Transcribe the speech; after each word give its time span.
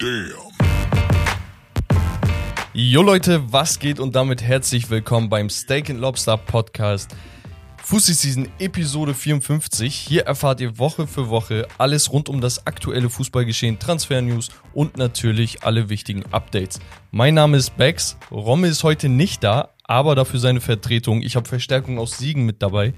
Damn. 0.00 0.32
Jo 2.72 3.02
Leute, 3.02 3.52
was 3.52 3.78
geht 3.78 4.00
und 4.00 4.16
damit 4.16 4.40
herzlich 4.40 4.88
willkommen 4.88 5.28
beim 5.28 5.50
Steak 5.50 5.90
and 5.90 6.00
Lobster 6.00 6.38
Podcast. 6.38 7.14
Fussi 7.76 8.14
Season 8.14 8.48
Episode 8.58 9.12
54. 9.12 9.94
Hier 9.94 10.22
erfahrt 10.22 10.62
ihr 10.62 10.78
Woche 10.78 11.06
für 11.06 11.28
Woche 11.28 11.68
alles 11.76 12.10
rund 12.12 12.30
um 12.30 12.40
das 12.40 12.66
aktuelle 12.66 13.10
Fußballgeschehen, 13.10 13.78
Transfer-News 13.78 14.48
und 14.72 14.96
natürlich 14.96 15.64
alle 15.64 15.90
wichtigen 15.90 16.24
Updates. 16.30 16.80
Mein 17.10 17.34
Name 17.34 17.58
ist 17.58 17.76
Bex. 17.76 18.16
Romme 18.30 18.68
ist 18.68 18.82
heute 18.82 19.10
nicht 19.10 19.44
da, 19.44 19.74
aber 19.84 20.14
dafür 20.14 20.40
seine 20.40 20.62
Vertretung. 20.62 21.20
Ich 21.20 21.36
habe 21.36 21.46
Verstärkung 21.46 21.98
aus 21.98 22.16
Siegen 22.16 22.46
mit 22.46 22.62
dabei. 22.62 22.94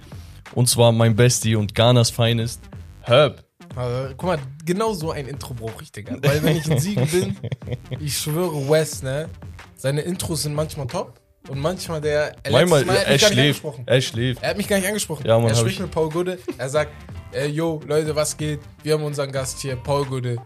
Und 0.54 0.68
zwar 0.68 0.92
mein 0.92 1.16
Bestie 1.16 1.56
und 1.56 1.74
Ghanas 1.74 2.10
Finest, 2.10 2.60
Herb. 3.00 3.44
Also, 3.74 4.14
guck 4.16 4.24
mal, 4.24 4.38
genau 4.64 4.92
so 4.92 5.10
ein 5.12 5.26
Intro 5.26 5.54
brauche 5.54 5.82
ich, 5.82 5.92
Digga. 5.92 6.16
Weil 6.22 6.42
wenn 6.42 6.56
ich 6.56 6.66
in 6.68 6.78
Siegen 6.78 7.06
bin, 7.08 7.36
ich 8.00 8.16
schwöre, 8.18 8.68
Wes, 8.68 9.02
ne? 9.02 9.28
Seine 9.76 10.02
Intros 10.02 10.42
sind 10.42 10.54
manchmal 10.54 10.86
top. 10.86 11.18
Und 11.48 11.58
manchmal 11.58 12.00
der. 12.00 12.36
er 12.44 12.52
Manchmal, 12.52 12.84
Mal 12.84 12.96
er 12.96 13.12
nicht 13.12 13.26
schläft. 13.26 13.64
Er 13.86 14.00
schläft. 14.00 14.42
Er 14.42 14.50
hat 14.50 14.56
mich 14.56 14.68
gar 14.68 14.76
nicht 14.76 14.86
angesprochen. 14.86 15.26
Ja, 15.26 15.38
Mann, 15.38 15.48
er 15.48 15.56
spricht 15.56 15.76
ich- 15.76 15.82
mit 15.82 15.90
Paul 15.90 16.08
Gude. 16.08 16.38
Er 16.56 16.68
sagt, 16.68 16.92
äh, 17.32 17.46
yo, 17.46 17.80
Leute, 17.86 18.14
was 18.14 18.36
geht? 18.36 18.60
Wir 18.84 18.94
haben 18.94 19.02
unseren 19.02 19.32
Gast 19.32 19.58
hier, 19.60 19.74
Paul 19.74 20.04
Gude. 20.04 20.36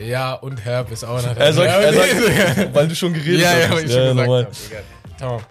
Ja, 0.00 0.34
und 0.34 0.64
Herb 0.64 0.90
ist 0.90 1.04
auch 1.04 1.22
noch. 1.22 1.36
Er 1.36 1.52
sagt, 1.52 1.68
ja, 1.68 1.80
er 1.80 1.94
ja, 1.94 2.54
sagt 2.54 2.74
weil 2.74 2.88
du 2.88 2.94
schon 2.96 3.12
geredet 3.12 3.40
ja, 3.42 3.56
ja, 3.56 3.68
hast. 3.68 3.76
weil 3.76 3.84
ich 3.84 3.92
schon 3.92 4.00
gesagt 4.02 4.16
normal. 4.16 4.48
habe. 5.20 5.42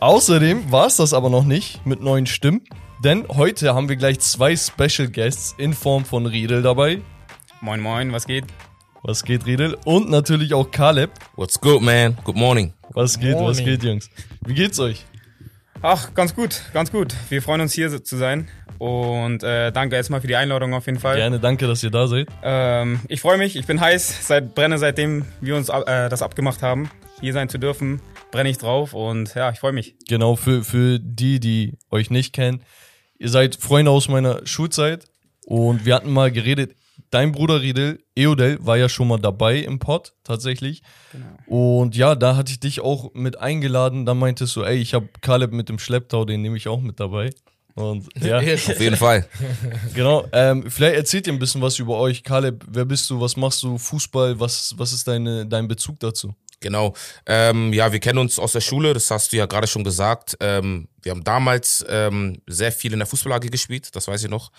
Außerdem 0.00 0.70
war 0.72 0.86
es 0.88 0.96
das 0.96 1.14
aber 1.14 1.30
noch 1.30 1.44
nicht 1.44 1.86
mit 1.86 2.00
neuen 2.02 2.26
Stimmen, 2.26 2.62
denn 3.04 3.28
heute 3.28 3.74
haben 3.74 3.90
wir 3.90 3.96
gleich 3.96 4.18
zwei 4.20 4.56
Special 4.56 5.08
Guests 5.08 5.54
in 5.58 5.74
Form 5.74 6.06
von 6.06 6.24
Riedel 6.24 6.62
dabei. 6.62 7.02
Moin 7.60 7.80
Moin, 7.80 8.12
was 8.12 8.26
geht? 8.26 8.44
Was 9.02 9.22
geht, 9.24 9.44
Riedel? 9.44 9.76
Und 9.84 10.08
natürlich 10.08 10.54
auch 10.54 10.70
Caleb. 10.70 11.10
What's 11.36 11.60
good, 11.60 11.82
man? 11.82 12.16
Good 12.24 12.36
morning. 12.36 12.72
Was 12.94 13.20
geht, 13.20 13.34
was 13.34 13.58
Morning. 13.58 13.64
geht, 13.66 13.84
Jungs? 13.84 14.10
Wie 14.46 14.54
geht's 14.54 14.80
euch? 14.80 15.04
Ach, 15.82 16.14
ganz 16.14 16.34
gut, 16.34 16.62
ganz 16.72 16.90
gut. 16.90 17.14
Wir 17.28 17.42
freuen 17.42 17.60
uns 17.60 17.74
hier 17.74 18.02
zu 18.02 18.16
sein 18.16 18.48
und 18.78 19.42
äh, 19.42 19.70
danke 19.70 19.96
erstmal 19.96 20.22
für 20.22 20.26
die 20.26 20.36
Einladung 20.36 20.72
auf 20.72 20.86
jeden 20.86 20.98
Fall. 20.98 21.16
Gerne, 21.16 21.38
danke, 21.38 21.66
dass 21.66 21.82
ihr 21.82 21.90
da 21.90 22.06
seid. 22.06 22.28
Ähm, 22.42 23.00
ich 23.08 23.20
freue 23.20 23.36
mich, 23.36 23.56
ich 23.56 23.66
bin 23.66 23.82
heiß, 23.82 24.26
seit 24.26 24.54
brenne 24.54 24.78
seitdem 24.78 25.26
wir 25.42 25.56
uns 25.56 25.68
äh, 25.68 26.08
das 26.08 26.22
abgemacht 26.22 26.62
haben, 26.62 26.88
hier 27.20 27.34
sein 27.34 27.50
zu 27.50 27.58
dürfen, 27.58 28.00
brenne 28.30 28.48
ich 28.48 28.56
drauf 28.56 28.94
und 28.94 29.34
ja, 29.34 29.50
ich 29.50 29.58
freue 29.58 29.72
mich. 29.72 29.94
Genau, 30.08 30.36
für, 30.36 30.64
für 30.64 30.98
die, 30.98 31.38
die 31.38 31.76
euch 31.90 32.08
nicht 32.08 32.32
kennen. 32.32 32.62
Ihr 33.18 33.28
seid 33.28 33.56
Freunde 33.56 33.90
aus 33.90 34.08
meiner 34.08 34.46
Schulzeit 34.46 35.06
und 35.46 35.84
wir 35.84 35.94
hatten 35.94 36.10
mal 36.10 36.32
geredet. 36.32 36.76
Dein 37.10 37.32
Bruder 37.32 37.60
Riedel, 37.60 38.02
Eodel, 38.16 38.58
war 38.60 38.76
ja 38.76 38.88
schon 38.88 39.06
mal 39.06 39.18
dabei 39.18 39.58
im 39.58 39.78
Pod, 39.78 40.14
tatsächlich. 40.24 40.82
Und 41.46 41.96
ja, 41.96 42.16
da 42.16 42.34
hatte 42.34 42.50
ich 42.50 42.60
dich 42.60 42.80
auch 42.80 43.12
mit 43.14 43.38
eingeladen. 43.38 44.04
Da 44.04 44.14
meintest 44.14 44.56
du, 44.56 44.62
ey, 44.62 44.78
ich 44.78 44.94
habe 44.94 45.08
Caleb 45.20 45.52
mit 45.52 45.68
dem 45.68 45.78
Schlepptau, 45.78 46.24
den 46.24 46.42
nehme 46.42 46.56
ich 46.56 46.66
auch 46.66 46.80
mit 46.80 46.98
dabei. 46.98 47.30
Und 47.74 48.08
ja, 48.20 48.38
Auf 48.38 48.80
jeden 48.80 48.96
Fall. 48.96 49.26
genau. 49.94 50.24
Ähm, 50.32 50.70
vielleicht 50.70 50.96
erzählt 50.96 51.26
ihr 51.26 51.32
ein 51.32 51.38
bisschen 51.38 51.60
was 51.60 51.78
über 51.78 51.98
euch. 51.98 52.22
Caleb, 52.22 52.64
wer 52.68 52.84
bist 52.84 53.10
du? 53.10 53.20
Was 53.20 53.36
machst 53.36 53.62
du? 53.62 53.78
Fußball? 53.78 54.38
Was, 54.38 54.74
was 54.76 54.92
ist 54.92 55.06
deine, 55.08 55.46
dein 55.46 55.66
Bezug 55.66 55.98
dazu? 56.00 56.34
Genau. 56.64 56.94
Ähm, 57.26 57.74
ja, 57.74 57.92
wir 57.92 58.00
kennen 58.00 58.18
uns 58.18 58.38
aus 58.38 58.52
der 58.52 58.62
Schule, 58.62 58.94
das 58.94 59.10
hast 59.10 59.32
du 59.32 59.36
ja 59.36 59.44
gerade 59.44 59.66
schon 59.66 59.84
gesagt. 59.84 60.34
Ähm, 60.40 60.88
wir 61.02 61.12
haben 61.12 61.22
damals 61.22 61.84
ähm, 61.90 62.40
sehr 62.46 62.72
viel 62.72 62.94
in 62.94 63.00
der 63.00 63.06
Fußball 63.06 63.34
AG 63.34 63.50
gespielt, 63.50 63.94
das 63.94 64.08
weiß 64.08 64.24
ich 64.24 64.30
noch. 64.30 64.50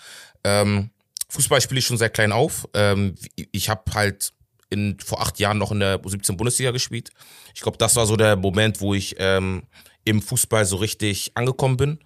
Ähm, 0.44 0.90
Fußball 1.28 1.60
spiele 1.60 1.80
ich 1.80 1.86
schon 1.86 1.98
sehr 1.98 2.08
klein 2.08 2.30
auf. 2.30 2.68
Ähm, 2.74 3.16
ich 3.50 3.68
habe 3.68 3.82
halt 3.92 4.32
in, 4.70 4.96
vor 5.04 5.20
acht 5.20 5.40
Jahren 5.40 5.58
noch 5.58 5.72
in 5.72 5.80
der 5.80 6.00
17 6.04 6.36
Bundesliga 6.36 6.70
gespielt. 6.70 7.10
Ich 7.56 7.60
glaube, 7.60 7.76
das 7.76 7.96
war 7.96 8.06
so 8.06 8.14
der 8.14 8.36
Moment, 8.36 8.80
wo 8.80 8.94
ich 8.94 9.16
ähm, 9.18 9.64
im 10.04 10.22
Fußball 10.22 10.64
so 10.64 10.76
richtig 10.76 11.32
angekommen 11.34 11.76
bin. 11.76 11.98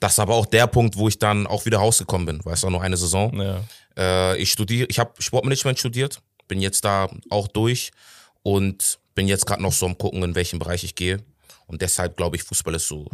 Das 0.00 0.14
ist 0.14 0.18
aber 0.18 0.34
auch 0.34 0.46
der 0.46 0.66
Punkt, 0.66 0.96
wo 0.96 1.06
ich 1.06 1.20
dann 1.20 1.46
auch 1.46 1.64
wieder 1.64 1.78
rausgekommen 1.78 2.26
bin, 2.26 2.44
weil 2.44 2.54
es 2.54 2.62
war 2.64 2.72
nur 2.72 2.82
eine 2.82 2.96
Saison. 2.96 3.40
Ja. 3.40 3.60
Äh, 3.96 4.38
ich 4.38 4.50
studiere, 4.50 4.88
ich 4.90 4.98
habe 4.98 5.12
Sportmanagement 5.22 5.78
studiert, 5.78 6.20
bin 6.48 6.60
jetzt 6.60 6.84
da 6.84 7.08
auch 7.30 7.46
durch 7.46 7.92
und 8.42 8.98
bin 9.18 9.26
jetzt 9.26 9.46
gerade 9.46 9.60
noch 9.60 9.72
so 9.72 9.84
am 9.84 9.98
gucken, 9.98 10.22
in 10.22 10.36
welchen 10.36 10.60
Bereich 10.60 10.84
ich 10.84 10.94
gehe. 10.94 11.18
Und 11.66 11.82
deshalb 11.82 12.16
glaube 12.16 12.36
ich, 12.36 12.44
Fußball 12.44 12.72
ist 12.76 12.86
so, 12.86 13.10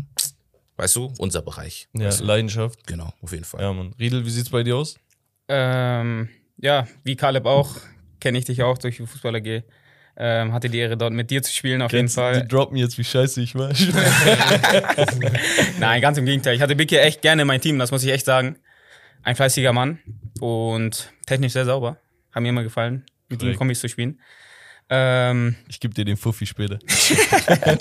weißt 0.76 0.96
du, 0.96 1.10
unser 1.16 1.40
Bereich. 1.40 1.88
Ja, 1.94 2.08
weißt 2.08 2.20
du? 2.20 2.24
Leidenschaft. 2.24 2.86
Genau, 2.86 3.10
auf 3.22 3.32
jeden 3.32 3.44
Fall. 3.44 3.62
Ja, 3.62 3.72
Mann. 3.72 3.94
Riedel, 3.98 4.26
wie 4.26 4.30
sieht's 4.30 4.50
bei 4.50 4.62
dir 4.62 4.76
aus? 4.76 4.96
Ähm, 5.48 6.28
ja, 6.58 6.86
wie 7.04 7.16
Caleb 7.16 7.46
auch, 7.46 7.74
kenne 8.20 8.36
ich 8.36 8.44
dich 8.44 8.62
auch 8.62 8.76
durch 8.76 8.98
die 8.98 9.06
Fußball 9.06 9.34
AG. 9.36 9.62
Ähm, 10.18 10.52
hatte 10.52 10.68
die 10.68 10.76
Ehre, 10.78 10.98
dort 10.98 11.14
mit 11.14 11.30
dir 11.30 11.42
zu 11.42 11.50
spielen, 11.54 11.80
auf 11.80 11.90
jeden 11.90 12.02
Kennst 12.02 12.18
du- 12.18 12.20
Fall. 12.20 12.42
Die 12.42 12.48
droppen 12.48 12.76
jetzt, 12.76 12.98
wie 12.98 13.04
scheiße 13.04 13.40
ich 13.40 13.54
war. 13.54 13.72
Nein, 15.80 16.02
ganz 16.02 16.18
im 16.18 16.26
Gegenteil. 16.26 16.54
Ich 16.54 16.60
hatte 16.60 16.76
Bicke 16.76 17.00
echt 17.00 17.22
gerne 17.22 17.42
in 17.42 17.48
mein 17.48 17.62
Team, 17.62 17.78
das 17.78 17.90
muss 17.90 18.04
ich 18.04 18.10
echt 18.10 18.26
sagen. 18.26 18.56
Ein 19.22 19.36
fleißiger 19.36 19.72
Mann 19.72 20.00
und 20.40 21.10
technisch 21.26 21.54
sehr 21.54 21.64
sauber. 21.64 21.96
Hat 22.30 22.42
mir 22.42 22.50
immer 22.50 22.62
gefallen, 22.62 23.06
mit 23.30 23.42
ihm. 23.42 23.56
Kombis 23.56 23.80
zu 23.80 23.88
spielen. 23.88 24.20
Ähm, 24.90 25.56
Ich 25.68 25.80
gebe 25.80 25.94
dir 25.94 26.04
den 26.04 26.16
Fuffi 26.16 26.46
später. 26.46 26.78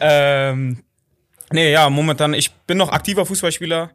ähm, 0.00 0.82
nee, 1.52 1.72
ja, 1.72 1.88
momentan, 1.90 2.34
ich 2.34 2.52
bin 2.52 2.78
noch 2.78 2.90
aktiver 2.90 3.26
Fußballspieler. 3.26 3.90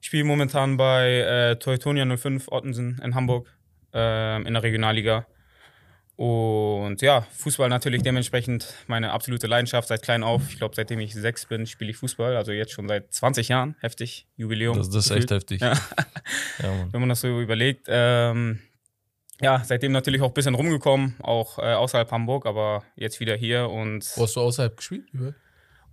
Spiele 0.00 0.24
momentan 0.24 0.76
bei 0.76 1.20
äh, 1.20 1.56
Teutonia 1.56 2.04
05 2.16 2.48
Ottensen 2.48 3.00
in 3.04 3.14
Hamburg 3.14 3.48
ähm, 3.92 4.46
in 4.46 4.54
der 4.54 4.62
Regionalliga. 4.62 5.26
Und 6.16 7.00
ja, 7.02 7.26
Fußball 7.32 7.68
natürlich 7.68 8.02
dementsprechend 8.02 8.74
meine 8.86 9.12
absolute 9.12 9.46
Leidenschaft 9.46 9.88
seit 9.88 10.02
klein 10.02 10.22
auf. 10.22 10.42
Ich 10.50 10.58
glaube, 10.58 10.74
seitdem 10.76 11.00
ich 11.00 11.14
sechs 11.14 11.46
bin, 11.46 11.66
spiele 11.66 11.90
ich 11.90 11.96
Fußball. 11.96 12.36
Also 12.36 12.52
jetzt 12.52 12.72
schon 12.72 12.86
seit 12.86 13.12
20 13.12 13.48
Jahren. 13.48 13.76
Heftig. 13.80 14.26
Jubiläum. 14.36 14.76
Das, 14.76 14.90
das 14.90 15.06
ist 15.06 15.10
echt 15.10 15.30
heftig. 15.30 15.60
Ja. 15.60 15.72
Ja, 16.62 16.86
wenn 16.92 17.00
man 17.00 17.08
das 17.08 17.22
so 17.22 17.40
überlegt. 17.40 17.86
Ähm, 17.88 18.60
ja, 19.42 19.62
seitdem 19.64 19.92
natürlich 19.92 20.22
auch 20.22 20.28
ein 20.28 20.34
bisschen 20.34 20.54
rumgekommen, 20.54 21.16
auch 21.22 21.58
äh, 21.58 21.74
außerhalb 21.74 22.10
Hamburg, 22.10 22.46
aber 22.46 22.84
jetzt 22.96 23.20
wieder 23.20 23.36
hier 23.36 23.68
und 23.68 24.10
Wo 24.16 24.22
hast 24.22 24.36
du 24.36 24.40
außerhalb 24.40 24.76
gespielt? 24.76 25.04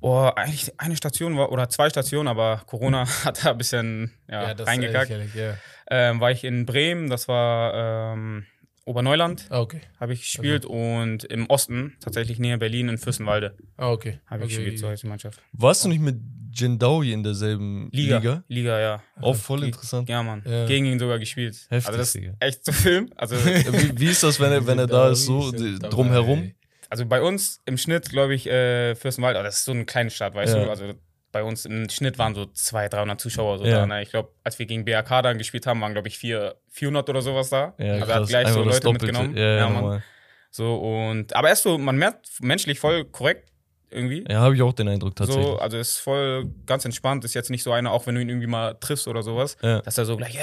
oh, 0.02 0.30
eigentlich 0.36 0.80
eine 0.80 0.96
Station 0.96 1.38
war 1.38 1.52
oder 1.52 1.68
zwei 1.70 1.90
Stationen, 1.90 2.28
aber 2.28 2.62
Corona 2.66 3.06
hat 3.26 3.44
da 3.44 3.52
ein 3.52 3.58
bisschen 3.58 4.14
ja, 4.30 4.54
das 4.54 4.62
ist 4.62 4.68
reingekackt. 4.68 5.12
ehrlich, 5.12 5.36
ehrlich, 5.36 5.58
Ähm, 5.90 6.22
war 6.22 6.32
ich 6.32 6.44
in 6.44 6.66
Bremen, 6.66 7.10
das 7.10 7.28
war 7.28 8.14
ähm, 8.14 8.46
Oberneuland. 8.90 9.46
Ah, 9.50 9.60
okay. 9.62 9.82
habe 10.00 10.14
ich 10.14 10.22
gespielt 10.22 10.66
und 10.66 11.24
im 11.26 11.46
Osten, 11.48 11.96
tatsächlich 12.02 12.40
näher 12.40 12.58
Berlin, 12.58 12.90
in 12.90 12.98
Fürstenwalde, 12.98 13.56
Ah, 13.78 13.92
okay. 13.92 14.20
habe 14.26 14.46
ich 14.46 14.54
okay. 14.54 14.64
gespielt, 14.64 14.80
so 14.80 14.88
heißt 14.90 15.04
die 15.04 15.08
Mannschaft. 15.08 15.40
Warst 15.54 15.86
du 15.86 15.90
nicht 15.90 16.02
mit 16.02 16.18
Jindawi 16.52 17.14
in 17.14 17.22
derselben 17.22 17.90
Liga. 17.92 18.18
Liga? 18.18 18.44
Liga, 18.48 18.80
ja. 18.80 19.04
Auch 19.22 19.36
voll 19.36 19.64
interessant. 19.64 20.10
Ja, 20.10 20.24
Mann. 20.24 20.42
Ja. 20.46 20.66
Gegen 20.66 20.86
ihn 20.88 20.98
sogar 20.98 21.20
gespielt. 21.20 21.56
Heftig, 21.70 21.88
also 21.88 21.98
das 22.00 22.16
ist 22.16 22.24
echt 22.40 22.66
zu 22.66 22.74
filmen. 22.74 23.12
Also 23.16 23.36
Wie, 23.46 24.00
wie 24.00 24.08
ist 24.08 24.24
das, 24.24 24.40
wenn 24.40 24.52
er, 24.52 24.66
wenn 24.66 24.80
er 24.80 24.88
da 24.88 25.12
ist, 25.12 25.26
so 25.26 25.52
drumherum? 25.52 26.52
Also 26.90 27.06
bei 27.06 27.22
uns 27.22 27.62
im 27.66 27.78
Schnitt, 27.78 28.10
glaube 28.10 28.34
ich, 28.34 28.48
äh, 28.48 28.96
Fürstenwalde, 28.96 29.38
aber 29.38 29.48
das 29.48 29.60
ist 29.60 29.66
so 29.66 29.72
eine 29.74 29.86
kleine 29.86 30.10
Stadt, 30.10 30.34
weißt 30.34 30.56
Ja. 30.56 30.64
du? 30.64 30.70
Also 30.72 30.94
bei 31.32 31.44
uns 31.44 31.66
im 31.66 31.90
Schnitt 31.90 32.18
waren 32.18 32.34
so 32.36 32.46
200, 32.46 32.94
300 32.94 33.22
Zuschauer 33.22 33.60
so 33.60 33.66
Ja. 33.66 33.82
da. 33.82 33.86
Ne? 33.88 34.02
Ich 34.02 34.10
glaube, 34.10 34.30
als 34.44 34.58
wir 34.60 34.66
gegen 34.66 34.86
BAK 34.86 35.22
dann 35.24 35.38
gespielt 35.38 35.68
haben, 35.68 35.80
waren, 35.82 35.94
glaube 35.94 36.08
ich, 36.08 36.18
vier, 36.18 36.56
400 36.70 37.10
oder 37.10 37.22
sowas 37.22 37.50
da. 37.50 37.74
Ja, 37.78 37.94
also 37.94 38.00
er 38.00 38.00
krass. 38.06 38.16
hat 38.16 38.28
gleich 38.30 38.48
so 38.48 38.60
Einfach 38.60 38.66
das 38.72 38.74
Leute 38.76 38.84
Doppelte. 38.86 39.06
mitgenommen. 39.06 39.38
Ja, 39.38 39.56
ja, 39.58 39.70
Mann. 39.70 40.04
So 40.52 40.76
und, 40.78 41.36
aber 41.36 41.50
er 41.50 41.54
ist 41.54 41.62
so, 41.64 41.78
man 41.78 41.98
merkt 41.98 42.28
menschlich 42.42 42.80
voll 42.80 43.06
korrekt 43.06 43.52
irgendwie. 43.92 44.24
ja 44.28 44.40
habe 44.40 44.56
ich 44.56 44.62
auch 44.64 44.74
den 44.74 44.88
Eindruck 44.88 45.16
tatsächlich. 45.16 45.46
So, 45.46 45.60
also 45.60 45.78
ist 45.78 45.98
voll 45.98 46.46
ganz 46.66 46.86
entspannt, 46.86 47.24
ist 47.26 47.36
jetzt 47.36 47.50
nicht 47.52 47.62
so 47.64 47.72
einer, 47.72 47.92
auch 47.92 48.08
wenn 48.08 48.16
du 48.16 48.22
ihn 48.22 48.30
irgendwie 48.30 48.48
mal 48.48 48.74
triffst 48.80 49.08
oder 49.08 49.22
sowas, 49.22 49.58
dass 49.62 49.98
er 49.98 50.06
so 50.06 50.18
gleich 50.18 50.38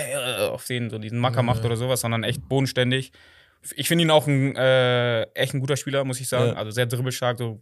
auf 0.51 0.65
den 0.67 0.91
so 0.91 0.99
diesen 0.99 1.19
Macker 1.19 1.43
macht 1.43 1.65
oder 1.65 1.77
sowas, 1.77 2.01
sondern 2.01 2.23
echt 2.25 2.49
bodenständig. 2.49 3.11
Ich 3.75 3.89
finde 3.89 4.03
ihn 4.03 4.11
auch 4.11 4.27
ein 4.29 4.55
äh, 4.55 5.23
echt 5.35 5.55
ein 5.55 5.61
guter 5.61 5.77
Spieler, 5.77 6.05
muss 6.05 6.21
ich 6.21 6.29
sagen. 6.29 6.57
Also 6.57 6.71
sehr 6.71 6.87
dribbelstark, 6.87 7.39
so 7.39 7.61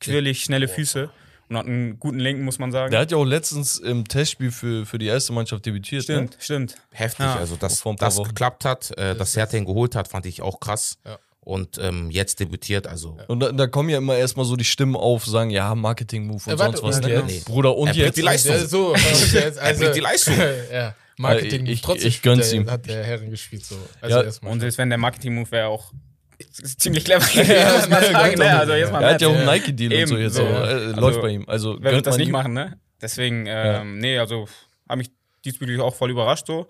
quirlig, 0.00 0.42
schnelle 0.44 0.68
Füße 0.68 1.10
und 1.48 1.56
hat 1.58 1.66
einen 1.66 1.98
guten 2.00 2.18
Lenken, 2.18 2.44
muss 2.44 2.58
man 2.58 2.72
sagen. 2.72 2.90
Der 2.90 3.00
hat 3.00 3.10
ja 3.10 3.16
auch 3.16 3.24
letztens 3.24 3.76
im 3.78 4.06
Testspiel 4.08 4.50
für, 4.50 4.86
für 4.86 4.98
die 4.98 5.06
erste 5.06 5.32
Mannschaft 5.32 5.64
debütiert. 5.66 6.04
stimmt, 6.04 6.30
Ne? 6.32 6.36
stimmt. 6.40 6.74
Heftig, 6.90 7.26
Ja. 7.26 7.36
also 7.36 7.56
dass 7.56 7.82
das 7.98 8.16
Wochen. 8.16 8.28
geklappt 8.28 8.64
hat, 8.64 8.96
äh, 8.98 9.14
dass 9.14 9.36
Hertha 9.36 9.56
ihn 9.56 9.64
geholt 9.66 9.94
hat, 9.94 10.08
fand 10.08 10.26
ich 10.26 10.40
auch 10.42 10.60
krass. 10.60 10.98
Ja. 11.04 11.18
Und 11.40 11.76
ähm, 11.78 12.10
jetzt 12.10 12.40
debütiert, 12.40 12.86
also 12.86 13.18
Und 13.28 13.40
da, 13.40 13.52
da 13.52 13.66
kommen 13.66 13.90
ja 13.90 13.98
immer 13.98 14.16
erstmal 14.16 14.46
so 14.46 14.56
die 14.56 14.64
Stimmen 14.64 14.96
auf, 14.96 15.26
sagen, 15.26 15.50
ja, 15.50 15.74
Marketing-Move 15.74 16.36
und 16.42 16.46
Ja, 16.46 16.58
warte, 16.58 16.78
sonst 16.78 16.96
was. 16.96 17.04
und 17.04 17.10
Ne? 17.26 17.32
jetzt? 17.34 17.44
Bruder, 17.44 17.76
und 17.76 17.88
Er 17.88 17.94
jetzt? 17.94 18.16
die 18.16 18.22
Leistung. 18.22 18.54
Ist 18.56 18.70
so, 18.70 18.94
also, 19.60 19.80
bringt 19.80 19.94
die 19.96 20.00
Leistung. 20.00 20.34
ja, 20.72 20.94
Marketing, 21.18 21.66
Äh, 21.66 21.72
ich- 21.72 21.82
trotzdem 21.82 22.08
ich 22.08 22.22
gönn's 22.22 22.48
der, 22.48 22.60
ihm. 22.60 22.70
hat 22.70 22.86
der 22.86 23.04
Herren 23.04 23.28
gespielt. 23.28 23.62
So. 23.66 23.76
Also 24.00 24.16
Ja, 24.16 24.22
erstmal. 24.22 24.52
Und 24.52 24.60
selbst 24.60 24.78
wenn 24.78 24.88
der 24.88 24.96
Marketing-Move 24.96 25.50
wäre 25.50 25.66
auch 25.68 25.92
ziemlich 26.78 27.04
clever 27.04 27.26
Ja, 27.42 27.42
ja, 27.42 27.80
sagen. 27.80 28.38
Ne? 28.38 28.58
Also 28.58 28.72
jetzt 28.74 28.92
mal 28.92 29.02
Er 29.02 29.14
hat 29.14 29.20
ja 29.20 29.28
auch 29.28 29.34
einen 29.34 29.46
Nike-Deal 29.46 30.02
und 30.02 30.06
so 30.08 30.16
jetzt. 30.16 30.34
so. 30.34 30.42
Äh, 30.42 30.46
Also, 30.46 31.00
läuft 31.00 31.20
bei 31.22 31.28
ihm. 31.28 31.44
Also 31.48 31.76
Wer 31.80 31.92
wird 31.92 32.06
das 32.06 32.16
nicht 32.16 32.30
machen, 32.32 32.52
ne? 32.52 32.78
Deswegen, 33.00 33.44
ähm, 33.46 33.98
nee, 33.98 34.18
also 34.18 34.48
habe 34.88 34.98
mich 34.98 35.10
diesbezüglich 35.44 35.80
auch 35.80 35.94
voll 35.94 36.10
überrascht 36.10 36.46
so. 36.46 36.66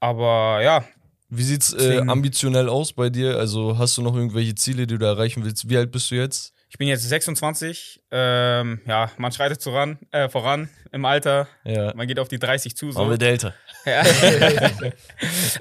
Aber 0.00 0.60
ja, 0.62 0.84
Wie 1.28 1.42
sieht's 1.42 1.72
äh, 1.72 1.98
ambitionell 2.06 2.68
aus 2.68 2.92
bei 2.92 3.08
dir? 3.10 3.36
Also 3.38 3.78
hast 3.78 3.96
du 3.96 4.02
noch 4.02 4.14
irgendwelche 4.16 4.54
Ziele, 4.54 4.86
die 4.86 4.98
du 4.98 5.04
erreichen 5.06 5.44
willst? 5.44 5.68
Wie 5.68 5.76
alt 5.76 5.90
bist 5.92 6.10
du 6.10 6.16
jetzt? 6.16 6.52
Ich 6.72 6.78
bin 6.78 6.86
jetzt 6.86 7.02
26. 7.08 8.00
Ähm, 8.12 8.80
ja, 8.86 9.10
man 9.18 9.32
schreitet 9.32 9.60
voran, 9.60 9.98
äh, 10.12 10.28
voran 10.28 10.68
im 10.92 11.04
Alter. 11.04 11.48
Ja. 11.64 11.92
Man 11.96 12.06
geht 12.06 12.20
auf 12.20 12.28
die 12.28 12.38
30 12.38 12.76
zu. 12.76 12.92
So. 12.92 13.00
Aber 13.00 13.10
mit 13.10 13.22
älter. 13.22 13.54
Ja. 13.84 14.02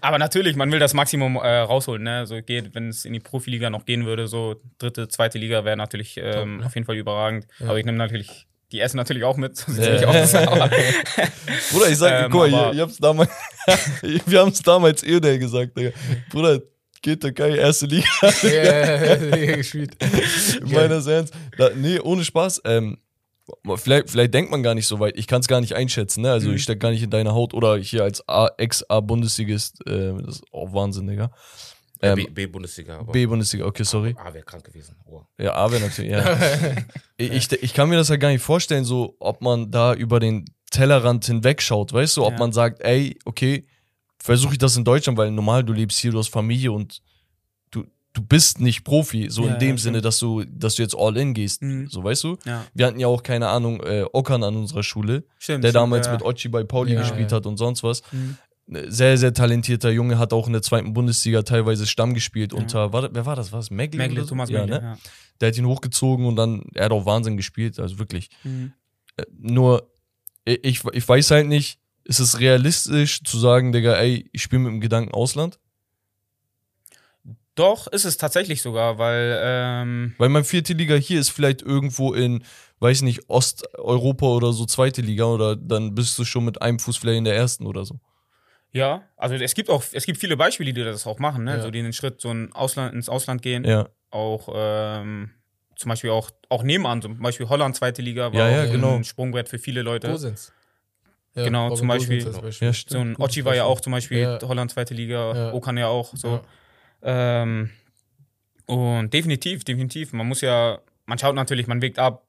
Aber 0.02 0.20
natürlich, 0.20 0.56
man 0.56 0.72
will 0.72 0.78
das 0.80 0.94
Maximum 0.94 1.36
äh, 1.38 1.48
rausholen. 1.62 2.04
Ne? 2.04 2.28
So 2.28 2.40
geht, 2.42 2.76
wenn 2.76 2.90
es 2.90 3.06
in 3.06 3.14
die 3.14 3.20
Profiliga 3.20 3.72
noch 3.72 3.86
gehen 3.86 4.06
würde, 4.06 4.28
so 4.28 4.62
dritte, 4.78 5.08
zweite 5.08 5.40
Liga 5.40 5.66
wäre 5.66 5.78
natürlich 5.78 6.18
ähm, 6.22 6.58
ne? 6.58 6.66
auf 6.68 6.76
jeden 6.76 6.86
Fall 6.86 6.96
überragend. 6.96 7.48
Aber 7.62 7.78
ich 7.80 7.86
nehme 7.86 7.98
natürlich 7.98 8.46
die 8.72 8.80
Essen 8.80 8.98
natürlich 8.98 9.24
auch 9.24 9.36
mit. 9.38 9.58
So 9.58 9.72
sieht's 9.72 9.88
Ja. 9.88 9.94
nicht 9.96 10.06
aus. 10.06 10.36
Aber, 10.36 10.70
Bruder, 11.72 11.90
ich 11.90 11.98
sag, 11.98 12.26
Ähm, 12.26 12.32
guck 12.32 12.52
mal, 12.52 12.70
ihr, 12.70 12.74
ihr 12.76 12.82
habt's 12.84 12.98
damals, 12.98 13.30
wir 14.28 14.40
haben's 14.42 14.62
damals 14.62 15.04
Eodel 15.04 15.40
gesagt, 15.40 15.76
Digga. 15.76 15.90
Bruder, 16.30 16.60
geht 17.02 17.22
Türkei, 17.22 17.56
erste 17.56 17.86
Liga. 17.86 18.08
Ja, 18.44 18.50
ja, 18.52 19.36
ja, 19.36 19.56
gespielt. 19.58 19.96
Meines 20.72 21.08
Ernst. 21.08 21.34
Da, 21.58 21.70
nee, 21.76 22.00
ohne 22.00 22.24
Spaß. 22.26 22.62
Ähm, 22.66 22.98
vielleicht, 23.78 24.10
vielleicht 24.10 24.34
denkt 24.34 24.52
man 24.52 24.62
gar 24.64 24.76
nicht 24.76 24.88
so 24.88 25.00
weit. 25.00 25.18
Ich 25.18 25.28
kann 25.28 25.42
es 25.42 25.48
gar 25.48 25.62
nicht 25.62 25.74
einschätzen. 25.76 26.22
Ne? 26.22 26.32
Also 26.32 26.50
Mhm. 26.50 26.56
ich 26.56 26.64
steck 26.64 26.80
gar 26.80 26.92
nicht 26.92 27.04
in 27.04 27.10
deiner 27.10 27.34
Haut 27.34 27.54
oder 27.54 27.78
hier 27.78 28.04
als 28.04 28.28
A- 28.28 28.50
Ex-A-Bundesligist. 28.58 29.86
Äh, 29.88 30.14
das 30.26 30.36
ist 30.36 30.44
auch 30.52 30.74
Wahnsinn, 30.74 31.08
Digga. 31.08 31.32
Ja, 32.02 32.12
Ähm, 32.12 32.16
B- 32.16 32.28
B-Bundesliga. 32.30 33.00
aber- 33.00 33.12
B-Bundesliga, 33.12 33.66
okay, 33.66 33.84
sorry. 33.84 34.16
Ah, 34.18 34.34
wäre 34.34 34.46
krank 34.46 34.64
gewesen. 34.64 34.96
Oh. 35.06 35.22
Ja, 35.38 35.54
A 35.56 35.70
wäre 35.72 35.82
natürlich, 35.82 36.12
ja. 36.12 36.38
ich, 37.18 37.32
ich, 37.32 37.52
ich 37.64 37.74
kann 37.74 37.90
mir 37.90 37.98
das 37.98 38.08
ja 38.10 38.16
gar 38.16 38.30
nicht 38.30 38.42
vorstellen, 38.42 38.86
so, 38.86 39.16
ob 39.20 39.42
man 39.42 39.70
da 39.72 39.94
über 39.94 40.20
den 40.22 40.46
Tellerrand 40.72 41.26
hinwegschaut, 41.26 41.92
weißt 41.92 42.16
du, 42.18 42.24
ob 42.26 42.34
Ja. 42.34 42.40
man 42.40 42.54
sagt, 42.54 42.82
ey, 42.84 43.18
okay, 43.26 43.68
versuche 44.22 44.54
ich 44.54 44.58
das 44.60 44.76
in 44.78 44.84
Deutschland, 44.84 45.18
weil 45.18 45.32
normal, 45.32 45.64
du 45.64 45.74
lebst 45.74 46.00
hier, 46.00 46.12
du 46.12 46.20
hast 46.20 46.30
Familie 46.30 46.72
und 46.72 47.02
du, 47.72 47.86
du 48.14 48.22
bist 48.22 48.60
nicht 48.60 48.84
Profi, 48.84 49.30
so 49.30 49.46
Ja, 49.46 49.54
in 49.54 49.60
dem 49.60 49.76
ja, 49.76 49.78
Sinne, 49.78 50.02
dass 50.02 50.20
du, 50.20 50.44
dass 50.44 50.76
du 50.76 50.82
jetzt 50.82 50.96
all 50.98 51.16
in 51.18 51.34
gehst, 51.34 51.62
Mhm. 51.62 51.88
so 51.90 52.04
weißt 52.04 52.24
du. 52.26 52.38
ja, 52.46 52.66
Wir 52.74 52.86
hatten 52.88 53.00
ja 53.00 53.08
auch, 53.08 53.24
keine 53.24 53.48
Ahnung, 53.48 53.82
äh, 53.84 54.06
Okan 54.12 54.44
an 54.44 54.56
unserer 54.56 54.84
Schule, 54.84 55.24
stimmt. 55.38 55.64
der 55.64 55.70
stimmt, 55.70 55.76
damals 55.84 56.10
mit 56.12 56.22
Ochi 56.22 56.50
bei 56.50 56.64
Pauli 56.64 56.96
gespielt 56.96 57.32
hat 57.32 57.46
und 57.46 57.58
sonst 57.58 57.84
was. 57.84 58.02
Mhm. 58.12 58.38
Sehr, 58.88 59.18
sehr 59.18 59.34
talentierter 59.34 59.90
Junge, 59.90 60.20
hat 60.20 60.32
auch 60.32 60.46
in 60.46 60.54
der 60.54 60.62
zweiten 60.62 60.94
Bundesliga 60.94 61.42
teilweise 61.42 61.88
Stamm 61.88 62.14
gespielt 62.14 62.54
unter, 62.54 62.94
war, 62.94 63.02
das- 63.02 63.12
wer 63.14 63.26
war 63.26 63.36
das? 63.36 63.52
War 63.52 63.60
das 63.60 63.72
Megli? 63.72 64.16
So? 64.22 64.26
Thomas 64.28 64.50
ja, 64.52 64.62
Megle, 64.62 64.82
ne? 64.82 64.98
Der 65.42 65.48
hat 65.50 65.58
ihn 65.58 65.66
hochgezogen 65.66 66.26
und 66.28 66.36
dann, 66.36 66.62
er 66.76 66.86
hat 66.86 66.92
auch 66.92 67.06
Wahnsinn 67.06 67.36
gespielt, 67.36 67.80
also 67.80 67.98
wirklich. 67.98 68.30
Mhm. 68.44 68.74
Nur, 69.40 69.90
ich, 70.46 70.84
ich 70.94 71.08
weiß 71.10 71.32
halt 71.32 71.48
nicht, 71.48 71.80
ist 72.10 72.20
es 72.20 72.40
realistisch 72.40 73.24
zu 73.24 73.38
sagen, 73.38 73.72
Digga, 73.72 73.94
ey, 73.94 74.28
ich 74.34 74.42
spiele 74.42 74.64
mit 74.64 74.72
dem 74.72 74.82
Gedanken 74.82 75.14
Ausland? 75.14 75.60
Doch, 77.54 77.86
ist 77.88 78.04
es 78.06 78.18
tatsächlich 78.18 78.64
sogar, 78.64 78.98
weil 78.98 79.40
ähm, 79.44 80.16
Weil 80.18 80.30
mein 80.30 80.44
vierte 80.44 80.74
Liga 80.74 80.96
hier 80.96 81.20
ist 81.20 81.30
vielleicht 81.30 81.62
irgendwo 81.62 82.14
in, 82.14 82.44
weiß 82.80 83.04
nicht, 83.04 83.30
Osteuropa 83.30 84.26
oder 84.26 84.54
so 84.54 84.66
zweite 84.66 85.02
Liga 85.02 85.26
oder 85.26 85.56
dann 85.56 85.94
bist 85.94 86.18
du 86.18 86.26
schon 86.26 86.46
mit 86.46 86.62
einem 86.64 86.80
Fuß 86.80 86.98
vielleicht 86.98 87.20
in 87.20 87.26
der 87.26 87.36
ersten 87.36 87.68
oder 87.68 87.86
so. 87.86 88.00
ja, 88.72 89.04
also 89.16 89.36
es 89.36 89.54
gibt 89.54 89.70
auch, 89.70 89.84
es 89.92 90.06
gibt 90.06 90.18
viele 90.20 90.36
Beispiele, 90.36 90.74
die 90.74 90.84
das 90.84 91.06
auch 91.06 91.20
machen, 91.20 91.44
ne? 91.44 91.58
Ja. 91.58 91.62
So 91.62 91.70
die 91.70 91.84
den 91.84 91.94
Schritt 91.94 92.22
so 92.22 92.32
ein 92.32 92.52
Ausland, 92.54 92.96
ins 92.96 93.10
Ausland 93.10 93.44
gehen. 93.44 93.64
Ja, 93.66 93.88
Auch 94.10 94.50
ähm, 94.56 95.32
zum 95.76 95.90
Beispiel 95.90 96.10
auch, 96.10 96.32
auch 96.50 96.64
nebenan, 96.64 97.02
zum 97.04 97.20
Beispiel 97.20 97.50
Holland, 97.50 97.76
zweite 97.76 98.02
Liga, 98.02 98.34
war 98.34 98.50
Ja, 98.50 98.50
ja, 98.50 98.68
auch 98.68 98.72
genau. 98.72 98.96
ein 98.96 99.04
Sprungbrett 99.04 99.48
für 99.48 99.60
viele 99.60 99.84
Leute. 99.84 100.08
Gosens. 100.08 100.54
Ja, 101.36 101.44
Genau, 101.44 101.66
Robin 101.66 101.78
zum 101.78 101.88
Beispiel. 101.88 102.28
Als 102.28 102.60
ja 102.60 102.74
stimmt. 102.74 102.92
So 102.92 103.00
ein 103.00 103.16
Ochi 103.18 103.46
war 103.46 103.56
ja 103.56 103.64
Beispiel. 103.64 103.72
auch 103.74 103.82
zum 103.82 103.92
Beispiel 103.92 104.18
Ja. 104.20 104.40
Holland, 104.42 104.72
zweite 104.72 104.94
Liga, 104.94 105.36
Ja. 105.36 105.54
Okan 105.54 105.78
ja 105.78 105.88
auch 105.88 106.16
so. 106.16 106.42
Ja. 107.04 107.42
Ähm, 107.44 107.70
und 108.66 109.14
definitiv, 109.14 109.64
definitiv. 109.64 110.14
Man 110.14 110.28
muss 110.28 110.42
ja, 110.42 110.80
man 111.06 111.18
schaut 111.18 111.36
natürlich, 111.36 111.68
man 111.68 111.82
wägt 111.82 112.00
ab, 112.00 112.26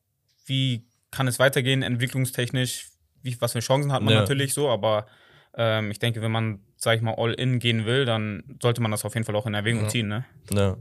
wie 0.46 0.84
kann 1.10 1.26
es 1.28 1.38
weitergehen, 1.38 1.82
entwicklungstechnisch, 1.82 2.88
wie, 3.22 3.40
was 3.40 3.52
für 3.52 3.60
Chancen 3.60 3.92
hat 3.92 4.02
man 4.02 4.14
Ja. 4.14 4.20
natürlich 4.20 4.54
so, 4.54 4.68
aber 4.68 5.06
ähm, 5.54 5.90
ich 5.90 5.98
denke, 5.98 6.22
wenn 6.22 6.30
man, 6.30 6.60
sag 6.76 6.96
ich 6.96 7.02
mal, 7.02 7.14
all 7.16 7.32
in 7.34 7.58
gehen 7.58 7.84
will, 7.84 8.04
dann 8.04 8.44
sollte 8.62 8.80
man 8.80 8.90
das 8.92 9.04
auf 9.04 9.14
jeden 9.14 9.26
Fall 9.26 9.34
auch 9.34 9.46
in 9.46 9.54
Erwägung 9.54 9.82
Ja. 9.82 9.88
ziehen, 9.88 10.08
ne? 10.08 10.24
Ja. 10.52 10.76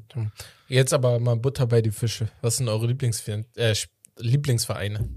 Jetzt 0.68 0.94
aber 0.94 1.20
mal 1.20 1.36
Butter 1.36 1.66
bei 1.66 1.82
die 1.82 1.90
Fische. 1.92 2.30
Was 2.42 2.58
sind 2.58 2.70
eure 2.70 2.86
Lieblingsvereine? 2.88 3.46
Äh, 3.56 3.74
Lieblingsvereine? 4.18 5.10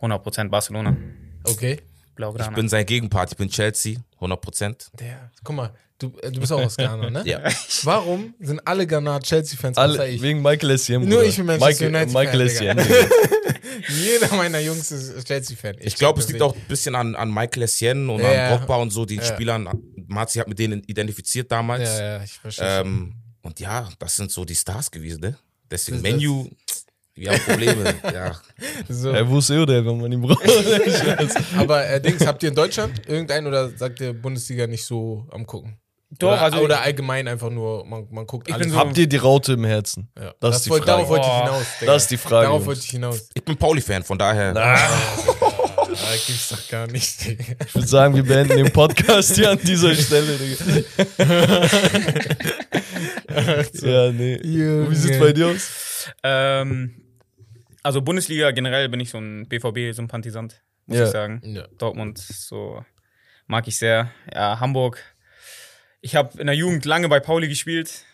100% 0.00 0.48
Barcelona. 0.48 0.96
Okay. 1.44 1.80
Blaugrana. 2.18 2.50
Ich 2.50 2.54
bin 2.54 2.68
sein 2.68 2.84
Gegenpart, 2.84 3.30
ich 3.32 3.36
bin 3.38 3.48
Chelsea, 3.48 3.98
100 4.16 4.40
Prozent. 4.40 4.90
Der, 4.98 5.30
guck 5.44 5.56
mal, 5.56 5.72
du, 5.98 6.12
äh, 6.20 6.30
du 6.30 6.40
bist 6.40 6.52
auch 6.52 6.60
aus 6.60 6.76
Ghana, 6.76 7.08
ne? 7.10 7.22
Ja. 7.26 7.40
Warum 7.84 8.34
sind 8.40 8.60
alle 8.66 8.86
Ghana 8.86 9.20
Chelsea-Fans 9.20 9.78
Alle, 9.78 9.94
außer 9.94 10.08
ich? 10.08 10.20
wegen 10.20 10.42
Michael 10.42 10.72
Essien. 10.72 11.08
Nur 11.08 11.22
ich 11.24 11.36
bin 11.36 11.46
Manchester 11.46 11.88
Michael, 11.88 11.94
United-Fan, 11.94 12.24
Michael. 12.24 12.40
Essien. 12.42 12.78
Jeder 13.88 14.34
meiner 14.34 14.58
Jungs 14.60 14.90
ist 14.90 15.26
Chelsea-Fan. 15.26 15.76
Ich 15.80 15.94
glaube, 15.94 16.20
es 16.20 16.28
liegt 16.28 16.42
auch 16.42 16.54
ein 16.54 16.60
bisschen 16.68 16.94
an, 16.94 17.14
an 17.14 17.32
Michael 17.32 17.62
Essien 17.62 18.08
und 18.10 18.20
Ja. 18.20 18.48
an 18.52 18.58
Drogba 18.58 18.76
und 18.76 18.90
so, 18.90 19.04
den 19.04 19.18
Ja. 19.18 19.24
Spielern. 19.24 19.68
Marzi 20.08 20.38
hat 20.40 20.48
mit 20.48 20.58
denen 20.58 20.82
identifiziert 20.84 21.50
damals. 21.52 21.88
Ja, 21.88 22.16
ja, 22.18 22.22
ich 22.24 22.32
verstehe. 22.32 22.80
Ähm, 22.80 23.14
und 23.42 23.60
ja, 23.60 23.88
das 23.98 24.16
sind 24.16 24.30
so 24.32 24.44
die 24.44 24.54
Stars 24.56 24.90
gewesen, 24.90 25.20
ne? 25.20 25.38
Deswegen 25.70 26.02
Das 26.02 26.12
Menu, 26.12 26.48
wir 27.18 27.30
haben 27.32 27.40
Probleme. 27.40 27.94
ja. 28.14 28.32
so. 28.88 29.12
Ja, 29.12 29.28
wo 29.28 29.38
ist 29.38 29.50
Eodel, 29.50 29.84
wenn 29.84 30.00
man 30.00 30.12
ihn 30.12 30.20
braucht? 30.22 30.42
Aber 31.56 31.86
äh, 31.88 32.00
Dings, 32.00 32.24
habt 32.26 32.42
ihr 32.42 32.50
in 32.50 32.54
Deutschland 32.54 33.06
irgendeinen 33.08 33.46
oder 33.46 33.68
sagt 33.70 34.00
ihr 34.00 34.12
Bundesliga 34.12 34.66
nicht 34.66 34.84
so 34.84 35.26
am 35.30 35.46
gucken? 35.46 35.78
Doch, 36.18 36.28
oder, 36.32 36.40
also- 36.40 36.58
oder 36.60 36.80
allgemein 36.80 37.28
einfach 37.28 37.50
nur, 37.50 37.84
man, 37.84 38.06
man 38.10 38.26
guckt 38.26 38.48
Ich 38.48 38.54
alles. 38.54 38.66
bin 38.68 38.72
so- 38.72 38.78
Habt 38.80 38.96
ihr 38.96 39.06
die 39.06 39.16
Raute 39.18 39.52
im 39.52 39.64
Herzen? 39.64 40.08
ja. 40.18 40.32
das 40.40 40.56
ist 40.56 40.66
die 40.66 40.70
wollte- 40.70 40.86
Frage. 40.86 40.96
Darauf 40.96 41.08
wollte 41.10 41.26
ich 41.26 41.32
Boah. 41.32 41.44
hinaus. 41.44 41.66
Digga. 41.80 41.92
Das 41.92 42.02
ist 42.02 42.10
die 42.10 42.16
Frage, 42.16 42.46
Darauf 42.46 42.64
wollte 42.66 42.80
ich 42.82 42.90
hinaus. 42.90 43.28
Ich 43.34 43.44
bin 43.44 43.56
Pauli-Fan, 43.58 44.02
von 44.04 44.16
daher. 44.18 44.56
Ah, 44.56 44.78
gibt's 46.26 46.48
doch 46.48 46.68
gar 46.70 46.86
nicht. 46.86 47.26
Digga. 47.26 47.44
Ich 47.66 47.74
würde 47.74 47.88
sagen, 47.88 48.14
wir 48.14 48.22
beenden 48.22 48.56
den 48.56 48.72
Podcast 48.72 49.34
hier 49.34 49.50
an 49.50 49.58
dieser 49.62 49.94
Stelle. 49.94 50.38
Digga. 50.38 51.18
ja, 53.82 54.12
nee. 54.12 54.40
Junge. 54.44 54.90
Wie 54.90 54.94
sieht's 54.94 55.18
bei 55.18 55.32
dir 55.32 55.48
aus? 55.48 56.06
Ähm, 56.22 56.94
also 57.82 58.02
Bundesliga 58.02 58.50
generell 58.50 58.88
bin 58.88 59.00
ich 59.00 59.10
so 59.10 59.18
ein 59.18 59.48
BVB-Sympathisant, 59.48 60.62
muss 60.86 60.98
Ja. 60.98 61.04
ich 61.04 61.10
sagen. 61.10 61.40
Ja. 61.44 61.66
Dortmund, 61.78 62.18
so 62.18 62.84
mag 63.46 63.66
ich 63.68 63.78
sehr. 63.78 64.10
Ja, 64.32 64.60
Hamburg. 64.60 65.02
Ich 66.00 66.14
habe 66.16 66.38
in 66.40 66.46
der 66.46 66.56
Jugend 66.56 66.84
lange 66.84 67.08
bei 67.08 67.20
Pauli 67.20 67.48
gespielt. 67.48 68.04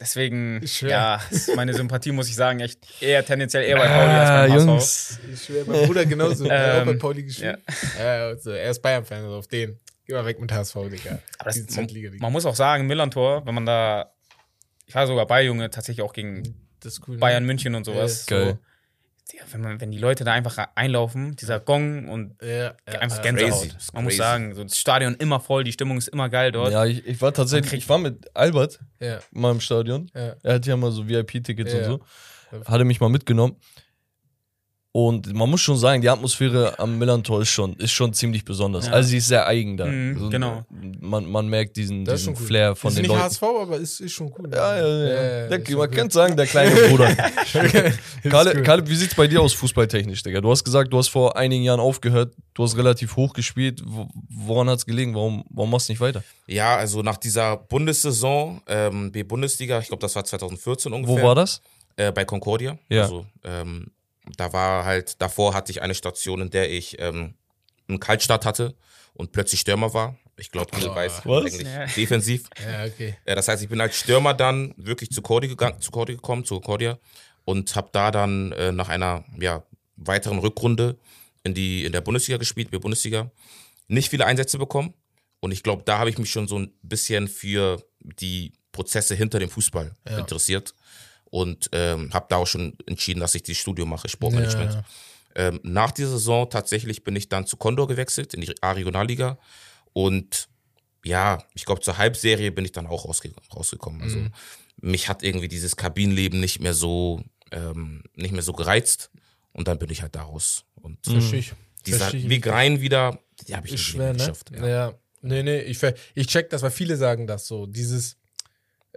Deswegen, 0.00 0.66
Schwer. 0.66 0.90
ja, 0.90 1.22
meine 1.54 1.72
Sympathie, 1.74 2.10
muss 2.10 2.28
ich 2.28 2.34
sagen, 2.34 2.58
echt 2.58 3.00
eher 3.00 3.24
tendenziell 3.24 3.62
eher 3.62 3.76
bei 3.76 3.86
Pauli 3.86 4.10
als 4.12 4.30
Ah, 4.30 4.42
beim 4.42 4.52
HSV. 4.52 4.66
Jungs. 4.66 5.20
Ich 5.32 5.44
schwöre, 5.44 5.64
mein 5.70 5.86
Bruder 5.86 6.04
genauso. 6.06 6.44
Der 6.44 6.72
hat 6.74 6.80
auch 6.80 6.84
bei 6.86 6.90
Ähm, 6.92 6.98
Pauli 6.98 7.22
gespielt. 7.22 7.58
Ja. 7.98 8.04
also, 8.30 8.50
er 8.50 8.70
ist 8.70 8.80
Bayern-Fan, 8.82 9.22
also 9.24 9.36
auf 9.36 9.46
den. 9.46 9.78
Geh 10.04 10.14
mal 10.14 10.26
weg 10.26 10.40
mit 10.40 10.50
HSV, 10.50 10.74
Digga. 10.90 11.20
Aber 11.38 11.50
das, 11.52 11.76
man, 11.76 11.88
man 12.18 12.32
muss 12.32 12.44
auch 12.46 12.56
sagen, 12.56 12.88
Millantor, 12.88 13.46
wenn 13.46 13.54
man 13.54 13.64
da, 13.64 14.12
ich 14.86 14.94
war 14.96 15.06
sogar 15.06 15.26
bei 15.28 15.44
Junge, 15.44 15.70
tatsächlich 15.70 16.02
auch 16.04 16.12
gegen 16.12 16.42
cool. 17.06 17.14
ne? 17.14 17.18
Bayern 17.20 17.44
München 17.44 17.76
und 17.76 17.84
sowas. 17.84 18.26
Ja. 18.28 18.44
So, 18.46 18.58
wenn, 19.50 19.60
man, 19.60 19.80
wenn 19.80 19.90
die 19.90 19.98
Leute 19.98 20.24
da 20.24 20.32
einfach 20.32 20.58
einlaufen, 20.74 21.36
dieser 21.36 21.60
Gong 21.60 22.08
und 22.08 22.36
Ja, 22.42 22.48
ja, 22.48 22.74
einfach 23.00 23.18
ja. 23.18 23.22
Gänsehaut. 23.22 23.68
Crazy, 23.70 23.76
Man 23.92 24.04
muss 24.04 24.16
sagen, 24.16 24.54
so 24.54 24.62
das 24.62 24.78
Stadion 24.78 25.14
immer 25.16 25.40
voll, 25.40 25.64
die 25.64 25.72
Stimmung 25.72 25.98
ist 25.98 26.08
immer 26.08 26.28
geil 26.28 26.52
dort. 26.52 26.72
Ja, 26.72 26.84
ich, 26.84 27.06
ich 27.06 27.20
war 27.20 27.32
tatsächlich, 27.32 27.72
ich 27.84 27.88
war 27.88 27.98
mit 27.98 28.30
Albert 28.34 28.80
Ja, 29.00 29.20
mal 29.32 29.52
im 29.52 29.60
Stadion. 29.60 30.10
ja. 30.14 30.34
Er 30.42 30.54
hat 30.54 30.66
ja 30.66 30.76
mal 30.76 30.90
so 30.92 31.06
VIP-Tickets 31.08 31.72
Ja. 31.72 31.78
und 31.78 31.84
so. 31.84 32.00
Hatte 32.66 32.84
mich 32.84 33.00
mal 33.00 33.08
mitgenommen. 33.08 33.56
Und 34.94 35.32
man 35.32 35.48
muss 35.48 35.62
schon 35.62 35.78
sagen, 35.78 36.02
die 36.02 36.08
Atmosphäre 36.10 36.78
am 36.78 36.98
Millantor 36.98 37.40
ist 37.40 37.48
schon, 37.48 37.72
ist 37.76 37.92
schon 37.92 38.12
ziemlich 38.12 38.44
besonders. 38.44 38.86
Ja. 38.86 38.92
Also 38.92 39.08
sie 39.08 39.16
ist 39.16 39.28
sehr 39.28 39.46
eigen 39.46 39.78
da. 39.78 39.86
Mhm, 39.86 40.18
so, 40.18 40.28
genau. 40.28 40.66
Man, 41.00 41.30
man 41.30 41.48
merkt 41.48 41.76
diesen, 41.76 42.04
Das 42.04 42.20
diesen 42.20 42.34
schon 42.34 42.42
cool. 42.42 42.46
Flair 42.46 42.76
von 42.76 42.88
ist 42.90 42.96
den 42.96 43.02
nicht 43.04 43.08
Leuten. 43.08 43.22
HSV, 43.22 43.42
aber 43.42 43.76
ist, 43.78 44.00
ist 44.00 44.12
schon 44.12 44.30
cool. 44.38 44.50
Ja, 44.52 44.76
ja, 44.76 44.86
ja. 44.86 45.08
ja, 45.48 45.56
ist 45.56 45.70
man 45.70 45.78
cool. 45.78 45.88
könnte 45.88 46.12
sagen, 46.12 46.36
der 46.36 46.46
kleine 46.46 46.74
Bruder. 46.88 47.16
Cool. 48.24 48.62
Kalle, 48.62 48.86
wie 48.88 48.94
sieht's 48.94 49.14
bei 49.14 49.26
dir 49.26 49.40
aus 49.40 49.52
fußballtechnisch, 49.52 50.22
Digga? 50.22 50.40
Du 50.40 50.50
hast 50.50 50.62
gesagt, 50.62 50.92
du 50.92 50.98
hast 50.98 51.08
vor 51.08 51.36
einigen 51.36 51.64
Jahren 51.64 51.80
aufgehört, 51.80 52.34
du 52.54 52.62
hast 52.62 52.76
relativ 52.76 53.16
hoch 53.16 53.32
gespielt. 53.32 53.82
Wo, 53.84 54.08
woran 54.28 54.68
hat's 54.70 54.86
gelegen? 54.86 55.14
Warum, 55.14 55.44
warum 55.50 55.70
machst 55.70 55.88
du 55.88 55.92
nicht 55.92 56.00
weiter? 56.00 56.22
Ja, 56.46 56.76
also 56.76 57.02
nach 57.02 57.16
dieser 57.16 57.56
Bundessaison, 57.56 58.62
ähm, 58.68 59.10
B-Bundesliga, 59.10 59.80
ich 59.80 59.88
glaube, 59.88 60.00
das 60.00 60.14
war 60.14 60.24
2014 60.24 60.92
ungefähr. 60.92 61.16
Wo 61.16 61.22
war 61.26 61.34
das? 61.34 61.60
Äh, 61.96 62.12
bei 62.12 62.24
Concordia. 62.24 62.78
Ja. 62.88 63.02
Also, 63.02 63.26
ähm, 63.44 63.88
da 64.36 64.52
war 64.52 64.84
halt, 64.84 65.20
davor 65.20 65.54
hatte 65.54 65.72
ich 65.72 65.82
eine 65.82 65.94
Station, 65.94 66.40
in 66.40 66.50
der 66.50 66.70
ich 66.70 66.96
ähm, 67.00 67.34
einen 67.88 68.00
Kaltstart 68.00 68.44
hatte 68.46 68.74
und 69.14 69.32
plötzlich 69.32 69.60
Stürmer 69.60 69.92
war. 69.94 70.16
Ich 70.36 70.50
glaube, 70.50 70.70
Oh. 70.74 70.94
weißt 70.94 71.26
Was? 71.26 71.44
eigentlich 71.54 71.66
Ja. 71.68 71.86
defensiv. 71.86 72.48
Ja, 72.58 72.84
okay. 72.86 73.16
Ja, 73.26 73.34
das 73.34 73.48
heißt, 73.48 73.62
ich 73.62 73.68
bin 73.68 73.80
als 73.80 73.98
Stürmer 73.98 74.32
dann 74.34 74.72
wirklich 74.76 75.10
zu 75.10 75.20
Cordy 75.22 75.48
gegangen, 75.48 75.80
zu 75.80 75.90
Cordy 75.90 76.14
gekommen, 76.14 76.44
zu 76.44 76.54
Concordia 76.54 76.98
und 77.44 77.74
habe 77.76 77.88
da 77.92 78.10
dann 78.10 78.52
äh, 78.52 78.72
nach 78.72 78.88
einer 78.88 79.24
ja, 79.38 79.62
weiteren 79.96 80.38
Rückrunde 80.38 80.98
in 81.44 81.54
die 81.54 81.84
in 81.84 81.92
der 81.92 82.00
Bundesliga 82.00 82.38
gespielt, 82.38 82.70
B-Bundesliga, 82.70 83.30
nicht 83.88 84.08
viele 84.08 84.24
Einsätze 84.26 84.58
bekommen 84.58 84.94
und 85.40 85.50
ich 85.52 85.62
glaube, 85.62 85.82
da 85.84 85.98
habe 85.98 86.08
ich 86.08 86.16
mich 86.18 86.30
schon 86.30 86.46
so 86.48 86.58
ein 86.58 86.72
bisschen 86.82 87.26
für 87.28 87.82
die 88.20 88.52
Prozesse 88.70 89.14
hinter 89.14 89.38
dem 89.40 89.50
Fußball 89.50 89.92
Ja. 90.08 90.18
interessiert. 90.18 90.72
Und 91.32 91.70
ähm, 91.72 92.12
habe 92.12 92.26
da 92.28 92.36
auch 92.36 92.46
schon 92.46 92.76
entschieden, 92.86 93.20
dass 93.20 93.34
ich 93.34 93.42
dieses 93.42 93.62
Studium 93.62 93.88
mache, 93.88 94.06
Sportmanagement. 94.06 94.74
Ja. 94.74 94.84
Ähm, 95.34 95.60
nach 95.62 95.90
dieser 95.90 96.10
Saison 96.10 96.50
tatsächlich 96.50 97.04
bin 97.04 97.16
ich 97.16 97.30
dann 97.30 97.46
zu 97.46 97.56
Condor 97.56 97.88
gewechselt, 97.88 98.34
in 98.34 98.42
die 98.42 98.52
A-Regionalliga. 98.62 99.38
Und 99.94 100.50
ja, 101.04 101.42
ich 101.54 101.64
glaube, 101.64 101.80
zur 101.80 101.96
Halbserie 101.96 102.52
bin 102.52 102.66
ich 102.66 102.72
dann 102.72 102.86
auch 102.86 103.06
rausge 103.06 103.32
rausgekommen. 103.56 104.02
Also 104.02 104.18
Mhm. 104.18 104.32
mich 104.82 105.08
hat 105.08 105.22
irgendwie 105.22 105.48
dieses 105.48 105.74
Kabinenleben 105.76 106.38
nicht 106.38 106.60
mehr 106.60 106.74
so, 106.74 107.22
ähm, 107.50 108.02
nicht 108.14 108.32
mehr 108.32 108.42
so 108.42 108.52
gereizt. 108.52 109.10
Und 109.54 109.68
dann 109.68 109.78
bin 109.78 109.88
ich 109.88 110.02
halt 110.02 110.14
daraus. 110.14 110.66
Und 110.74 110.98
Verstehe 111.02 111.38
ich. 111.40 111.52
dieser. 111.86 112.12
Weg 112.12 112.46
rein 112.46 112.82
wieder, 112.82 113.18
die 113.48 113.56
habe 113.56 113.64
ich 113.66 113.72
nicht 113.72 113.86
schwer, 113.86 114.12
ne? 114.12 114.18
geschafft. 114.18 114.50
Ja. 114.54 114.66
Ja. 114.68 114.94
Nee, 115.22 115.42
nee, 115.42 115.60
ich, 115.60 115.78
ich 116.14 116.26
check 116.26 116.50
das, 116.50 116.60
weil 116.60 116.70
viele 116.72 116.98
sagen 116.98 117.26
das 117.26 117.46
so. 117.46 117.64
Dieses, 117.64 118.16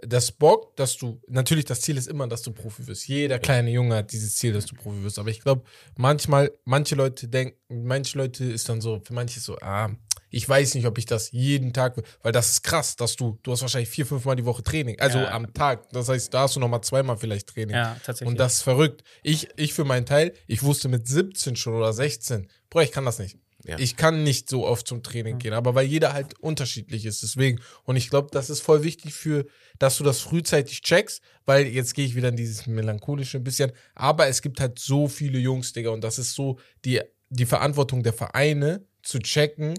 das 0.02 0.30
Bock, 0.30 0.76
dass 0.76 0.96
du, 0.98 1.20
natürlich, 1.26 1.64
das 1.64 1.80
Ziel 1.80 1.96
ist 1.96 2.06
immer, 2.06 2.26
dass 2.28 2.42
du 2.42 2.52
Profi 2.52 2.86
wirst. 2.86 3.08
Jeder 3.08 3.38
kleine 3.38 3.70
Junge 3.70 3.96
hat 3.96 4.12
dieses 4.12 4.36
Ziel, 4.36 4.52
dass 4.52 4.66
du 4.66 4.74
Profi 4.74 5.02
wirst. 5.02 5.18
Aber 5.18 5.30
ich 5.30 5.40
glaube, 5.40 5.62
manchmal, 5.96 6.52
manche 6.64 6.94
Leute 6.94 7.28
denken, 7.28 7.56
manche 7.68 8.18
Leute 8.18 8.44
ist 8.44 8.68
dann 8.68 8.80
so, 8.80 9.00
für 9.02 9.14
manche 9.14 9.38
ist 9.38 9.46
so, 9.46 9.56
ah, 9.60 9.90
ich 10.28 10.46
weiß 10.46 10.74
nicht, 10.74 10.86
ob 10.86 10.98
ich 10.98 11.06
das 11.06 11.30
jeden 11.30 11.72
Tag 11.72 11.96
will. 11.96 12.04
Weil 12.22 12.32
das 12.32 12.50
ist 12.50 12.62
krass, 12.62 12.96
dass 12.96 13.16
du, 13.16 13.38
du 13.42 13.52
hast 13.52 13.62
wahrscheinlich 13.62 13.88
vier, 13.88 14.04
fünf 14.04 14.24
Mal 14.26 14.36
die 14.36 14.44
Woche 14.44 14.62
Training. 14.62 15.00
Also 15.00 15.18
Ja. 15.18 15.30
am 15.30 15.54
Tag. 15.54 15.88
Das 15.92 16.08
heißt, 16.10 16.34
da 16.34 16.40
hast 16.42 16.56
du 16.56 16.60
nochmal 16.60 16.82
zweimal 16.82 17.16
vielleicht 17.16 17.46
Training. 17.48 17.74
Ja, 17.76 17.96
tatsächlich. 18.04 18.28
Und 18.28 18.38
das 18.38 18.56
ist 18.56 18.62
verrückt. 18.62 19.02
Ich, 19.22 19.48
ich 19.56 19.72
für 19.72 19.84
meinen 19.84 20.04
Teil, 20.04 20.34
ich 20.46 20.62
wusste 20.62 20.88
mit 20.88 21.08
17 21.08 21.56
schon 21.56 21.74
oder 21.74 21.92
16, 21.92 22.48
boah, 22.68 22.82
ich 22.82 22.92
kann 22.92 23.06
das 23.06 23.18
nicht. 23.18 23.38
Ja. 23.64 23.78
Ich 23.78 23.96
kann 23.96 24.22
nicht 24.22 24.48
so 24.48 24.64
oft 24.66 24.86
zum 24.86 25.02
Training 25.02 25.38
gehen, 25.38 25.52
aber 25.52 25.74
weil 25.74 25.86
jeder 25.86 26.12
halt 26.12 26.38
unterschiedlich 26.38 27.04
ist, 27.04 27.22
deswegen. 27.22 27.60
Und 27.84 27.96
ich 27.96 28.10
glaube, 28.10 28.28
das 28.30 28.48
ist 28.48 28.60
voll 28.60 28.84
wichtig 28.84 29.12
für, 29.12 29.46
dass 29.78 29.98
du 29.98 30.04
das 30.04 30.20
frühzeitig 30.20 30.82
checkst, 30.82 31.22
weil 31.44 31.66
jetzt 31.66 31.94
gehe 31.94 32.06
ich 32.06 32.14
wieder 32.14 32.28
in 32.28 32.36
dieses 32.36 32.66
melancholische 32.66 33.38
ein 33.38 33.44
bisschen, 33.44 33.72
aber 33.94 34.26
es 34.28 34.42
gibt 34.42 34.60
halt 34.60 34.78
so 34.78 35.08
viele 35.08 35.38
Jungs, 35.38 35.72
Digga, 35.72 35.90
und 35.90 36.02
das 36.02 36.18
ist 36.18 36.34
so 36.34 36.58
die, 36.84 37.00
die 37.30 37.46
Verantwortung 37.46 38.02
der 38.02 38.12
Vereine 38.12 38.86
zu 39.02 39.18
checken, 39.18 39.74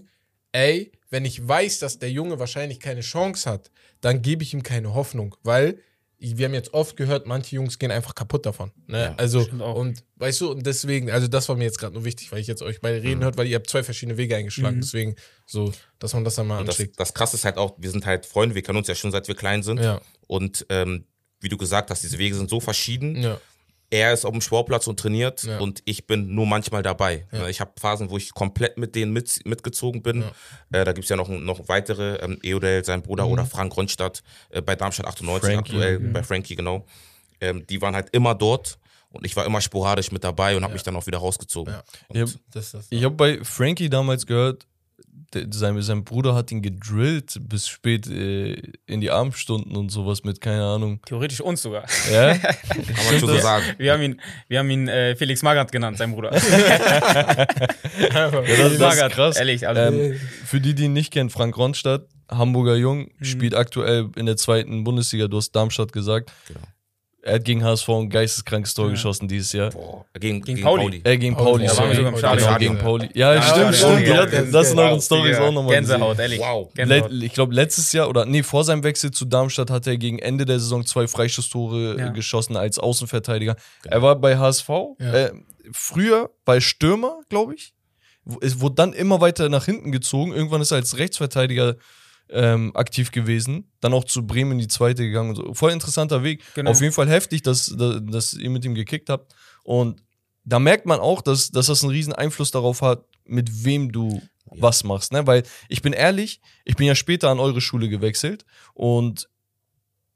ey, 0.52 0.92
wenn 1.10 1.26
ich 1.26 1.46
weiß, 1.46 1.80
dass 1.80 2.00
der 2.00 2.12
Junge 2.12 2.40
wahrscheinlich 2.40 2.80
keine 2.80 3.02
Chance 3.02 3.50
hat, 3.50 3.72
dann 4.02 4.22
gebe 4.22 4.44
ich 4.44 4.54
ihm 4.54 4.64
keine 4.64 4.94
Hoffnung, 4.94 5.36
weil 5.44 5.80
wir 6.20 6.46
haben 6.46 6.54
jetzt 6.54 6.74
oft 6.74 6.98
gehört, 6.98 7.28
manche 7.28 7.56
Jungs 7.56 7.78
gehen 7.78 7.92
einfach 7.92 8.16
kaputt 8.16 8.46
davon. 8.46 8.72
Ne? 8.88 9.00
Ja, 9.02 9.16
also, 9.18 9.42
und 9.52 10.04
weißt 10.16 10.42
du, 10.42 10.52
und 10.52 10.66
deswegen, 10.66 11.12
also 11.12 11.28
das 11.28 11.48
war 11.48 11.56
mir 11.56 11.66
jetzt 11.66 11.78
gerade 11.80 11.94
nur 11.94 12.06
wichtig, 12.06 12.32
weil 12.32 12.40
ich 12.40 12.48
jetzt 12.48 12.62
euch 12.64 12.82
beide 12.82 13.00
Mhm. 13.00 13.06
reden 13.08 13.24
hört, 13.24 13.38
weil 13.38 13.46
ihr 13.48 13.56
habt 13.56 13.70
zwei 13.70 13.84
verschiedene 13.84 14.18
Wege 14.18 14.36
eingeschlagen. 14.36 14.82
Deswegen, 14.82 15.16
so, 15.46 15.72
dass 16.00 16.14
man 16.14 16.24
das 16.24 16.36
dann 16.36 16.48
mal 16.48 16.60
Und 16.60 16.68
das, 16.68 16.76
anschlägt. 16.76 17.00
das 17.00 17.14
krasse 17.14 17.36
ist 17.38 17.46
halt 17.46 17.58
auch, 17.58 17.76
wir 17.78 17.92
sind 17.92 18.06
halt 18.06 18.26
Freunde, 18.26 18.56
wir 18.56 18.64
kennen 18.64 18.78
uns 18.80 18.88
ja 18.88 18.96
schon 18.96 19.12
seit 19.12 19.28
wir 19.28 19.36
klein 19.36 19.62
sind. 19.62 19.80
Ja, 19.80 20.02
Und 20.26 20.66
ähm, 20.70 21.06
wie 21.40 21.50
du 21.50 21.58
gesagt 21.58 21.92
hast, 21.92 22.02
diese 22.02 22.18
Wege 22.18 22.36
sind 22.36 22.50
so 22.50 22.60
verschieden. 22.60 23.22
ja, 23.22 23.40
Er 23.90 24.12
ist 24.12 24.26
auf 24.26 24.32
dem 24.34 24.42
Sportplatz 24.42 24.88
und 24.88 25.00
trainiert 25.00 25.44
Ja. 25.44 25.60
und 25.60 25.82
ich 25.86 26.08
bin 26.08 26.36
nur 26.36 26.46
manchmal 26.46 26.84
dabei. 26.84 27.26
Ja. 27.32 27.48
Ich 27.48 27.62
habe 27.62 27.72
Phasen, 27.80 28.10
wo 28.10 28.18
ich 28.18 28.34
komplett 28.34 28.78
mit 28.78 28.96
denen 28.96 29.14
mit, 29.14 29.40
mitgezogen 29.46 30.02
bin. 30.04 30.24
Ja. 30.72 30.82
Äh, 30.82 30.84
da 30.86 30.92
gibt 30.92 31.06
es 31.06 31.10
ja 31.10 31.16
noch, 31.16 31.30
noch 31.30 31.70
weitere, 31.70 32.16
ähm, 32.18 32.38
Eodel, 32.44 32.84
sein 32.84 33.02
Bruder 33.02 33.26
Mhm. 33.26 33.32
oder 33.32 33.46
Frank 33.46 33.78
Ronstadt 33.78 34.24
äh, 34.50 34.62
bei 34.62 34.76
Darmstadt 34.76 35.08
98 35.08 35.54
Frankie. 35.54 35.72
aktuell, 35.76 36.00
bei 36.00 36.22
Frankie, 36.24 36.56
genau. 36.56 36.86
Ähm, 37.40 37.66
die 37.68 37.82
waren 37.82 37.96
halt 37.96 38.10
immer 38.12 38.36
dort 38.36 38.78
und 39.10 39.26
ich 39.26 39.36
war 39.38 39.46
immer 39.46 39.62
sporadisch 39.62 40.12
mit 40.12 40.24
dabei 40.24 40.58
und 40.58 40.64
habe 40.64 40.74
mich 40.74 40.84
dann 40.84 40.96
auch 40.98 41.08
wieder 41.08 41.20
rausgezogen. 41.20 41.74
Ich 42.90 43.04
habe 43.04 43.16
bei 43.16 43.40
Frankie 43.44 43.90
damals 43.90 44.26
gehört, 44.26 44.66
sein, 45.52 45.82
sein 45.82 46.04
Bruder 46.04 46.34
hat 46.36 46.52
ihn 46.52 46.62
gedrillt 46.62 47.38
bis 47.42 47.68
spät 47.68 48.08
äh, 48.08 48.54
in 48.86 49.02
die 49.02 49.12
Abendstunden 49.12 49.76
und 49.76 49.90
sowas 49.90 50.24
mit, 50.24 50.40
keine 50.42 50.64
Ahnung. 50.64 51.02
Theoretisch 51.06 51.42
uns 51.42 51.62
sogar. 51.62 51.86
Ja? 52.12 52.36
Kann 52.38 52.56
man 53.10 53.20
schon 53.20 53.30
so 53.30 53.38
sagen. 53.38 53.66
Wir 53.78 53.94
haben 53.94 54.02
ihn, 54.02 54.22
wir 54.48 54.60
haben 54.60 54.70
ihn 54.70 54.88
äh, 54.88 55.16
Felix 55.16 55.44
Magath 55.44 55.72
genannt, 55.72 55.98
sein 55.98 56.12
Bruder. 56.14 56.30
das, 56.32 56.42
das 58.32 58.72
ist 58.74 58.80
Magath, 58.80 59.12
krass. 59.14 59.38
Ehrlich, 59.38 59.68
also 59.68 59.82
Ähm, 59.82 60.20
für 60.46 60.62
die, 60.62 60.74
die 60.76 60.86
ihn 60.86 60.94
nicht 60.94 61.12
kennen, 61.12 61.30
Frank 61.30 61.58
Ronstadt, 61.58 62.08
Hamburger 62.30 62.76
Jung, 62.76 63.10
Mhm. 63.20 63.26
spielt 63.26 63.56
aktuell 63.56 64.10
in 64.16 64.26
der 64.26 64.38
zweiten 64.38 64.84
Bundesliga, 64.84 65.28
du 65.28 65.38
hast 65.38 65.52
Darmstadt 65.52 65.92
gesagt. 65.94 66.32
Genau. 66.48 66.60
Er 67.28 67.36
hat 67.36 67.44
gegen 67.44 67.64
HSV 67.64 67.90
ein 67.90 68.10
geisteskrankes 68.10 68.74
Tor 68.74 68.86
Ja. 68.86 68.92
geschossen 68.92 69.28
dieses 69.28 69.52
Jahr. 69.52 69.70
Boah, 69.72 70.06
gegen, 70.14 70.42
Gegen 70.42 70.56
gegen, 70.56 70.62
Pauli. 70.62 70.84
Pauli. 70.84 71.02
Äh, 71.04 71.18
gegen 71.18 71.36
Pauli, 71.36 71.50
Pauli, 71.52 71.64
ja, 71.66 71.74
sorry. 71.74 71.96
genau, 71.98 72.18
Stadion. 72.18 72.58
gegen 72.58 72.78
Pauli. 72.78 73.10
Ja, 73.14 73.34
Ja, 73.36 73.42
stimmt, 73.42 73.76
stimmt. 73.76 74.08
Ja, 74.08 74.26
Ja, 74.28 74.42
das 74.44 74.70
sind 74.70 74.80
eure 74.80 75.02
Stories 75.02 75.36
Digga, 75.36 75.48
auch 75.48 75.52
nochmal. 75.52 75.76
Gänsehaut, 75.76 76.20
ehrlich. 76.20 76.40
Wow. 76.40 76.74
Gänsehaut. 76.74 77.12
Ich 77.12 77.34
glaube, 77.34 77.54
letztes 77.54 77.92
Jahr 77.92 78.08
oder 78.10 78.26
nee, 78.26 78.44
vor 78.44 78.64
seinem 78.64 78.84
Wechsel 78.84 79.12
zu 79.12 79.26
Darmstadt 79.26 79.70
hat 79.70 79.86
er 79.88 79.98
gegen 79.98 80.20
Ende 80.20 80.46
der 80.46 80.60
Saison 80.60 80.86
zwei 80.86 81.08
Freistoßtore 81.08 81.98
Ja. 82.00 82.08
geschossen 82.10 82.56
als 82.56 82.80
Außenverteidiger. 82.80 83.56
Er 83.86 84.02
war 84.02 84.16
bei 84.16 84.38
HSV, 84.38 84.70
Ja. 85.00 85.14
äh, 85.14 85.32
früher 85.74 86.30
bei 86.46 86.60
Stürmer, 86.62 87.20
glaube 87.30 87.56
ich. 87.56 87.74
Es 88.42 88.60
wurde 88.62 88.76
dann 88.76 88.94
immer 88.94 89.22
weiter 89.22 89.50
nach 89.50 89.66
hinten 89.66 89.92
gezogen. 89.92 90.34
Irgendwann 90.34 90.62
ist 90.62 90.72
er 90.72 90.78
als 90.78 90.98
Rechtsverteidiger 90.98 91.76
ähm, 92.30 92.76
aktiv 92.76 93.12
gewesen. 93.12 93.72
Dann 93.80 93.94
auch 93.94 94.04
zu 94.04 94.26
Bremen 94.26 94.54
in 94.54 94.60
die 94.60 94.68
zweite 94.68 95.04
gegangen. 95.04 95.30
Und 95.30 95.36
so. 95.36 95.54
Voll 95.54 95.72
interessanter 95.72 96.24
Weg. 96.24 96.44
Genau. 96.56 96.72
Auf 96.72 96.82
jeden 96.82 96.94
Fall 96.94 97.10
heftig, 97.10 97.42
dass, 97.42 97.68
dass, 97.68 98.02
dass 98.04 98.34
ihr 98.34 98.50
mit 98.50 98.66
ihm 98.66 98.76
gekickt 98.76 99.10
habt. 99.10 99.34
Und 99.64 100.02
da 100.44 100.60
merkt 100.60 100.86
man 100.86 101.00
auch, 101.00 101.22
dass, 101.22 101.52
dass 101.52 101.68
das 101.68 101.84
einen 101.84 101.92
riesen 101.92 102.14
Einfluss 102.14 102.52
darauf 102.52 102.82
hat, 102.82 103.04
mit 103.26 103.66
wem 103.66 103.92
du 103.92 104.22
was 104.46 104.84
machst. 104.84 105.12
Ne? 105.12 105.28
Weil 105.28 105.44
ich 105.68 105.82
bin 105.82 105.94
ehrlich, 105.94 106.42
ich 106.64 106.76
bin 106.76 106.88
ja 106.88 106.96
später 106.96 107.30
an 107.30 107.40
eure 107.40 107.62
Schule 107.62 107.90
gewechselt 107.90 108.46
und 108.74 109.28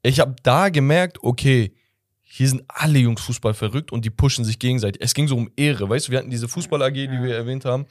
ich 0.02 0.20
habe 0.20 0.34
da 0.42 0.68
gemerkt, 0.70 1.22
okay, 1.22 1.74
hier 2.22 2.48
sind 2.48 2.64
alle 2.66 2.98
Jungs 2.98 3.20
Fußball 3.20 3.52
verrückt 3.52 3.92
und 3.92 4.06
die 4.06 4.10
pushen 4.10 4.44
sich 4.44 4.58
gegenseitig. 4.58 5.02
Es 5.02 5.12
ging 5.12 5.28
so 5.28 5.36
um 5.36 5.50
Ehre, 5.54 5.88
weißt 5.88 6.08
du, 6.08 6.12
wir 6.12 6.18
hatten 6.18 6.30
diese 6.30 6.48
Fußball-AG, 6.48 6.94
die 6.94 7.22
wir 7.22 7.36
erwähnt 7.36 7.66
haben. 7.66 7.84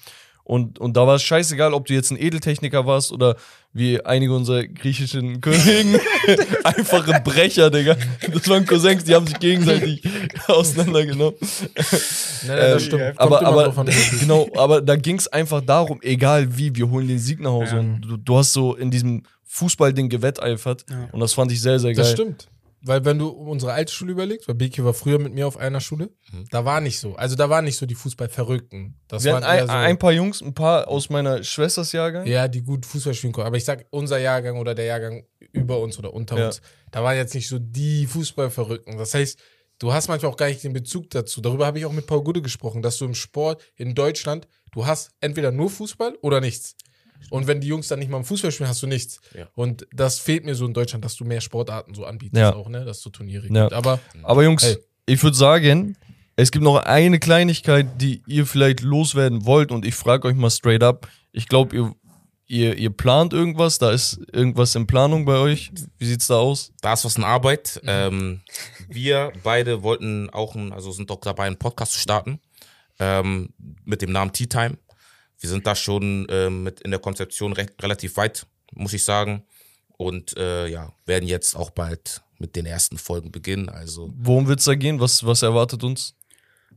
Und, 0.43 0.79
und 0.79 0.97
da 0.97 1.07
war 1.07 1.15
es 1.15 1.23
scheißegal, 1.23 1.73
ob 1.73 1.85
du 1.85 1.93
jetzt 1.93 2.11
ein 2.11 2.19
Edeltechniker 2.19 2.85
warst 2.85 3.11
oder 3.11 3.35
wie 3.73 4.03
einige 4.03 4.35
unserer 4.35 4.65
griechischen 4.65 5.39
Kollegen, 5.39 5.99
einfache 6.63 7.21
Brecher, 7.23 7.69
Digga. 7.69 7.95
Das 8.33 8.49
waren 8.49 8.65
Cousins, 8.65 9.05
die 9.05 9.15
haben 9.15 9.27
sich 9.27 9.39
gegenseitig 9.39 10.03
auseinandergenommen. 10.47 11.35
Nee, 11.39 12.49
nee, 12.49 12.55
das 12.55 12.83
stimmt. 12.83 13.17
Aber, 13.17 13.45
aber 13.45 13.85
genau, 14.19 14.49
aber 14.55 14.81
da 14.81 14.95
ging 14.95 15.17
es 15.17 15.27
einfach 15.27 15.61
darum, 15.61 15.99
egal 16.01 16.57
wie, 16.57 16.75
wir 16.75 16.89
holen 16.89 17.07
den 17.07 17.19
Sieg 17.19 17.39
nach 17.39 17.51
Hause. 17.51 17.75
Ja. 17.75 17.79
Und 17.79 18.01
du, 18.01 18.17
du 18.17 18.37
hast 18.37 18.51
so 18.51 18.75
in 18.75 18.91
diesem 18.91 19.23
Fußballding 19.45 20.09
gewetteifert. 20.09 20.85
Ja. 20.89 21.09
Und 21.11 21.19
das 21.19 21.33
fand 21.33 21.51
ich 21.51 21.61
sehr, 21.61 21.79
sehr 21.79 21.93
geil. 21.93 22.03
Das 22.03 22.11
stimmt. 22.11 22.47
Weil 22.83 23.05
wenn 23.05 23.19
du 23.19 23.27
unsere 23.29 23.73
alte 23.73 23.93
Schule 23.93 24.11
überlegst, 24.13 24.47
weil 24.47 24.55
Beki 24.55 24.83
war 24.83 24.93
früher 24.95 25.19
mit 25.19 25.33
mir 25.33 25.45
auf 25.45 25.57
einer 25.57 25.79
Schule, 25.81 26.09
Mhm. 26.31 26.45
da 26.49 26.65
war 26.65 26.81
nicht 26.81 26.99
so. 26.99 27.15
Also 27.15 27.35
da 27.35 27.49
waren 27.49 27.65
nicht 27.65 27.77
so 27.77 27.85
die 27.85 27.93
Fußballverrückten. 27.95 28.95
Das 29.07 29.23
Wir 29.23 29.33
waren 29.33 29.43
ein, 29.43 29.67
so, 29.67 29.73
ein 29.73 29.99
paar 29.99 30.11
Jungs, 30.11 30.41
ein 30.41 30.53
paar 30.53 30.87
aus 30.87 31.09
meiner 31.09 31.43
Schwesters 31.43 31.91
Jahrgang. 31.91 32.25
ja, 32.25 32.47
die 32.47 32.61
gut 32.63 32.85
Fußball 32.85 33.13
spielen 33.13 33.33
konnten. 33.33 33.47
Aber 33.47 33.57
ich 33.57 33.65
sag, 33.65 33.85
unser 33.91 34.17
Jahrgang 34.19 34.57
oder 34.57 34.73
der 34.73 34.85
Jahrgang 34.85 35.25
über 35.51 35.79
uns 35.79 35.99
oder 35.99 36.13
unter 36.13 36.37
Ja. 36.37 36.47
uns, 36.47 36.61
da 36.91 37.03
waren 37.03 37.15
jetzt 37.17 37.35
nicht 37.35 37.47
so 37.47 37.59
die 37.59 38.07
Fußballverrückten. 38.07 38.97
Das 38.97 39.13
heißt, 39.13 39.37
du 39.79 39.93
hast 39.93 40.07
manchmal 40.07 40.31
auch 40.31 40.37
gar 40.37 40.47
nicht 40.47 40.63
den 40.63 40.73
Bezug 40.73 41.09
dazu. 41.11 41.41
Darüber 41.41 41.65
habe 41.65 41.77
ich 41.79 41.85
auch 41.85 41.91
mit 41.91 42.07
Paul 42.07 42.23
Gude 42.23 42.41
gesprochen, 42.41 42.81
dass 42.81 42.97
du 42.97 43.05
im 43.05 43.13
Sport 43.15 43.61
in 43.75 43.93
Deutschland, 43.95 44.47
du 44.71 44.85
hast 44.85 45.11
entweder 45.19 45.51
nur 45.51 45.69
Fußball 45.69 46.17
oder 46.21 46.41
nichts. 46.41 46.75
Und 47.29 47.47
wenn 47.47 47.61
die 47.61 47.67
Jungs 47.67 47.87
dann 47.87 47.99
nicht 47.99 48.09
mal 48.09 48.17
im 48.17 48.23
Fußball 48.25 48.51
spielen, 48.51 48.69
hast 48.69 48.81
du 48.83 48.87
nichts. 48.87 49.21
Ja. 49.37 49.47
Und 49.55 49.87
das 49.93 50.19
fehlt 50.19 50.43
mir 50.45 50.55
so 50.55 50.65
in 50.65 50.73
Deutschland, 50.73 51.05
dass 51.05 51.15
du 51.15 51.23
mehr 51.25 51.41
Sportarten 51.41 51.93
so 51.93 52.05
anbietest 52.05 52.39
Ja. 52.39 52.53
auch, 52.55 52.67
ne? 52.69 52.83
Dass 52.85 53.01
du 53.01 53.09
Turniere 53.09 53.47
Ja. 53.47 53.63
gibt. 53.63 53.73
Aber 53.73 53.99
Aber 54.23 54.43
Jungs, 54.43 54.63
Hey. 54.63 54.77
ich 55.05 55.21
würde 55.23 55.37
sagen, 55.37 55.95
es 56.35 56.51
gibt 56.51 56.63
noch 56.63 56.77
eine 56.77 57.19
Kleinigkeit, 57.19 57.87
die 58.01 58.21
ihr 58.25 58.45
vielleicht 58.45 58.81
loswerden 58.81 59.45
wollt. 59.45 59.71
Und 59.71 59.85
ich 59.85 59.95
frage 59.95 60.27
euch 60.27 60.35
mal 60.35 60.49
straight 60.49 60.83
up. 60.83 61.07
Ich 61.31 61.47
glaube, 61.47 61.75
ihr, 61.75 61.95
ihr, 62.47 62.75
ihr 62.77 62.89
plant 62.89 63.31
irgendwas. 63.33 63.77
Da 63.77 63.91
ist 63.91 64.19
irgendwas 64.33 64.73
in 64.75 64.87
Planung 64.87 65.25
bei 65.25 65.37
euch. 65.37 65.71
Wie 65.99 66.05
sieht's 66.05 66.27
da 66.27 66.35
aus? 66.37 66.71
Da 66.81 66.93
ist 66.93 67.05
was 67.05 67.15
in 67.17 67.23
Arbeit. 67.23 67.79
Ähm, 67.85 68.41
wir 68.89 69.31
beide 69.43 69.83
wollten 69.83 70.29
auch, 70.31 70.55
ein, 70.55 70.73
also 70.73 70.91
sind 70.91 71.09
doch 71.09 71.21
dabei, 71.21 71.45
einen 71.45 71.57
Podcast 71.57 71.93
zu 71.93 71.99
starten 71.99 72.39
ähm, 72.99 73.49
mit 73.85 74.01
dem 74.01 74.11
Namen 74.11 74.33
Tea 74.33 74.47
Time. 74.47 74.77
Wir 75.41 75.49
sind 75.49 75.67
da 75.67 75.75
schon 75.75 76.27
ähm, 76.29 76.63
mit 76.63 76.81
in 76.81 76.91
der 76.91 76.99
Konzeption 76.99 77.51
recht, 77.51 77.73
relativ 77.81 78.15
weit, 78.15 78.45
muss 78.73 78.93
ich 78.93 79.03
sagen. 79.03 79.43
Und 79.97 80.37
äh, 80.37 80.67
ja, 80.67 80.93
werden 81.05 81.27
jetzt 81.27 81.55
auch 81.55 81.71
bald 81.71 82.21
mit 82.37 82.55
den 82.55 82.65
ersten 82.65 82.97
Folgen 82.97 83.31
beginnen. 83.31 83.67
Also 83.67 84.13
Worum 84.15 84.47
wird's 84.47 84.65
da 84.65 84.75
gehen? 84.75 84.99
Was, 84.99 85.25
was 85.25 85.41
erwartet 85.41 85.83
uns? 85.83 86.15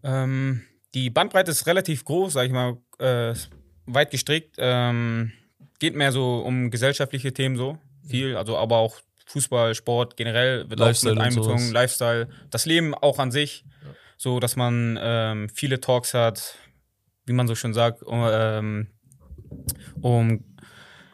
Ähm, 0.02 0.62
die 0.94 1.10
Bandbreite 1.10 1.50
ist 1.50 1.66
relativ 1.66 2.04
groß, 2.04 2.32
sag 2.32 2.46
ich 2.46 2.52
mal, 2.52 2.78
äh, 2.98 3.34
weit 3.86 4.10
gestrickt. 4.10 4.56
Ähm, 4.58 5.32
geht 5.78 5.94
mehr 5.94 6.12
so 6.12 6.38
um 6.38 6.70
gesellschaftliche 6.70 7.32
Themen 7.32 7.56
so 7.56 7.78
viel, 8.06 8.36
also 8.36 8.56
aber 8.56 8.78
auch 8.78 9.00
Fußball, 9.26 9.74
Sport 9.74 10.16
generell 10.16 10.68
wird 10.70 10.80
Lifestyle 10.80 11.12
auch 11.12 11.16
mit 11.16 11.24
einbezogen. 11.24 11.72
Lifestyle, 11.72 12.28
das 12.50 12.66
Leben 12.66 12.94
auch 12.94 13.18
an 13.18 13.30
sich, 13.30 13.64
so 14.16 14.40
dass 14.40 14.56
man 14.56 14.98
ähm, 15.00 15.48
viele 15.48 15.80
Talks 15.80 16.14
hat, 16.14 16.56
wie 17.26 17.32
man 17.32 17.46
so 17.48 17.54
schon 17.54 17.74
sagt, 17.74 18.02
um, 18.02 18.20
ähm, 18.30 18.86
um 20.00 20.44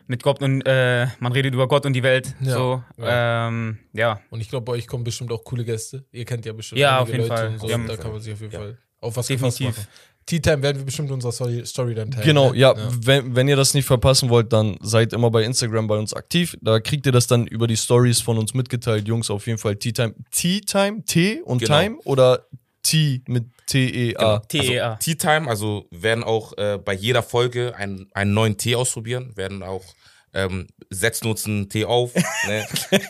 mit 0.07 0.23
Gott 0.25 0.43
und 0.43 0.63
äh, 0.67 1.07
man 1.21 1.31
redet 1.33 1.55
über 1.55 1.69
Gott 1.69 1.87
und 1.87 1.93
die 1.93 2.03
Welt. 2.03 2.35
Ja. 2.41 2.53
So, 2.55 2.83
Ja. 2.99 3.47
Ähm, 3.49 3.79
ja. 3.93 4.21
Und 4.31 4.41
ich 4.41 4.49
glaube, 4.49 4.65
bei 4.65 4.73
euch 4.73 4.87
kommen 4.89 5.05
bestimmt 5.05 5.31
auch 5.31 5.45
coole 5.45 5.65
Gäste. 5.65 6.05
Ihr 6.11 6.25
kennt 6.25 6.45
ja 6.45 6.53
bestimmt 6.53 6.81
Ja, 6.81 6.99
einige 6.99 7.03
auf 7.03 7.09
jeden 7.09 7.21
Leute 7.29 7.35
Fall. 7.35 7.49
und 7.53 7.61
so. 7.61 7.95
Da 7.97 7.97
kann 7.97 8.13
man 8.13 8.21
sich 8.21 8.33
auf 8.33 8.41
jeden 8.41 8.53
Ja. 8.53 8.59
Fall 8.59 8.79
auf 9.01 9.17
was 9.17 9.27
Definitiv. 9.29 9.69
gefasst 9.69 9.79
machen. 9.89 9.91
Tea 10.27 10.41
Time 10.41 10.63
werden 10.63 10.79
wir 10.79 10.85
bestimmt 10.85 11.09
in 11.09 11.15
unserer 11.15 11.33
Story, 11.33 11.65
Story 11.65 11.95
dann 11.95 12.11
teilen. 12.11 12.27
Genau, 12.27 12.51
ne? 12.53 12.59
ja, 12.59 12.75
Wenn, 13.05 13.35
wenn 13.35 13.49
ihr 13.49 13.57
das 13.57 13.73
nicht 13.75 13.87
verpassen 13.87 14.29
wollt, 14.29 14.53
dann 14.53 14.77
seid 14.81 15.13
immer 15.13 15.31
bei 15.31 15.43
Instagram 15.45 15.87
bei 15.87 15.97
uns 15.97 16.13
aktiv. 16.13 16.57
Da 16.61 16.79
kriegt 16.81 17.07
ihr 17.07 17.13
das 17.13 17.27
dann 17.27 17.47
über 17.47 17.67
die 17.67 17.77
Stories 17.77 18.21
von 18.21 18.37
uns 18.37 18.53
mitgeteilt. 18.53 19.09
Jungs, 19.09 19.31
auf 19.31 19.47
jeden 19.47 19.59
Fall 19.59 19.77
Tea 19.77 19.93
Time. 19.93 20.15
Tea 20.31 20.61
Time? 20.61 21.05
T 21.05 21.41
und 21.43 21.61
Genau. 21.63 21.81
Time 21.81 21.99
oder 22.05 22.47
T 22.83 23.23
mit 23.29 23.45
T-E-A? 23.71 24.39
TEA. 24.41 24.97
Tea 24.97 25.15
Time, 25.15 25.49
also 25.49 25.87
werden 25.91 26.25
auch 26.25 26.57
äh, 26.59 26.79
bei 26.85 26.93
jeder 26.95 27.23
Folge 27.23 27.75
einen, 27.77 28.09
einen 28.15 28.35
neuen 28.35 28.57
Tee 28.57 28.75
ausprobieren, 28.75 29.37
werden 29.37 29.63
auch 29.63 29.85
ähm, 30.33 30.69
setzen 30.91 31.27
uns 31.29 31.45
einen 31.47 31.69
Tee 31.69 31.85
auf. 31.85 32.15
ne? 32.15 32.65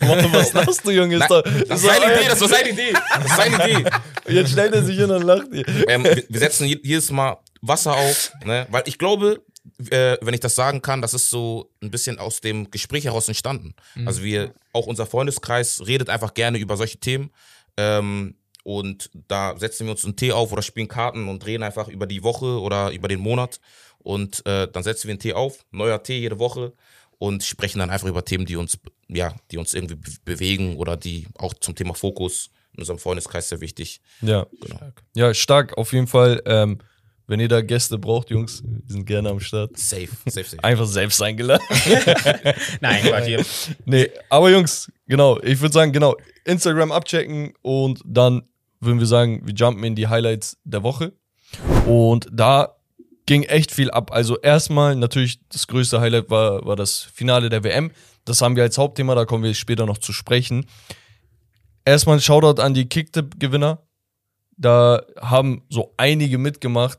Warte, 0.00 0.32
was 0.32 0.52
lachst 0.52 0.86
du, 0.86 0.90
Junge? 0.90 1.16
Ist 1.16 1.28
Nein, 1.28 1.42
das 1.68 1.80
doch 1.82 1.88
seine 1.88 2.14
Idee, 2.14 2.28
das 2.28 2.40
war 2.40 2.48
seine 2.48 2.68
Idee. 2.70 2.92
Das 2.92 3.24
ist 3.24 3.36
seine 3.36 3.70
Idee. 3.80 3.90
Jetzt 4.28 4.52
stellt 4.52 4.74
er 4.74 4.82
sich 4.84 4.96
hin 4.96 5.10
und 5.10 5.22
lacht. 5.22 5.48
ihr. 5.52 5.66
ähm, 5.88 6.04
wir, 6.04 6.22
wir 6.28 6.38
setzen 6.40 6.66
je- 6.68 6.78
jedes 6.82 7.10
Mal 7.10 7.38
Wasser 7.60 7.94
auf, 7.96 8.32
ne? 8.44 8.66
weil 8.70 8.84
ich 8.86 8.98
glaube, 8.98 9.42
äh, 9.90 10.16
wenn 10.20 10.32
ich 10.34 10.40
das 10.40 10.54
sagen 10.54 10.80
kann, 10.80 11.02
das 11.02 11.12
ist 11.12 11.28
so 11.28 11.70
ein 11.82 11.90
bisschen 11.90 12.18
aus 12.20 12.40
dem 12.40 12.70
Gespräch 12.70 13.04
heraus 13.04 13.26
entstanden. 13.28 13.74
Also 14.06 14.22
wir, 14.22 14.54
auch 14.72 14.86
unser 14.86 15.06
Freundeskreis 15.06 15.82
redet 15.86 16.08
einfach 16.08 16.34
gerne 16.34 16.58
über 16.58 16.76
solche 16.76 16.98
Themen 16.98 17.30
ähm, 17.76 18.36
und 18.78 19.10
da 19.26 19.56
setzen 19.58 19.86
wir 19.86 19.92
uns 19.92 20.04
einen 20.04 20.16
Tee 20.16 20.32
auf 20.32 20.52
oder 20.52 20.62
spielen 20.62 20.86
Karten 20.86 21.28
und 21.28 21.44
reden 21.44 21.62
einfach 21.62 21.88
über 21.88 22.06
die 22.06 22.22
Woche 22.22 22.60
oder 22.60 22.92
über 22.92 23.08
den 23.08 23.20
Monat 23.20 23.60
und 23.98 24.46
äh, 24.46 24.68
dann 24.70 24.82
setzen 24.82 25.08
wir 25.08 25.12
einen 25.12 25.20
Tee 25.20 25.32
auf, 25.32 25.64
neuer 25.72 26.02
Tee 26.02 26.20
jede 26.20 26.38
Woche 26.38 26.72
und 27.18 27.42
sprechen 27.42 27.80
dann 27.80 27.90
einfach 27.90 28.06
über 28.06 28.24
Themen, 28.24 28.46
die 28.46 28.56
uns, 28.56 28.78
ja, 29.08 29.34
die 29.50 29.58
uns 29.58 29.74
irgendwie 29.74 29.96
be 29.96 30.10
bewegen 30.24 30.76
oder 30.76 30.96
die 30.96 31.26
auch 31.36 31.52
zum 31.54 31.74
Thema 31.74 31.94
Fokus 31.94 32.50
in 32.72 32.80
unserem 32.80 32.98
Freundeskreis 32.98 33.48
sehr 33.48 33.60
wichtig. 33.60 34.00
Ja. 34.22 34.46
Genau. 34.60 34.92
ja, 35.16 35.34
stark, 35.34 35.76
auf 35.76 35.92
jeden 35.92 36.06
Fall. 36.06 36.40
Ähm, 36.46 36.78
wenn 37.26 37.38
ihr 37.38 37.48
da 37.48 37.60
Gäste 37.60 37.96
braucht, 37.96 38.30
Jungs, 38.30 38.62
wir 38.64 38.80
sind 38.88 39.04
gerne 39.04 39.28
am 39.28 39.38
Start. 39.38 39.76
Safe, 39.78 40.08
safe, 40.26 40.48
safe. 40.48 40.56
Einfach 40.64 40.86
selbst 40.86 41.22
eingeladen. 41.22 41.64
Nein, 42.80 43.04
Quatsch, 43.04 43.26
hier. 43.26 43.44
Nee, 43.84 44.10
aber 44.28 44.50
Jungs, 44.50 44.90
genau, 45.06 45.40
ich 45.40 45.60
würde 45.60 45.72
sagen, 45.72 45.92
genau, 45.92 46.16
Instagram 46.44 46.90
abchecken 46.90 47.52
und 47.62 48.00
dann 48.04 48.42
würden 48.80 48.98
wir 48.98 49.06
sagen, 49.06 49.46
wir 49.46 49.54
jumpen 49.54 49.84
in 49.84 49.94
die 49.94 50.08
Highlights 50.08 50.58
der 50.64 50.82
Woche. 50.82 51.12
Und 51.86 52.28
da 52.32 52.76
ging 53.26 53.42
echt 53.44 53.70
viel 53.72 53.90
ab. 53.90 54.12
Also 54.12 54.38
erstmal 54.38 54.96
natürlich 54.96 55.40
das 55.48 55.66
größte 55.66 56.00
Highlight 56.00 56.30
war, 56.30 56.64
war 56.64 56.76
das 56.76 56.98
Finale 56.98 57.48
der 57.48 57.62
WM. 57.64 57.90
Das 58.24 58.42
haben 58.42 58.56
wir 58.56 58.62
als 58.62 58.78
Hauptthema, 58.78 59.14
da 59.14 59.24
kommen 59.24 59.44
wir 59.44 59.54
später 59.54 59.86
noch 59.86 59.98
zu 59.98 60.12
sprechen. 60.12 60.66
Erstmal 61.84 62.16
ein 62.16 62.20
Shoutout 62.20 62.60
an 62.60 62.74
die 62.74 62.88
Kicktip-Gewinner. 62.88 63.82
Da 64.56 65.02
haben 65.20 65.62
so 65.70 65.94
einige 65.96 66.38
mitgemacht. 66.38 66.98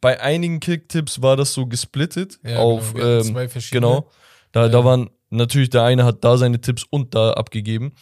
Bei 0.00 0.20
einigen 0.20 0.60
Kicktipps 0.60 1.22
war 1.22 1.36
das 1.36 1.52
so 1.54 1.66
gesplittet 1.66 2.38
Ja, 2.44 2.58
auf 2.58 2.92
genau. 2.94 3.04
Wir 3.04 3.16
hatten 3.16 3.26
ähm, 3.28 3.32
zwei 3.34 3.48
verschiedene. 3.48 3.80
genau. 3.86 4.10
Da, 4.52 4.68
da 4.68 4.84
waren 4.84 5.10
natürlich 5.30 5.70
der 5.70 5.82
eine 5.84 6.04
hat 6.04 6.24
da 6.24 6.36
seine 6.36 6.60
Tipps 6.60 6.84
und 6.88 7.14
da 7.14 7.32
abgegeben. 7.32 7.92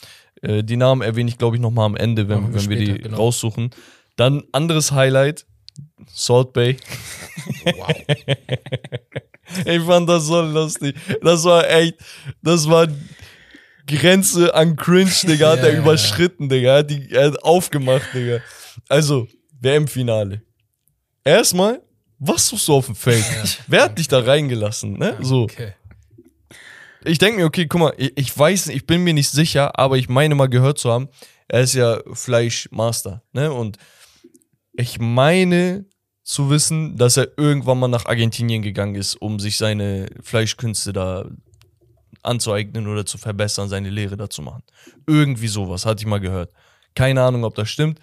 Äh, 0.42 0.62
die 0.62 0.76
Namen 0.76 1.02
erwähne 1.02 1.28
ich 1.28 1.38
glaube 1.38 1.56
ich 1.56 1.62
noch 1.62 1.70
mal 1.70 1.84
am 1.84 1.96
Ende, 1.96 2.28
wenn, 2.28 2.52
wenn 2.52 2.68
wir 2.70 2.76
die 2.76 2.98
genau. 2.98 3.16
raussuchen. 3.16 3.70
Dann 4.16 4.44
anderes 4.52 4.92
Highlight 4.92 5.46
Salt 6.12 6.52
Bay. 6.52 6.76
Wow. 7.76 7.92
Ich 9.64 9.80
fand 9.82 10.08
das 10.08 10.24
so 10.24 10.40
lustig. 10.42 10.96
Das 11.22 11.44
war 11.44 11.70
echt, 11.70 11.94
das 12.42 12.68
war 12.68 12.88
Grenze 13.86 14.52
an 14.54 14.74
Cringe, 14.76 15.12
Digga, 15.22 15.52
hat 15.52 15.58
Ja, 15.60 15.66
er 15.66 15.74
ja, 15.74 15.78
überschritten, 15.78 16.48
Digga. 16.48 16.72
Er 16.72 16.78
hat, 16.78 16.90
die, 16.90 17.10
er 17.12 17.26
hat 17.26 17.44
aufgemacht, 17.44 18.12
Digga. 18.12 18.40
Also, 18.88 19.28
WM-Finale. 19.60 20.42
Erstmal, 21.24 21.80
was 22.18 22.48
suchst 22.48 22.68
du 22.68 22.74
auf 22.74 22.86
dem 22.86 22.96
Feld? 22.96 23.24
Wer 23.68 23.84
hat 23.84 23.98
dich 23.98 24.08
da 24.08 24.18
reingelassen, 24.18 24.98
ne? 24.98 25.16
So. 25.20 25.42
Okay. 25.42 25.74
Ich 27.06 27.18
denke 27.18 27.38
mir, 27.38 27.46
okay, 27.46 27.66
guck 27.66 27.80
mal, 27.80 27.94
ich, 27.96 28.12
ich 28.16 28.38
weiß, 28.38 28.68
ich 28.68 28.86
bin 28.86 29.04
mir 29.04 29.14
nicht 29.14 29.30
sicher, 29.30 29.78
aber 29.78 29.96
ich 29.96 30.08
meine 30.08 30.34
mal 30.34 30.48
gehört 30.48 30.78
zu 30.78 30.90
haben, 30.90 31.08
er 31.48 31.60
ist 31.60 31.74
ja 31.74 32.00
Fleischmaster, 32.12 33.22
ne? 33.32 33.52
Und 33.52 33.78
ich 34.72 34.98
meine 34.98 35.86
zu 36.22 36.50
wissen, 36.50 36.96
dass 36.96 37.16
er 37.16 37.28
irgendwann 37.36 37.78
mal 37.78 37.88
nach 37.88 38.06
Argentinien 38.06 38.60
gegangen 38.60 38.96
ist, 38.96 39.14
um 39.14 39.38
sich 39.38 39.56
seine 39.56 40.08
Fleischkünste 40.20 40.92
da 40.92 41.30
anzueignen 42.22 42.88
oder 42.88 43.06
zu 43.06 43.16
verbessern, 43.16 43.68
seine 43.68 43.90
Lehre 43.90 44.16
da 44.16 44.28
zu 44.28 44.42
machen. 44.42 44.64
Irgendwie 45.06 45.46
sowas, 45.46 45.86
hatte 45.86 46.02
ich 46.02 46.06
mal 46.06 46.18
gehört. 46.18 46.50
Keine 46.96 47.22
Ahnung, 47.22 47.44
ob 47.44 47.54
das 47.54 47.70
stimmt. 47.70 48.00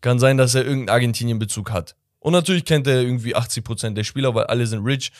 Kann 0.00 0.20
sein, 0.20 0.36
dass 0.36 0.54
er 0.54 0.64
irgendeinen 0.64 0.94
Argentinien-Bezug 0.94 1.72
hat. 1.72 1.96
Und 2.20 2.32
natürlich 2.32 2.64
kennt 2.64 2.86
er 2.86 3.02
irgendwie 3.02 3.34
80% 3.34 3.94
der 3.94 4.04
Spieler, 4.04 4.34
weil 4.34 4.44
alle 4.44 4.66
sind 4.66 4.84
rich. 4.84 5.10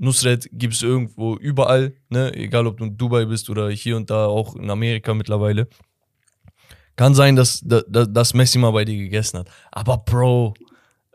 Nusret 0.00 0.48
gibt 0.52 0.72
es 0.72 0.82
irgendwo 0.82 1.36
überall, 1.36 1.94
ne? 2.08 2.34
Egal 2.34 2.66
ob 2.66 2.78
du 2.78 2.84
in 2.84 2.96
Dubai 2.96 3.26
bist 3.26 3.50
oder 3.50 3.68
hier 3.68 3.96
und 3.96 4.08
da, 4.08 4.26
auch 4.26 4.56
in 4.56 4.70
Amerika 4.70 5.12
mittlerweile. 5.12 5.68
Kann 6.96 7.14
sein, 7.14 7.36
dass, 7.36 7.60
dass, 7.62 7.84
dass 7.86 8.34
Messi 8.34 8.58
mal 8.58 8.70
bei 8.70 8.86
dir 8.86 8.96
gegessen 8.96 9.40
hat. 9.40 9.50
Aber 9.70 9.98
Bro, 9.98 10.54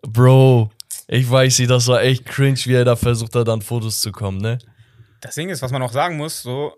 Bro, 0.04 0.70
ich 1.08 1.30
weiß 1.30 1.60
nicht, 1.60 1.72
das 1.72 1.88
war 1.88 2.04
echt 2.04 2.26
cringe, 2.26 2.60
wie 2.66 2.74
er 2.74 2.86
da 2.86 2.96
versucht 2.96 3.36
hat, 3.36 3.50
an 3.50 3.62
Fotos 3.62 4.02
zu 4.02 4.12
kommen, 4.12 4.38
ne? 4.38 4.60
Das 5.20 5.34
Ding 5.34 5.50
ist, 5.50 5.64
was 5.64 5.72
man 5.72 5.82
auch 5.82 5.92
sagen 5.92 6.18
muss, 6.18 6.44
so 6.44 6.72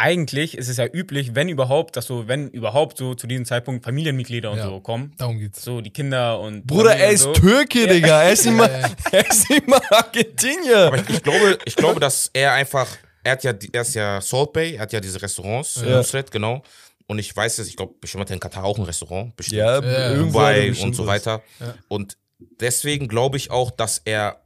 eigentlich 0.00 0.56
ist 0.56 0.68
es 0.68 0.76
ja 0.76 0.86
üblich, 0.86 1.34
wenn 1.34 1.48
überhaupt, 1.48 1.96
dass 1.96 2.06
so, 2.06 2.28
wenn 2.28 2.48
überhaupt 2.50 2.96
so 2.98 3.14
zu 3.16 3.26
diesem 3.26 3.44
Zeitpunkt 3.44 3.84
Familienmitglieder 3.84 4.50
und 4.52 4.58
Ja. 4.58 4.66
so 4.66 4.80
kommen. 4.80 5.12
Darum 5.18 5.38
geht's. 5.40 5.62
So 5.62 5.80
die 5.80 5.90
Kinder 5.90 6.38
und. 6.38 6.66
Bruder, 6.66 6.90
Familie 6.90 7.06
er 7.06 7.12
ist 7.12 7.22
so. 7.22 7.32
Türke, 7.32 7.86
Digga. 7.88 8.22
Er 8.22 8.32
ist 8.32 8.46
nicht 8.46 8.54
mal, 8.56 8.70
Ja. 8.70 8.88
er 9.18 9.28
ist 9.28 9.66
mal 9.66 9.80
Argentinier. 9.90 10.78
Aber 10.86 10.98
ich, 10.98 11.08
ich, 11.10 11.22
glaube, 11.22 11.58
ich 11.64 11.74
glaube, 11.76 11.98
dass 12.00 12.30
er 12.32 12.52
einfach, 12.52 12.86
er 13.24 13.32
hat 13.32 13.42
ja, 13.42 13.52
er 13.72 13.82
ist 13.82 13.94
ja 13.96 14.20
Salt 14.20 14.52
Bay, 14.52 14.74
er 14.76 14.82
hat 14.82 14.92
ja 14.92 15.00
diese 15.00 15.20
Restaurants, 15.20 15.82
Ja. 15.84 15.96
Nusret, 15.96 16.30
genau. 16.30 16.62
Und 17.08 17.18
ich 17.18 17.34
weiß 17.34 17.58
es, 17.58 17.66
ich 17.68 17.76
glaube, 17.76 17.94
bestimmt 18.00 18.20
hat 18.22 18.30
er 18.30 18.34
in 18.34 18.40
Katar 18.40 18.64
auch 18.64 18.78
ein 18.78 18.84
Restaurant, 18.84 19.34
bestimmt. 19.34 19.58
Ja, 19.58 19.82
Ja. 19.82 20.14
Dubai 20.14 20.72
und 20.80 20.94
so 20.94 21.06
weiter. 21.06 21.42
Ja. 21.58 21.74
Und 21.88 22.16
deswegen 22.60 23.08
glaube 23.08 23.36
ich 23.36 23.50
auch, 23.50 23.72
dass 23.72 24.00
er 24.04 24.40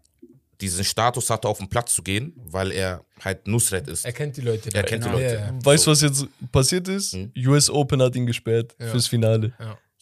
diesen 0.62 0.84
Status 0.84 1.28
hatte, 1.30 1.48
auf 1.48 1.58
den 1.58 1.68
Platz 1.68 1.92
zu 1.94 2.02
gehen, 2.02 2.32
weil 2.36 2.70
er 2.72 3.04
halt 3.20 3.46
Nusret 3.46 3.88
ist. 3.88 4.04
Er 4.04 4.12
kennt 4.12 4.36
die 4.36 4.40
Leute. 4.40 4.70
Er 4.72 4.82
kennt 4.84 5.04
die 5.04 5.08
Genau. 5.08 5.18
Leute. 5.20 5.34
Ja, 5.34 5.40
ja. 5.46 5.58
Weißt 5.64 5.86
du, 5.86 5.90
was 5.90 6.00
jetzt 6.00 6.26
passiert 6.50 6.88
ist? 6.88 7.12
Hm. 7.12 7.32
US 7.46 7.68
Open 7.68 8.00
hat 8.02 8.14
ihn 8.16 8.26
gesperrt 8.26 8.74
Ja. 8.80 8.86
fürs 8.88 9.06
Finale. 9.06 9.52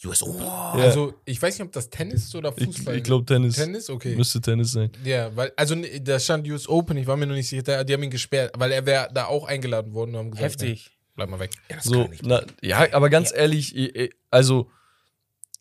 US 0.05 0.23
Open. 0.23 0.41
Ja. 0.41 0.71
Also, 0.73 1.13
ich 1.25 1.39
weiß 1.41 1.59
nicht, 1.59 1.67
ob 1.67 1.71
das 1.73 1.89
Tennis 1.89 2.23
ist 2.23 2.33
oder 2.35 2.51
Ich, 2.57 2.63
Fußball. 2.65 2.95
ich 2.95 3.03
glaube 3.03 3.23
Tennis. 3.25 3.55
Tennis, 3.55 3.89
okay. 3.89 4.15
Müsste 4.15 4.41
Tennis 4.41 4.71
sein. 4.71 4.91
Ja, 5.03 5.35
weil, 5.35 5.51
also 5.55 5.75
ne, 5.75 6.01
da 6.01 6.19
stand 6.19 6.47
US 6.47 6.67
Open, 6.67 6.97
ich 6.97 7.05
war 7.05 7.17
mir 7.17 7.27
noch 7.27 7.35
nicht 7.35 7.47
sicher, 7.49 7.83
die 7.83 7.93
haben 7.93 8.01
ihn 8.03 8.09
gesperrt, 8.09 8.51
weil 8.57 8.71
er 8.71 8.85
wäre 8.85 9.09
da 9.13 9.25
auch 9.25 9.45
eingeladen 9.45 9.93
worden 9.93 10.11
und 10.15 10.17
haben 10.17 10.31
gesagt, 10.31 10.45
Heftig. 10.61 10.85
Nee, 10.85 10.91
bleib 11.15 11.29
mal 11.29 11.39
weg. 11.39 11.51
Ja, 11.69 11.75
das 11.75 11.85
So, 11.85 12.09
na, 12.23 12.41
ja, 12.63 12.87
aber 12.93 13.09
ganz 13.11 13.31
ehrlich, 13.31 13.75
ich- 13.75 13.95
ich- 13.95 14.11
also 14.31 14.71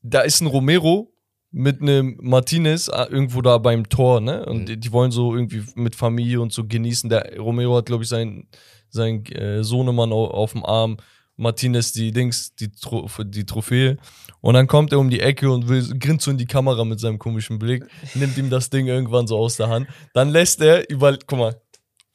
da 0.03 0.23
ist 0.23 0.41
ein 0.41 0.47
Romero 0.47 1.13
mit 1.53 1.83
einem 1.83 2.17
Martinez 2.21 2.89
äh, 2.89 3.05
irgendwo 3.11 3.43
da 3.43 3.59
beim 3.59 3.89
Tor, 3.89 4.21
ne? 4.21 4.47
Und 4.47 4.61
Mhm. 4.61 4.67
die, 4.67 4.77
die 4.81 4.93
wollen 4.93 5.11
so 5.11 5.35
irgendwie 5.35 5.65
mit 5.75 5.97
Familie 5.97 6.41
und 6.41 6.53
so 6.53 6.65
genießen. 6.67 7.11
Der 7.11 7.39
Romero 7.39 7.77
hat, 7.77 7.87
glaube 7.87 8.05
ich, 8.05 8.09
seinen 8.09 8.49
sein, 8.89 9.25
äh, 9.27 9.63
Sohnemann 9.65 10.13
auf, 10.13 10.31
auf 10.31 10.53
dem 10.53 10.65
Arm. 10.65 10.97
Martinez 11.37 11.93
die 11.93 12.13
Dings, 12.13 12.55
die, 12.55 12.71
Tro 12.71 13.09
die 13.25 13.47
Trophäe. 13.47 13.97
Und 14.43 14.55
dann 14.55 14.67
kommt 14.67 14.93
er 14.93 14.99
um 14.99 15.09
die 15.09 15.21
Ecke 15.21 15.51
und 15.51 15.69
will, 15.69 15.83
grinst 15.99 16.27
so 16.27 16.31
in 16.31 16.37
die 16.37 16.45
Kamera 16.45 16.85
mit 16.85 17.01
seinem 17.01 17.19
komischen 17.19 17.59
Blick, 17.59 17.85
nimmt 18.15 18.37
ihm 18.37 18.51
das 18.51 18.69
Ding 18.69 18.87
irgendwann 18.89 19.27
so 19.27 19.39
aus 19.39 19.57
der 19.57 19.69
Hand. 19.69 19.87
Dann 20.13 20.29
lässt 20.29 20.61
er, 20.61 20.89
über, 20.91 21.17
guck 21.27 21.39
mal, 21.39 21.61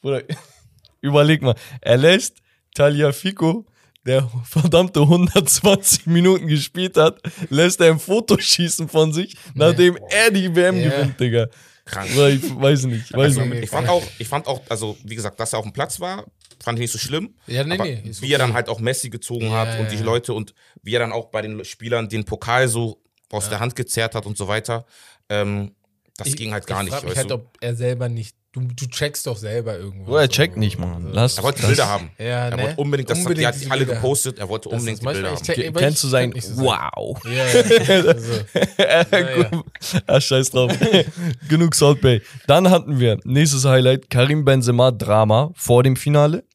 Bruder, 0.01 0.21
überleg 1.01 1.41
mal, 1.41 1.55
er 1.81 1.97
lässt 1.97 2.37
Taliafico, 2.75 3.65
der 4.05 4.29
verdammte 4.43 5.01
120 5.01 6.05
Minuten 6.07 6.47
gespielt 6.47 6.97
hat, 6.97 7.19
lässt 7.49 7.79
er 7.81 7.91
ein 7.91 7.99
Foto 7.99 8.37
schießen 8.39 8.87
von 8.87 9.13
sich, 9.13 9.35
nachdem 9.53 9.97
er 10.09 10.31
die 10.31 10.55
WM 10.55 10.77
Ja. 10.77 10.89
gewinnt, 10.89 11.19
Digga. 11.19 11.47
Krank. 11.85 12.09
Ich 12.09 12.17
weiß 12.55 12.85
nicht, 12.85 13.13
weiß 13.13 13.37
Also, 13.37 13.41
nicht. 13.45 13.63
ich 13.63 13.69
fand 13.69 13.87
auch, 13.89 14.03
ich 14.17 14.27
fand 14.27 14.47
auch, 14.47 14.61
also 14.69 14.97
wie 15.03 15.13
gesagt, 15.15 15.39
dass 15.39 15.53
er 15.53 15.59
auf 15.59 15.65
dem 15.65 15.73
Platz 15.73 15.99
war, 15.99 16.25
fand 16.63 16.79
ich 16.79 16.81
nicht 16.81 16.91
so 16.91 16.97
schlimm. 16.97 17.35
Ja, 17.45 17.63
nee, 17.63 17.75
aber 17.75 17.83
nee. 17.85 18.01
wie 18.21 18.31
er 18.33 18.39
dann 18.39 18.53
halt 18.53 18.69
auch 18.69 18.79
Messi 18.79 19.09
gezogen 19.11 19.45
Ja, 19.51 19.67
hat 19.67 19.79
und 19.79 19.91
die 19.91 19.97
ja. 19.97 20.01
Leute 20.01 20.33
und 20.33 20.55
wie 20.81 20.95
er 20.95 20.99
dann 20.99 21.11
auch 21.11 21.25
bei 21.25 21.43
den 21.43 21.63
Spielern 21.63 22.09
den 22.09 22.25
Pokal 22.25 22.67
so 22.67 23.01
aus 23.31 23.49
der 23.49 23.59
Hand 23.59 23.75
gezerrt 23.75 24.15
hat 24.15 24.25
und 24.25 24.35
so 24.37 24.47
weiter, 24.47 24.85
ähm, 25.29 25.75
das 26.17 26.27
Ich- 26.29 26.37
ging 26.37 26.53
halt 26.53 26.65
gar 26.65 26.79
ich 26.79 26.85
nicht. 26.85 26.93
frag 26.93 27.03
mich 27.03 27.11
weißt 27.11 27.29
halt, 27.29 27.31
ob 27.33 27.55
er 27.61 27.75
selber 27.75 28.09
nicht 28.09 28.35
Du, 28.55 28.61
du 28.61 28.87
checkst 28.87 29.27
doch 29.27 29.35
selber 29.35 29.77
irgendwo. 29.77 30.11
So, 30.11 30.17
er 30.17 30.29
checkt 30.29 30.55
nicht, 30.55 30.79
Mann. 30.79 31.09
Lass 31.11 31.37
Er 31.37 31.43
wollte 31.43 31.57
die 31.57 31.61
das- 31.63 31.69
Bilder 31.71 31.89
haben. 31.89 32.09
Ja, 32.17 32.25
er 32.25 32.55
ne? 32.55 32.63
wollte 32.63 32.75
unbedingt, 32.77 33.09
das 33.09 33.17
Unbedingt 33.19 33.39
die 33.41 33.47
hat 33.47 33.61
die 33.61 33.69
alle 33.69 33.79
Bilder 33.85 33.95
gepostet, 34.01 34.39
er 34.39 34.47
wollte 34.47 34.69
Das 34.69 34.79
unbedingt 34.79 35.01
die 35.01 35.05
Bilder 35.05 35.29
haben. 35.31 35.37
check- 35.43 35.75
weil 35.75 35.81
Kennst 35.83 36.03
du 36.03 36.07
sein. 36.07 36.33
Wow? 36.55 37.21
Ja, 37.25 37.31
ja. 37.31 38.07
Also, 38.07 38.33
ja. 38.77 39.63
ah, 40.07 40.21
scheiß 40.21 40.51
drauf. 40.51 40.71
Genug 41.49 41.75
Salt 41.75 41.99
Bay. 41.99 42.21
Dann 42.47 42.69
hatten 42.69 42.97
wir 42.99 43.19
nächstes 43.25 43.65
Highlight 43.65 44.09
Karim 44.09 44.45
Benzema 44.45 44.91
Drama 44.91 45.51
vor 45.53 45.83
dem 45.83 45.97
Finale. 45.97 46.45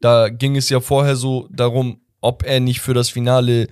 Da 0.00 0.28
ging 0.28 0.56
es 0.56 0.68
ja 0.68 0.80
vorher 0.80 1.16
so 1.16 1.48
darum, 1.50 2.00
ob 2.20 2.44
er 2.44 2.60
nicht 2.60 2.80
für 2.80 2.92
das 2.92 3.08
Finale 3.08 3.68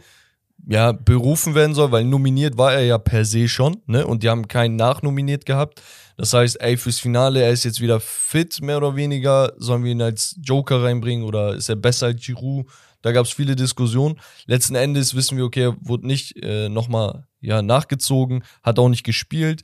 ja 0.67 0.93
berufen 0.93 1.55
werden 1.55 1.75
soll, 1.75 1.93
weil 1.93 2.05
nominiert 2.05 2.57
war 2.57 2.73
er 2.73 2.85
ja 2.85 2.97
per 2.97 3.27
se 3.27 3.49
schon, 3.49 3.83
ne? 3.87 4.07
Und 4.07 4.23
die 4.23 4.31
haben 4.31 4.49
keinen 4.49 4.77
nachnominiert 4.77 5.45
gehabt. 5.45 5.83
Das 6.17 6.33
heißt, 6.33 6.61
ey, 6.61 6.77
fürs 6.77 7.01
Finale, 7.01 7.43
er 7.43 7.51
ist 7.51 7.65
jetzt 7.65 7.81
wieder 7.81 7.99
fit, 8.01 8.61
mehr 8.63 8.77
oder 8.77 8.95
weniger. 8.95 9.53
Sollen 9.57 9.85
wir 9.85 9.93
ihn 9.93 10.03
als 10.03 10.37
Joker 10.43 10.83
reinbringen 10.83 11.25
oder 11.25 11.55
ist 11.55 11.69
er 11.69 11.77
besser 11.77 12.07
als 12.07 12.25
Giroud? 12.25 12.67
Da 13.03 13.13
gab 13.13 13.27
es 13.27 13.33
viele 13.33 13.57
Diskussionen. 13.57 14.19
Letzten 14.47 14.77
Endes 14.77 15.15
wissen 15.15 15.37
wir, 15.37 15.45
okay, 15.45 15.65
er 15.65 15.77
wurde 15.81 16.07
nicht 16.07 16.43
äh, 16.43 16.69
nochmal 16.69 17.27
ja, 17.41 17.61
nachgezogen, 17.61 18.45
hat 18.63 18.79
auch 18.79 18.89
nicht 18.89 19.05
gespielt. 19.05 19.63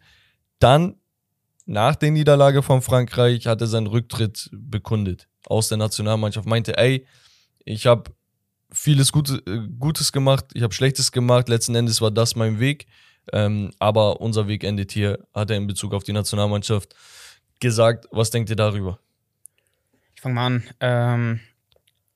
Dann, 0.58 0.96
nach 1.64 1.94
der 1.94 2.10
Niederlage 2.10 2.62
von 2.62 2.82
Frankreich, 2.82 3.46
hat 3.46 3.60
er 3.60 3.66
seinen 3.66 3.86
Rücktritt 3.86 4.50
bekundet 4.52 5.28
aus 5.46 5.68
der 5.68 5.78
Nationalmannschaft. 5.78 6.46
Meinte, 6.46 6.76
ey, 6.76 7.06
ich 7.64 7.86
habe 7.86 8.10
vieles 8.72 9.12
Gute, 9.12 9.42
äh, 9.46 9.68
Gutes 9.78 10.12
gemacht, 10.12 10.46
ich 10.52 10.62
habe 10.62 10.74
Schlechtes 10.74 11.12
gemacht. 11.12 11.48
Letzten 11.48 11.74
Endes 11.74 12.00
war 12.00 12.10
das 12.10 12.36
mein 12.36 12.60
Weg. 12.60 12.86
Ähm, 13.32 13.70
aber 13.78 14.20
unser 14.20 14.48
Weg 14.48 14.64
endet 14.64 14.92
hier, 14.92 15.18
hat 15.34 15.50
er 15.50 15.56
in 15.56 15.66
Bezug 15.66 15.94
auf 15.94 16.02
die 16.04 16.12
Nationalmannschaft 16.12 16.94
gesagt. 17.60 18.06
Was 18.10 18.30
denkt 18.30 18.50
ihr 18.50 18.56
darüber? 18.56 18.98
Ich 20.14 20.22
fange 20.22 20.34
mal 20.34 20.46
an. 20.46 20.62
Ähm, 20.80 21.40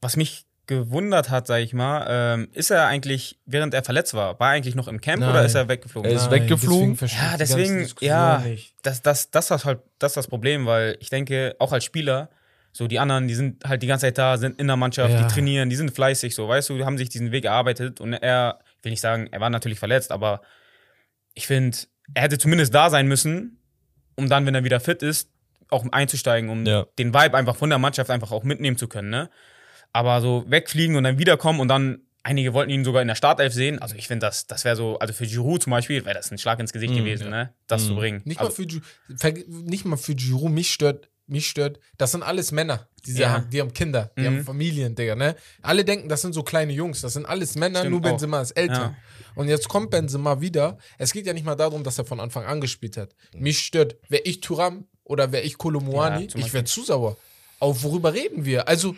was 0.00 0.16
mich 0.16 0.44
gewundert 0.66 1.28
hat, 1.30 1.46
sag 1.46 1.60
ich 1.60 1.74
mal, 1.74 2.06
ähm, 2.08 2.48
ist 2.52 2.70
er 2.70 2.86
eigentlich, 2.86 3.38
während 3.44 3.74
er 3.74 3.84
verletzt 3.84 4.14
war, 4.14 4.38
war 4.40 4.48
er 4.50 4.54
eigentlich 4.56 4.74
noch 4.74 4.88
im 4.88 5.00
Camp 5.00 5.20
Nein. 5.20 5.30
oder 5.30 5.44
ist 5.44 5.54
er 5.54 5.68
weggeflogen? 5.68 6.10
Er 6.10 6.16
ist 6.16 6.30
weggeflogen. 6.30 6.96
verstehe 6.96 7.20
Ja, 7.20 7.36
deswegen, 7.36 7.88
ja, 8.00 8.38
nicht. 8.38 8.74
das, 8.82 9.02
das, 9.02 9.30
das 9.30 9.50
ist 9.50 9.64
halt 9.64 9.80
das, 9.98 10.12
ist 10.12 10.16
das 10.16 10.26
Problem, 10.26 10.64
weil 10.64 10.96
ich 11.00 11.10
denke, 11.10 11.54
auch 11.58 11.72
als 11.72 11.84
Spieler, 11.84 12.30
so 12.72 12.86
die 12.86 12.98
anderen, 12.98 13.28
die 13.28 13.34
sind 13.34 13.64
halt 13.64 13.82
die 13.82 13.86
ganze 13.86 14.06
Zeit 14.06 14.16
da, 14.18 14.38
sind 14.38 14.58
in 14.58 14.66
der 14.66 14.76
Mannschaft, 14.76 15.12
Ja. 15.12 15.22
die 15.22 15.32
trainieren, 15.32 15.68
die 15.68 15.76
sind 15.76 15.94
fleißig, 15.94 16.34
so, 16.34 16.48
weißt 16.48 16.70
du, 16.70 16.78
die 16.78 16.84
haben 16.84 16.96
sich 16.98 17.10
diesen 17.10 17.30
Weg 17.30 17.44
erarbeitet 17.44 18.00
und 18.00 18.14
er, 18.14 18.58
ich 18.78 18.84
will 18.84 18.90
nicht 18.90 19.02
sagen, 19.02 19.28
er 19.30 19.40
war 19.40 19.50
natürlich 19.50 19.78
verletzt, 19.78 20.10
aber 20.12 20.40
ich 21.34 21.46
finde, 21.46 21.76
er 22.14 22.22
hätte 22.22 22.38
zumindest 22.38 22.74
da 22.74 22.90
sein 22.90 23.06
müssen, 23.06 23.58
um 24.16 24.28
dann, 24.28 24.46
wenn 24.46 24.54
er 24.54 24.64
wieder 24.64 24.80
fit 24.80 25.02
ist, 25.02 25.28
auch 25.70 25.84
einzusteigen, 25.90 26.50
um 26.50 26.64
Ja. 26.66 26.86
den 26.98 27.12
Vibe 27.14 27.36
einfach 27.36 27.56
von 27.56 27.70
der 27.70 27.78
Mannschaft 27.78 28.10
einfach 28.10 28.30
auch 28.32 28.44
mitnehmen 28.44 28.76
zu 28.76 28.86
können, 28.88 29.10
ne? 29.10 29.30
Aber 29.92 30.20
so 30.20 30.44
wegfliegen 30.48 30.96
und 30.96 31.04
dann 31.04 31.18
wiederkommen 31.18 31.60
und 31.60 31.68
dann, 31.68 32.00
einige 32.22 32.52
wollten 32.54 32.70
ihn 32.70 32.84
sogar 32.84 33.02
in 33.02 33.08
der 33.08 33.14
Startelf 33.16 33.52
sehen. 33.52 33.78
Also 33.80 33.96
ich 33.96 34.08
finde, 34.08 34.26
das, 34.26 34.46
das 34.46 34.64
wäre 34.64 34.76
so, 34.76 34.98
also 34.98 35.12
für 35.12 35.26
Giroud 35.26 35.62
zum 35.62 35.70
Beispiel, 35.72 36.04
wäre 36.04 36.14
das 36.14 36.30
ein 36.30 36.38
Schlag 36.38 36.58
ins 36.58 36.72
Gesicht 36.72 36.92
Mhm. 36.94 36.98
gewesen, 36.98 37.28
ne? 37.30 37.52
Das 37.66 37.86
zu 37.86 37.94
bringen. 37.94 38.22
Nicht, 38.24 38.40
also, 38.40 38.50
mal 38.62 38.68
für, 38.68 39.42
nicht 39.46 39.84
mal 39.84 39.96
für 39.96 40.14
Giroud, 40.14 40.50
mich 40.50 40.72
stört, 40.72 41.08
mich 41.26 41.46
stört, 41.48 41.80
das 41.98 42.12
sind 42.12 42.22
alles 42.22 42.50
Männer, 42.52 42.88
die, 43.06 43.12
sie 43.12 43.22
Ja. 43.22 43.32
haben, 43.32 43.50
die 43.50 43.60
haben 43.60 43.72
Kinder, 43.72 44.10
die 44.16 44.22
Mhm. 44.22 44.26
haben 44.26 44.44
Familien, 44.44 44.94
Digga, 44.94 45.14
ne? 45.16 45.36
Alle 45.62 45.84
denken, 45.84 46.08
das 46.08 46.22
sind 46.22 46.32
so 46.32 46.42
kleine 46.42 46.72
Jungs, 46.72 47.00
das 47.02 47.12
sind 47.14 47.26
alles 47.26 47.54
Männer, 47.56 47.80
Stimmt 47.80 47.92
nur. 47.92 48.00
Benzema 48.00 48.40
ist 48.40 48.52
älter. 48.52 48.74
Ja. 48.74 48.94
Und 49.34 49.48
jetzt 49.48 49.68
kommt 49.68 49.90
Benzema 49.90 50.40
wieder, 50.40 50.78
es 50.98 51.12
geht 51.12 51.26
ja 51.26 51.32
nicht 51.32 51.44
mal 51.44 51.54
darum, 51.54 51.84
dass 51.84 51.98
er 51.98 52.04
von 52.04 52.20
Anfang 52.20 52.44
an 52.44 52.60
gespielt 52.60 52.96
hat. 52.96 53.14
Mich 53.36 53.58
stört, 53.60 53.96
wäre 54.08 54.22
ich 54.24 54.40
Turam 54.40 54.86
oder 55.04 55.32
wäre 55.32 55.42
ich 55.42 55.58
Kolomuani, 55.58 56.28
Ja, 56.32 56.38
ich 56.38 56.52
wäre 56.52 56.64
zu 56.64 56.82
sauer. 56.82 57.16
Auf 57.60 57.82
worüber 57.82 58.12
reden 58.12 58.44
wir? 58.44 58.68
Also, 58.68 58.96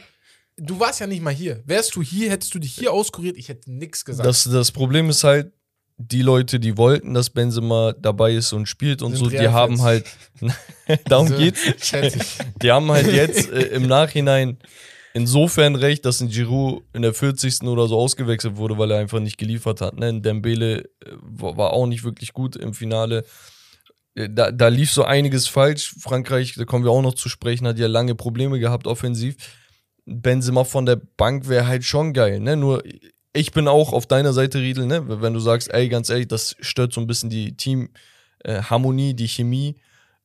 du 0.57 0.81
warst 0.81 1.01
ja 1.01 1.07
nicht 1.07 1.23
mal 1.23 1.35
hier. 1.35 1.63
Wärst 1.67 1.95
du 1.97 2.03
hier, 2.03 2.31
hättest 2.31 2.55
du 2.55 2.59
dich 2.59 2.75
hier 2.75 2.93
auskuriert, 2.93 3.37
ich 3.37 3.49
hätte 3.49 3.71
nichts 3.71 4.05
gesagt. 4.05 4.27
Das, 4.27 4.45
das 4.45 4.73
Problem 4.73 5.11
ist 5.11 5.25
halt, 5.25 5.53
die 5.99 6.23
Leute, 6.23 6.61
die 6.61 6.77
wollten, 6.77 7.15
dass 7.15 7.31
Benzema 7.31 7.95
dabei 7.99 8.35
ist 8.35 8.53
und 8.53 8.67
spielt 8.67 9.01
und 9.01 9.13
Sind 9.13 9.25
so, 9.25 9.31
die 9.31 9.49
haben 9.49 9.81
halt, 9.81 10.05
darum 11.07 11.29
So, 11.29 11.37
geht's, 11.37 11.63
die 12.63 12.71
haben 12.71 12.91
halt 12.91 13.11
jetzt 13.11 13.51
äh, 13.51 13.69
im 13.69 13.87
Nachhinein 13.87 14.59
insofern 15.17 15.77
recht, 15.77 16.05
dass 16.05 16.21
ein 16.21 16.29
Giroud 16.29 16.83
in 16.93 17.01
der 17.01 17.15
40. 17.15 17.63
oder 17.63 17.89
so 17.89 17.97
ausgewechselt 17.99 18.57
wurde, 18.57 18.77
weil 18.77 18.91
er 18.91 18.99
einfach 18.99 19.19
nicht 19.19 19.39
geliefert 19.39 19.81
hat. 19.81 19.97
Ne? 19.99 20.09
Ein 20.09 20.23
Dembele 20.23 20.81
äh, 20.83 21.13
war 21.31 21.73
auch 21.73 21.87
nicht 21.87 22.05
wirklich 22.05 22.35
gut 22.35 22.55
im 22.55 22.75
Finale. 22.75 23.25
Äh, 24.15 24.29
Da, 24.29 24.53
da 24.53 24.69
lief 24.69 24.93
so 24.93 25.05
einiges 25.05 25.49
falsch. 25.49 25.95
Frankreich, 25.99 26.55
da 26.57 26.67
kommen 26.67 26.85
wir 26.85 26.91
auch 26.91 27.01
noch 27.01 27.15
zu 27.15 27.31
sprechen, 27.31 27.67
hat 27.67 27.79
ja 27.79 27.87
lange 27.87 28.15
Probleme 28.15 28.59
gehabt 28.59 28.87
offensiv. 28.87 29.37
Benzema 30.05 30.65
von 30.65 30.85
der 30.85 31.01
Bank 31.17 31.49
wäre 31.49 31.67
halt 31.67 31.85
schon 31.85 32.13
geil, 32.13 32.39
ne? 32.41 32.55
Nur 32.57 32.83
ich 33.33 33.53
bin 33.53 33.69
auch 33.69 33.93
auf 33.95 34.07
deiner 34.07 34.33
Seite, 34.35 34.59
Riedel, 34.61 34.87
ne? 34.87 35.23
Wenn 35.23 35.33
du 35.33 35.41
sagst, 35.41 35.73
ey, 35.73 35.89
ganz 35.89 36.11
ehrlich, 36.11 36.29
das 36.29 36.57
stört 36.61 36.93
so 36.93 37.01
ein 37.01 37.07
bisschen 37.07 37.31
die 37.31 37.57
Teamharmonie, 37.57 39.15
die 39.15 39.29
Chemie. 39.29 39.77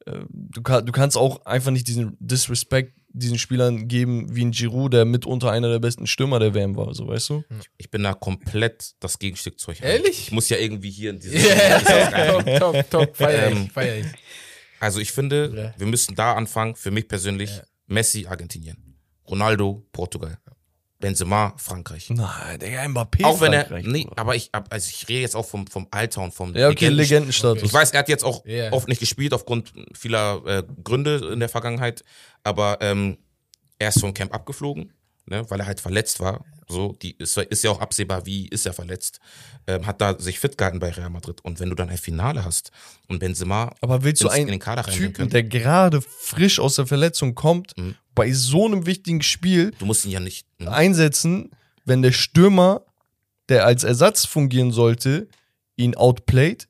Äh, 0.06 0.26
Du, 0.30 0.62
du 0.62 0.92
kannst 0.92 1.16
auch 1.18 1.46
einfach 1.46 1.72
nicht 1.72 1.88
diesen 1.88 2.18
Disrespect 2.20 2.94
diesen 3.14 3.38
Spielern 3.38 3.88
geben 3.88 4.36
wie 4.36 4.44
ein 4.46 4.52
Giroud, 4.52 4.94
der 4.94 5.06
mitunter 5.06 5.52
einer 5.52 5.70
der 5.70 5.80
besten 5.80 6.08
Stürmer 6.08 6.40
der 6.40 6.54
WM 6.54 6.76
war, 6.76 6.94
so 6.94 7.08
weißt 7.08 7.30
du? 7.30 7.44
Ich 7.78 7.90
bin 7.92 8.04
da 8.04 8.14
komplett 8.14 8.92
das 9.00 9.20
Gegenstück 9.20 9.60
zu 9.60 9.72
euch. 9.72 9.82
Ehrlich? 9.82 10.20
Ich 10.28 10.32
muss 10.32 10.50
ja 10.50 10.58
irgendwie 10.58 10.90
hier 10.92 11.12
in 11.12 11.20
dieses. 11.20 11.44
Yeah, 11.44 11.80
top, 11.80 12.60
top, 12.60 12.90
top, 12.90 13.16
feier 13.18 13.52
Ähm, 13.52 13.64
ich, 13.68 13.72
feier 13.72 13.98
ich. 13.98 14.06
Also 14.80 15.00
ich 15.00 15.12
finde, 15.12 15.52
Ja. 15.56 15.74
wir 15.78 15.88
müssen 15.88 16.16
da 16.16 16.34
anfangen, 16.34 16.76
für 16.76 16.92
mich 16.92 17.08
persönlich, 17.08 17.52
Messi, 17.88 18.26
Argentinien. 18.28 18.98
Ronaldo, 19.30 19.86
Portugal. 19.92 20.38
Benzema, 21.02 21.54
Frankreich. 21.58 22.10
Nein, 22.10 22.60
der 22.60 22.88
Mbappé 22.90 23.26
auch 23.26 23.42
wenn 23.42 23.52
er, 23.52 23.68
nee, 23.82 24.08
aber 24.16 24.36
ich, 24.36 24.50
also 24.54 24.90
ich 24.90 25.10
rede 25.10 25.22
jetzt 25.22 25.36
auch 25.36 25.46
vom, 25.46 25.68
vom 25.68 25.88
Alter 25.92 26.22
und 26.22 26.34
vom 26.34 26.56
Ja, 26.56 26.70
okay, 26.70 26.86
Legenden- 26.88 26.98
Legendenstatus. 26.98 27.64
Ich 27.64 27.74
weiß, 27.74 27.92
er 27.92 28.00
hat 28.00 28.08
jetzt 28.10 28.24
auch 28.24 28.46
Ja. 28.46 28.72
oft 28.72 28.88
nicht 28.88 29.00
gespielt 29.00 29.34
aufgrund 29.34 29.74
vieler 29.94 30.42
äh, 30.46 30.64
Gründe 30.84 31.30
in 31.34 31.40
der 31.42 31.50
Vergangenheit, 31.50 32.04
aber 32.44 32.78
ähm, 32.80 33.18
er 33.80 33.90
ist 33.90 34.00
vom 34.00 34.14
Camp 34.14 34.34
abgeflogen, 34.34 34.94
ne, 35.26 35.50
weil 35.50 35.60
er 35.60 35.66
halt 35.68 35.80
verletzt 35.80 36.20
war. 36.20 36.44
So, 36.68 36.94
die 37.02 37.18
ist, 37.18 37.36
ist 37.38 37.64
ja 37.64 37.72
auch 37.72 37.82
absehbar, 37.82 38.26
wie 38.26 38.48
ist 38.48 38.66
er 38.66 38.72
verletzt. 38.74 39.20
Ähm, 39.68 39.86
hat 39.86 40.00
da 40.00 40.18
sich 40.18 40.40
fit 40.40 40.58
gehalten 40.58 40.80
bei 40.80 40.90
Real 40.92 41.10
Madrid. 41.10 41.42
Und 41.44 41.60
wenn 41.60 41.70
du 41.70 41.76
dann 41.76 41.90
ein 41.90 41.98
Finale 41.98 42.46
hast 42.46 42.72
und 43.10 43.20
Benzema 43.20 43.76
Aber 43.82 44.04
willst 44.04 44.22
du 44.24 44.28
ins- 44.28 44.36
in 44.36 44.42
einen 44.44 44.52
den 44.52 44.60
Kader 44.60 44.84
Typen, 44.84 45.30
der 45.30 45.44
gerade 45.44 46.02
frisch 46.02 46.60
aus 46.60 46.76
der 46.76 46.88
Verletzung 46.88 47.36
kommt, 47.36 47.78
Mhm. 47.78 47.96
bei 48.16 48.32
so 48.32 48.66
einem 48.66 48.86
wichtigen 48.86 49.22
Spiel 49.22 49.72
du 49.80 49.86
musst 49.86 50.06
ihn 50.06 50.12
ja 50.12 50.20
nicht. 50.22 50.46
Ne? 50.60 50.72
einsetzen, 50.72 51.52
wenn 51.84 52.02
der 52.02 52.12
Stürmer, 52.14 52.86
der 53.50 53.66
als 53.66 53.84
Ersatz 53.84 54.26
fungieren 54.26 54.72
sollte, 54.72 55.28
ihn 55.76 55.96
outplayt? 55.96 56.70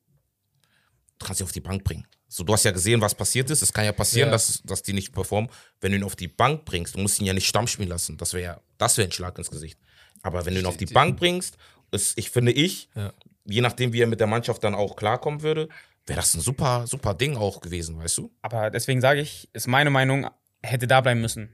du 1.20 1.26
kannst 1.28 1.42
ihn 1.42 1.44
auf 1.46 1.52
die 1.52 1.62
Bank 1.62 1.84
bringen. 1.84 2.08
So, 2.34 2.46
du 2.46 2.54
hast 2.54 2.64
ja 2.64 2.72
gesehen, 2.72 3.02
was 3.02 3.14
passiert 3.14 3.50
ist. 3.50 3.62
Es 3.62 3.74
kann 3.74 3.84
ja 3.84 3.92
passieren, 3.92 4.28
Ja. 4.30 4.32
Dass, 4.32 4.62
dass 4.64 4.82
die 4.82 4.94
nicht 4.94 5.12
performen. 5.12 5.50
Wenn 5.82 5.92
du 5.92 5.98
ihn 5.98 6.04
auf 6.06 6.16
die 6.16 6.30
Bank 6.30 6.64
bringst, 6.64 6.96
du 6.96 7.00
musst 7.00 7.20
ihn 7.20 7.26
ja 7.26 7.34
nicht 7.34 7.46
Stamm 7.46 7.68
spielen 7.68 7.90
lassen. 7.90 8.16
Das 8.18 8.34
wäre 8.34 8.44
ja, 8.44 8.62
das 8.78 8.98
wäre 8.98 9.10
ein 9.10 9.12
Schlag 9.12 9.38
ins 9.38 9.52
Gesicht. 9.52 9.78
Aber 10.22 10.46
wenn 10.46 10.54
du 10.54 10.62
ihn 10.62 10.66
auf 10.66 10.78
die 10.78 10.86
Bank 10.86 11.20
bringst, 11.20 11.58
ist, 11.92 12.18
ich 12.18 12.30
finde 12.32 12.54
ich, 12.54 12.88
Ja. 12.96 13.12
je 13.46 13.60
nachdem, 13.60 13.92
wie 13.92 14.02
er 14.02 14.08
mit 14.08 14.22
der 14.22 14.28
Mannschaft 14.28 14.64
dann 14.64 14.76
auch 14.76 14.96
klarkommen 14.96 15.42
würde, 15.42 15.68
wäre 16.06 16.18
das 16.22 16.34
ein 16.34 16.40
super, 16.40 16.88
super 16.88 17.14
Ding 17.14 17.36
auch 17.36 17.60
gewesen, 17.60 17.98
weißt 17.98 18.20
du? 18.20 18.32
Aber 18.42 18.70
deswegen 18.70 19.02
sage 19.02 19.20
ich, 19.20 19.50
ist 19.52 19.68
meine 19.68 19.90
Meinung, 19.90 20.30
er 20.62 20.70
hätte 20.70 20.88
da 20.88 21.02
bleiben 21.02 21.20
müssen. 21.20 21.50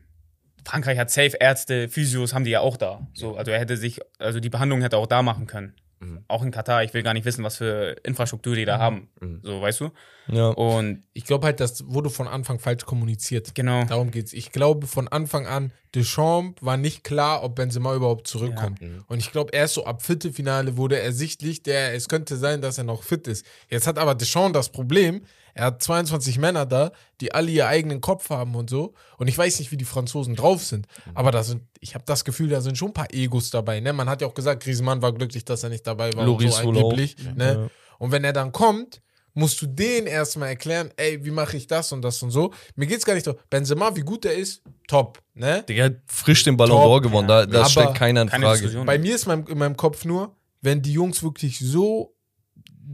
Frankreich 0.63 0.99
hat 0.99 1.09
Safe 1.09 1.35
Ärzte, 1.39 1.89
Physios 1.89 2.33
haben 2.35 2.43
die 2.43 2.51
ja 2.51 2.59
auch 2.59 2.77
da. 2.77 3.07
So, 3.13 3.35
also 3.35 3.49
er 3.51 3.59
hätte 3.59 3.77
sich, 3.77 3.99
also 4.19 4.39
die 4.39 4.49
Behandlung 4.49 4.81
hätte 4.81 4.97
er 4.97 4.99
auch 4.99 5.07
da 5.07 5.23
machen 5.23 5.47
können. 5.47 5.73
Mhm. 5.99 6.23
Auch 6.27 6.43
in 6.43 6.51
Katar. 6.51 6.83
Ich 6.83 6.93
will 6.93 7.03
gar 7.03 7.13
nicht 7.13 7.25
wissen, 7.25 7.43
was 7.43 7.57
für 7.57 7.95
Infrastruktur 8.03 8.55
die 8.55 8.65
da 8.65 8.77
haben. 8.77 9.09
Mhm. 9.19 9.39
So, 9.43 9.61
weißt 9.61 9.81
du? 9.81 9.89
Ja. 10.27 10.49
Und 10.49 11.03
Ich 11.13 11.25
glaube 11.25 11.45
halt, 11.45 11.59
das 11.59 11.87
wurde 11.87 12.09
von 12.09 12.27
Anfang 12.27 12.59
falsch 12.59 12.85
kommuniziert. 12.85 13.55
genau. 13.55 13.83
Darum 13.85 14.11
geht's. 14.11 14.33
Ich 14.33 14.51
glaube, 14.51 14.85
von 14.87 15.07
Anfang 15.07 15.47
an, 15.47 15.71
Deschamps 15.95 16.61
war 16.63 16.77
nicht 16.77 17.03
klar, 17.03 17.43
ob 17.43 17.55
Benzema 17.55 17.95
überhaupt 17.95 18.27
zurückkommt. 18.27 18.81
Ja. 18.81 18.87
Mhm. 18.87 19.03
Und 19.07 19.17
ich 19.19 19.31
glaube, 19.31 19.51
erst 19.53 19.75
so 19.75 19.85
ab 19.85 20.01
Viertelfinale 20.03 20.77
wurde 20.77 20.99
ersichtlich, 20.99 21.63
der, 21.63 21.93
es 21.93 22.07
könnte 22.07 22.37
sein, 22.37 22.61
dass 22.61 22.77
er 22.77 22.83
noch 22.83 23.03
fit 23.03 23.27
ist. 23.27 23.45
Jetzt 23.69 23.87
hat 23.87 23.97
aber 23.97 24.13
Deschamps 24.15 24.53
das 24.53 24.69
Problem, 24.69 25.21
er 25.57 25.65
hat 25.65 25.81
22 25.81 26.37
Männer 26.37 26.65
da, 26.65 26.91
die 27.19 27.33
alle 27.33 27.49
ihr 27.49 27.67
eigenen 27.67 27.99
Kopf 27.99 28.29
haben 28.29 28.55
und 28.55 28.69
so. 28.69 28.93
Und 29.17 29.27
ich 29.27 29.37
weiß 29.37 29.59
nicht, 29.59 29.71
wie 29.71 29.77
die 29.77 29.85
Franzosen 29.85 30.35
drauf 30.35 30.63
sind. 30.63 30.87
Mhm. 31.05 31.11
Aber 31.15 31.31
da 31.31 31.43
sind, 31.43 31.63
ich 31.79 31.95
habe 31.95 32.03
das 32.05 32.23
Gefühl, 32.23 32.49
da 32.49 32.61
sind 32.61 32.77
schon 32.77 32.89
ein 32.89 32.93
paar 32.93 33.11
Egos 33.11 33.49
dabei. 33.49 33.79
Ne? 33.79 33.91
Man 33.91 34.07
hat 34.07 34.21
ja 34.21 34.27
auch 34.27 34.35
gesagt, 34.35 34.63
Griezmann 34.63 35.01
war 35.01 35.13
glücklich, 35.13 35.45
dass 35.45 35.63
er 35.63 35.69
nicht 35.69 35.87
dabei 35.87 36.13
war. 36.13 36.25
Loris 36.25 36.59
und 36.59 36.75
so 36.75 36.81
angeblich. 36.81 37.15
Ja. 37.23 37.33
Ne? 37.33 37.69
Und 37.97 38.11
wenn 38.11 38.23
er 38.23 38.33
dann 38.33 38.51
kommt, 38.51 39.01
musst 39.33 39.61
du 39.61 39.67
denen 39.67 40.07
erstmal 40.07 40.49
erklären, 40.49 40.91
ey, 40.97 41.23
wie 41.23 41.31
mache 41.31 41.57
ich 41.57 41.67
das 41.67 41.91
und 41.91 42.01
das 42.03 42.21
und 42.21 42.31
so. 42.31 42.53
Mir 42.75 42.85
geht's 42.85 43.05
gar 43.05 43.13
nicht 43.13 43.25
so. 43.25 43.35
Benzema, 43.49 43.95
wie 43.95 44.01
gut 44.01 44.25
er 44.25 44.33
ist, 44.33 44.61
top, 44.87 45.19
ne? 45.33 45.63
Der 45.67 45.85
hat 45.85 45.93
frisch 46.07 46.43
den 46.43 46.57
Ballon 46.57 46.81
d'Or 46.81 47.01
gewonnen, 47.01 47.27
da, 47.27 47.45
das 47.45 47.61
Aber 47.61 47.69
stellt 47.69 47.95
keiner 47.95 48.21
in 48.21 48.29
Frage. 48.29 48.53
Diskussion. 48.53 48.85
Bei 48.85 48.97
mir 48.97 49.15
ist 49.15 49.27
mein, 49.27 49.45
in 49.45 49.57
meinem 49.57 49.77
Kopf 49.77 50.05
nur, 50.05 50.35
wenn 50.61 50.81
die 50.81 50.93
Jungs 50.93 51.21
wirklich 51.21 51.59
so 51.59 52.15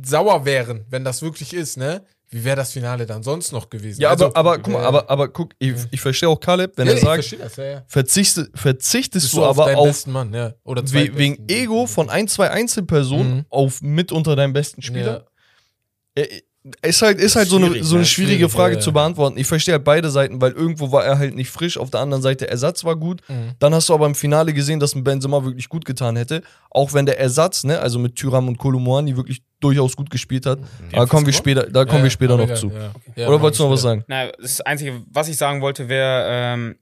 sauer 0.04 0.46
wären, 0.46 0.86
wenn 0.90 1.04
das 1.04 1.22
wirklich 1.22 1.54
ist, 1.54 1.78
ne? 1.78 2.06
Wie 2.34 2.44
wäre 2.44 2.56
das 2.56 2.72
Finale 2.72 3.06
dann 3.06 3.22
sonst 3.22 3.52
noch 3.52 3.70
gewesen? 3.70 4.02
Ja, 4.02 4.10
Also, 4.10 4.26
aber, 4.26 4.36
aber 4.38 4.58
guck 4.60 4.74
mal, 4.74 4.82
äh, 4.84 4.86
aber, 4.88 5.10
aber 5.10 5.28
guck, 5.30 5.52
ich, 5.60 5.74
ich 5.92 6.02
verstehe 6.02 6.28
auch 6.30 6.40
Caleb, 6.40 6.74
wenn 6.78 6.88
ja, 6.88 6.94
er 6.94 7.00
sagt, 7.00 7.40
das, 7.40 7.56
ja, 7.58 7.64
ja. 7.64 7.84
verzichte, 7.88 8.50
verzichtest 8.56 9.26
Bist 9.28 9.34
du 9.36 9.46
aber 9.46 9.78
auf 9.78 9.88
besten 9.88 10.12
Mann, 10.12 10.34
ja. 10.34 10.54
We 10.66 11.16
wegen 11.18 11.48
Ego 11.48 11.86
von 11.86 12.10
ein, 12.10 12.28
zwei 12.28 12.50
Einzelpersonen 12.50 13.38
Mhm. 13.38 13.46
auf 13.50 13.82
mit 13.82 14.12
unter 14.12 14.36
deinem 14.36 14.54
besten 14.54 14.82
Spieler. 14.82 15.28
Ja. 16.64 16.72
Ist 16.82 17.02
halt, 17.02 17.20
ist 17.20 17.36
halt 17.36 17.50
so 17.50 17.58
eine, 17.58 17.84
so 17.84 17.96
eine 17.96 18.00
ne? 18.04 18.06
schwierige 18.06 18.36
Schwierig, 18.38 18.52
Frage 18.54 18.74
ja, 18.76 18.80
ja. 18.80 18.84
zu 18.84 18.94
beantworten. 18.94 19.38
Ich 19.38 19.48
verstehe 19.48 19.74
halt 19.74 19.84
beide 19.84 20.10
Seiten, 20.10 20.40
weil 20.42 20.54
irgendwo 20.54 20.92
war 20.94 21.04
er 21.04 21.18
halt 21.18 21.36
nicht 21.36 21.50
frisch, 21.50 21.78
auf 21.78 21.90
der 21.90 22.00
anderen 22.00 22.24
Seite 22.24 22.48
Ersatz 22.50 22.86
war 22.86 22.96
gut. 22.96 23.22
Mhm. 23.28 23.52
Dann 23.60 23.74
hast 23.74 23.90
du 23.90 23.94
aber 23.94 24.06
im 24.06 24.16
Finale 24.16 24.54
gesehen, 24.54 24.80
dass 24.80 24.96
ein 24.96 25.04
Benzema 25.04 25.44
wirklich 25.44 25.68
gut 25.68 25.84
getan 25.84 26.16
hätte. 26.16 26.42
Auch 26.70 26.94
wenn 26.94 27.06
der 27.06 27.20
Ersatz, 27.20 27.66
ne, 27.66 27.80
also 27.80 28.00
mit 28.00 28.16
Tyram 28.16 28.48
und 28.48 28.58
Kolumuani 28.58 29.18
wirklich 29.18 29.42
durchaus 29.60 29.96
gut 29.96 30.10
gespielt 30.10 30.46
hat. 30.46 30.60
Aber 30.94 31.08
kommen 31.08 31.26
wir 31.26 31.34
später, 31.34 31.64
da 31.70 31.86
kommen 31.86 32.00
Ja, 32.00 32.04
wir 32.04 32.10
später 32.12 32.38
noch 32.38 32.44
egal, 32.46 32.58
zu. 32.58 32.70
ja. 32.70 32.92
Ja, 33.16 33.28
Oder 33.28 33.42
wolltest 33.42 33.60
du 33.60 33.64
noch 33.66 33.72
was 33.72 33.82
sagen? 33.82 34.04
Na, 34.08 34.28
das 34.42 34.62
Einzige, 34.62 35.02
was 35.12 35.28
ich 35.28 35.38
sagen 35.38 35.62
wollte, 35.62 35.90
wäre, 35.90 36.26
ähm, 36.30 36.76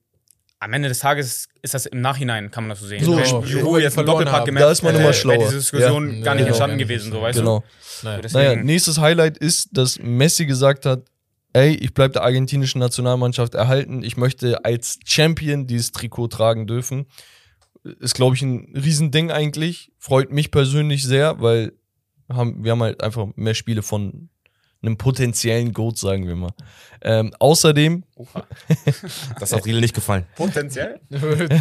am 0.62 0.74
Ende 0.74 0.89
des 0.89 1.00
Tages 1.00 1.50
ist 1.63 1.74
das 1.74 1.88
im 1.88 2.02
Nachhinein, 2.02 2.52
kann 2.52 2.63
man 2.65 2.69
das 2.69 2.80
so 2.82 2.86
sehen. 2.88 3.04
So, 3.04 3.17
Wenn 3.17 3.24
genau. 3.24 3.78
Die 3.78 3.84
jetzt 3.84 3.97
einen 3.97 4.06
Doppelpack 4.06 4.45
gemacht 4.45 4.62
Da 4.62 4.71
ist 4.71 4.84
man 4.84 4.93
immer 4.93 5.06
wäre 5.06 5.13
schlauer. 5.13 5.38
diese 5.39 5.56
Diskussion 5.58 6.17
Ja. 6.19 6.24
gar 6.24 6.36
nicht 6.36 6.41
Genau. 6.43 6.47
entstanden 6.50 6.78
gewesen, 6.78 7.12
so 7.12 7.21
weißt 7.21 7.39
Genau. 7.39 7.60
Du. 7.60 8.06
Naja, 8.08 8.21
Deswegen, 8.21 8.65
nächstes 8.65 9.00
Highlight 9.00 9.38
ist, 9.39 9.69
dass 9.74 10.00
Messi 10.00 10.45
gesagt 10.45 10.86
hat, 10.86 11.04
ey, 11.54 11.74
ich 11.76 11.93
bleibe 11.95 12.13
der 12.13 12.24
argentinischen 12.24 12.80
Nationalmannschaft 12.80 13.56
erhalten. 13.56 14.04
Ich 14.04 14.17
möchte 14.17 14.63
als 14.63 15.00
Champion 15.04 15.65
dieses 15.67 15.91
Trikot 15.91 16.28
tragen 16.28 16.67
dürfen. 16.67 17.08
Ist, 18.00 18.13
glaube 18.13 18.36
ich, 18.36 18.43
ein 18.43 18.71
Riesending 18.76 19.32
eigentlich. 19.32 19.91
Freut 19.97 20.32
mich 20.32 20.52
persönlich 20.52 21.04
sehr, 21.04 21.41
weil 21.41 21.74
haben, 22.32 22.63
wir 22.63 22.71
haben 22.71 22.84
halt 22.84 23.04
einfach 23.04 23.28
mehr 23.36 23.56
Spiele 23.56 23.82
von 23.82 24.30
einem 24.84 24.98
potenziellen 24.98 25.74
Goat, 25.74 25.98
sagen 25.98 26.28
wir 26.28 26.36
mal. 26.36 26.54
Ähm, 27.04 27.34
außerdem, 27.39 28.04
Das 29.39 29.54
hat 29.54 29.65
Riel 29.65 29.80
nicht 29.80 29.94
gefallen. 29.94 30.26
potenziell. 30.36 31.00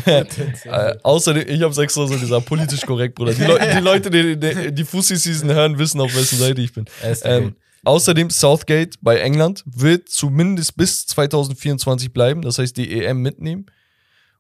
äh, 0.07 0.97
außerdem, 1.03 1.49
ich 1.49 1.63
habe 1.63 1.73
es 1.73 1.79
extra 1.79 2.07
so 2.07 2.19
gesagt, 2.19 2.47
politisch 2.47 2.83
korrekt, 2.83 3.15
Bruder. 3.15 3.35
Die, 3.35 3.45
Leu 3.45 3.59
die 3.75 3.81
Leute, 3.81 4.11
die 4.11 4.39
die, 4.39 4.73
die 4.73 4.85
Fussi-Season 4.85 5.51
hören, 5.51 5.79
wissen, 5.79 6.01
auf 6.01 6.15
wessen 6.15 6.39
Seite 6.39 6.61
ich 6.61 6.73
bin. 6.73 6.85
Ähm, 7.25 7.57
außerdem 7.85 8.31
Southgate 8.31 8.97
bei 9.01 9.19
England 9.19 9.63
wird 9.67 10.09
zumindest 10.09 10.77
bis 10.77 11.07
2024 11.07 12.13
bleiben, 12.13 12.43
das 12.43 12.59
heißt 12.59 12.77
die 12.77 13.03
EM 13.03 13.23
mitnehmen. 13.23 13.67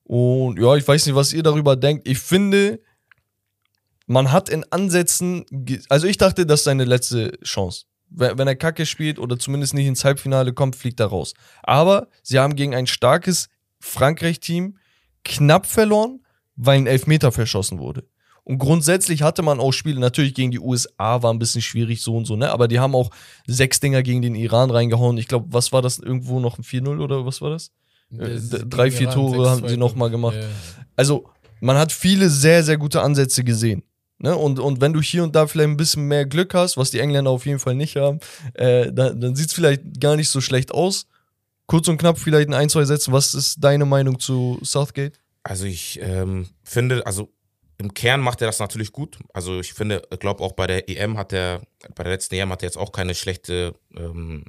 Und 0.04 0.58
ja, 0.58 0.74
ich 0.74 0.86
weiß 0.86 1.06
nicht, 1.06 1.14
was 1.14 1.32
ihr 1.32 1.42
darüber 1.42 1.76
denkt. 1.76 2.08
Ich 2.08 2.18
finde, 2.18 2.80
man 4.06 4.32
hat 4.32 4.48
in 4.48 4.64
Ansätzen, 4.70 5.46
also 5.88 6.06
ich 6.06 6.16
dachte, 6.18 6.44
das 6.46 6.60
ist 6.60 6.64
seine 6.64 6.84
letzte 6.84 7.38
Chance. 7.44 7.84
Wenn 8.10 8.46
er 8.48 8.56
Kacke 8.56 8.86
spielt 8.86 9.18
oder 9.18 9.38
zumindest 9.38 9.72
nicht 9.74 9.86
ins 9.86 10.04
Halbfinale 10.04 10.52
kommt, 10.52 10.74
fliegt 10.76 10.98
er 11.00 11.06
raus. 11.06 11.32
Aber 11.62 12.08
sie 12.22 12.38
haben 12.40 12.56
gegen 12.56 12.74
ein 12.74 12.86
starkes 12.88 13.48
Frankreich-Team 13.80 14.76
knapp 15.24 15.66
verloren, 15.66 16.20
weil 16.56 16.78
ein 16.78 16.86
Elfmeter 16.86 17.32
verschossen 17.32 17.78
wurde. 17.78 18.04
Und 18.44 18.58
grundsätzlich 18.58 19.22
hatte 19.22 19.42
man 19.42 19.60
auch 19.60 19.72
Spiele, 19.72 20.00
natürlich 20.00 20.34
gegen 20.34 20.50
die 20.50 20.58
USA 20.58 21.22
war 21.22 21.32
ein 21.32 21.38
bisschen 21.38 21.62
schwierig, 21.62 22.02
so 22.02 22.16
und 22.16 22.24
so, 22.24 22.36
ne? 22.36 22.50
Aber 22.50 22.66
die 22.68 22.80
haben 22.80 22.94
auch 22.94 23.10
sechs 23.46 23.80
Dinger 23.80 24.02
gegen 24.02 24.22
den 24.22 24.34
Iran 24.34 24.70
reingehauen. 24.70 25.18
Ich 25.18 25.28
glaube, 25.28 25.46
was 25.50 25.72
war 25.72 25.82
das? 25.82 25.98
Irgendwo 25.98 26.40
noch 26.40 26.58
ein 26.58 26.64
4-0 26.64 27.00
oder 27.00 27.24
was 27.26 27.40
war 27.42 27.50
das? 27.50 27.70
Das 28.10 28.28
ist 28.30 28.52
d- 28.52 28.62
drei, 28.68 28.90
vier 28.90 29.02
Iran, 29.02 29.14
Tore 29.14 29.36
6-2 29.46 29.48
haben 29.50 29.68
sie 29.68 29.76
noch 29.76 29.94
mal 29.94 30.10
gemacht. 30.10 30.34
Ja. 30.36 30.48
Also, 30.96 31.28
man 31.60 31.76
hat 31.76 31.92
viele 31.92 32.28
sehr, 32.28 32.64
sehr 32.64 32.76
gute 32.78 33.02
Ansätze 33.02 33.44
gesehen. 33.44 33.84
Ne? 34.22 34.36
Und, 34.36 34.58
und 34.58 34.80
wenn 34.80 34.92
du 34.92 35.00
hier 35.00 35.24
und 35.24 35.34
da 35.34 35.46
vielleicht 35.46 35.70
ein 35.70 35.76
bisschen 35.76 36.06
mehr 36.06 36.26
Glück 36.26 36.52
hast, 36.52 36.76
was 36.76 36.90
die 36.90 37.00
Engländer 37.00 37.30
auf 37.30 37.46
jeden 37.46 37.58
Fall 37.58 37.74
nicht 37.74 37.96
haben, 37.96 38.20
äh, 38.54 38.92
dann, 38.92 39.20
dann 39.20 39.34
sieht 39.34 39.48
es 39.48 39.54
vielleicht 39.54 40.00
gar 40.00 40.16
nicht 40.16 40.28
so 40.28 40.40
schlecht 40.40 40.72
aus. 40.72 41.06
Kurz 41.66 41.88
und 41.88 41.98
knapp 41.98 42.18
vielleicht 42.18 42.48
in 42.48 42.54
ein, 42.54 42.68
zwei 42.68 42.84
Sätzen. 42.84 43.12
Was 43.12 43.32
ist 43.32 43.64
deine 43.64 43.86
Meinung 43.86 44.18
zu 44.18 44.58
Southgate? 44.62 45.18
Also 45.42 45.64
ich 45.64 45.98
ähm, 46.02 46.48
finde, 46.62 47.06
also 47.06 47.32
im 47.78 47.94
Kern 47.94 48.20
macht 48.20 48.42
er 48.42 48.46
das 48.46 48.58
natürlich 48.58 48.92
gut. 48.92 49.18
Also 49.32 49.60
ich 49.60 49.72
finde, 49.72 50.02
ich 50.12 50.18
glaube 50.18 50.44
auch 50.44 50.52
bei 50.52 50.66
der 50.66 50.88
EM 50.90 51.16
hat 51.16 51.32
er, 51.32 51.62
bei 51.94 52.04
der 52.04 52.12
letzten 52.12 52.34
EM 52.34 52.50
hat 52.50 52.62
er 52.62 52.66
jetzt 52.66 52.76
auch 52.76 52.92
keine 52.92 53.14
schlechte 53.14 53.74
ähm, 53.96 54.44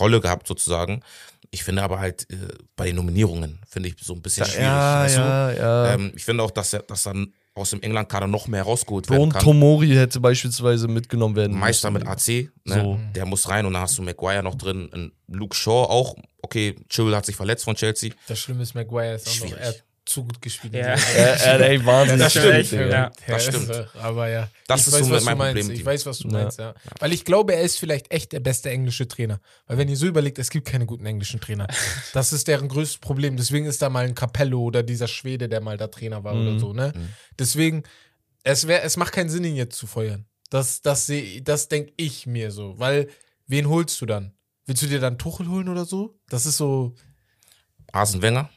Rolle 0.00 0.20
gehabt 0.20 0.46
sozusagen. 0.46 1.02
Ich 1.50 1.62
finde 1.62 1.82
aber 1.82 1.98
halt 1.98 2.26
äh, 2.30 2.36
bei 2.74 2.86
den 2.86 2.96
Nominierungen 2.96 3.60
finde 3.68 3.90
ich 3.90 3.96
so 4.00 4.14
ein 4.14 4.22
bisschen 4.22 4.46
schwierig. 4.46 4.66
weißt 4.66 5.16
du? 5.16 5.20
ja. 5.20 5.92
Ähm, 5.92 6.12
ich 6.16 6.24
finde 6.24 6.42
auch, 6.42 6.50
dass 6.50 6.72
er, 6.72 6.82
dass 6.82 7.02
dann 7.02 7.34
aus 7.54 7.70
dem 7.70 7.80
England-Kader 7.82 8.26
noch 8.26 8.48
mehr 8.48 8.64
rausgeholt 8.64 9.08
werden 9.08 9.22
und 9.22 9.32
kann. 9.32 9.42
Tomori 9.42 9.90
hätte 9.90 10.18
beispielsweise 10.18 10.88
mitgenommen 10.88 11.36
werden 11.36 11.56
Meister 11.56 11.90
müssen. 11.90 12.08
mit 12.08 12.12
AC, 12.12 12.50
ne? 12.64 12.74
So. 12.82 12.98
der 13.14 13.26
muss 13.26 13.48
rein 13.48 13.64
und 13.64 13.74
dann 13.74 13.82
hast 13.82 13.96
du 13.96 14.02
Maguire 14.02 14.42
noch 14.42 14.56
drin, 14.56 14.90
ein 14.92 15.12
Luke 15.28 15.54
Shaw 15.54 15.84
auch, 15.88 16.16
okay, 16.42 16.74
Chilwell 16.88 17.14
hat 17.14 17.26
sich 17.26 17.36
verletzt 17.36 17.64
von 17.64 17.76
Chelsea. 17.76 18.12
Das 18.26 18.40
Schlimme 18.40 18.62
ist, 18.62 18.74
Maguire 18.74 19.14
ist 19.14 19.28
auch 19.28 19.32
noch, 19.40 19.48
Schwierig. 19.48 19.62
er 19.62 19.74
zu 20.14 20.24
gut 20.24 20.40
gespielt. 20.40 20.74
Ja. 20.74 20.94
Äh, 20.94 21.58
äh, 21.58 21.68
ey, 21.74 21.84
Wahnsinn. 21.84 22.18
Das 22.18 22.32
stimmt, 22.32 22.46
echt, 22.54 22.72
ja. 22.72 23.10
Das 23.26 23.44
stimmt. 23.44 23.68
äh, 23.68 23.84
Aber 24.00 24.28
ja, 24.28 24.48
Das 24.66 24.80
ich 24.82 24.86
ist 24.86 24.92
weiß, 24.94 25.06
so 25.06 25.12
was 25.12 25.24
mein 25.24 25.34
du 25.34 25.38
meinst. 25.38 25.60
Problem 25.60 25.76
Ich 25.80 25.84
weiß, 25.84 26.06
was 26.06 26.18
du 26.18 26.28
Ja. 26.28 26.32
meinst, 26.34 26.58
ja. 26.58 26.74
Weil 27.00 27.12
ich 27.12 27.24
glaube, 27.24 27.54
er 27.54 27.60
ist 27.62 27.78
vielleicht 27.78 28.10
echt 28.10 28.32
der 28.32 28.40
beste 28.40 28.70
englische 28.70 29.06
Trainer. 29.06 29.40
Weil 29.66 29.76
wenn 29.78 29.88
ihr 29.88 29.96
so 29.96 30.06
überlegt, 30.06 30.38
es 30.38 30.48
gibt 30.50 30.66
keine 30.66 30.86
guten 30.86 31.04
englischen 31.06 31.40
Trainer. 31.40 31.66
Das 32.14 32.32
ist 32.32 32.48
deren 32.48 32.68
größtes 32.68 32.98
Problem. 32.98 33.36
Deswegen 33.36 33.66
ist 33.66 33.82
da 33.82 33.90
mal 33.90 34.04
ein 34.06 34.14
Capello 34.14 34.62
oder 34.62 34.82
dieser 34.82 35.08
Schwede, 35.08 35.48
der 35.48 35.60
mal 35.60 35.76
da 35.76 35.88
Trainer 35.88 36.24
war 36.24 36.34
Mhm. 36.34 36.48
oder 36.48 36.58
so, 36.60 36.72
ne? 36.72 36.92
Deswegen, 37.38 37.82
es, 38.44 38.66
wär, 38.66 38.84
es 38.84 38.96
macht 38.96 39.12
keinen 39.12 39.28
Sinn, 39.28 39.44
ihn 39.44 39.56
jetzt 39.56 39.76
zu 39.76 39.86
feuern. 39.86 40.24
Das, 40.50 40.80
das, 40.82 41.06
seh- 41.06 41.40
das 41.42 41.68
denke 41.68 41.92
ich 41.96 42.26
mir 42.26 42.50
so. 42.52 42.78
Weil, 42.78 43.08
wen 43.46 43.68
holst 43.68 44.00
du 44.00 44.06
dann? 44.06 44.32
Willst 44.66 44.82
du 44.82 44.86
dir 44.86 45.00
dann 45.00 45.18
Tuchel 45.18 45.48
holen 45.48 45.68
oder 45.68 45.84
so? 45.84 46.18
Das 46.28 46.46
ist 46.46 46.56
so. 46.56 46.94
Arsene 47.92 48.22
Wenger 48.22 48.50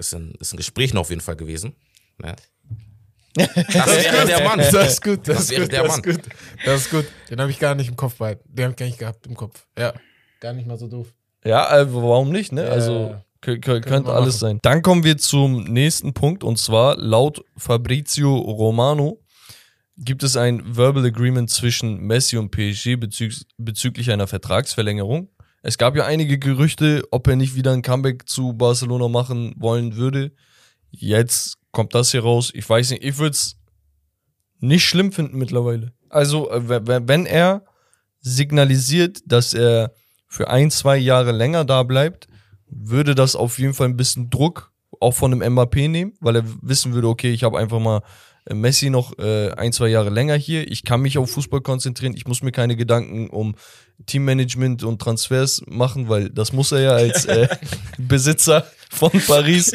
ist 0.00 0.14
ein, 0.14 0.32
ist 0.40 0.52
ein 0.52 0.56
Gespräch 0.56 0.92
noch 0.94 1.02
auf 1.02 1.10
jeden 1.10 1.22
Fall 1.22 1.36
gewesen. 1.36 1.74
Ne? 2.18 2.34
Das 3.34 3.46
wäre 3.86 4.26
der 4.26 4.42
Mann. 4.44 4.58
Das 4.58 4.74
ist 4.74 5.02
gut, 5.02 5.20
das, 5.28 5.36
Das 5.36 5.44
ist 5.44 5.50
wäre 5.52 5.62
gut, 5.62 5.72
der 5.72 5.82
das 5.84 5.90
Mann. 5.96 6.00
ist 6.04 6.22
gut. 6.22 6.32
Das 6.64 6.80
ist 6.82 6.90
gut. 6.90 7.06
Den 7.30 7.40
habe 7.40 7.50
ich 7.50 7.58
gar 7.60 7.74
nicht 7.74 7.88
im 7.88 7.96
Kopf 7.96 8.16
behalten. 8.16 8.42
Den 8.52 8.64
habe 8.64 8.72
ich 8.72 8.76
gar 8.78 8.86
nicht 8.86 8.98
gehabt 8.98 9.26
im 9.26 9.36
Kopf. 9.36 9.66
Ja. 9.78 9.94
Gar 10.40 10.52
nicht 10.54 10.66
mal 10.66 10.76
so 10.78 10.88
doof. 10.88 11.06
Ja, 11.44 11.78
äh, 11.78 11.94
warum 11.94 12.32
nicht, 12.32 12.52
ne? 12.52 12.68
Also 12.68 13.14
kö- 13.42 13.60
könnte 13.60 14.12
alles 14.12 14.34
machen. 14.34 14.40
sein. 14.40 14.58
Dann 14.62 14.82
kommen 14.82 15.04
wir 15.04 15.16
zum 15.16 15.64
nächsten 15.64 16.12
Punkt 16.12 16.42
und 16.44 16.58
zwar 16.58 16.96
laut 16.96 17.42
Fabrizio 17.56 18.34
Romano 18.36 19.22
gibt 19.96 20.22
es 20.22 20.36
ein 20.36 20.62
Verbal 20.76 21.04
Agreement 21.04 21.50
zwischen 21.50 21.98
Messi 22.00 22.36
und 22.36 22.50
PSG 22.50 22.96
bezü 22.96 23.30
bezüglich 23.58 24.10
einer 24.10 24.26
Vertragsverlängerung. 24.26 25.28
Es 25.62 25.76
gab 25.76 25.96
ja 25.96 26.06
einige 26.06 26.38
Gerüchte, 26.38 27.04
ob 27.10 27.26
er 27.28 27.36
nicht 27.36 27.54
wieder 27.54 27.72
ein 27.72 27.82
Comeback 27.82 28.28
zu 28.28 28.54
Barcelona 28.54 29.08
machen 29.08 29.54
wollen 29.56 29.96
würde. 29.96 30.32
Jetzt 30.90 31.58
kommt 31.70 31.94
das 31.94 32.10
hier 32.10 32.22
raus. 32.22 32.50
Ich 32.54 32.68
weiß 32.68 32.90
nicht, 32.90 33.04
ich 33.04 33.18
würde 33.18 33.32
es 33.32 33.56
nicht 34.58 34.84
schlimm 34.84 35.12
finden 35.12 35.38
mittlerweile. 35.38 35.92
Also, 36.08 36.50
äh, 36.50 37.08
wenn 37.08 37.26
er 37.26 37.64
signalisiert, 38.20 39.20
dass 39.26 39.54
er 39.54 39.92
für 40.26 40.48
ein, 40.48 40.70
zwei 40.70 40.96
Jahre 40.96 41.32
länger 41.32 41.64
da 41.64 41.82
bleibt, 41.82 42.28
würde 42.68 43.14
das 43.14 43.36
auf 43.36 43.58
jeden 43.58 43.74
Fall 43.74 43.88
ein 43.88 43.96
bisschen 43.96 44.30
Druck 44.30 44.72
auch 45.00 45.12
von 45.12 45.30
dem 45.30 45.42
Mbappé 45.42 45.88
nehmen, 45.88 46.14
weil 46.20 46.36
er 46.36 46.44
wissen 46.62 46.92
würde, 46.92 47.08
okay, 47.08 47.32
ich 47.32 47.42
habe 47.44 47.58
einfach 47.58 47.80
mal 47.80 48.02
äh, 48.44 48.54
Messi 48.54 48.90
noch 48.90 49.18
äh, 49.18 49.50
ein, 49.52 49.72
zwei 49.72 49.88
Jahre 49.88 50.10
länger 50.10 50.36
hier, 50.36 50.70
ich 50.70 50.84
kann 50.84 51.00
mich 51.00 51.18
auf 51.18 51.30
Fußball 51.30 51.60
konzentrieren, 51.62 52.14
ich 52.14 52.26
muss 52.26 52.42
mir 52.42 52.52
keine 52.52 52.76
Gedanken 52.76 53.30
um 53.30 53.54
Teammanagement 54.06 54.82
und 54.84 55.00
Transfers 55.00 55.62
machen, 55.66 56.08
weil 56.08 56.30
das 56.30 56.52
muss 56.52 56.72
er 56.72 56.80
ja 56.80 56.90
als 56.92 57.24
äh, 57.26 57.48
Besitzer 57.98 58.66
von 58.90 59.10
Paris. 59.26 59.72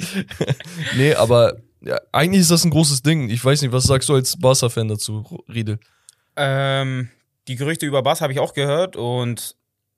nee, 0.97 1.13
aber 1.13 1.57
ja, 1.81 1.99
eigentlich 2.11 2.41
ist 2.41 2.51
das 2.51 2.63
ein 2.65 2.71
großes 2.71 3.01
Ding. 3.03 3.29
Ich 3.29 3.43
weiß 3.43 3.61
nicht, 3.61 3.71
was 3.71 3.83
sagst 3.83 4.09
du 4.09 4.15
als 4.15 4.37
Barca-Fan 4.39 4.87
dazu, 4.87 5.43
Riedel? 5.53 5.79
Ähm, 6.35 7.09
die 7.47 7.55
Gerüchte 7.55 7.85
über 7.85 8.01
Bass 8.01 8.21
habe 8.21 8.33
ich 8.33 8.39
auch 8.39 8.53
gehört 8.53 8.95
und 8.95 9.55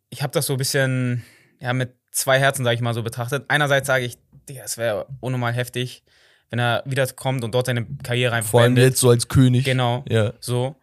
ich 0.10 0.22
habe 0.22 0.34
das 0.34 0.46
so 0.46 0.54
ein 0.54 0.58
bisschen 0.58 1.24
ja, 1.60 1.74
mit 1.74 1.94
zwei 2.12 2.40
Herzen, 2.40 2.64
sage 2.64 2.76
ich 2.76 2.82
mal, 2.82 2.94
so 2.94 3.04
betrachtet. 3.04 3.46
Einerseits 3.48 3.88
sage 3.88 4.06
ich, 4.06 4.18
Digga, 4.50 4.64
es 4.64 4.78
wäre 4.78 5.08
unnormal 5.20 5.54
heftig, 5.54 6.04
wenn 6.50 6.60
er 6.60 6.84
wiederkommt 6.86 7.44
und 7.44 7.54
dort 7.54 7.66
seine 7.66 7.86
Karriere 8.04 8.36
einfach 8.36 8.52
Vor 8.52 8.62
allem 8.62 8.76
beendet. 8.76 8.94
jetzt 8.94 9.02
so 9.02 9.10
als 9.10 9.28
König. 9.28 9.66
Genau, 9.66 10.04
Ja. 10.10 10.34
so. 10.40 10.76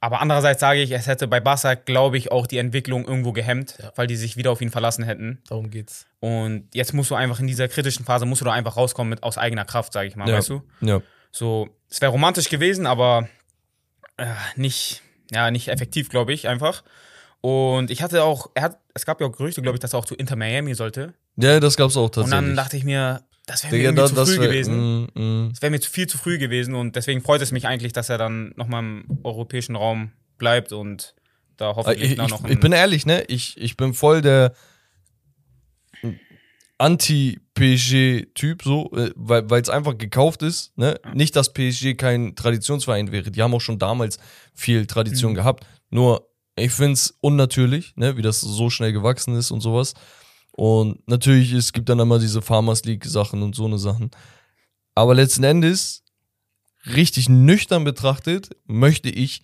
Aber 0.00 0.20
andererseits 0.20 0.60
sage 0.60 0.82
ich, 0.82 0.90
es 0.92 1.06
hätte 1.06 1.26
bei 1.26 1.40
Barca, 1.40 1.74
glaube 1.74 2.18
ich, 2.18 2.30
auch 2.30 2.46
die 2.46 2.58
Entwicklung 2.58 3.06
irgendwo 3.06 3.32
gehemmt, 3.32 3.78
weil 3.96 4.06
die 4.06 4.16
sich 4.16 4.36
wieder 4.36 4.50
auf 4.52 4.60
ihn 4.60 4.70
verlassen 4.70 5.04
hätten. 5.04 5.42
Darum 5.48 5.70
geht's. 5.70 6.06
Und 6.20 6.68
jetzt 6.74 6.92
musst 6.92 7.10
du 7.10 7.14
einfach 7.14 7.40
in 7.40 7.46
dieser 7.46 7.66
kritischen 7.68 8.04
Phase, 8.04 8.26
musst 8.26 8.42
du 8.42 8.44
da 8.44 8.52
einfach 8.52 8.76
rauskommen 8.76 9.08
mit 9.10 9.22
aus 9.22 9.38
eigener 9.38 9.64
Kraft, 9.64 9.92
sage 9.92 10.06
ich 10.08 10.14
mal, 10.16 10.28
Ja. 10.28 10.36
weißt 10.36 10.50
du? 10.50 10.62
Ja. 10.82 11.00
So, 11.32 11.68
es 11.90 12.00
wäre 12.00 12.12
romantisch 12.12 12.48
gewesen, 12.50 12.86
aber 12.86 13.28
äh, 14.18 14.26
nicht, 14.54 15.02
ja, 15.32 15.50
nicht 15.50 15.68
effektiv, 15.68 16.08
glaube 16.10 16.32
ich, 16.34 16.46
einfach. 16.46 16.84
Und 17.40 17.90
ich 17.90 18.02
hatte 18.02 18.22
auch, 18.22 18.50
er 18.54 18.62
hat, 18.64 18.80
es 18.94 19.06
gab 19.06 19.20
ja 19.20 19.26
auch 19.26 19.32
Gerüchte, 19.32 19.62
glaube 19.62 19.76
ich, 19.76 19.80
dass 19.80 19.92
er 19.94 19.98
auch 19.98 20.04
zu 20.06 20.14
Inter 20.14 20.36
Miami 20.36 20.74
sollte. 20.74 21.14
Ja, 21.36 21.58
das 21.60 21.76
gab's 21.76 21.96
auch 21.96 22.04
Und 22.04 22.14
tatsächlich. 22.14 22.30
dann 22.46 22.56
dachte 22.56 22.76
ich 22.76 22.84
mir, 22.84 23.22
das 23.46 23.64
wäre 23.64 23.76
mir 23.76 23.92
da, 23.94 24.06
zu 24.06 24.14
früh 24.16 24.38
wär, 24.38 24.48
gewesen. 24.48 25.08
Mm, 25.14 25.20
mm. 25.20 25.50
Das 25.50 25.62
wäre 25.62 25.70
mir 25.70 25.80
zu 25.80 25.90
viel 25.90 26.06
zu 26.06 26.18
früh 26.18 26.38
gewesen 26.38 26.74
und 26.74 26.96
deswegen 26.96 27.20
freut 27.22 27.40
es 27.40 27.52
mich 27.52 27.66
eigentlich, 27.66 27.92
dass 27.92 28.08
er 28.08 28.18
dann 28.18 28.52
nochmal 28.56 28.82
im 28.82 29.04
europäischen 29.22 29.76
Raum 29.76 30.12
bleibt 30.38 30.72
und 30.72 31.14
da 31.56 31.70
Äh, 31.70 31.74
hoffentlich 31.74 32.10
Ich, 32.10 32.16
dann 32.16 32.26
ich, 32.26 32.32
noch 32.32 32.44
ich 32.44 32.60
bin 32.60 32.72
ehrlich, 32.72 33.06
ne? 33.06 33.22
Ich, 33.28 33.56
ich 33.58 33.76
bin 33.76 33.94
voll 33.94 34.20
der 34.20 34.52
Anti-PSG-Typ, 36.78 38.62
so, 38.62 38.90
äh, 38.94 39.10
weil 39.16 39.60
es 39.62 39.70
einfach 39.70 39.96
gekauft 39.96 40.42
ist. 40.42 40.76
Ne? 40.76 41.00
Nicht, 41.14 41.34
dass 41.36 41.52
PSG 41.52 41.94
kein 41.96 42.36
Traditionsverein 42.36 43.12
wäre. 43.12 43.30
Die 43.30 43.42
haben 43.42 43.54
auch 43.54 43.60
schon 43.60 43.78
damals 43.78 44.18
viel 44.54 44.86
Tradition 44.86 45.32
Mhm. 45.32 45.36
gehabt. 45.36 45.66
Nur, 45.90 46.28
ich 46.56 46.72
finde 46.72 46.92
es 46.92 47.16
unnatürlich, 47.20 47.94
ne? 47.96 48.16
wie 48.16 48.22
das 48.22 48.40
so 48.40 48.68
schnell 48.70 48.92
gewachsen 48.92 49.36
ist 49.36 49.50
und 49.50 49.60
sowas. 49.60 49.94
Und 50.56 51.06
natürlich, 51.06 51.52
es 51.52 51.72
gibt 51.72 51.88
dann 51.88 51.98
immer 51.98 52.18
diese 52.18 52.40
Farmers 52.40 52.84
League-Sachen 52.84 53.42
und 53.42 53.54
so 53.54 53.66
eine 53.66 53.78
Sachen. 53.78 54.10
Aber 54.94 55.14
letzten 55.14 55.44
Endes, 55.44 56.02
richtig 56.86 57.28
nüchtern 57.28 57.84
betrachtet, 57.84 58.50
möchte 58.66 59.10
ich 59.10 59.42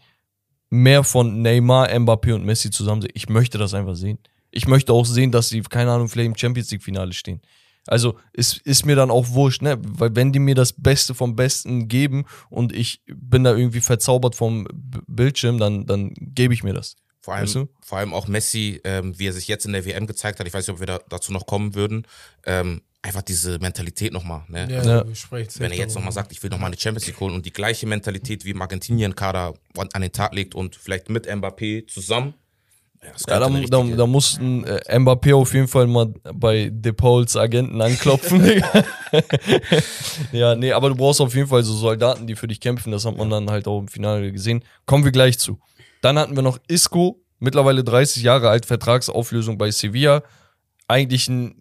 mehr 0.71 1.05
von 1.05 1.43
Neymar, 1.43 1.91
Mbappé 1.91 2.35
und 2.35 2.47
Messi 2.47 2.71
zusammen 2.71 3.03
sehen. 3.03 3.13
Ich 3.15 3.29
möchte 3.29 3.59
das 3.59 3.75
einfach 3.75 3.95
sehen. 3.95 4.19
Ich 4.51 4.67
möchte 4.67 4.95
auch 4.95 5.05
sehen, 5.05 5.31
dass 5.31 5.51
sie, 5.51 5.61
keine 5.61 5.93
Ahnung, 5.93 6.09
vielleicht 6.09 6.29
im 6.29 6.37
Champions 6.37 6.71
League-Finale 6.71 7.13
stehen. 7.13 7.43
Also 7.87 8.17
es 8.33 8.59
ist 8.59 8.87
mir 8.87 8.97
dann 8.97 9.11
auch 9.11 9.31
wurscht, 9.31 9.61
ne? 9.61 9.77
Weil 9.81 10.15
wenn 10.15 10.33
die 10.33 10.39
mir 10.39 10.55
das 10.55 10.73
Beste 10.73 11.15
vom 11.15 11.37
Besten 11.37 11.89
geben 11.89 12.25
und 12.49 12.73
ich 12.73 13.03
bin 13.07 13.45
da 13.45 13.55
irgendwie 13.55 13.81
verzaubert 13.81 14.35
vom 14.35 14.67
Bildschirm, 15.07 15.59
dann, 15.59 15.85
dann 15.85 16.15
gebe 16.17 16.55
ich 16.55 16.63
mir 16.63 16.73
das. 16.73 16.97
Vor 17.23 17.35
allem, 17.35 17.45
Weißt 17.45 17.55
du? 17.55 17.69
vor 17.81 17.99
allem 17.99 18.13
auch 18.13 18.27
Messi, 18.27 18.81
ähm, 18.85 19.17
wie 19.19 19.29
er 19.29 19.33
sich 19.33 19.47
jetzt 19.47 19.65
in 19.65 19.73
der 19.73 19.85
WM 19.87 20.07
gezeigt 20.09 20.41
hat. 20.41 20.47
Ich 20.49 20.53
weiß 20.53 20.67
nicht, 20.67 20.75
ob 20.75 20.81
wir 20.81 20.87
da, 20.89 21.01
dazu 21.09 21.33
noch 21.33 21.47
kommen 21.47 21.75
würden. 21.77 22.05
Ähm, 22.45 22.83
einfach 23.01 23.23
diese 23.23 23.61
Mentalität 23.61 24.13
nochmal. 24.13 24.43
Ne? 24.49 24.67
Ja, 24.71 24.83
Ja. 24.83 25.15
sprechen 25.15 25.49
safe 25.51 25.61
Wenn 25.65 25.71
er 25.73 25.79
jetzt 25.79 25.95
nochmal 25.95 26.13
sagt, 26.13 26.33
ich 26.33 26.43
will 26.43 26.51
nochmal 26.51 26.67
eine 26.69 26.79
Champions 26.79 27.07
League 27.07 27.21
holen 27.21 27.35
und 27.35 27.47
die 27.47 27.53
gleiche 27.53 27.87
Mentalität 27.87 28.45
wie 28.45 28.51
im 28.51 28.61
Argentinien-Kader 28.61 29.55
an 29.79 29.89
an 29.93 30.03
den 30.03 30.13
Tag 30.13 30.35
legt 30.35 30.55
und 30.57 30.75
vielleicht 30.77 31.11
mit 31.11 31.29
Mbappé 31.29 31.87
zusammen. 31.87 32.35
Ja, 33.05 33.11
das 33.13 33.25
Ja, 33.29 33.41
da, 33.41 33.49
da, 33.49 33.97
da 33.97 34.07
mussten 34.07 34.65
äh, 34.65 34.81
Mbappé 34.99 35.35
auf 35.35 35.53
jeden 35.55 35.67
Fall 35.69 35.87
mal 35.89 36.07
bei 36.35 36.71
De 36.73 36.93
Pauls 36.93 37.37
Agenten 37.37 37.81
anklopfen. 37.81 38.43
Digga. 38.45 38.85
ja, 40.33 40.55
nee, 40.55 40.73
aber 40.73 40.89
du 40.89 40.95
brauchst 40.97 41.21
auf 41.21 41.35
jeden 41.35 41.49
Fall 41.49 41.63
so 41.63 41.75
Soldaten, 41.75 42.27
die 42.27 42.37
für 42.37 42.47
dich 42.47 42.61
kämpfen. 42.61 42.93
Das 42.93 43.05
hat 43.05 43.17
man 43.17 43.31
dann 43.31 43.51
halt 43.51 43.67
auch 43.67 43.81
im 43.81 43.89
Finale 43.89 44.31
gesehen. 44.33 44.65
Kommen 44.87 45.05
wir 45.05 45.13
gleich 45.13 45.39
zu. 45.39 45.59
Dann 46.03 46.19
hatten 46.19 46.37
wir 46.37 46.43
noch 46.43 46.59
Isco, 46.69 47.25
mittlerweile 47.39 47.83
30 47.83 48.23
Jahre 48.23 48.51
alt, 48.51 48.67
Vertragsauflösung 48.67 49.57
bei 49.57 49.71
Sevilla. 49.71 50.23
Eigentlich 50.89 51.29
ein 51.29 51.55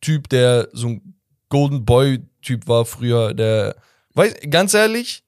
Typ, 0.00 0.28
der 0.30 0.68
so 0.72 0.88
ein 0.88 1.14
Golden 1.48 1.84
Boy-Typ 1.84 2.66
war 2.66 2.84
früher. 2.84 3.34
Der, 3.34 3.76
weiß, 4.14 4.34
ganz 4.50 4.72
ehrlich, 4.72 5.24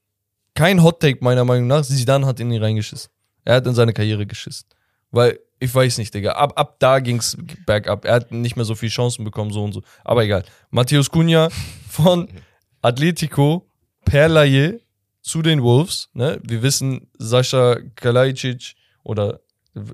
kein 0.55 0.83
Hot 0.83 1.01
Take 1.01 1.22
meiner 1.22 1.44
Meinung 1.44 1.66
nach. 1.66 1.83
Zidane 1.83 2.27
hat 2.27 2.40
in 2.40 2.51
ihn 2.51 2.62
reingeschissen. 2.62 3.11
Er 3.44 3.57
hat 3.57 3.66
in 3.66 3.74
seine 3.74 3.92
Karriere 3.92 4.27
geschissen. 4.27 4.68
Weil, 5.11 5.38
ich 5.59 5.74
weiß 5.74 5.98
nicht, 5.98 6.14
Digga. 6.14 6.33
Ab, 6.33 6.53
ab 6.57 6.77
da 6.79 7.01
ging's 7.01 7.37
bergab. 7.66 8.05
Er 8.05 8.14
hat 8.14 8.31
nicht 8.33 8.57
mehr 8.57 8.64
so 8.64 8.74
viele 8.74 8.90
Chancen 8.90 9.24
bekommen, 9.24 9.53
so 9.53 9.64
und 9.64 9.72
so. 9.72 9.83
Aber 10.05 10.22
egal. 10.24 10.44
Matthäus 10.70 11.11
Cunha 11.11 11.48
von 11.88 12.29
Atletico 12.83 13.68
per 14.05 14.29
Laie 14.29 14.81
zu 15.28 15.42
den 15.42 15.62
Wolves. 15.62 16.08
Ne? 16.14 16.40
Wir 16.42 16.62
wissen, 16.62 17.10
Sascha 17.18 17.76
Kalajdzic 17.96 18.74
oder 19.02 19.40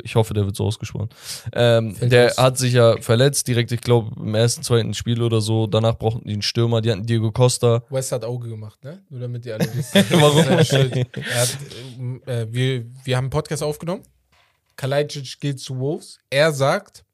ich 0.03 0.15
hoffe, 0.15 0.33
der 0.33 0.47
wird 0.47 0.57
so 0.57 0.65
ausgesprochen. 0.65 1.11
Ähm, 1.53 1.97
der 2.01 2.31
aus. 2.31 2.39
hat 2.39 2.59
sich 2.59 2.73
ja 2.73 2.97
verletzt, 3.03 3.49
direkt, 3.49 3.71
ich 3.73 3.81
glaube, 3.81 4.19
im 4.19 4.35
ersten, 4.35 4.63
zweiten 4.63 4.95
Spiel 4.95 5.21
oder 5.21 5.41
so. 5.41 5.67
Danach 5.67 5.99
brauchten 5.99 6.27
die 6.27 6.33
einen 6.33 6.43
Stürmer, 6.43 6.81
die 6.81 6.91
hatten 6.91 7.05
Diego 7.05 7.33
Costa. 7.33 7.83
West 7.91 8.13
hat 8.13 8.25
Auge 8.25 8.49
gemacht, 8.49 8.83
ne? 8.83 9.03
Nur 9.11 9.21
damit 9.21 9.45
ihr 9.45 9.55
alle 9.55 9.69
wisst. 9.75 9.95
Warum? 10.13 10.39
Er 10.47 11.41
hat, 11.41 11.59
ähm, 11.99 12.23
äh, 12.25 12.47
wir, 12.49 12.87
wir 13.05 13.17
haben 13.17 13.25
einen 13.25 13.31
Podcast 13.31 13.63
aufgenommen. 13.63 14.05
Kalajdzic 14.77 15.41
geht 15.41 15.61
zu 15.61 15.79
Wolves. 15.79 16.19
Er 16.31 16.53
sagt, 16.53 17.05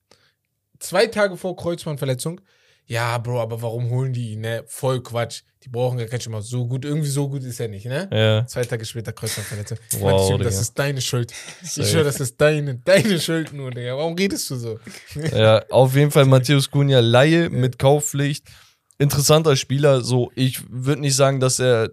zwei 0.78 1.06
Tage 1.06 1.36
vor 1.36 1.56
Kreuzbandverletzung, 1.56 2.40
ja, 2.86 3.18
Bro, 3.18 3.40
aber 3.40 3.62
warum 3.62 3.88
holen 3.90 4.12
die 4.12 4.32
ihn, 4.32 4.42
ne? 4.42 4.62
Voll 4.66 5.02
Quatsch. 5.02 5.42
Die 5.62 5.68
brauchen 5.68 5.98
gar 5.98 6.06
keinen 6.06 6.20
Schimmer. 6.22 6.40
So 6.40 6.66
gut, 6.66 6.86
irgendwie 6.86 7.08
so 7.08 7.28
gut 7.28 7.42
ist 7.42 7.60
er 7.60 7.68
nicht, 7.68 7.84
ne? 7.84 8.08
Ja. 8.10 8.46
Zwei 8.46 8.64
Tage 8.64 8.84
später 8.86 9.12
Kreuzbandverletzung. 9.12 9.76
Wow, 9.98 10.30
Mann, 10.30 10.40
das 10.42 10.58
ist 10.58 10.78
deine 10.78 11.00
Schuld. 11.02 11.32
Ich 11.62 11.72
schwöre, 11.90 12.04
das 12.04 12.18
ist 12.18 12.40
deine, 12.40 12.76
deine 12.76 13.20
Schuld 13.20 13.52
nur, 13.52 13.70
Digga. 13.70 13.96
Warum 13.96 14.14
redest 14.14 14.48
du 14.50 14.56
so? 14.56 14.80
Ja, 15.32 15.62
auf 15.70 15.94
jeden 15.94 16.10
Fall 16.10 16.24
Matthäus 16.24 16.70
Cunha 16.70 17.00
Laie 17.00 17.50
mit 17.50 17.78
Kaufpflicht. 17.78 18.46
Interessanter 18.98 19.54
Spieler. 19.56 20.00
So, 20.02 20.32
ich 20.34 20.62
würde 20.70 21.02
nicht 21.02 21.16
sagen, 21.16 21.40
dass 21.40 21.58
er 21.60 21.90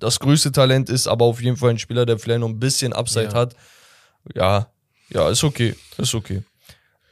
das 0.00 0.18
größte 0.18 0.50
Talent 0.50 0.88
ist, 0.90 1.06
aber 1.06 1.24
auf 1.24 1.40
jeden 1.40 1.56
Fall 1.56 1.70
ein 1.70 1.78
Spieler, 1.78 2.04
der 2.04 2.18
vielleicht 2.18 2.40
noch 2.40 2.48
ein 2.48 2.58
bisschen 2.58 2.92
Upside 2.92 3.26
Ja. 3.26 3.34
hat. 3.34 3.54
Ja, 4.34 4.72
ja, 5.10 5.30
ist 5.30 5.44
okay. 5.44 5.76
Ist 5.98 6.14
okay. 6.14 6.42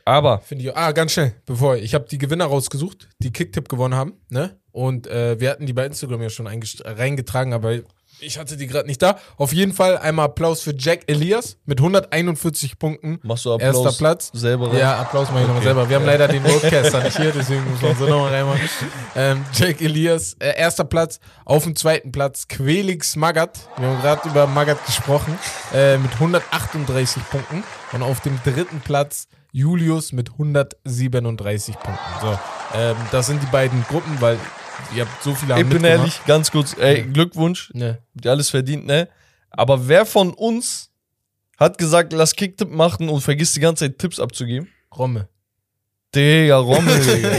Aber, 0.05 0.41
Finde 0.41 0.65
ich. 0.65 0.77
Ah, 0.77 0.91
ganz 0.93 1.13
schnell, 1.13 1.35
bevor 1.47 1.77
ich 1.77 1.95
habe 1.95 2.07
die 2.09 2.19
Gewinner 2.19 2.47
rausgesucht, 2.47 3.09
die 3.21 3.33
Kicktipp 3.33 3.69
gewonnen 3.69 3.95
haben, 3.95 4.15
ne? 4.29 4.59
Und 4.75 5.07
äh, 5.07 5.39
wir 5.39 5.51
hatten 5.51 5.67
die 5.67 5.73
bei 5.73 5.87
Instagram 5.87 6.21
ja 6.21 6.31
schon 6.31 6.49
reingetragen, 6.49 7.53
aber 7.53 7.79
ich 8.19 8.39
hatte 8.39 8.57
die 8.57 8.67
gerade 8.67 8.89
nicht 8.89 9.01
da. 9.01 9.21
Auf 9.37 9.53
jeden 9.53 9.73
Fall 9.73 9.99
einmal 9.99 10.25
Applaus 10.27 10.63
für 10.63 10.75
Jack 10.77 11.03
Elias 11.07 11.59
mit 11.65 11.79
141 11.79 12.77
Punkten. 12.81 13.21
machst 13.23 13.45
du 13.45 13.53
Applaus 13.53 13.85
Erster 13.85 13.99
Platz. 13.99 14.31
selber 14.33 14.73
rein? 14.73 14.79
Ja, 14.79 15.01
Applaus 15.01 15.31
mache 15.31 15.43
ich 15.43 15.47
nochmal 15.47 15.63
selber. 15.63 15.89
Wir 15.89 15.95
haben 15.95 16.07
leider 16.07 16.27
den 16.27 16.45
Roadcaster 16.45 17.05
nicht 17.05 17.17
hier, 17.17 17.31
deswegen 17.31 17.71
muss 17.71 17.83
man 17.83 17.95
so 17.95 18.07
nochmal 18.07 18.33
reinmachen. 18.33 18.61
Ähm, 19.17 19.45
Jack 19.53 19.81
Elias, 19.81 20.35
äh, 20.41 20.59
erster 20.59 20.83
Platz. 20.83 21.21
Auf 21.45 21.63
dem 21.63 21.77
zweiten 21.77 22.11
Platz 22.11 22.49
Quelix 22.49 23.15
Magath. 23.15 23.69
Wir 23.77 23.87
haben 23.87 24.03
gerade 24.03 24.29
über 24.29 24.49
Magath 24.49 24.85
gesprochen. 24.87 25.39
Äh, 25.73 25.99
mit 25.99 26.13
138 26.15 27.23
Punkten. 27.31 27.63
Und 27.93 28.03
auf 28.03 28.19
dem 28.23 28.41
dritten 28.43 28.81
Platz 28.81 29.29
Julius 29.53 30.11
mit 30.11 30.33
137 30.33 31.79
Punkten. 31.79 32.01
So, 32.21 32.37
ähm, 32.75 32.97
das 33.13 33.29
sind 33.29 33.41
die 33.41 33.47
beiden 33.47 33.85
Gruppen, 33.89 34.21
weil 34.21 34.37
ihr 34.95 35.03
habt 35.07 35.23
so 35.23 35.35
viele 35.35 35.59
Ich 35.61 35.67
bin 35.67 35.85
ehrlich, 35.85 36.21
ganz 36.27 36.51
kurz, 36.51 36.77
ey, 36.79 37.03
Glückwunsch, 37.03 37.71
Ne, 37.75 37.99
habt 38.15 38.25
ihr 38.25 38.31
alles 38.31 38.51
verdient, 38.51 38.87
ne? 38.87 39.09
Aber 39.51 39.89
wer 39.89 40.07
von 40.07 40.33
uns 40.33 40.91
hat 41.59 41.79
gesagt, 41.79 42.13
lass 42.13 42.35
Kicktipp 42.35 42.71
machen 42.71 43.09
und 43.09 43.21
vergisst 43.21 43.55
die 43.57 43.61
ganze 43.61 43.85
Zeit 43.87 43.99
Tipps 43.99 44.19
abzugeben? 44.19 44.69
Romme. 44.97 45.29
Digga, 46.15 46.59
Rommel, 46.59 47.01
Digga. 47.01 47.31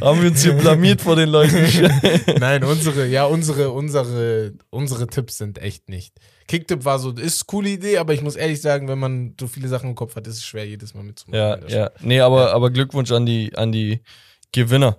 Haben 0.00 0.22
wir 0.22 0.30
uns 0.30 0.42
hier 0.42 0.54
blamiert 0.54 1.00
vor 1.00 1.14
den 1.16 1.28
Leuten. 1.28 1.56
Nein, 2.40 2.64
unsere, 2.64 3.06
ja, 3.06 3.24
unsere, 3.26 3.70
unsere, 3.70 4.54
unsere 4.70 5.06
Tipps 5.06 5.38
sind 5.38 5.58
echt 5.58 5.88
nicht. 5.88 6.14
Kicktipp 6.48 6.84
war 6.84 6.98
so, 6.98 7.12
ist 7.12 7.42
eine 7.42 7.46
coole 7.46 7.68
Idee, 7.70 7.98
aber 7.98 8.12
ich 8.12 8.22
muss 8.22 8.36
ehrlich 8.36 8.60
sagen, 8.60 8.88
wenn 8.88 8.98
man 8.98 9.34
so 9.38 9.46
viele 9.46 9.68
Sachen 9.68 9.90
im 9.90 9.94
Kopf 9.94 10.16
hat, 10.16 10.26
ist 10.26 10.38
es 10.38 10.44
schwer, 10.44 10.66
jedes 10.66 10.94
Mal 10.94 11.04
mitzumachen. 11.04 11.68
Ja, 11.68 11.68
ja. 11.68 11.90
Nee, 12.00 12.20
aber, 12.20 12.52
aber 12.52 12.70
Glückwunsch 12.70 13.12
an 13.12 13.24
die, 13.24 13.54
an 13.56 13.72
die 13.72 14.00
Gewinner. 14.52 14.98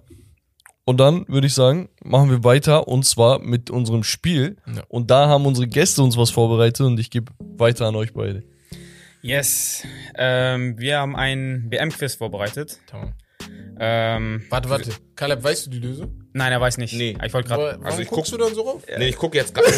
Und 0.85 0.99
dann 0.99 1.25
würde 1.27 1.47
ich 1.47 1.55
sagen, 1.55 1.89
machen 2.03 2.29
wir 2.29 2.43
weiter 2.43 2.87
und 2.87 3.03
zwar 3.05 3.39
mit 3.39 3.71
unserem 3.71 4.03
Spiel. 4.03 4.57
Ja. 4.67 4.83
Und 4.87 5.09
da 5.09 5.27
haben 5.27 5.47
unsere 5.47 5.67
Gäste 5.67 6.03
uns 6.03 6.15
was 6.15 6.29
vorbereitet 6.29 6.85
und 6.85 6.99
ich 6.99 7.09
gebe 7.09 7.31
weiter 7.39 7.87
an 7.87 7.95
euch 7.95 8.13
beide. 8.13 8.43
Yes. 9.23 9.81
Ähm, 10.15 10.77
wir 10.77 10.99
haben 10.99 11.15
ein 11.15 11.65
WM-Quiz 11.71 12.13
vorbereitet. 12.15 12.77
Tamam. 12.85 13.13
Ähm, 13.79 14.43
Warte, 14.49 14.69
warte. 14.69 14.91
Caleb, 15.15 15.43
weißt 15.43 15.65
du 15.65 15.69
die 15.71 15.79
Lösung? 15.79 16.21
nein, 16.33 16.51
er 16.51 16.61
weiß 16.61 16.77
nicht. 16.77 16.93
Nee. 16.93 17.17
Ich 17.25 17.33
wollte 17.33 17.49
gerade. 17.49 17.79
also 17.83 17.99
ich 18.01 18.07
guckst 18.09 18.31
du 18.31 18.37
dann 18.37 18.53
so 18.53 18.61
rauf? 18.61 18.83
Nee, 18.97 19.07
ich 19.07 19.15
gucke 19.17 19.37
jetzt 19.37 19.53
gerade. 19.55 19.67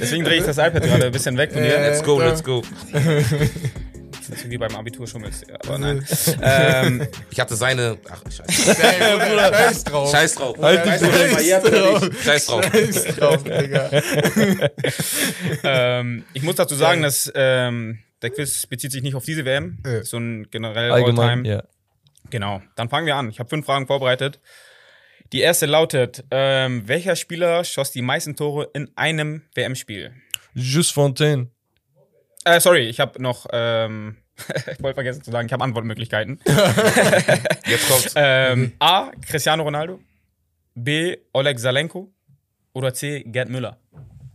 Deswegen 0.00 0.24
drehe 0.24 0.38
ich 0.38 0.44
das 0.44 0.56
iPad 0.58 0.82
gerade 0.82 1.06
ein 1.06 1.12
bisschen 1.12 1.36
weg 1.36 1.52
von 1.52 1.62
dir. 1.62 1.76
Äh, 1.76 1.90
Let's 1.90 2.02
go, 2.02 2.18
let's 2.20 2.42
go. 2.42 2.62
Jetzt 4.28 4.42
so 4.42 4.50
wie 4.50 4.58
beim 4.58 4.74
Abitur 4.76 5.06
schummelst. 5.06 5.46
Ja, 5.48 5.56
aber 5.64 5.78
nein. 5.78 6.06
ähm, 6.42 7.06
Ich 7.30 7.40
hatte 7.40 7.56
seine. 7.56 7.96
Ach, 8.10 8.22
scheiße. 8.30 8.74
Scheiß 8.74 9.84
drauf. 9.84 10.10
Scheiß 10.10 10.34
drauf. 10.34 10.56
Halt 10.60 10.86
jetzt 10.86 11.04
fertig? 11.06 12.22
Scheiß 12.24 12.46
drauf. 12.46 12.64
Scheiß 12.72 13.04
drauf, 13.16 13.44
Digga. 13.44 13.90
ähm, 15.64 16.24
ich 16.32 16.42
muss 16.42 16.56
dazu 16.56 16.74
sagen, 16.74 17.02
dass 17.02 17.30
ähm, 17.34 17.98
der 18.22 18.30
Quiz 18.30 18.66
bezieht 18.66 18.92
sich 18.92 19.02
nicht 19.02 19.14
auf 19.14 19.24
diese 19.24 19.44
WM, 19.44 19.78
Ja. 19.84 20.02
so 20.04 20.18
ein 20.18 20.48
generell 20.50 20.90
Allgemein, 20.90 21.38
Alltime. 21.40 21.48
ja. 21.48 21.62
Genau. 22.30 22.62
Dann 22.76 22.88
fangen 22.88 23.06
wir 23.06 23.16
an. 23.16 23.30
Ich 23.30 23.38
habe 23.38 23.48
fünf 23.48 23.64
Fragen 23.66 23.86
vorbereitet. 23.86 24.40
Die 25.32 25.40
erste 25.40 25.66
lautet: 25.66 26.24
ähm, 26.30 26.86
Welcher 26.86 27.16
Spieler 27.16 27.64
schoss 27.64 27.90
die 27.92 28.02
meisten 28.02 28.36
Tore 28.36 28.68
in 28.74 28.90
einem 28.96 29.42
WM-Spiel? 29.54 30.12
Just 30.54 30.92
Fontaine. 30.92 31.48
Äh, 32.48 32.60
sorry, 32.60 32.88
ich 32.88 32.98
habe 33.00 33.20
noch. 33.22 33.46
Ähm, 33.52 34.16
ich 34.72 34.82
wollte 34.82 34.94
vergessen 34.94 35.22
zu 35.22 35.30
sagen, 35.30 35.46
ich 35.46 35.52
habe 35.52 35.64
Antwortmöglichkeiten. 35.64 36.40
Jetzt 37.66 37.88
kommt's. 37.88 38.12
ähm, 38.16 38.72
A. 38.78 39.10
Cristiano 39.28 39.62
Ronaldo. 39.62 40.00
B. 40.74 41.16
Oleg 41.32 41.58
Salenko. 41.58 42.10
Oder 42.72 42.94
C. 42.94 43.24
Gerd 43.26 43.48
Müller. 43.50 43.78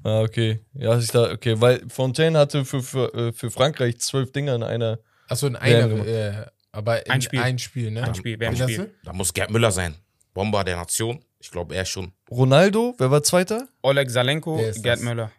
Ah, 0.03 0.21
okay. 0.21 0.59
Ja, 0.73 0.97
ich 0.97 1.07
da, 1.07 1.31
okay, 1.31 1.59
weil 1.61 1.81
Fontaine 1.88 2.38
hatte 2.38 2.65
für, 2.65 2.83
für, 2.83 3.13
äh, 3.13 3.31
für 3.31 3.49
Frankreich 3.49 3.99
zwölf 3.99 4.31
Dinger 4.33 4.55
in 4.55 4.63
einer. 4.63 4.99
Achso, 5.29 5.47
in 5.47 5.55
einer, 5.55 6.05
äh, 6.05 6.45
aber 6.73 7.05
in 7.05 7.11
Ein 7.13 7.21
Spiel. 7.21 7.39
Ein 7.39 7.57
Spiel, 7.57 7.91
ne? 7.91 8.03
Ein 8.03 8.13
Spiel, 8.13 8.38
das 8.38 8.59
WM-Spiel. 8.59 8.77
denn? 8.77 8.91
Da 9.05 9.13
muss 9.13 9.33
Gerd 9.33 9.49
Müller 9.49 9.71
sein. 9.71 9.95
Bomber 10.33 10.63
der 10.63 10.75
Nation. 10.75 11.23
Ich 11.39 11.49
glaube, 11.49 11.75
er 11.75 11.85
schon. 11.85 12.11
Ronaldo, 12.29 12.95
wer 12.97 13.09
war 13.11 13.23
Zweiter? 13.23 13.67
Oleg 13.81 14.09
Salenko, 14.09 14.57
Wer 14.57 14.71
Gerd 14.73 14.97
das? 14.97 15.03
Möller. 15.03 15.31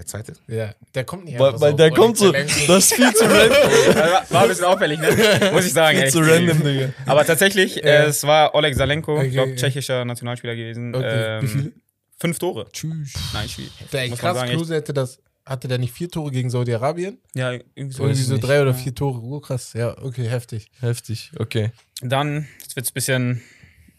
Der 0.00 0.06
zweite? 0.06 0.32
Ja, 0.48 0.74
der 0.94 1.04
kommt 1.04 1.26
nicht 1.26 1.38
Weil, 1.38 1.60
weil 1.60 1.72
so. 1.72 1.76
der 1.76 1.86
Oleg 1.88 1.94
kommt 1.98 2.16
so, 2.16 2.32
Zelenko. 2.32 2.54
das 2.68 2.84
ist 2.86 2.94
viel 2.94 3.12
zu 3.12 3.24
random. 3.26 4.30
war, 4.30 4.42
ein 4.44 4.48
bisschen 4.48 4.64
auffällig, 4.64 4.98
ne? 4.98 5.50
Muss 5.52 5.66
ich 5.66 5.74
sagen. 5.74 5.98
Viel 5.98 6.04
echt. 6.06 6.12
zu 6.14 6.20
random, 6.20 6.64
Digga. 6.64 6.88
Aber 7.04 7.26
tatsächlich, 7.26 7.76
Ja. 7.76 7.82
äh, 7.82 8.06
es 8.06 8.22
war 8.24 8.54
Oleg 8.54 8.74
Salenko, 8.74 9.18
Okay, 9.18 9.26
ich 9.26 9.32
glaube, 9.34 9.50
ja. 9.50 9.56
tschechischer 9.56 10.06
Nationalspieler 10.06 10.56
gewesen. 10.56 10.94
Okay, 10.94 11.36
Ähm, 11.38 11.42
wie 11.42 11.46
viele? 11.48 11.72
Fünf 12.18 12.38
Tore. 12.38 12.66
Tschüss. 12.72 13.12
Nein, 13.34 13.46
Spiel. 13.46 13.68
Der 13.92 14.08
Muss 14.08 14.18
krass, 14.20 14.38
sagen. 14.38 14.50
Klose 14.52 14.74
hätte 14.74 14.94
das, 14.94 15.20
hatte 15.44 15.68
der 15.68 15.76
nicht 15.76 15.92
vier 15.92 16.08
Tore 16.10 16.30
gegen 16.30 16.48
Saudi-Arabien? 16.48 17.18
Ja, 17.34 17.52
irgendwie 17.52 17.92
so. 17.94 18.04
Irgendwie 18.04 18.22
so 18.22 18.32
nicht. 18.34 18.42
drei 18.46 18.62
oder 18.62 18.72
vier 18.72 18.94
Tore. 18.94 19.20
Oh, 19.22 19.40
krass. 19.40 19.74
Ja, 19.74 19.98
okay, 20.02 20.26
heftig. 20.28 20.70
Heftig, 20.80 21.30
okay. 21.38 21.72
Dann, 22.00 22.48
jetzt 22.62 22.74
wird's 22.74 22.90
ein 22.90 22.94
bisschen, 22.94 23.42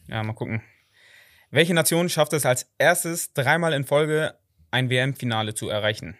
ja, 0.07 0.23
mal 0.23 0.33
gucken. 0.33 0.63
Welche 1.51 1.75
Nation 1.75 2.09
schafft 2.09 2.33
es 2.33 2.45
als 2.47 2.65
erstes 2.79 3.33
dreimal 3.33 3.73
in 3.73 3.83
Folge 3.83 4.33
ein 4.71 4.89
WM-Finale 4.89 5.53
zu 5.53 5.69
erreichen? 5.69 6.17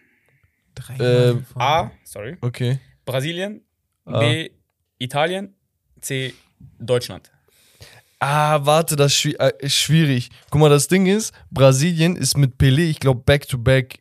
Drei 0.76 0.98
Ähm, 1.00 1.46
A, 1.56 1.92
sorry, 2.04 2.38
Okay. 2.42 2.80
Brasilien, 3.06 3.62
Ah. 4.06 4.20
B, 4.20 4.50
Italien, 5.00 5.56
C, 6.00 6.34
Deutschland. 6.80 7.32
Ah, 8.20 8.60
warte, 8.66 8.96
das 8.96 9.14
ist 9.14 9.18
schwi- 9.20 9.38
äh, 9.40 9.52
ist 9.60 9.76
schwierig. 9.76 10.30
Guck 10.52 10.62
mal, 10.62 10.70
das 10.70 10.88
Ding 10.88 11.08
ist, 11.08 11.34
Brasilien 11.50 12.16
ist 12.16 12.38
mit 12.38 12.56
Pelé, 12.58 12.90
ich 12.90 13.00
glaube, 13.00 13.22
back-to-back 13.26 14.00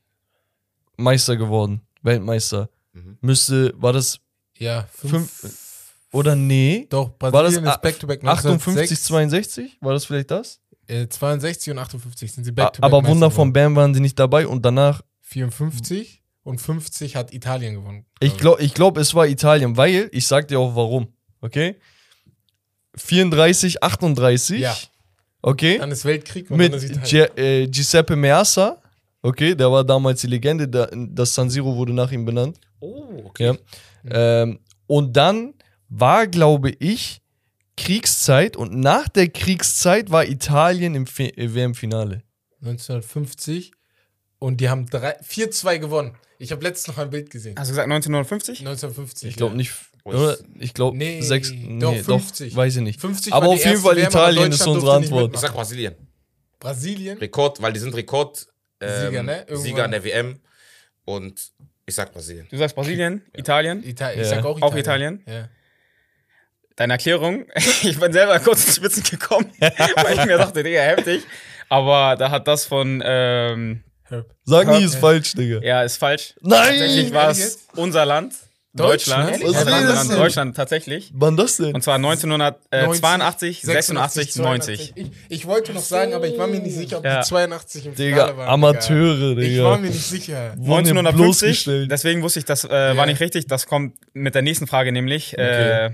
Meister 0.96 1.36
geworden. 1.36 1.80
Weltmeister. 2.02 2.68
Mhm. 2.92 3.18
Müsste, 3.20 3.72
war 3.76 3.92
das 3.92 4.20
Ja, 4.58 4.84
fünf. 4.92 5.30
fünf 5.30 5.94
oder 6.12 6.34
nee? 6.36 6.86
Doch, 6.90 7.12
War 7.20 7.30
Brasilien 7.30 7.64
das 7.64 7.76
ist 7.76 7.82
Back-to-Back 7.82 8.24
58, 8.24 9.00
62? 9.00 9.78
War 9.80 9.92
das 9.94 10.04
vielleicht 10.04 10.30
das? 10.30 10.60
Äh, 10.90 11.08
62 11.08 11.70
und 11.72 11.78
58 11.78 12.32
sind 12.32 12.44
sie 12.44 12.50
A- 12.50 12.54
Back-to-Back. 12.54 12.84
Aber 12.92 13.06
Wunder 13.06 13.30
von 13.30 13.52
Bern 13.52 13.76
waren 13.76 13.94
sie 13.94 14.00
nicht 14.00 14.18
dabei 14.18 14.46
und 14.46 14.64
danach, 14.64 14.98
geworden. 14.98 15.06
54 15.52 16.22
und 16.42 16.60
50 16.60 17.16
hat 17.16 17.32
Italien 17.32 17.74
gewonnen. 17.74 18.06
ich 18.20 18.36
glaube, 18.36 18.62
ich 18.62 18.74
glaub, 18.74 18.96
es 18.98 19.14
war 19.14 19.26
Italien, 19.28 19.76
weil, 19.76 20.08
ich 20.12 20.26
sag 20.26 20.48
dir 20.48 20.58
auch 20.58 20.74
warum, 20.74 21.08
okay? 21.40 21.76
34, 22.96 23.82
38, 23.82 24.60
Ja. 24.60 24.76
okay? 25.42 25.78
Dann 25.78 25.90
ist 25.92 26.04
Weltkrieg 26.04 26.50
und 26.50 26.56
mit 26.58 26.72
dann 26.72 26.80
ist 26.80 26.90
Italien. 26.90 27.28
Gi 27.36 27.40
äh, 27.42 27.66
Giuseppe 27.68 28.16
Meazza, 28.16 28.80
okay, 29.22 29.54
der 29.54 29.70
war 29.70 29.84
damals 29.84 30.20
die 30.22 30.26
Legende, 30.26 30.66
da, 30.68 30.88
das 30.92 31.34
San 31.34 31.48
Siro 31.50 31.76
wurde 31.76 31.92
nach 31.92 32.10
ihm 32.10 32.24
benannt. 32.24 32.58
Oh, 32.80 33.22
okay. 33.26 33.56
Ja. 34.04 34.42
Ähm, 34.42 34.58
und 34.86 35.16
dann 35.16 35.54
war, 35.88 36.26
glaube 36.26 36.70
ich, 36.78 37.20
Kriegszeit 37.84 38.56
und 38.56 38.74
nach 38.74 39.08
der 39.08 39.28
Kriegszeit 39.28 40.10
war 40.10 40.24
Italien 40.26 40.94
im 40.94 41.06
äh, 41.18 41.54
WM-Finale. 41.54 42.22
1950 42.62 43.72
und 44.38 44.60
die 44.60 44.68
haben 44.68 44.86
drei- 44.86 45.18
4-2 45.20 45.78
gewonnen. 45.78 46.14
Ich 46.38 46.52
habe 46.52 46.62
letztens 46.62 46.96
noch 46.96 47.02
ein 47.02 47.10
Bild 47.10 47.30
gesehen. 47.30 47.54
Hast 47.58 47.68
du 47.68 47.72
gesagt 47.72 47.86
1950? 47.86 48.60
1950. 48.60 49.28
Ich 49.30 49.36
glaube 49.36 49.52
ja. 49.52 49.56
nicht, 49.56 49.72
oder? 50.04 50.34
ist- 50.34 50.44
Ich 50.58 50.74
glaube 50.74 50.96
Nee, 50.96 51.20
sechs, 51.22 51.50
doch, 51.50 51.92
nee, 51.92 52.02
50. 52.02 52.52
doch, 52.52 52.56
weiß 52.58 52.76
ich 52.76 52.82
nicht. 52.82 53.00
50 53.00 53.32
Aber 53.32 53.48
auf 53.48 53.64
jeden 53.64 53.80
Fall 53.80 53.96
WM, 53.96 54.06
Italien 54.08 54.52
ist 54.52 54.66
unsere 54.66 54.94
Antwort. 54.94 55.34
Ich 55.34 55.40
sag 55.40 55.52
Brasilien. 55.54 55.94
Brasilien? 56.58 57.18
Rekord, 57.18 57.60
weil 57.62 57.72
die 57.72 57.80
sind 57.80 57.94
Rekord 57.94 58.46
ähm, 58.80 59.06
Sieger, 59.08 59.22
ne? 59.22 59.38
Irgendwann. 59.40 59.58
Sieger 59.62 59.84
in 59.86 59.90
der 59.90 60.04
WM. 60.04 60.40
Und 61.06 61.50
ich 61.86 61.94
sag 61.94 62.12
Brasilien. 62.12 62.46
Du 62.50 62.56
sagst 62.58 62.74
Brasilien, 62.76 63.22
Italien. 63.34 63.82
Italien. 63.82 64.18
Ja. 64.18 64.22
Ich 64.24 64.28
sag 64.28 64.44
auch 64.44 64.60
Auch 64.62 64.76
Italien. 64.76 65.20
Italien? 65.20 65.22
Ja. 65.26 65.48
Deine 66.80 66.94
Erklärung, 66.94 67.44
ich 67.82 68.00
bin 68.00 68.10
selber 68.10 68.38
kurz 68.40 68.64
ins 68.64 68.76
Spitzen 68.76 69.02
gekommen, 69.02 69.52
weil 69.60 70.14
ich 70.18 70.24
mir 70.24 70.38
dachte, 70.38 70.62
Digga, 70.62 70.80
heftig. 70.80 71.24
Aber 71.68 72.16
da 72.16 72.30
hat 72.30 72.48
das 72.48 72.64
von, 72.64 73.02
ähm, 73.04 73.82
Herb. 74.04 74.24
Sag 74.44 74.66
nie, 74.68 74.84
ist 74.84 74.94
falsch, 74.96 75.34
Digga. 75.34 75.60
ja, 75.62 75.82
ist 75.82 75.98
falsch. 75.98 76.32
Tatsächlich 76.42 77.04
Nein! 77.04 77.12
war 77.12 77.24
Ehrlich 77.24 77.38
es 77.44 77.58
unser 77.76 78.06
Land. 78.06 78.32
Deutschland? 78.72 79.30
Deutschland. 79.42 79.54
Was 79.56 79.64
Ja, 79.66 79.78
Land? 79.92 80.10
Deutschland, 80.12 80.56
tatsächlich. 80.56 81.10
Wann 81.12 81.36
das 81.36 81.58
denn? 81.58 81.74
Und 81.74 81.82
zwar 81.82 81.96
1982, 81.96 83.60
86, 83.60 84.36
90. 84.36 84.92
Ich, 84.94 85.10
ich 85.28 85.46
wollte 85.46 85.74
noch 85.74 85.82
sagen, 85.82 86.14
aber 86.14 86.28
ich 86.28 86.38
war 86.38 86.46
mir 86.46 86.60
nicht 86.60 86.76
sicher, 86.76 86.96
ob 86.98 87.04
Ja. 87.04 87.20
die 87.20 87.26
82 87.28 87.86
im 87.86 87.94
Finale 87.94 88.10
Digga, 88.26 88.36
waren. 88.38 88.48
Amateure, 88.48 89.34
Digga. 89.34 89.42
Ich 89.42 89.62
war 89.62 89.76
mir 89.76 89.90
nicht 89.90 90.02
sicher. 90.06 90.54
Wurden 90.56 90.84
hier 90.86 90.94
1950, 90.94 91.16
bloßgestellt. 91.46 91.90
deswegen 91.90 92.22
wusste 92.22 92.38
ich, 92.38 92.46
das 92.46 92.64
äh, 92.64 92.68
Ja. 92.72 92.96
war 92.96 93.04
nicht 93.04 93.20
richtig. 93.20 93.48
Das 93.48 93.66
kommt 93.66 93.96
mit 94.14 94.34
der 94.34 94.42
nächsten 94.42 94.66
Frage 94.66 94.92
nämlich. 94.92 95.36
Äh, 95.36 95.90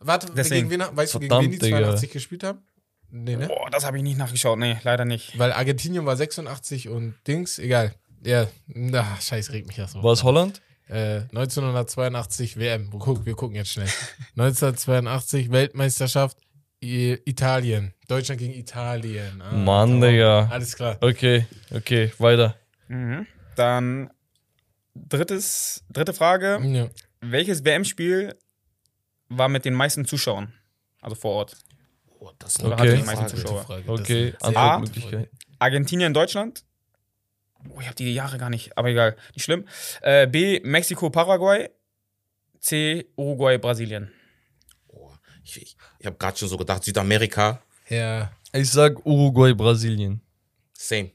Warte, 0.00 0.32
Deswegen. 0.34 0.68
gegen 0.68 0.82
wen, 0.82 0.96
weißt 0.96 1.14
du, 1.14 1.18
gegen 1.20 1.34
wen 1.40 1.50
die 1.50 1.58
Digga. 1.58 1.78
82 1.78 2.10
gespielt 2.10 2.44
haben? 2.44 2.62
Nee, 3.10 3.36
ne? 3.36 3.46
boah, 3.48 3.70
das 3.70 3.84
habe 3.86 3.96
ich 3.96 4.02
nicht 4.02 4.18
nachgeschaut. 4.18 4.58
Nee, 4.58 4.76
leider 4.82 5.04
nicht. 5.04 5.38
Weil 5.38 5.52
Argentinien 5.52 6.04
war 6.06 6.16
86 6.16 6.88
und 6.88 7.14
Dings, 7.26 7.58
egal. 7.58 7.94
Ja, 8.24 8.48
na, 8.66 9.16
scheiß, 9.20 9.52
regt 9.52 9.66
mich 9.66 9.76
das 9.76 9.92
so. 9.92 10.02
War 10.02 10.12
es 10.12 10.22
Holland? 10.22 10.60
Äh, 10.88 11.22
1982 11.30 12.58
WM. 12.58 12.90
Guck, 12.90 13.24
wir 13.26 13.34
gucken 13.34 13.56
jetzt 13.56 13.72
schnell. 13.72 13.88
1982 14.36 15.50
Weltmeisterschaft 15.50 16.38
I 16.82 17.18
Italien. 17.24 17.92
Deutschland 18.06 18.40
gegen 18.40 18.54
Italien. 18.54 19.42
Ah, 19.42 19.52
Mann. 19.52 20.00
Digga. 20.00 20.48
Alles 20.50 20.76
klar. 20.76 20.96
Okay, 21.00 21.46
okay, 21.70 22.12
weiter. 22.18 22.56
Mhm. 22.88 23.26
Dann 23.56 24.10
drittes, 24.94 25.84
dritte 25.90 26.12
Frage. 26.12 26.60
Ja. 26.62 26.88
Welches 27.20 27.64
WM-Spiel 27.64 28.34
war 29.28 29.48
mit 29.48 29.64
den 29.64 29.74
meisten 29.74 30.04
Zuschauern? 30.04 30.52
Also 31.00 31.14
vor 31.16 31.32
Ort. 31.34 31.56
Oh, 32.20 32.30
das 32.38 32.56
ist 32.56 32.64
Oder 32.64 32.76
eine 32.78 32.82
Okay. 32.82 32.90
hatte 32.90 33.00
die 33.00 33.06
meisten 33.06 33.28
Frage. 33.28 33.36
Zuschauer? 33.42 33.62
Frage. 33.64 33.92
Okay, 33.92 34.34
A. 34.42 34.82
Argentinien, 35.60 36.12
Deutschland. 36.14 36.64
Oh, 37.70 37.80
ich 37.80 37.86
habe 37.86 37.96
die 37.96 38.12
Jahre 38.14 38.38
gar 38.38 38.50
nicht, 38.50 38.76
aber 38.78 38.88
egal, 38.88 39.16
nicht 39.34 39.44
schlimm. 39.44 39.66
Äh, 40.02 40.26
B, 40.26 40.60
Mexiko, 40.62 41.10
Paraguay. 41.10 41.68
C, 42.60 43.06
Uruguay, 43.16 43.58
Brasilien. 43.58 44.10
Oh, 44.88 45.10
ich 45.44 45.62
ich, 45.62 45.76
ich 45.98 46.06
habe 46.06 46.16
gerade 46.16 46.36
schon 46.36 46.48
so 46.48 46.56
gedacht, 46.56 46.82
Südamerika. 46.84 47.62
Ja. 47.88 48.32
Ich 48.52 48.70
sag 48.70 49.04
Uruguay, 49.06 49.54
Brasilien. 49.54 50.20
same. 50.72 51.10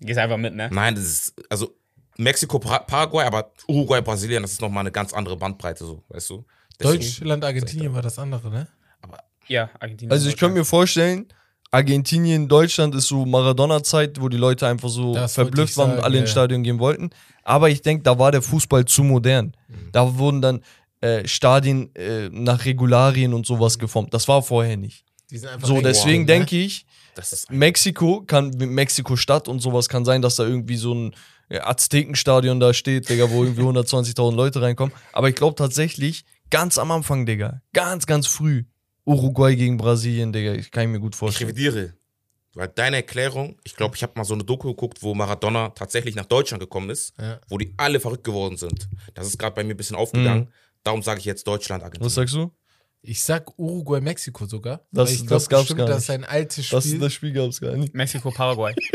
Gehst 0.00 0.18
einfach 0.18 0.36
mit, 0.36 0.54
ne? 0.54 0.68
Nein, 0.70 0.94
das 0.94 1.04
ist, 1.04 1.34
also 1.50 1.74
Mexiko, 2.18 2.58
Paraguay, 2.58 3.24
aber 3.24 3.52
Uruguay, 3.66 4.00
Brasilien, 4.02 4.42
das 4.42 4.52
ist 4.52 4.60
nochmal 4.60 4.82
eine 4.82 4.92
ganz 4.92 5.12
andere 5.12 5.36
Bandbreite, 5.36 5.84
so, 5.84 6.02
weißt 6.08 6.30
du? 6.30 6.44
Deswegen- 6.80 7.02
Deutschland, 7.02 7.44
Argentinien 7.44 7.94
war 7.94 8.02
das 8.02 8.18
andere, 8.18 8.50
ne? 8.50 8.68
Ja, 9.48 9.70
Argentinien. 9.78 10.10
Also 10.12 10.28
ich 10.28 10.36
könnte 10.36 10.58
mir 10.58 10.64
vorstellen, 10.64 11.26
Argentinien, 11.70 12.48
Deutschland 12.48 12.94
ist 12.94 13.06
so 13.08 13.24
Maradona-Zeit, 13.26 14.20
wo 14.20 14.28
die 14.28 14.36
Leute 14.36 14.66
einfach 14.66 14.88
so 14.88 15.14
Das 15.14 15.34
verblüfft 15.34 15.76
waren 15.76 15.92
und 15.92 16.00
alle 16.00 16.16
ja. 16.16 16.20
ins 16.22 16.30
Stadion 16.30 16.62
gehen 16.62 16.78
wollten. 16.78 17.10
Aber 17.44 17.68
ich 17.70 17.82
denke, 17.82 18.02
da 18.02 18.18
war 18.18 18.32
der 18.32 18.42
Fußball 18.42 18.84
zu 18.86 19.04
modern. 19.04 19.56
Mhm. 19.68 19.74
Da 19.92 20.18
wurden 20.18 20.42
dann 20.42 20.60
äh, 21.00 21.26
Stadien 21.28 21.94
äh, 21.94 22.28
nach 22.30 22.64
Regularien 22.64 23.34
und 23.34 23.46
sowas 23.46 23.78
geformt. 23.78 24.14
Das 24.14 24.26
war 24.26 24.42
vorher 24.42 24.76
nicht. 24.76 25.04
Die 25.30 25.38
sind 25.38 25.50
einfach 25.50 25.68
So, 25.68 25.80
deswegen 25.80 26.20
ne? 26.22 26.26
denke 26.26 26.56
ich, 26.56 26.86
Das 27.14 27.32
ist 27.32 27.50
Mexiko 27.50 28.22
kann, 28.26 28.50
Mexiko-Stadt 28.50 29.46
und 29.48 29.60
sowas 29.60 29.88
kann 29.88 30.04
sein, 30.04 30.22
dass 30.22 30.36
da 30.36 30.44
irgendwie 30.44 30.76
so 30.76 30.94
ein 30.94 31.14
äh, 31.48 31.58
Aztekenstadion 31.60 32.58
da 32.58 32.72
steht, 32.72 33.08
Digga, 33.08 33.30
wo 33.30 33.44
irgendwie 33.44 33.62
120.000 33.64 34.34
Leute 34.34 34.62
reinkommen. 34.62 34.94
Aber 35.12 35.28
ich 35.28 35.34
glaube 35.36 35.54
tatsächlich, 35.56 36.24
ganz 36.50 36.78
am 36.78 36.90
Anfang, 36.90 37.26
Digga, 37.26 37.62
ganz, 37.72 38.06
ganz 38.06 38.26
früh, 38.26 38.64
Uruguay 39.04 39.54
gegen 39.56 39.76
Brasilien, 39.76 40.32
Digga, 40.32 40.54
ich 40.54 40.70
kann 40.70 40.84
ich 40.84 40.88
mir 40.90 41.00
gut 41.00 41.14
Ich 41.14 41.18
vorstellen. 41.18 41.50
revidiere. 41.50 41.92
Weil 42.54 42.68
deine 42.68 42.96
Erklärung, 42.96 43.58
ich 43.64 43.76
glaube, 43.76 43.96
ich 43.96 44.02
habe 44.02 44.14
mal 44.16 44.24
so 44.24 44.32
eine 44.32 44.42
Doku 44.42 44.68
geguckt, 44.68 45.02
wo 45.02 45.14
Maradona 45.14 45.68
tatsächlich 45.70 46.14
nach 46.14 46.24
Deutschland 46.24 46.60
gekommen 46.62 46.88
ist, 46.88 47.12
Ja. 47.20 47.38
wo 47.48 47.58
die 47.58 47.74
alle 47.76 48.00
verrückt 48.00 48.24
geworden 48.24 48.56
sind. 48.56 48.88
Das 49.14 49.26
ist 49.26 49.38
gerade 49.38 49.54
bei 49.54 49.62
mir 49.62 49.74
ein 49.74 49.76
bisschen 49.76 49.96
aufgegangen. 49.96 50.44
Mhm. 50.44 50.48
Darum 50.82 51.02
sage 51.02 51.20
ich 51.20 51.26
jetzt 51.26 51.46
Deutschland, 51.46 51.82
Was 51.82 51.86
Argentinien. 51.86 52.10
sagst 52.14 52.34
du? 52.34 52.50
Ich 53.02 53.22
sag 53.22 53.58
Uruguay, 53.58 54.00
Mexiko 54.00 54.46
sogar. 54.46 54.80
Das- 54.90 55.08
weil 55.08 55.14
ich 55.14 55.18
das 55.20 55.28
glaub 55.28 55.48
gab's 55.50 55.62
bestimmt, 55.64 55.78
gar 55.80 55.86
Das 55.88 55.96
nicht. 55.98 56.08
ist 56.08 56.14
ein 56.14 56.24
altes 56.24 56.64
Spiel. 56.66 56.78
Das, 56.78 56.98
das 56.98 57.12
Spiel 57.12 57.32
gab 57.32 57.48
es 57.50 57.60
gar 57.60 57.76
nicht. 57.76 57.94
Mexiko, 57.94 58.30
Paraguay. 58.30 58.74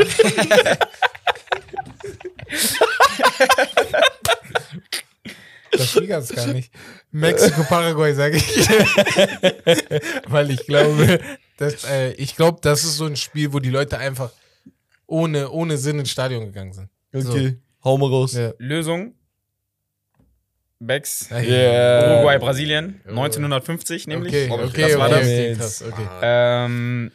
Das 5.72 5.90
Spiel 5.90 6.06
gab's 6.06 6.28
gar 6.34 6.46
nicht. 6.48 6.70
Mexiko, 7.10 7.62
Paraguay, 7.64 8.12
sage 8.14 8.36
ich. 8.36 8.44
Weil 10.30 10.50
ich 10.50 10.66
glaube, 10.66 11.18
dass, 11.56 11.84
äh, 11.84 12.12
ich 12.12 12.36
glaube, 12.36 12.58
das 12.60 12.84
ist 12.84 12.96
so 12.96 13.06
ein 13.06 13.16
Spiel, 13.16 13.52
wo 13.52 13.58
die 13.58 13.70
Leute 13.70 13.98
einfach 13.98 14.30
ohne, 15.06 15.50
ohne 15.50 15.78
Sinn 15.78 15.98
ins 15.98 16.10
Stadion 16.10 16.44
gegangen 16.44 16.72
sind. 16.72 16.88
Okay, 17.14 17.58
hau 17.84 17.96
mal 17.98 18.08
raus. 18.08 18.34
Ja. 18.34 18.52
Lösung. 18.58 19.14
Becks. 20.78 21.28
Yeah. 21.30 22.16
Uruguay, 22.16 22.38
Brasilien. 22.38 23.00
1950 23.06 24.06
nämlich. 24.08 24.34
Okay, 24.34 24.50
okay, 24.50 24.82
das 24.82 24.98
war 24.98 25.10
okay, 25.10 25.54
das. 25.54 25.82
okay, 25.82 25.90
krass, 25.90 26.08
okay. 26.08 26.08
Ähm, 26.22 27.12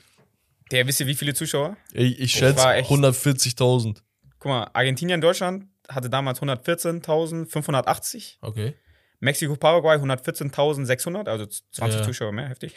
der 0.71 0.87
wisst 0.87 0.99
ihr, 1.01 1.07
wie 1.07 1.15
viele 1.15 1.33
Zuschauer? 1.33 1.75
Ich, 1.93 2.19
ich 2.19 2.31
schätze 2.31 2.63
war 2.63 2.77
echt- 2.77 2.89
140.000. 2.89 3.97
Guck 4.39 4.49
mal, 4.49 4.69
Argentinien, 4.73 5.19
Deutschland 5.19 5.65
hatte 5.89 6.09
damals 6.09 6.41
114.580. 6.41 8.35
Okay. 8.41 8.73
Mexiko-Paraguay 9.19 9.97
114.600, 9.97 11.27
also 11.27 11.47
20 11.71 11.99
Ja. 12.01 12.05
Zuschauer 12.05 12.31
mehr, 12.31 12.49
heftig. 12.49 12.75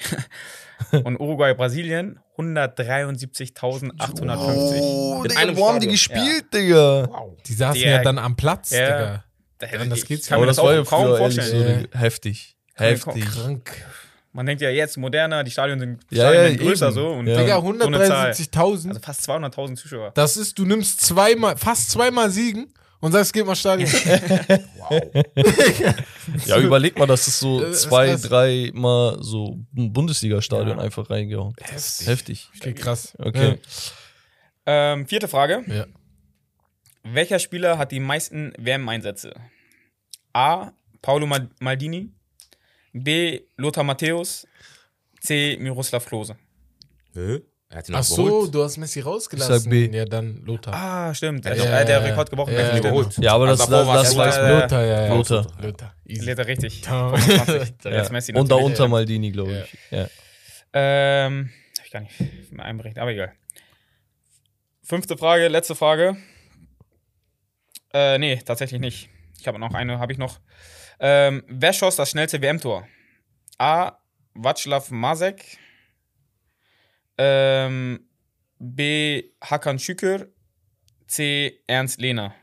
Und 1.05 1.21
Uruguay-Brasilien 1.21 2.19
173.850. 2.39 4.81
Oh, 4.81 5.23
Digga, 5.25 5.55
wo 5.57 5.69
haben 5.69 5.81
die 5.81 5.89
gespielt, 5.89 6.47
Digga? 6.55 7.07
Wow. 7.11 7.37
Die 7.47 7.53
saßen 7.55 7.83
Der- 7.83 7.97
ja 7.97 8.03
dann 8.03 8.19
am 8.19 8.37
Platz, 8.37 8.71
Ja. 8.71 8.87
Digga. 8.87 9.25
Da- 9.59 9.67
Ja, 9.67 9.85
das 9.85 9.99
ich 9.99 10.07
geht's 10.07 10.29
kann 10.29 10.39
ja. 10.39 10.41
mir 10.41 10.47
das 10.47 10.59
auch 10.59 10.65
kaum 10.87 11.09
ehrlich 11.09 11.19
so, 11.35 11.43
vorstellen. 11.43 11.83
Digga. 11.85 11.99
heftig. 11.99 12.57
Kann 12.75 12.87
mir 12.87 12.93
Heftig. 12.95 13.27
Krank. 13.27 13.71
Man 14.33 14.47
denkt 14.47 14.63
ja 14.63 14.71
jetzt 14.71 14.97
moderner, 14.97 15.43
die 15.45 15.51
Stadien 15.51 15.79
sind, 15.81 16.01
Ja, 16.09 16.23
Stadien 16.31 16.43
ja, 16.43 16.49
sind 16.51 16.61
größer 16.61 16.87
eben. 16.87 16.95
so. 16.95 17.09
Und 17.09 17.27
Ja. 17.27 17.37
Digga, 17.39 17.61
so 17.61 17.69
eine 17.87 18.07
Zahl. 18.07 18.31
173.000. 18.31 18.89
Also 18.89 19.01
fast 19.01 19.29
200.000 19.29 19.77
Zuschauer. 19.77 20.13
Das 20.15 20.39
ist, 20.39 20.59
du 20.59 20.65
nimmst 20.65 21.03
zweimal, 21.03 21.59
fast 21.59 21.91
zweimal 21.91 22.31
Siegen 22.31 22.73
und 23.01 23.13
sagst, 23.13 23.33
geht 23.33 23.47
mal 23.47 23.57
Stadion. 23.57 23.91
Ja, 26.47 26.59
überleg 26.59 26.99
mal, 26.99 27.07
dass 27.07 27.27
es 27.27 27.39
so 27.41 27.61
Das 27.61 27.71
ist 27.71 27.83
zwei, 27.83 28.09
krass. 28.11 28.23
drei 28.23 28.71
Mal 28.75 29.19
so 29.23 29.59
ein 29.77 29.93
Bundesliga-Stadion 29.93 30.79
Ja. 30.79 30.83
einfach 30.85 31.11
reingehauen. 31.11 31.55
Heftig. 31.61 32.07
Heftig. 32.07 32.49
Okay, 32.57 32.75
krass. 32.75 33.15
Okay. 33.19 33.59
Ähm, 34.67 35.07
vierte 35.07 35.29
Frage. 35.29 35.65
Ja. 35.67 35.87
Welcher 37.03 37.39
Spieler 37.39 37.79
hat 37.79 37.93
die 37.93 38.01
meisten 38.01 38.53
WM-Einsätze? 38.59 39.35
A. 40.33 40.71
Paulo 41.03 41.27
Mal- 41.27 41.49
Maldini. 41.61 42.11
B. 42.93 43.41
Lothar 43.57 43.85
Matthäus. 43.85 44.47
C. 45.21 45.57
Miroslav 45.61 46.05
Klose. 46.07 46.37
Hä? 47.15 47.41
Er 47.73 47.79
hat 47.79 47.89
ihn 47.89 47.95
Ach 47.95 48.03
so, 48.03 48.27
überholt. 48.27 48.55
du 48.55 48.65
hast 48.65 48.77
Messi 48.79 48.99
rausgelassen. 49.01 49.55
Ich 49.55 49.63
sag 49.63 49.71
B. 49.71 49.87
Ja, 49.97 50.05
dann 50.05 50.43
Lothar. 50.45 50.75
Ah, 50.75 51.15
stimmt. 51.15 51.47
Er 51.47 51.55
Ja, 51.57 51.65
hat 51.71 51.87
der 51.89 52.01
ja, 52.01 52.05
Rekord 52.05 52.29
gebrochen. 52.29 52.53
ja, 52.53 52.61
Ja, 52.63 52.69
ja, 52.73 52.79
überholt. 52.79 53.17
Ja, 53.19 53.33
aber 53.35 53.47
das, 53.47 53.61
Also 53.61 53.73
davor 53.73 53.95
das, 53.95 54.09
das 54.09 54.17
war 54.17 54.27
ja- 54.29 54.43
man. 54.53 54.61
Lothar, 54.63 54.85
ja, 54.85 55.07
ja. 55.07 55.15
Lothar. 55.15 55.47
Lothar. 55.63 55.95
Er 56.05 56.47
richtig. 56.49 56.83
Ja. 56.85 57.17
25. 57.17 57.75
Ja. 57.85 57.91
Jetzt 57.93 58.11
Messi 58.11 58.33
Und 58.35 58.51
da 58.51 58.57
unter 58.57 58.89
Maldini, 58.89 59.31
glaube 59.31 59.53
ich. 59.65 59.79
Ja. 59.93 60.09
Ähm, 60.73 61.51
hab 61.79 61.87
ich 61.87 61.93
gar 61.93 62.01
nicht 62.01 62.53
mehr 62.53 62.65
einberechnet, 62.65 63.01
aber 63.01 63.13
egal. 63.13 63.33
Fünfte 64.83 65.17
Frage, 65.17 65.47
letzte 65.47 65.77
Frage. 65.77 66.17
Äh, 67.93 68.19
nee, 68.19 68.37
tatsächlich 68.45 68.81
nicht. 68.81 69.09
Ich 69.39 69.47
habe 69.47 69.61
noch 69.61 69.75
eine, 69.75 70.01
habe 70.01 70.13
ich 70.13 70.19
noch. 70.19 70.41
Ähm, 70.99 71.45
wer 71.47 71.73
schoss 71.73 71.95
das 71.97 72.11
schnellste 72.11 72.43
WM-Tor? 72.43 72.87
A. 73.59 73.93
Václav 74.35 74.93
Masek. 74.93 75.59
Ähm, 77.23 78.01
B. 78.59 79.23
Hakan 79.43 79.79
Şükür. 79.79 80.29
C. 81.07 81.53
Ernst 81.67 82.01
Lehner. 82.01 82.35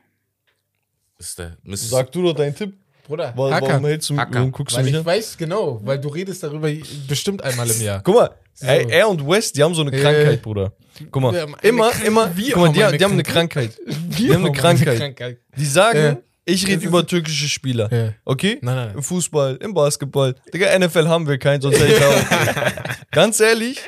Ist 1.17 1.39
der 1.39 1.57
Mrs. 1.63 1.89
Sag 1.89 2.11
du 2.11 2.21
doch 2.23 2.33
deinen 2.33 2.53
Tipp. 2.55 2.73
Bruder, 3.07 3.33
Warum, 3.35 3.51
warum, 3.51 3.67
Hakan. 3.69 3.85
hältst 3.85 4.09
du, 4.09 4.17
Hakan. 4.17 4.33
warum 4.35 4.51
guckst 4.51 4.75
du 4.75 4.77
Weil 4.79 4.83
mich 4.85 4.93
ich 4.93 4.99
an? 4.99 5.05
weiß 5.05 5.37
genau, 5.37 5.79
weil 5.83 5.97
du 5.99 6.09
redest 6.09 6.43
darüber 6.43 6.69
bestimmt 7.07 7.41
einmal 7.41 7.69
im 7.71 7.81
Jahr. 7.81 8.01
Guck 8.03 8.15
mal, 8.15 8.29
So. 8.53 8.67
er, 8.67 8.89
er 8.89 9.07
und 9.09 9.25
West, 9.25 9.55
die 9.55 9.63
haben 9.63 9.73
so 9.73 9.81
eine 9.81 9.95
Ja. 9.95 10.01
Krankheit, 10.03 10.41
Bruder. 10.41 10.73
Guck 11.09 11.21
mal, 11.23 11.33
Wir 11.33 11.41
haben 11.43 11.55
eine 11.55 11.67
immer, 11.69 11.89
Krankheit. 11.89 12.07
immer, 12.07 12.35
Wir 12.37 12.45
guck 12.53 12.55
mal, 12.57 12.67
haben 12.67 12.73
die, 12.73 12.83
eine 12.83 12.97
die 12.97 13.03
haben 13.05 13.13
eine 13.13 13.23
Krankheit. 13.23 13.77
Die 13.87 14.33
haben 14.33 14.43
eine 14.45 14.51
Krankheit. 14.51 15.37
Die 15.55 15.65
sagen, 15.65 15.97
Ja. 15.99 16.17
ich 16.43 16.61
Das 16.61 16.69
rede 16.69 16.81
ist- 16.81 16.85
über 16.87 17.07
türkische 17.07 17.47
Spieler. 17.47 17.89
Ja. 17.93 18.13
Okay? 18.25 18.57
Nein, 18.61 18.75
nein, 18.75 18.85
nein. 18.87 18.95
Im 18.97 19.03
Fußball, 19.03 19.55
im 19.61 19.73
Basketball. 19.73 20.35
Digga, 20.53 20.77
NFL 20.77 21.07
haben 21.07 21.27
wir 21.29 21.37
keinen, 21.37 21.61
sonst 21.61 21.79
hätte 21.79 21.93
ich 21.93 22.03
auch. 22.03 23.01
Ganz 23.11 23.39
ehrlich, 23.39 23.79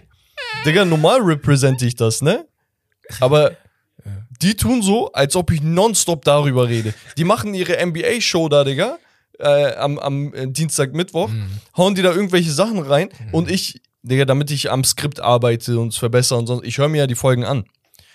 Digga, 0.66 0.86
normal 0.86 1.22
represente 1.22 1.86
ich 1.86 1.96
das, 1.96 2.22
ne? 2.22 2.46
Aber 3.20 3.52
die 4.42 4.56
tun 4.56 4.82
so, 4.82 5.12
als 5.12 5.36
ob 5.36 5.52
ich 5.52 5.62
nonstop 5.62 6.24
darüber 6.26 6.68
rede. 6.68 6.94
Die 7.18 7.24
machen 7.24 7.54
ihre 7.54 7.84
NBA-Show 7.86 8.48
da, 8.50 8.64
Digga, 8.64 8.98
äh, 9.40 9.74
am, 9.76 9.98
am 10.00 10.34
äh, 10.34 10.48
Dienstag, 10.48 10.94
Mittwoch, 10.94 11.30
Mhm. 11.30 11.50
hauen 11.78 11.96
die 11.96 12.02
da 12.02 12.12
irgendwelche 12.12 12.52
Sachen 12.52 12.80
rein 12.80 13.10
und 13.32 13.50
ich, 13.50 13.82
Digga, 14.04 14.26
damit 14.26 14.52
ich 14.52 14.72
am 14.72 14.84
Skript 14.84 15.20
arbeite 15.20 15.80
und 15.80 15.90
es 15.90 15.98
verbessere 15.98 16.38
und 16.40 16.48
sonst, 16.48 16.66
ich 16.66 16.78
höre 16.78 16.88
mir 16.90 17.00
ja 17.00 17.08
die 17.08 17.16
Folgen 17.16 17.44
an. 17.46 17.66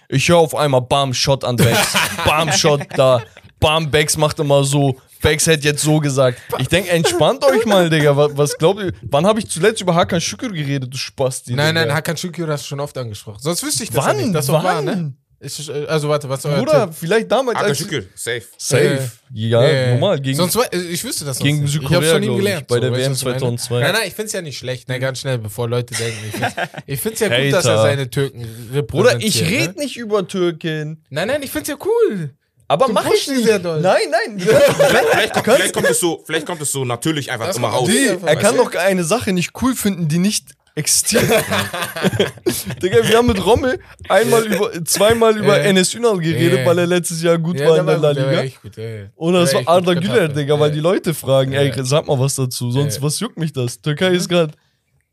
Ich 0.08 0.28
höre 0.28 0.38
auf 0.38 0.54
einmal 0.54 0.82
Bam, 0.82 1.12
Shot 1.14 1.44
an 1.44 1.56
Bex, 1.56 1.78
Bam, 2.24 2.52
Shot 2.52 2.82
da, 2.96 3.22
Bam, 3.60 3.90
Bex 3.90 4.16
macht 4.16 4.38
immer 4.38 4.64
so, 4.64 4.98
Bex 5.24 5.46
hätte 5.46 5.64
jetzt 5.64 5.82
so 5.82 5.98
gesagt. 5.98 6.38
Ich 6.58 6.68
denke, 6.68 6.90
entspannt 6.90 7.44
euch 7.50 7.64
mal, 7.66 7.90
Digga. 7.90 8.16
Was, 8.16 8.36
was 8.36 8.56
glaubt 8.58 8.80
ihr? 8.80 8.92
Wann 9.02 9.26
habe 9.26 9.40
ich 9.40 9.48
zuletzt 9.50 9.80
über 9.80 9.94
Hakan 9.94 10.20
Şükür 10.20 10.52
geredet, 10.52 10.92
du 10.92 10.96
Spasti? 10.96 11.54
Nein, 11.54 11.74
nein, 11.74 11.84
Digga? 11.84 11.96
Hakan 11.96 12.16
Şükür 12.16 12.46
hast 12.48 12.64
du 12.64 12.68
schon 12.68 12.80
oft 12.80 12.96
angesprochen. 12.96 13.40
Sonst 13.40 13.62
wüsste 13.64 13.82
ich 13.84 13.90
das 13.90 14.04
Wann? 14.04 14.18
ja 14.18 14.22
nicht. 14.26 14.34
Das 14.34 14.48
wahr, 14.48 14.62
Wann? 14.64 14.84
ne? 14.84 15.12
Ist, 15.40 15.68
äh, 15.68 15.84
also 15.88 16.08
warte, 16.08 16.26
was 16.30 16.40
Bruder, 16.42 16.86
Tipp? 16.86 16.94
vielleicht 16.98 17.30
damals 17.30 17.56
Hakan 17.58 17.68
als... 17.70 17.78
Şükür, 17.78 18.06
safe. 18.14 18.44
Safe. 18.56 19.10
Ja, 19.34 19.62
Äh, 19.62 19.90
normal. 19.92 20.18
Gegen, 20.20 20.36
sonst, 20.38 20.56
wei- 20.56 20.68
äh, 20.72 20.78
ich 20.78 21.04
wüsste 21.04 21.26
das 21.26 21.38
gegen 21.38 21.60
nicht. 21.62 21.72
Südkorea, 21.72 21.98
ich 21.98 22.04
hab's 22.06 22.12
von 22.14 22.22
ihm 22.22 22.26
glaub 22.28 22.38
ich, 22.38 22.44
gelernt. 22.44 22.66
bei 22.68 22.80
der 22.80 22.92
weißt 22.92 23.00
du, 23.00 23.04
WM 23.04 23.10
was 23.12 23.18
ich 23.18 23.24
meine? 23.24 23.38
2002. 23.38 23.80
Nein, 23.80 23.92
nein, 23.92 24.02
ich 24.06 24.14
find's 24.14 24.32
ja 24.32 24.40
nicht 24.42 24.56
schlecht. 24.58 24.88
Ne, 24.88 25.00
ganz 25.00 25.20
schnell, 25.20 25.36
bevor 25.38 25.68
Leute 25.68 25.94
denken. 25.94 26.18
Ich 26.28 26.32
find's, 26.34 26.54
ich 26.86 27.00
find's 27.00 27.20
ja 27.20 27.28
gut, 27.28 27.52
dass 27.52 27.64
er 27.66 27.82
seine 27.82 28.08
Türken 28.08 28.40
repräsentiert. 28.40 28.86
Bruder, 28.86 29.16
ich 29.20 29.42
ne? 29.42 29.48
rede 29.48 29.78
nicht 29.78 29.96
über 29.98 30.26
Türken. 30.26 31.02
Nein, 31.10 31.28
nein, 31.28 31.42
ich 31.42 31.50
find's 31.50 31.68
ja 31.68 31.76
cool. 31.84 32.30
Aber 32.74 32.86
Du 32.86 32.92
mach 32.92 33.06
ich 33.06 33.28
nicht. 33.28 33.44
sehr 33.44 33.58
doll. 33.58 33.80
Nein, 33.80 34.02
nein. 34.10 34.40
Vielleicht 34.40 35.32
kommt, 35.34 35.44
vielleicht 35.46 35.74
kommt 35.74 35.88
es 35.90 36.00
so, 36.00 36.22
vielleicht 36.26 36.46
kommt 36.46 36.60
es 36.62 36.72
so 36.72 36.84
natürlich 36.84 37.30
einfach 37.30 37.46
Das 37.46 37.56
immer 37.56 37.68
raus. 37.68 37.86
die- 37.88 37.92
Die, 38.20 38.26
er 38.26 38.36
kann 38.36 38.56
doch 38.56 38.74
eine 38.74 39.04
Sache 39.04 39.32
nicht 39.32 39.52
cool 39.62 39.74
finden, 39.74 40.08
die 40.08 40.18
nicht 40.18 40.48
existiert. 40.74 41.22
Digga, 42.82 43.06
wir 43.06 43.16
haben 43.18 43.26
mit 43.28 43.44
Rommel 43.44 43.78
einmal 44.08 44.44
über, 44.46 44.84
zweimal 44.84 45.36
über 45.36 45.56
Ja. 45.58 45.64
Enes 45.64 45.94
Ünal 45.94 46.18
geredet, 46.18 46.60
Ja. 46.60 46.66
weil 46.66 46.78
er 46.78 46.86
letztes 46.86 47.22
Jahr 47.22 47.38
gut 47.38 47.58
Ja, 47.60 47.68
war 47.68 47.78
in 47.78 47.86
der 47.86 47.98
La 47.98 48.12
der 48.12 48.26
Liga. 48.28 48.42
echt 48.42 48.60
gut, 48.62 48.76
ja, 48.76 48.82
ja. 48.84 49.04
Und 49.14 49.34
Der 49.34 49.42
das 49.42 49.54
war 49.54 49.62
Arda 49.68 49.94
Güler, 49.94 50.28
Digga, 50.28 50.58
weil 50.58 50.72
die 50.72 50.80
Leute 50.80 51.14
fragen, 51.14 51.52
ey, 51.52 51.72
sag 51.84 52.06
mal 52.08 52.18
was 52.18 52.34
dazu, 52.34 52.70
sonst 52.72 53.00
was 53.02 53.20
juckt 53.20 53.38
mich 53.38 53.52
das? 53.52 53.80
Türkei 53.80 54.10
ist 54.10 54.28
gerade. 54.28 54.52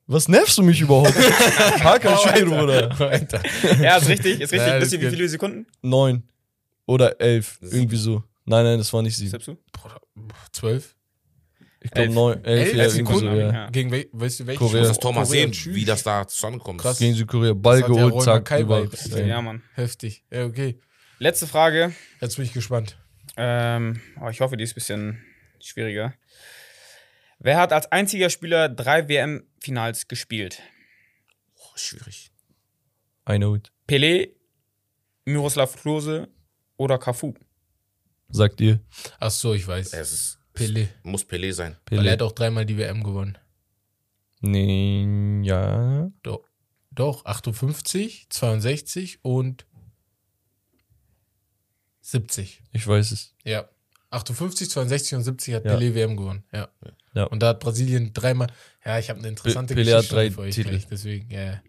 Was 0.08 0.28
nervst 0.28 0.58
du 0.58 0.64
mich 0.64 0.82
überhaupt? 0.82 1.14
Hakan 1.84 2.18
Şükür, 2.18 2.46
Bruder. 2.50 2.90
Ja, 3.82 3.98
ist 3.98 4.10
richtig, 4.10 4.42
ist 4.42 4.52
richtig. 4.52 4.74
Wisst 4.82 4.94
ihr, 4.94 5.02
wie 5.02 5.10
viele 5.10 5.30
Sekunden? 5.30 5.68
Neun. 5.82 6.24
Oder 6.86 7.20
elf. 7.22 7.60
Irgendwie 7.62 7.98
so. 7.98 8.24
Nein, 8.46 8.66
nein, 8.66 8.78
das 8.78 8.92
war 8.92 9.02
nicht 9.02 9.16
sieben. 9.16 9.38
Du? 9.40 9.58
Zwölf? 10.52 10.96
Ich 11.84 11.90
glaube 11.90 12.08
Elf. 12.08 12.16
neun, 12.16 12.46
elf, 12.46 12.68
Elf 12.68 12.76
ja, 12.76 12.84
irgendwie 12.84 13.14
so, 13.14 13.20
Sekunden? 13.20 13.36
ja. 13.38 13.54
Ja. 13.54 13.70
Gegen 13.72 13.92
wel, 13.92 14.08
weißt 14.12 14.40
du 14.42 14.48
welche? 14.48 14.60
Korea. 14.60 14.74
Ich 14.74 14.80
muss 14.82 14.88
das 14.90 15.00
Tor 15.00 15.14
mal 15.14 15.26
sehen, 15.26 15.52
wie 15.66 15.86
das 15.86 16.04
da 16.04 16.28
zusammenkommt. 16.28 16.80
Krass. 16.80 17.00
Gegen 17.00 17.16
Südkorea. 17.16 17.54
Ball 17.54 17.82
Das 17.82 17.90
hat 17.90 17.96
geholt, 17.96 18.14
Roy 18.14 18.24
zack, 18.24 18.52
Mackay 18.52 18.62
über. 18.62 18.88
Ja. 19.18 19.26
Ja, 19.26 19.42
Mann. 19.42 19.64
Heftig. 19.74 20.24
Ja, 20.32 20.46
okay. 20.46 20.80
Letzte 21.18 21.48
Frage. 21.48 21.94
Jetzt 22.20 22.36
bin 22.36 22.46
ich 22.46 22.54
gespannt. 22.54 22.98
Ähm, 23.38 24.00
oh, 24.22 24.30
ich 24.30 24.42
hoffe, 24.42 24.58
die 24.58 24.64
ist 24.64 24.72
ein 24.72 24.76
bisschen 24.76 25.26
schwieriger. 25.60 26.14
Wer 27.40 27.58
hat 27.58 27.74
als 27.74 27.92
einziger 27.92 28.30
Spieler 28.30 28.70
drei 28.70 29.10
WM-Finals 29.10 30.08
gespielt? 30.08 30.62
Oh, 31.56 31.76
schwierig. 31.76 32.32
I 33.28 33.38
know 33.38 33.56
it. 33.56 33.72
Pelé, 33.88 34.30
Miroslav 35.26 35.76
Klose 35.82 36.28
oder 36.82 36.98
Cafu? 36.98 37.34
Sagt 38.30 38.60
ihr. 38.62 38.80
Ach 39.20 39.30
so, 39.32 39.54
ich 39.54 39.68
weiß. 39.68 39.94
Es 39.94 40.12
ist, 40.12 40.40
Pelé. 40.56 40.88
muss 41.04 41.24
Pelé 41.24 41.54
sein. 41.54 41.78
Weil 41.90 42.06
er 42.08 42.14
hat 42.14 42.22
auch 42.22 42.32
dreimal 42.32 42.66
die 42.66 42.78
WM 42.78 43.04
gewonnen. 43.04 43.38
Nee, 44.40 45.42
ja. 45.44 46.10
Doch. 46.24 46.44
Doch, 46.90 47.26
58, 47.26 48.28
62 48.30 49.24
und 49.24 49.66
70. 52.02 52.64
Ich 52.74 52.86
weiß 52.88 53.12
es. 53.12 53.36
Ja. 53.44 53.70
58, 54.10 54.70
62 54.70 55.16
und 55.16 55.24
70 55.24 55.54
hat 55.54 55.66
Ja. 55.66 55.76
Pelé 55.76 55.94
WM 55.94 56.18
gewonnen. 56.18 56.44
Ja. 56.52 56.70
Ja. 57.14 57.26
Und 57.26 57.42
da 57.42 57.50
hat 57.50 57.60
Brasilien 57.60 58.12
dreimal. 58.14 58.52
Ja, 58.84 58.98
ich 58.98 59.10
habe 59.10 59.20
eine 59.20 59.28
interessante 59.30 59.74
Pelé 59.74 59.92
hat 59.92 59.98
Geschichte 59.98 60.16
drei 60.16 60.32
für 60.32 60.42
euch 60.42 60.56
Titel. 60.56 60.70
gleich, 60.70 60.88
deswegen, 60.88 61.30
ja. 61.30 61.62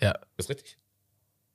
Ja, 0.00 0.18
Ist 0.36 0.48
richtig? 0.48 0.78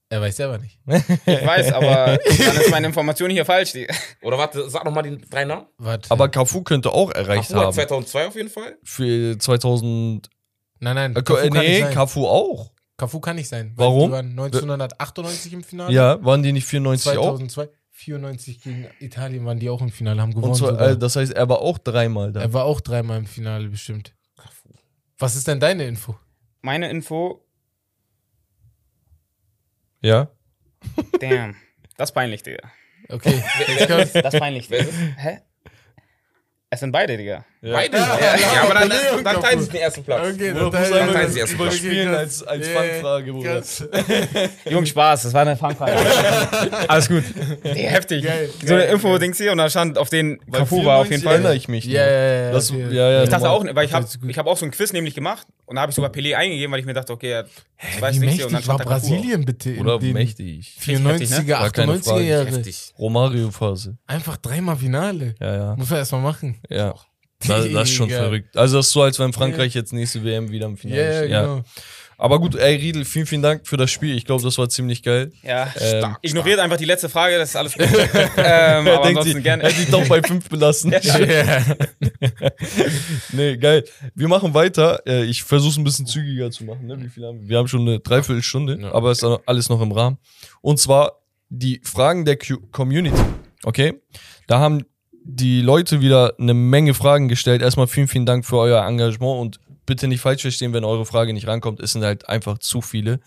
Er 0.10 0.22
weiß 0.22 0.36
selber 0.36 0.58
nicht. 0.58 0.80
Ich 0.88 1.46
weiß, 1.46 1.74
aber 1.74 2.18
dann 2.18 2.58
ist 2.58 2.70
meine 2.72 2.88
Information 2.88 3.30
hier 3.32 3.46
falsch. 3.46 3.74
Oder 4.22 4.38
warte, 4.38 4.70
sag 4.70 4.86
nochmal 4.86 5.04
die 5.04 5.18
drei 5.30 5.46
Namen. 5.46 5.66
Warte. 5.78 6.12
Aber 6.12 6.30
Cafu 6.30 6.62
könnte 6.64 6.92
auch 6.92 7.12
erreicht 7.12 7.50
Cafu 7.50 7.56
hat 7.60 7.66
haben. 7.68 7.74
2002 7.74 8.28
auf 8.28 8.36
jeden 8.36 8.50
Fall. 8.50 8.78
Für 8.84 9.38
2000. 9.38 10.30
nein, 10.80 10.96
nein, 10.96 11.16
Äh, 11.16 11.22
Cafu 11.24 11.40
äh, 11.40 11.50
kann 11.50 11.60
nicht 11.64 11.70
nee, 11.70 11.82
sein. 11.82 11.94
Cafu 11.94 12.28
auch. 12.28 12.72
Cafu 12.98 13.20
kann 13.20 13.36
nicht 13.36 13.50
sein. 13.50 13.74
weil 13.76 13.88
Warum? 13.88 14.10
Die 14.10 14.12
waren 14.14 14.30
1998 14.30 15.54
im 15.54 15.64
Finale. 15.64 15.94
Ja, 15.94 16.24
waren 16.24 16.44
die 16.44 16.52
nicht 16.54 16.66
94 16.68 17.18
auch? 17.18 17.38
2002. 17.38 17.70
94 17.92 18.62
gegen 18.62 18.88
Italien 19.00 19.46
waren 19.46 19.58
die 19.60 19.70
auch 19.70 19.82
im 19.82 19.90
Finale, 19.90 20.22
haben 20.22 20.32
gewonnen. 20.34 20.52
Und 20.52 20.58
zwar, 20.58 20.72
sogar. 20.72 20.90
äh, 20.92 20.98
das 20.98 21.16
heißt, 21.16 21.32
er 21.32 21.48
war 21.48 21.60
auch 21.60 21.78
dreimal 21.78 22.32
da. 22.34 22.42
er 22.42 22.52
war 22.54 22.66
auch 22.66 22.82
dreimal 22.82 23.18
im 23.18 23.26
Finale 23.26 23.70
bestimmt. 23.70 24.14
Was 25.18 25.36
ist 25.38 25.48
denn 25.48 25.62
deine 25.62 25.86
Info? 25.86 26.18
Meine 26.62 26.90
Info, 26.90 27.45
Ja? 30.06 30.30
damn. 31.20 31.56
Das 31.98 32.10
ist 32.10 32.14
peinlich, 32.14 32.44
Digga. 32.44 32.72
Okay. 33.10 33.42
Das 34.14 34.34
ist 34.36 34.40
peinlich, 34.40 34.68
Digga. 34.68 34.86
Hä? 35.18 35.40
Es 36.70 36.80
sind 36.82 36.92
beide, 36.92 37.18
Digga. 37.18 37.44
Beide. 37.74 37.98
Ja, 37.98 38.18
Ja, 38.20 38.26
ja, 38.26 38.38
ja, 38.54 38.62
aber 38.64 38.74
dann, 38.76 38.92
und 39.18 39.24
dann 39.24 39.42
teilen 39.42 39.62
sie 39.62 39.70
den 39.70 39.82
ersten 39.82 40.04
Platz. 40.04 40.28
Okay, 40.34 40.54
dann 40.54 40.72
teil- 40.72 40.94
einmal 40.94 41.14
teilen 41.16 41.32
sie 41.32 41.40
erst 41.40 41.58
mal. 41.58 41.64
überspielen 41.66 42.08
Okay, 42.10 42.18
als, 42.18 42.44
als 42.44 42.68
Ja, 42.68 42.74
ja, 42.74 42.80
Fangfrage, 42.80 43.32
Bruder. 43.34 43.62
Jungs, 44.70 44.90
Spaß, 44.90 45.24
das 45.24 45.34
war 45.34 45.42
eine 45.42 45.56
Fangfrage. 45.58 45.94
Alles 46.88 47.08
gut. 47.08 47.24
Nee, 47.64 47.88
heftig. 47.88 48.24
Geil, 48.24 48.50
so 48.64 48.74
eine 48.74 48.84
geil, 48.84 48.94
Info-Dings 48.94 49.38
hier 49.38 49.52
und 49.52 49.58
da 49.58 49.70
stand 49.70 49.98
auf 49.98 50.10
den 50.10 50.40
Cafu 50.52 50.86
war 50.86 50.98
auf 51.00 51.10
jeden 51.10 51.22
94 51.22 51.26
erinnere 51.26 51.48
Fall. 51.50 51.58
ich 51.58 51.68
mich. 51.68 51.86
Ja, 51.86 52.06
ja, 52.06 52.52
ja. 52.52 52.60
Ja, 52.90 53.12
ja, 53.12 53.24
Ich 53.24 53.30
dachte 53.30 53.50
auch, 53.50 53.66
weil 53.74 53.86
ich 53.86 53.94
habe 53.94 54.08
ich 54.28 54.38
hab 54.38 54.48
auch 54.48 54.58
so 54.58 54.66
ein 54.66 54.72
Quiz 54.72 54.94
nämlich 54.94 55.16
gemacht 55.16 55.48
und 55.66 55.76
da 55.76 55.82
habe 55.82 55.90
ich 55.92 55.96
sogar 55.96 56.12
Pelé 56.12 56.36
eingegeben, 56.36 56.72
weil 56.72 56.80
ich 56.80 56.86
mir 56.86 56.94
dachte, 56.94 57.12
okay, 57.14 57.32
ja, 57.32 57.44
ich 57.78 58.02
weiß 58.02 58.16
Wie 58.16 58.20
nicht 58.20 58.28
mächtig 58.38 58.46
und 58.46 58.54
dann 58.54 58.68
war. 58.68 58.78
Brasilien 58.78 59.46
bitte 59.46 59.72
in 59.72 59.82
Oder 59.82 60.00
den 60.00 60.14
mächtig. 60.14 60.78
94er, 60.82 61.40
ne? 61.40 61.46
Gar 61.46 61.70
keine 61.72 61.94
98er 61.94 62.04
Frage. 62.04 62.24
Jahre. 62.24 62.62
Romario-Phase. 63.00 63.98
Einfach 64.08 64.38
dreimal 64.38 64.78
Finale. 64.78 65.36
Ja, 65.40 65.56
ja. 65.56 65.76
Muss 65.76 65.90
man 65.90 66.00
erstmal 66.00 66.22
machen. 66.22 66.58
Ja. 66.70 66.94
Das, 67.40 67.72
das 67.72 67.90
ist 67.90 67.96
schon 67.96 68.08
Digga. 68.08 68.22
verrückt. 68.22 68.56
Also 68.58 68.78
das 68.78 68.88
ist 68.88 68.92
so, 68.94 69.02
als 69.02 69.20
wenn 69.20 69.34
Frankreich 69.34 69.74
jetzt 69.76 69.94
nächste 69.94 70.24
WM 70.24 70.50
wieder 70.52 70.66
im 70.68 70.78
Finale 70.78 71.02
yeah, 71.02 71.18
steht. 71.20 71.32
Ja. 71.32 71.42
genau. 71.42 71.62
Aber 72.18 72.40
gut, 72.40 72.56
ey 72.56 72.78
Riedel, 72.78 73.04
vielen, 73.04 73.26
vielen 73.26 73.42
Dank 73.42 73.68
für 73.68 73.76
das 73.76 73.92
Spiel. 73.92 74.16
Ich 74.16 74.24
glaube, 74.24 74.42
das 74.42 74.58
war 74.58 74.70
ziemlich 74.70 75.04
geil. 75.04 75.34
Ja, 75.44 75.68
Ähm, 75.78 76.16
ignoriert 76.22 76.60
einfach 76.60 76.78
die 76.78 76.86
letzte 76.86 77.10
Frage, 77.10 77.38
das 77.38 77.50
ist 77.50 77.56
alles 77.58 77.74
gut. 77.74 77.86
ähm, 78.38 78.88
aber 78.88 79.04
denkt 79.04 79.06
ansonsten 79.06 79.34
sie, 79.34 79.42
gerne. 79.42 79.64
hätte 79.64 79.82
ich 79.82 79.90
doch 79.90 80.08
bei 80.08 80.24
fünf 80.24 80.48
belassen. 80.48 80.96
Ja. 81.02 81.20
nee, 83.34 83.58
geil. 83.58 83.84
Wir 84.14 84.28
machen 84.28 84.54
weiter. 84.54 85.02
Äh, 85.06 85.26
Ich 85.26 85.44
versuche 85.44 85.72
es 85.72 85.78
ein 85.78 85.84
bisschen 85.84 86.06
zügiger 86.06 86.52
zu 86.52 86.64
machen. 86.64 86.88
Ne? 86.88 86.98
Wie 87.02 87.10
viel 87.10 87.26
haben 87.26 87.42
wir? 87.42 87.50
Wir 87.50 87.58
haben 87.58 87.68
schon 87.68 87.82
eine 87.82 88.00
Dreiviertelstunde, 88.00 88.80
Ja. 88.82 88.94
aber 88.94 89.12
es 89.12 89.22
ist 89.22 89.40
alles 89.46 89.70
noch 89.70 89.82
im 89.82 89.92
Rahmen. 89.92 90.18
Und 90.62 90.80
zwar 90.80 91.20
die 91.50 91.82
Fragen 91.84 92.24
der 92.26 92.38
Q 92.38 92.58
Community. 92.72 93.22
Okay? 93.64 94.02
Da 94.48 94.60
haben 94.60 94.86
die 95.28 95.62
Leute 95.62 96.02
wieder 96.02 96.36
eine 96.40 96.54
Menge 96.54 96.94
Fragen 96.94 97.28
gestellt. 97.28 97.64
Erstmal 97.64 97.88
vielen, 97.88 98.08
vielen 98.08 98.28
Dank 98.28 98.46
für 98.46 98.58
euer 98.58 98.86
Engagement 98.86 99.42
und 99.42 99.60
bitte 99.88 100.08
nicht 100.08 100.22
falsch 100.22 100.44
verstehen, 100.44 100.72
wenn 100.74 100.84
eure 100.84 101.06
Frage 101.06 101.34
nicht 101.34 101.48
rankommt. 101.48 101.80
Es 101.80 101.94
sind 101.94 102.04
halt 102.04 102.30
einfach 102.30 102.60
zu 102.60 102.82
viele. 102.82 103.20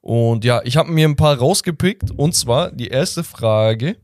Und 0.00 0.44
ja, 0.44 0.62
ich 0.64 0.76
habe 0.76 0.90
mir 0.90 1.08
ein 1.08 1.16
paar 1.16 1.36
rausgepickt. 1.36 2.12
Und 2.12 2.36
zwar 2.36 2.70
die 2.70 2.88
erste 2.88 3.24
Frage. 3.24 3.96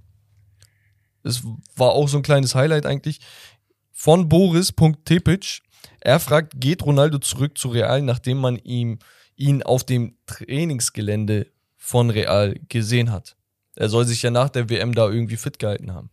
Es 1.23 1.43
war 1.77 1.93
auch 1.93 2.09
so 2.09 2.17
ein 2.17 2.23
kleines 2.23 2.57
Highlight 2.57 2.87
eigentlich. 2.87 3.21
Von 3.93 4.29
Boris.tepic. 4.29 5.61
Er 6.01 6.19
fragt, 6.19 6.61
geht 6.61 6.85
Ronaldo 6.85 7.19
zurück 7.19 7.57
zu 7.57 7.69
Real, 7.69 8.03
nachdem 8.03 8.39
man 8.39 8.57
ihm, 8.57 8.99
ihn 9.37 9.63
auf 9.63 9.85
dem 9.85 10.17
Trainingsgelände 10.27 11.47
von 11.77 12.11
Real 12.11 12.59
gesehen 12.69 13.13
hat? 13.13 13.37
Er 13.77 13.89
soll 13.89 14.07
sich 14.07 14.23
ja 14.23 14.31
nach 14.31 14.51
der 14.51 14.69
WM 14.69 14.93
da 14.93 15.09
irgendwie 15.09 15.37
fit 15.37 15.61
gehalten 15.61 15.95
haben. 15.95 16.11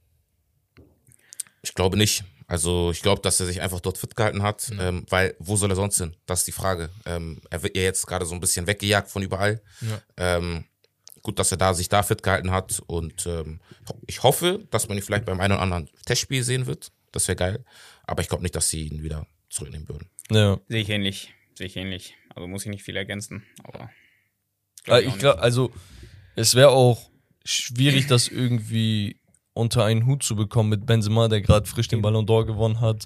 Ich 1.66 1.74
glaube 1.74 1.97
nicht. 1.97 2.24
Also 2.47 2.91
ich 2.91 3.01
glaube, 3.01 3.22
dass 3.22 3.39
er 3.39 3.47
sich 3.47 3.61
einfach 3.61 3.80
dort 3.80 3.97
fit 3.97 4.16
gehalten 4.16 4.43
hat, 4.43 4.72
ähm, 4.80 5.05
weil 5.09 5.36
wo 5.39 5.55
soll 5.55 5.72
er 5.72 5.76
sonst 5.76 5.97
hin? 5.97 6.16
Das 6.28 6.39
ist 6.41 6.47
die 6.47 6.51
Frage. 6.51 6.91
Ähm, 7.05 7.41
er 7.49 7.63
wird 7.63 7.76
ja 7.76 7.82
jetzt 7.84 8.05
gerade 8.05 8.26
so 8.26 8.36
ein 8.36 8.39
bisschen 8.39 8.68
weggejagt 8.68 9.09
von 9.09 9.24
überall. 9.24 9.61
Ja. 9.82 10.01
Ähm, 10.38 10.66
gut, 11.24 11.39
dass 11.39 11.49
er 11.51 11.57
da 11.57 11.74
sich 11.74 11.89
da 11.89 12.03
fit 12.03 12.22
gehalten 12.22 12.51
hat 12.51 12.84
und 12.86 13.26
ähm, 13.26 13.59
ich 14.05 14.22
hoffe, 14.22 14.63
dass 14.70 14.88
man 14.88 14.97
ihn 14.97 15.03
vielleicht 15.03 15.26
beim 15.26 15.39
einen 15.39 15.53
oder 15.53 15.61
anderen 15.63 15.89
Testspiel 16.05 16.43
sehen 16.43 16.68
wird. 16.68 16.91
Das 17.11 17.28
wäre 17.28 17.36
geil. 17.36 17.66
Aber 18.03 18.22
ich 18.22 18.30
glaube 18.30 18.43
nicht, 18.43 18.55
dass 18.55 18.70
sie 18.70 18.88
ihn 18.89 19.01
wieder 19.01 19.26
zurücknehmen 19.49 19.89
würden. 19.89 20.09
Ja. 20.30 20.59
Sehe 20.68 20.82
ich 20.82 20.89
ähnlich. 20.89 21.34
Sehe 21.55 21.66
ich 21.66 21.76
ähnlich. 21.78 22.16
Also 22.36 22.47
muss 22.47 22.63
ich 22.63 22.70
nicht 22.70 22.84
viel 22.84 22.95
ergänzen, 22.97 23.43
aber. 23.63 23.89
Äh, 24.86 24.91
auch 24.91 24.97
Ich 24.99 25.05
nicht. 25.07 25.20
glaube, 25.20 25.39
also 25.41 25.72
es 26.36 26.53
wäre 26.53 26.70
auch 26.70 27.09
schwierig, 27.43 28.05
das 28.07 28.28
irgendwie 28.28 29.20
unter 29.56 29.84
einen 29.86 30.06
Hut 30.06 30.22
zu 30.22 30.36
bekommen 30.36 30.70
mit 30.70 30.86
Benzema, 30.86 31.28
der 31.28 31.41
gerade 31.41 31.66
frisch 31.66 31.88
den 31.88 32.01
Ballon 32.01 32.26
d'Or 32.28 32.45
gewonnen 32.45 32.82
hat, 32.82 33.06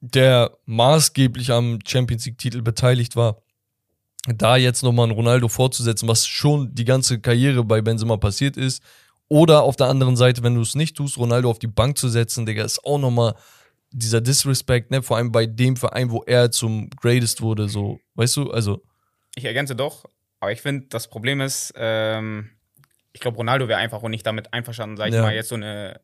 der 0.00 0.56
maßgeblich 0.66 1.50
am 1.50 1.78
Champions 1.84 2.26
League-Titel 2.26 2.62
beteiligt 2.62 3.16
war. 3.16 3.42
Da 4.26 4.56
jetzt 4.56 4.82
nochmal 4.82 5.04
einen 5.04 5.16
Ronaldo 5.16 5.48
vorzusetzen, 5.48 6.08
was 6.08 6.26
schon 6.26 6.74
die 6.74 6.84
ganze 6.84 7.20
Karriere 7.20 7.64
bei 7.64 7.82
Benzema 7.82 8.16
passiert 8.16 8.56
ist. 8.56 8.82
Oder 9.28 9.62
auf 9.62 9.76
der 9.76 9.88
anderen 9.88 10.16
Seite, 10.16 10.42
wenn 10.42 10.54
du 10.54 10.60
es 10.60 10.74
nicht 10.74 10.96
tust, 10.96 11.16
Ronaldo 11.18 11.50
auf 11.50 11.58
die 11.58 11.66
Bank 11.66 11.98
zu 11.98 12.08
setzen, 12.08 12.44
Digga, 12.46 12.64
ist 12.64 12.84
auch 12.84 12.98
nochmal 12.98 13.34
dieser 13.90 14.20
Disrespect, 14.20 14.90
ne? 14.90 15.02
Vor 15.02 15.16
allem 15.16 15.32
bei 15.32 15.46
dem 15.46 15.76
Verein, 15.76 16.10
wo 16.10 16.22
er 16.24 16.50
zum 16.50 16.90
Greatest 16.90 17.40
wurde, 17.40 17.68
so, 17.68 18.00
weißt 18.14 18.36
du? 18.36 18.50
Also, 18.50 18.82
Ich 19.36 19.44
ergänze 19.44 19.74
doch, 19.74 20.04
aber 20.40 20.52
ich 20.52 20.60
finde, 20.60 20.86
das 20.88 21.08
Problem 21.08 21.40
ist, 21.40 21.72
ähm, 21.76 22.50
ich 23.14 23.20
glaube, 23.20 23.38
Ronaldo 23.38 23.68
wäre 23.68 23.78
einfach 23.78 24.02
auch 24.02 24.08
nicht 24.08 24.26
damit 24.26 24.52
einverstanden, 24.52 24.96
sag 24.98 25.08
ich 25.08 25.14
Ja. 25.14 25.22
mal, 25.22 25.34
jetzt 25.34 25.48
so 25.48 25.54
eine 25.54 26.00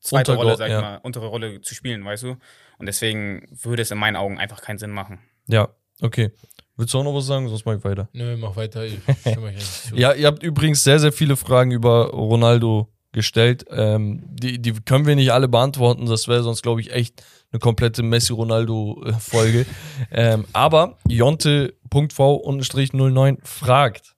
zweite 0.00 0.32
Untergeord- 0.32 0.44
Rolle, 0.46 0.56
sag 0.56 0.66
ich 0.66 0.72
ja. 0.72 0.80
mal, 0.80 0.96
untere 1.02 1.26
Rolle 1.26 1.60
zu 1.60 1.74
spielen, 1.76 2.04
weißt 2.04 2.24
du? 2.24 2.30
Und 2.78 2.86
deswegen 2.86 3.46
würde 3.62 3.82
es 3.82 3.90
in 3.92 3.98
meinen 3.98 4.16
Augen 4.16 4.38
einfach 4.38 4.60
keinen 4.62 4.78
Sinn 4.78 4.90
machen. 4.90 5.20
Ja, 5.46 5.68
okay. 6.02 6.32
Willst 6.76 6.92
du 6.94 6.98
auch 6.98 7.04
noch 7.04 7.14
was 7.14 7.26
sagen? 7.26 7.46
Sonst 7.48 7.64
mach 7.66 7.76
ich 7.76 7.84
weiter. 7.84 8.08
Nö, 8.14 8.36
mach 8.38 8.56
weiter. 8.56 8.84
Ich 8.86 8.98
zu. 9.88 9.94
Ja, 9.94 10.12
ihr 10.14 10.26
habt 10.26 10.42
übrigens 10.42 10.82
sehr, 10.82 10.98
sehr 10.98 11.12
viele 11.12 11.36
Fragen 11.36 11.70
über 11.72 12.06
Ronaldo 12.10 12.88
gestellt. 13.12 13.66
Ähm, 13.70 14.22
die, 14.30 14.60
die 14.62 14.72
können 14.72 15.04
wir 15.06 15.14
nicht 15.14 15.30
alle 15.32 15.46
beantworten. 15.48 16.06
Das 16.06 16.26
wäre 16.26 16.42
sonst, 16.42 16.62
glaube 16.62 16.80
ich, 16.80 16.90
echt 16.92 17.22
eine 17.52 17.58
komplette 17.60 18.02
Messi-Ronaldo-Folge. 18.02 19.66
ähm, 20.10 20.46
aber 20.54 20.96
Jonte.v-09 21.08 23.38
fragt 23.44 24.14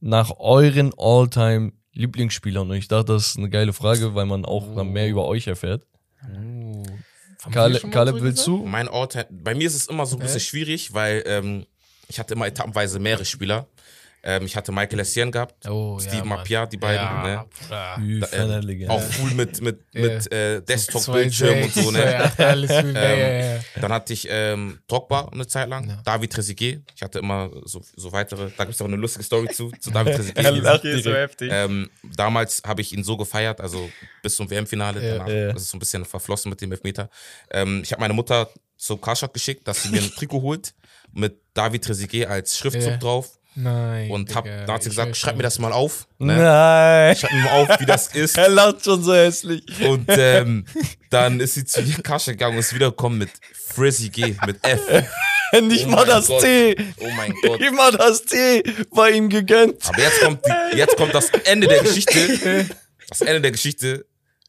nach 0.00 0.38
euren 0.38 0.92
All-Time-Lieblingsspielern. 0.96 2.70
Und 2.70 2.76
ich 2.76 2.88
dachte, 2.88 3.12
das 3.12 3.28
ist 3.28 3.38
eine 3.38 3.50
geile 3.50 3.72
Frage, 3.72 4.14
weil 4.14 4.26
man 4.26 4.44
auch 4.44 4.74
dann 4.74 4.92
mehr 4.92 5.08
über 5.08 5.26
euch 5.26 5.46
erfährt. 5.46 5.86
Schon 6.20 7.52
mal 7.52 7.78
Kalle 7.90 8.12
so 8.12 8.22
willst 8.22 8.46
du? 8.46 8.64
Mein 8.64 8.88
Ort, 8.88 9.26
bei 9.30 9.54
mir 9.54 9.66
ist 9.66 9.74
es 9.74 9.86
immer 9.86 10.06
so 10.06 10.16
ein 10.16 10.20
bisschen 10.20 10.40
schwierig, 10.40 10.92
weil 10.92 11.22
ähm, 11.26 11.66
ich 12.08 12.18
hatte 12.18 12.34
immer 12.34 12.46
etappenweise 12.46 12.98
mehrere 12.98 13.24
Spieler. 13.24 13.68
Ähm, 14.22 14.44
ich 14.46 14.56
hatte 14.56 14.72
Michael 14.72 14.98
Essien 15.00 15.30
gehabt, 15.30 15.66
Oh, 15.68 15.98
Steve 16.00 16.16
ja. 16.18 16.24
Mapia, 16.24 16.66
die 16.66 16.76
beiden. 16.76 17.04
Ja, 17.04 17.22
Ne? 17.22 17.44
Da, 18.30 18.58
Legende. 18.58 18.92
auch 18.92 19.02
cool 19.22 19.30
mit, 19.32 19.60
mit, 19.60 19.80
mit 19.94 20.32
äh, 20.32 20.60
Desktop-Bildschirm 20.62 21.62
und 21.62 21.72
so. 21.72 21.90
Ne? 21.92 21.98
zwei, 22.00 22.18
acht, 22.24 22.40
alles 22.40 22.70
gut. 22.70 22.94
Ja, 22.94 23.02
Ähm, 23.02 23.18
ja, 23.18 23.54
ja. 23.54 23.60
Dann 23.80 23.92
hatte 23.92 24.12
ich 24.12 24.26
ähm, 24.30 24.80
Drogba 24.88 25.28
eine 25.32 25.46
Zeit 25.46 25.68
lang, 25.68 25.88
Ja. 25.88 26.00
David 26.04 26.32
Trezeguet. 26.32 26.82
Ich 26.96 27.02
hatte 27.02 27.20
immer 27.20 27.50
so, 27.64 27.80
so 27.96 28.10
weitere, 28.12 28.50
da 28.56 28.64
gibt 28.64 28.74
es 28.74 28.80
auch 28.82 28.86
eine 28.86 28.96
lustige 28.96 29.24
Story 29.24 29.48
zu, 29.48 29.70
zu 29.80 29.90
David 29.90 30.16
Trezeguet. 30.34 31.04
so 31.04 31.14
heftig. 31.14 31.50
ähm, 31.52 31.88
damals 32.16 32.62
habe 32.66 32.80
ich 32.80 32.92
ihn 32.92 33.04
so 33.04 33.16
gefeiert, 33.16 33.60
also 33.60 33.88
bis 34.22 34.34
zum 34.36 34.50
WM-Finale. 34.50 35.00
Ja. 35.04 35.12
Danach 35.18 35.28
Ja. 35.28 35.52
das 35.52 35.62
ist 35.62 35.70
so 35.70 35.76
ein 35.76 35.80
bisschen 35.80 36.04
verflossen 36.04 36.50
mit 36.50 36.60
dem 36.60 36.72
Elfmeter. 36.72 37.08
Ähm, 37.50 37.82
ich 37.84 37.92
habe 37.92 38.00
meine 38.00 38.14
Mutter 38.14 38.48
zum 38.76 39.00
Karstadt 39.00 39.32
geschickt, 39.32 39.66
dass 39.68 39.82
sie 39.84 39.90
mir 39.90 40.02
ein 40.02 40.10
Trikot 40.10 40.42
holt 40.42 40.74
mit 41.12 41.40
David 41.54 41.84
Trezeguet 41.84 42.26
als 42.26 42.58
Schriftzug 42.58 42.82
Ja. 42.90 42.96
drauf. 42.96 43.37
Nein. 43.60 44.10
Und 44.12 44.34
hab, 44.36 44.44
Digga, 44.44 44.66
dann 44.66 44.74
hat 44.76 44.82
sie 44.84 44.90
gesagt, 44.90 45.16
schreib 45.16 45.36
mir 45.36 45.42
das 45.42 45.58
mal 45.58 45.72
auf. 45.72 46.06
Ne? 46.18 46.36
Nein. 46.36 47.16
Schreib 47.16 47.32
mir 47.32 47.40
mal 47.42 47.50
auf, 47.62 47.80
wie 47.80 47.86
das 47.86 48.06
ist. 48.14 48.38
Er 48.38 48.48
lacht 48.48 48.84
schon 48.84 49.02
so 49.02 49.12
hässlich. 49.12 49.64
Und 49.84 50.06
ähm, 50.10 50.64
dann 51.10 51.40
ist 51.40 51.54
sie 51.54 51.64
zu 51.64 51.82
Karstadt 52.02 52.34
gegangen 52.34 52.54
und 52.54 52.60
ist 52.60 52.72
wiedergekommen 52.72 53.18
mit 53.18 53.30
Frizzy 53.52 54.10
G, 54.10 54.36
mit 54.46 54.64
F. 54.64 54.80
Nicht 55.62 55.86
Oh 55.86 55.90
mal 55.90 56.04
das 56.06 56.28
Gott. 56.28 56.42
T. 56.42 56.76
Oh 57.00 57.10
mein 57.16 57.34
Gott. 57.42 57.58
Nicht 57.60 57.72
mal 57.72 57.90
das 57.90 58.22
T 58.26 58.62
war 58.90 59.10
ihm 59.10 59.28
gegönnt. 59.28 59.88
Aber 59.88 59.98
jetzt 60.02 60.20
kommt, 60.20 60.40
die, 60.46 60.76
jetzt 60.76 60.96
kommt 60.96 61.14
das 61.14 61.30
Ende 61.44 61.66
der 61.66 61.82
Geschichte. 61.82 62.66
Das 63.10 63.22
Ende 63.22 63.40
der 63.40 63.52
Geschichte. 63.52 64.04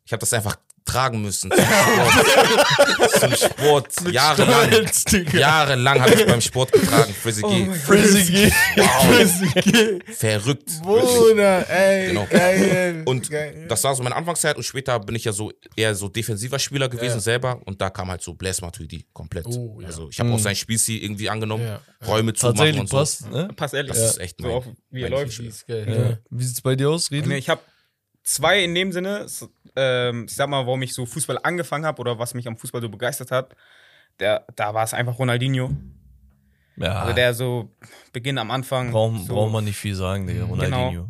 Ich 0.05 0.11
habe 0.11 0.19
das 0.19 0.33
einfach 0.33 0.57
tragen 0.91 1.21
müssen. 1.21 1.51
Zum 1.51 1.61
Sport. 1.61 3.11
Zum 3.19 3.35
Sport. 3.35 3.93
Jahrelang. 4.11 4.69
Stolz. 4.71 5.03
Jahrelang 5.33 6.01
habe 6.01 6.13
ich 6.13 6.25
beim 6.25 6.41
Sport 6.41 6.71
getragen. 6.71 7.13
Frizzy 7.13 7.41
Oh 7.43 7.49
G. 7.49 7.65
Frizzy 7.73 8.51
Wow. 8.75 10.03
Verrückt. 10.15 10.69
Bruder, 10.81 11.69
ey, 11.69 12.07
Genau. 12.09 12.25
geil. 12.29 13.03
Und 13.05 13.29
geil. 13.29 13.65
das 13.67 13.83
war 13.83 13.95
so 13.95 14.03
meine 14.03 14.15
Anfangszeit 14.15 14.55
und 14.57 14.63
später 14.63 14.99
bin 14.99 15.15
ich 15.15 15.23
ja 15.25 15.31
so 15.31 15.51
eher 15.75 15.95
so 15.95 16.09
defensiver 16.09 16.59
Spieler 16.59 16.89
gewesen 16.89 17.15
Ja. 17.15 17.19
selber 17.19 17.61
und 17.65 17.81
da 17.81 17.89
kam 17.89 18.09
halt 18.09 18.21
so 18.21 18.33
Blaise 18.33 18.61
Matuidi 18.61 19.05
komplett. 19.13 19.45
Oh, 19.47 19.79
ja. 19.81 19.87
Also 19.87 20.09
ich 20.09 20.19
habe 20.19 20.31
auch 20.31 20.39
sein 20.39 20.55
Spielstil 20.55 21.03
irgendwie 21.03 21.29
angenommen, 21.29 21.65
Ja. 21.65 21.81
Räume 22.07 22.33
zu 22.33 22.47
machen 22.51 22.79
und 22.79 22.89
so. 22.89 22.97
passt, 22.97 23.29
ne? 23.29 23.49
Passt 23.55 23.73
ehrlich. 23.73 23.91
Das 23.93 24.11
ist 24.11 24.17
echt 24.19 24.37
so 24.39 24.47
mein- 24.47 24.55
auf, 24.55 24.65
wie 24.89 25.01
er 25.03 25.09
läuft. 25.09 25.39
Wie 25.39 26.43
sieht's 26.43 26.61
bei 26.61 26.75
dir 26.75 26.89
aus, 26.89 27.11
Riedel? 27.11 27.33
ich 27.33 27.49
habe 27.49 27.61
zwei 28.23 28.63
in 28.63 28.75
dem 28.75 28.91
Sinne, 28.91 29.25
ähm, 29.79 30.25
ich 30.27 30.35
sag 30.35 30.49
mal, 30.49 30.65
warum 30.65 30.81
ich 30.81 30.93
so 30.93 31.05
Fußball 31.05 31.39
angefangen 31.43 31.85
habe 31.85 31.99
oder 32.01 32.19
was 32.19 32.33
mich 32.33 32.47
am 32.47 32.57
Fußball 32.57 32.81
so 32.81 32.89
begeistert 32.89 33.31
hat. 33.31 33.55
Der, 34.19 34.45
da 34.55 34.73
war 34.73 34.83
es 34.83 34.93
einfach 34.93 35.17
Ronaldinho. 35.17 35.71
Ja, 36.77 37.01
Also 37.01 37.13
der 37.13 37.33
so 37.33 37.69
Beginn 38.13 38.37
am 38.37 38.51
Anfang. 38.51 38.91
braucht 38.91 39.25
so, 39.25 39.33
braucht 39.33 39.51
man 39.51 39.63
nicht 39.65 39.77
viel 39.77 39.95
sagen, 39.95 40.27
Digga. 40.27 40.45
Ronaldinho. 40.45 41.07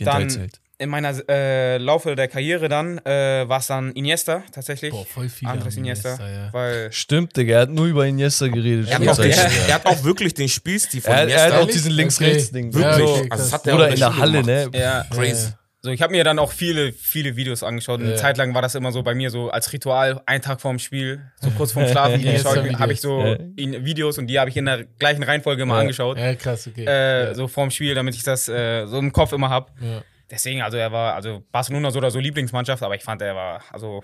Dann 0.00 0.28
Kindheitsheld. 0.28 0.60
in 0.78 0.88
meiner 0.88 1.14
äh, 1.28 1.78
Laufe 1.78 2.16
der 2.16 2.26
Karriere 2.28 2.68
dann 2.68 2.98
äh, 3.04 3.48
war 3.48 3.58
es 3.60 3.66
dann 3.68 3.92
Iniesta 3.92 4.42
tatsächlich. 4.50 4.90
Boah, 4.92 5.04
voll 5.06 5.28
viele 5.28 5.50
Andres 5.52 5.76
Iniesta. 5.76 6.14
Iniesta, 6.14 6.30
ja. 6.30 6.52
Weil 6.52 6.92
Stimmt, 6.92 7.36
Digga, 7.36 7.54
er 7.54 7.60
hat 7.62 7.70
nur 7.70 7.86
über 7.86 8.06
Iniesta 8.06 8.48
geredet. 8.48 8.88
Er 8.88 8.98
hat, 8.98 9.08
auch 9.08 9.16
den, 9.16 9.32
seit- 9.32 9.52
Ja. 9.52 9.66
er 9.68 9.74
hat 9.76 9.86
auch 9.86 10.02
wirklich 10.04 10.34
den 10.34 10.48
Spielstil 10.48 11.00
von 11.02 11.12
er, 11.12 11.18
er 11.18 11.22
hat 11.22 11.28
Iniesta. 11.48 11.60
auch 11.60 11.66
diesen 11.66 11.92
Links-Rechts-Ding. 11.92 12.72
Ja, 12.72 12.78
Wirklich. 12.78 13.08
okay, 13.08 13.28
also 13.30 13.42
das 13.44 13.50
krass. 13.50 13.52
hat 13.52 13.66
er 13.66 13.74
Oder 13.76 13.86
auch 13.86 13.90
in 13.90 13.96
der 13.98 14.16
Halle, 14.18 14.42
gemacht. 14.42 14.72
ne? 14.72 14.78
ja, 14.80 15.04
Crazy. 15.10 15.48
Also 15.84 15.92
ich 15.92 16.00
habe 16.00 16.12
mir 16.12 16.24
dann 16.24 16.38
auch 16.38 16.50
viele, 16.50 16.94
viele 16.94 17.36
Videos 17.36 17.62
angeschaut. 17.62 18.00
Eine 18.00 18.12
Ja. 18.12 18.16
Zeit 18.16 18.38
lang 18.38 18.54
war 18.54 18.62
das 18.62 18.74
immer 18.74 18.90
so 18.90 19.02
bei 19.02 19.14
mir 19.14 19.28
so 19.30 19.50
als 19.50 19.70
Ritual, 19.70 20.22
ein 20.24 20.40
Tag 20.40 20.62
vorm 20.62 20.78
Spiel, 20.78 21.20
so 21.42 21.50
kurz 21.50 21.72
vorm 21.72 21.86
Schlafen 21.86 22.20
Ja, 22.24 22.38
so 22.38 22.50
habe 22.78 22.92
ich 22.94 23.02
so 23.02 23.20
Ja. 23.20 23.36
in 23.56 23.84
Videos 23.84 24.16
und 24.16 24.28
die 24.28 24.38
habe 24.40 24.48
ich 24.48 24.56
in 24.56 24.64
der 24.64 24.84
gleichen 24.98 25.22
Reihenfolge 25.22 25.62
immer 25.62 25.74
Ja. 25.74 25.80
angeschaut. 25.82 26.16
Ja, 26.16 26.34
krass, 26.36 26.66
okay. 26.66 26.86
Äh, 26.86 27.34
So 27.34 27.48
vorm 27.48 27.70
Spiel, 27.70 27.94
damit 27.94 28.14
ich 28.14 28.22
das 28.22 28.48
äh, 28.48 28.86
so 28.86 28.98
im 28.98 29.12
Kopf 29.12 29.32
immer 29.34 29.50
habe. 29.50 29.72
ja. 29.82 30.02
Deswegen, 30.30 30.62
also 30.62 30.78
er 30.78 30.90
war, 30.90 31.14
also 31.14 31.44
Barcelona 31.52 31.90
so 31.90 31.98
oder 31.98 32.10
so 32.10 32.18
Lieblingsmannschaft, 32.18 32.82
aber 32.82 32.94
ich 32.96 33.02
fand, 33.02 33.20
er 33.20 33.34
war, 33.36 33.62
also 33.70 34.02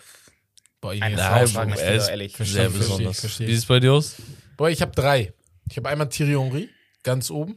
Boah, 0.82 0.90
Ein 0.92 1.12
yes. 1.12 1.18
Ja, 1.20 1.36
er 1.38 1.42
ist 1.44 1.54
wieder, 1.54 2.10
ehrlich. 2.10 2.32
sehr 2.36 2.46
verstehe, 2.46 2.70
besonders. 2.70 3.20
verstehe. 3.20 3.46
Wie 3.48 3.52
sieht 3.52 3.60
es 3.62 3.66
bei 3.66 3.80
dir 3.80 3.92
aus? 3.94 4.16
Boah, 4.58 4.68
ich 4.68 4.82
habe 4.82 4.92
drei. 4.92 5.32
Ich 5.70 5.76
habe 5.78 5.88
einmal 5.88 6.08
Thierry 6.10 6.32
Henry, 6.32 6.68
ganz 7.02 7.30
oben. 7.30 7.56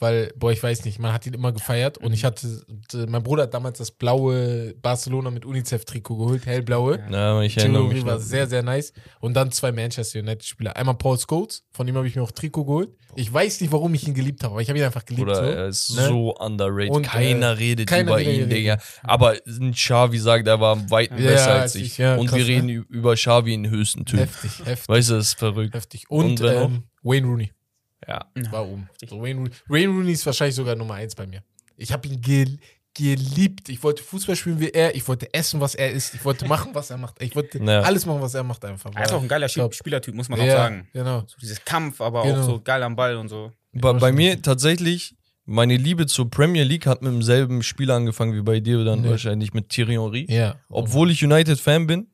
Weil, 0.00 0.32
boah, 0.36 0.50
ich 0.50 0.60
weiß 0.62 0.84
nicht, 0.86 0.98
man 0.98 1.12
hat 1.12 1.24
ihn 1.24 1.34
immer 1.34 1.52
gefeiert. 1.52 1.98
Und 1.98 2.12
ich 2.12 2.24
hatte, 2.24 2.62
d- 2.92 3.06
mein 3.06 3.22
Bruder 3.22 3.44
hat 3.44 3.54
damals 3.54 3.78
das 3.78 3.92
blaue 3.92 4.74
Barcelona 4.82 5.30
mit 5.30 5.44
UNICEF-Trikot 5.46 6.16
geholt, 6.16 6.46
hellblaue. 6.46 6.98
Ja, 7.10 7.40
ich 7.42 7.56
erinnere 7.56 7.84
mich. 7.84 8.04
war 8.04 8.18
sehr, 8.18 8.48
sehr 8.48 8.62
nice. 8.64 8.92
Und 9.20 9.34
dann 9.34 9.52
zwei 9.52 9.70
Manchester 9.70 10.18
United-Spieler. 10.18 10.76
Einmal 10.76 10.96
Paul 10.96 11.16
Scholes, 11.18 11.62
von 11.70 11.86
ihm 11.86 11.96
habe 11.96 12.08
ich 12.08 12.16
mir 12.16 12.22
auch 12.22 12.32
Trikot 12.32 12.64
geholt. 12.64 12.90
Ich 13.14 13.32
weiß 13.32 13.60
nicht, 13.60 13.72
warum 13.72 13.94
ich 13.94 14.06
ihn 14.08 14.14
geliebt 14.14 14.42
habe, 14.42 14.54
aber 14.54 14.62
ich 14.62 14.68
habe 14.68 14.78
ihn 14.80 14.84
einfach 14.84 15.04
geliebt. 15.04 15.28
Oder 15.28 15.36
so. 15.36 15.42
er 15.42 15.66
ist 15.68 15.96
ne? 15.96 16.08
so 16.08 16.34
underrated. 16.36 16.90
Und, 16.90 17.02
keiner 17.06 17.46
äh, 17.46 17.50
redet 17.50 17.88
keiner 17.88 18.10
über 18.18 18.20
ihn. 18.20 18.48
Digga. 18.50 18.78
Aber 19.04 19.36
ein 19.46 19.70
Xavi 19.72 20.18
sagt, 20.18 20.48
er 20.48 20.58
war 20.58 20.90
weit 20.90 21.10
Ja, 21.12 21.16
besser 21.16 21.52
als 21.60 21.76
ich. 21.76 21.82
ich, 21.84 21.98
ja, 21.98 22.16
Und 22.16 22.26
krass, 22.26 22.38
wir 22.38 22.46
reden 22.48 22.66
ne? 22.66 22.84
über 22.88 23.14
Xavi 23.14 23.54
in 23.54 23.70
höchsten 23.70 24.04
Tönen. 24.04 24.24
Heftig, 24.24 24.66
heftig, 24.66 24.88
Weißt 24.88 25.10
du, 25.10 25.14
das 25.14 25.26
ist 25.28 25.38
verrückt. 25.38 25.72
heftig. 25.74 26.06
Und, 26.10 26.40
Und 26.40 26.50
ähm, 26.50 26.82
Wayne 27.04 27.26
Rooney 27.28 27.52
Ja. 28.06 28.26
war 28.50 28.66
oben. 28.66 28.88
So, 29.08 29.20
Wayne, 29.22 29.38
Rooney. 29.40 29.50
Wayne 29.68 29.88
Rooney 29.92 30.12
ist 30.12 30.26
wahrscheinlich 30.26 30.54
sogar 30.56 30.74
Nummer 30.76 30.94
eins 30.94 31.14
bei 31.14 31.26
mir. 31.26 31.42
Ich 31.76 31.92
habe 31.92 32.06
ihn 32.08 32.20
gel 32.20 32.58
geliebt. 32.96 33.68
Ich 33.70 33.82
wollte 33.82 34.04
Fußball 34.04 34.36
spielen 34.36 34.60
wie 34.60 34.68
er. 34.70 34.94
Ich 34.94 35.06
wollte 35.08 35.32
essen, 35.34 35.60
was 35.60 35.74
er 35.74 35.90
isst. 35.90 36.14
Ich 36.14 36.24
wollte 36.24 36.46
machen, 36.46 36.74
was 36.74 36.90
er 36.90 36.96
macht. 36.96 37.20
Ich 37.20 37.34
wollte 37.34 37.58
Ja. 37.58 37.80
alles 37.80 38.06
machen, 38.06 38.20
was 38.22 38.34
er 38.34 38.44
macht 38.44 38.64
einfach. 38.64 38.92
er 38.94 39.04
ist 39.04 39.12
auch 39.12 39.20
ein 39.20 39.26
geiler 39.26 39.48
Top. 39.48 39.74
Spielertyp, 39.74 40.14
muss 40.14 40.28
man 40.28 40.38
auch 40.40 40.44
ja, 40.44 40.56
sagen. 40.56 40.88
Genau. 40.92 41.20
So 41.26 41.36
dieses 41.40 41.64
Kampf, 41.64 42.00
aber 42.00 42.22
Genau. 42.22 42.40
auch 42.40 42.44
so 42.46 42.60
geil 42.60 42.82
am 42.84 42.94
Ball 42.94 43.16
und 43.16 43.28
so. 43.28 43.50
Bei, 43.72 43.92
bei 43.94 44.12
mir 44.12 44.40
tatsächlich, 44.40 45.16
meine 45.44 45.76
Liebe 45.76 46.06
zur 46.06 46.30
Premier 46.30 46.62
League 46.62 46.86
hat 46.86 47.02
mit 47.02 47.12
demselben 47.12 47.64
Spieler 47.64 47.96
angefangen 47.96 48.32
wie 48.34 48.42
bei 48.42 48.60
dir 48.60 48.84
dann 48.84 49.00
Nee. 49.02 49.10
wahrscheinlich 49.10 49.52
mit 49.52 49.70
Thierry 49.70 49.94
Henry. 49.94 50.26
Ja. 50.30 50.54
Obwohl 50.68 51.10
ich 51.10 51.24
United-Fan 51.24 51.88
bin. 51.88 52.06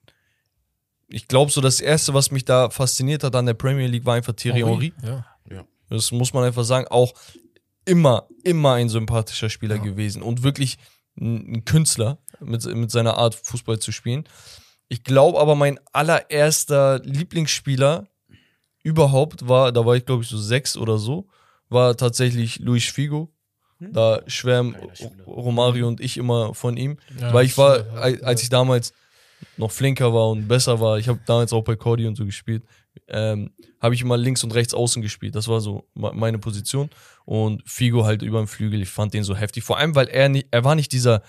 Ich 1.08 1.28
glaube, 1.28 1.50
so 1.50 1.60
das 1.60 1.80
Erste, 1.82 2.14
was 2.14 2.30
mich 2.30 2.46
da 2.46 2.70
fasziniert 2.70 3.22
hat 3.22 3.34
an 3.36 3.44
der 3.44 3.54
Premier 3.54 3.86
League, 3.88 4.06
war 4.06 4.14
einfach 4.14 4.32
Thierry 4.32 4.60
Henry. 4.60 4.94
Ja. 5.02 5.26
Das 5.90 6.12
muss 6.12 6.32
man 6.32 6.44
einfach 6.44 6.64
sagen. 6.64 6.86
Auch 6.88 7.12
immer, 7.84 8.26
immer 8.44 8.74
ein 8.74 8.88
sympathischer 8.88 9.50
Spieler 9.50 9.76
Ja. 9.76 9.82
gewesen 9.82 10.22
und 10.22 10.42
wirklich 10.42 10.78
ein, 11.20 11.64
Künstler 11.64 12.18
mit, 12.40 12.64
mit 12.74 12.90
seiner 12.90 13.18
Art, 13.18 13.34
Fußball 13.34 13.78
zu 13.78 13.92
spielen. 13.92 14.24
Ich 14.88 15.04
glaube 15.04 15.38
aber, 15.38 15.54
mein 15.54 15.78
allererster 15.92 17.00
Lieblingsspieler 17.04 18.08
überhaupt 18.82 19.48
war, 19.48 19.72
da 19.72 19.84
war 19.84 19.96
ich 19.96 20.06
glaube 20.06 20.22
ich 20.22 20.28
so 20.28 20.38
sechs 20.38 20.76
oder 20.76 20.98
so, 20.98 21.28
war 21.68 21.96
tatsächlich 21.96 22.58
Luis 22.60 22.84
Figo. 22.86 23.32
Da 23.82 24.20
schwärmen 24.26 24.76
Romario 25.26 25.88
und 25.88 26.00
ich 26.02 26.18
immer 26.18 26.52
von 26.52 26.76
ihm. 26.76 26.98
Ja, 27.18 27.32
Weil 27.32 27.46
ich 27.46 27.56
war, 27.56 27.82
als 27.94 28.42
ich 28.42 28.50
damals 28.50 28.92
noch 29.56 29.70
flinker 29.70 30.12
war 30.12 30.28
und 30.28 30.48
besser 30.48 30.80
war, 30.80 30.98
ich 30.98 31.08
habe 31.08 31.18
damals 31.24 31.54
auch 31.54 31.62
bei 31.64 31.76
Cordy 31.76 32.06
und 32.06 32.14
so 32.14 32.26
gespielt, 32.26 32.62
ähm, 33.12 33.50
habe 33.80 33.94
ich 33.94 34.02
immer 34.02 34.16
links 34.16 34.42
und 34.44 34.54
rechts 34.54 34.74
außen 34.74 35.02
gespielt. 35.02 35.34
Das 35.34 35.48
war 35.48 35.60
so 35.60 35.88
me- 35.94 36.12
meine 36.14 36.38
Position. 36.38 36.90
Und 37.24 37.62
Figo 37.66 38.04
halt 38.04 38.22
über 38.22 38.38
dem 38.38 38.48
Flügel, 38.48 38.80
ich 38.82 38.88
fand 38.88 39.14
den 39.14 39.24
so 39.24 39.34
heftig. 39.36 39.64
Vor 39.64 39.78
allem, 39.78 39.94
weil 39.94 40.08
er 40.08 40.28
nicht, 40.28 40.48
er 40.50 40.64
war 40.64 40.74
nicht 40.74 40.92
dieser, 40.92 41.22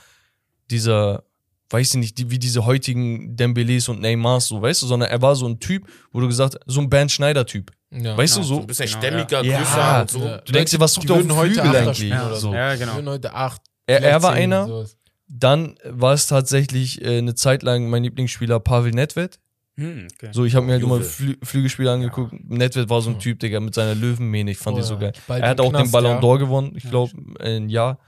dieser, 0.70 1.24
weiß 1.70 1.90
ich 1.90 2.00
nicht, 2.00 2.18
die, 2.18 2.30
wie 2.32 2.40
diese 2.40 2.66
heutigen 2.66 3.36
Dembeles 3.36 3.88
und 3.90 4.02
Neymars 4.02 4.48
so, 4.48 4.62
weißt 4.62 4.82
du, 4.82 4.88
sondern 4.88 5.10
er 5.10 5.22
war 5.22 5.36
so 5.36 5.48
ein 5.48 5.60
Typ, 5.60 5.88
wo 6.12 6.20
du 6.20 6.28
gesagt 6.28 6.56
hast, 6.56 6.64
so 6.66 6.82
ein 6.82 6.90
Bernd 6.90 7.12
Schneider-Typ. 7.12 7.72
Ja. 7.92 8.18
Weißt 8.18 8.36
Ja, 8.38 8.42
du, 8.42 8.48
So 8.48 8.56
so, 8.56 8.62
ein 8.62 8.68
bisschen 8.68 8.86
Genau, 8.88 9.00
stämmiger, 9.00 9.44
ja. 9.44 9.58
größer 9.60 9.78
Ja. 9.78 10.02
und 10.02 10.10
so. 10.12 10.20
Ja. 10.26 10.38
du 10.38 10.52
denkst 10.52 10.72
dir, 10.72 10.80
was 10.80 10.94
Die 10.94 11.02
sucht 11.02 11.10
der 11.10 11.16
auf 11.18 11.22
dem 11.24 11.36
heute 11.36 11.54
Flügel 11.54 11.76
eigentlich? 11.76 12.12
oder 12.14 12.36
so. 12.36 12.54
Ja, 12.54 12.74
Die 12.74 12.80
genau. 12.80 12.96
würden 12.96 13.10
heute 13.10 13.34
acht. 13.34 13.62
Er, 13.88 14.02
er 14.02 14.24
war 14.24 14.32
einer, 14.34 14.68
sowas. 14.68 14.98
dann 15.28 15.76
war 15.86 16.14
es 16.14 16.28
tatsächlich 16.28 17.02
äh, 17.04 17.18
eine 17.18 17.36
Zeit 17.36 17.64
lang 17.64 17.90
mein 17.90 18.04
Lieblingsspieler 18.04 18.60
Pavel 18.60 18.92
Nedved. 18.92 19.40
Hm, 19.82 20.08
okay. 20.14 20.30
So, 20.32 20.46
ich 20.46 20.56
habe 20.56 20.66
mir 20.66 20.74
halt 20.74 20.84
immer. 20.84 21.02
Flü 21.02 21.36
Flügelspiele 21.42 21.92
angeguckt. 21.92 22.34
Nedved 22.48 22.90
war 22.90 23.02
so 23.02 23.10
ein 23.10 23.20
Typ, 23.20 23.40
Digga, 23.40 23.60
mit 23.60 23.74
seiner 23.74 23.96
Löwenmähne. 23.96 24.52
Ich 24.52 24.58
fand 24.58 24.78
die 24.78 24.82
Oh 24.82 24.86
so 24.86 24.94
ja, 24.96 25.00
geil. 25.00 25.14
Er 25.28 25.50
hat 25.50 25.60
auch 25.60 25.66
den 25.66 25.76
Knast, 25.78 25.92
Ballon 25.92 26.12
ja. 26.12 26.20
d'Or 26.20 26.38
gewonnen, 26.38 26.74
ich 26.76 26.90
glaube, 26.90 27.12
ein 27.40 27.70
Jahr. 27.70 28.00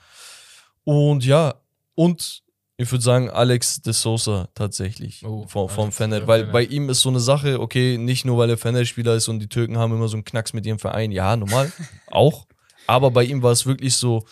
Und 0.84 1.26
ja, 1.26 1.55
und 1.95 2.43
ich 2.78 2.91
würde 2.91 3.03
sagen, 3.03 3.30
Alex 3.30 3.82
de 3.82 3.93
Sosa 3.93 4.49
tatsächlich 4.55 5.26
Oh, 5.26 5.45
vom, 5.47 5.69
vom 5.69 5.91
Fener. 5.91 6.19
ja, 6.21 6.28
Weil 6.28 6.45
bei 6.45 6.63
ihm 6.63 6.89
ist 6.89 7.01
so 7.01 7.09
eine 7.09 7.19
Sache, 7.19 7.59
okay, 7.59 7.97
nicht 7.97 8.26
nur 8.26 8.38
weil 8.38 8.49
er 8.49 8.57
Fener-Spieler 8.57 9.15
ist 9.15 9.28
und 9.28 9.39
die 9.39 9.47
Türken 9.47 9.78
haben 9.78 9.93
immer 9.93 10.07
so 10.07 10.17
einen 10.17 10.26
Knacks 10.26 10.53
mit 10.53 10.65
ihrem 10.65 10.80
Verein. 10.80 11.11
Ja, 11.11 11.36
normal, 11.36 11.71
auch. 12.07 12.47
Aber 12.88 13.11
bei 13.11 13.24
ihm 13.24 13.41
war 13.41 13.51
es 13.51 13.65
wirklich 13.65 13.95
so, 13.95 14.26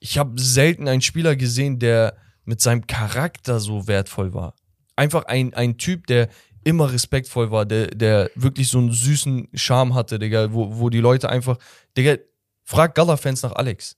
ich 0.00 0.18
habe 0.18 0.40
selten 0.40 0.88
einen 0.88 1.02
Spieler 1.02 1.36
gesehen, 1.36 1.78
der 1.78 2.16
mit 2.44 2.60
seinem 2.60 2.86
Charakter 2.86 3.60
so 3.60 3.86
wertvoll 3.86 4.34
war. 4.34 4.54
Einfach 4.96 5.24
ein, 5.24 5.54
ein 5.54 5.76
Typ, 5.76 6.06
der 6.06 6.28
immer 6.64 6.92
respektvoll 6.92 7.50
war, 7.50 7.66
der, 7.66 7.88
der 7.88 8.30
wirklich 8.34 8.68
so 8.68 8.78
einen 8.78 8.92
süßen 8.92 9.48
Charme 9.54 9.94
hatte, 9.94 10.18
Digga, 10.18 10.52
wo, 10.52 10.78
wo 10.78 10.88
die 10.88 11.00
Leute 11.00 11.28
einfach, 11.28 11.58
Digga, 11.96 12.16
frag 12.64 12.94
Gala-Fans 12.94 13.42
nach 13.42 13.52
Alex. 13.52 13.96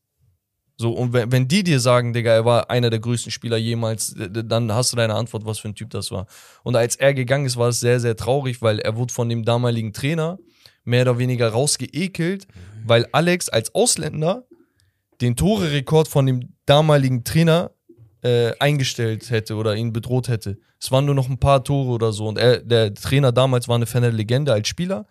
So, 0.78 0.92
und 0.92 1.12
wenn, 1.12 1.32
wenn 1.32 1.48
die 1.48 1.62
dir 1.62 1.80
sagen, 1.80 2.12
Digga, 2.12 2.32
er 2.32 2.44
war 2.44 2.68
einer 2.70 2.90
der 2.90 2.98
größten 2.98 3.32
Spieler 3.32 3.56
jemals, 3.56 4.14
dann 4.16 4.72
hast 4.72 4.92
du 4.92 4.96
deine 4.96 5.14
Antwort, 5.14 5.46
was 5.46 5.58
für 5.58 5.68
ein 5.68 5.74
Typ 5.74 5.90
das 5.90 6.10
war. 6.10 6.26
Und 6.64 6.76
als 6.76 6.96
er 6.96 7.14
gegangen 7.14 7.46
ist, 7.46 7.56
war 7.56 7.68
es 7.68 7.80
sehr, 7.80 7.98
sehr 8.00 8.16
traurig, 8.16 8.60
weil 8.60 8.80
er 8.80 8.96
wurde 8.96 9.14
von 9.14 9.28
dem 9.28 9.44
damaligen 9.44 9.92
Trainer 9.92 10.38
mehr 10.84 11.02
oder 11.02 11.18
weniger 11.18 11.48
rausgeekelt, 11.48 12.46
weil 12.84 13.06
Alex 13.12 13.48
als 13.48 13.74
Ausländer 13.74 14.46
den 15.20 15.34
Tore-Rekord 15.34 16.08
von 16.08 16.26
dem 16.26 16.54
damaligen 16.66 17.24
Trainer 17.24 17.70
äh, 18.26 18.52
eingestellt 18.58 19.30
hätte 19.30 19.54
oder 19.54 19.76
ihn 19.76 19.92
bedroht 19.92 20.26
hätte. 20.26 20.58
Es 20.80 20.90
waren 20.90 21.04
nur 21.04 21.14
noch 21.14 21.28
ein 21.28 21.38
paar 21.38 21.62
Tore 21.62 21.90
oder 21.90 22.12
so. 22.12 22.26
Und 22.26 22.38
er, 22.38 22.58
der 22.58 22.92
Trainer 22.92 23.30
damals 23.30 23.68
war 23.68 23.76
eine 23.76 23.86
Fan 23.86 24.02
der 24.02 24.10
Legende 24.10 24.52
als 24.52 24.66
Spieler, 24.66 25.06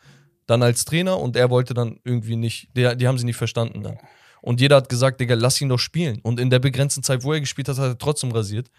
dann 0.48 0.62
als 0.62 0.84
Trainer 0.84 1.18
und 1.18 1.38
er 1.38 1.50
wollte 1.50 1.74
dann 1.74 2.00
irgendwie 2.04 2.36
nicht, 2.36 2.70
die, 2.76 2.96
die 2.98 3.08
haben 3.08 3.18
sie 3.18 3.26
nicht 3.26 3.38
verstanden 3.38 3.84
dann. 3.84 3.98
Und 4.42 4.60
jeder 4.60 4.76
hat 4.76 4.90
gesagt, 4.90 5.20
Digga, 5.22 5.34
lass 5.36 5.62
ihn 5.62 5.70
doch 5.70 5.80
spielen. 5.80 6.20
Und 6.22 6.40
in 6.40 6.50
der 6.50 6.60
begrenzten 6.60 7.04
Zeit, 7.04 7.24
wo 7.24 7.34
er 7.34 7.40
gespielt 7.40 7.70
hat, 7.70 7.78
hat 7.78 7.88
er 7.88 7.98
trotzdem 7.98 8.32
rasiert. 8.32 8.70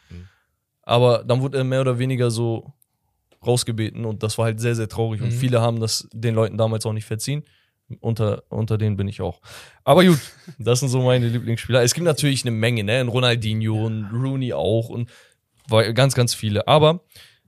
Aber 0.83 1.25
dann 1.25 1.41
wurde 1.41 1.59
er 1.59 1.65
mehr 1.65 1.81
oder 1.81 1.99
weniger 1.99 2.31
so 2.31 2.73
rausgebeten 3.45 4.05
und 4.05 4.23
das 4.23 4.39
war 4.39 4.47
halt 4.47 4.61
sehr, 4.61 4.75
sehr 4.75 4.89
traurig. 4.89 5.23
Und 5.23 5.33
viele 5.33 5.61
haben 5.61 5.81
das 5.81 6.09
den 6.13 6.35
Leuten 6.35 6.59
damals 6.59 6.85
auch 6.85 6.93
nicht 6.93 7.07
verziehen. 7.07 7.43
Unter, 8.01 8.43
unter 8.49 8.79
denen 8.79 8.97
bin 8.97 9.07
ich 9.07 9.21
auch. 9.21 9.41
Aber 9.85 10.05
gut, 10.05 10.19
das 10.59 10.81
sind 10.81 10.89
so 10.89 11.03
meine 11.03 11.29
Lieblingsspieler. 11.29 11.83
Es 11.83 11.95
gibt 11.95 12.05
natürlich 12.05 12.45
eine 12.45 12.51
Menge, 12.51 12.83
ne? 12.83 12.99
Ein 12.99 13.09
Ronaldinho, 13.09 13.87
ein 13.87 14.11
Rooney 14.13 14.53
auch 14.53 14.89
und 14.89 15.11
ganz, 15.95 16.15
ganz 16.15 16.35
viele. 16.35 16.67
Aber 16.67 17.05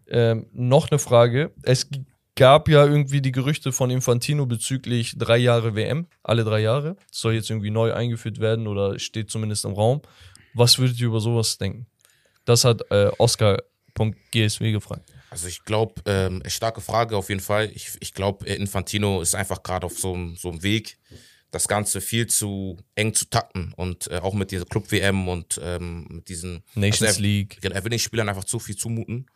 ähm, 0.07 0.47
noch 0.53 0.91
eine 0.91 0.99
Frage. 0.99 1.53
Es 1.63 1.89
gab 2.37 2.69
ja 2.69 2.87
irgendwie 2.87 3.21
die 3.21 3.33
Gerüchte 3.33 3.73
von 3.73 3.91
Infantino 3.91 4.47
bezüglich 4.47 5.19
drei 5.19 5.39
Jahre 5.39 5.75
WM, 5.75 6.07
alle 6.23 6.45
drei 6.45 6.61
Jahre. 6.61 6.95
Das 7.11 7.21
soll 7.21 7.35
jetzt 7.35 7.51
irgendwie 7.51 7.71
neu 7.71 7.93
eingeführt 7.93 8.39
werden 8.39 8.69
oder 8.69 8.99
steht 9.01 9.31
zumindest 9.31 9.65
im 9.65 9.73
Raum. 9.73 10.03
Was 10.55 10.79
würdet 10.79 11.01
ihr 11.01 11.09
über 11.09 11.21
sowas 11.21 11.59
denken? 11.59 11.87
Das 12.45 12.65
hat 12.65 12.83
äh, 12.91 13.11
Oscar.gsw 13.19 14.73
gefragt. 14.73 15.11
Also 15.31 15.47
ich 15.49 15.65
glaube, 15.65 16.03
ähm, 16.07 16.43
starke 16.47 16.81
Frage 16.81 17.17
auf 17.17 17.29
jeden 17.29 17.41
Fall. 17.41 17.71
Ich, 17.75 17.91
ich 18.01 18.15
glaube, 18.15 18.47
Infantino 18.47 19.21
ist 19.21 19.35
einfach 19.35 19.63
gerade 19.63 19.87
auf 19.87 19.99
so, 19.99 20.15
einem- 20.15 20.37
so 20.37 20.63
Weg, 20.63 20.99
das 21.51 21.67
Ganze 21.69 22.01
viel 22.01 22.27
zu 22.27 22.77
eng 22.95 23.15
zu 23.15 23.25
takten 23.27 23.73
und 23.77 24.11
äh, 24.11 24.17
auch 24.19 24.35
mit 24.35 24.51
dieser 24.51 24.67
Club-WM 24.67 25.29
und 25.29 25.61
ähm, 25.63 26.07
mit 26.11 26.29
diesen 26.29 26.63
Nations 26.75 27.03
also 27.09 27.21
er, 27.21 27.23
League. 27.23 27.59
Er 27.63 27.85
will 27.85 27.91
den 27.91 27.99
Spielern 27.99 28.29
einfach 28.29 28.45
zu 28.45 28.59
viel 28.59 28.77
zumuten 28.77 29.27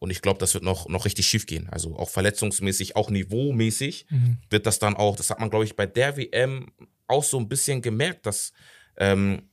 und 0.00 0.10
ich 0.10 0.20
glaube, 0.22 0.38
das 0.40 0.54
wird 0.54 0.64
noch, 0.64 0.88
noch 0.88 1.04
richtig 1.04 1.26
schief 1.26 1.46
gehen. 1.46 1.68
Also 1.68 1.96
auch 1.96 2.08
verletzungsmäßig, 2.08 2.96
auch 2.96 3.10
niveaumäßig 3.10 4.06
wird 4.50 4.66
das 4.66 4.78
dann 4.78 4.96
auch, 4.96 5.14
das 5.16 5.30
hat 5.30 5.38
man 5.40 5.50
glaube 5.50 5.64
ich 5.64 5.76
bei 5.76 5.86
der 5.86 6.16
WM 6.16 6.72
auch 7.06 7.24
so 7.24 7.38
ein 7.38 7.48
bisschen 7.48 7.82
gemerkt, 7.82 8.26
dass 8.26 8.52
ähm, 8.96 9.49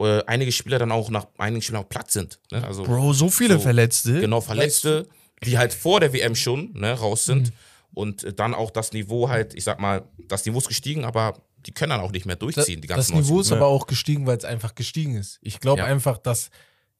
äh, 0.00 0.22
einige 0.26 0.52
Spieler 0.52 0.78
dann 0.78 0.92
auch 0.92 1.10
nach 1.10 1.26
einigen 1.38 1.62
Spielern 1.62 1.84
auch 1.84 1.88
platt 1.88 2.10
sind. 2.10 2.40
Ne? 2.50 2.64
Also, 2.64 2.82
Bro, 2.84 3.12
so 3.12 3.28
viele 3.30 3.54
So, 3.54 3.60
Verletzte. 3.60 4.20
Genau, 4.20 4.40
Verletzte, 4.40 5.08
die 5.44 5.58
halt 5.58 5.72
vor 5.74 6.00
der 6.00 6.12
WM 6.12 6.34
schon 6.34 6.72
ne, 6.74 6.92
raus 6.92 7.24
sind. 7.26 7.52
Und 7.92 8.24
äh, 8.24 8.32
dann 8.32 8.54
auch 8.54 8.70
das 8.70 8.92
Niveau 8.92 9.28
halt, 9.28 9.54
ich 9.54 9.62
sag 9.64 9.78
mal, 9.80 10.02
das 10.28 10.44
Niveau 10.46 10.58
ist 10.58 10.68
gestiegen, 10.68 11.04
aber 11.04 11.40
die 11.66 11.72
können 11.72 11.90
dann 11.90 12.00
auch 12.00 12.10
nicht 12.12 12.26
mehr 12.26 12.36
Das, 12.36 12.40
durchziehen, 12.54 12.80
die 12.80 12.88
das 12.88 12.96
ganzen 13.08 13.16
Niveau 13.18 13.40
ist 13.40 13.52
aber 13.52 13.66
auch 13.66 13.86
gestiegen, 13.86 14.26
weil 14.26 14.36
es 14.36 14.44
einfach 14.44 14.74
gestiegen 14.74 15.14
ist. 15.16 15.38
Ich 15.42 15.60
glaube 15.60 15.78
Ja. 15.80 15.84
einfach, 15.86 16.18
dass 16.18 16.50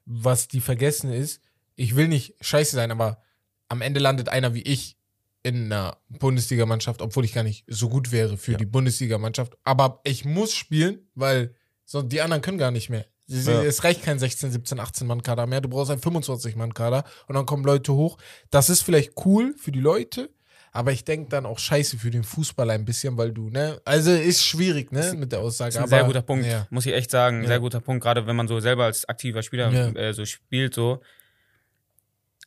was 0.06 0.48
die 0.48 0.60
vergessen 0.60 1.12
ist, 1.12 1.40
ich 1.76 1.96
will 1.96 2.08
nicht 2.08 2.34
scheiße 2.40 2.76
sein, 2.76 2.90
aber 2.92 3.20
am 3.68 3.82
Ende 3.82 3.98
landet 4.00 4.28
einer 4.28 4.54
wie 4.54 4.62
ich 4.62 4.96
in 5.42 5.64
einer 5.72 5.96
Bundesligamannschaft, 6.08 7.02
obwohl 7.02 7.24
ich 7.24 7.34
gar 7.34 7.42
nicht 7.42 7.64
so 7.66 7.88
gut 7.88 8.12
wäre 8.12 8.38
für 8.38 8.52
Ja. 8.52 8.58
die 8.58 8.64
Bundesligamannschaft. 8.66 9.54
Aber 9.64 10.00
ich 10.04 10.24
muss 10.24 10.54
spielen, 10.54 11.00
weil 11.14 11.54
so, 11.84 12.02
die 12.02 12.20
anderen 12.20 12.42
können 12.42 12.58
gar 12.58 12.70
nicht 12.70 12.90
mehr. 12.90 13.06
Es, 13.28 13.46
Ja. 13.46 13.62
es 13.62 13.84
reicht 13.84 14.02
kein 14.02 14.18
16, 14.18 14.50
17, 14.50 14.78
18 14.80 15.06
Mann 15.06 15.22
Kader 15.22 15.46
mehr. 15.46 15.60
Du 15.60 15.68
brauchst 15.68 15.90
einen 15.90 16.00
25 16.02 16.56
Mann 16.56 16.74
Kader 16.74 17.04
und 17.26 17.34
dann 17.34 17.46
kommen 17.46 17.64
Leute 17.64 17.92
hoch. 17.94 18.18
Das 18.50 18.68
ist 18.68 18.82
vielleicht 18.82 19.12
cool 19.24 19.54
für 19.56 19.72
die 19.72 19.80
Leute, 19.80 20.28
aber 20.72 20.92
ich 20.92 21.04
denke 21.04 21.30
dann 21.30 21.46
auch 21.46 21.58
scheiße 21.58 21.96
für 21.98 22.10
den 22.10 22.24
Fußball 22.24 22.68
ein 22.70 22.84
bisschen, 22.84 23.16
weil 23.16 23.32
du, 23.32 23.48
ne? 23.48 23.80
Also 23.86 24.10
ist 24.12 24.44
schwierig, 24.44 24.92
ne? 24.92 25.14
Mit 25.16 25.32
der 25.32 25.40
Aussage. 25.40 25.70
Das 25.72 25.78
aber, 25.78 25.88
sehr 25.88 26.04
guter 26.04 26.22
Punkt, 26.22 26.44
Ja. 26.46 26.66
muss 26.70 26.84
ich 26.84 26.92
echt 26.92 27.10
sagen. 27.10 27.42
Ja. 27.42 27.48
Sehr 27.48 27.60
guter 27.60 27.80
Punkt, 27.80 28.02
gerade 28.02 28.26
wenn 28.26 28.36
man 28.36 28.46
so 28.48 28.60
selber 28.60 28.84
als 28.84 29.08
aktiver 29.08 29.42
Spieler 29.42 29.70
Ja. 29.72 29.88
äh, 29.90 30.12
so 30.12 30.24
spielt, 30.26 30.74
so. 30.74 31.00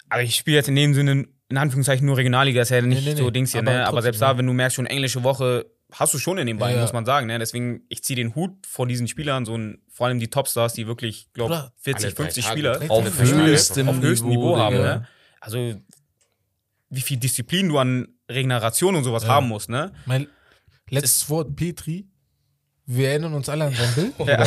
Aber 0.10 0.22
ich 0.22 0.36
spiele 0.36 0.58
jetzt 0.58 0.70
in 0.70 0.76
dem 0.76 0.94
Sinne, 0.94 1.26
in 1.50 1.58
Anführungszeichen, 1.58 2.06
nur 2.06 2.18
Regionalliga, 2.18 2.62
ist 2.62 2.70
ja 2.70 2.82
nicht 2.82 3.04
nee, 3.06 3.14
nee. 3.14 3.18
so 3.20 3.30
Dings 3.30 3.52
hier, 3.52 3.62
Aber 3.62 3.72
ne? 3.72 3.88
Aber 3.88 4.02
selbst 4.02 4.22
da, 4.22 4.38
wenn 4.38 4.46
du 4.46 4.54
merkst, 4.54 4.76
schon 4.76 4.86
englische 4.86 5.24
Woche, 5.24 5.66
hast 5.92 6.14
du 6.14 6.20
schon 6.20 6.38
in 6.38 6.48
den 6.48 6.58
Beinen, 6.58 6.76
Ja, 6.78 6.82
muss 6.82 6.94
man 6.94 7.06
sagen, 7.06 7.28
ne? 7.28 7.40
Deswegen, 7.40 7.82
ich 7.90 8.04
ziehe 8.04 8.16
den 8.18 8.36
Hut 8.36 8.66
vor 8.68 8.88
diesen 8.88 9.08
Spielern, 9.08 9.46
so 9.46 9.58
ein, 9.58 9.82
vor 9.90 10.08
allem 10.08 10.20
die 10.20 10.28
Topstars, 10.30 10.74
die 10.74 10.86
wirklich, 10.88 11.30
glaube 11.34 11.54
Bruder, 11.56 11.74
40, 11.78 12.06
alle 12.06 12.14
drei 12.14 12.24
50 12.24 12.44
Tage, 12.46 12.54
Spieler 12.58 12.92
Auf 12.92 13.04
Tage 13.04 13.12
verspielen. 13.16 13.46
höchstem, 13.48 13.90
auf 13.90 14.00
höchstem 14.02 14.30
Niveau, 14.30 14.58
haben, 14.58 14.76
Digga. 14.76 14.96
ne? 15.00 15.08
Also, 15.40 15.76
wie 16.90 17.02
viel 17.02 17.18
Disziplin 17.18 17.70
du 17.70 17.78
an 17.78 18.08
Regeneration 18.30 18.96
und 18.96 19.04
sowas 19.04 19.24
Ja. 19.24 19.30
haben 19.30 19.48
musst, 19.48 19.70
ne? 19.70 19.94
Mein 20.06 20.28
letztes 20.90 21.30
Wort, 21.30 21.56
Petri. 21.56 22.08
Wir 22.90 23.10
erinnern 23.10 23.34
uns 23.34 23.50
alle 23.50 23.66
an 23.66 23.74
sein 23.76 23.94
Bild. 23.96 24.14
Ja. 24.30 24.40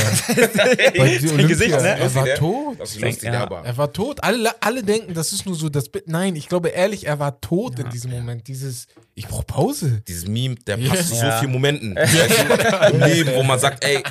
Weil 0.97 1.19
die 1.19 1.27
Olympia, 1.29 1.47
Gesicht, 1.47 1.71
ne? 1.73 1.99
Er 1.99 2.15
war 2.15 2.35
tot. 2.37 2.81
Das 2.81 2.93
ist 2.93 3.01
lustig, 3.03 3.25
Ja. 3.31 3.43
aber. 3.43 3.63
Er 3.67 3.77
war 3.77 3.93
tot. 3.93 4.25
Alle, 4.25 4.51
alle 4.63 4.83
denken, 4.83 5.13
das 5.13 5.35
ist 5.35 5.45
nur 5.45 5.55
so 5.55 5.69
das 5.69 5.91
Bild. 5.91 6.09
Nein, 6.09 6.37
ich 6.37 6.49
glaube 6.49 6.71
ehrlich, 6.71 7.07
er 7.07 7.19
war 7.19 7.39
tot 7.43 7.79
in 7.79 7.91
diesem 7.91 8.11
Moment. 8.13 8.49
Dieses, 8.49 8.87
ich 9.15 9.29
brauche 9.29 9.45
Pause. 9.45 10.03
Dieses 10.09 10.27
Meme, 10.27 10.55
der 10.67 10.79
Ja. 10.79 10.89
passt 10.89 11.11
zu 11.11 11.17
so 11.17 11.27
Ja. 11.27 11.39
vielen 11.39 11.53
Momenten 11.53 11.95
weißt 11.95 12.93
du, 12.93 12.95
im 12.97 13.01
Leben, 13.03 13.31
wo 13.35 13.43
man 13.43 13.59
sagt, 13.59 13.85
ey, 13.85 14.03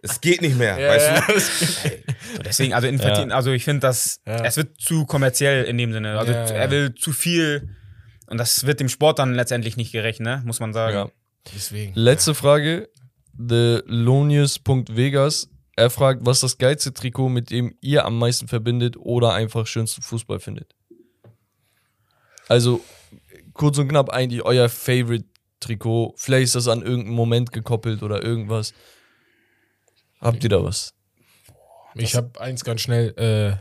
es 0.00 0.18
geht 0.22 0.40
nicht 0.40 0.56
mehr. 0.56 0.78
weißt 0.78 1.28
du? 1.28 1.40
So, 2.36 2.42
deswegen, 2.42 2.72
also 2.74 2.86
Infantino, 2.88 3.34
also 3.34 3.52
ich 3.52 3.64
finde, 3.64 3.80
dass 3.80 4.20
Ja. 4.26 4.44
es 4.44 4.56
wird 4.56 4.78
zu 4.80 5.04
kommerziell 5.06 5.64
in 5.64 5.76
dem 5.78 5.92
Sinne. 5.92 6.18
Also 6.18 6.32
Ja, 6.32 6.44
ja. 6.46 6.52
er 6.54 6.70
will 6.70 6.94
zu 6.94 7.12
viel 7.12 7.76
und 8.28 8.38
das 8.38 8.64
wird 8.66 8.80
dem 8.80 8.88
Sport 8.88 9.18
dann 9.18 9.34
letztendlich 9.34 9.76
nicht 9.76 9.92
gerecht, 9.92 10.20
ne? 10.20 10.42
Muss 10.46 10.58
man 10.60 10.72
sagen. 10.72 10.94
Ja. 10.96 11.08
Deswegen. 11.54 11.92
Letzte 11.94 12.34
Frage. 12.34 12.88
TheLonius.vegas. 13.38 15.48
Er 15.76 15.90
fragt, 15.90 16.26
was 16.26 16.40
das 16.40 16.58
geilste 16.58 16.92
Trikot, 16.92 17.28
mit 17.28 17.50
dem 17.50 17.76
ihr 17.80 18.04
am 18.04 18.18
meisten 18.18 18.48
verbindet 18.48 18.96
oder 18.96 19.34
einfach 19.34 19.66
schönsten 19.66 20.02
Fußball 20.02 20.40
findet. 20.40 20.74
Also, 22.48 22.80
kurz 23.52 23.78
und 23.78 23.88
knapp 23.88 24.10
eigentlich 24.10 24.42
euer 24.42 24.68
Favorite-Trikot. 24.68 26.14
Vielleicht 26.16 26.44
ist 26.44 26.54
das 26.56 26.68
an 26.68 26.82
irgendeinen 26.82 27.14
Moment 27.14 27.52
gekoppelt 27.52 28.02
oder 28.02 28.24
irgendwas. 28.24 28.72
Habt 30.20 30.42
ihr 30.42 30.50
da 30.50 30.64
was? 30.64 30.94
Ich 31.94 32.16
habe 32.16 32.40
eins 32.40 32.64
ganz 32.64 32.80
schnell, 32.80 33.14
äh, 33.16 33.56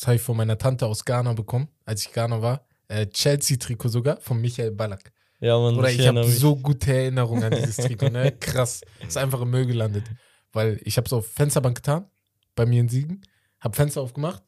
das 0.00 0.22
von 0.22 0.36
meiner 0.36 0.58
Tante 0.58 0.86
aus 0.86 1.04
Ghana 1.04 1.32
bekommen, 1.32 1.68
als 1.84 2.06
ich 2.06 2.12
Ghana 2.12 2.42
war. 2.42 2.64
Äh, 2.88 3.06
Chelsea-Trikot 3.06 3.88
sogar, 3.88 4.20
von 4.20 4.40
Michael 4.40 4.70
Ballack. 4.70 5.12
Ja, 5.40 5.58
man, 5.58 5.76
Oder 5.76 5.90
ich 5.90 5.98
ich 5.98 6.06
habe 6.06 6.24
so 6.24 6.54
gute 6.56 6.92
Erinnerungen 6.92 7.44
an 7.44 7.52
dieses 7.52 7.76
Trikot, 7.76 8.10
ne? 8.10 8.32
Krass. 8.40 8.82
Ist 9.06 9.16
einfach 9.16 9.40
im 9.40 9.50
Müll 9.50 9.66
gelandet. 9.66 10.04
Weil 10.52 10.80
ich 10.84 10.96
habe 10.96 11.06
es 11.06 11.12
auf 11.12 11.26
Fensterbank 11.26 11.76
getan, 11.76 12.06
bei 12.54 12.66
mir 12.66 12.80
in 12.80 12.88
Siegen, 12.88 13.22
hab 13.60 13.76
Fenster 13.76 14.02
aufgemacht, 14.02 14.42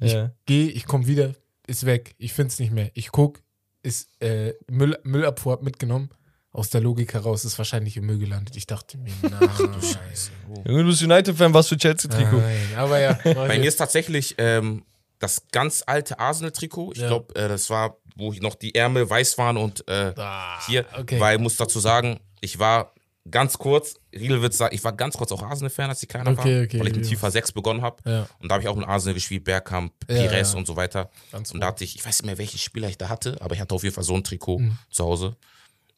ja. 0.00 0.32
geh, 0.46 0.66
ich 0.66 0.86
komm 0.86 1.06
wieder, 1.06 1.34
ist 1.66 1.86
weg. 1.86 2.14
Ich 2.18 2.32
find's 2.32 2.58
nicht 2.58 2.72
mehr. 2.72 2.90
Ich 2.94 3.12
guck, 3.12 3.42
ist 3.82 4.10
äh, 4.20 4.54
Müll, 4.68 4.98
Müllabfuhr 5.04 5.62
mitgenommen. 5.62 6.10
Aus 6.54 6.68
der 6.68 6.82
Logik 6.82 7.14
heraus 7.14 7.46
ist 7.46 7.56
wahrscheinlich 7.56 7.96
im 7.96 8.04
Müll 8.04 8.18
gelandet. 8.18 8.56
Ich 8.56 8.66
dachte 8.66 8.98
mir, 8.98 9.12
na, 9.22 9.38
du 9.38 9.72
Scheiße. 9.80 10.32
Junge, 10.66 10.82
du 10.82 10.88
bist 10.88 11.02
United-Fan, 11.02 11.54
was 11.54 11.68
für 11.68 11.78
Chelsea-Trikot? 11.78 12.36
Nein, 12.36 12.58
aber 12.76 12.98
ja. 12.98 13.18
Bei 13.24 13.58
mir 13.58 13.68
ist 13.68 13.76
tatsächlich 13.76 14.34
ähm, 14.38 14.82
das 15.22 15.46
ganz 15.52 15.82
alte 15.86 16.18
Arsenal-Trikot. 16.18 16.92
Ich 16.92 16.98
Ja. 17.00 17.08
glaube, 17.08 17.34
äh, 17.34 17.48
das 17.48 17.70
war, 17.70 17.96
wo 18.16 18.32
noch 18.32 18.54
die 18.54 18.74
Ärmel 18.74 19.08
weiß 19.08 19.38
waren 19.38 19.56
und 19.56 19.86
äh, 19.88 20.12
Ah, 20.16 20.64
hier, 20.66 20.84
okay. 20.98 21.18
weil 21.20 21.36
ich 21.36 21.42
muss 21.42 21.56
dazu 21.56 21.80
sagen, 21.80 22.20
ich 22.40 22.58
war 22.58 22.92
ganz 23.30 23.56
kurz, 23.56 23.94
Riedel 24.12 24.42
wird 24.42 24.52
sagen, 24.52 24.74
ich 24.74 24.82
war 24.82 24.92
ganz 24.92 25.16
kurz 25.16 25.30
auch 25.30 25.42
Arsenal-Fan, 25.42 25.88
als 25.88 26.02
ich 26.02 26.08
kleiner 26.08 26.32
Okay, 26.32 26.58
war, 26.58 26.64
okay, 26.64 26.80
weil 26.80 26.88
ich 26.88 26.94
mit 26.96 27.04
ja. 27.04 27.10
FIFA 27.12 27.30
6 27.30 27.52
begonnen 27.52 27.80
habe. 27.82 28.02
Ja, 28.10 28.26
Und 28.40 28.48
da 28.48 28.54
habe 28.54 28.62
ich 28.64 28.68
auch 28.68 28.74
mit 28.74 28.86
Arsenal 28.88 29.14
gespielt, 29.14 29.44
Bergkamp, 29.44 29.92
Pires 30.08 30.52
ja. 30.52 30.58
und 30.58 30.66
so 30.66 30.74
weiter. 30.76 31.08
ganz 31.30 31.52
Und 31.52 31.60
da 31.60 31.68
hatte 31.68 31.84
ich, 31.84 31.94
ich 31.94 32.04
weiß 32.04 32.20
nicht 32.22 32.26
mehr, 32.26 32.38
welchen 32.38 32.58
Spieler 32.58 32.88
ich 32.88 32.98
da 32.98 33.08
hatte, 33.08 33.36
aber 33.40 33.54
ich 33.54 33.60
hatte 33.60 33.74
auf 33.74 33.84
jeden 33.84 33.94
Fall 33.94 34.04
so 34.04 34.14
ein 34.16 34.24
Trikot 34.24 34.58
Mhm. 34.58 34.76
zu 34.90 35.04
Hause. 35.04 35.36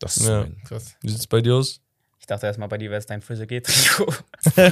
Das 0.01 0.19
ist 0.19 0.27
Ja. 0.29 0.41
mein, 0.43 0.63
krass. 0.65 0.95
Wie 1.01 1.09
sieht's 1.09 1.27
bei 1.27 1.41
dir 1.41 1.55
aus? 1.55 1.81
Ich 2.25 2.27
dachte 2.27 2.47
erstmal 2.47 2.69
bei 2.71 2.79
dir 2.79 2.89
wäre 2.89 3.01
es 3.01 3.05
dein 3.05 3.21
Frizzy 3.21 3.47
G-Trikot. 3.47 4.15
Nee, 4.57 4.71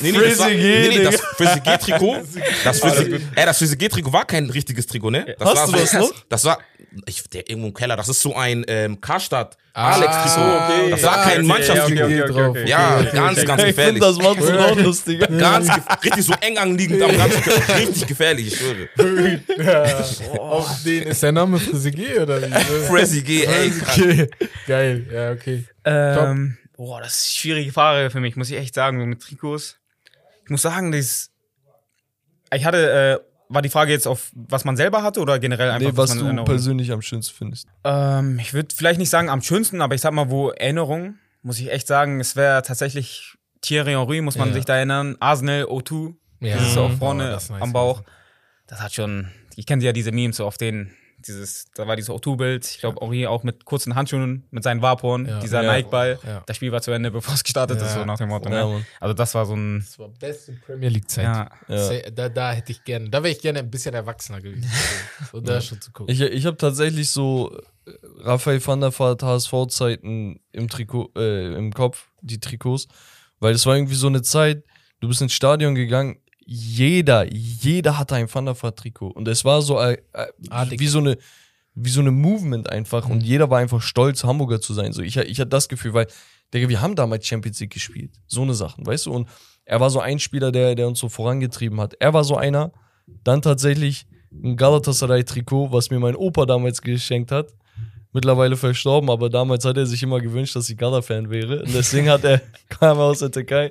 nee, 0.00 0.88
nee, 0.88 1.04
das 1.04 1.20
Frizzy 1.20 1.60
G-Trikot, 1.60 2.22
das 2.64 2.80
Frizzy, 2.80 3.20
ey, 3.34 3.44
das 3.44 3.58
Frizzy 3.58 4.02
war 4.10 4.24
kein 4.24 4.48
richtiges 4.48 4.86
Trikot, 4.86 5.10
ne? 5.10 5.36
Das 5.38 5.46
Hast 5.50 5.56
war 5.58 5.66
du 5.66 5.72
so, 5.72 5.76
das 5.76 5.92
noch? 5.92 6.24
Das 6.30 6.44
war, 6.46 6.58
ich, 7.04 7.22
der 7.24 7.50
irgendwo 7.50 7.68
im 7.68 7.74
Keller, 7.74 7.96
das 7.96 8.08
ist 8.08 8.22
so 8.22 8.34
ein 8.34 8.64
ähm, 8.66 8.98
Karstadt 8.98 9.58
Ah, 9.72 9.92
Alex-Trikot. 9.92 10.56
okay. 10.56 10.90
Das 10.90 11.02
war 11.04 11.16
Ja, 11.16 11.22
kein 11.24 11.38
okay, 11.38 11.46
Mannschaftstrikot. 11.46 12.04
okay, 12.04 12.22
okay, 12.22 12.42
okay, 12.42 12.68
Ja, 12.68 12.98
okay, 12.98 13.10
ganz, 13.14 13.38
okay. 13.38 13.46
ganz 13.46 13.62
gefährlich. 13.66 14.00
das 14.02 14.16
macht 14.18 14.38
es 14.40 14.50
auch 14.50 14.76
lustiger. 14.76 15.26
Ganz 15.28 15.68
richtig 16.04 16.24
so 16.24 16.34
eng 16.40 16.58
anliegend 16.58 16.98
ganzen 17.00 17.42
Körper. 17.42 17.76
Richtig 17.78 18.06
gefährlich, 18.06 18.46
ich 18.48 18.58
schwöre. 18.58 19.40
Ja. 19.58 20.38
Auf 20.40 20.82
den 20.84 21.04
ist 21.04 21.22
der 21.22 21.32
Name 21.32 21.58
Frizzy 21.60 21.90
G 21.92 22.18
oder 22.18 22.42
wie? 22.42 22.50
Frizzy 22.88 23.22
G, 23.22 23.44
ey. 23.44 24.28
Geil, 24.66 25.06
ja, 25.12 25.30
okay. 25.32 25.64
Ähm, 25.84 26.58
boah, 26.76 27.00
das 27.00 27.12
ist 27.18 27.24
eine 27.24 27.38
schwierige 27.38 27.72
Frage 27.72 28.10
für 28.10 28.20
mich, 28.20 28.34
muss 28.36 28.50
ich 28.50 28.56
echt 28.56 28.74
sagen, 28.74 28.98
so 28.98 29.06
mit 29.06 29.20
Trikots. 29.22 29.76
Ich 30.44 30.50
muss 30.50 30.62
sagen, 30.62 30.90
das. 30.90 31.30
Ich 32.52 32.64
hatte, 32.64 33.20
äh, 33.22 33.29
war 33.52 33.62
die 33.62 33.68
Frage 33.68 33.92
jetzt 33.92 34.06
auf, 34.06 34.30
was 34.34 34.64
man 34.64 34.76
selber 34.76 35.02
hatte 35.02 35.20
oder 35.20 35.38
generell 35.38 35.70
einfach, 35.70 35.90
Nee, 35.92 35.96
was 35.96 36.10
man 36.10 36.18
in 36.18 36.22
du 36.22 36.26
Erinnerung- 36.28 36.46
persönlich 36.46 36.92
am 36.92 37.02
schönsten 37.02 37.34
findest. 37.36 37.66
Ähm, 37.84 38.38
ich 38.38 38.54
würde 38.54 38.74
vielleicht 38.74 38.98
nicht 39.00 39.10
sagen 39.10 39.28
am 39.28 39.42
schönsten, 39.42 39.82
aber 39.82 39.94
ich 39.94 40.00
sag 40.00 40.12
mal, 40.12 40.30
wo 40.30 40.50
Erinnerung, 40.50 41.16
muss 41.42 41.58
ich 41.58 41.70
echt 41.70 41.86
sagen, 41.86 42.20
es 42.20 42.36
wäre 42.36 42.62
tatsächlich 42.62 43.34
Thierry 43.60 43.92
Henry, 43.92 44.20
muss 44.20 44.38
man 44.38 44.48
Ja. 44.48 44.54
sich 44.54 44.64
da 44.64 44.76
erinnern. 44.76 45.16
Arsenal, 45.20 45.64
O2, 45.64 46.14
Ja. 46.40 46.56
das 46.56 46.68
ist 46.68 46.74
so 46.74 46.82
auch 46.84 46.88
Mhm. 46.90 46.98
vorne 46.98 47.28
Oh, 47.28 47.32
nice, 47.32 47.50
am 47.60 47.72
Bauch. 47.72 48.02
Das 48.66 48.80
hat 48.80 48.94
schon, 48.94 49.28
ich 49.56 49.66
kenne 49.66 49.82
ja 49.84 49.92
diese 49.92 50.12
Memes 50.12 50.36
so 50.36 50.46
auf 50.46 50.56
den, 50.56 50.92
dieses, 51.26 51.66
da 51.74 51.86
war 51.86 51.96
dieses 51.96 52.10
O2-Bild, 52.10 52.64
ich 52.66 52.78
glaube 52.78 52.98
Henry 53.00 53.26
auch 53.26 53.42
mit 53.42 53.64
kurzen 53.64 53.94
Handschuhen, 53.94 54.44
mit 54.50 54.62
seinen 54.64 54.82
Vaporn, 54.82 55.26
Ja. 55.26 55.40
dieser 55.40 55.62
Ja. 55.62 55.72
Nike-Ball. 55.72 56.18
Ja. 56.26 56.42
Das 56.46 56.56
Spiel 56.56 56.72
war 56.72 56.80
zu 56.82 56.90
Ende, 56.90 57.10
bevor 57.12 57.34
es 57.34 57.44
gestartet 57.44 57.80
ist, 57.80 57.94
so 57.94 58.04
nach 58.04 58.18
dem 58.18 58.28
Motto. 58.28 58.48
Ja, 58.50 58.66
Ne? 58.66 58.84
Also 59.00 59.14
das 59.14 59.34
war 59.34 59.46
so 59.46 59.54
ein, 59.54 59.80
Das 59.80 59.98
war 59.98 60.08
beste 60.08 60.52
Premier 60.64 60.88
League 60.88 61.08
Zeit. 61.10 61.24
ja, 61.24 61.48
Ja. 61.68 62.10
Da, 62.10 62.28
da 62.28 62.52
hätte 62.52 62.72
ich 62.72 62.84
gerne, 62.84 63.08
da 63.10 63.22
wäre 63.22 63.32
ich 63.32 63.40
gerne 63.40 63.60
ein 63.60 63.70
bisschen 63.70 63.94
erwachsener 63.94 64.40
gewesen. 64.40 64.70
So 65.32 65.40
da 65.40 65.60
schon 65.60 65.80
zu 65.80 65.92
gucken. 65.92 66.12
Ich, 66.12 66.20
ich 66.20 66.46
habe 66.46 66.56
tatsächlich 66.56 67.10
so 67.10 67.56
äh, 67.86 67.92
Raphael 68.20 68.64
van 68.66 68.80
der 68.80 68.98
Vaart 68.98 69.22
HSV-Zeiten 69.22 70.40
im 70.52 70.68
Trikot, 70.68 71.10
äh, 71.16 71.54
im 71.54 71.72
Kopf, 71.72 72.08
die 72.20 72.40
Trikots, 72.40 72.88
weil 73.38 73.54
es 73.54 73.64
war 73.66 73.76
irgendwie 73.76 73.94
so 73.94 74.06
eine 74.08 74.22
Zeit, 74.22 74.64
du 75.00 75.08
bist 75.08 75.22
ins 75.22 75.32
Stadion 75.32 75.74
gegangen, 75.74 76.18
jeder, 76.52 77.32
jeder 77.32 77.96
hatte 77.96 78.16
ein 78.16 78.32
Van 78.32 78.44
der 78.44 78.60
Vaart-Trikot 78.60 79.06
und 79.06 79.28
es 79.28 79.44
war 79.44 79.62
so 79.62 79.78
äh, 79.78 79.98
äh, 80.12 80.26
wie 80.70 80.88
so 80.88 80.98
eine 80.98 81.16
wie 81.76 81.90
so 81.90 82.00
eine 82.00 82.10
Movement 82.10 82.68
einfach 82.68 83.08
und 83.08 83.22
jeder 83.22 83.48
war 83.50 83.60
einfach 83.60 83.80
stolz, 83.80 84.24
Hamburger 84.24 84.60
zu 84.60 84.74
sein. 84.74 84.92
So, 84.92 85.00
ich, 85.00 85.16
ich 85.16 85.38
hatte 85.38 85.50
das 85.50 85.68
Gefühl, 85.68 85.94
weil, 85.94 86.08
Digga, 86.52 86.68
wir 86.68 86.80
haben 86.80 86.96
damals 86.96 87.24
Champions 87.24 87.60
League 87.60 87.72
gespielt. 87.72 88.10
So 88.26 88.42
eine 88.42 88.54
Sachen, 88.54 88.84
weißt 88.84 89.06
du? 89.06 89.12
Und 89.12 89.28
er 89.64 89.78
war 89.78 89.90
so 89.90 90.00
ein 90.00 90.18
Spieler, 90.18 90.50
der, 90.50 90.74
der 90.74 90.88
uns 90.88 90.98
so 90.98 91.08
vorangetrieben 91.08 91.80
hat. 91.80 91.94
Er 92.00 92.12
war 92.14 92.24
so 92.24 92.36
einer, 92.36 92.72
dann 93.22 93.42
tatsächlich 93.42 94.08
ein 94.32 94.56
Galatasaray-Trikot, 94.56 95.70
was 95.70 95.90
mir 95.90 96.00
mein 96.00 96.16
Opa 96.16 96.46
damals 96.46 96.82
geschenkt 96.82 97.30
hat. 97.30 97.54
Mittlerweile 98.12 98.56
verstorben, 98.56 99.08
aber 99.08 99.30
damals 99.30 99.64
hat 99.64 99.76
er 99.76 99.86
sich 99.86 100.02
immer 100.02 100.20
gewünscht, 100.20 100.56
dass 100.56 100.68
ich 100.68 100.76
Gala-Fan 100.76 101.30
wäre. 101.30 101.62
Und 101.62 101.72
deswegen 101.72 102.10
hat 102.10 102.24
er, 102.24 102.40
kam 102.68 102.98
er 102.98 103.04
aus 103.04 103.20
der 103.20 103.30
Türkei, 103.30 103.70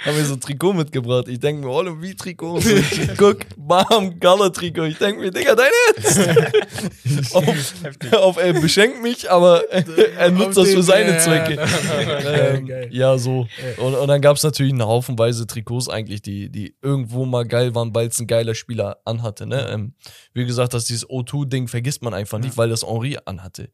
hat 0.00 0.14
mir 0.16 0.24
so 0.24 0.34
ein 0.34 0.40
Trikot 0.40 0.72
mitgebracht. 0.72 1.28
Ich 1.28 1.38
denke 1.38 1.64
mir, 1.64 1.72
oh, 1.72 1.84
wie 2.00 2.16
Trikot? 2.16 2.54
Und 2.54 2.64
so, 2.64 2.74
ich 2.74 3.08
guck, 3.16 3.38
bam, 3.56 4.18
Gala-Trikot. 4.18 4.84
Ich 4.84 4.98
denke 4.98 5.20
mir, 5.20 5.30
Digga, 5.30 5.54
dein 5.54 5.70
Ernst? 5.94 7.34
auf, 7.34 8.14
auf, 8.14 8.36
er 8.36 8.52
beschenkt 8.54 9.00
mich, 9.00 9.30
aber 9.30 9.62
er 9.70 10.30
nutzt 10.32 10.58
das 10.58 10.70
für 10.70 10.82
seine 10.82 11.18
Zwecke. 11.18 11.58
Ähm, 12.26 12.66
Geil. 12.66 12.88
ja, 12.90 13.16
so. 13.16 13.46
Und, 13.76 13.94
und 13.94 14.08
dann 14.08 14.20
gab 14.20 14.36
es 14.38 14.42
natürlich 14.42 14.72
einen 14.72 14.82
Haufenweise 14.82 15.46
Trikots 15.46 15.88
eigentlich, 15.88 16.20
die, 16.20 16.50
die 16.50 16.74
irgendwo 16.82 17.26
mal 17.26 17.46
geil 17.46 17.76
waren, 17.76 17.94
weil 17.94 18.08
es 18.08 18.18
ein 18.18 18.26
geiler 18.26 18.56
Spieler 18.56 18.98
anhatte. 19.04 19.46
Ne? 19.46 19.68
Ähm, 19.70 19.94
wie 20.32 20.46
gesagt, 20.46 20.74
dass 20.74 20.86
dieses 20.86 21.08
O2-Ding 21.08 21.68
vergisst 21.68 22.02
man 22.02 22.12
einfach 22.12 22.40
nicht, 22.40 22.56
weil 22.56 22.70
das 22.70 22.82
Henri 22.82 23.18
anhatte. 23.24 23.67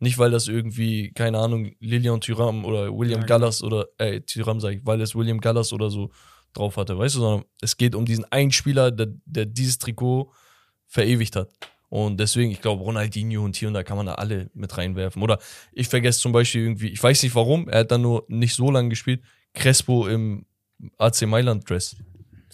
Nicht, 0.00 0.18
weil 0.18 0.30
das 0.30 0.46
irgendwie, 0.46 1.12
keine 1.12 1.38
Ahnung, 1.38 1.72
Lilian 1.80 2.20
Thuram 2.20 2.64
oder 2.64 2.96
William 2.96 3.20
Ja, 3.20 3.26
Gallas 3.26 3.62
oder, 3.62 3.86
äh, 3.98 4.20
Thuram 4.20 4.60
sag 4.60 4.74
ich, 4.74 4.80
weil 4.84 5.00
es 5.00 5.14
William 5.14 5.40
Gallas 5.40 5.72
oder 5.72 5.90
so 5.90 6.10
drauf 6.54 6.76
hatte, 6.76 6.96
weißt 6.96 7.16
du, 7.16 7.20
sondern 7.20 7.44
es 7.60 7.76
geht 7.76 7.94
um 7.94 8.04
diesen 8.04 8.24
einen 8.32 8.52
Spieler, 8.52 8.90
der, 8.90 9.08
der 9.26 9.46
dieses 9.46 9.78
Trikot 9.78 10.32
verewigt 10.86 11.36
hat. 11.36 11.50
Und 11.88 12.20
deswegen, 12.20 12.50
ich 12.50 12.60
glaube, 12.60 12.82
Ronaldinho 12.82 13.42
und 13.42 13.56
hier 13.56 13.68
und 13.68 13.74
da 13.74 13.82
kann 13.82 13.96
man 13.96 14.06
da 14.06 14.14
alle 14.14 14.50
mit 14.54 14.76
reinwerfen. 14.76 15.22
Oder 15.22 15.38
ich 15.72 15.88
vergesse 15.88 16.20
zum 16.20 16.32
Beispiel 16.32 16.62
irgendwie, 16.62 16.88
ich 16.88 17.02
weiß 17.02 17.22
nicht 17.22 17.34
warum, 17.34 17.68
er 17.68 17.80
hat 17.80 17.90
dann 17.90 18.02
nur 18.02 18.24
nicht 18.28 18.54
so 18.54 18.70
lange 18.70 18.90
gespielt, 18.90 19.22
Crespo 19.54 20.06
im 20.06 20.44
AC 20.98 21.22
Mailand 21.22 21.68
Dress. 21.68 21.96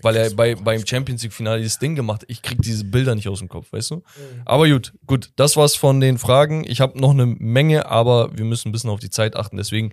Weil 0.03 0.17
er 0.17 0.31
bei, 0.31 0.55
beim 0.55 0.87
Champions 0.87 1.23
League-Finale 1.23 1.63
dieses 1.63 1.79
Ding 1.79 1.95
gemacht 1.95 2.23
hat. 2.23 2.31
Ich 2.31 2.43
krieg 2.43 2.61
diese 2.61 2.85
Bilder 2.85 3.15
nicht 3.15 3.29
aus 3.29 3.39
dem 3.39 3.49
Kopf, 3.49 3.73
weißt 3.73 3.93
du? 3.93 4.03
Aber 4.45 4.69
gut, 4.69 4.93
gut, 5.07 5.31
das 5.37 5.57
war's 5.57 5.77
von 5.77 6.01
den 6.01 6.19
Fragen. 6.19 6.65
Ich 6.67 6.81
habe 6.81 7.01
noch 7.01 7.11
eine 7.11 7.27
Menge, 7.27 7.87
aber 7.87 8.37
wir 8.37 8.45
müssen 8.45 8.69
ein 8.69 8.73
bisschen 8.73 8.91
auf 8.91 9.01
die 9.01 9.11
Zeit 9.11 9.37
achten. 9.37 9.57
Deswegen 9.57 9.93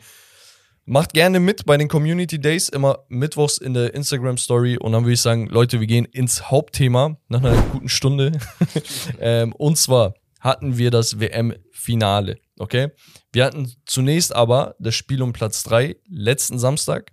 macht 0.86 1.14
gerne 1.14 1.40
mit 1.40 1.66
bei 1.66 1.78
den 1.78 1.88
Community 1.88 2.40
Days, 2.40 2.70
immer 2.70 3.00
mittwochs 3.08 3.58
in 3.58 3.74
der 3.74 3.94
Instagram-Story. 3.94 4.78
Und 4.78 4.92
dann 4.92 5.04
würde 5.04 5.14
ich 5.14 5.22
sagen, 5.22 5.48
Leute, 5.48 5.80
wir 5.80 5.88
gehen 5.88 6.06
ins 6.06 6.50
Hauptthema 6.50 7.18
nach 7.28 7.44
einer 7.44 7.62
guten 7.72 7.90
Stunde. 7.90 8.34
ähm, 9.20 9.54
und 9.54 9.78
zwar 9.78 10.16
hatten 10.40 10.78
wir 10.78 10.92
das 10.92 11.20
WM-Finale, 11.20 12.38
okay? 12.58 12.90
Wir 13.32 13.46
hatten 13.46 13.72
zunächst 13.86 14.36
aber 14.36 14.76
das 14.80 14.96
Spiel 14.96 15.22
um 15.22 15.34
Platz 15.34 15.64
3 15.64 15.96
letzten 16.10 16.60
Samstag. 16.60 17.12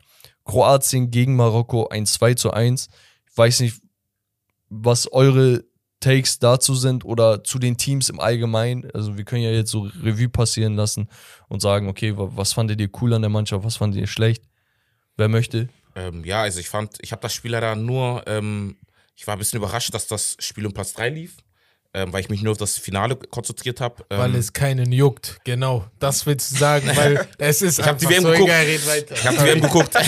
Kroatien 0.48 1.10
gegen 1.12 1.36
Marokko 1.36 1.86
ein 1.88 2.06
2 2.06 2.34
zu 2.34 2.50
1. 2.50 2.88
Ich 3.30 3.36
weiß 3.38 3.60
nicht, 3.60 3.80
was 4.68 5.12
eure 5.12 5.64
Takes 6.00 6.38
dazu 6.38 6.74
sind 6.74 7.04
oder 7.04 7.42
zu 7.44 7.58
den 7.58 7.76
Teams 7.76 8.08
im 8.08 8.18
Allgemeinen. 8.20 8.90
Also 8.92 9.16
wir 9.16 9.24
können 9.24 9.42
ja 9.42 9.50
jetzt 9.50 9.70
so 9.70 9.82
Revue 10.02 10.28
passieren 10.28 10.74
lassen 10.74 11.08
und 11.48 11.60
sagen, 11.60 11.88
okay, 11.88 12.16
wa- 12.16 12.30
was 12.34 12.52
fandet 12.52 12.80
ihr 12.80 12.88
cool 13.00 13.12
an 13.14 13.22
der 13.22 13.30
Mannschaft, 13.30 13.64
was 13.64 13.76
fandet 13.76 14.00
ihr 14.00 14.06
schlecht? 14.06 14.42
Wer 15.16 15.28
möchte? 15.28 15.68
Ähm, 15.96 16.24
ja, 16.24 16.42
also 16.42 16.60
ich 16.60 16.68
fand, 16.68 16.96
ich 17.00 17.10
habe 17.12 17.22
das 17.22 17.34
Spiel 17.34 17.50
leider 17.52 17.74
nur, 17.74 18.22
ähm, 18.26 18.76
ich 19.16 19.26
war 19.26 19.34
ein 19.34 19.38
bisschen 19.38 19.56
überrascht, 19.58 19.92
dass 19.92 20.06
das 20.06 20.36
Spiel 20.38 20.64
um 20.66 20.72
Platz 20.72 20.92
3 20.92 21.08
lief, 21.10 21.38
ähm, 21.94 22.12
weil 22.12 22.20
ich 22.20 22.28
mich 22.28 22.42
nur 22.42 22.52
auf 22.52 22.58
das 22.58 22.76
Finale 22.76 23.16
konzentriert 23.16 23.80
habe. 23.80 24.04
Ähm, 24.10 24.18
Weil 24.18 24.34
es 24.34 24.52
keinen 24.52 24.92
juckt. 24.92 25.38
Genau. 25.44 25.86
Das 25.98 26.26
willst 26.26 26.52
du 26.52 26.56
sagen, 26.58 26.90
weil 26.94 27.26
es 27.38 27.62
ist 27.62 27.78
Ich 27.78 27.86
hab 27.86 27.98
die 27.98 28.06
einfach 28.06 28.16
WM 28.18 28.22
so 28.24 28.30
geguckt. 28.32 28.50
egal, 28.50 29.08
ich 29.14 29.24
habe 29.26 29.36
die 29.36 29.42
WM 29.44 29.60
geguckt. 29.62 29.94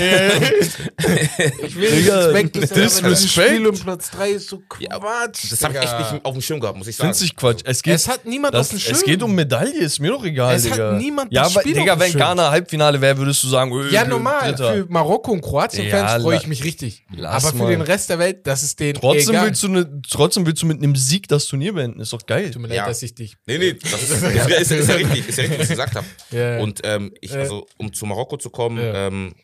Ich 1.62 1.76
will 1.76 2.04
sein, 2.04 2.30
aber 2.30 2.42
dieses 2.44 2.70
Disrespect. 2.70 3.48
Spiel 3.48 3.66
um 3.66 3.78
Platz 3.78 4.10
3 4.10 4.30
ist 4.30 4.48
so 4.48 4.62
Quatsch. 4.68 5.50
Das 5.50 5.64
habe 5.64 5.74
ich 5.74 5.80
echt 5.82 6.12
nicht 6.12 6.24
auf 6.24 6.32
dem 6.34 6.42
Schirm 6.42 6.60
gehabt, 6.60 6.76
muss 6.78 6.86
ich 6.86 6.96
sagen. 6.96 7.14
Findest 7.14 7.36
Quatsch? 7.36 7.62
Es 7.64 7.82
geht, 7.82 7.94
Es 7.94 8.08
hat 8.08 8.24
niemand 8.26 8.54
das, 8.54 8.66
auf 8.66 8.70
dem 8.70 8.78
Schirm. 8.80 8.94
es 8.96 9.04
geht 9.04 9.22
um 9.22 9.34
Medaille, 9.34 9.78
ist 9.80 9.98
mir 9.98 10.10
doch 10.10 10.24
egal, 10.24 10.54
Es 10.54 10.66
hat 10.66 10.72
Digga. 10.74 10.92
niemand 10.92 11.32
ja, 11.32 11.44
das 11.44 11.54
Spiel 11.54 11.74
Digga, 11.74 11.94
auf 11.94 11.98
dem 11.98 12.00
wenn 12.04 12.10
Schirm. 12.12 12.20
Ghana 12.20 12.50
Halbfinale 12.50 13.00
wäre, 13.00 13.16
würdest 13.16 13.42
du 13.42 13.48
sagen, 13.48 13.72
öh, 13.72 13.90
Ja, 13.90 14.04
normal. 14.04 14.50
Dritter. 14.50 14.74
Für 14.74 14.86
Marokko 14.88 15.32
und 15.32 15.40
Kroatien-Fans 15.40 16.12
Ja, 16.12 16.20
freue 16.20 16.36
ich 16.36 16.46
mich 16.46 16.62
richtig. 16.64 17.04
Aber 17.22 17.52
für 17.52 17.68
den 17.68 17.80
Rest 17.80 18.10
der 18.10 18.18
Welt, 18.18 18.46
das 18.46 18.62
ist 18.62 18.78
du 18.80 19.68
ne, 19.68 20.00
trotzdem 20.08 20.46
willst 20.46 20.62
du 20.62 20.66
mit 20.66 20.78
einem 20.78 20.96
Sieg 20.96 21.28
das 21.28 21.46
Turnier 21.46 21.69
beenden, 21.72 22.00
ist 22.00 22.12
doch 22.12 22.24
geil. 22.26 22.50
Tut 22.50 22.62
mir 22.62 22.68
leid, 22.68 22.76
Ja. 22.78 22.86
dass 22.86 23.02
ich 23.02 23.14
dich. 23.14 23.36
Nee, 23.46 23.58
nee, 23.58 23.72
das 23.74 23.92
ist, 24.02 24.10
ist, 24.10 24.22
ist, 24.22 24.70
ist 24.72 24.88
ja 24.88 24.94
richtig, 24.96 25.28
ist 25.28 25.36
ja 25.38 25.42
richtig, 25.44 25.58
was 25.58 25.64
ich 25.64 25.68
gesagt 25.70 25.94
habe. 25.96 26.06
Ja. 26.30 26.58
Und 26.58 26.80
ähm, 26.84 27.12
ich, 27.20 27.32
also, 27.34 27.66
um 27.78 27.92
zu 27.92 28.06
Marokko 28.06 28.36
zu 28.36 28.50
kommen, 28.50 28.78
Ja. 28.78 29.06
ähm, 29.08 29.34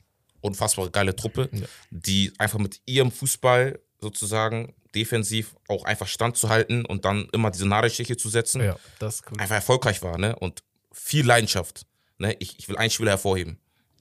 unfassbar 0.40 0.88
geile 0.90 1.14
Truppe, 1.16 1.48
die 1.90 2.32
einfach 2.38 2.58
mit 2.58 2.80
ihrem 2.86 3.10
Fußball 3.10 3.80
sozusagen 4.00 4.74
defensiv 4.94 5.56
auch 5.68 5.84
einfach 5.84 6.06
standzuhalten 6.06 6.84
und 6.86 7.04
dann 7.04 7.28
immer 7.32 7.50
diese 7.50 7.66
Nadelstiche 7.66 8.16
zu 8.16 8.28
setzen, 8.28 8.62
Ja, 8.62 8.76
das 8.98 9.16
ist 9.16 9.24
cool. 9.30 9.40
einfach 9.40 9.56
erfolgreich 9.56 10.02
war, 10.02 10.16
ne? 10.18 10.36
Und 10.36 10.62
viel 10.92 11.26
Leidenschaft. 11.26 11.86
Ne? 12.18 12.34
Ich, 12.38 12.58
ich 12.58 12.68
will 12.68 12.76
einen 12.78 12.90
Spieler 12.90 13.10
hervorheben. 13.12 13.58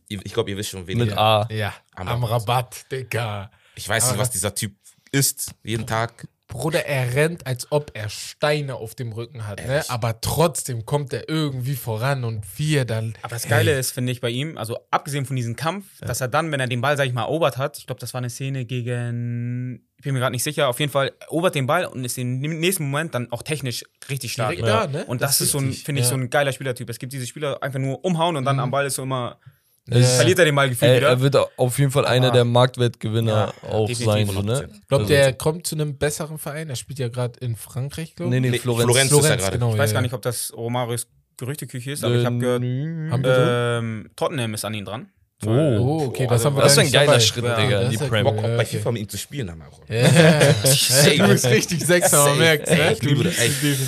Ihr- 0.07 0.21
Ich 0.23 0.33
glaube, 0.33 0.49
ihr 0.51 0.57
wisst 0.57 0.69
schon, 0.69 0.87
wen 0.87 0.99
Mit 0.99 1.09
ich. 1.09 1.17
A. 1.17 1.47
Ja, 1.51 1.73
Am 1.95 2.07
am 2.07 2.23
Rabatt. 2.23 2.47
Rabatt, 2.47 2.91
Digga. 2.91 3.51
Ich 3.75 3.89
weiß 3.89 4.03
nicht, 4.05 4.13
Aber- 4.13 4.21
was 4.21 4.29
dieser 4.29 4.53
Typ 4.55 4.73
ist, 5.11 5.51
jeden 5.63 5.85
Tag. 5.87 6.27
Bruder, 6.55 6.85
er 6.85 7.15
rennt, 7.15 7.45
als 7.45 7.71
ob 7.71 7.91
er 7.93 8.09
Steine 8.09 8.75
auf 8.75 8.95
dem 8.95 9.11
Rücken 9.11 9.45
hat, 9.47 9.65
ne? 9.65 9.83
aber 9.89 10.21
trotzdem 10.21 10.85
kommt 10.85 11.13
er 11.13 11.27
irgendwie 11.29 11.75
voran 11.75 12.23
und 12.23 12.43
wir 12.57 12.85
dann. 12.85 13.13
Aber 13.21 13.35
das 13.35 13.47
Geile 13.47 13.77
ist, 13.77 13.91
finde 13.91 14.11
ich, 14.11 14.21
bei 14.21 14.29
ihm, 14.29 14.57
also 14.57 14.79
abgesehen 14.91 15.25
von 15.25 15.35
diesem 15.35 15.55
Kampf, 15.55 15.85
dass 16.01 16.21
er 16.21 16.27
dann, 16.27 16.51
wenn 16.51 16.59
er 16.59 16.67
den 16.67 16.81
Ball, 16.81 16.97
sag 16.97 17.07
ich 17.07 17.13
mal, 17.13 17.23
erobert 17.23 17.57
hat, 17.57 17.77
ich 17.77 17.85
glaube, 17.87 17.99
das 17.99 18.13
war 18.13 18.19
eine 18.19 18.29
Szene 18.29 18.65
gegen, 18.65 19.85
ich 19.97 20.03
bin 20.03 20.13
mir 20.13 20.19
gerade 20.19 20.31
nicht 20.31 20.43
sicher, 20.43 20.67
auf 20.69 20.79
jeden 20.79 20.91
Fall 20.91 21.11
erobert 21.19 21.55
den 21.55 21.67
Ball 21.67 21.85
und 21.85 22.03
ist 22.05 22.17
im 22.17 22.39
nächsten 22.39 22.89
Moment 22.89 23.15
dann 23.15 23.31
auch 23.31 23.43
technisch 23.43 23.83
richtig 24.09 24.33
stark. 24.33 24.55
Direkt 24.55 24.67
da, 24.67 24.87
ne? 24.87 25.05
Und 25.05 25.21
das, 25.21 25.37
Das 25.37 25.41
ist 25.41 25.51
so 25.51 25.59
ein, 25.59 25.73
finde 25.73 26.01
ich, 26.01 26.05
ja. 26.05 26.11
so 26.11 26.15
ein 26.15 26.29
geiler 26.29 26.51
Spielertyp. 26.51 26.89
Es 26.89 26.99
gibt 26.99 27.13
diese 27.13 27.27
Spieler 27.27 27.61
einfach 27.61 27.79
nur 27.79 28.03
umhauen 28.03 28.35
und 28.35 28.45
dann 28.45 28.59
am 28.59 28.71
Ball 28.71 28.85
ist 28.85 28.95
so 28.95 29.03
immer, 29.03 29.39
Ja. 29.87 30.07
verliert 30.15 30.39
er 30.39 30.45
den 30.45 30.55
gefühlt 30.69 30.89
Er, 30.91 30.97
wieder. 30.97 31.09
er 31.09 31.21
wird 31.21 31.35
auf 31.57 31.77
jeden 31.79 31.91
Fall 31.91 32.05
einer 32.05 32.27
Aber- 32.27 32.33
der 32.35 32.45
Marktwertgewinner 32.45 33.53
Ja, 33.63 33.69
auch 33.69 33.89
sein. 33.93 34.25
So, 34.27 34.41
ne? 34.41 34.53
100%. 34.61 34.87
Glaubt 34.87 35.01
Also- 35.03 35.13
ihr, 35.13 35.19
er 35.19 35.33
kommt 35.33 35.67
zu 35.67 35.75
einem 35.75 35.97
besseren 35.97 36.37
Verein? 36.39 36.69
Er 36.69 36.75
spielt 36.75 36.99
ja 36.99 37.07
gerade 37.09 37.39
in 37.39 37.55
Frankreich, 37.55 38.15
glaube 38.15 38.35
ich. 38.35 38.41
nee, 38.41 38.49
Nee, 38.49 38.57
Florenz. 38.59 38.85
Florenz. 38.85 39.11
ist 39.11 39.25
er 39.29 39.37
gerade. 39.37 39.51
genau. 39.57 39.73
ich 39.73 39.77
weiß 39.79 39.91
ja, 39.91 39.93
gar 39.93 40.01
nicht, 40.01 40.13
ob 40.13 40.21
das 40.23 40.51
Romarios 40.55 41.07
Gerüchteküche 41.37 41.91
ist, 41.91 42.03
aber 42.03 42.15
Äh, 42.15 42.19
ich 42.19 42.25
habe 42.25 42.37
gehört, 42.37 42.61
so? 42.63 43.41
ähm, 43.41 44.09
Tottenham 44.15 44.53
ist 44.53 44.63
an 44.65 44.73
ihn 44.73 44.85
dran. 44.85 45.09
Oh. 45.45 45.49
Oh, 45.49 46.05
okay, 46.07 46.27
das 46.27 46.45
haben 46.45 46.55
wir 46.55 46.63
das 46.63 46.71
ist 46.71 46.77
ein 46.77 46.85
nicht 46.85 46.93
geiler 46.93 47.05
dabei. 47.07 47.19
Schritt, 47.19 47.43
Ja, 47.43 47.55
Digga, 47.61 47.83
die 47.89 47.97
Premier. 47.97 48.23
Bock 48.23 48.37
auch 48.37 48.41
bei. 48.57 48.65
FIFA 48.65 48.91
mit 48.93 49.01
ihm 49.01 49.09
zu 49.09 49.17
spielen, 49.17 49.47
dann 49.47 49.61
auch. 49.63 49.81
Ja, 49.89 51.25
du 51.27 51.27
bist 51.27 51.45
richtig 51.47 51.85
Sechser, 51.85 52.25
man 52.29 52.37
merkt 52.39 52.67
Ey, 52.69 52.77
ne? 52.77 52.93
ich 52.93 53.01
liebe 53.03 53.23
Du 53.23 53.29
das. 53.29 53.37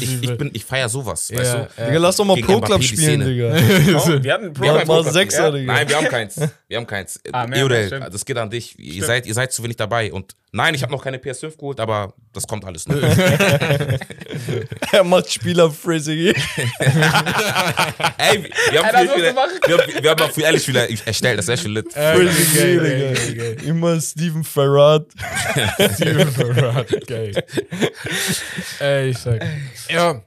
Ich, 0.01 0.23
ich, 0.23 0.37
bin, 0.37 0.49
ich 0.53 0.65
feier 0.65 0.89
sowas, 0.89 1.31
weißt 1.33 1.53
du? 1.53 1.57
ja. 1.77 1.85
Digga, 1.87 1.99
lass 1.99 2.17
doch 2.17 2.25
mal 2.25 2.37
Pro 2.41 2.59
Club 2.59 2.83
spielen. 2.83 3.21
Digga. 3.21 3.55
Wir 3.55 4.33
hatten 4.33 4.53
Pro 4.53 4.63
Wir 4.63 4.71
haben 4.71 4.77
keinen 4.79 4.87
mal. 4.87 5.03
Sechser, 5.11 5.43
Ja, 5.45 5.51
Digga. 5.51 5.73
Nein, 5.73 5.89
wir 5.89 5.95
haben 5.97 6.07
keins. 6.09 6.41
Wir 6.67 6.77
haben 6.77 6.87
keins. 6.87 7.19
Ah, 7.31 7.47
mehr, 7.47 7.63
Eudel, 7.65 7.87
stimmt. 7.87 8.13
das 8.13 8.25
geht 8.25 8.37
an 8.37 8.49
dich. 8.49 8.77
Ihr 8.77 9.05
seid, 9.05 9.25
ihr 9.25 9.33
seid 9.33 9.51
zu 9.53 9.63
wenig 9.63 9.77
dabei. 9.77 10.11
Und 10.11 10.35
nein, 10.51 10.73
ich 10.73 10.81
habe 10.83 10.91
noch 10.91 11.03
keine 11.03 11.17
PS5 11.17 11.57
geholt, 11.57 11.79
aber 11.79 12.13
das 12.33 12.47
kommt 12.47 12.65
alles 12.65 12.87
noch. 12.87 12.95
er 14.91 15.03
macht 15.03 15.31
Spieler-Phrasing. 15.31 16.17
Ey, 16.27 16.33
wir 18.71 18.83
haben, 18.83 18.95
Alter, 18.95 19.11
Spieler, 19.11 19.35
wir 19.35 19.77
haben, 19.77 20.03
wir 20.03 20.09
haben 20.11 20.21
auch 20.21 20.31
für 20.31 20.41
ehrlich 20.41 20.63
Spieler 20.63 20.87
erstellt, 21.05 21.39
das 21.39 21.47
wäre 21.47 21.57
schon 21.57 21.71
lit. 21.71 21.93
Geil, 21.93 23.15
Digga. 23.27 23.63
Immer 23.63 23.99
Steven 24.01 24.43
Ferrat. 24.43 25.07
Steven 25.95 26.33
Gerrard, 26.33 27.07
geil. 27.07 27.31
Ey, 28.79 29.09
ich 29.09 29.17
sag. 29.17 29.43
Ja, 29.89 30.21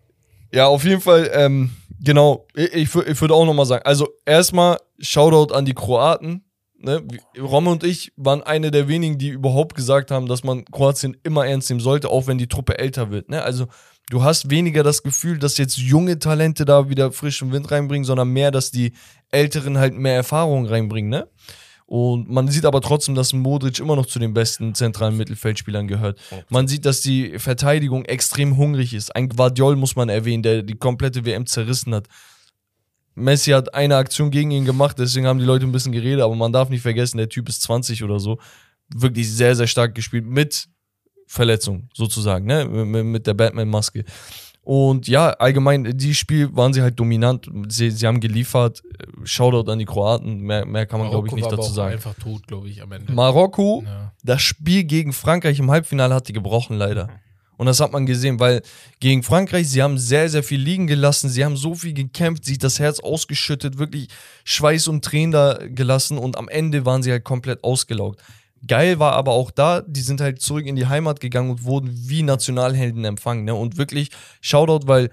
Ja, 0.53 0.67
auf 0.67 0.85
jeden 0.85 1.01
Fall, 1.01 1.31
ähm, 1.33 1.71
genau, 2.01 2.47
ich, 2.55 2.95
ich 2.95 3.21
würde 3.21 3.35
auch 3.35 3.45
nochmal 3.45 3.67
sagen, 3.67 3.85
also 3.85 4.09
erstmal 4.27 4.79
Shoutout 4.99 5.55
an 5.55 5.65
die 5.65 5.75
Kroaten. 5.75 6.45
Ne? 6.83 7.03
Romme 7.39 7.71
und 7.71 7.85
ich 7.85 8.13
waren 8.17 8.43
eine 8.43 8.71
der 8.71 8.89
wenigen, 8.89 9.19
die 9.19 9.29
überhaupt 9.29 9.75
gesagt 9.75 10.11
haben, 10.11 10.27
dass 10.27 10.45
man 10.45 10.65
Kroatien 10.65 11.17
immer 11.23 11.47
ernst 11.47 11.69
nehmen 11.69 11.81
sollte, 11.81 12.09
auch 12.09 12.27
wenn 12.27 12.39
die 12.39 12.49
Truppe 12.49 12.79
älter 12.79 13.11
wird. 13.11 13.29
Ne? 13.29 13.43
Also 13.43 13.67
du 14.09 14.23
hast 14.23 14.51
weniger 14.51 14.83
das 14.83 15.03
Gefühl, 15.03 15.39
dass 15.39 15.59
jetzt 15.59 15.77
junge 15.77 16.19
Talente 16.19 16.65
da 16.65 16.89
wieder 16.89 17.13
frischen 17.13 17.53
Wind 17.53 17.71
reinbringen, 17.71 18.05
sondern 18.05 18.29
mehr, 18.29 18.51
dass 18.51 18.71
die 18.71 18.93
Älteren 19.31 19.79
halt 19.79 19.95
mehr 19.95 20.15
Erfahrung 20.15 20.67
reinbringen. 20.67 21.11
Ne? 21.11 21.29
Und 21.91 22.31
man 22.31 22.47
sieht 22.47 22.65
aber 22.65 22.81
trotzdem, 22.81 23.17
dass 23.17 23.33
Modric 23.33 23.81
immer 23.81 23.97
noch 23.97 24.07
zu 24.07 24.21
den 24.21 24.33
besten 24.33 24.77
zentralen 24.77 25.17
Mittelfeldspielern 25.17 25.89
gehört. 25.89 26.21
Man 26.49 26.69
sieht, 26.69 26.87
dass 26.87 27.01
die 27.01 27.39
Verteidigung 27.41 28.05
extrem 28.05 28.57
hungrig 28.57 28.95
ist. 28.95 29.15
Ein 29.17 29.29
Guardiol 29.29 29.75
muss 29.75 29.97
man 29.97 30.09
erwähnen, 30.09 30.45
der 30.45 30.63
die 30.63 30.77
komplette 30.77 31.25
WM 31.25 31.47
zerrissen 31.47 31.93
hat. 31.93 32.07
Messi 33.15 33.51
hat 33.51 33.75
eine 33.75 33.97
Aktion 33.97 34.31
gegen 34.31 34.51
ihn 34.51 34.65
gemacht, 34.65 34.99
deswegen 34.99 35.27
haben 35.27 35.39
die 35.39 35.45
Leute 35.45 35.67
ein 35.67 35.73
bisschen 35.73 35.93
geredet, 35.93 36.21
aber 36.23 36.35
man 36.35 36.53
darf 36.53 36.69
nicht 36.69 36.83
vergessen, 36.83 37.19
der 37.19 37.29
Typ 37.29 37.49
ist 37.49 37.63
20 37.63 38.03
oder 38.05 38.19
so. 38.21 38.39
Wirklich 38.95 39.31
sehr, 39.31 39.55
sehr 39.55 39.67
stark 39.67 39.95
gespielt 39.95 40.27
mit 40.27 40.69
Verletzung 41.27 41.89
sozusagen, 41.95 42.47
ne? 42.47 42.65
Mit, 42.65 43.05
mit 43.05 43.27
der 43.27 43.35
Batman-Maske. 43.35 44.05
Und 44.63 45.09
ja, 45.09 45.31
allgemein, 45.31 45.97
die 45.97 46.15
Spiel 46.15 46.55
waren 46.55 46.73
sie 46.73 46.83
halt 46.83 46.99
dominant. 47.01 47.49
Sie, 47.69 47.91
sie 47.91 48.07
haben 48.07 48.21
geliefert. 48.21 48.83
Shoutout 49.25 49.71
an 49.71 49.79
die 49.79 49.85
Kroaten. 49.87 50.41
Mehr, 50.41 50.67
mehr 50.67 50.87
kann 50.87 51.01
man, 51.01 51.11
glaube 51.11 51.29
ich, 51.29 51.35
nicht 51.35 51.51
dazu 51.51 51.73
sagen. 51.73 51.95
einfach 51.95 52.15
tot, 52.15 52.47
glaube 52.47 52.69
ich, 52.69 52.83
am 52.83 52.93
Ende. 52.93 53.13
Marokko, 53.13 53.83
Ja. 53.87 54.13
das 54.23 54.43
Spiel 54.43 54.85
gegen 54.85 55.13
Frankreich 55.13 55.59
im 55.59 55.71
Halbfinale 55.71 56.15
hat 56.15 56.29
die 56.29 56.33
gebrochen, 56.35 56.77
leider. 56.77 57.09
Und 57.61 57.67
das 57.67 57.79
hat 57.79 57.93
man 57.93 58.07
gesehen, 58.07 58.41
weil 58.41 58.63
gegen 59.01 59.23
Frankreich, 59.23 59.69
sie 59.69 59.83
haben 59.83 59.99
sehr, 59.99 60.31
sehr 60.31 60.43
viel 60.43 60.59
liegen 60.59 60.87
gelassen, 60.87 61.29
sie 61.29 61.45
haben 61.45 61.59
so 61.59 61.75
viel 61.75 61.93
gekämpft, 61.93 62.47
sich 62.47 62.57
das 62.57 62.79
Herz 62.79 63.01
ausgeschüttet, 63.01 63.77
wirklich 63.77 64.09
Schweiß 64.45 64.89
und 64.89 65.05
Tränen 65.05 65.33
da 65.33 65.59
gelassen 65.67 66.17
und 66.17 66.39
am 66.39 66.49
Ende 66.49 66.87
waren 66.87 67.03
sie 67.03 67.11
halt 67.11 67.23
komplett 67.23 67.63
ausgelaugt. 67.63 68.19
Geil 68.67 68.99
war 68.99 69.13
aber 69.13 69.33
auch 69.33 69.51
da, 69.51 69.83
die 69.83 70.01
sind 70.01 70.23
halt 70.23 70.41
zurück 70.41 70.65
in 70.65 70.75
die 70.75 70.87
Heimat 70.87 71.21
gegangen 71.21 71.51
und 71.51 71.65
wurden 71.65 71.91
wie 71.93 72.23
Nationalhelden 72.23 73.05
empfangen. 73.05 73.45
Ne? 73.45 73.55
Und 73.55 73.77
wirklich 73.77 74.09
Shoutout, 74.41 74.89
weil 74.89 75.11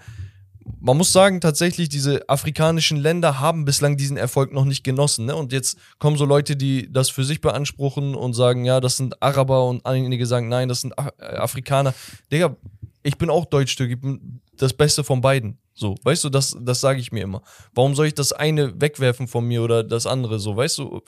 man 0.79 0.97
muss 0.97 1.11
sagen, 1.11 1.41
tatsächlich, 1.41 1.89
diese 1.89 2.27
afrikanischen 2.29 2.97
Länder 2.97 3.39
haben 3.39 3.65
bislang 3.65 3.97
diesen 3.97 4.17
Erfolg 4.17 4.53
noch 4.53 4.65
nicht 4.65 4.83
genossen. 4.83 5.25
Ne? 5.25 5.35
Und 5.35 5.51
jetzt 5.51 5.77
kommen 5.99 6.17
so 6.17 6.25
Leute, 6.25 6.55
die 6.55 6.91
das 6.91 7.09
für 7.09 7.23
sich 7.23 7.41
beanspruchen 7.41 8.15
und 8.15 8.33
sagen, 8.33 8.65
ja, 8.65 8.79
das 8.79 8.97
sind 8.97 9.21
Araber 9.21 9.67
und 9.67 9.85
einige 9.85 10.25
sagen, 10.25 10.49
nein, 10.49 10.69
das 10.69 10.81
sind 10.81 10.93
äh, 10.97 11.25
Afrikaner. 11.25 11.93
Digga, 12.31 12.55
ich 13.03 13.17
bin 13.17 13.29
auch 13.29 13.45
Deutschstück, 13.45 13.89
ich 13.89 13.99
bin 13.99 14.41
das 14.57 14.73
Beste 14.73 15.03
von 15.03 15.21
beiden. 15.21 15.57
So, 15.73 15.95
weißt 16.03 16.23
du, 16.23 16.29
das, 16.29 16.57
das 16.59 16.81
sage 16.81 16.99
ich 16.99 17.11
mir 17.11 17.23
immer. 17.23 17.41
Warum 17.73 17.95
soll 17.95 18.07
ich 18.07 18.15
das 18.15 18.33
eine 18.33 18.79
wegwerfen 18.81 19.27
von 19.27 19.45
mir 19.45 19.61
oder 19.61 19.83
das 19.83 20.07
andere 20.07 20.39
so, 20.39 20.57
weißt 20.57 20.79
du? 20.79 21.01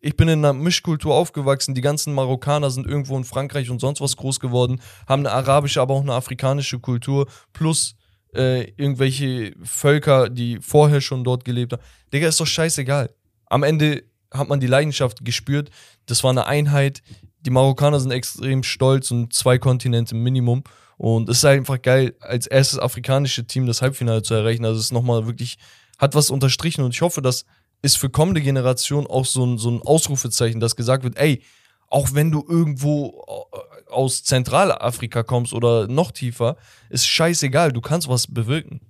Ich 0.00 0.16
bin 0.16 0.28
in 0.28 0.44
einer 0.44 0.52
Mischkultur 0.52 1.14
aufgewachsen. 1.14 1.74
Die 1.74 1.80
ganzen 1.80 2.14
Marokkaner 2.14 2.70
sind 2.70 2.86
irgendwo 2.86 3.16
in 3.16 3.24
Frankreich 3.24 3.68
und 3.70 3.80
sonst 3.80 4.00
was 4.00 4.16
groß 4.16 4.38
geworden, 4.38 4.80
haben 5.08 5.26
eine 5.26 5.34
arabische, 5.34 5.80
aber 5.80 5.94
auch 5.94 6.02
eine 6.02 6.12
afrikanische 6.12 6.78
Kultur, 6.78 7.26
plus 7.52 7.96
äh, 8.34 8.70
irgendwelche 8.76 9.54
Völker, 9.62 10.28
die 10.28 10.58
vorher 10.60 11.00
schon 11.00 11.24
dort 11.24 11.44
gelebt 11.44 11.72
haben. 11.72 11.82
Digga, 12.12 12.28
ist 12.28 12.40
doch 12.40 12.46
scheißegal. 12.46 13.10
Am 13.46 13.62
Ende 13.62 14.04
hat 14.32 14.48
man 14.48 14.60
die 14.60 14.66
Leidenschaft 14.66 15.24
gespürt. 15.24 15.70
Das 16.06 16.22
war 16.24 16.30
eine 16.30 16.46
Einheit. 16.46 17.02
die 17.40 17.50
Marokkaner 17.50 18.00
sind 18.00 18.10
extrem 18.10 18.62
stolz 18.62 19.10
und 19.10 19.32
zwei 19.32 19.58
Kontinente 19.58 20.14
Minimum. 20.14 20.64
Und 20.96 21.28
es 21.28 21.38
ist 21.38 21.44
einfach 21.44 21.80
geil, 21.80 22.14
als 22.20 22.46
erstes 22.46 22.78
afrikanische 22.78 23.46
Team 23.46 23.66
das 23.66 23.80
Halbfinale 23.80 24.22
zu 24.22 24.34
erreichen. 24.34 24.64
Also 24.64 24.78
es 24.78 24.86
ist 24.86 24.92
nochmal 24.92 25.26
wirklich, 25.26 25.56
hat 25.96 26.14
was 26.14 26.30
unterstrichen 26.30 26.82
und 26.82 26.92
ich 26.92 27.00
hoffe, 27.00 27.22
das 27.22 27.44
ist 27.82 27.96
für 27.96 28.10
kommende 28.10 28.40
Generationen 28.40 29.06
auch 29.06 29.24
so 29.24 29.46
ein, 29.46 29.58
so 29.58 29.70
ein 29.70 29.80
Ausrufezeichen, 29.80 30.58
dass 30.58 30.74
gesagt 30.74 31.04
wird, 31.04 31.16
ey, 31.16 31.42
auch 31.88 32.08
wenn 32.12 32.32
du 32.32 32.44
irgendwo 32.46 33.24
äh, 33.52 33.77
aus 33.90 34.24
Zentralafrika 34.24 35.22
kommst 35.22 35.52
oder 35.52 35.86
noch 35.88 36.10
tiefer, 36.10 36.56
ist 36.90 37.06
scheißegal, 37.06 37.72
du 37.72 37.80
kannst 37.80 38.08
was 38.08 38.26
bewirken. 38.26 38.80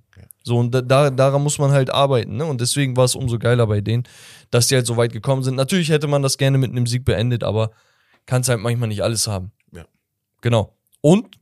So, 0.49 0.57
und 0.57 0.73
da, 0.73 0.81
da, 0.81 1.11
daran 1.11 1.43
muss 1.43 1.59
man 1.59 1.73
halt 1.73 1.91
arbeiten, 1.91 2.37
ne? 2.37 2.47
Und 2.47 2.63
deswegen 2.63 2.97
war 2.97 3.05
es 3.05 3.15
umso 3.15 3.39
geiler 3.39 3.67
bei 3.67 3.83
denen, 3.83 4.05
dass 4.51 4.69
die 4.69 4.77
halt 4.77 4.87
so 4.87 4.97
weit 4.97 5.13
gekommen 5.13 5.43
sind. 5.43 5.57
Natürlich 5.57 5.91
hätte 5.91 6.07
man 6.07 6.23
das 6.23 6.39
gerne 6.39 6.57
mit 6.57 6.71
einem 6.71 6.87
Sieg 6.87 7.05
beendet, 7.05 7.45
aber 7.45 7.71
kannst 8.25 8.49
halt 8.49 8.61
manchmal 8.61 8.89
nicht 8.89 9.03
alles 9.03 9.27
haben. 9.27 9.53
Ja. 9.73 9.85
Genau. 10.41 10.75
Und 11.03 11.39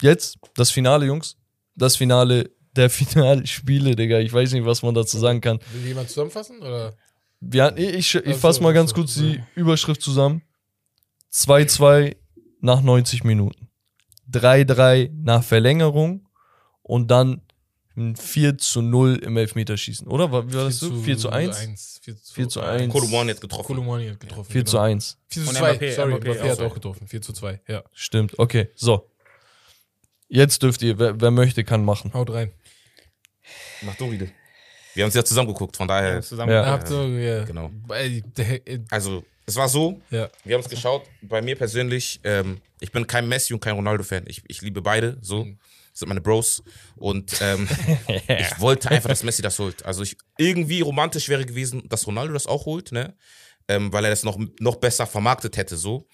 jetzt 0.00 0.38
das 0.54 0.70
Finale, 0.70 1.04
Jungs. 1.04 1.36
Das 1.74 1.96
Finale 1.96 2.50
der 2.74 2.88
Finalspiele, 2.90 3.94
Digga. 3.96 4.18
Ich 4.18 4.32
weiß 4.32 4.52
nicht, 4.52 4.64
was 4.64 4.82
man 4.82 4.94
dazu 4.94 5.18
sagen 5.18 5.42
kann. 5.42 5.58
Will 5.72 5.86
jemand 5.86 6.08
zusammenfassen? 6.08 6.60
Oder? 6.60 6.94
Wir, 7.40 7.76
ich 7.76 8.14
ich, 8.14 8.14
ich 8.14 8.36
fasse 8.36 8.62
mal 8.62 8.72
ganz 8.72 8.94
kurz 8.94 9.16
ja. 9.16 9.22
die 9.22 9.42
Überschrift 9.56 10.00
zusammen. 10.00 10.42
2-2 11.32 12.16
nach 12.60 12.82
90 12.82 13.24
Minuten. 13.24 13.68
3-3 14.30 15.10
nach 15.22 15.42
Verlängerung 15.42 16.28
und 16.82 17.10
dann 17.10 17.42
ein 17.96 18.14
4 18.14 18.58
zu 18.58 18.80
0 18.82 19.16
im 19.16 19.36
Elfmeterschießen, 19.36 20.06
oder? 20.06 20.30
War- 20.30 20.48
Wie 20.48 20.54
war 20.54 20.64
das 20.64 20.78
so? 20.78 20.94
4 20.94 21.18
zu 21.18 21.30
1? 21.30 22.00
4 22.02 22.16
zu 22.16 22.34
4 22.34 22.48
zu 22.48 22.60
1. 22.60 22.92
Kolomani 22.92 23.32
hat 23.32 23.40
getroffen. 23.40 23.66
Kolomani 23.66 24.08
hat 24.08 24.20
getroffen. 24.20 24.52
4 24.52 24.64
zu 24.64 24.76
genau. 24.76 24.82
1. 24.84 25.18
4 25.28 25.42
zu 25.42 25.48
Und 25.48 25.56
2. 25.56 25.72
Mbappé, 25.72 25.94
Sorry, 25.94 26.14
Mbappé 26.14 26.40
auch 26.42 26.48
hat 26.48 26.56
so. 26.58 26.66
auch 26.66 26.74
getroffen. 26.74 27.08
4 27.08 27.22
zu 27.22 27.32
2. 27.32 27.60
Ja. 27.66 27.82
Stimmt, 27.92 28.38
okay, 28.38 28.68
so. 28.76 29.10
Jetzt 30.28 30.62
dürft 30.62 30.82
ihr, 30.82 30.98
wer, 30.98 31.20
wer 31.20 31.30
möchte, 31.30 31.64
kann 31.64 31.84
machen. 31.84 32.12
Haut 32.12 32.30
rein. 32.30 32.52
Mach 33.82 33.96
du 33.96 34.10
wieder. 34.12 34.26
Wir 34.94 35.04
haben 35.04 35.08
es 35.08 35.14
ja 35.14 35.24
zusammen 35.24 35.48
geguckt, 35.48 35.76
von 35.76 35.88
daher. 35.88 36.20
zusammen. 36.22 36.52
Ja. 36.52 36.78
Ihr, 36.90 37.18
ja. 37.38 37.44
Genau. 37.44 37.70
Also, 38.90 39.24
es 39.48 39.56
war 39.56 39.68
so, 39.68 40.00
Ja. 40.10 40.28
wir 40.44 40.54
haben 40.54 40.62
es 40.62 40.68
geschaut. 40.68 41.02
Bei 41.22 41.42
mir 41.42 41.56
persönlich, 41.56 42.20
ähm, 42.24 42.60
ich 42.80 42.92
bin 42.92 43.06
kein 43.06 43.26
Messi 43.28 43.54
und 43.54 43.60
kein 43.60 43.74
Ronaldo-Fan. 43.74 44.24
Ich, 44.26 44.42
ich 44.46 44.60
liebe 44.62 44.82
beide, 44.82 45.18
so. 45.22 45.44
Das 45.44 46.00
sind 46.00 46.08
meine 46.08 46.20
Bros. 46.20 46.62
Und 46.96 47.34
ähm, 47.40 47.66
ich 48.28 48.60
wollte 48.60 48.90
einfach, 48.90 49.08
dass 49.08 49.22
Messi 49.24 49.42
das 49.42 49.58
holt. 49.58 49.84
Also, 49.84 50.02
ich, 50.02 50.16
irgendwie 50.36 50.80
romantisch 50.82 51.28
wäre 51.28 51.44
gewesen, 51.44 51.88
dass 51.88 52.06
Ronaldo 52.06 52.34
das 52.34 52.46
auch 52.46 52.66
holt, 52.66 52.92
ne? 52.92 53.16
Ähm, 53.68 53.92
weil 53.92 54.04
er 54.04 54.10
das 54.10 54.22
noch, 54.22 54.38
noch 54.60 54.76
besser 54.76 55.06
vermarktet 55.06 55.56
hätte, 55.56 55.76
so. 55.76 56.06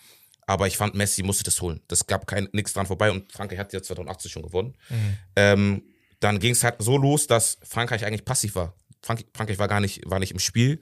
Aber 0.47 0.67
ich 0.67 0.77
fand, 0.77 0.95
Messi 0.95 1.23
musste 1.23 1.45
das 1.45 1.61
holen. 1.61 1.83
Das 1.89 2.07
gab 2.07 2.27
kein 2.27 2.49
nichts 2.53 2.73
dran 2.73 2.87
vorbei 2.87 3.11
und 3.11 3.33
Frankreich 3.33 3.59
hat 3.59 3.73
ja 3.73 3.83
2018 3.83 4.31
schon 4.31 4.43
gewonnen. 4.43 4.77
Ähm, 5.37 5.83
dann 6.21 6.39
ging 6.39 6.53
es 6.53 6.63
halt 6.65 6.77
so 6.79 6.97
los, 6.99 7.27
dass 7.27 7.59
Frankreich 7.63 8.05
eigentlich 8.05 8.25
passiv 8.25 8.55
war. 8.55 8.75
Frank 9.03 9.25
Frankreich 9.35 9.59
war 9.59 9.69
gar 9.69 9.81
nicht, 9.81 10.03
war 10.07 10.19
nicht 10.19 10.33
im 10.33 10.39
Spiel. 10.39 10.81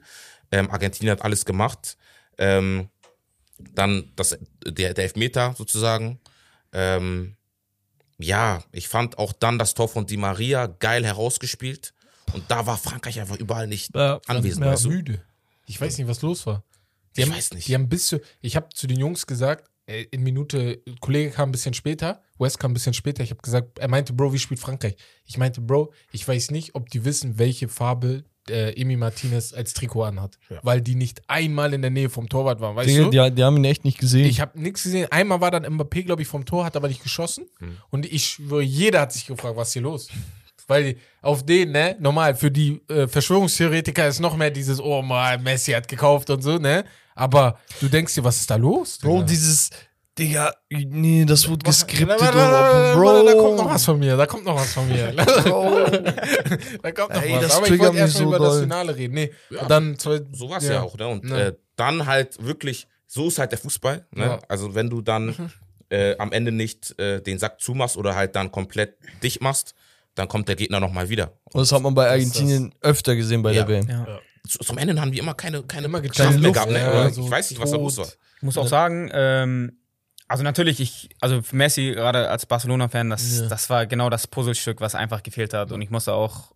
Ähm, 0.51 0.69
Argentinien 0.69 1.11
hat 1.11 1.23
alles 1.23 1.45
gemacht. 1.45 1.97
Ähm, 2.37 2.89
dann 3.59 4.11
das, 4.15 4.37
der, 4.65 4.93
der 4.93 5.03
Elfmeter 5.03 5.53
sozusagen. 5.57 6.19
Ähm, 6.71 7.35
ja, 8.17 8.63
ich 8.71 8.87
fand 8.87 9.17
auch 9.17 9.33
dann 9.33 9.59
das 9.59 9.73
Tor 9.73 9.87
von 9.89 10.05
Di 10.05 10.17
Maria 10.17 10.67
geil 10.67 11.05
herausgespielt. 11.05 11.93
Und 12.33 12.49
da 12.49 12.65
war 12.65 12.77
Frankreich 12.77 13.19
einfach 13.19 13.37
überall 13.37 13.67
nicht 13.67 13.95
Ja, 13.95 14.19
anwesend. 14.27 14.65
ja, 14.65 14.71
weißt 14.71 14.85
du? 14.85 14.89
müde. 14.89 15.21
Ich 15.67 15.79
weiß 15.79 15.97
nicht, 15.97 16.07
was 16.07 16.21
los 16.21 16.45
war. 16.45 16.63
Die 17.15 17.21
Ich 17.21 17.27
haben, 17.27 17.35
weiß 17.35 17.53
nicht. 17.53 17.67
Die 17.67 17.73
haben 17.75 17.89
bis 17.89 18.07
zu, 18.07 18.19
ich 18.41 18.55
habe 18.55 18.69
zu 18.73 18.87
den 18.87 18.99
Jungs 18.99 19.27
gesagt, 19.27 19.69
in 19.85 20.23
Minute, 20.23 20.81
Kollege 21.01 21.31
kam 21.31 21.49
ein 21.49 21.51
bisschen 21.51 21.73
später, 21.73 22.21
West 22.39 22.57
kam 22.57 22.71
ein 22.71 22.73
bisschen 22.73 22.93
später. 22.93 23.21
Ich 23.21 23.31
habe 23.31 23.41
gesagt, 23.41 23.79
er 23.79 23.89
meinte, 23.89 24.13
Bro, 24.13 24.31
wie 24.33 24.39
spielt 24.39 24.59
Frankreich? 24.61 24.95
Ich 25.25 25.37
meinte, 25.37 25.59
Bro, 25.61 25.93
ich 26.13 26.25
weiß 26.27 26.51
nicht, 26.51 26.73
ob 26.75 26.89
die 26.89 27.03
wissen, 27.03 27.37
welche 27.37 27.67
Farbe 27.67 28.23
äh, 28.49 28.79
Emi 28.79 28.97
Martinez 28.97 29.53
als 29.53 29.73
Trikot 29.73 30.03
anhat. 30.03 30.37
Weil 30.61 30.81
die 30.81 30.95
nicht 30.95 31.21
einmal 31.27 31.73
in 31.73 31.81
der 31.81 31.91
Nähe 31.91 32.09
vom 32.09 32.29
Torwart 32.29 32.59
waren. 32.61 32.75
Weißt 32.75 32.89
Die, 32.89 32.97
du? 32.97 33.09
die, 33.09 33.31
die 33.35 33.43
haben 33.43 33.57
ihn 33.57 33.65
echt 33.65 33.85
nicht 33.85 33.97
gesehen. 33.99 34.25
Ich 34.25 34.41
habe 34.41 34.59
nichts 34.59 34.83
gesehen. 34.83 35.07
Einmal 35.11 35.41
war 35.41 35.51
dann 35.51 35.65
Mbappé, 35.65 36.03
glaube 36.03 36.21
ich, 36.21 36.27
vom 36.27 36.45
Tor, 36.45 36.65
hat 36.65 36.75
aber 36.75 36.87
nicht 36.87 37.03
geschossen. 37.03 37.45
Und 37.89 38.05
ich 38.05 38.25
schwöre, 38.25 38.61
jeder 38.61 39.01
hat 39.01 39.13
sich 39.13 39.25
gefragt, 39.25 39.55
was 39.55 39.69
ist 39.69 39.73
hier 39.73 39.81
los? 39.83 40.09
Weil 40.67 40.95
auf 41.21 41.45
den, 41.45 41.71
ne, 41.71 41.97
normal, 41.99 42.35
für 42.35 42.49
die 42.49 42.81
äh, 42.89 43.07
Verschwörungstheoretiker 43.07 44.07
ist 44.07 44.19
noch 44.19 44.37
mehr 44.37 44.49
dieses, 44.51 44.79
oh 44.79 45.01
mal, 45.01 45.37
Messi 45.37 45.71
hat 45.73 45.87
gekauft 45.87 46.29
und 46.29 46.41
so, 46.41 46.57
ne? 46.57 46.85
Aber 47.15 47.59
du 47.81 47.89
denkst 47.89 48.15
dir, 48.15 48.23
was 48.23 48.39
ist 48.39 48.49
da 48.49 48.55
los? 48.55 48.97
Bro, 48.97 49.23
dieses, 49.23 49.69
Digga, 50.17 50.53
nee, 50.69 51.25
das 51.25 51.49
wurde 51.49 51.63
geskriptet. 51.65 52.07
Warte, 52.07 52.23
warte, 52.25 52.37
warte, 52.37 52.99
warte, 52.99 53.25
Da 53.25 53.33
kommt 53.33 53.55
noch 53.57 53.63
Bro. 53.65 53.73
was 53.73 53.85
von 53.85 53.99
mir, 53.99 54.15
da 54.15 54.25
kommt 54.27 54.45
noch 54.45 54.55
was 54.55 54.73
von 54.73 54.87
mir. 54.87 55.11
da 55.15 56.91
kommt 56.91 57.13
noch 57.15 57.21
Ey, 57.21 57.33
was. 57.33 57.41
das 57.41 57.55
Aber 57.57 57.67
ich 57.67 57.79
wollte 57.79 57.93
mich 57.93 58.01
erst 58.01 58.13
mal 58.15 58.19
so 58.19 58.23
über 58.27 58.39
das 58.39 58.49
doll. 58.53 58.61
Finale 58.61 58.95
reden. 58.95 59.13
Nee, 59.15 59.31
und 59.59 59.69
dann 59.71 59.97
zwei, 59.97 60.21
So 60.31 60.49
war 60.49 60.57
es 60.59 60.67
ja. 60.67 60.81
auch, 60.81 60.95
ne? 60.97 61.07
Und 61.07 61.27
Ja. 61.29 61.37
äh, 61.39 61.53
dann 61.75 62.05
halt 62.05 62.43
wirklich, 62.45 62.87
so 63.07 63.27
ist 63.27 63.39
halt 63.39 63.51
der 63.51 63.59
Fußball. 63.59 64.05
Ne? 64.11 64.23
Ja. 64.25 64.39
Also 64.47 64.75
wenn 64.75 64.89
du 64.91 65.01
dann 65.01 65.51
äh, 65.89 66.15
am 66.17 66.31
Ende 66.31 66.51
nicht 66.51 66.97
äh, 66.99 67.19
den 67.21 67.39
Sack 67.39 67.59
zumachst 67.59 67.97
oder 67.97 68.15
halt 68.15 68.35
dann 68.35 68.51
komplett 68.51 68.97
dicht 69.23 69.41
machst, 69.41 69.73
dann 70.13 70.27
kommt 70.27 70.47
der 70.47 70.55
Gegner 70.55 70.79
nochmal 70.79 71.09
wieder. 71.09 71.31
Und 71.51 71.61
das 71.61 71.71
hat 71.71 71.81
man 71.81 71.95
bei 71.95 72.07
Argentinien 72.09 72.73
öfter 72.81 73.15
gesehen 73.15 73.41
bei 73.41 73.51
Ja. 73.53 73.63
der 73.63 73.79
WM. 73.79 73.89
Ja. 73.89 74.19
Zu, 74.47 74.59
zum 74.59 74.77
Ende 74.77 74.99
haben 75.01 75.11
die 75.11 75.17
immer 75.19 75.33
keine, 75.33 75.63
keine 75.63 75.85
Immer 75.85 76.01
Kraft 76.01 76.17
gechillt. 76.17 76.39
mehr 76.41 76.51
gehabt. 76.51 76.71
Ne? 76.71 76.77
Ja, 76.79 77.09
so 77.09 77.25
ich 77.25 77.31
weiß 77.31 77.49
nicht, 77.49 77.59
was 77.61 77.71
da 77.71 77.77
los 77.77 77.97
war. 77.97 78.05
Ich 78.37 78.43
muss 78.43 78.57
auch 78.57 78.67
sagen, 78.67 79.09
ähm, 79.13 79.79
also 80.33 80.43
natürlich, 80.43 80.79
ich, 80.79 81.09
also 81.21 81.41
Messi 81.51 81.91
gerade 81.91 82.27
als 82.27 82.47
Barcelona-Fan, 82.47 83.11
das, 83.11 83.39
Ja. 83.39 83.47
das 83.47 83.69
war 83.69 83.85
genau 83.85 84.09
das 84.09 84.25
Puzzlestück, 84.25 84.81
was 84.81 84.95
einfach 84.95 85.21
gefehlt 85.21 85.53
hat. 85.53 85.71
Und 85.71 85.81
ich 85.83 85.91
musste 85.91 86.11
auch 86.13 86.51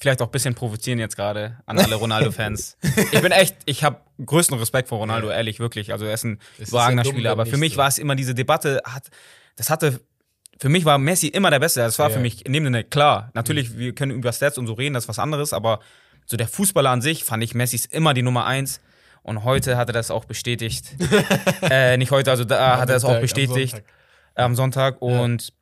vielleicht 0.00 0.22
auch 0.22 0.26
ein 0.28 0.30
bisschen 0.32 0.54
provozieren 0.54 0.98
jetzt 0.98 1.14
gerade 1.14 1.58
an 1.66 1.78
alle 1.78 1.96
Ronaldo-Fans. 1.96 2.78
ich 3.12 3.20
bin 3.20 3.30
echt, 3.30 3.56
ich 3.66 3.84
habe 3.84 4.00
größten 4.24 4.58
Respekt 4.58 4.88
vor 4.88 4.98
Ronaldo, 4.98 5.28
ehrlich, 5.28 5.60
wirklich. 5.60 5.92
Also 5.92 6.06
er 6.06 6.14
ist 6.14 6.24
ein 6.24 6.40
überragender 6.58 7.04
ja 7.04 7.10
Spieler. 7.10 7.30
Aber 7.32 7.44
für 7.44 7.58
mich 7.58 7.74
so. 7.74 7.78
war 7.78 7.88
es 7.88 7.98
immer 7.98 8.14
diese 8.16 8.34
Debatte, 8.34 8.80
hat, 8.86 9.08
das 9.56 9.68
hatte, 9.68 10.00
für 10.58 10.70
mich 10.70 10.86
war 10.86 10.96
Messi 10.96 11.26
immer 11.28 11.50
der 11.50 11.60
Beste. 11.60 11.80
Das 11.80 11.98
war 11.98 12.08
Ja. 12.08 12.14
für 12.16 12.20
mich 12.22 12.46
in 12.46 12.54
dem 12.54 12.64
Sinne 12.64 12.84
klar. 12.84 13.30
Natürlich, 13.34 13.76
wir 13.76 13.94
können 13.94 14.12
über 14.12 14.32
Stats 14.32 14.56
und 14.56 14.66
so 14.66 14.72
reden, 14.72 14.94
das 14.94 15.04
ist 15.04 15.08
was 15.08 15.18
anderes, 15.18 15.52
aber 15.52 15.80
so 16.26 16.36
der 16.38 16.48
Fußballer 16.48 16.88
an 16.90 17.02
sich 17.02 17.22
fand 17.22 17.44
ich 17.44 17.54
Messi 17.54 17.76
ist 17.76 17.92
immer 17.92 18.14
die 18.14 18.22
Nummer 18.22 18.46
eins. 18.46 18.80
Und 19.24 19.42
heute 19.44 19.76
hat 19.78 19.88
er 19.88 19.94
das 19.94 20.10
auch 20.10 20.26
bestätigt. 20.26 20.84
äh, 21.62 21.96
nicht 21.96 22.10
heute, 22.10 22.30
also 22.30 22.44
da 22.44 22.78
hat 22.78 22.90
er 22.90 22.94
das 22.94 23.04
Am 23.04 23.10
auch 23.10 23.14
Sonntag, 23.14 23.16
am 23.16 23.22
bestätigt 23.22 23.72
Sonntag. 23.72 23.92
am 24.34 24.54
Sonntag. 24.54 25.02
Und 25.02 25.52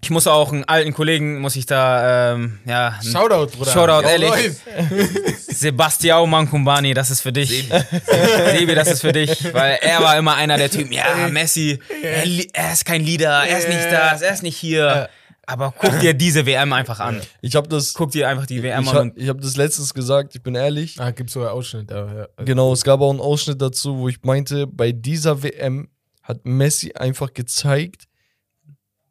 ich 0.00 0.10
muss 0.10 0.26
auch 0.28 0.52
einen 0.52 0.64
alten 0.64 0.92
Kollegen, 0.94 1.40
muss 1.40 1.56
ich 1.56 1.66
da, 1.66 2.34
ähm, 2.34 2.60
ja, 2.66 2.94
Shoutout, 3.02 3.56
Bruder. 3.56 3.72
Shoutout, 3.72 4.02
Ja, 4.06 4.10
ehrlich. 4.10 4.52
Sebastiao 5.48 6.26
Mankumbani, 6.26 6.94
das 6.94 7.10
ist 7.10 7.22
für 7.22 7.32
dich. 7.32 7.68
Sebi, 8.52 8.74
das 8.76 8.88
ist 8.88 9.00
für 9.00 9.12
dich, 9.12 9.52
weil 9.52 9.78
er 9.80 10.00
war 10.00 10.16
immer 10.16 10.36
einer 10.36 10.56
der 10.56 10.70
Typen, 10.70 10.92
ja, 10.92 11.28
Messi, 11.30 11.80
er, 12.02 12.24
er 12.52 12.72
ist 12.72 12.84
kein 12.84 13.02
Leader, 13.02 13.44
er 13.44 13.58
ist 13.58 13.68
nicht 13.68 13.90
das, 13.90 14.22
er 14.22 14.32
ist 14.34 14.42
nicht 14.42 14.56
hier. 14.56 15.08
Aber 15.46 15.74
guck 15.78 16.00
dir 16.00 16.14
diese 16.14 16.46
WM 16.46 16.72
einfach 16.72 17.00
an. 17.00 17.20
Ich 17.42 17.54
habe 17.54 17.68
das, 17.68 17.94
Guck 17.94 18.10
dir 18.12 18.28
einfach 18.28 18.46
die 18.46 18.62
WM 18.62 18.84
ich 18.84 18.88
an 18.90 19.10
hab, 19.10 19.18
ich 19.18 19.28
hab 19.28 19.40
das 19.40 19.56
letztens 19.56 19.92
gesagt, 19.92 20.34
ich 20.34 20.42
bin 20.42 20.54
ehrlich. 20.54 21.00
Ah, 21.00 21.10
gibt 21.10 21.30
sogar 21.30 21.52
Ausschnitt, 21.52 21.92
aber 21.92 22.14
ja. 22.14 22.44
Genau, 22.44 22.72
es 22.72 22.82
gab 22.84 23.00
auch 23.00 23.10
einen 23.10 23.20
Ausschnitt 23.20 23.60
dazu, 23.60 23.98
wo 23.98 24.08
ich 24.08 24.22
meinte, 24.22 24.66
bei 24.66 24.92
dieser 24.92 25.42
WM 25.42 25.88
hat 26.22 26.44
Messi 26.44 26.92
einfach 26.94 27.32
gezeigt, 27.34 28.04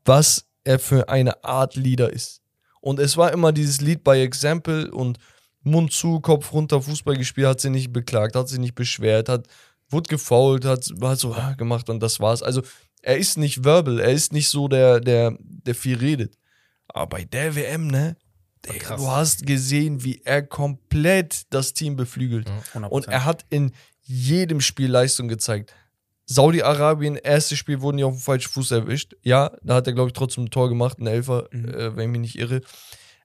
was 0.05 0.45
er 0.63 0.79
für 0.79 1.09
eine 1.09 1.43
Art 1.43 1.75
Leader 1.75 2.11
ist. 2.11 2.41
Und 2.81 2.99
es 2.99 3.15
war 3.15 3.31
immer 3.31 3.51
dieses 3.51 3.81
Lead 3.81 4.03
by 4.03 4.21
Example 4.21 4.91
und 4.91 5.17
Mund 5.61 5.93
zu, 5.93 6.19
Kopf 6.19 6.51
runter, 6.51 6.81
Fußball 6.81 7.15
gespielt, 7.15 7.47
hat 7.47 7.61
sie 7.61 7.69
nicht 7.69 7.93
beklagt, 7.93 8.35
hat 8.35 8.49
sich 8.49 8.59
nicht 8.59 8.75
beschwert, 8.75 9.29
hat, 9.29 9.47
wurde 9.89 10.09
gefault, 10.09 10.65
hat, 10.65 10.89
hat 11.01 11.19
so 11.19 11.33
ah, 11.33 11.53
gemacht 11.53 11.89
und 11.89 12.01
das 12.01 12.19
war's. 12.19 12.43
Also 12.43 12.61
er 13.03 13.17
ist 13.17 13.37
nicht 13.37 13.63
verbal, 13.63 13.99
er 13.99 14.11
ist 14.11 14.33
nicht 14.33 14.49
so 14.49 14.67
der, 14.67 14.99
der, 14.99 15.37
der 15.39 15.75
viel 15.75 15.97
redet. 15.97 16.37
Aber 16.87 17.07
bei 17.07 17.23
der 17.25 17.55
WM, 17.55 17.87
ne? 17.87 18.17
Digga, 18.65 18.95
du 18.95 19.07
hast 19.07 19.45
gesehen, 19.45 20.03
wie 20.03 20.21
er 20.23 20.41
komplett 20.41 21.43
das 21.49 21.73
Team 21.73 21.95
beflügelt. 21.95 22.49
100%. 22.73 22.87
Und 22.87 23.07
er 23.07 23.25
hat 23.25 23.45
in 23.49 23.73
jedem 24.01 24.61
Spiel 24.61 24.89
Leistung 24.89 25.27
gezeigt. 25.27 25.73
Saudi-Arabien, 26.25 27.17
erstes 27.17 27.57
Spiel 27.57 27.81
wurden 27.81 27.97
die 27.97 28.05
auf 28.05 28.13
dem 28.13 28.21
falschen 28.21 28.49
Fuß 28.49 28.71
erwischt. 28.71 29.15
Ja, 29.21 29.51
da 29.61 29.75
hat 29.75 29.87
er, 29.87 29.93
glaube 29.93 30.07
ich, 30.09 30.13
trotzdem 30.13 30.45
ein 30.45 30.49
Tor 30.49 30.69
gemacht, 30.69 30.99
ein 30.99 31.07
Elfer, 31.07 31.51
äh, 31.51 31.95
wenn 31.95 32.05
ich 32.05 32.11
mich 32.11 32.21
nicht 32.21 32.39
irre. 32.39 32.61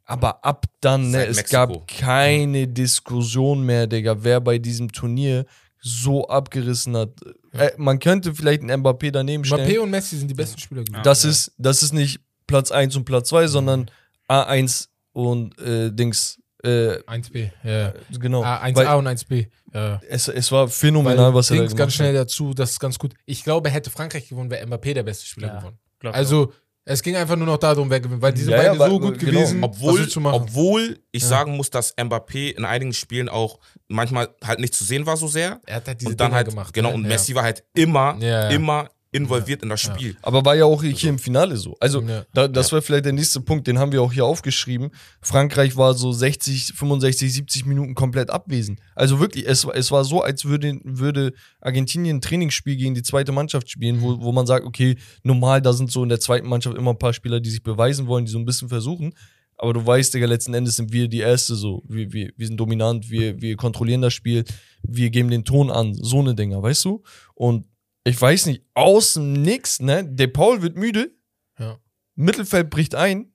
Aber 0.05 0.45
ab 0.45 0.67
dann, 0.81 1.11
ne, 1.11 1.27
es 1.27 1.37
Mexiko. 1.37 1.57
gab 1.57 1.87
keine 1.87 2.67
Diskussion 2.67 3.65
mehr, 3.65 3.87
Digga, 3.87 4.25
wer 4.25 4.41
bei 4.41 4.59
diesem 4.59 4.91
Turnier 4.91 5.45
so 5.81 6.27
abgerissen 6.27 6.97
hat. 6.97 7.11
Äh, 7.60 7.72
man 7.76 7.98
könnte 7.98 8.35
vielleicht 8.35 8.62
einen 8.62 8.82
Mbappé 8.82 9.10
daneben 9.10 9.44
stellen. 9.44 9.66
Mbappé 9.68 9.78
und 9.80 9.90
Messi 9.90 10.16
sind 10.16 10.28
die 10.28 10.35
besten 10.35 10.59
Spieler 10.59 10.82
gewesen. 10.85 11.02
Das 11.02 11.24
ist, 11.24 11.52
das 11.59 11.82
ist 11.82 11.93
nicht 11.93 12.20
Platz 12.47 12.70
1 12.70 12.97
und 12.97 13.05
Platz 13.05 13.28
2, 13.28 13.47
sondern 13.48 13.90
A1 14.28 14.89
und 15.12 15.59
äh, 15.59 15.90
Dings 15.93 16.39
Äh, 16.64 16.98
1B, 17.06 17.51
ja. 17.62 17.93
genau. 18.18 18.43
Ah, 18.43 18.62
1A 18.64 18.76
Weil 18.76 18.97
und 18.98 19.06
1B. 19.06 19.47
Ja. 19.72 20.01
es, 20.09 20.28
es 20.28 20.51
war 20.51 20.66
phänomenal, 20.68 21.32
was 21.35 21.51
er 21.51 21.59
da 21.59 21.62
ganz 21.66 21.78
hat. 21.80 21.93
schnell 21.93 22.14
dazu, 22.14 22.55
das 22.55 22.70
ist 22.72 22.80
ganz 22.80 22.98
gut. 22.98 23.14
Ich 23.26 23.44
glaube, 23.44 23.68
hätte 23.70 23.90
Frankreich 23.90 24.28
gewonnen, 24.28 24.51
wäre 24.51 24.66
Mbappé 24.66 24.94
der 24.94 25.02
beste 25.02 25.26
Spieler 25.26 25.48
Ja, 25.48 25.59
gewonnen. 25.59 25.78
glaub 26.01 26.14
Also, 26.14 26.52
es 26.90 27.02
ging 27.02 27.16
einfach 27.16 27.36
nur 27.36 27.47
noch 27.47 27.59
darum, 27.59 27.90
wer 27.90 28.01
gewinnt, 28.01 28.23
weil 28.23 28.32
die 28.32 28.40
sind 28.43 28.51
Ja, 28.51 28.56
ja, 28.62 28.69
beide 28.70 28.78
weil- 28.81 28.90
so 28.90 29.01
gut 29.01 29.19
genau. 29.19 29.32
gewesen, 29.32 29.62
Obwohl, 29.62 30.09
obwohl 30.32 30.98
ich 31.12 31.23
Ja. 31.23 31.28
sagen 31.28 31.56
muss, 31.56 31.70
dass 31.70 31.97
Mbappé 31.97 32.51
in 32.56 32.65
einigen 32.65 32.93
Spielen 32.94 33.28
auch 33.28 33.59
manchmal 33.89 34.28
halt 34.44 34.59
nicht 34.60 34.74
zu 34.74 34.85
sehen 34.85 35.05
war 35.06 35.16
so 35.16 35.27
sehr. 35.28 35.60
er 35.66 35.77
hat 35.77 35.86
halt 35.89 36.01
diese 36.01 36.10
Und 36.10 36.20
dann 36.20 36.32
halt, 36.32 36.48
gemacht. 36.48 36.73
genau, 36.73 36.89
ne? 36.90 36.94
und 36.97 37.02
Ja. 37.02 37.09
Messi 37.09 37.35
war 37.35 37.43
halt 37.43 37.62
immer, 37.74 38.16
Ja, 38.20 38.44
ja. 38.44 38.48
immer 38.51 38.89
involviert 39.10 39.62
in 39.62 39.70
das 39.70 39.80
Spiel. 39.80 40.16
Aber 40.22 40.44
war 40.44 40.55
ja 40.55 40.66
auch 40.66 40.82
hier 40.82 41.09
im 41.10 41.18
Finale 41.18 41.56
so. 41.56 41.76
Also, 41.80 42.02
Ja. 42.02 42.24
da, 42.35 42.47
das 42.47 42.72
war 42.72 42.82
vielleicht 42.82 43.06
der 43.06 43.12
nächste 43.14 43.40
Punkt, 43.40 43.66
den 43.66 43.78
haben 43.78 43.90
wir 43.93 44.02
auch 44.02 44.12
hier 44.12 44.24
aufgeschrieben. 44.26 44.90
Frankreich 45.22 45.76
war 45.76 45.94
so 45.94 46.12
60, 46.12 46.72
65, 46.74 47.32
70 47.32 47.64
Minuten 47.66 47.94
komplett 47.94 48.28
abwesend. 48.30 48.80
Also 48.94 49.18
wirklich, 49.18 49.47
es, 49.48 49.64
war- 49.64 49.74
es 49.74 49.90
war 49.90 50.05
so, 50.05 50.20
als 50.22 50.44
würde, 50.44 50.78
würde 50.85 51.32
Argentinien 51.60 52.16
ein 52.18 52.20
Trainingsspiel 52.20 52.76
gegen 52.76 52.94
die 52.94 53.02
zweite 53.02 53.32
Mannschaft 53.32 53.70
spielen, 53.70 54.02
wo, 54.02 54.20
wo 54.20 54.32
man 54.32 54.47
sagt, 54.47 54.66
okay, 54.66 54.97
normal, 55.22 55.62
da 55.62 55.72
sind 55.72 55.90
so 55.90 56.02
in 56.02 56.09
der 56.10 56.20
zweiten 56.20 56.47
Mannschaft 56.48 56.76
immer 56.76 56.90
ein 56.93 56.98
paar 56.98 57.14
Spieler, 57.14 57.40
die 57.40 57.51
sich 57.51 57.62
beweisen 57.62 58.06
wollen, 58.09 58.26
die 58.26 58.30
so 58.32 58.39
ein 58.39 58.44
bisschen 58.44 58.68
versuchen. 58.68 59.14
Aber 59.60 59.72
du 59.72 59.85
weißt, 59.85 60.14
Digga, 60.14 60.26
letzten 60.26 60.55
Endes 60.55 60.76
sind 60.76 60.93
wir 60.93 61.09
die 61.09 61.18
Erste 61.18 61.56
so. 61.56 61.82
Wir, 61.89 62.12
wir, 62.12 62.30
wir 62.36 62.47
sind 62.47 62.59
dominant, 62.60 63.10
wir, 63.10 63.40
wir 63.40 63.56
kontrollieren 63.56 64.02
das 64.02 64.12
Spiel, 64.14 64.44
wir 64.82 65.10
geben 65.10 65.30
den 65.30 65.44
Ton 65.44 65.70
an. 65.70 65.94
So 65.94 66.20
eine 66.20 66.35
Dinger, 66.36 66.62
weißt 66.62 66.85
du? 66.85 67.02
Und 67.35 67.64
ich 68.09 68.20
weiß 68.20 68.47
nicht, 68.47 68.62
aus 68.74 69.14
dem 69.14 69.32
Nix, 69.35 69.80
ne? 69.80 70.05
Der 70.05 70.28
Paul 70.28 70.62
wird 70.62 70.76
müde, 70.76 71.10
Ja. 71.59 71.78
Mittelfeld 72.14 72.70
bricht 72.70 72.94
ein. 72.94 73.32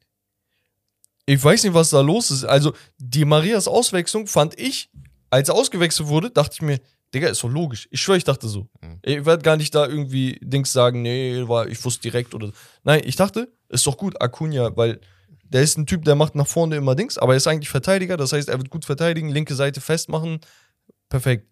Ich 1.25 1.41
weiß 1.41 1.63
nicht, 1.63 1.73
was 1.73 1.89
da 1.89 2.01
los 2.01 2.31
ist. 2.31 2.43
Also, 2.43 2.73
die 2.97 3.23
Marias 3.23 3.67
Auswechslung 3.67 4.27
fand 4.27 4.59
ich, 4.59 4.89
als 5.29 5.49
er 5.49 5.55
ausgewechselt 5.55 6.09
wurde, 6.09 6.29
dachte 6.29 6.55
ich 6.55 6.61
mir, 6.61 6.79
Digga, 7.13 7.27
ist 7.29 7.43
doch 7.43 7.49
logisch. 7.49 7.87
Ich 7.91 8.01
schwöre, 8.01 8.17
ich 8.17 8.23
dachte 8.23 8.47
so. 8.47 8.67
Mhm. 8.81 8.99
Ich 9.03 9.25
werde 9.25 9.43
gar 9.43 9.55
nicht 9.55 9.73
da 9.75 9.85
irgendwie 9.87 10.39
Dings 10.41 10.73
sagen, 10.73 11.01
nee, 11.01 11.47
war, 11.47 11.67
ich 11.67 11.83
wusste 11.85 12.01
direkt 12.01 12.33
oder. 12.33 12.51
Nein, 12.83 13.01
ich 13.05 13.15
dachte, 13.15 13.53
ist 13.69 13.85
doch 13.85 13.97
gut, 13.97 14.19
Acuna, 14.21 14.75
weil 14.75 14.99
der 15.43 15.61
ist 15.61 15.77
ein 15.77 15.85
Typ, 15.85 16.03
der 16.03 16.15
macht 16.15 16.33
nach 16.35 16.47
vorne 16.47 16.75
immer 16.75 16.95
Dings, 16.95 17.17
aber 17.17 17.33
er 17.33 17.37
ist 17.37 17.47
eigentlich 17.47 17.69
Verteidiger, 17.69 18.17
das 18.17 18.33
heißt, 18.33 18.49
er 18.49 18.57
wird 18.57 18.71
gut 18.71 18.85
verteidigen, 18.85 19.29
linke 19.29 19.53
Seite 19.53 19.79
festmachen. 19.81 20.39
Perfekt. 21.09 21.47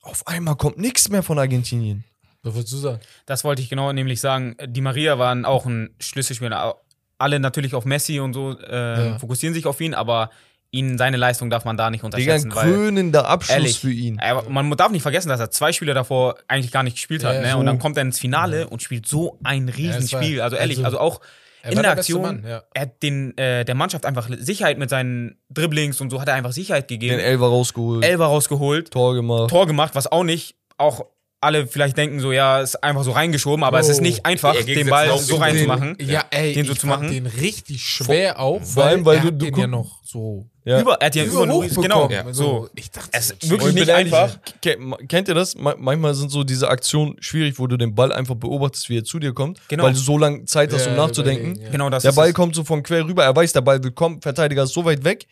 Auf 0.00 0.26
einmal 0.26 0.56
kommt 0.56 0.78
nichts 0.78 1.10
mehr 1.10 1.22
von 1.22 1.38
Argentinien. 1.38 2.04
Was 2.46 2.54
würdest 2.54 2.72
du 2.72 2.76
sagen? 2.78 3.00
Das 3.26 3.44
wollte 3.44 3.60
ich 3.60 3.68
genau 3.68 3.92
nämlich 3.92 4.20
sagen. 4.20 4.56
Die 4.66 4.80
Maria 4.80 5.18
waren 5.18 5.44
auch 5.44 5.66
ein 5.66 5.90
Schlüsselspieler. 6.00 6.76
Alle 7.18 7.40
natürlich 7.40 7.74
auf 7.74 7.84
Messi 7.84 8.20
und 8.20 8.34
so 8.34 8.56
äh, 8.58 9.08
Ja. 9.08 9.18
fokussieren 9.18 9.54
sich 9.54 9.66
auf 9.66 9.80
ihn, 9.80 9.94
aber 9.94 10.30
ihn, 10.70 10.98
seine 10.98 11.16
Leistung 11.16 11.50
darf 11.50 11.64
man 11.64 11.76
da 11.76 11.90
nicht 11.90 12.02
Digga, 12.04 12.34
ein 12.34 12.42
unterschätzen. 12.44 12.50
krönender 12.50 13.26
Abschluss 13.26 13.56
ehrlich, 13.56 13.80
für 13.80 13.90
ihn. 13.90 14.18
er, 14.18 14.48
man 14.48 14.70
darf 14.76 14.90
nicht 14.90 15.02
vergessen, 15.02 15.28
dass 15.28 15.40
er 15.40 15.50
zwei 15.50 15.72
Spiele 15.72 15.94
davor 15.94 16.36
eigentlich 16.48 16.72
gar 16.72 16.82
nicht 16.82 16.96
gespielt 16.96 17.24
hat. 17.24 17.34
Ja, 17.36 17.40
ne? 17.40 17.50
so. 17.52 17.58
Und 17.58 17.66
dann 17.66 17.78
kommt 17.78 17.96
er 17.96 18.02
ins 18.02 18.18
Finale 18.18 18.68
und 18.68 18.82
spielt 18.82 19.06
so 19.06 19.38
ein 19.42 19.68
Riesenspiel. 19.68 20.40
also 20.40 20.56
ehrlich, 20.56 20.84
also, 20.84 20.98
also, 20.98 21.16
auch 21.16 21.20
in 21.68 21.82
der 21.82 21.90
Aktion, 21.90 22.22
Mann, 22.22 22.44
ja. 22.46 22.62
er 22.74 22.82
hat 22.82 23.02
den, 23.02 23.36
äh, 23.38 23.64
der 23.64 23.74
Mannschaft 23.74 24.06
einfach 24.06 24.28
Sicherheit 24.38 24.78
mit 24.78 24.88
seinen 24.90 25.36
Dribblings 25.50 26.00
und 26.00 26.10
so 26.10 26.20
hat 26.20 26.28
er 26.28 26.34
einfach 26.34 26.52
Sicherheit 26.52 26.88
Den 26.90 27.00
gegeben. 27.00 27.18
Elfer 27.18 27.46
rausgeholt, 27.46 28.04
Elber 28.04 28.26
rausgeholt. 28.26 28.90
Tor 28.92 29.14
gemacht. 29.14 29.50
Tor 29.50 29.66
gemacht, 29.66 29.94
was 29.94 30.06
auch 30.10 30.22
nicht, 30.22 30.54
auch 30.78 31.06
alle 31.40 31.66
vielleicht 31.66 31.96
denken 31.96 32.18
so, 32.20 32.32
ja, 32.32 32.60
ist 32.60 32.82
einfach 32.82 33.04
so 33.04 33.12
reingeschoben, 33.12 33.62
aber 33.64 33.78
es 33.78 33.88
ist 33.88 34.00
Oh. 34.00 34.02
nicht 34.02 34.24
einfach, 34.24 34.54
den 34.64 34.88
Ball 34.88 35.10
auch 35.10 35.18
so 35.20 35.36
reinzumachen. 35.36 35.96
Ja, 36.00 36.24
ey, 36.30 36.54
Den 36.54 36.66
so 36.66 36.72
ich 36.72 36.78
zu 36.80 36.86
machen. 36.86 37.10
den 37.10 37.26
richtig 37.26 37.82
schwer 37.82 38.40
auch, 38.40 38.62
vor 38.62 38.84
allem, 38.84 39.04
weil 39.04 39.16
er 39.16 39.20
du- 39.22 39.26
hat 39.28 39.34
du 39.42 39.44
den 39.50 39.56
ja 39.56 39.66
noch 39.66 40.00
so 40.02 40.48
Ja. 40.64 40.80
Über, 40.80 40.94
er 40.94 41.06
hat 41.06 41.14
ja 41.14 41.22
über, 41.24 41.44
über 41.44 41.46
Luis, 41.46 41.74
genau. 41.76 42.04
hochbekommen. 42.04 42.34
So. 42.34 42.68
Ich 42.74 42.90
dachte, 42.90 43.10
Es 43.12 43.30
ist 43.30 43.48
wirklich 43.48 43.72
nicht 43.74 43.88
einfach. 43.90 44.36
ke- 44.60 44.76
Kennt 45.08 45.28
ihr 45.28 45.34
das? 45.34 45.54
Ma- 45.54 45.76
Manchmal 45.78 46.12
sind 46.16 46.30
so 46.30 46.42
diese 46.42 46.68
Aktionen 46.68 47.14
schwierig, 47.20 47.56
wo 47.60 47.68
du 47.68 47.76
den 47.76 47.94
Ball 47.94 48.12
einfach 48.12 48.34
beobachtest, 48.34 48.88
wie 48.88 48.98
er 48.98 49.04
zu 49.04 49.20
dir 49.20 49.32
kommt, 49.32 49.60
Genau. 49.68 49.84
weil 49.84 49.92
du 49.92 49.98
so 50.00 50.18
lange 50.18 50.44
Zeit 50.46 50.72
hast, 50.72 50.88
um 50.88 50.94
Ja, 50.96 51.06
nachzudenken. 51.06 51.60
ja. 51.62 51.68
Genau 51.70 51.88
das 51.88 52.02
Der 52.02 52.10
Ball 52.12 52.32
kommt 52.32 52.56
so 52.56 52.64
von 52.64 52.82
quer 52.82 53.04
rüber, 53.06 53.22
er 53.24 53.36
weiß, 53.36 53.52
der 53.52 53.60
Ball 53.60 53.80
will 53.84 53.92
kommen, 53.92 54.20
Verteidiger 54.20 54.64
ist 54.64 54.72
so 54.72 54.84
weit 54.84 55.04
weg. 55.04 55.26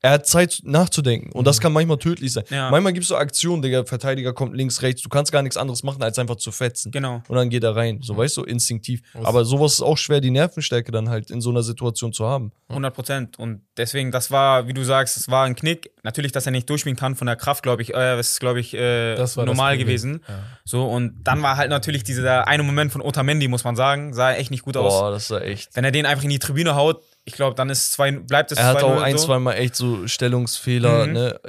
Er 0.00 0.12
hat 0.12 0.26
Zeit 0.26 0.60
nachzudenken 0.62 1.32
und 1.32 1.44
das 1.46 1.60
kann 1.60 1.72
manchmal 1.72 1.98
tödlich 1.98 2.32
sein. 2.32 2.44
Mhm. 2.48 2.54
Ja. 2.54 2.70
Manchmal 2.70 2.92
gibt 2.92 3.02
es 3.02 3.08
so 3.08 3.16
Aktionen, 3.16 3.62
Digga, 3.62 3.84
Verteidiger 3.84 4.32
kommt 4.32 4.54
links, 4.54 4.82
rechts, 4.82 5.02
du 5.02 5.08
kannst 5.08 5.32
gar 5.32 5.42
nichts 5.42 5.56
anderes 5.56 5.82
machen, 5.82 6.02
als 6.02 6.18
einfach 6.18 6.36
zu 6.36 6.52
fetzen. 6.52 6.92
Genau. 6.92 7.22
Und 7.26 7.36
dann 7.36 7.50
geht 7.50 7.64
er 7.64 7.74
rein, 7.74 8.00
so 8.02 8.16
weißt 8.16 8.36
du, 8.36 8.44
instinktiv. 8.44 9.00
Aber 9.24 9.44
sowas 9.44 9.74
ist 9.74 9.82
auch 9.82 9.98
schwer, 9.98 10.20
die 10.20 10.30
Nervenstärke 10.30 10.92
dann 10.92 11.08
halt 11.08 11.30
in 11.30 11.40
so 11.40 11.50
einer 11.50 11.62
Situation 11.62 12.12
zu 12.12 12.26
haben. 12.26 12.52
100 12.68 12.94
Prozent. 12.94 13.38
Und 13.38 13.62
deswegen, 13.76 14.12
das 14.12 14.30
war, 14.30 14.68
wie 14.68 14.72
du 14.72 14.84
sagst, 14.84 15.16
es 15.16 15.28
war 15.28 15.44
ein 15.44 15.56
Knick. 15.56 15.90
Natürlich, 16.04 16.32
dass 16.32 16.46
er 16.46 16.52
nicht 16.52 16.68
durchspielen 16.70 16.96
kann 16.96 17.16
von 17.16 17.26
der 17.26 17.36
Kraft, 17.36 17.62
glaube 17.62 17.82
ich, 17.82 17.94
äh, 17.94 18.20
ist, 18.20 18.38
glaube 18.40 18.60
ich, 18.60 18.74
äh, 18.74 19.16
Das 19.16 19.36
war 19.36 19.46
das 19.46 19.54
normal 19.54 19.78
gewesen. 19.78 20.22
Ja. 20.28 20.34
So, 20.64 20.84
und 20.86 21.14
dann 21.24 21.42
war 21.42 21.56
halt 21.56 21.70
natürlich 21.70 22.04
dieser 22.04 22.46
eine 22.46 22.62
Moment 22.62 22.92
von 22.92 23.02
Otamendi, 23.02 23.48
muss 23.48 23.64
man 23.64 23.74
sagen, 23.74 24.14
sah 24.14 24.32
echt 24.32 24.50
nicht 24.50 24.62
gut 24.62 24.76
aus. 24.76 24.92
Boah, 24.92 25.10
das 25.10 25.30
war 25.30 25.42
echt. 25.42 25.74
Wenn 25.74 25.84
er 25.84 25.90
den 25.90 26.06
einfach 26.06 26.24
in 26.24 26.30
die 26.30 26.38
Tribüne 26.38 26.74
haut, 26.76 27.02
ich 27.28 27.34
glaube, 27.34 27.54
dann 27.54 27.70
ist 27.70 27.92
zwei, 27.92 28.10
bleibt 28.12 28.50
es 28.52 28.58
Er 28.58 28.66
hat 28.66 28.78
2-0 28.78 28.82
auch 28.84 29.00
ein, 29.02 29.16
so. 29.18 29.26
zwei 29.26 29.38
Mal 29.38 29.54
echt 29.54 29.76
so 29.76 30.06
Stellungsfehler, 30.06 31.06
Mhm. 31.06 31.12
ne? 31.12 31.40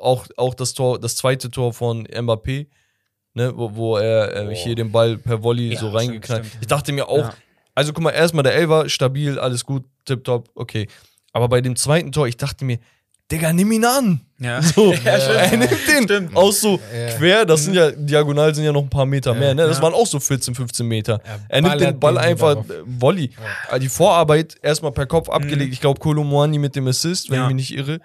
Auch, 0.00 0.26
auch 0.36 0.54
das 0.54 0.72
Tor, 0.72 0.98
das 0.98 1.16
zweite 1.16 1.50
Tor 1.50 1.72
von 1.74 2.06
Mbappé, 2.06 2.66
ne, 3.34 3.52
wo, 3.54 3.74
wo 3.76 3.96
er 3.98 4.34
äh, 4.50 4.54
hier 4.54 4.74
den 4.74 4.90
Ball 4.90 5.18
per 5.18 5.42
Volley 5.42 5.72
Ja, 5.74 5.78
so 5.78 5.90
reingeknallt. 5.90 6.46
stimmt. 6.46 6.62
Ich 6.62 6.66
dachte 6.68 6.92
mir 6.92 7.06
auch, 7.08 7.18
Ja. 7.18 7.34
also 7.74 7.92
guck 7.92 8.02
mal, 8.02 8.10
erstmal 8.12 8.42
der 8.42 8.54
Elfer, 8.54 8.88
stabil, 8.88 9.38
alles 9.38 9.64
gut, 9.66 9.84
tipptopp, 10.06 10.48
okay. 10.54 10.88
Aber 11.32 11.48
bei 11.48 11.60
dem 11.60 11.76
zweiten 11.76 12.12
Tor, 12.12 12.26
ich 12.26 12.36
dachte 12.38 12.64
mir, 12.64 12.78
Digga, 13.30 13.52
nimm 13.52 13.70
ihn 13.72 13.84
an. 13.84 14.20
Ja. 14.38 14.60
So, 14.74 14.92
Ja, 14.92 15.12
er 15.12 15.56
nimmt 15.56 15.70
den 15.86 16.04
Stimmt. 16.04 16.36
aus 16.36 16.60
so 16.62 16.80
Ja. 16.94 17.16
quer, 17.16 17.44
das 17.44 17.64
sind 17.64 17.74
ja, 17.74 17.90
diagonal 17.90 18.54
sind 18.54 18.64
ja 18.64 18.72
noch 18.72 18.82
ein 18.82 18.88
paar 18.90 19.04
Meter 19.06 19.34
mehr, 19.34 19.54
ne? 19.54 19.66
Das 19.66 19.76
Ja. 19.76 19.82
waren 19.82 19.94
auch 19.94 20.06
so 20.06 20.18
14, 20.18 20.54
15 20.54 20.86
Meter. 20.86 21.20
Er 21.24 21.38
er 21.48 21.60
nimmt 21.62 21.80
den 21.80 22.00
Ball 22.00 22.14
den 22.14 22.22
einfach 22.22 22.54
darauf. 22.54 22.70
äh, 22.70 22.82
Volley. 22.86 23.30
Äh, 23.70 23.78
Die 23.78 23.88
Vorarbeit 23.88 24.56
erstmal 24.62 24.92
per 24.92 25.06
Kopf 25.06 25.28
abgelegt. 25.28 25.72
Ich 25.72 25.80
glaube, 25.80 26.00
Kolomoani 26.00 26.58
mit 26.58 26.74
dem 26.74 26.86
Assist, 26.88 27.28
wenn 27.30 27.36
Ja. 27.36 27.48
ich 27.48 27.54
mich 27.54 27.70
nicht 27.70 27.78
irre. 27.78 28.00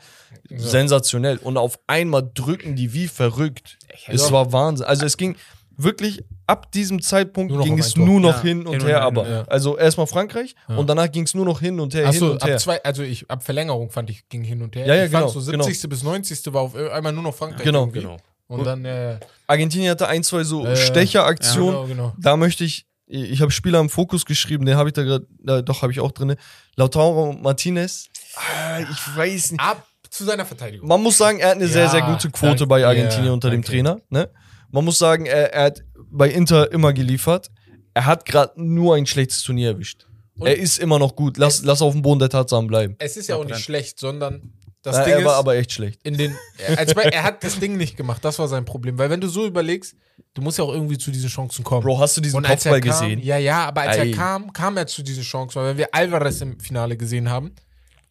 Sensationell. 0.50 1.38
Und 1.38 1.58
auf 1.58 1.80
einmal 1.88 2.30
drücken 2.34 2.76
die 2.76 2.94
wie 2.94 3.08
verrückt. 3.08 3.78
Ich- 3.94 4.10
Es 4.10 4.32
war 4.32 4.52
Wahnsinn. 4.52 4.86
Also 4.86 5.06
es 5.06 5.18
ging 5.18 5.36
wirklich 5.78 6.24
ab 6.48 6.72
diesem 6.72 7.02
Zeitpunkt 7.02 7.50
Nur 7.52 7.60
noch 7.60 7.66
ging 7.66 7.80
es 7.80 7.96
nur 7.96 8.20
noch 8.20 8.38
Ja, 8.38 8.42
hin 8.44 8.60
und 8.66 8.74
hin 8.74 8.82
und 8.82 8.88
her, 8.88 8.98
her, 8.98 9.02
aber 9.04 9.28
ja. 9.30 9.42
also 9.44 9.78
erstmal 9.78 10.08
Frankreich 10.08 10.56
und 10.68 10.88
danach 10.90 11.12
ging 11.12 11.24
es 11.24 11.34
nur 11.34 11.46
noch 11.46 11.60
hin 11.60 11.80
und 11.80 11.94
her, 11.94 12.02
hin 12.12 12.24
Achso, 12.24 12.40
her. 12.46 12.54
ab 12.56 12.60
zwei, 12.60 12.84
also 12.84 13.04
ich 13.04 13.30
ab 13.30 13.44
Verlängerung 13.44 13.90
fand 13.90 14.10
ich 14.10 14.28
ging 14.30 14.44
hin 14.44 14.62
und 14.62 14.76
her. 14.76 14.86
Ja, 14.86 14.96
ja, 14.96 15.06
ich 15.06 15.12
fand 15.12 15.28
genau, 15.28 15.40
so 15.40 15.52
genau. 15.52 15.64
70. 15.64 15.90
bis 15.90 16.04
90. 16.04 16.54
war 16.54 16.62
auf 16.62 16.76
einmal 16.76 17.12
nur 17.14 17.24
noch 17.24 17.36
Frankreich. 17.36 17.64
Genau. 17.64 17.82
irgendwie. 17.84 18.02
Genau. 18.02 18.18
Und 18.48 18.64
dann 18.64 18.86
äh, 18.86 19.18
Argentinien 19.48 19.90
hatte 19.90 20.08
ein, 20.08 20.24
zwei 20.24 20.44
so 20.44 20.66
Äh, 20.66 20.70
ja, 20.70 20.76
Stecheraktionen. 20.76 21.88
genau, 21.88 21.88
genau. 21.88 22.14
Da 22.20 22.38
möchte 22.38 22.64
ich, 22.64 22.86
ich 23.08 23.42
habe 23.42 23.50
Spieler 23.52 23.80
im 23.80 23.90
Fokus 23.90 24.26
geschrieben, 24.26 24.66
den 24.66 24.78
habe 24.78 24.90
ich 24.90 24.94
da 24.94 25.02
gerade, 25.04 25.26
da, 25.40 25.62
doch 25.64 25.82
habe 25.82 25.92
ich 25.92 26.00
auch 26.00 26.12
drin. 26.12 26.36
Lautaro 26.76 27.34
Martinez. 27.34 28.08
Ah, 28.36 28.80
ich 28.82 29.18
weiß 29.18 29.52
nicht. 29.54 29.62
Ab 29.62 29.86
zu 30.12 30.24
seiner 30.26 30.46
Verteidigung. 30.46 30.88
Man 30.88 31.02
muss 31.02 31.18
sagen, 31.18 31.40
er 31.40 31.50
hat 31.50 31.56
eine 31.56 31.68
sehr, 31.68 31.86
Ja, 31.86 31.90
sehr 31.90 32.02
gute 32.04 32.30
Quote 32.30 32.50
danke. 32.52 32.68
bei 32.68 32.86
Argentinien 32.86 33.26
Ja, 33.28 33.32
unter 33.34 33.50
dem 33.50 33.62
danke. 33.62 33.72
Trainer. 33.72 33.98
Ne? 34.10 34.30
Man 34.76 34.84
muss 34.84 35.00
sagen, 35.00 35.26
er, 35.26 35.54
er 35.54 35.64
hat 35.68 35.84
bei 36.12 36.30
Inter 36.30 36.70
immer 36.74 36.92
geliefert. 36.92 37.50
Er 37.94 38.06
hat 38.06 38.26
gerade 38.26 38.62
nur 38.62 38.96
ein 38.96 39.06
schlechtes 39.06 39.42
Turnier 39.42 39.70
erwischt. 39.70 40.06
Und- 40.38 40.48
er 40.48 40.58
ist 40.58 40.80
immer 40.80 41.00
noch 41.00 41.16
gut. 41.16 41.38
Lass, 41.38 41.64
lass 41.64 41.82
auf 41.82 41.94
dem 41.94 42.02
Boden 42.02 42.20
der 42.20 42.28
Tatsachen 42.28 42.68
bleiben. 42.68 42.96
Es 43.00 43.16
ist 43.16 43.28
ja 43.30 43.38
auch 43.38 43.46
nicht 43.46 43.62
schlecht, 43.62 43.98
sondern 43.98 44.52
das 44.82 44.98
Ja, 44.98 45.04
Ding 45.06 45.14
er 45.14 45.20
ist, 45.20 45.26
war 45.26 45.36
aber 45.38 45.56
echt 45.56 45.72
schlecht. 45.72 46.02
in 46.04 46.18
den, 46.18 46.36
als 46.76 46.94
bei, 46.94 47.04
er 47.04 47.24
hat 47.24 47.42
das 47.46 47.58
Ding 47.58 47.78
nicht 47.78 47.96
gemacht, 47.96 48.24
das 48.26 48.38
war 48.38 48.50
sein 48.50 48.66
Problem. 48.66 48.98
Weil 48.98 49.10
wenn 49.10 49.22
du 49.22 49.30
so 49.30 49.46
überlegst, 49.48 49.96
du 50.34 50.42
musst 50.42 50.58
ja 50.58 50.66
auch 50.66 50.74
irgendwie 50.74 50.98
zu 50.98 51.10
diesen 51.10 51.30
Chancen 51.30 51.64
kommen. 51.64 51.82
Bro, 51.82 51.98
hast 52.00 52.18
du 52.18 52.22
diesen 52.22 52.44
Kopfball 52.44 52.82
gesehen? 52.82 53.22
Ja, 53.24 53.38
ja, 53.38 53.66
aber 53.68 53.82
als 53.84 53.98
Ei. 53.98 54.10
er 54.10 54.12
kam, 54.14 54.52
kam 54.52 54.76
er 54.76 54.88
zu 54.88 55.04
diesen 55.04 55.24
Chancen. 55.24 55.56
Weil 55.56 55.70
wenn 55.70 55.78
wir 55.78 55.88
Alvarez 55.96 56.42
im 56.42 56.60
Finale 56.60 56.98
gesehen 56.98 57.30
haben, 57.30 57.54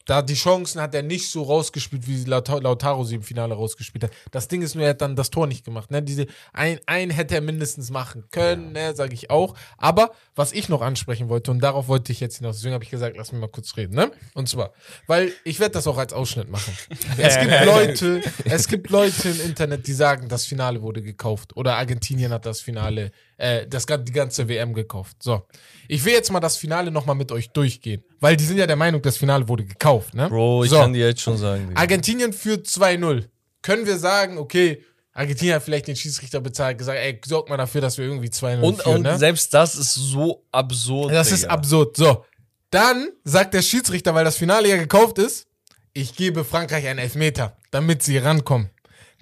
da 0.07 0.21
die 0.23 0.35
Chancen 0.35 0.81
hat 0.81 0.95
er 0.95 1.03
nicht 1.03 1.31
so 1.31 1.43
rausgespielt, 1.43 2.07
wie 2.07 2.25
Lauta- 2.25 2.61
Lautaro 2.61 3.05
sie 3.05 3.15
im 3.15 3.23
Finale 3.23 3.55
rausgespielt 3.55 4.05
hat. 4.05 4.11
Das 4.31 4.49
Ding 4.49 4.61
ist 4.63 4.75
nur, 4.75 4.85
er 4.85 4.91
hat 4.91 5.01
dann 5.01 5.17
das 5.17 5.31
Tor 5.31 5.47
nicht 5.47 5.65
gemacht. 5.65 5.91
Ne? 5.91 6.03
Diese 6.03 6.27
ein, 6.53 6.79
ein 6.87 7.11
hätte 7.11 7.35
er 7.35 7.41
mindestens 7.41 7.91
machen 7.91 8.25
können, 8.31 8.73
ne, 8.73 8.95
sage 8.95 9.15
ich 9.15 9.31
auch. 9.31 9.55
Aber 9.79 10.11
was 10.35 10.53
ich 10.53 10.69
noch 10.69 10.83
ansprechen 10.83 11.29
wollte, 11.29 11.51
und 11.51 11.61
darauf 11.61 11.89
wollte 11.89 12.13
ich 12.13 12.21
jetzt 12.21 12.39
hinaus, 12.39 12.57
deswegen 12.57 12.75
habe 12.75 12.85
ich 12.85 12.91
gesagt, 12.91 13.17
lass 13.17 13.33
mich 13.33 13.41
mal 13.41 13.49
kurz 13.49 13.77
reden. 13.77 13.95
Ne? 13.95 14.11
Und 14.35 14.49
zwar, 14.49 14.73
weil 15.07 15.33
ich 15.45 15.59
werde 15.61 15.73
das 15.73 15.87
auch 15.87 15.97
als 15.99 16.13
Ausschnitt 16.13 16.51
machen. 16.51 16.77
Es 17.17 17.39
gibt 17.39 17.53
Leute, 17.65 18.21
es 18.45 18.69
gibt 18.69 18.91
Leute 18.91 19.29
im 19.31 19.41
Internet, 19.41 19.87
die 19.87 19.93
sagen, 19.95 20.29
das 20.29 20.45
Finale 20.45 20.83
wurde 20.83 21.03
gekauft. 21.03 21.57
Oder 21.57 21.77
Argentinien 21.77 22.33
hat 22.33 22.45
das 22.47 22.61
Finale, 22.61 23.11
äh, 23.37 23.67
das, 23.67 23.87
die 23.87 24.13
ganze 24.13 24.49
WM 24.49 24.75
gekauft. 24.75 25.17
So. 25.23 25.43
Ich 25.89 26.05
will 26.05 26.13
jetzt 26.13 26.31
mal 26.31 26.41
das 26.41 26.57
Finale 26.57 26.91
nochmal 26.91 27.17
mit 27.17 27.33
euch 27.33 27.51
durchgehen. 27.51 28.03
Weil 28.21 28.37
die 28.37 28.45
sind 28.45 28.59
ja 28.59 28.67
der 28.67 28.77
Meinung, 28.77 29.03
das 29.03 29.17
Finale 29.17 29.49
wurde 29.49 29.65
gekauft, 29.65 30.15
ne? 30.15 30.29
Bro, 30.29 30.65
ich 30.65 30.71
so. 30.71 30.79
kann 30.79 30.93
dir 30.93 31.09
jetzt 31.09 31.21
schon 31.21 31.37
sagen. 31.37 31.69
Digga. 31.69 31.81
Argentinien 31.81 32.33
führt 32.33 32.67
2-0. 32.67 33.25
Können 33.63 33.87
wir 33.87 33.99
sagen, 33.99 34.39
okay, 34.39 34.83
Argentinien 35.13 35.57
hat 35.57 35.63
vielleicht 35.63 35.87
den 35.87 35.97
Schiedsrichter 35.97 36.41
bezahlt, 36.41 36.79
gesagt, 36.79 36.99
ey, 36.99 37.21
sorg 37.25 37.49
mal 37.49 37.57
dafür, 37.57 37.81
dass 37.81 37.99
wir 37.99 38.05
irgendwie 38.05 38.29
2-0 38.29 38.61
Und, 38.61 38.83
führen, 38.83 38.97
und 38.97 39.03
ne? 39.03 39.19
selbst 39.19 39.53
das 39.55 39.75
ist 39.75 39.95
so 39.95 40.45
absurd. 40.51 41.13
Das 41.13 41.31
ist 41.31 41.43
Digga. 41.43 41.55
absurd. 41.55 41.97
So. 41.97 42.25
Dann 42.71 43.11
sagt 43.25 43.55
der 43.55 43.63
Schiedsrichter, 43.63 44.15
weil 44.15 44.25
das 44.25 44.37
Finale 44.37 44.69
ja 44.69 44.77
gekauft 44.77 45.19
ist, 45.19 45.47
ich 45.93 46.17
gebe 46.17 46.45
Frankreich 46.45 46.87
einen 46.89 46.99
Elfmeter, 46.99 47.57
damit 47.71 48.03
sie 48.03 48.19
rankommen. 48.19 48.71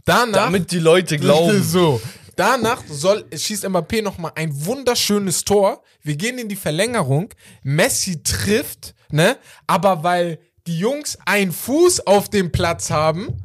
Danach, 0.04 0.46
Damit 0.46 0.72
die 0.72 0.78
Leute 0.78 1.18
glauben. 1.18 1.62
so. 1.62 2.00
Danach 2.36 2.82
soll, 2.88 3.24
schießt 3.34 3.64
Mbappé 3.66 4.02
nochmal 4.02 4.32
ein 4.34 4.64
wunderschönes 4.64 5.44
Tor. 5.44 5.82
Wir 6.02 6.16
gehen 6.16 6.38
in 6.38 6.48
die 6.48 6.56
Verlängerung. 6.56 7.32
Messi 7.62 8.22
trifft, 8.22 8.94
ne? 9.10 9.36
Aber 9.66 10.02
weil 10.02 10.38
die 10.66 10.78
Jungs 10.78 11.18
einen 11.26 11.52
Fuß 11.52 12.06
auf 12.06 12.28
dem 12.28 12.52
Platz 12.52 12.90
haben, 12.90 13.42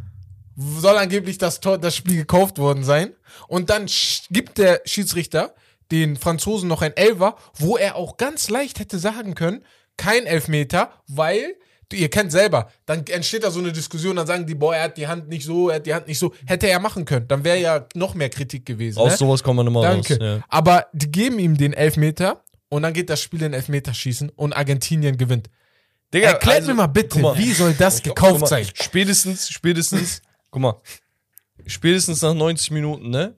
soll 0.55 0.97
angeblich 0.97 1.37
das 1.37 1.59
Tor, 1.59 1.77
das 1.77 1.95
Spiel 1.95 2.17
gekauft 2.17 2.57
worden 2.57 2.83
sein. 2.83 3.13
Und 3.47 3.69
dann 3.69 3.87
gibt 4.29 4.57
der 4.57 4.81
Schiedsrichter 4.85 5.53
den 5.91 6.17
Franzosen 6.17 6.67
noch 6.67 6.81
ein 6.81 6.95
Elfer, 6.95 7.37
wo 7.55 7.77
er 7.77 7.95
auch 7.95 8.17
ganz 8.17 8.49
leicht 8.49 8.79
hätte 8.79 8.99
sagen 8.99 9.35
können, 9.35 9.63
kein 9.95 10.25
Elfmeter, 10.25 10.91
weil 11.07 11.55
ihr 11.93 12.09
kennt 12.09 12.31
selber, 12.31 12.69
dann 12.85 13.05
entsteht 13.07 13.43
da 13.43 13.51
so 13.51 13.59
eine 13.59 13.71
Diskussion, 13.71 14.15
dann 14.15 14.27
sagen 14.27 14.45
die, 14.45 14.55
boah, 14.55 14.75
er 14.75 14.83
hat 14.83 14.97
die 14.97 15.07
Hand 15.07 15.29
nicht 15.29 15.45
so, 15.45 15.69
er 15.69 15.75
hat 15.77 15.85
die 15.85 15.93
Hand 15.93 16.07
nicht 16.07 16.19
so, 16.19 16.33
hätte 16.45 16.67
er 16.67 16.79
machen 16.79 17.05
können, 17.05 17.27
dann 17.27 17.43
wäre 17.43 17.59
ja 17.59 17.85
noch 17.95 18.13
mehr 18.13 18.29
Kritik 18.29 18.65
gewesen. 18.65 18.99
Aus 18.99 19.11
ne? 19.11 19.17
sowas 19.17 19.43
kommt 19.43 19.57
man 19.57 19.67
immer 19.67 19.81
Danke. 19.81 20.13
raus. 20.15 20.19
Ja. 20.21 20.43
Aber 20.49 20.87
die 20.93 21.11
geben 21.11 21.39
ihm 21.39 21.57
den 21.57 21.73
Elfmeter 21.73 22.43
und 22.69 22.81
dann 22.83 22.93
geht 22.93 23.09
das 23.09 23.21
Spiel 23.21 23.41
in 23.43 23.53
Elfmeterschießen 23.53 24.29
und 24.29 24.53
Argentinien 24.53 25.17
gewinnt. 25.17 25.49
Digga, 26.13 26.29
Erklärt 26.29 26.57
also, 26.57 26.69
mir 26.69 26.75
mal 26.75 26.87
bitte, 26.87 27.19
mal. 27.19 27.37
wie 27.37 27.51
soll 27.51 27.73
das 27.73 28.01
gekauft 28.01 28.41
mal, 28.41 28.47
sein? 28.47 28.65
Spätestens, 28.73 29.49
spätestens, 29.49 30.21
guck 30.51 30.61
mal, 30.61 30.81
spätestens 31.65 32.21
nach 32.21 32.33
90 32.33 32.71
Minuten, 32.71 33.09
ne? 33.09 33.35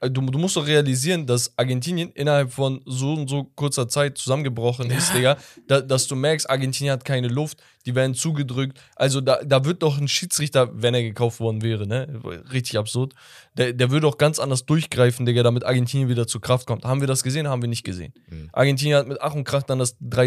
Also 0.00 0.14
Du, 0.14 0.22
du 0.22 0.38
musst 0.38 0.56
doch 0.56 0.66
realisieren, 0.66 1.26
dass 1.26 1.56
Argentinien 1.58 2.10
innerhalb 2.12 2.52
von 2.52 2.80
so 2.86 3.12
und 3.12 3.28
so 3.28 3.44
kurzer 3.44 3.86
Zeit 3.86 4.16
zusammengebrochen 4.16 4.90
ist, 4.90 5.14
Digga. 5.14 5.36
Da, 5.68 5.80
dass 5.82 6.06
du 6.06 6.16
merkst, 6.16 6.48
Argentinien 6.48 6.92
hat 6.92 7.04
keine 7.04 7.28
Luft, 7.28 7.62
die 7.86 7.94
werden 7.94 8.14
zugedrückt. 8.14 8.80
Also 8.96 9.20
da, 9.20 9.40
da 9.44 9.64
wird 9.64 9.82
doch 9.82 9.98
ein 9.98 10.08
Schiedsrichter, 10.08 10.70
wenn 10.72 10.94
er 10.94 11.02
gekauft 11.02 11.38
worden 11.38 11.62
wäre, 11.62 11.86
ne? 11.86 12.20
Richtig 12.50 12.78
absurd. 12.78 13.14
Der, 13.54 13.72
der 13.74 13.90
würde 13.90 14.06
doch 14.06 14.16
ganz 14.18 14.38
anders 14.38 14.64
durchgreifen, 14.64 15.26
Digga, 15.26 15.42
damit 15.42 15.64
Argentinien 15.64 16.08
wieder 16.08 16.26
zur 16.26 16.40
Kraft 16.40 16.66
kommt. 16.66 16.84
Haben 16.84 17.00
wir 17.00 17.08
das 17.08 17.22
gesehen? 17.22 17.46
Haben 17.46 17.62
wir 17.62 17.68
nicht 17.68 17.84
gesehen. 17.84 18.14
Argentinien 18.52 18.96
hat 18.96 19.06
mit 19.06 19.20
Ach 19.20 19.34
und 19.34 19.44
Krach 19.44 19.62
dann 19.64 19.78
das 19.78 19.96
3 20.00 20.26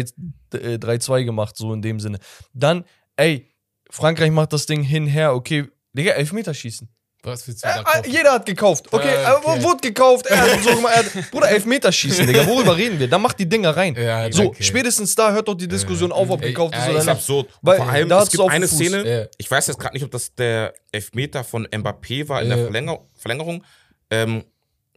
äh, 0.52 0.78
3-2 0.78 1.24
gemacht, 1.24 1.56
so 1.56 1.72
in 1.72 1.82
dem 1.82 1.98
Sinne. 1.98 2.18
Dann, 2.52 2.84
ey, 3.16 3.50
Frankreich 3.90 4.30
macht 4.30 4.52
das 4.52 4.66
Ding 4.66 4.82
hinher, 4.82 5.34
okay, 5.34 5.66
Digga, 5.92 6.12
Elfmeterschießen. 6.12 6.88
Was 7.24 7.48
willst 7.48 7.64
du 7.64 7.68
Äh, 7.68 7.72
da 7.74 7.80
äh, 7.80 7.84
kaufen? 7.84 8.10
jeder 8.10 8.32
hat 8.32 8.46
gekauft. 8.46 8.92
Okay, 8.92 9.08
Ah, 9.24 9.32
äh, 9.32 9.36
okay. 9.46 9.62
wurde 9.62 9.80
gekauft. 9.80 10.26
Er 10.26 10.40
hat 10.40 10.62
so 10.62 10.76
gemacht. 10.76 10.92
Er 10.94 11.04
hat, 11.22 11.30
Bruder, 11.30 11.48
Elfmeterschießen, 11.50 12.26
Digga. 12.26 12.46
Worüber 12.46 12.76
reden 12.76 12.98
wir? 12.98 13.08
Dann 13.08 13.22
macht 13.22 13.38
die 13.38 13.48
Dinger 13.48 13.76
rein. 13.76 13.94
Ja, 13.94 14.30
so, 14.30 14.42
danke. 14.44 14.62
spätestens 14.62 15.14
da 15.14 15.32
hört 15.32 15.48
doch 15.48 15.54
die 15.54 15.66
Diskussion 15.68 16.12
auf, 16.12 16.28
ob 16.30 16.40
gekauft 16.42 16.74
ist 16.74 16.80
ey, 16.82 16.90
oder 16.90 16.92
ich 16.94 16.98
ist 17.00 17.06
nicht. 17.06 17.14
absurd. 17.16 17.48
Weil 17.62 17.76
Vor 17.78 17.88
allem, 17.88 18.10
es 18.10 18.30
gibt 18.30 18.48
eine 18.50 18.68
Fuß. 18.68 18.76
Szene, 18.78 19.30
ich 19.38 19.50
weiß 19.50 19.66
jetzt 19.68 19.78
gerade 19.78 19.94
nicht, 19.94 20.04
ob 20.04 20.10
das 20.10 20.34
der 20.34 20.74
Elfmeter 20.92 21.42
von 21.44 21.66
Mbappé 21.66 22.28
war 22.28 22.42
in 22.42 22.48
der 22.50 22.58
Verlänger 22.58 22.98
Verlängerung. 23.16 23.64
Ähm, 24.10 24.44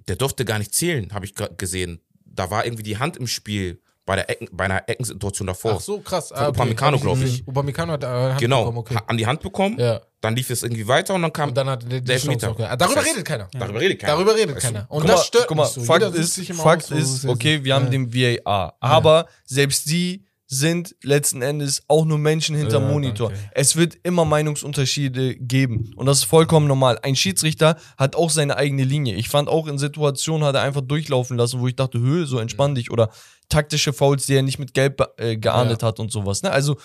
der 0.07 0.15
durfte 0.15 0.45
gar 0.45 0.59
nicht 0.59 0.73
zählen, 0.73 1.13
habe 1.13 1.25
ich 1.25 1.33
gesehen. 1.57 2.01
Da 2.25 2.49
war 2.51 2.65
irgendwie 2.65 2.83
die 2.83 2.97
Hand 2.97 3.17
im 3.17 3.27
Spiel 3.27 3.81
bei, 4.05 4.15
der 4.15 4.29
Ecken, 4.29 4.47
bei 4.51 4.65
einer 4.65 4.87
Eckensituation 4.87 5.47
davor. 5.47 5.73
Ach 5.77 5.81
so, 5.81 5.99
krass. 5.99 6.29
Von 6.29 6.45
Upamecano, 6.47 6.95
Hab 6.97 7.01
glaub 7.03 7.17
nicht 7.17 7.41
ich. 7.41 7.47
Upamecano 7.47 7.93
hat 7.93 8.03
äh, 8.03 8.07
Hand 8.07 8.39
genau, 8.39 8.59
bekommen, 8.71 8.77
okay. 8.77 8.97
an 9.05 9.17
die 9.17 9.25
Hand 9.27 9.41
bekommen, 9.41 9.77
Ja. 9.79 10.01
Dann 10.21 10.35
lief 10.35 10.49
es 10.49 10.63
irgendwie 10.63 10.87
weiter 10.87 11.13
und 11.13 11.21
dann 11.21 11.31
kam. 11.33 11.49
Und 11.49 11.55
dann 11.57 11.69
hat 11.69 11.83
der, 11.83 11.99
die 11.99 12.05
Der 12.05 12.15
Elfmeter. 12.15 12.47
Darüber 12.53 12.75
Das 12.77 12.95
heißt, 12.95 13.07
redet 13.07 13.25
keiner. 13.25 13.49
Darüber 13.53 13.79
redet 13.79 13.99
keiner. 13.99 14.13
Darüber 14.13 14.35
redet 14.35 14.57
keiner. 14.57 14.85
Und 14.89 15.01
Guck 15.01 15.07
das 15.11 15.25
stört 15.27 15.47
guck 15.47 15.57
mal, 15.57 15.63
mich 15.63 15.73
so. 15.73 15.81
Fakt 15.81 16.03
Jeder 16.03 16.15
ist, 16.15 16.33
sich 16.33 16.49
immer 16.49 16.63
Fakt 16.63 16.91
ist, 16.91 17.25
okay, 17.25 17.63
wir 17.63 17.75
haben 17.75 17.85
Ja. 17.85 17.91
den 17.91 18.13
VAR. 18.13 18.75
Aber 18.79 19.27
selbst 19.45 19.87
die 19.89 20.23
sind 20.49 20.95
letzten 21.03 21.41
Endes 21.41 21.83
auch 21.89 22.05
nur 22.05 22.17
Menschen 22.17 22.55
hinterm 22.55 22.83
Ja, 22.83 22.89
Monitor. 22.91 23.29
danke. 23.31 23.49
Es 23.53 23.75
wird 23.75 23.97
immer 24.03 24.23
Meinungsunterschiede 24.23 25.35
geben. 25.35 25.91
Und 25.97 26.05
das 26.05 26.19
ist 26.19 26.23
vollkommen 26.23 26.67
normal. 26.67 26.97
Ein 27.03 27.15
Schiedsrichter 27.17 27.77
hat 27.97 28.15
auch 28.15 28.29
seine 28.29 28.55
eigene 28.55 28.85
Linie. 28.85 29.15
Ich 29.15 29.27
fand 29.29 29.49
auch 29.49 29.67
in 29.67 29.77
Situationen 29.77 30.47
hat 30.47 30.55
er 30.55 30.61
einfach 30.61 30.81
durchlaufen 30.81 31.37
lassen, 31.37 31.59
wo 31.59 31.67
ich 31.67 31.75
dachte, 31.75 31.99
Höhe, 31.99 32.25
so 32.25 32.39
entspann 32.39 32.75
dich. 32.75 32.91
Oder 32.91 33.09
taktische 33.49 33.91
Fouls, 33.93 34.25
die 34.25 34.35
er 34.35 34.41
nicht 34.41 34.57
mit 34.57 34.73
Gelb 34.73 35.03
äh, 35.17 35.35
geahndet 35.37 35.83
hat 35.83 35.99
und 35.99 36.11
sowas. 36.13 36.41
Ne? 36.43 36.49
Also, 36.51 36.77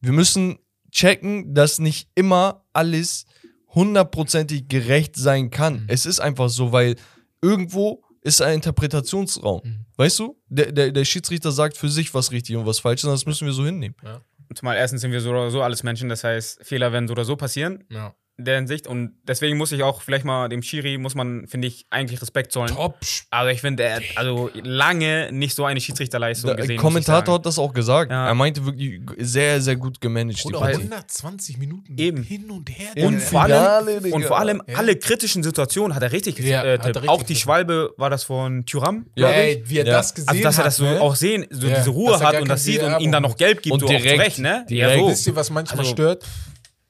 wir 0.00 0.12
müssen 0.12 0.58
checken, 0.96 1.54
dass 1.54 1.78
nicht 1.78 2.08
immer 2.14 2.64
alles 2.72 3.26
hundertprozentig 3.74 4.68
gerecht 4.68 5.14
sein 5.16 5.50
kann. 5.50 5.84
Es 5.88 6.06
ist 6.06 6.20
einfach 6.20 6.48
so, 6.48 6.72
weil 6.72 6.96
irgendwo 7.42 8.02
ist 8.22 8.40
ein 8.40 8.54
Interpretationsraum. 8.54 9.84
Weißt 9.96 10.18
du? 10.18 10.36
Der, 10.48 10.72
der, 10.72 10.92
der 10.92 11.04
Schiedsrichter 11.04 11.52
sagt 11.52 11.76
für 11.76 11.90
sich, 11.90 12.14
was 12.14 12.32
richtig 12.32 12.56
und 12.56 12.66
was 12.66 12.78
falsch 12.78 13.00
ist, 13.00 13.04
und 13.04 13.12
das 13.12 13.26
müssen 13.26 13.46
wir 13.46 13.52
so 13.52 13.64
hinnehmen. 13.64 13.94
Zumal 14.54 14.76
erstens 14.76 15.02
sind 15.02 15.12
wir 15.12 15.20
so 15.20 15.30
oder 15.30 15.50
so 15.50 15.60
alles 15.62 15.82
Menschen, 15.82 16.08
das 16.08 16.24
heißt, 16.24 16.64
Fehler 16.64 16.92
werden 16.92 17.08
so 17.08 17.12
oder 17.12 17.24
so 17.24 17.36
passieren 17.36 17.84
Ja. 17.90 18.14
In 18.38 18.44
der 18.44 18.56
Hinsicht. 18.56 18.86
Und 18.86 19.12
deswegen 19.26 19.56
muss 19.56 19.72
ich 19.72 19.82
auch 19.82 20.02
vielleicht 20.02 20.24
mal 20.26 20.48
dem 20.48 20.62
Schiri, 20.62 20.98
muss 20.98 21.14
man, 21.14 21.46
finde 21.46 21.68
ich, 21.68 21.86
eigentlich 21.90 22.20
Respekt 22.20 22.52
zollen. 22.52 22.74
Top. 22.74 22.96
Also 23.30 23.50
ich 23.50 23.60
finde, 23.62 23.84
er 23.84 23.96
hat 23.96 24.02
also 24.16 24.50
lange 24.62 25.30
nicht 25.32 25.54
so 25.54 25.64
eine 25.64 25.80
Schiedsrichterleistung 25.80 26.48
Der 26.48 26.56
gesehen. 26.56 26.74
ich 26.76 26.80
Kommentator 26.80 27.36
hat 27.36 27.46
das 27.46 27.58
auch 27.58 27.72
gesagt. 27.72 28.10
Ja. 28.10 28.26
Er 28.26 28.34
meinte 28.34 28.64
wirklich 28.66 29.00
sehr, 29.18 29.60
sehr 29.62 29.76
gut 29.76 30.00
gemanagt. 30.00 30.38
die 30.44 30.48
Oder 30.48 30.58
Partie. 30.60 30.74
120 30.82 31.58
Minuten 31.58 31.96
Eben. 31.98 32.22
hin 32.22 32.50
und 32.50 32.68
her. 32.68 33.06
Und 33.06 33.22
vor, 33.22 33.42
allem, 33.42 34.02
Digga. 34.02 34.14
und 34.16 34.24
vor 34.24 34.38
allem 34.38 34.62
Ja. 34.66 34.76
alle 34.78 34.96
kritischen 34.96 35.42
Situationen 35.42 35.94
hat 35.94 36.02
er 36.02 36.12
richtig 36.12 36.38
Ja, 36.38 36.62
äh, 36.64 36.78
hat 36.78 36.84
er 36.84 36.94
richtig 36.96 37.08
Auch 37.08 37.22
die. 37.22 37.36
Schwalbe 37.36 37.94
war 37.96 38.10
das 38.10 38.24
von 38.24 38.66
Thuram. 38.66 39.06
Ja. 39.16 39.30
Ey, 39.30 39.62
wie 39.66 39.78
er 39.78 39.86
Ja. 39.86 39.92
das 39.92 40.14
gesehen 40.14 40.28
Also, 40.28 40.42
dass 40.42 40.54
er 40.56 40.58
hat, 40.58 40.66
das 40.66 40.76
so 40.76 40.84
ne? 40.84 41.00
auch 41.00 41.14
sehen, 41.16 41.46
so 41.50 41.66
Ja, 41.68 41.78
diese 41.78 41.90
Ruhe 41.90 42.20
hat 42.20 42.40
und 42.40 42.48
das 42.48 42.64
sieht 42.64 42.82
und 42.82 43.00
ihm 43.00 43.12
dann 43.12 43.22
noch 43.22 43.36
gelb 43.36 43.62
gibt, 43.62 43.72
Und 43.72 43.80
so 43.80 43.86
auch 43.86 43.90
direkt- 43.90 44.10
zurecht, 44.14 44.38
ne? 44.40 44.66
direkt. 44.68 44.98
Ja, 45.00 45.08
Wisst 45.08 45.24
so. 45.24 45.30
ihr, 45.30 45.36
was 45.36 45.48
manchmal 45.50 45.78
Also- 45.80 45.92
stört? 45.92 46.24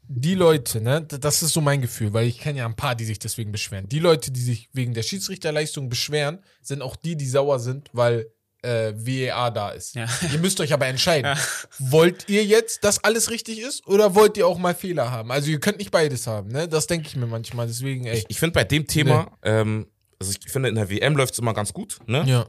Die 0.08 0.34
Leute, 0.34 0.80
ne, 0.80 1.02
das 1.02 1.42
ist 1.42 1.52
so 1.52 1.60
mein 1.60 1.80
Gefühl, 1.80 2.12
weil 2.12 2.26
ich 2.26 2.38
kenne 2.38 2.58
ja 2.58 2.66
ein 2.66 2.76
paar, 2.76 2.94
die 2.94 3.04
sich 3.04 3.18
deswegen 3.18 3.52
beschweren. 3.52 3.88
Die 3.88 3.98
Leute, 3.98 4.30
die 4.30 4.40
sich 4.40 4.68
wegen 4.72 4.94
der 4.94 5.02
Schiedsrichterleistung 5.02 5.88
beschweren, 5.88 6.38
sind 6.62 6.82
auch 6.82 6.96
die, 6.96 7.16
die 7.16 7.26
sauer 7.26 7.58
sind, 7.58 7.90
weil 7.92 8.30
äh, 8.62 8.94
VAR 8.96 9.50
da 9.50 9.70
ist. 9.70 9.94
Ja. 9.94 10.06
Ihr 10.32 10.38
müsst 10.38 10.60
euch 10.60 10.72
aber 10.72 10.86
entscheiden. 10.86 11.36
Wollt 11.78 12.28
ihr 12.28 12.44
jetzt, 12.44 12.84
dass 12.84 13.02
alles 13.02 13.30
richtig 13.30 13.60
ist 13.60 13.86
oder 13.86 14.14
wollt 14.14 14.36
ihr 14.36 14.46
auch 14.46 14.58
mal 14.58 14.74
Fehler 14.74 15.10
haben? 15.10 15.30
Also 15.30 15.50
ihr 15.50 15.60
könnt 15.60 15.78
nicht 15.78 15.90
beides 15.90 16.26
haben, 16.26 16.50
ne? 16.50 16.68
Das 16.68 16.86
denke 16.86 17.06
ich 17.06 17.16
mir 17.16 17.26
manchmal. 17.26 17.66
Deswegen, 17.66 18.06
ey. 18.06 18.18
Ich, 18.18 18.24
ich 18.28 18.38
finde 18.38 18.54
bei 18.54 18.64
dem 18.64 18.86
Thema, 18.86 19.36
ähm, 19.42 19.86
also 20.18 20.32
ich 20.32 20.50
finde 20.50 20.68
in 20.68 20.74
der 20.74 20.90
WM 20.90 21.16
läuft 21.16 21.34
es 21.34 21.38
immer 21.38 21.54
ganz 21.54 21.72
gut, 21.72 21.98
ne? 22.06 22.24
Ja. 22.26 22.46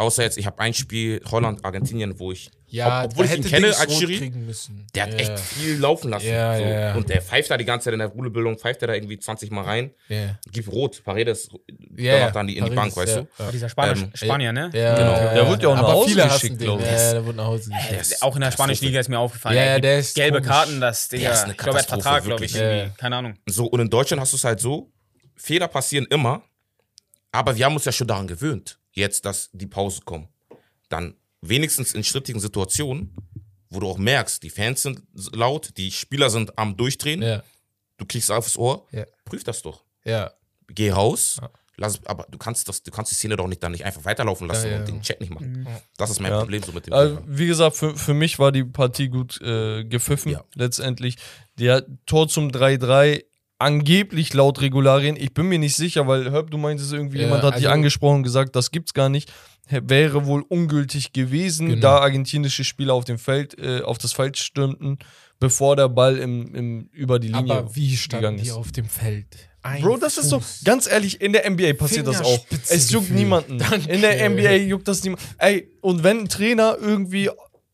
Außer 0.00 0.22
jetzt, 0.22 0.38
ich 0.38 0.46
habe 0.46 0.60
ein 0.60 0.72
Spiel 0.74 1.20
Holland, 1.28 1.64
Argentinien, 1.64 2.20
wo 2.20 2.30
ich, 2.30 2.50
Ja, 2.68 3.02
ob, 3.04 3.10
obwohl 3.10 3.24
ich 3.24 3.32
ihn 3.32 3.36
hätte 3.38 3.48
kenne 3.48 3.76
als 3.76 3.98
Schiri, 3.98 4.16
kriegen 4.18 4.46
müssen. 4.46 4.86
der 4.94 5.02
hat 5.02 5.12
ja. 5.12 5.18
echt 5.18 5.40
viel 5.40 5.76
laufen 5.76 6.10
lassen. 6.10 6.28
Ja, 6.28 6.56
so. 6.56 6.62
ja. 6.62 6.94
Und 6.94 7.08
der 7.08 7.20
pfeift 7.20 7.50
da 7.50 7.56
die 7.56 7.64
ganze 7.64 7.86
Zeit 7.86 7.94
in 7.94 7.98
der 7.98 8.06
Rudelbildung, 8.06 8.56
pfeift 8.58 8.80
er 8.82 8.86
da 8.88 8.94
irgendwie 8.94 9.18
20 9.18 9.50
Mal 9.50 9.62
rein, 9.64 9.90
gibt 10.52 10.68
rot, 10.70 11.02
Paredes 11.02 11.48
ja. 11.96 12.30
dann 12.30 12.46
die 12.46 12.58
in 12.58 12.64
die 12.66 12.70
Bank, 12.70 12.96
weißt 12.96 13.16
ja. 13.16 13.22
du? 13.22 13.28
Ja. 13.42 13.50
Dieser 13.50 13.68
Spanier, 13.68 13.96
Ähm, 14.04 14.10
Spanier 14.14 14.52
ne? 14.52 14.70
Ja, 14.72 14.94
Genau. 14.94 15.12
ja, 15.12 15.34
Der 15.34 15.48
wurde 15.48 15.62
ja 15.64 15.68
auch 15.70 15.74
nach 15.74 15.82
Hause 15.88 16.08
viele 16.10 16.22
geschickt, 16.22 16.34
hassen 16.44 16.58
den. 16.58 16.64
glaub 16.64 16.80
ich. 16.80 16.86
Ja, 16.86 17.12
der 17.14 17.26
wurde 17.26 17.36
nach 17.38 17.46
Hause 17.46 17.70
geschickt. 17.70 18.22
Auch 18.22 18.34
in 18.36 18.40
der 18.42 18.50
spanischen. 18.52 18.84
Liga 18.84 19.00
ist 19.00 19.08
mir 19.08 19.18
aufgefallen. 19.18 19.56
Ja, 19.56 19.62
er 19.64 19.80
der 19.80 19.98
ist 19.98 20.14
gelbe 20.14 20.36
komisch. 20.38 20.48
Karten, 20.48 20.80
das, 20.80 21.08
Digga. 21.08 21.22
Der 21.24 21.32
ist 21.32 21.42
eine 21.42 21.52
ich 21.52 21.58
glaube, 21.58 21.78
er 21.78 21.82
hat 21.82 21.88
Vertrag, 21.88 22.22
glaube 22.22 22.44
ich. 22.44 22.52
Keine 22.98 23.16
Ahnung. 23.16 23.34
So, 23.46 23.66
und 23.66 23.80
in 23.80 23.90
Deutschland 23.90 24.20
hast 24.20 24.32
du 24.32 24.36
es 24.36 24.44
halt 24.44 24.60
so, 24.60 24.92
Fehler 25.34 25.66
passieren 25.66 26.06
immer, 26.08 26.42
aber 27.32 27.56
wir 27.56 27.64
haben 27.64 27.74
uns 27.74 27.84
ja 27.84 27.90
schon 27.92 28.06
daran 28.06 28.26
gewöhnt, 28.28 28.78
jetzt, 28.98 29.24
dass 29.24 29.48
die 29.52 29.66
Pause 29.66 30.02
kommen. 30.04 30.28
Dann 30.88 31.14
wenigstens 31.40 31.94
in 31.94 32.04
strittigen 32.04 32.40
Situationen, 32.40 33.14
wo 33.70 33.80
du 33.80 33.88
auch 33.88 33.98
merkst, 33.98 34.42
die 34.42 34.50
Fans 34.50 34.82
sind 34.82 35.02
laut, 35.32 35.70
die 35.76 35.90
Spieler 35.90 36.30
sind 36.30 36.58
am 36.58 36.76
Durchdrehen, 36.76 37.22
Ja, 37.22 37.42
du 37.98 38.06
kriegst 38.06 38.30
aufs 38.30 38.56
Ohr, 38.56 38.86
Ja. 38.92 39.04
prüf 39.24 39.44
das 39.44 39.62
doch. 39.62 39.84
ja. 40.04 40.32
Geh 40.70 40.90
raus, 40.90 41.38
Ja. 41.40 41.48
lass, 41.78 42.04
aber 42.04 42.26
du 42.30 42.36
kannst, 42.36 42.68
das, 42.68 42.82
du 42.82 42.90
kannst 42.90 43.10
die 43.10 43.14
Szene 43.16 43.36
doch 43.36 43.46
nicht 43.48 43.62
dann 43.62 43.72
nicht 43.72 43.86
einfach 43.86 44.04
weiterlaufen 44.04 44.46
lassen 44.48 44.66
Ja, 44.66 44.72
ja, 44.74 44.78
und 44.80 44.88
den 44.88 45.00
Check 45.00 45.18
nicht 45.20 45.32
machen. 45.32 45.66
Das 45.96 46.10
ist 46.10 46.20
mein 46.20 46.32
Ja. 46.32 46.40
Problem 46.40 46.62
so 46.62 46.72
mit 46.72 46.86
dem 46.86 46.92
Also, 46.92 47.20
wie 47.26 47.46
gesagt, 47.46 47.76
für, 47.76 47.96
für 47.96 48.12
mich 48.12 48.38
war 48.38 48.52
die 48.52 48.64
Partie 48.64 49.08
gut 49.08 49.40
äh, 49.40 49.84
gepfiffen, 49.84 50.32
Ja. 50.32 50.44
letztendlich. 50.54 51.16
Der 51.58 51.86
Tor 52.04 52.28
zum 52.28 52.48
3-3, 52.50 53.24
angeblich 53.58 54.32
laut 54.34 54.60
Regularien. 54.60 55.16
Ich 55.16 55.32
bin 55.34 55.46
mir 55.48 55.58
nicht 55.58 55.74
sicher, 55.76 56.06
weil, 56.06 56.30
Herb, 56.30 56.50
du 56.50 56.58
meintest 56.58 56.92
irgendwie, 56.92 57.18
Ja, 57.18 57.24
jemand 57.24 57.42
hat 57.42 57.56
dich 57.56 57.66
also- 57.66 57.74
angesprochen 57.74 58.16
und 58.18 58.22
gesagt, 58.22 58.54
das 58.56 58.70
gibt's 58.70 58.94
gar 58.94 59.08
nicht. 59.08 59.30
Wäre 59.70 60.24
wohl 60.24 60.42
ungültig 60.48 61.12
gewesen, 61.12 61.68
Genau. 61.68 61.80
da 61.82 61.98
argentinische 61.98 62.64
Spieler 62.64 62.94
auf 62.94 63.04
dem 63.04 63.18
Feld, 63.18 63.58
äh, 63.58 63.82
auf 63.82 63.98
das 63.98 64.12
Feld 64.14 64.38
stürmten, 64.38 64.98
bevor 65.40 65.76
der 65.76 65.88
Ball 65.90 66.16
im, 66.16 66.54
im, 66.54 66.88
über 66.92 67.18
die 67.18 67.28
Linie 67.28 67.52
Aber 67.58 67.74
wie 67.76 67.94
standen 67.96 68.38
die 68.38 68.44
ist. 68.44 68.52
auf 68.52 68.72
dem 68.72 68.86
Feld? 68.86 69.26
Ein 69.60 69.82
Bro, 69.82 69.98
das 69.98 70.16
ist 70.16 70.30
so, 70.30 70.38
Fuß. 70.38 70.62
ganz 70.64 70.88
ehrlich, 70.90 71.20
in 71.20 71.32
der 71.34 71.44
NBA 71.50 71.74
passiert 71.74 72.06
das 72.06 72.22
auch. 72.22 72.46
Es 72.68 72.90
juckt 72.90 73.10
niemanden. 73.10 73.58
Danke. 73.58 73.90
In 73.90 74.00
der 74.00 74.24
NBA 74.30 74.54
juckt 74.54 74.88
das 74.88 75.02
niemand. 75.02 75.20
Ey, 75.36 75.68
und 75.82 76.02
wenn 76.04 76.20
ein 76.20 76.28
Trainer 76.28 76.78
irgendwie 76.80 77.28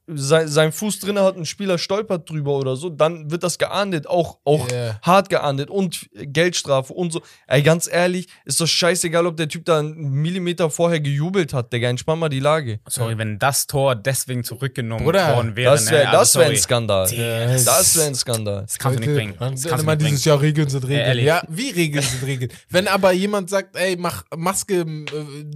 sein, 0.06 0.48
sein 0.48 0.70
Fuß 0.72 1.00
drin 1.00 1.18
hat, 1.18 1.36
ein 1.36 1.46
Spieler 1.46 1.78
stolpert 1.78 2.28
drüber 2.28 2.52
oder 2.58 2.76
so, 2.76 2.90
dann 2.90 3.30
wird 3.30 3.42
das 3.42 3.56
geahndet, 3.58 4.06
auch, 4.06 4.38
auch 4.44 4.70
Ja. 4.70 4.98
hart 5.02 5.30
geahndet 5.30 5.70
und 5.70 6.08
Geldstrafe 6.14 6.92
und 6.92 7.10
so. 7.12 7.22
Ey, 7.46 7.62
ganz 7.62 7.88
ehrlich, 7.90 8.28
ist 8.44 8.60
doch 8.60 8.66
scheißegal, 8.66 9.26
ob 9.26 9.36
der 9.38 9.48
Typ 9.48 9.64
da 9.64 9.78
einen 9.78 9.94
Millimeter 10.10 10.68
vorher 10.68 11.00
gejubelt 11.00 11.54
hat, 11.54 11.72
Digga, 11.72 11.88
entspann 11.88 12.18
mal 12.18 12.28
die 12.28 12.40
Lage. 12.40 12.80
Sorry, 12.88 13.16
wenn 13.16 13.38
das 13.38 13.66
Tor 13.66 13.94
deswegen 13.96 14.44
zurückgenommen 14.44 15.04
Bruder, 15.04 15.36
worden 15.36 15.56
wäre. 15.56 15.72
Das 15.72 15.90
wäre 15.90 16.04
ne? 16.04 16.08
Also 16.10 16.18
das 16.20 16.34
wär 16.34 16.42
ein 16.42 16.46
sorry. 16.48 16.58
Skandal. 16.58 17.10
Ja, 17.14 17.46
Das 17.54 17.96
wäre 17.96 18.06
ein 18.08 18.14
Skandal. 18.14 18.60
Das 18.62 18.78
kannst 18.78 18.96
du 18.98 19.00
nicht 19.00 19.08
Leute, 19.08 19.18
bringen. 19.18 19.34
man- 19.40 19.52
Das 19.52 19.62
kannst 19.62 19.78
du 19.78 19.82
immer 19.84 19.92
nicht 19.92 19.98
bringen. 20.02 20.10
dieses 20.10 20.24
Jahr 20.26 20.40
Regeln 20.40 20.68
sind 20.68 20.84
Regeln. 20.84 21.00
ehrlich. 21.00 21.24
Ja, 21.24 21.42
wie 21.48 21.70
Regeln 21.70 22.04
sind 22.04 22.22
Regeln? 22.26 22.50
Wenn 22.68 22.88
aber 22.88 23.12
jemand 23.12 23.48
sagt, 23.48 23.74
ey, 23.76 23.96
mach 23.96 24.24
Maske 24.36 24.80
im, 24.80 25.06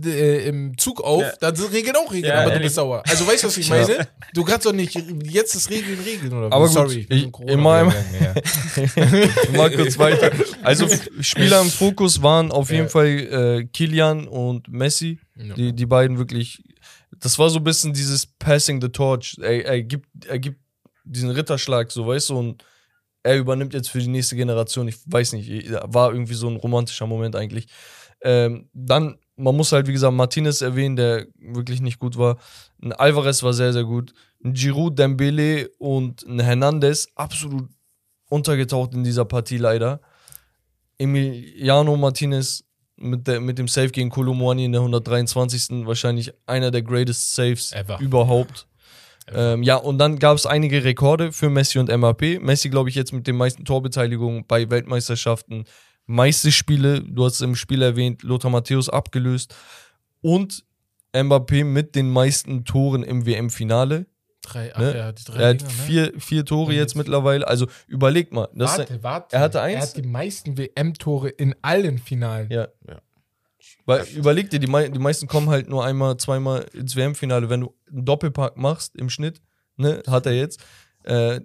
äh, 0.05 0.09
äh, 0.09 0.49
im 0.49 0.79
Zug 0.79 1.03
auf, 1.03 1.21
Ja. 1.23 1.33
dann 1.41 1.55
sind 1.55 1.71
Regeln 1.73 1.97
auch 1.97 2.11
Regeln, 2.11 2.33
Ja, 2.33 2.37
aber 2.41 2.45
du 2.47 2.51
ehrlich. 2.53 2.67
bist 2.67 2.77
sauer. 2.77 3.03
Also 3.07 3.27
weißt 3.27 3.43
du, 3.43 3.47
was 3.49 3.57
ich 3.59 3.69
meine? 3.69 4.09
Du 4.39 4.45
kannst 4.45 4.67
doch 4.67 4.73
nicht, 4.73 4.95
jetzt 5.25 5.57
ist 5.57 5.69
Regeln 5.69 5.99
Regeln 5.99 6.33
oder 6.33 6.53
Aber 6.53 6.67
gut, 6.67 6.73
Sorry. 6.75 7.01
ich- 7.01 7.09
gegangen, 7.09 7.65
ja. 8.21 8.35
Mal 9.57 9.71
kurz 9.73 9.99
weiter. 9.99 10.31
Also 10.63 10.87
Spieler 11.21 11.61
im 11.61 11.69
Fokus 11.69 12.23
waren 12.23 12.53
auf 12.53 12.71
jeden. 12.71 12.89
Fall 12.89 13.07
äh, 13.09 13.65
Kilian 13.65 14.29
und 14.29 14.69
Messi. 14.69 15.19
Ja. 15.35 15.55
Die, 15.55 15.73
die 15.73 15.87
beiden 15.87 16.19
wirklich. 16.19 16.63
Das 17.19 17.37
war 17.41 17.51
so 17.51 17.59
ein 17.59 17.65
bisschen 17.65 17.93
dieses 17.93 18.27
Passing 18.27 18.81
the 18.81 18.91
Torch. 18.91 19.37
Er, 19.41 19.65
er, 19.65 19.83
gibt, 19.83 20.07
er 20.27 20.39
gibt 20.39 20.61
diesen 21.03 21.31
Ritterschlag, 21.31 21.91
so 21.91 22.07
weißt 22.07 22.29
du, 22.31 22.39
und 22.39 22.65
er 23.25 23.39
übernimmt 23.39 23.75
jetzt 23.75 23.91
für 23.91 23.99
die 23.99 24.07
nächste 24.07 24.37
Generation. 24.37 24.87
Ich 24.87 24.99
weiß 25.07 25.33
nicht, 25.33 25.69
war 25.83 26.13
irgendwie 26.13 26.35
so 26.35 26.49
ein 26.49 26.55
romantischer 26.57 27.09
Moment 27.09 27.35
eigentlich. 27.35 27.67
Ähm, 28.23 28.69
dann, 28.73 29.19
man 29.37 29.57
muss 29.57 29.73
halt, 29.73 29.89
wie 29.89 29.93
gesagt, 29.93 30.15
Martinez 30.15 30.61
erwähnen, 30.61 30.95
der 30.95 31.27
wirklich 31.41 31.81
nicht 31.81 31.99
gut 31.99 32.17
war. 32.17 32.39
Ein 32.81 32.93
Alvarez 32.93 33.43
war 33.43 33.53
sehr, 33.53 33.73
sehr 33.73 33.85
gut. 33.85 34.13
Ein 34.45 34.55
Giroud, 34.55 34.99
Dembele 34.99 35.71
und 35.79 36.25
ein 36.27 36.41
Hernandez 36.41 37.09
absolut 37.15 37.69
untergetaucht 38.29 38.95
in 38.95 39.05
dieser 39.05 39.25
Partie 39.25 39.59
leider. 39.59 40.01
Emiliano 40.99 41.97
Martinez 41.97 42.65
mit, 42.97 43.27
der, 43.27 43.41
mit 43.41 43.59
dem 43.59 43.69
Save 43.69 43.91
gegen 43.91 44.11
Kolomouani 44.11 44.65
in 44.65 44.73
der 44.73 44.81
123. 44.81 45.87
wahrscheinlich 45.87 46.33
einer 46.47 46.71
der 46.71 46.83
greatest 46.83 47.35
Saves 47.35 47.73
Ever. 47.73 47.99
überhaupt. 48.01 48.67
Ähm, 49.33 49.63
ja, 49.63 49.77
und 49.77 49.99
dann 49.99 50.19
gab 50.19 50.37
es 50.37 50.47
einige 50.47 50.85
Rekorde 50.85 51.33
für 51.33 51.51
Messi 51.51 51.79
und 51.79 51.91
Mbappé. 51.91 52.41
Messi, 52.41 52.71
glaube 52.71 52.89
ich, 52.89 52.95
jetzt 52.95 53.13
mit 53.13 53.27
den 53.27 53.37
meisten 53.37 53.65
Torbeteiligungen 53.65 54.47
bei 54.47 54.71
Weltmeisterschaften, 54.71 55.65
meiste 56.07 56.51
Spiele, 56.51 57.03
du 57.03 57.25
hast 57.25 57.35
es 57.35 57.41
im 57.43 57.55
Spiel 57.55 57.83
erwähnt, 57.83 58.23
Lothar 58.23 58.51
Matthäus 58.51 58.89
abgelöst. 58.89 59.55
Und 60.23 60.65
Mbappé 61.13 61.65
mit 61.65 61.95
den 61.95 62.11
meisten 62.11 62.65
Toren 62.65 63.03
im 63.03 63.27
WM-Finale. 63.27 64.07
Drei, 64.43 64.73
ach, 64.75 64.79
Ne? 64.81 64.95
er 64.95 65.05
hat 65.07 65.19
die 65.19 65.25
drei 65.25 65.43
Er 65.43 65.49
hat 65.49 65.61
Dinger, 65.61 65.71
ne? 65.73 65.77
vier, 65.79 66.13
vier 66.19 66.45
Tore 66.45 66.73
jetzt 66.73 66.81
jetzt- 66.81 66.95
mittlerweile. 66.97 67.47
Also 67.47 67.67
überleg 67.87 68.33
mal. 68.33 68.49
Das 68.55 68.79
Warte, 68.79 69.03
warte. 69.03 69.37
er 69.37 69.41
hatte 69.43 69.59
Er 69.59 69.65
eins? 69.65 69.83
hat 69.91 69.97
die 69.97 70.03
meisten 70.09 70.57
WM-Tore 70.57 71.29
in 71.31 71.55
allen 71.63 71.99
Finalen. 71.99 72.51
Ja. 72.51 72.69
Ja. 72.89 73.01
Weil 73.85 74.07
überleg 74.15 74.51
dir, 74.51 74.61
die, 74.61 74.67
mei 74.67 74.89
die 74.89 74.99
meisten 74.99 75.27
kommen 75.27 75.49
halt 75.51 75.69
nur 75.69 75.85
einmal, 75.85 76.17
zweimal 76.19 76.65
ins 76.73 76.95
WM-Finale. 76.95 77.51
Wenn 77.51 77.63
du 77.63 77.75
einen 77.91 78.05
Doppelpack 78.05 78.57
machst 78.57 78.95
im 78.97 79.11
Schnitt, 79.11 79.41
ne, 79.77 80.03
hat 80.07 80.27
er 80.27 80.33
jetzt, 80.33 80.61
äh, 81.05 81.41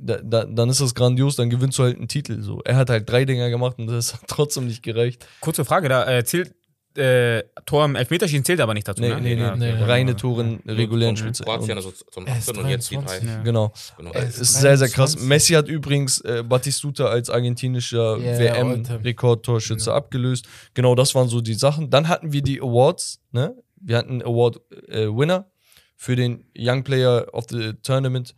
da, 0.00 0.18
da, 0.22 0.44
dann 0.44 0.68
ist 0.70 0.80
das 0.80 0.94
grandios, 0.94 1.34
dann 1.36 1.50
gewinnst 1.50 1.76
du 1.78 1.82
halt 1.82 1.96
einen 1.96 2.06
Titel. 2.08 2.40
So. 2.42 2.60
Er 2.64 2.76
hat 2.76 2.88
halt 2.90 3.10
drei 3.10 3.24
Dinger 3.24 3.50
gemacht 3.50 3.78
und 3.78 3.88
das 3.88 4.14
hat 4.14 4.20
trotzdem 4.28 4.66
nicht 4.66 4.82
gereicht. 4.82 5.26
Kurze 5.40 5.64
Frage, 5.64 5.88
da 5.88 6.06
äh, 6.08 6.24
zählt 6.24 6.54
äh, 6.98 7.44
Tor 7.64 7.84
im 7.84 7.94
Elfmeterschießen 7.96 8.44
zählt 8.44 8.60
aber 8.60 8.74
nicht 8.74 8.86
dazu, 8.88 9.00
Nee, 9.02 9.08
ne? 9.10 9.20
nee, 9.20 9.34
nee, 9.36 9.40
Ja, 9.40 9.56
nee, 9.56 9.72
okay. 9.72 9.84
Reine 9.84 10.16
Tore 10.16 10.42
in 10.42 10.60
regulären 10.70 11.16
Spielzeit. 11.16 11.46
Kroatien, 11.46 11.76
also 11.78 11.92
zum 12.10 12.26
Er 12.26 12.38
ist 12.38 12.48
18 12.50 12.64
und 12.64 12.70
jetzt 12.70 12.90
die 12.90 12.96
drei. 12.96 13.02
23, 13.04 13.28
Ja. 13.30 13.42
Genau. 13.42 13.72
Genau. 13.96 14.12
Es 14.12 14.38
ist 14.38 14.54
sehr, 14.60 14.76
sehr 14.76 14.88
krass. 14.88 15.12
23. 15.12 15.28
Messi 15.28 15.52
hat 15.54 15.68
übrigens 15.68 16.20
äh, 16.20 16.42
Batistuta 16.46 17.06
als 17.06 17.30
argentinischer 17.30 18.18
Ja, 18.18 18.38
WM-Rekordtorschütze 18.38 19.92
abgelöst. 19.92 20.46
Genau, 20.74 20.94
das 20.94 21.14
waren 21.14 21.28
so 21.28 21.40
die 21.40 21.54
Sachen. 21.54 21.90
Dann 21.90 22.08
hatten 22.08 22.32
wir 22.32 22.42
die 22.42 22.60
Awards. 22.60 23.20
Ne? 23.32 23.54
Wir 23.80 23.96
hatten 23.96 24.10
einen 24.10 24.22
Award-Winner 24.22 25.50
für 25.96 26.16
den 26.16 26.44
Young 26.56 26.84
Player 26.84 27.26
of 27.32 27.46
the 27.50 27.74
Tournament, 27.82 28.34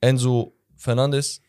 Enzo 0.00 0.54
Fernandes. 0.76 1.40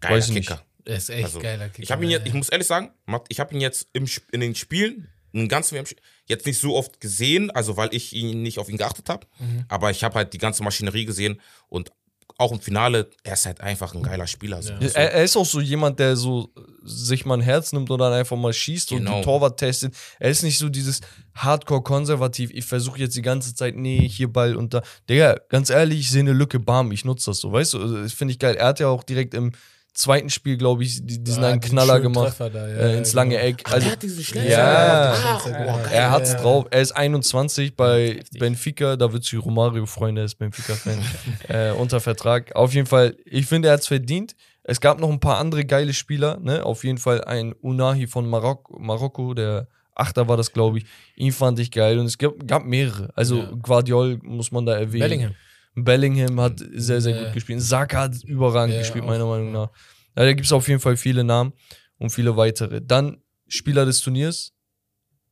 Geiler 0.00 0.16
weiß 0.16 0.28
ich 0.28 0.34
nicht. 0.34 0.64
Er 0.84 0.96
ist 0.96 1.10
echt 1.10 1.24
Also, 1.24 1.40
geiler 1.40 1.68
Kicker. 1.68 1.82
Ich 1.82 1.90
habe 1.92 2.04
ihn 2.04 2.10
jetzt, 2.10 2.26
ich 2.26 2.34
muss 2.34 2.48
ehrlich 2.48 2.66
sagen, 2.66 2.90
ich 3.28 3.40
habe 3.40 3.54
ihn 3.54 3.60
jetzt 3.60 3.88
im, 3.92 4.06
in 4.32 4.40
den 4.40 4.54
Spielen, 4.54 5.08
in 5.32 5.40
den 5.40 5.48
ganzen 5.48 5.74
WM 5.76 5.84
jetzt 6.26 6.46
nicht 6.46 6.58
so 6.58 6.76
oft 6.76 7.00
gesehen, 7.00 7.50
also 7.50 7.76
weil 7.76 7.88
ich 7.94 8.12
ihn 8.12 8.42
nicht 8.42 8.58
auf 8.58 8.68
ihn 8.68 8.76
geachtet 8.76 9.08
habe. 9.08 9.26
Mhm. 9.38 9.64
Aber 9.68 9.90
ich 9.90 10.04
habe 10.04 10.14
halt 10.16 10.32
die 10.32 10.38
ganze 10.38 10.62
Maschinerie 10.62 11.04
gesehen 11.04 11.40
und 11.68 11.90
auch 12.38 12.50
im 12.50 12.60
Finale, 12.60 13.10
er 13.24 13.34
ist 13.34 13.46
halt 13.46 13.60
einfach 13.60 13.94
ein 13.94 14.02
geiler 14.02 14.26
Spieler. 14.26 14.56
Ja. 14.60 14.62
So. 14.62 14.72
Er, 14.94 15.12
er 15.12 15.22
ist 15.22 15.36
auch 15.36 15.44
so 15.46 15.60
jemand, 15.60 16.00
der 16.00 16.16
so 16.16 16.50
sich 16.82 17.24
mal 17.24 17.34
ein 17.34 17.40
Herz 17.42 17.72
nimmt 17.72 17.90
und 17.90 17.98
dann 17.98 18.12
einfach 18.12 18.36
mal 18.36 18.52
schießt 18.52 18.92
und 18.92 18.98
Genau. 18.98 19.18
die 19.18 19.24
Torwart 19.24 19.58
testet. 19.60 19.94
Er 20.18 20.30
ist 20.30 20.42
nicht 20.42 20.58
so 20.58 20.68
dieses 20.68 21.02
Hardcore-konservativ. 21.36 22.50
Ich 22.52 22.64
versuche 22.64 22.98
jetzt 22.98 23.16
die 23.16 23.22
ganze 23.22 23.54
Zeit, 23.54 23.76
nee, 23.76 24.08
hier 24.08 24.32
Ball 24.32 24.56
und 24.56 24.74
da. 24.74 24.82
Digga, 25.08 25.36
ganz 25.48 25.70
ehrlich, 25.70 26.00
ich 26.00 26.10
sehe 26.10 26.20
eine 26.20 26.32
Lücke, 26.32 26.58
bam, 26.58 26.90
ich 26.92 27.04
nutze 27.04 27.30
das 27.30 27.38
so, 27.38 27.52
weißt 27.52 27.74
du? 27.74 27.80
Also, 27.82 28.02
Das 28.02 28.12
finde 28.12 28.32
ich 28.32 28.38
geil. 28.38 28.56
Er 28.56 28.66
hat 28.68 28.80
ja 28.80 28.88
auch 28.88 29.04
direkt 29.04 29.34
im 29.34 29.52
zweiten 29.94 30.30
Spiel, 30.30 30.56
glaube 30.56 30.82
ich, 30.84 31.04
die- 31.04 31.22
diesen 31.22 31.42
Ja, 31.42 31.50
einen 31.50 31.60
diesen 31.60 31.76
Knaller 31.76 32.00
gemacht. 32.00 32.34
Da, 32.38 32.46
ja, 32.48 32.66
äh, 32.66 32.98
ins 32.98 33.12
lange 33.12 33.34
genau. 33.36 33.46
Eck. 33.46 33.62
Ach, 33.66 33.72
Also, 33.74 33.84
der 33.84 33.92
hat 33.92 34.02
diesen 34.02 34.24
Schnell. 34.24 34.50
Ja. 34.50 35.12
Ah, 35.12 35.40
Oh, 35.44 35.48
boah, 35.50 35.80
er 35.92 36.10
hat's 36.10 36.32
Ja. 36.32 36.40
drauf. 36.40 36.66
Er 36.70 36.80
ist 36.80 36.92
21 36.92 37.76
bei 37.76 38.20
Benfica. 38.38 38.96
Da 38.96 39.12
wird 39.12 39.24
sich 39.24 39.38
Romario 39.44 39.84
freuen, 39.86 40.14
der 40.14 40.24
ist 40.24 40.36
Benfica-Fan. 40.36 40.98
äh, 41.48 41.70
unter 41.72 42.00
Vertrag. 42.00 42.54
Auf 42.56 42.72
jeden 42.74 42.86
Fall, 42.86 43.16
ich 43.24 43.46
finde, 43.46 43.68
er 43.68 43.74
hat's 43.74 43.86
verdient. 43.86 44.34
Es 44.64 44.80
gab 44.80 45.00
noch 45.00 45.10
ein 45.10 45.20
paar 45.20 45.38
andere 45.38 45.64
geile 45.64 45.92
Spieler. 45.92 46.38
Ne? 46.40 46.64
Auf 46.64 46.84
jeden 46.84 46.98
Fall 46.98 47.22
ein 47.24 47.52
Unahi 47.52 48.06
von 48.06 48.28
Marok 48.28 48.70
Marokko, 48.80 49.34
der 49.34 49.66
Achter 49.94 50.26
war 50.26 50.38
das, 50.38 50.52
glaube 50.52 50.78
ich. 50.78 50.86
Ihn 51.16 51.32
fand 51.32 51.58
ich 51.58 51.70
geil. 51.70 51.98
Und 51.98 52.06
es 52.06 52.16
gab, 52.16 52.32
gab 52.46 52.64
mehrere. 52.64 53.10
Also 53.14 53.38
Ja. 53.40 53.50
Guardiol 53.60 54.18
muss 54.22 54.50
man 54.50 54.64
da 54.64 54.72
erwähnen. 54.74 55.00
Bellingham. 55.00 55.34
Bellingham 55.74 56.40
hat 56.40 56.60
sehr, 56.74 57.00
sehr 57.00 57.16
Ja. 57.16 57.24
gut 57.24 57.34
gespielt. 57.34 57.62
Saka 57.62 58.02
hat 58.02 58.22
überragend 58.24 58.74
Ja, 58.74 58.80
gespielt, 58.80 59.04
meiner 59.04 59.26
Meinung 59.26 59.46
ja. 59.48 59.52
nach. 59.52 59.70
Ja, 60.16 60.24
da 60.24 60.32
gibt 60.32 60.46
es 60.46 60.52
auf 60.52 60.68
jeden 60.68 60.80
Fall 60.80 60.96
viele 60.96 61.24
Namen 61.24 61.52
und 61.98 62.10
viele 62.10 62.36
weitere. 62.36 62.80
Dann 62.82 63.22
Spieler 63.48 63.84
des 63.86 64.00
Turniers, 64.00 64.52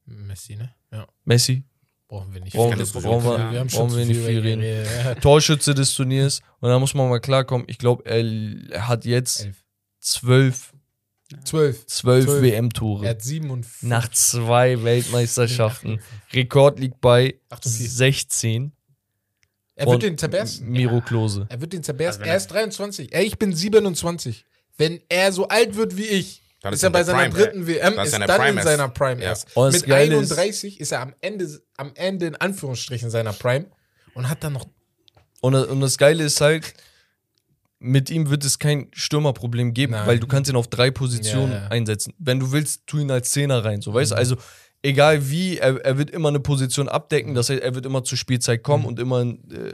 Messi, 0.06 0.56
ne? 0.56 0.74
Ja. 0.92 1.06
Messi. 1.24 1.64
Brauchen 2.08 2.34
wir 2.34 2.40
nicht 2.40 2.54
Brauchen, 2.56 2.70
keine 2.70 2.84
wir, 2.92 3.00
brauchen, 3.00 3.24
wir, 3.24 3.50
Wir 3.52 3.60
haben 3.60 3.68
brauchen 3.68 3.90
schon 3.90 3.98
wir 3.98 4.04
nicht 4.06 4.16
viel 4.16 4.26
viel 4.26 4.40
reden. 4.40 4.62
Ja. 4.62 5.14
Torschütze 5.20 5.74
des 5.74 5.94
Turniers. 5.94 6.40
Und 6.58 6.68
da 6.70 6.78
muss 6.80 6.94
man 6.94 7.08
mal 7.08 7.20
klarkommen. 7.20 7.66
Ich 7.68 7.78
glaube, 7.78 8.04
er, 8.06 8.88
hat 8.88 9.04
jetzt 9.04 9.44
Elf. 9.44 9.64
zwölf, 10.00 10.72
Zwölf. 11.44 11.86
zwölf 11.86 12.24
Zwölf. 12.26 12.42
WM-Tore. 12.42 13.04
Er 13.04 13.10
hat 13.10 13.22
sieben 13.22 13.50
und 13.50 13.64
fünf. 13.64 13.88
Nach 13.88 14.08
zwei 14.10 14.82
Weltmeisterschaften. 14.82 16.00
Rekord 16.32 16.80
liegt 16.80 17.00
bei 17.00 17.38
Acht 17.48 17.64
und 17.66 17.72
vier. 17.72 17.88
16 17.88 18.72
Er 19.81 19.86
wird 19.86 20.02
den 20.02 20.19
zerbersten. 20.19 20.69
Miro 20.70 21.01
Klose. 21.01 21.47
Er 21.48 21.61
wird 21.61 21.73
den 21.73 21.82
zerbersten. 21.82 22.23
Also 22.23 22.28
er 22.31 22.35
er- 22.35 22.39
ist 22.39 22.47
23. 22.52 23.12
Ey, 23.15 23.24
ich 23.27 23.39
bin 23.39 23.55
27. 23.55 24.44
Wenn 24.77 25.01
er 25.09 25.32
so 25.32 25.48
alt 25.48 25.77
wird 25.77 25.97
wie 25.97 26.05
ich, 26.07 26.43
Dann 26.62 26.73
ist, 26.74 26.82
er 26.82 26.89
er 26.89 26.90
bei 26.93 27.02
seiner 27.05 27.19
Prime. 27.31 27.35
dritten 27.35 27.66
WM, 27.66 27.97
Dann 27.97 28.07
ist 28.07 28.12
er 28.12 28.19
dann 28.27 28.39
Prime 28.40 28.61
in 28.61 28.65
seiner 28.66 28.89
Prime 28.89 29.23
Ja. 29.23 29.28
erst. 29.31 29.48
Das 29.55 29.73
Mit 29.74 29.86
Geile 29.86 30.16
ist- 30.16 30.32
31 30.32 30.81
ist 30.81 30.93
er 30.93 31.01
am 31.01 31.15
Ende, 31.20 31.61
am 31.77 31.93
Ende 31.94 32.27
in 32.27 32.36
Anführungsstrichen 32.36 33.11
seiner 33.11 33.32
Prime 33.32 33.66
und 34.15 34.28
hat 34.28 34.43
dann 34.44 34.52
noch 34.55 34.66
Und, 35.43 35.55
und 35.55 35.81
das 35.81 35.97
Geile 35.97 36.24
ist 36.24 36.40
halt, 36.43 36.74
mit 37.78 38.11
ihm 38.11 38.28
wird 38.28 38.44
es 38.44 38.59
kein 38.59 38.89
Stürmerproblem 38.93 39.73
geben, 39.73 39.93
Nein. 39.93 40.07
weil 40.07 40.20
du 40.20 40.27
kannst 40.27 40.51
ihn 40.51 40.57
auf 40.57 40.69
drei 40.69 40.90
Positionen 40.90 41.52
Ja, 41.52 41.59
ja. 41.62 41.69
einsetzen. 41.69 42.12
Wenn 42.19 42.39
du 42.39 42.52
willst, 42.52 42.82
tu 42.86 42.98
ihn 42.98 43.11
als 43.11 43.31
Zehner 43.31 43.65
rein, 43.65 43.81
so 43.81 43.94
weißt 43.94 44.11
du? 44.11 44.15
Mhm. 44.16 44.19
Also 44.19 44.36
egal 44.82 45.28
wie, 45.31 45.59
er, 45.59 45.77
er 45.85 45.98
wird 45.98 46.11
immer 46.11 46.28
eine 46.28 46.40
Position 46.40 46.89
abdecken, 46.89 47.35
das 47.35 47.51
heißt, 47.51 47.61
er 47.62 47.74
wird 47.74 47.86
immer 47.86 48.02
zur 48.05 48.16
Spielzeit 48.19 48.62
kommen 48.62 48.82
Mhm. 48.85 48.89
und 48.89 48.98
immer 49.01 49.20
äh, 49.23 49.73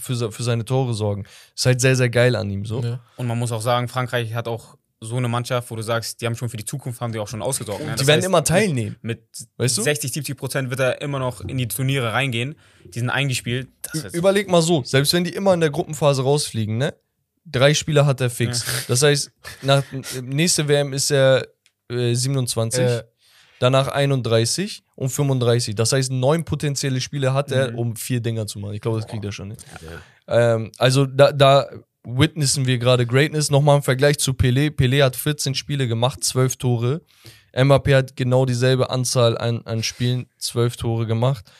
für, 0.00 0.30
für 0.32 0.42
seine 0.42 0.64
Tore 0.64 0.94
sorgen. 0.94 1.24
Ist 1.54 1.66
halt 1.66 1.80
sehr, 1.80 1.96
sehr 1.96 2.10
geil 2.10 2.36
an 2.36 2.50
ihm 2.50 2.64
so. 2.64 2.80
Ja. 2.82 3.00
Und 3.16 3.26
man 3.26 3.38
muss 3.38 3.52
auch 3.52 3.62
sagen, 3.62 3.88
Frankreich 3.88 4.34
hat 4.34 4.48
auch 4.48 4.76
so 5.04 5.16
eine 5.16 5.26
Mannschaft, 5.26 5.68
wo 5.70 5.74
du 5.74 5.82
sagst, 5.82 6.20
die 6.20 6.26
haben 6.26 6.36
schon 6.36 6.48
für 6.48 6.56
die 6.56 6.64
Zukunft, 6.64 7.00
haben 7.00 7.12
die 7.12 7.18
auch 7.18 7.26
schon 7.26 7.42
ausgesorgt. 7.42 7.84
ne? 7.84 7.96
Die 7.98 8.06
werden 8.06 8.18
heißt, 8.18 8.26
immer 8.28 8.44
teilnehmen. 8.44 8.94
Mit 9.02 9.24
Weißt 9.56 9.76
du? 9.78 9.82
60, 9.82 10.12
70 10.12 10.36
Prozent 10.36 10.70
wird 10.70 10.78
er 10.78 11.00
immer 11.02 11.18
noch 11.18 11.40
in 11.40 11.58
die 11.58 11.66
Turniere 11.66 12.12
reingehen. 12.12 12.54
Die 12.84 13.00
sind 13.00 13.10
eingespielt. 13.10 13.66
Überleg 14.12 14.48
mal 14.48 14.62
so, 14.62 14.84
selbst 14.84 15.12
wenn 15.12 15.24
die 15.24 15.32
immer 15.34 15.54
in 15.54 15.60
der 15.60 15.70
Gruppenphase 15.70 16.22
rausfliegen, 16.22 16.76
ne? 16.78 16.94
Drei 17.44 17.74
Spieler 17.74 18.06
hat 18.06 18.20
er 18.20 18.30
fix. 18.30 18.64
Das 18.86 19.02
heißt, 19.02 19.32
nach 19.62 19.82
nächste 20.22 20.68
WM 20.68 20.92
ist 20.92 21.10
er 21.10 21.48
äh, 21.90 22.14
27, 22.14 22.80
Äh. 22.80 23.02
Danach 23.62 23.88
31 23.88 24.82
und 24.96 25.10
35. 25.10 25.74
Das 25.74 25.92
heißt, 25.92 26.10
neun 26.10 26.44
potenzielle 26.44 27.00
Spiele 27.00 27.32
hat 27.32 27.52
er, 27.52 27.78
um 27.78 27.96
vier 27.96 28.20
Dinger 28.20 28.46
zu 28.46 28.58
machen. 28.58 28.74
Ich 28.74 28.80
glaube, 28.80 28.98
das 28.98 29.08
kriegt 29.08 29.24
er 29.24 29.32
schon 29.32 29.50
hin. 29.50 29.58
Ähm, 30.26 30.72
also 30.78 31.06
da, 31.06 31.32
da 31.32 31.68
witnessen 32.04 32.66
wir 32.66 32.78
gerade 32.78 33.06
Greatness. 33.06 33.50
Nochmal 33.50 33.76
im 33.76 33.82
Vergleich 33.82 34.18
zu 34.18 34.32
Pelé. 34.32 34.70
Pelé 34.70 35.04
hat 35.04 35.14
14 35.14 35.54
Spiele 35.54 35.86
gemacht, 35.86 36.24
12 36.24 36.56
Tore. 36.56 37.02
Mbappé 37.54 37.94
hat 37.94 38.16
genau 38.16 38.46
dieselbe 38.46 38.90
Anzahl 38.90 39.38
an, 39.38 39.62
an 39.64 39.82
Spielen, 39.82 40.26
12 40.38 40.76
Tore 40.76 41.06
gemacht. 41.06 41.50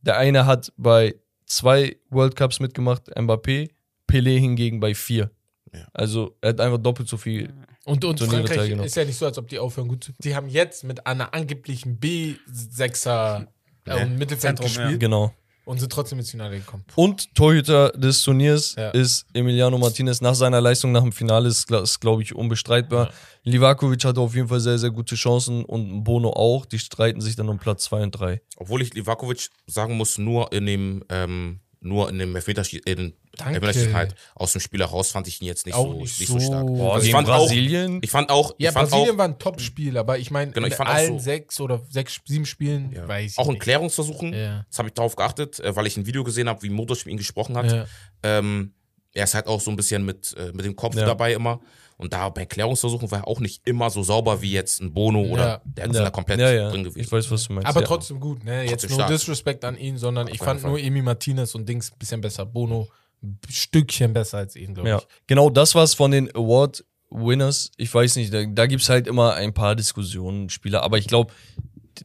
Der 0.00 0.16
eine 0.16 0.46
hat 0.46 0.72
bei 0.76 1.14
zwei 1.46 1.96
World 2.08 2.34
Cups 2.36 2.58
mitgemacht, 2.58 3.14
Mbappé, 3.16 3.70
Pelé 4.08 4.38
hingegen 4.38 4.80
bei 4.80 4.94
vier. 4.94 5.30
Ja. 5.72 5.86
Also 5.92 6.36
er 6.40 6.50
hat 6.50 6.60
einfach 6.60 6.78
doppelt 6.78 7.08
so 7.08 7.16
viel. 7.16 7.52
Und, 7.84 8.04
und 8.04 8.16
Turniere 8.18 8.36
Frankreich 8.42 8.56
teilgenommen. 8.58 8.86
ist 8.86 8.94
ja 8.96 9.04
nicht 9.04 9.18
so, 9.18 9.26
als 9.26 9.38
ob 9.38 9.48
die 9.48 9.58
aufhören 9.58 9.88
gut 9.88 10.04
zu. 10.04 10.12
Die 10.18 10.36
haben 10.36 10.48
jetzt 10.48 10.84
mit 10.84 11.04
einer 11.06 11.34
angeblichen 11.34 11.98
B6er 11.98 13.42
äh, 13.42 13.46
Ja. 13.90 13.96
im 13.96 14.16
Mittelfeld 14.18 14.40
Zentrum, 14.58 14.66
ja. 14.68 14.82
gespielt 14.82 15.00
Genau. 15.00 15.32
und 15.64 15.78
sind 15.80 15.90
trotzdem 15.90 16.18
ins 16.20 16.30
Finale 16.30 16.58
gekommen. 16.58 16.84
Und 16.94 17.34
Torhüter 17.34 17.90
des 17.90 18.22
Turniers 18.22 18.74
Ja. 18.76 18.90
ist 18.90 19.26
Emiliano 19.34 19.78
Martinez 19.78 20.20
nach 20.20 20.34
seiner 20.34 20.60
Leistung 20.60 20.92
nach 20.92 21.02
dem 21.02 21.12
Finale, 21.12 21.48
ist, 21.48 21.70
ist 21.70 22.00
glaube 22.00 22.22
ich, 22.22 22.34
unbestreitbar. 22.34 23.10
Livakovic 23.44 24.04
hatte 24.04 24.20
auf 24.20 24.34
jeden 24.36 24.46
Fall 24.48 24.60
sehr, 24.60 24.78
sehr 24.78 24.90
gute 24.90 25.16
Chancen 25.16 25.64
und 25.64 26.04
Bono 26.04 26.30
auch. 26.30 26.64
Die 26.66 26.78
streiten 26.78 27.20
sich 27.20 27.34
dann 27.34 27.48
um 27.48 27.58
Platz 27.58 27.84
2 27.84 28.02
und 28.04 28.12
3. 28.12 28.40
Obwohl 28.56 28.82
ich 28.82 28.94
Livakovic 28.94 29.48
sagen 29.66 29.96
muss, 29.96 30.18
nur 30.18 30.52
in 30.52 30.66
dem, 30.66 31.02
ähm, 31.08 31.58
nur 31.84 32.08
in 32.08 32.18
dem 32.18 32.34
Elfmeterschießen, 32.36 33.94
halt 33.94 34.14
aus 34.34 34.52
dem 34.52 34.60
Spiel 34.60 34.80
heraus 34.80 35.10
fand 35.10 35.26
ich 35.28 35.40
ihn 35.40 35.46
jetzt 35.46 35.66
nicht, 35.66 35.74
Auch 35.74 35.86
so, 35.86 35.92
nicht 36.00 36.18
nicht 36.20 36.28
so 36.28 36.38
stark. 36.40 36.66
so- 36.68 36.74
Boah, 36.74 36.94
Also 36.94 37.06
ich 37.06 37.12
fand 37.12 37.28
auch, 37.28 37.38
Brasilien. 37.46 37.98
ich 38.02 38.10
fand 38.10 38.30
auch, 38.30 38.54
Ja, 38.58 38.70
ich 38.70 38.74
fand 38.74 38.90
Brasilien 38.90 39.14
auch, 39.14 39.18
war 39.18 39.24
ein 39.28 39.38
Top-Spiel, 39.38 39.96
aber 39.98 40.18
ich 40.18 40.30
meine, 40.30 40.52
Genau, 40.52 40.66
ich 40.66 40.74
in 40.74 40.80
auch 40.80 40.86
allen 40.86 41.18
so- 41.18 41.24
sechs 41.24 41.60
oder 41.60 41.80
sechs, 41.88 42.20
sieben 42.26 42.46
Spielen 42.46 42.92
ja, 42.92 43.06
weiß 43.08 43.32
ich 43.32 43.38
auch 43.38 43.46
in 43.46 43.52
nicht. 43.54 43.62
Klärungsversuchen, 43.62 44.32
Ja. 44.32 44.64
das 44.68 44.78
habe 44.78 44.88
ich 44.88 44.94
darauf 44.94 45.16
geachtet, 45.16 45.60
äh, 45.60 45.74
weil 45.74 45.86
ich 45.86 45.96
ein 45.96 46.06
Video 46.06 46.24
gesehen 46.24 46.48
habe, 46.48 46.62
wie 46.62 46.70
Modric 46.70 47.04
mit 47.06 47.12
ihm 47.12 47.18
gesprochen 47.18 47.56
hat. 47.56 47.70
Ja. 47.72 47.86
Ähm, 48.22 48.72
er 49.14 49.24
ist 49.24 49.34
halt 49.34 49.46
auch 49.46 49.60
so 49.60 49.70
ein 49.70 49.76
bisschen 49.76 50.04
mit, 50.04 50.34
äh, 50.38 50.52
mit 50.52 50.64
dem 50.64 50.76
Kopf 50.76 50.96
Ja. 50.96 51.04
dabei 51.06 51.32
immer. 51.34 51.60
Und 52.02 52.12
da 52.12 52.28
bei 52.28 52.44
Klärungsversuchen 52.44 53.10
war 53.10 53.20
er 53.20 53.28
auch 53.28 53.40
nicht 53.40 53.62
immer 53.66 53.88
so 53.90 54.02
sauber 54.02 54.42
wie 54.42 54.52
jetzt 54.52 54.80
ein 54.80 54.92
Bono 54.92 55.22
oder 55.22 55.46
Ja. 55.46 55.62
der 55.64 55.86
ist 55.86 55.96
da 55.96 56.10
komplett 56.10 56.40
ja, 56.40 56.50
ja. 56.50 56.70
drin 56.70 56.84
gewesen. 56.84 57.00
Ich 57.00 57.10
weiß, 57.10 57.30
was 57.30 57.46
du 57.46 57.52
meinst. 57.54 57.68
Aber 57.68 57.80
ja. 57.80 57.86
trotzdem 57.86 58.18
gut, 58.20 58.44
ne? 58.44 58.64
Jetzt 58.64 58.88
nur 58.88 58.98
stark. 58.98 59.08
Disrespect 59.10 59.64
an 59.64 59.78
ihn, 59.78 59.96
sondern 59.98 60.26
ich 60.26 60.34
jeden 60.34 60.44
fand 60.44 60.60
Fall. 60.60 60.70
nur 60.70 60.80
Emi 60.80 61.00
Martinez 61.02 61.54
und 61.54 61.68
Dings 61.68 61.92
ein 61.92 61.98
bisschen 61.98 62.20
besser. 62.20 62.44
Bono 62.44 62.88
ein 63.22 63.38
Stückchen 63.48 64.12
besser 64.12 64.38
als 64.38 64.56
ihn, 64.56 64.74
glaube 64.74 64.88
Ja, 64.88 64.98
ich. 64.98 65.06
genau 65.28 65.48
das 65.48 65.74
war's 65.76 65.94
von 65.94 66.10
den 66.10 66.28
Award 66.34 66.84
Winners. 67.10 67.70
Ich 67.76 67.94
weiß 67.94 68.16
nicht, 68.16 68.32
da, 68.34 68.44
da 68.44 68.66
gibt's 68.66 68.88
halt 68.88 69.06
immer 69.06 69.34
ein 69.34 69.52
paar 69.54 69.76
Diskussionen, 69.76 70.48
Spieler, 70.50 70.82
aber 70.82 70.98
ich 70.98 71.06
glaube, 71.06 71.32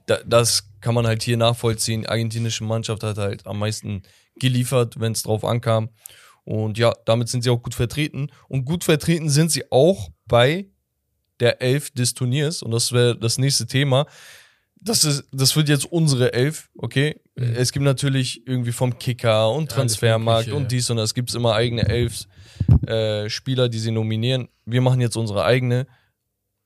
da, 0.06 0.18
das 0.26 0.70
kann 0.82 0.94
man 0.94 1.08
halt 1.08 1.24
hier 1.24 1.38
nachvollziehen. 1.38 2.02
Die 2.02 2.10
argentinische 2.10 2.64
Mannschaft 2.66 3.04
hat 3.04 3.18
halt 3.18 3.48
am 3.48 3.58
meisten 3.60 4.04
geliefert, 4.40 5.00
wenn 5.00 5.14
es 5.14 5.24
drauf 5.24 5.44
ankam. 5.44 5.90
Und 6.48 6.78
ja, 6.78 6.94
damit 7.04 7.28
sind 7.28 7.44
sie 7.44 7.50
auch 7.50 7.62
gut 7.62 7.76
vertreten. 7.76 8.30
Und 8.48 8.64
gut 8.64 8.86
vertreten 8.86 9.30
sind 9.30 9.52
sie 9.52 9.70
auch 9.70 10.12
bei 10.28 10.68
der 11.42 11.62
Elf 11.62 11.92
des 11.92 12.14
Turniers. 12.14 12.64
Und 12.64 12.72
das 12.72 12.94
wäre 12.94 13.18
das 13.18 13.38
nächste 13.38 13.68
Thema. 13.68 14.06
Das, 14.80 15.04
ist, 15.04 15.26
das 15.34 15.58
wird 15.58 15.68
jetzt 15.68 15.84
unsere 15.92 16.32
Elf, 16.32 16.70
okay? 16.78 17.20
Mhm. 17.36 17.54
Es 17.58 17.74
gibt 17.74 17.84
natürlich 17.84 18.48
irgendwie 18.48 18.72
vom 18.72 18.98
Kicker 18.98 19.52
und 19.52 19.70
Transfermarkt 19.70 20.50
und 20.50 20.72
dies 20.72 20.90
und 20.90 20.96
das. 20.96 21.10
Es 21.10 21.14
gibt 21.14 21.36
immer 21.36 21.54
eigene 21.54 21.86
Elfs 21.86 22.30
äh, 22.88 23.30
Spieler, 23.30 23.68
die 23.68 23.80
sie 23.80 23.92
nominieren. 23.92 24.48
Wir 24.66 24.80
machen 24.80 25.02
jetzt 25.02 25.18
unsere 25.18 25.44
eigene. 25.44 25.86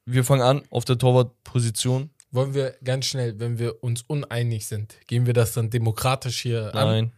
Wir 0.06 0.24
fangen 0.24 0.44
an 0.44 0.62
auf 0.70 0.86
der 0.86 1.00
Torwartposition. 1.00 2.12
Wollen 2.30 2.54
wir 2.54 2.76
ganz 2.84 3.08
schnell, 3.08 3.40
wenn 3.40 3.58
wir 3.58 3.84
uns 3.84 4.04
uneinig 4.04 4.68
sind, 4.68 4.96
gehen 5.08 5.26
wir 5.26 5.34
das 5.34 5.54
dann 5.54 5.72
demokratisch 5.72 6.40
hier 6.40 6.76
an? 6.76 6.88
Nein. 6.88 7.12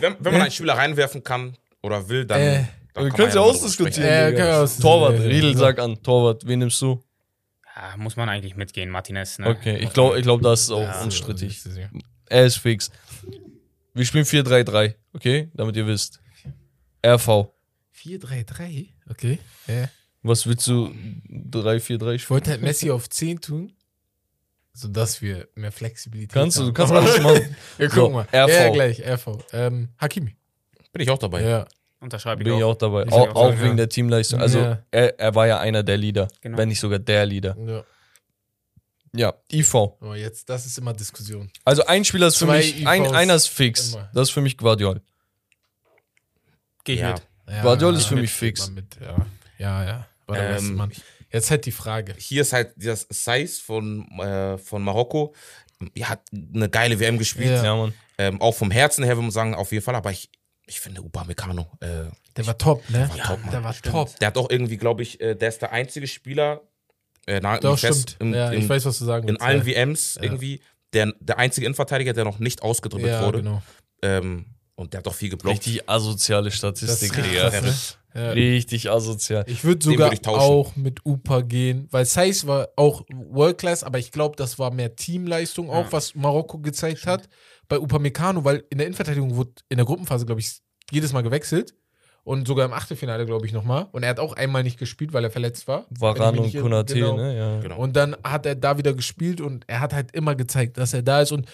Wenn, 0.00 0.16
wenn 0.20 0.32
man 0.32 0.42
einen 0.42 0.50
Spieler 0.50 0.74
reinwerfen 0.74 1.22
kann 1.22 1.56
oder 1.82 2.08
will, 2.08 2.24
dann. 2.24 2.40
Äh, 2.40 2.64
dann 2.94 3.04
wir 3.04 3.12
können 3.12 3.28
es 3.28 3.34
ja 3.34 3.40
ausdiskutieren. 3.40 4.36
Äh, 4.36 4.42
aus- 4.52 4.78
Torwart, 4.78 5.20
Riedel, 5.20 5.56
sag 5.56 5.78
an. 5.78 6.00
Torwart, 6.02 6.46
wen 6.46 6.60
nimmst 6.60 6.80
du? 6.82 7.02
Ja, 7.76 7.96
muss 7.96 8.16
man 8.16 8.28
eigentlich 8.28 8.54
mitgehen, 8.56 8.88
Martinez. 8.90 9.38
Ne? 9.38 9.48
Okay, 9.48 9.76
ich 9.78 9.92
glaube, 9.92 10.16
ich 10.18 10.22
glaub, 10.22 10.40
das 10.42 10.62
ist 10.62 10.70
auch 10.70 10.80
Ja, 10.80 11.02
unstrittig. 11.02 11.56
ist 11.64 11.76
ja. 11.76 11.88
Er 12.26 12.46
ist 12.46 12.56
fix. 12.58 12.90
Wir 13.94 14.04
spielen 14.04 14.24
4-3-3, 14.24 14.94
okay? 15.12 15.50
Damit 15.54 15.76
ihr 15.76 15.86
wisst. 15.86 16.20
RV. 17.04 17.48
4-3-3, 18.00 18.88
okay. 19.10 19.38
Ja. 19.66 19.88
Was 20.22 20.46
willst 20.46 20.66
du 20.68 20.90
3-4-3 21.30 22.14
Ich 22.14 22.22
spielen? 22.22 22.34
wollte 22.36 22.50
halt 22.50 22.62
Messi 22.62 22.90
auf 22.90 23.08
10 23.10 23.40
tun, 23.40 23.72
sodass 24.74 25.22
wir 25.22 25.48
mehr 25.54 25.72
Flexibilität 25.72 26.32
Kannst 26.34 26.58
du, 26.58 26.62
haben. 26.62 26.66
du 26.68 26.72
kannst 26.74 26.92
alles 26.92 27.20
machen. 27.20 27.56
Ja, 27.78 27.88
So, 27.90 28.02
guck 28.02 28.12
mal. 28.12 28.26
RV. 28.32 28.48
Ja, 28.52 28.68
gleich, 28.70 29.00
RV. 29.02 29.38
Ähm, 29.52 29.88
Hakimi. 29.98 30.36
Bin 30.92 31.02
ich 31.02 31.08
auch 31.10 31.18
dabei. 31.18 31.42
Ja. 31.42 31.66
Unterschreibe 32.00 32.42
ich 32.42 32.44
Bin 32.44 32.58
ich 32.58 32.62
auch. 32.64 32.72
auch 32.72 32.76
dabei. 32.76 33.04
Ich 33.04 33.12
Auch, 33.12 33.28
auch 33.30 33.34
auch 33.34 33.44
sagen, 33.50 33.60
wegen 33.60 33.70
ja. 33.70 33.76
der 33.76 33.88
Teamleistung. 33.88 34.40
Also, 34.40 34.58
Ja. 34.58 34.82
er, 34.90 35.18
er 35.18 35.34
war 35.34 35.46
ja 35.46 35.58
einer 35.60 35.82
der 35.82 35.96
Leader, 35.96 36.28
Genau. 36.42 36.58
wenn 36.58 36.68
nicht 36.68 36.80
sogar 36.80 36.98
der 36.98 37.24
Leader. 37.24 37.56
ja. 37.66 37.84
Ja, 39.16 39.32
IV. 39.52 39.74
Aber 39.74 40.16
jetzt, 40.16 40.48
das 40.50 40.66
ist 40.66 40.76
immer 40.76 40.92
Diskussion. 40.92 41.48
Also 41.64 41.86
ein 41.86 42.04
Spieler 42.04 42.26
ist 42.26 42.36
für 42.36 42.46
Zwei 42.46 42.56
mich, 42.58 42.84
ein, 42.84 43.06
einer 43.14 43.36
ist 43.36 43.46
fix. 43.46 43.92
immer. 43.94 44.10
Das 44.12 44.22
ist 44.28 44.30
für 44.34 44.40
mich 44.40 44.56
Guardiol. 44.58 45.00
Geh 46.82 46.94
ich 46.94 47.00
Ja. 47.00 47.12
mit. 47.12 47.22
Ja, 47.48 47.62
Guardiola 47.62 47.96
ist 47.98 48.06
für 48.06 48.14
mit- 48.16 48.22
mich 48.22 48.32
fix. 48.32 48.68
Mit, 48.70 48.96
ja, 49.00 49.16
ja. 49.58 49.84
ja. 49.84 50.06
War 50.26 50.36
der 50.36 50.48
Ähm, 50.48 50.54
beste 50.56 50.72
Mann. 50.72 50.92
Jetzt 51.34 51.50
halt 51.50 51.66
die 51.66 51.72
Frage. 51.72 52.14
Hier 52.16 52.42
ist 52.42 52.52
halt 52.52 52.72
das 52.76 53.06
Saiz 53.10 53.58
von, 53.58 54.08
äh, 54.20 54.56
von 54.56 54.82
Marokko. 54.82 55.34
Ja, 55.96 56.08
hat 56.10 56.22
eine 56.32 56.68
geile 56.70 56.98
WM 57.00 57.18
gespielt. 57.18 57.50
Ja. 57.50 57.64
Ja, 57.64 57.76
Mann. 57.76 57.92
Ähm, 58.16 58.40
auch 58.40 58.54
vom 58.54 58.70
Herzen 58.70 59.02
her, 59.04 59.14
würde 59.16 59.22
man 59.22 59.30
sagen, 59.32 59.54
auf 59.54 59.72
jeden 59.72 59.84
Fall. 59.84 59.96
Aber 59.96 60.12
ich, 60.12 60.30
ich 60.66 60.80
finde 60.80 61.02
Upamecano, 61.02 61.66
äh, 61.80 62.04
Der 62.36 62.46
war 62.46 62.56
top, 62.56 62.88
ne? 62.88 63.08
war 63.10 63.18
top, 63.26 63.40
Mann. 63.42 63.50
der 63.50 63.64
war 63.64 63.72
Stimmt. 63.74 63.94
top. 63.94 64.18
der 64.20 64.28
hat 64.28 64.38
auch 64.38 64.48
irgendwie, 64.48 64.76
glaube 64.76 65.02
ich, 65.02 65.20
äh, 65.20 65.34
der 65.34 65.48
ist 65.48 65.60
der 65.60 65.72
einzige 65.72 66.06
Spieler, 66.06 66.62
äh, 67.26 67.40
na, 67.42 67.58
Doch, 67.58 67.78
fest, 67.78 68.10
stimmt. 68.12 68.20
im, 68.20 68.34
ja, 68.34 68.52
ich 68.52 68.68
weiß, 68.68 68.84
was 68.84 68.98
du 68.98 69.04
sagen 69.04 69.24
in 69.26 69.34
willst. 69.34 69.42
allen 69.42 69.60
ja. 69.60 69.66
WMs 69.66 70.16
irgendwie, 70.22 70.60
der, 70.92 71.12
der 71.18 71.38
einzige 71.38 71.66
Innenverteidiger, 71.66 72.12
der 72.12 72.24
noch 72.24 72.38
nicht 72.38 72.62
ausgedribbelt 72.62 73.12
ja, 73.12 73.26
wurde. 73.26 73.38
genau. 73.42 73.62
Ähm, 74.02 74.46
und 74.76 74.92
der 74.92 74.98
hat 74.98 75.06
doch 75.06 75.14
viel 75.14 75.30
geblockt. 75.30 75.58
Richtig 75.58 75.88
asoziale 75.88 76.50
Das 76.50 76.56
Statistik, 76.56 77.12
Digga. 77.12 77.50
krass, 77.50 77.62
ne? 77.62 77.74
Ja. 78.14 78.30
Richtig 78.30 78.90
asozial. 78.90 79.44
Ich 79.48 79.64
würde 79.64 79.84
sogar 79.84 80.10
würd 80.12 80.20
ich 80.22 80.28
auch 80.28 80.76
mit 80.76 81.04
Upa 81.04 81.40
gehen, 81.40 81.88
weil 81.90 82.04
Saiz 82.04 82.46
war 82.46 82.68
auch 82.76 83.02
World 83.12 83.58
Class, 83.58 83.82
aber 83.82 83.98
ich 83.98 84.12
glaube, 84.12 84.36
das 84.36 84.58
war 84.58 84.70
mehr 84.72 84.94
Teamleistung 84.94 85.68
auch, 85.68 85.86
Ja. 85.86 85.92
was 85.92 86.14
Marokko 86.14 86.58
gezeigt 86.58 87.06
hat. 87.06 87.28
Bei 87.68 87.78
Upamecano, 87.78 88.44
weil 88.44 88.64
in 88.70 88.78
der 88.78 88.86
Innenverteidigung 88.86 89.34
wurde 89.36 89.50
in 89.68 89.78
der 89.78 89.86
Gruppenphase, 89.86 90.26
glaube 90.26 90.40
ich, 90.40 90.58
jedes 90.92 91.12
Mal 91.12 91.22
gewechselt 91.22 91.74
und 92.22 92.46
sogar 92.46 92.66
im 92.66 92.72
Achtelfinale, 92.72 93.26
glaube 93.26 93.46
ich, 93.46 93.52
nochmal. 93.52 93.86
Und 93.92 94.02
er 94.02 94.10
hat 94.10 94.20
auch 94.20 94.34
einmal 94.34 94.62
nicht 94.62 94.78
gespielt, 94.78 95.12
weil 95.12 95.24
er 95.24 95.30
verletzt 95.30 95.66
war. 95.66 95.86
Wenn 95.90 96.38
und. 96.38 96.54
Konate, 96.62 96.94
Genau. 96.94 97.16
ne? 97.16 97.36
Ja. 97.36 97.60
Genau. 97.60 97.78
Und 97.78 97.96
dann 97.96 98.16
hat 98.22 98.46
er 98.46 98.54
da 98.54 98.78
wieder 98.78 98.92
gespielt 98.94 99.40
und 99.40 99.64
er 99.66 99.80
hat 99.80 99.92
halt 99.92 100.12
immer 100.14 100.34
gezeigt, 100.34 100.78
dass 100.78 100.94
er 100.94 101.02
da 101.02 101.20
ist 101.22 101.32
und 101.32 101.46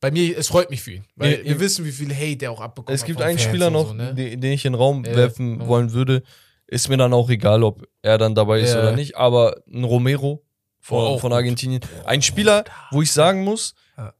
bei 0.00 0.10
mir, 0.10 0.36
es 0.36 0.48
freut 0.48 0.70
mich 0.70 0.82
für 0.82 0.92
ihn, 0.92 1.04
weil 1.16 1.38
Ja, 1.38 1.44
wir 1.44 1.60
wissen, 1.60 1.84
wie 1.84 1.92
viel 1.92 2.14
Hate 2.14 2.44
er 2.44 2.52
auch 2.52 2.60
abbekommen 2.60 2.94
Es 2.94 3.04
gibt 3.04 3.20
einen 3.22 3.38
Fans 3.38 3.48
Spieler 3.48 3.70
noch, 3.70 3.88
so, 3.88 3.94
ne? 3.94 4.14
den, 4.14 4.40
den 4.40 4.52
ich 4.52 4.64
in 4.64 4.72
den 4.74 4.78
Raum 4.78 5.04
Ja, 5.04 5.14
werfen 5.16 5.60
ja. 5.60 5.66
wollen 5.66 5.92
würde. 5.92 6.22
Ist 6.66 6.88
mir 6.88 6.96
dann 6.96 7.12
auch 7.12 7.30
egal, 7.30 7.62
ob 7.62 7.86
er 8.02 8.18
dann 8.18 8.34
dabei 8.34 8.60
ist 8.60 8.72
Ja. 8.74 8.80
oder 8.80 8.92
nicht. 8.96 9.16
Aber 9.16 9.62
ein 9.72 9.84
Romero 9.84 10.44
von, 10.80 10.98
Oh, 11.04 11.18
von. 11.18 11.32
Argentinien. 11.32 11.80
Ein 12.04 12.22
Spieler, 12.22 12.64
wo 12.90 13.02
ich 13.02 13.10
sagen 13.12 13.42
muss, 13.44 13.74
Ja. 13.96 14.12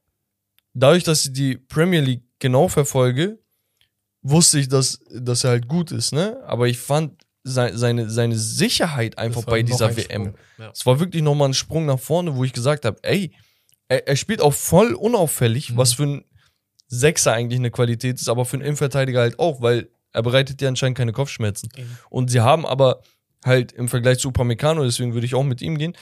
dadurch, 0.74 1.02
dass 1.04 1.26
ich 1.26 1.32
die 1.32 1.56
Premier 1.56 2.00
League 2.00 2.22
genau 2.38 2.68
verfolge, 2.68 3.38
wusste 4.22 4.58
ich, 4.58 4.68
dass, 4.68 4.98
dass 5.10 5.44
er 5.44 5.50
halt 5.50 5.68
gut 5.68 5.92
ist, 5.92 6.12
ne? 6.12 6.40
Aber 6.46 6.66
ich 6.68 6.78
fand 6.78 7.22
sei- 7.44 7.72
seine, 7.74 8.10
seine 8.10 8.36
Sicherheit 8.36 9.18
einfach 9.18 9.44
bei 9.44 9.62
dieser 9.62 9.88
ein 9.88 9.96
WM. 9.96 10.34
Ja. 10.58 10.70
Es 10.72 10.84
war 10.86 10.98
wirklich 11.00 11.22
nochmal 11.22 11.50
ein 11.50 11.54
Sprung 11.54 11.86
nach 11.86 11.98
vorne, 12.00 12.34
wo 12.36 12.44
ich 12.44 12.52
gesagt 12.52 12.84
habe, 12.84 12.98
ey, 13.02 13.30
er, 13.88 14.08
er 14.08 14.16
spielt 14.16 14.40
auch 14.40 14.52
voll 14.54 14.94
unauffällig, 14.94 15.70
Mhm. 15.72 15.76
was 15.76 15.94
für 15.94 16.04
ein 16.04 16.24
Sechser 16.88 17.32
eigentlich 17.32 17.58
eine 17.58 17.70
Qualität 17.70 18.16
ist, 18.16 18.28
aber 18.28 18.44
für 18.44 18.54
einen 18.56 18.62
Innenverteidiger 18.64 19.20
halt 19.20 19.38
auch, 19.38 19.60
weil 19.60 19.88
er 20.12 20.22
bereitet 20.22 20.62
ja 20.62 20.68
anscheinend 20.68 20.96
keine 20.96 21.12
Kopfschmerzen. 21.12 21.68
Eben. 21.76 21.98
Und 22.10 22.30
sie 22.30 22.40
haben 22.40 22.64
aber 22.64 23.00
halt 23.44 23.72
im 23.72 23.88
Vergleich 23.88 24.18
zu 24.18 24.28
Upamecano, 24.28 24.82
deswegen 24.84 25.12
würde 25.14 25.26
ich 25.26 25.34
auch 25.34 25.42
mit 25.44 25.60
ihm 25.62 25.78
gehen, 25.78 25.94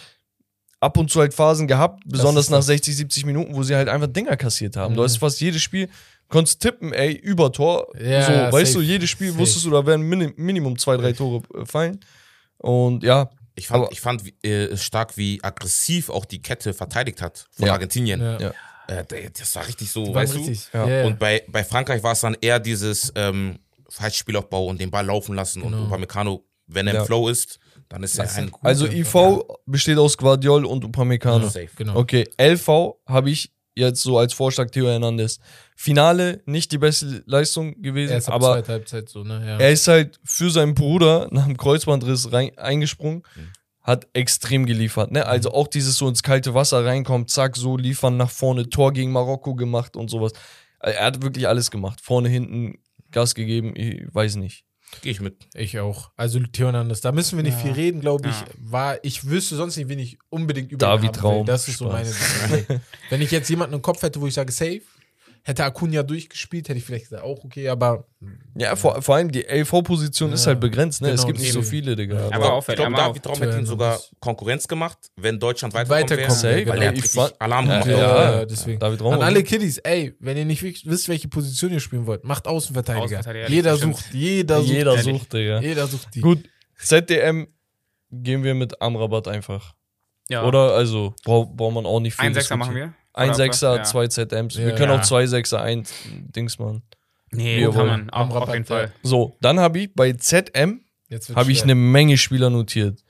ab 0.80 0.96
und 0.98 1.10
zu 1.10 1.20
halt 1.20 1.32
Phasen 1.34 1.66
gehabt, 1.66 2.02
besonders 2.06 2.50
nach 2.50 2.58
das. 2.58 2.66
60, 2.66 2.96
70 2.96 3.24
Minuten, 3.26 3.54
wo 3.54 3.62
sie 3.62 3.74
halt 3.74 3.88
einfach 3.88 4.08
Dinger 4.08 4.36
kassiert 4.36 4.76
haben. 4.76 4.92
Mhm. 4.92 4.96
Du 4.98 5.02
hast 5.04 5.16
fast 5.16 5.40
jedes 5.40 5.62
Spiel, 5.62 5.88
konntest 6.28 6.60
tippen, 6.60 6.92
ey, 6.92 7.12
über 7.12 7.50
Tor. 7.52 7.88
Ja, 7.98 8.22
so, 8.22 8.32
ja, 8.32 8.52
weißt 8.52 8.74
du, 8.74 8.80
safe. 8.80 8.90
jedes 8.90 9.08
Spiel 9.10 9.28
Safe. 9.28 9.38
wusstest 9.40 9.64
du, 9.64 9.70
da 9.70 9.84
werden 9.86 10.06
Minim 10.06 10.34
Minimum 10.36 10.78
zwei, 10.78 10.96
drei 10.98 11.12
Tore 11.12 11.42
äh, 11.54 11.64
fallen. 11.64 12.00
Und 12.58 13.02
ja, 13.02 13.30
Ich 13.56 13.68
fand, 13.68 13.84
Aber- 13.84 13.92
ich 13.92 14.00
fand 14.00 14.22
äh, 14.44 14.76
stark, 14.76 15.16
wie 15.16 15.38
aggressiv 15.42 16.10
auch 16.10 16.24
die 16.24 16.42
Kette 16.42 16.74
verteidigt 16.74 17.22
hat 17.22 17.46
von 17.52 17.66
Ja. 17.66 17.72
Argentinien. 17.74 18.20
Ja. 18.20 18.40
Ja. 18.40 18.52
Äh, 18.88 19.30
das 19.38 19.54
war 19.56 19.66
richtig 19.66 19.90
so, 19.90 20.12
weißt 20.14 20.34
richtig. 20.34 20.68
Ja. 20.72 20.86
Ja. 20.88 21.02
du? 21.02 21.06
Und 21.08 21.18
bei, 21.18 21.44
bei 21.48 21.64
Frankreich 21.64 22.02
war 22.02 22.12
es 22.12 22.20
dann 22.20 22.36
eher 22.40 22.58
dieses 22.60 23.12
ähm, 23.14 23.58
Falschspielaufbau 23.88 24.66
und 24.66 24.80
den 24.80 24.90
Ball 24.90 25.06
laufen 25.06 25.34
lassen. 25.36 25.62
Und 25.62 25.72
Genau. 25.72 25.84
Upamecano, 25.86 26.44
wenn 26.66 26.86
er 26.88 26.94
Ja. 26.94 27.00
im 27.00 27.06
Flow 27.06 27.28
ist, 27.28 27.58
dann 27.88 28.02
ist 28.02 28.18
Das 28.18 28.32
er 28.32 28.38
ein 28.38 28.44
ein 28.46 28.50
gut. 28.50 28.60
also 28.64 28.86
Ja. 28.86 28.92
IV 28.92 29.42
besteht 29.66 29.98
aus 29.98 30.16
Guardiol 30.18 30.64
und 30.64 30.84
Upamecano. 30.84 31.44
Ja. 31.44 31.50
Safe. 31.50 31.68
genau. 31.76 31.96
Okay, 31.96 32.28
LV 32.38 32.96
habe 33.06 33.30
ich 33.30 33.52
jetzt 33.76 34.02
so 34.02 34.18
als 34.18 34.32
Vorschlag 34.32 34.70
Theo 34.70 34.86
Hernandez. 34.88 35.38
Finale 35.76 36.42
nicht 36.46 36.70
die 36.72 36.78
beste 36.78 37.22
Leistung 37.26 37.80
gewesen, 37.82 38.12
Er 38.12 38.18
ist 38.18 38.28
ab 38.28 38.34
aber 38.36 38.62
Halbzeit 38.66 39.08
so, 39.08 39.24
ne? 39.24 39.42
Ja. 39.46 39.58
er 39.58 39.70
ist 39.70 39.88
halt 39.88 40.20
für 40.24 40.50
seinen 40.50 40.74
Bruder 40.74 41.28
nach 41.32 41.46
dem 41.46 41.56
Kreuzbandriss 41.56 42.32
rein, 42.32 42.56
eingesprungen, 42.56 43.22
Mhm. 43.34 43.48
hat 43.82 44.06
extrem 44.12 44.66
geliefert. 44.66 45.10
Ne? 45.10 45.26
Also 45.26 45.52
auch 45.52 45.66
dieses 45.68 45.96
so 45.96 46.08
ins 46.08 46.22
kalte 46.22 46.54
Wasser 46.54 46.84
reinkommt, 46.84 47.30
zack, 47.30 47.56
so 47.56 47.76
liefern 47.76 48.16
nach 48.16 48.30
vorne, 48.30 48.68
Tor 48.70 48.92
gegen 48.92 49.12
Marokko 49.12 49.54
gemacht 49.54 49.96
und 49.96 50.08
sowas. 50.08 50.32
Er 50.80 51.04
hat 51.06 51.22
wirklich 51.22 51.48
alles 51.48 51.70
gemacht. 51.70 52.00
Vorne, 52.00 52.28
hinten 52.28 52.78
Gas 53.10 53.34
gegeben, 53.34 53.74
ich 53.76 54.02
weiß 54.14 54.36
nicht. 54.36 54.64
Gehe 55.02 55.12
ich 55.12 55.20
mit. 55.20 55.36
Ich 55.54 55.78
auch. 55.78 56.10
Also 56.16 56.38
Theo 56.40 56.66
Hernandez, 56.66 57.00
da 57.00 57.12
müssen 57.12 57.36
wir 57.36 57.42
nicht 57.42 57.54
Ja. 57.58 57.62
viel 57.64 57.72
reden, 57.72 58.00
glaube 58.00 58.28
ich. 58.28 58.34
Ja. 58.40 58.46
War, 58.58 58.98
ich 59.02 59.28
wüsste 59.28 59.56
sonst 59.56 59.76
nicht, 59.76 59.88
wen 59.88 59.98
ich 59.98 60.18
unbedingt 60.30 60.72
über 60.72 60.86
David 60.86 61.22
haben 61.22 61.38
will. 61.40 61.44
Das 61.44 61.68
ist 61.68 61.78
so 61.78 61.86
meine. 61.88 62.12
Spaß. 62.12 62.80
Wenn 63.10 63.20
ich 63.22 63.30
jetzt 63.30 63.48
jemanden 63.50 63.74
im 63.74 63.82
Kopf 63.82 64.02
hätte, 64.02 64.20
wo 64.20 64.26
ich 64.26 64.34
sage, 64.34 64.52
safe, 64.52 64.82
hätte 65.46 65.62
Acuna 65.64 66.02
durchgespielt, 66.02 66.68
hätte 66.68 66.78
ich 66.78 66.84
vielleicht 66.84 67.04
gesagt, 67.10 67.22
auch 67.22 67.44
okay, 67.44 67.68
aber 67.68 68.06
Ja, 68.56 68.74
vor, 68.76 69.02
vor 69.02 69.16
allem 69.16 69.30
die 69.30 69.42
LV-Position 69.46 70.32
ist 70.32 70.44
Ja, 70.46 70.52
halt 70.52 70.60
begrenzt, 70.60 71.02
ne? 71.02 71.10
es 71.10 71.16
genau, 71.20 71.26
gibt 71.28 71.40
nicht 71.40 71.52
so 71.52 71.58
eben. 71.58 71.68
viele, 71.68 71.96
Digga. 71.96 72.16
Aber 72.26 72.34
Aber 72.34 72.52
auch- 72.54 72.68
ich 72.68 72.74
glaube, 72.74 72.92
David 72.96 73.26
Raum 73.26 73.38
hätte 73.38 73.58
ihm 73.58 73.66
sogar 73.66 74.00
Konkurrenz 74.20 74.66
gemacht, 74.66 74.98
wenn 75.16 75.38
Deutschland 75.38 75.74
weiterkommen 75.74 76.02
Weiterkommen, 76.10 76.42
wäre. 76.42 76.60
ja, 76.60 76.66
Weil 76.66 76.92
genau. 76.92 77.20
er 77.20 77.24
hat 77.24 77.40
Alarm 77.42 77.66
Ja, 77.68 77.80
gemacht. 77.82 77.88
ja. 77.98 78.40
äh, 78.40 78.46
deswegen. 78.46 78.78
David 78.78 79.00
Raum. 79.02 79.12
An 79.14 79.22
alle 79.22 79.42
Kiddies, 79.42 79.78
ey, 79.78 80.14
wenn 80.18 80.36
ihr 80.38 80.44
nicht 80.46 80.62
wisst- 80.62 81.08
welche 81.08 81.28
Position 81.28 81.72
ihr 81.72 81.80
spielen 81.80 82.06
wollt, 82.06 82.24
macht 82.24 82.46
Außenverteidiger. 82.46 83.04
Außenverteidiger, 83.04 83.48
jeder 83.50 83.70
das 83.72 83.78
stimmt. 83.80 83.96
sucht, 83.98 84.14
jeder 84.14 84.60
sucht, 84.62 84.68
Jeder 84.72 84.98
sucht, 84.98 85.32
Digga. 85.34 85.60
jeder 85.60 85.86
sucht 85.86 86.14
die. 86.14 86.20
Gut, 86.22 86.42
ZDM 86.78 87.48
gehen 88.10 88.42
wir 88.44 88.54
mit 88.54 88.80
Amrabat 88.80 89.28
einfach. 89.28 89.74
Ja. 90.30 90.44
Oder? 90.46 90.72
Also, 90.74 91.14
braucht 91.24 91.54
braucht 91.56 91.74
man 91.74 91.84
auch 91.84 92.00
nicht 92.00 92.14
viel 92.14 92.24
Ein 92.28 92.34
Sechser 92.34 92.56
machen 92.56 92.74
wir? 92.74 92.94
Ein 93.14 93.28
Oder 93.30 93.36
Sechser, 93.36 93.76
ja. 93.76 93.82
zwei 93.84 94.08
ZMs. 94.08 94.56
wir 94.56 94.68
Ja. 94.70 94.74
können 94.76 94.90
Ja. 94.92 94.98
auch 94.98 95.02
zwei 95.04 95.26
Sechser, 95.26 95.60
ein 95.62 95.84
Dings 96.34 96.58
machen. 96.58 96.82
Nee, 97.30 97.60
ihr 97.60 97.70
kann 97.70 97.86
man. 97.86 98.10
Auch, 98.10 98.34
auf 98.34 98.52
jeden. 98.52 98.64
Fall. 98.64 98.92
So, 99.02 99.36
dann 99.40 99.58
habe 99.60 99.78
ich 99.80 99.94
bei 99.94 100.12
ZM 100.12 100.80
habe 101.34 101.52
ich 101.52 101.62
eine 101.62 101.74
Menge 101.76 102.18
Spieler 102.18 102.50
notiert. 102.50 103.00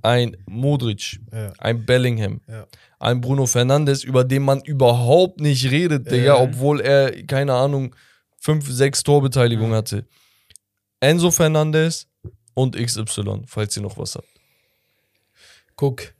Ein 0.00 0.36
Modric, 0.46 1.20
Ja. 1.32 1.52
ein 1.58 1.84
Bellingham, 1.86 2.40
Ja. 2.48 2.66
ein 2.98 3.20
Bruno 3.20 3.46
Fernandes, 3.46 4.02
über 4.04 4.24
den 4.24 4.42
man 4.42 4.60
überhaupt 4.62 5.40
nicht 5.40 5.70
redet, 5.70 6.10
Digga, 6.10 6.24
Ja. 6.24 6.36
obwohl 6.40 6.80
er, 6.80 7.24
keine 7.26 7.52
Ahnung, 7.54 7.94
fünf, 8.40 8.68
sechs 8.68 9.02
Torbeteiligungen 9.02 9.74
hatte. 9.74 10.06
Enzo 11.00 11.30
Fernandes 11.30 12.08
und 12.54 12.74
XY, 12.76 13.42
falls 13.46 13.76
ihr 13.76 13.82
noch 13.82 13.96
was 13.98 14.16
habt. 14.16 14.28
Guck, 15.76 16.14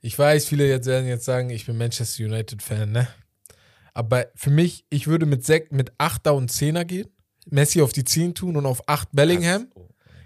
ich 0.00 0.18
weiß, 0.18 0.46
viele 0.46 0.66
jetzt 0.68 0.86
werden 0.86 1.06
jetzt 1.06 1.24
sagen, 1.24 1.50
ich 1.50 1.66
bin 1.66 1.76
Manchester 1.76 2.24
United-Fan, 2.24 2.90
ne? 2.92 3.08
Aber 3.92 4.26
für 4.34 4.50
mich, 4.50 4.84
ich 4.88 5.06
würde 5.08 5.26
mit, 5.26 5.44
Sek 5.44 5.72
mit 5.72 5.92
8er 5.98 6.30
und 6.30 6.50
10er 6.50 6.84
gehen, 6.84 7.08
Messi 7.46 7.82
auf 7.82 7.92
die 7.92 8.04
10 8.04 8.34
tun 8.34 8.56
und 8.56 8.64
auf 8.66 8.88
8 8.88 9.08
Bellingham, 9.12 9.66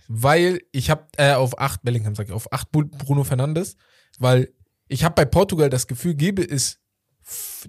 weil 0.06 0.60
ich 0.72 0.90
habe, 0.90 1.06
äh, 1.16 1.32
auf 1.32 1.58
8 1.58 1.82
Bellingham, 1.82 2.14
sag 2.14 2.26
ich, 2.26 2.32
auf 2.32 2.52
8 2.52 2.70
Bu- 2.70 2.84
Bruno 2.84 3.24
Fernandes, 3.24 3.76
weil 4.18 4.52
ich 4.88 5.02
habe 5.02 5.14
bei 5.14 5.24
Portugal 5.24 5.70
das 5.70 5.86
Gefühl, 5.86 6.14
gebe 6.14 6.42
es 6.42 6.78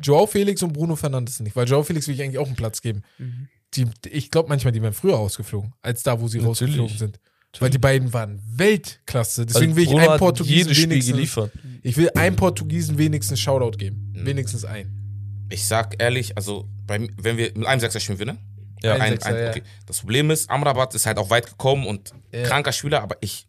Joao 0.02 0.28
Felix 0.28 0.62
und 0.64 0.74
Bruno 0.74 0.96
Fernandes 0.98 1.40
nicht, 1.40 1.56
weil 1.56 1.66
Joao 1.68 1.84
Felix 1.84 2.08
will 2.08 2.16
ich 2.16 2.22
eigentlich 2.22 2.40
auch 2.40 2.48
einen 2.48 2.58
Platz 2.58 2.82
geben. 2.82 3.04
Mhm. 3.18 3.48
Die, 3.74 3.86
ich 4.10 4.30
glaube 4.32 4.50
manchmal, 4.50 4.74
die 4.74 4.82
wären 4.82 4.94
früher 4.94 5.16
rausgeflogen, 5.16 5.74
als 5.82 6.04
da, 6.04 6.20
wo 6.20 6.28
sie 6.28 6.38
Natürlich. 6.40 6.78
rausgeflogen 6.78 6.98
sind. 6.98 7.20
Weil 7.62 7.70
die 7.70 7.78
beiden 7.78 8.12
waren 8.14 8.42
Weltklasse. 8.48 9.46
Deswegen 9.46 9.72
Also 9.74 9.76
will 9.78 9.84
ich 9.84 9.96
einen 10.10 10.20
Portugiesen 10.20 10.76
wenigstens, 10.76 11.08
geliefert. 11.16 11.52
ich 11.84 11.98
will 11.98 12.10
einem 12.16 12.36
Portugiesen 12.36 12.98
wenigstens 12.98 13.40
Shoutout 13.40 13.78
geben. 13.78 14.12
Mhm. 14.16 14.26
Wenigstens 14.26 14.66
einen. 14.66 15.48
Ich 15.50 15.66
sag 15.66 16.02
ehrlich, 16.02 16.36
also 16.38 16.68
bei, 16.88 17.08
wenn 17.22 17.38
wir 17.38 17.52
mit 17.56 17.66
einem 17.68 17.80
Sechser 17.80 18.00
spielen, 18.00 18.20
wir, 18.20 18.26
ne? 18.28 18.38
Ja. 18.84 18.96
Ein 18.96 19.02
Ein, 19.02 19.12
Sechser, 19.14 19.28
ein, 19.30 19.44
ja. 19.44 19.50
okay. 19.50 19.64
Das 19.86 20.00
Problem 20.00 20.32
ist, 20.32 20.50
Amrabat 20.50 20.94
ist 20.96 21.06
halt 21.06 21.18
auch 21.18 21.30
weit 21.30 21.48
gekommen 21.48 21.86
und 21.88 22.14
Ja. 22.34 22.44
kranker 22.44 22.72
Spieler, 22.72 23.02
aber 23.02 23.18
ich. 23.22 23.48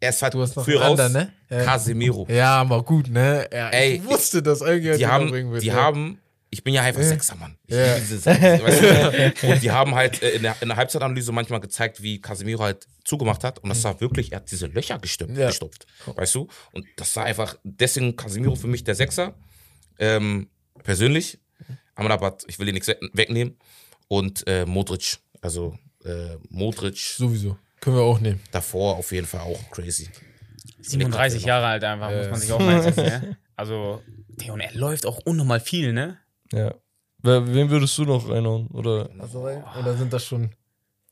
Er 0.00 0.10
ist 0.10 0.20
halt 0.20 0.34
Du 0.34 0.42
hast 0.42 0.56
noch 0.56 0.64
früh 0.64 0.72
einen 0.74 0.82
raus. 0.82 0.98
anderen, 1.00 1.12
ne? 1.12 1.32
Ja. 1.58 1.64
Casemiro. 1.64 2.26
Ja, 2.28 2.56
aber 2.60 2.82
gut, 2.82 3.08
ne? 3.08 3.46
Ja, 3.52 3.68
Ey, 3.70 3.94
ich 3.94 4.04
wusste 4.04 4.42
das 4.42 4.60
irgendwie. 4.60 4.98
die 4.98 5.06
haben, 5.06 5.32
irgendwie 5.32 5.60
die 5.60 5.72
haben, 5.72 6.18
ich 6.52 6.62
bin 6.62 6.74
ja 6.74 6.82
einfach 6.82 7.02
Sechser, 7.02 7.34
Mann. 7.34 7.56
Ich 7.66 7.74
Ja. 7.74 7.94
liebe 7.94 8.00
diese 8.00 8.18
Sechser, 8.18 8.62
weißt 8.62 8.82
du? 9.42 9.46
Und 9.52 9.62
die 9.62 9.70
haben 9.70 9.94
halt 9.94 10.22
äh, 10.22 10.30
in 10.36 10.42
der, 10.42 10.54
in 10.60 10.68
der 10.68 10.76
Halbzeitanalyse 10.76 11.32
manchmal 11.32 11.60
gezeigt, 11.60 12.02
wie 12.02 12.20
Casemiro 12.20 12.62
halt 12.62 12.86
zugemacht 13.04 13.42
hat. 13.42 13.58
Und 13.60 13.70
das 13.70 13.82
war 13.84 14.00
wirklich, 14.00 14.32
er 14.32 14.36
hat 14.36 14.50
diese 14.50 14.66
Löcher 14.66 14.98
gestopft, 14.98 15.36
Ja. 15.36 15.46
gestopft 15.48 15.86
weißt 16.06 16.34
du? 16.34 16.48
Und 16.72 16.86
das 16.96 17.16
war 17.16 17.24
einfach, 17.24 17.56
deswegen 17.64 18.14
Casemiro 18.16 18.54
für 18.54 18.66
mich 18.68 18.84
der 18.84 18.94
Sechser. 18.94 19.34
Ähm, 19.98 20.48
persönlich. 20.84 21.38
Amrabat, 21.94 22.44
ich 22.48 22.58
will 22.58 22.68
ihn 22.68 22.74
nichts 22.74 22.88
we- 22.88 22.98
wegnehmen. 23.12 23.56
Und 24.08 24.46
äh, 24.46 24.66
Modric, 24.66 25.18
also 25.40 25.76
äh, 26.04 26.36
Modric 26.50 26.96
Sowieso. 26.98 27.56
Können 27.80 27.96
wir 27.96 28.02
auch 28.02 28.20
nehmen. 28.20 28.40
davor 28.52 28.96
auf 28.96 29.10
jeden 29.12 29.26
Fall 29.26 29.40
auch 29.40 29.70
crazy. 29.70 30.08
37 30.82 31.44
Jahre 31.44 31.66
alt 31.66 31.84
einfach, 31.84 32.10
muss 32.10 32.28
man 32.30 32.40
sich 32.40 32.52
auch 32.52 32.58
mal 32.60 32.76
einsetzen, 32.76 33.04
ne? 33.04 33.36
Also, 33.56 34.02
Theo, 34.38 34.54
und 34.54 34.60
er 34.60 34.72
läuft 34.74 35.06
auch 35.06 35.18
unnormal 35.24 35.60
viel, 35.60 35.92
ne? 35.92 36.18
Ja. 36.52 36.74
Wer, 37.18 37.54
wen 37.54 37.70
würdest 37.70 37.96
du 37.98 38.04
noch 38.04 38.28
reinhauen? 38.28 38.66
Oder 38.68 39.08
Also, 39.18 39.40
oder 39.40 39.96
sind 39.96 40.12
das 40.12 40.24
schon. 40.24 40.54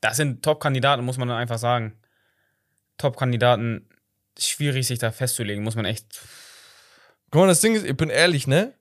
Das 0.01 0.17
sind 0.17 0.43
Top-Kandidaten, 0.43 1.05
muss 1.05 1.17
man 1.17 1.27
dann 1.27 1.37
einfach 1.37 1.57
sagen. 1.57 1.99
Top-Kandidaten, 2.97 3.89
schwierig 4.37 4.87
sich 4.87 4.99
da 4.99 5.11
festzulegen, 5.11 5.63
muss 5.63 5.75
man 5.75 5.85
echt. 5.85 6.21
Guck 7.31 7.41
mal, 7.41 7.47
das 7.47 7.61
Ding 7.61 7.75
ist, 7.75 7.85
ich 7.85 7.95
bin 7.95 8.09
ehrlich, 8.09 8.47
ne? 8.47 8.73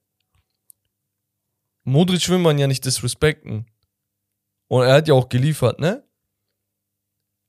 Modric 1.84 2.28
will 2.28 2.38
man 2.38 2.58
ja 2.58 2.66
nicht 2.66 2.84
disrespekten. 2.84 3.66
Und 4.68 4.82
er 4.84 4.94
hat 4.94 5.08
ja 5.08 5.14
auch 5.14 5.28
geliefert, 5.28 5.80
ne? 5.80 6.04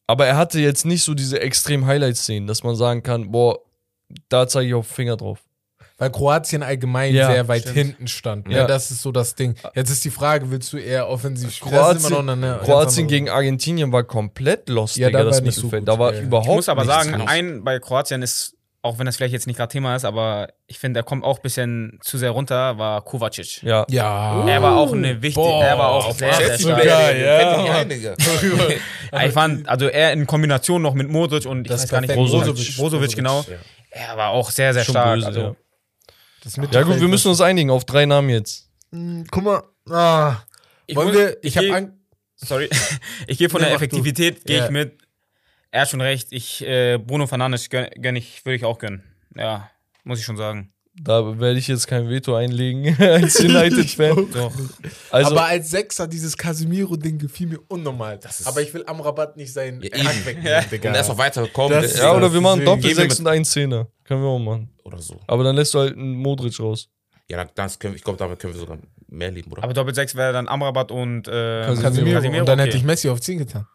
Aber 0.07 0.25
er 0.25 0.37
hatte 0.37 0.59
jetzt 0.59 0.85
nicht 0.85 1.03
so 1.03 1.13
diese 1.13 1.39
extrem 1.39 1.85
Highlight-Szenen, 1.85 2.47
dass 2.47 2.63
man 2.63 2.75
sagen 2.75 3.01
kann, 3.03 3.31
boah, 3.31 3.59
da 4.29 4.47
zeige 4.47 4.67
ich 4.69 4.73
auf 4.73 4.87
den 4.87 4.93
Finger 4.93 5.17
drauf. 5.17 5.39
Weil 6.01 6.09
Kroatien 6.09 6.63
allgemein 6.63 7.13
Ja, 7.13 7.27
sehr 7.31 7.47
weit 7.47 7.61
stimmt. 7.61 7.75
hinten 7.77 8.07
stand. 8.07 8.47
Ne? 8.47 8.55
Ja. 8.55 8.65
Das 8.65 8.89
ist 8.89 9.03
so 9.03 9.11
das 9.11 9.35
Ding. 9.35 9.53
Jetzt 9.75 9.91
ist 9.91 10.03
die 10.03 10.09
Frage, 10.09 10.49
willst 10.49 10.73
du 10.73 10.77
eher 10.77 11.07
offensiv 11.07 11.53
spielen? 11.53 11.75
Kroatien, 11.75 12.27
eine- 12.27 12.47
ganz 12.47 12.63
Kroatien 12.65 13.05
gegen 13.07 13.29
Argentinien 13.29 13.91
war 13.91 14.03
komplett 14.03 14.67
lost, 14.67 14.97
Ja, 14.97 15.09
Digga, 15.09 15.19
da 15.19 15.25
das 15.25 15.41
nicht 15.43 15.53
so 15.53 15.69
da 15.69 15.99
war 15.99 16.15
ja. 16.15 16.21
überhaupt 16.21 16.47
Ich 16.49 16.55
muss 16.55 16.69
aber 16.69 16.85
sagen, 16.85 17.11
los. 17.19 17.27
ein 17.27 17.63
bei 17.63 17.77
Kroatien 17.77 18.23
ist, 18.23 18.55
auch 18.81 18.97
wenn 18.97 19.05
das 19.05 19.15
vielleicht 19.17 19.33
jetzt 19.33 19.45
nicht 19.45 19.57
gerade 19.57 19.71
Thema 19.71 19.95
ist, 19.95 20.03
aber 20.03 20.47
ich 20.65 20.79
finde, 20.79 21.01
er 21.01 21.03
kommt 21.03 21.23
auch 21.23 21.37
ein 21.37 21.41
bisschen 21.43 21.99
zu 22.01 22.17
sehr 22.17 22.31
runter, 22.31 22.79
war 22.79 23.03
Kovacic. 23.03 23.61
Ja. 23.61 23.85
Ja. 23.87 24.43
Er 24.47 24.63
war 24.63 24.77
auch 24.77 24.93
eine 24.93 25.21
wichtige, 25.21 25.45
Boah, 25.45 25.63
er 25.63 25.77
war 25.77 25.89
auch 25.89 26.11
sehr, 26.15 26.33
sehr 26.33 26.57
stark. 26.57 26.83
ja. 26.83 27.83
Digga. 27.83 28.15
Ich 29.25 29.33
fand, 29.33 29.69
also 29.69 29.85
er 29.87 30.13
in 30.13 30.25
Kombination 30.25 30.81
noch 30.81 30.95
mit 30.95 31.09
Modric 31.11 31.45
und 31.45 31.67
ich 31.67 31.67
Das 31.71 31.83
weiß 31.83 31.89
gar 31.91 32.01
nicht, 32.01 32.07
perfekt. 32.07 32.31
Brozovic, 32.31 32.55
Brozovic. 32.55 32.77
Brozovic, 32.77 33.15
genau. 33.15 33.41
Ja. 33.47 33.57
Er 33.93 34.17
war 34.17 34.29
auch 34.29 34.49
sehr, 34.49 34.73
sehr 34.73 34.85
Schon 34.85 34.93
stark. 34.93 35.15
böse, 35.15 35.27
also, 35.27 35.55
ja. 36.71 36.83
Gut, 36.83 36.99
wir 36.99 37.07
müssen 37.07 37.29
uns 37.29 37.41
einigen 37.41 37.69
auf 37.69 37.85
drei 37.85 38.05
Namen 38.05 38.29
jetzt. 38.29 38.69
Hm, 38.91 39.25
Guck 39.31 39.43
mal. 39.43 39.63
Ah. 39.89 40.37
ich 40.87 40.95
Wollen 40.95 41.09
muss- 41.09 41.17
wir. 41.17 41.37
Ich, 41.43 41.55
ich 41.55 41.57
habe 41.57 41.93
sorry, 42.35 42.69
ich 43.27 43.37
gehe 43.37 43.49
von 43.49 43.61
Nee, 43.61 43.67
der. 43.67 43.75
Effektivität, 43.75 44.45
gehe 44.45 44.57
Ja. 44.57 44.65
ich 44.65 44.71
mit. 44.71 44.97
Er 45.71 45.81
hat 45.81 45.89
schon 45.89 46.01
recht, 46.01 46.27
ich, 46.31 46.65
äh, 46.65 46.97
Bruno 46.97 47.27
Fernandes 47.27 47.69
gönn, 47.69 47.87
gönn 48.01 48.15
ich, 48.17 48.43
würde 48.45 48.55
ich 48.57 48.65
auch 48.65 48.77
gönnen. 48.77 49.03
Ja, 49.35 49.69
muss 50.03 50.19
ich 50.19 50.25
schon 50.25 50.35
sagen. 50.37 50.73
Da 50.93 51.39
werde 51.39 51.57
ich 51.57 51.67
jetzt 51.69 51.87
kein 51.87 52.09
Veto 52.09 52.35
einlegen 52.35 52.95
als 52.99 53.39
United-Fan. 53.39 54.27
Also, 55.09 55.31
aber 55.31 55.45
als 55.45 55.69
Sechser, 55.69 56.05
dieses 56.07 56.37
Casemiro-Ding 56.37 57.17
gefiel 57.17 57.47
mir 57.47 57.59
unnormal. 57.69 58.19
ist- 58.23 58.45
aber 58.45 58.61
ich 58.61 58.73
will 58.73 58.83
am 58.85 58.99
Rabatt 58.99 59.37
nicht 59.37 59.53
seinen 59.53 59.81
Ja, 59.81 59.89
Hack 60.03 60.25
wegnehmen, 60.25 60.65
Digga. 60.69 60.89
Und 60.89 60.95
er 60.95 61.01
ist 61.01 61.07
noch 61.07 61.17
weitergekommen. 61.17 61.81
Das- 61.81 61.97
ja, 61.97 62.13
oder 62.15 62.31
wir 62.33 62.41
machen 62.41 62.59
deswegen 62.59 62.65
Doppel 62.65 62.81
gehen 62.89 62.97
wir 62.97 63.03
6 63.03 63.19
und 63.21 63.27
einen 63.27 63.45
Zehner. 63.45 63.87
Können 64.03 64.21
wir 64.21 64.29
auch 64.29 64.39
machen. 64.39 64.69
oder 64.83 64.97
so. 64.99 65.19
Aber 65.27 65.43
dann 65.45 65.55
lässt 65.55 65.73
du 65.73 65.79
halt 65.79 65.95
einen 65.95 66.13
Modric 66.15 66.59
raus. 66.59 66.89
Ja, 67.29 67.45
das 67.55 67.79
können, 67.79 67.93
wir- 67.93 67.97
ich 67.97 68.03
glaube, 68.03 68.19
damit 68.19 68.39
können 68.39 68.53
wir 68.53 68.59
sogar 68.59 68.77
mehr 69.07 69.31
leben, 69.31 69.49
oder? 69.51 69.63
Aber 69.63 69.73
Doppel 69.73 69.95
6 69.95 70.15
wäre 70.15 70.33
dann 70.33 70.49
Amrabat 70.49 70.91
und 70.91 71.27
äh, 71.29 71.31
Casemiro. 71.65 72.15
Casemiro. 72.17 72.39
Und 72.41 72.45
dann 72.49 72.59
okay. 72.59 72.67
hätte 72.67 72.77
ich 72.77 72.83
Messi 72.83 73.09
auf 73.09 73.21
10 73.21 73.37
getan. 73.37 73.65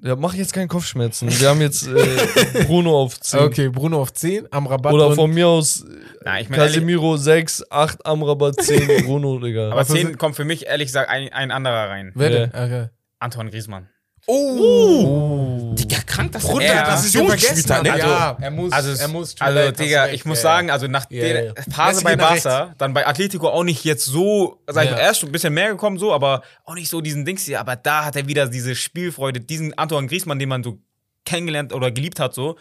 Ja, 0.00 0.14
mach 0.14 0.32
jetzt 0.34 0.52
keinen 0.52 0.68
Kopfschmerzen. 0.68 1.28
Wir 1.28 1.48
haben 1.48 1.60
jetzt 1.60 1.88
äh, 1.88 2.64
Bruno 2.66 2.96
auf 3.00 3.18
10. 3.18 3.40
Okay, 3.40 3.68
Bruno 3.68 4.00
auf 4.00 4.12
10, 4.12 4.46
am 4.52 4.66
Rabatt. 4.68 4.92
Oder 4.92 5.08
und 5.08 5.16
von 5.16 5.30
mir 5.32 5.48
aus 5.48 5.84
Na, 6.24 6.40
ich 6.40 6.48
ehrlich, 6.48 6.56
Casemiro 6.56 7.16
6, 7.16 7.64
8 7.70 8.06
Amrabat 8.06 8.62
10, 8.62 9.04
Bruno, 9.06 9.38
Digga. 9.40 9.70
aber 9.70 9.78
Also 9.78 9.94
10 9.94 10.06
sind- 10.06 10.18
kommt 10.18 10.36
für 10.36 10.44
mich 10.44 10.66
ehrlich 10.66 10.86
gesagt 10.86 11.10
ein, 11.10 11.32
ein 11.32 11.50
anderer 11.50 11.88
rein. 11.90 12.12
Wer 12.14 12.30
denn? 12.30 12.48
Okay. 12.50 12.86
Antoine 13.18 13.50
Griezmann. 13.50 13.88
Oh! 14.28 15.74
Digga, 15.74 15.98
krank, 16.06 16.32
dass 16.32 16.42
Bruder, 16.44 16.64
Ja. 16.66 16.84
das 16.84 17.04
ist 17.06 17.14
ja 17.14 17.24
vergessen. 17.24 17.70
hat, 17.74 17.82
ne? 17.82 17.92
Also, 17.92 18.06
ja, 18.06 18.36
er 18.40 18.50
muss, 18.50 18.72
Also, 18.72 18.90
er 19.02 19.08
muss. 19.08 19.34
also 19.40 19.70
Digga, 19.72 20.02
recht, 20.04 20.14
ich 20.14 20.24
muss 20.24 20.38
ja, 20.38 20.42
sagen, 20.42 20.70
also 20.70 20.86
nach 20.86 21.10
Ja, 21.10 21.22
der 21.22 21.44
ja. 21.46 21.52
Phase 21.70 22.02
bei 22.04 22.14
Barca, 22.16 22.74
dann 22.78 22.92
bei 22.94 23.06
Atletico 23.06 23.48
auch 23.48 23.64
nicht 23.64 23.84
jetzt 23.84 24.04
so, 24.04 24.60
sag 24.66 24.84
ich 24.84 24.90
Ja. 24.90 24.96
mal, 24.96 25.02
er 25.02 25.10
ist 25.12 25.18
schon 25.18 25.28
ein 25.30 25.32
bisschen 25.32 25.54
mehr 25.54 25.70
gekommen 25.70 25.98
so, 25.98 26.12
aber 26.12 26.42
auch 26.64 26.74
nicht 26.74 26.88
so 26.90 27.00
diesen 27.00 27.24
Dings 27.24 27.44
hier, 27.44 27.58
aber 27.60 27.76
da 27.76 28.04
hat 28.04 28.16
er 28.16 28.26
wieder 28.28 28.46
diese 28.48 28.74
Spielfreude, 28.74 29.40
diesen 29.40 29.76
Antoine 29.78 30.06
Griezmann, 30.08 30.38
den 30.38 30.48
man 30.50 30.62
so 30.62 30.78
kennengelernt 31.24 31.72
oder 31.72 31.90
geliebt 31.90 32.20
hat 32.20 32.34
so, 32.34 32.56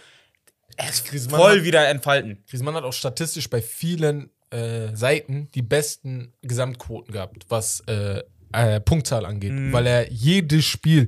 er 0.78 0.90
ist 0.90 1.06
Griezmann 1.06 1.40
voll 1.40 1.58
hat- 1.58 1.64
wieder 1.64 1.88
entfalten. 1.90 2.44
Griezmann 2.50 2.76
hat 2.76 2.84
auch 2.84 2.94
statistisch 2.94 3.50
bei 3.50 3.62
vielen 3.62 4.30
äh, 4.52 4.96
Seiten 4.96 5.50
die 5.56 5.62
besten 5.62 6.34
Gesamtquoten 6.42 7.12
gehabt, 7.12 7.46
was 7.50 7.82
äh, 7.88 8.24
äh, 8.54 8.80
Punktzahl 8.80 9.26
angeht. 9.26 9.52
Mhm. 9.52 9.72
Weil 9.74 9.88
er 9.88 10.12
jedes 10.12 10.66
Spiel, 10.66 11.08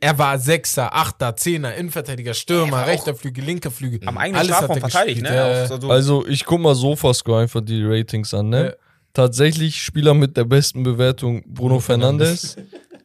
er 0.00 0.18
war 0.18 0.38
Sechser, 0.38 0.94
Achter, 0.94 1.36
Zehner, 1.36 1.74
Innenverteidiger, 1.74 2.34
Stürmer, 2.34 2.80
Er 2.82 2.86
rechter 2.88 3.14
Flügel, 3.14 3.44
linker 3.44 3.70
Flügel. 3.70 4.00
Am 4.06 4.18
eigenen 4.18 4.38
Alles 4.40 4.52
hat 4.52 4.64
Strafraum 4.64 4.76
er 4.76 4.80
verteidigt, 4.90 5.20
gespielt, 5.22 5.70
ne? 5.70 5.78
so- 5.80 5.90
Also, 5.90 6.26
ich 6.26 6.44
guck 6.44 6.60
mal 6.60 6.74
Sofascore 6.74 7.42
einfach 7.42 7.60
die 7.62 7.82
Ratings 7.84 8.32
an, 8.34 8.48
ne? 8.50 8.76
tatsächlich 9.12 9.80
Spieler 9.80 10.12
mit 10.14 10.36
der 10.36 10.44
besten 10.44 10.82
Bewertung 10.82 11.42
Bruno 11.46 11.78
Fernandes. 11.78 12.56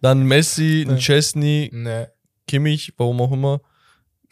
Dann 0.02 0.24
Messi, 0.24 0.88
Chesney, 0.98 1.70
Ne. 1.72 2.10
Kimmich, 2.48 2.94
warum 2.98 3.22
auch 3.22 3.32
immer. 3.32 3.62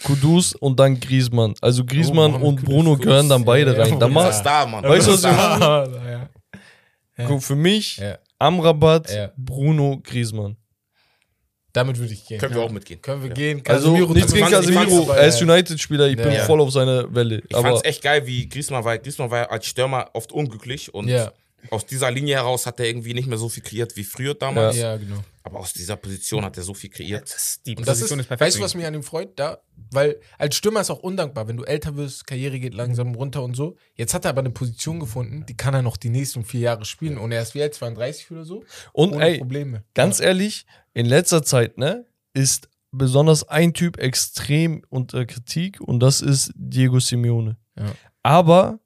Kudus 0.03 0.53
und 0.55 0.79
dann 0.79 0.99
Griezmann. 0.99 1.53
Also 1.61 1.83
Griezmann 1.85 2.31
Mohamed 2.31 2.47
und 2.47 2.63
Bruno 2.65 2.91
Kudus, 2.93 3.05
gehören 3.05 3.29
dann 3.29 3.45
beide 3.45 3.75
ja, 3.75 3.83
rein. 3.83 3.99
Da 3.99 4.07
ja. 4.07 4.11
mach, 4.11 4.25
Das 4.27 4.41
da, 4.43 4.65
Mann. 4.65 4.83
Weißt 4.83 5.07
du, 5.07 5.11
was 5.13 5.23
ich 5.23 5.31
meine? 5.31 6.29
Ja. 7.19 7.25
guck, 7.25 7.41
für 7.41 7.55
mich 7.55 7.97
Ja. 7.97 8.17
Amrabat, 8.39 9.13
Ja. 9.13 9.31
Bruno, 9.37 9.99
Griezmann. 10.03 10.57
Damit 11.73 11.99
würde 11.99 12.13
ich 12.13 12.25
gehen. 12.25 12.39
Können 12.39 12.55
wir 12.55 12.61
auch 12.63 12.71
mitgehen. 12.71 13.01
Können 13.01 13.21
wir 13.21 13.29
gehen. 13.29 13.61
Also 13.67 13.89
Casemiro 13.91 14.13
nichts 14.13 14.31
tut 14.31 14.39
gegen 14.39 14.49
Casemiro, 14.49 15.11
er 15.11 15.27
ist 15.27 15.39
ja. 15.39 15.45
United-Spieler, 15.47 16.07
ich 16.07 16.17
bin 16.17 16.31
Ja. 16.31 16.45
voll 16.45 16.59
auf 16.61 16.71
seiner 16.71 17.13
Welle. 17.13 17.43
Ich 17.47 17.55
Aber 17.55 17.69
fand's 17.69 17.83
echt 17.83 18.01
geil, 18.01 18.25
wie 18.25 18.49
Griezmann 18.49 18.83
war. 18.83 18.97
Griezmann 18.97 19.29
war 19.29 19.51
als 19.51 19.65
Stürmer 19.67 20.09
oft 20.13 20.31
unglücklich 20.31 20.91
und 20.93 21.07
Ja. 21.07 21.31
aus 21.69 21.85
dieser 21.85 22.09
Linie 22.09 22.35
heraus 22.35 22.65
hat 22.65 22.79
er 22.79 22.87
irgendwie 22.87 23.13
nicht 23.13 23.27
mehr 23.27 23.37
so 23.37 23.47
viel 23.49 23.61
kreiert 23.61 23.95
wie 23.95 24.03
früher 24.03 24.33
damals. 24.33 24.75
Ja, 24.77 24.97
genau. 24.97 25.23
Aber 25.47 25.59
aus 25.59 25.71
dieser 25.71 25.95
Position 25.95 26.43
hat 26.43 26.57
er 26.57 26.63
so 26.63 26.73
viel 26.73 26.89
kreiert. 26.89 27.23
Das, 27.33 27.61
die 27.65 27.75
Und 27.75 27.87
das 27.87 27.95
ist, 27.97 28.01
Position 28.01 28.19
ist, 28.19 28.27
perfekt. 28.27 28.47
weißt 28.47 28.57
du, 28.57 28.61
was 28.63 28.75
mich 28.75 28.85
an 28.85 28.93
ihm 28.93 29.03
freut? 29.03 29.39
Da, 29.39 29.59
weil 29.91 30.19
als 30.37 30.55
Stürmer 30.57 30.81
ist 30.81 30.89
auch 30.91 30.99
undankbar, 30.99 31.47
wenn 31.47 31.55
du 31.55 31.63
älter 31.63 31.95
wirst, 31.95 32.27
Karriere 32.27 32.59
geht 32.59 32.73
langsam 32.73 33.15
runter 33.15 33.43
und 33.43 33.55
so. 33.55 33.77
Jetzt 33.95 34.13
hat 34.13 34.25
er 34.25 34.29
aber 34.31 34.41
eine 34.41 34.49
Position 34.49 34.99
gefunden, 34.99 35.45
die 35.47 35.55
kann 35.55 35.73
er 35.73 35.81
noch 35.81 35.95
die 35.95 36.09
nächsten 36.09 36.43
vier 36.43 36.59
Jahre 36.59 36.83
spielen. 36.83 37.17
Und 37.17 37.31
er 37.31 37.41
ist 37.41 37.55
wie 37.55 37.61
alt, 37.61 37.73
32 37.73 38.29
oder 38.31 38.43
so? 38.43 38.63
und 38.91 39.13
Ohne 39.13 39.25
ey, 39.25 39.37
Probleme. 39.37 39.83
ganz 39.93 40.19
ehrlich, 40.19 40.65
in 40.93 41.05
letzter 41.05 41.43
Zeit, 41.43 41.77
ne, 41.77 42.05
ist 42.33 42.67
besonders 42.91 43.47
ein 43.47 43.73
Typ 43.73 43.97
extrem 43.97 44.83
unter 44.89 45.25
Kritik 45.25 45.79
und 45.79 46.01
das 46.01 46.19
ist 46.21 46.51
Diego 46.55 46.99
Simeone. 46.99 47.57
Ja. 47.77 47.93
Aber 48.23 48.79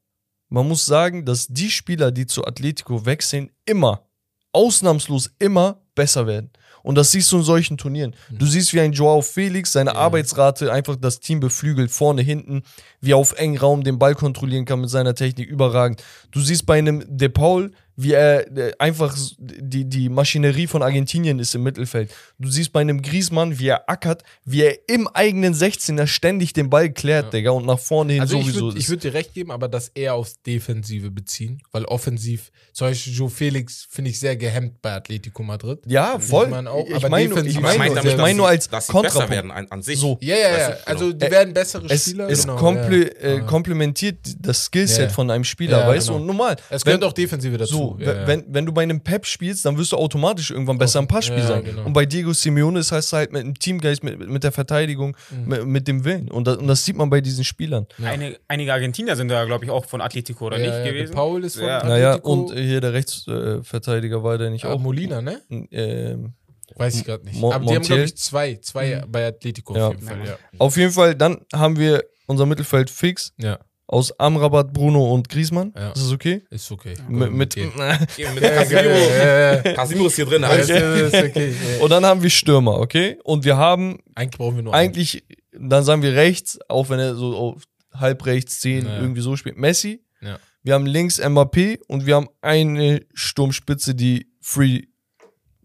man 0.49 0.67
muss 0.67 0.85
sagen, 0.85 1.25
dass 1.25 1.47
die 1.47 1.71
Spieler, 1.71 2.11
die 2.11 2.25
zu 2.27 2.45
Atletico 2.45 3.05
wechseln, 3.05 3.49
immer, 3.65 4.05
ausnahmslos 4.51 5.31
immer 5.39 5.81
besser 6.01 6.25
werden. 6.25 6.49
Und 6.81 6.95
das 6.95 7.11
siehst 7.11 7.31
du 7.31 7.37
in 7.37 7.43
solchen 7.43 7.77
Turnieren. 7.77 8.15
Du 8.31 8.47
siehst, 8.47 8.73
wie 8.73 8.79
ein 8.79 8.91
Joao 8.91 9.21
Felix 9.21 9.71
seine 9.71 9.95
Arbeitsrate 9.95 10.73
einfach 10.73 10.95
das 10.95 11.19
Team 11.19 11.39
beflügelt, 11.39 11.91
vorne, 11.91 12.23
hinten, 12.23 12.63
wie 13.01 13.11
er 13.11 13.17
auf 13.17 13.33
engen 13.33 13.59
Raum 13.59 13.83
den 13.83 13.99
Ball 13.99 14.15
kontrollieren 14.15 14.65
kann 14.65 14.81
mit 14.81 14.89
seiner 14.89 15.13
Technik, 15.13 15.47
überragend. 15.47 16.03
Du 16.31 16.39
siehst 16.39 16.65
bei 16.65 16.79
einem 16.79 17.03
De 17.07 17.29
Paul, 17.29 17.71
wie 18.01 18.13
er 18.13 18.47
äh, 18.57 18.71
einfach 18.79 19.15
die, 19.37 19.85
die 19.85 20.09
Maschinerie 20.09 20.67
von 20.67 20.81
Argentinien 20.83 21.39
ist 21.39 21.53
im 21.55 21.63
Mittelfeld. 21.63 22.11
Du 22.39 22.49
siehst 22.49 22.71
bei 22.73 22.81
einem 22.81 23.01
Griezmann, 23.01 23.59
wie 23.59 23.67
er 23.67 23.89
ackert, 23.89 24.23
wie 24.45 24.63
er 24.63 24.77
im 24.89 25.07
eigenen 25.07 25.53
16er 25.53 26.07
ständig 26.07 26.53
den 26.53 26.69
Ball 26.69 26.89
klärt, 26.91 27.33
Digga, 27.33 27.51
und 27.51 27.65
nach 27.65 27.79
vorne 27.79 28.13
hin 28.13 28.21
Also 28.21 28.37
ich 28.37 28.45
sowieso 28.45 28.65
würde 28.67 28.79
ist. 28.79 28.89
würd 28.89 29.03
dir 29.03 29.13
recht 29.13 29.33
geben, 29.33 29.51
aber 29.51 29.67
das 29.67 29.89
eher 29.89 30.15
aufs 30.15 30.41
Defensive 30.41 31.11
beziehen, 31.11 31.61
weil 31.71 31.85
offensiv, 31.85 32.51
zum 32.73 32.87
Beispiel 32.87 33.13
Joe 33.13 33.29
Felix 33.29 33.87
finde 33.89 34.11
ich 34.11 34.19
sehr 34.19 34.35
gehemmt 34.35 34.81
bei 34.81 34.93
Atletico 34.93 35.43
Madrid. 35.43 35.79
ja, 35.85 36.17
voll. 36.19 36.47
man 36.47 36.67
auch, 36.67 36.85
ich 36.87 36.95
aber 36.95 37.09
meine 37.09 37.25
ich 37.45 37.59
mein, 37.59 37.79
er 37.95 38.05
ich 38.05 38.17
mein 38.17 38.37
nur 38.37 38.47
als 38.47 38.67
dass 38.69 38.87
sie 38.87 38.93
besser 38.93 39.01
Kontrapunkt. 39.01 39.31
werden 39.31 39.51
an, 39.51 39.67
an 39.69 39.81
sich. 39.81 39.99
So. 39.99 40.17
Ja, 40.21 40.35
ja, 40.35 40.57
ja. 40.57 40.77
Also 40.85 41.05
genau. 41.07 41.25
die 41.25 41.31
werden 41.31 41.53
bessere 41.53 41.85
Es, 41.89 42.05
Spieler. 42.05 42.29
es 42.29 42.41
genau, 42.41 42.55
komple 42.55 43.05
ja. 43.05 43.19
äh, 43.21 43.35
Ja. 43.37 43.39
komplementiert 43.41 44.17
das 44.39 44.65
Skillset 44.65 44.99
Ja. 44.99 45.09
von 45.09 45.29
einem 45.31 45.43
Spieler, 45.43 45.79
Ja, 45.81 45.87
weißt 45.87 46.07
genau. 46.07 46.17
du? 46.17 46.21
Und 46.21 46.27
normal. 46.27 46.55
Es 46.69 46.83
gehört 46.83 47.03
auch 47.03 47.13
Defensive 47.13 47.57
dazu. 47.57 47.73
So, 47.73 47.90
ja, 47.99 48.13
ja. 48.13 48.27
wenn, 48.27 48.43
wenn 48.47 48.65
du 48.65 48.71
bei 48.71 48.83
einem 48.83 49.01
Pep 49.01 49.25
spielst, 49.25 49.65
dann 49.65 49.77
wirst 49.77 49.91
du 49.91 49.97
automatisch 49.97 50.51
irgendwann 50.51 50.77
besser 50.77 50.99
im 50.99 51.07
Passspiel 51.07 51.39
Ja, 51.39 51.47
sein. 51.47 51.63
genau. 51.63 51.83
Und 51.85 51.93
bei 51.93 52.05
Diego 52.05 52.33
Simeone 52.33 52.79
ist 52.79 52.91
heißt 52.91 53.13
halt 53.13 53.31
mit 53.31 53.43
dem 53.43 53.53
Teamgeist, 53.57 54.03
mit, 54.03 54.19
mit 54.29 54.43
der 54.43 54.51
Verteidigung, 54.51 55.15
Mhm. 55.31 55.47
mit, 55.47 55.65
mit 55.65 55.87
dem 55.87 56.03
Willen. 56.05 56.29
Und 56.31 56.47
das, 56.47 56.57
und 56.57 56.67
das 56.67 56.83
sieht 56.85 56.95
man 56.95 57.09
bei 57.09 57.21
diesen 57.21 57.43
Spielern. 57.43 57.87
Eine, 58.03 58.37
einige 58.47 58.73
Argentinier 58.73 59.15
sind 59.15 59.27
da, 59.29 59.45
glaube 59.45 59.65
ich, 59.65 59.71
auch 59.71 59.85
von 59.85 60.01
Atletico, 60.01 60.45
oder 60.47 60.57
ja, 60.57 60.67
nicht 60.67 60.77
ja, 60.77 60.83
der 60.83 60.93
gewesen? 60.93 61.13
Paul 61.15 61.43
ist 61.43 61.55
von 61.57 61.65
Ja. 61.67 61.83
Naja, 61.83 62.09
Atletico. 62.13 62.31
und 62.33 62.53
hier 62.57 62.81
der 62.81 62.93
Rechtsverteidiger 62.93 64.23
war 64.23 64.37
der 64.37 64.49
nicht 64.49 64.65
Ah, 64.65 64.73
auch. 64.73 64.79
Molina, 64.79 65.21
ne? 65.21 65.41
Ähm, 65.71 66.33
Weiß 66.75 66.95
ich 66.95 67.03
gerade 67.03 67.25
nicht. 67.25 67.39
Mo- 67.39 67.51
Aber 67.51 67.63
die 67.65 67.69
haben, 67.69 67.73
Montiel? 67.75 67.95
glaube 67.97 68.03
ich, 68.05 68.15
zwei. 68.17 68.55
Zwei 68.61 69.03
bei 69.07 69.27
Atletico 69.27 69.75
Ja. 69.75 69.87
auf 69.87 69.93
jeden 69.95 70.07
Fall, 70.07 70.25
ja. 70.25 70.37
auf 70.57 70.77
jeden 70.77 70.91
Fall, 70.91 71.15
dann 71.15 71.41
haben 71.53 71.77
wir 71.77 72.03
unser 72.27 72.45
Mittelfeld 72.45 72.89
fix 72.89 73.33
Ja, 73.37 73.59
aus 73.91 74.17
Amrabat, 74.19 74.71
Bruno 74.71 75.13
und 75.13 75.27
Griezmann. 75.27 75.73
Ja. 75.75 75.89
Ist 75.91 76.03
das 76.05 76.11
okay? 76.13 76.43
ist 76.49 76.71
okay. 76.71 76.93
mit, 77.09 77.31
mit, 77.33 77.57
Okay. 77.57 78.27
Mit 78.33 78.41
ja. 78.43 79.73
Casemiro 79.73 80.07
ist 80.07 80.15
hier 80.15 80.25
drin. 80.25 80.43
Also. 80.45 80.73
ist, 80.73 81.13
okay. 81.13 81.53
Und 81.81 81.89
dann 81.89 82.05
haben 82.05 82.23
wir 82.23 82.29
Stürmer, 82.29 82.79
okay? 82.79 83.19
Und 83.23 83.43
wir 83.43 83.57
haben 83.57 83.99
Eigentlich 84.15 84.37
brauchen 84.37 84.55
wir 84.55 84.63
nur 84.63 84.73
einen. 84.73 84.89
eigentlich, 84.89 85.23
dann 85.51 85.83
sagen 85.83 86.01
wir 86.01 86.13
rechts, 86.15 86.57
auch 86.69 86.89
wenn 86.89 86.99
er 86.99 87.15
so 87.15 87.35
auf 87.35 87.63
halb 87.93 88.25
rechts, 88.25 88.61
zehn, 88.61 88.85
Ja. 88.85 89.01
irgendwie 89.01 89.21
so 89.21 89.35
spielt, 89.35 89.57
Messi. 89.57 90.01
Ja. 90.21 90.39
Wir 90.63 90.73
haben 90.75 90.85
links 90.85 91.19
Mbappé 91.19 91.79
und 91.87 92.05
wir 92.05 92.15
haben 92.15 92.29
eine 92.41 93.01
Sturmspitze, 93.13 93.93
die 93.93 94.27
free 94.39 94.83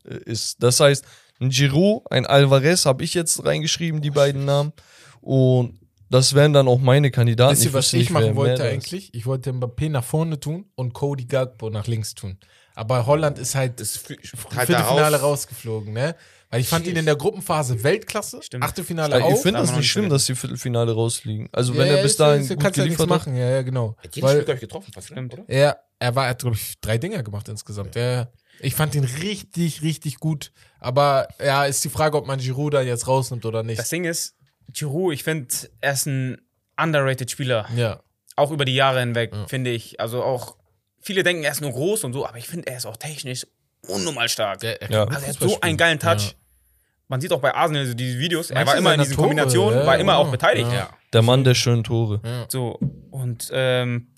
äh, 0.04 0.16
ist. 0.24 0.60
Das 0.62 0.80
heißt, 0.80 1.04
ein 1.38 1.50
Giroud, 1.50 2.10
ein 2.10 2.26
Alvarez 2.26 2.86
habe 2.86 3.04
ich 3.04 3.14
jetzt 3.14 3.44
reingeschrieben, 3.44 4.00
die 4.00 4.10
beiden 4.10 4.44
Namen. 4.46 4.72
Und 5.20 5.78
das 6.10 6.34
wären 6.34 6.52
dann 6.52 6.68
auch 6.68 6.78
meine 6.78 7.10
Kandidaten. 7.10 7.52
Wisst 7.54 7.64
ihr, 7.64 7.72
was 7.72 7.92
ich 7.92 8.10
machen 8.10 8.36
wollte 8.36 8.62
eigentlich? 8.64 9.12
Ich 9.14 9.26
wollte 9.26 9.52
Mbappé 9.52 9.88
nach 9.90 10.04
vorne 10.04 10.38
tun 10.40 10.66
und 10.74 10.92
Cody 10.94 11.24
Gagbo 11.26 11.70
nach 11.70 11.86
links 11.86 12.14
tun. 12.14 12.38
Aber 12.74 13.06
Holland 13.06 13.38
ist 13.38 13.54
halt 13.54 13.80
Das 13.80 14.04
halt 14.08 14.18
da 14.20 14.64
Viertelfinale 14.66 15.16
raus. 15.16 15.22
rausgeflogen, 15.22 15.92
ne? 15.94 16.14
Weil 16.50 16.60
ich 16.60 16.68
fand 16.68 16.86
ihn 16.86 16.94
in 16.94 17.06
der 17.06 17.16
Gruppenphase 17.16 17.82
Weltklasse. 17.82 18.40
Stimmt. 18.42 18.62
Achtelfinale 18.62 19.14
Also 19.16 19.28
ich 19.28 19.34
auch. 19.34 19.42
finde 19.42 19.54
Da 19.54 19.60
das 19.62 19.70
nicht 19.70 19.78
nicht 19.78 19.90
schlimm, 19.90 20.08
dass 20.10 20.26
die 20.26 20.34
Viertelfinale 20.36 20.92
rausfliegen. 20.92 21.48
Also 21.52 21.72
Ja, 21.72 21.78
wenn 21.80 21.88
er 21.88 21.96
ja, 21.96 22.02
bis 22.02 22.16
dahin 22.16 22.42
ist- 22.42 22.50
gut 22.50 22.60
kannst 22.60 22.76
ja 22.78 22.84
nichts 22.84 22.98
geliefert 22.98 23.20
hat. 23.20 23.26
machen. 23.26 23.36
Ja, 23.36 23.50
ja, 23.50 23.62
genau. 23.62 23.96
Jedes 24.02 24.12
Spiel, 24.12 24.22
Weil 24.22 24.36
glaube 24.44 24.54
ich, 24.54 24.60
getroffen. 24.60 24.92
Fast, 24.92 25.08
Stimmt. 25.08 25.32
oder? 25.34 25.44
er, 25.48 25.80
er 25.98 26.14
war, 26.14 26.24
er 26.24 26.30
hat, 26.30 26.38
glaube 26.40 26.54
ich, 26.54 26.78
drei 26.80 26.98
Dinger 26.98 27.22
gemacht 27.24 27.48
insgesamt. 27.48 27.96
Ja. 27.96 28.28
Ich 28.60 28.74
fand 28.74 28.94
ihn 28.94 29.04
richtig, 29.04 29.82
richtig 29.82 30.18
gut. 30.18 30.52
Aber 30.78 31.26
ja, 31.44 31.64
ist 31.64 31.82
die 31.84 31.88
Frage, 31.88 32.16
ob 32.16 32.26
man 32.26 32.38
Giroud 32.38 32.74
da 32.74 32.80
jetzt 32.82 33.08
rausnimmt 33.08 33.44
oder 33.44 33.62
nicht. 33.64 33.78
Das 33.78 33.88
Ding 33.88 34.04
ist, 34.04 34.35
Giroud, 34.72 35.14
ich 35.14 35.24
finde, 35.24 35.48
er 35.80 35.92
ist 35.92 36.06
ein 36.06 36.40
underrated 36.80 37.30
Spieler. 37.30 37.68
ja. 37.74 38.00
Auch 38.38 38.50
über 38.50 38.66
die 38.66 38.74
Jahre 38.74 39.00
hinweg, 39.00 39.32
Ja. 39.32 39.46
finde 39.46 39.70
ich. 39.70 39.98
Also 39.98 40.22
auch, 40.22 40.56
viele 41.00 41.22
denken, 41.22 41.42
er 41.42 41.52
ist 41.52 41.62
nur 41.62 41.72
groß 41.72 42.04
und 42.04 42.12
so, 42.12 42.26
aber 42.26 42.36
ich 42.36 42.46
finde, 42.46 42.66
er 42.66 42.76
ist 42.76 42.84
auch 42.84 42.98
technisch 42.98 43.46
unnormal 43.88 44.28
stark. 44.28 44.60
Der, 44.60 44.82
er 44.82 44.90
Ja. 44.90 45.04
Also 45.04 45.22
er 45.22 45.28
hat 45.28 45.38
so 45.40 45.60
einen 45.62 45.78
geilen 45.78 45.98
Touch. 45.98 46.32
Ja. 46.32 46.32
Man 47.08 47.22
sieht 47.22 47.32
auch 47.32 47.40
bei 47.40 47.54
Arsenal 47.54 47.86
so 47.86 47.94
diese 47.94 48.18
Videos, 48.18 48.50
er 48.50 48.66
war 48.66 48.76
immer 48.76 48.92
in 48.92 49.00
diesen 49.00 49.14
Tore, 49.16 49.28
Kombinationen, 49.28 49.78
ja, 49.80 49.86
war 49.86 49.94
immer 49.96 50.12
genau. 50.18 50.24
auch 50.26 50.30
beteiligt. 50.30 50.70
Ja. 50.70 50.90
Der 51.14 51.22
Mann 51.22 51.44
der 51.44 51.54
schönen 51.54 51.82
Tore. 51.82 52.20
Ja. 52.22 52.44
So, 52.50 52.78
und 53.10 53.48
ähm, 53.54 54.08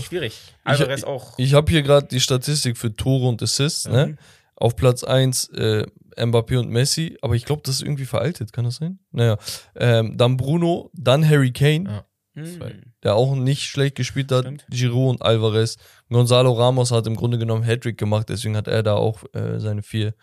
schwierig. 0.00 0.40
Alvarez 0.64 1.04
auch. 1.04 1.34
Ich 1.38 1.52
habe 1.52 1.70
hier 1.70 1.82
gerade 1.82 2.06
die 2.06 2.20
Statistik 2.20 2.78
für 2.78 2.96
Tore 2.96 3.28
und 3.28 3.42
Assists. 3.42 3.86
Mhm. 3.86 3.92
Ne? 3.92 4.16
Auf 4.56 4.74
Platz 4.74 5.04
1 5.04 5.50
äh, 5.50 5.86
Mbappé 6.18 6.58
und 6.58 6.68
Messi, 6.70 7.16
aber 7.22 7.34
ich 7.34 7.44
glaube, 7.44 7.62
das 7.64 7.76
ist 7.76 7.82
irgendwie 7.82 8.04
veraltet, 8.06 8.52
kann 8.52 8.64
das 8.64 8.76
sein? 8.76 8.98
Naja. 9.12 9.36
Ähm, 9.76 10.16
dann 10.16 10.36
Bruno, 10.36 10.90
dann 10.94 11.28
Harry 11.28 11.52
Kane, 11.52 11.84
Ja. 11.88 12.04
Hm. 12.42 12.82
der 13.02 13.14
auch 13.16 13.34
nicht 13.34 13.64
schlecht 13.64 13.96
gespielt 13.96 14.30
hat. 14.30 14.42
Stimmt. 14.44 14.64
Giroud 14.70 15.10
und 15.16 15.22
Alvarez. 15.22 15.76
Gonzalo 16.08 16.52
Ramos 16.52 16.92
hat 16.92 17.06
im 17.06 17.16
Grunde 17.16 17.36
genommen 17.38 17.64
Hattrick 17.64 17.98
gemacht, 17.98 18.28
deswegen 18.28 18.56
hat 18.56 18.68
er 18.68 18.82
da 18.82 18.94
auch 18.94 19.24
äh, 19.34 19.58
seine 19.58 19.82
vier 19.82 20.14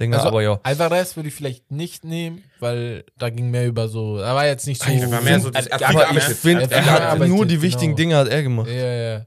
Dinger. 0.00 0.16
Also, 0.16 0.28
aber 0.28 0.42
ja. 0.42 0.60
Alvarez 0.62 1.16
würde 1.16 1.28
ich 1.28 1.34
vielleicht 1.34 1.70
nicht 1.70 2.04
nehmen, 2.04 2.42
weil 2.60 3.04
da 3.18 3.30
ging 3.30 3.50
mehr 3.50 3.66
über 3.66 3.88
so. 3.88 4.18
Er 4.18 4.34
war 4.34 4.46
jetzt 4.46 4.66
nicht 4.66 4.82
so. 4.82 4.90
Er 4.90 5.10
war 5.10 5.20
mehr 5.22 5.40
so 5.40 5.50
das- 5.50 5.66
hat 5.70 5.82
aber 5.82 6.10
ich 6.16 6.22
finde, 6.24 6.70
Er 6.70 6.84
hat 7.12 7.18
nur 7.28 7.44
die 7.46 7.54
genau. 7.54 7.62
wichtigen 7.62 7.96
Dinge 7.96 8.16
hat 8.16 8.28
er 8.28 8.42
gemacht. 8.42 8.68
ja, 8.68 8.74
ja. 8.94 9.26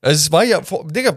Also 0.00 0.16
es 0.16 0.32
war 0.32 0.44
ja, 0.44 0.62
vor- 0.62 0.86
Digga, 0.88 1.14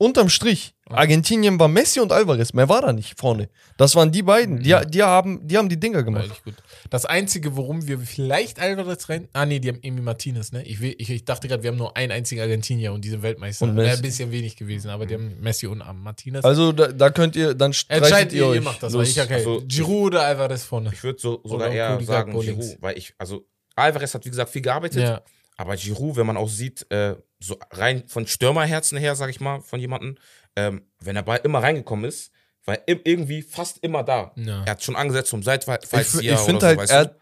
unterm 0.00 0.30
Strich, 0.30 0.74
Argentinien 0.88 1.60
war 1.60 1.68
Messi 1.68 2.00
und 2.00 2.10
Alvarez, 2.10 2.52
mehr 2.54 2.68
war 2.68 2.80
da 2.80 2.92
nicht 2.92 3.18
vorne. 3.18 3.48
Das 3.76 3.94
waren 3.94 4.10
die 4.10 4.22
beiden, 4.22 4.60
die, 4.62 4.74
die, 4.88 5.02
haben, 5.02 5.46
die 5.46 5.56
haben 5.56 5.68
die 5.68 5.78
Dinger 5.78 6.02
gemacht. 6.02 6.42
Das 6.88 7.04
Einzige, 7.04 7.54
worum 7.56 7.86
wir 7.86 7.98
vielleicht 8.00 8.58
Alvarez 8.58 9.08
rein. 9.08 9.28
Ah, 9.34 9.46
nee, 9.46 9.60
die 9.60 9.68
haben 9.68 9.78
Emi 9.82 10.00
Martinez, 10.00 10.52
ne? 10.52 10.64
Ich, 10.64 10.80
will, 10.80 10.94
ich, 10.98 11.10
ich 11.10 11.24
dachte 11.24 11.46
gerade, 11.48 11.62
wir 11.62 11.70
haben 11.70 11.76
nur 11.76 11.96
einen 11.96 12.10
einzigen 12.12 12.40
Argentinier 12.40 12.92
und 12.92 13.04
diese 13.04 13.22
Weltmeister. 13.22 13.66
Und 13.66 13.76
Wäre 13.76 13.88
Messi. 13.88 13.98
ein 13.98 14.02
bisschen 14.02 14.32
wenig 14.32 14.56
gewesen, 14.56 14.90
aber 14.90 15.06
die 15.06 15.14
haben 15.14 15.36
Messi 15.40 15.66
und 15.66 15.82
Martinez. 16.02 16.44
Also 16.44 16.72
da, 16.72 16.88
da 16.88 17.10
könnt 17.10 17.36
ihr, 17.36 17.54
dann 17.54 17.72
streitet 17.72 18.02
Entscheidet 18.04 18.32
ihr 18.32 18.38
ihr, 18.38 18.46
euch. 18.48 18.54
ihr 18.56 18.62
macht 18.62 18.82
das, 18.82 18.92
los. 18.92 19.00
weil 19.02 19.08
ich 19.08 19.20
okay. 19.20 19.34
Also, 19.34 19.62
Giroud 19.66 20.06
oder 20.14 20.22
Alvarez 20.24 20.64
vorne. 20.64 20.90
Ich 20.92 21.02
würde 21.04 21.20
so, 21.20 21.40
sogar 21.44 21.70
eher 21.70 22.00
sagen. 22.02 22.32
Giroud, 22.40 22.78
weil 22.80 22.96
ich, 22.98 23.14
also 23.18 23.44
Alvarez 23.76 24.14
hat 24.14 24.24
wie 24.24 24.30
gesagt 24.30 24.50
viel 24.50 24.62
gearbeitet, 24.62 25.02
Ja. 25.02 25.20
Aber 25.60 25.76
Giroud, 25.76 26.16
wenn 26.16 26.26
man 26.26 26.38
auch 26.38 26.48
sieht, 26.48 26.90
äh, 26.90 27.16
so 27.38 27.58
rein 27.70 28.04
von 28.08 28.26
Stürmerherzen 28.26 28.96
her, 28.96 29.14
sag 29.14 29.28
ich 29.28 29.40
mal, 29.40 29.60
von 29.60 29.78
jemandem, 29.78 30.16
ähm, 30.56 30.82
wenn 31.00 31.16
er 31.16 31.22
Ball 31.22 31.40
immer 31.44 31.62
reingekommen 31.62 32.06
ist, 32.06 32.32
war 32.64 32.76
er 32.86 32.98
irgendwie 33.04 33.42
fast 33.42 33.78
immer 33.82 34.02
da. 34.02 34.32
Ja. 34.36 34.64
Er 34.64 34.70
hat 34.72 34.82
schon 34.82 34.96
angesetzt 34.96 35.28
zum 35.30 35.40
Ich, 35.40 35.44
Seitfallzieher 35.46 36.32
ich 36.34 36.38
finde 36.40 36.56
oder 36.56 36.66
halt, 36.68 36.78
so, 36.78 36.82
weißt 36.82 36.92
er 36.92 36.98
hat 37.00 37.16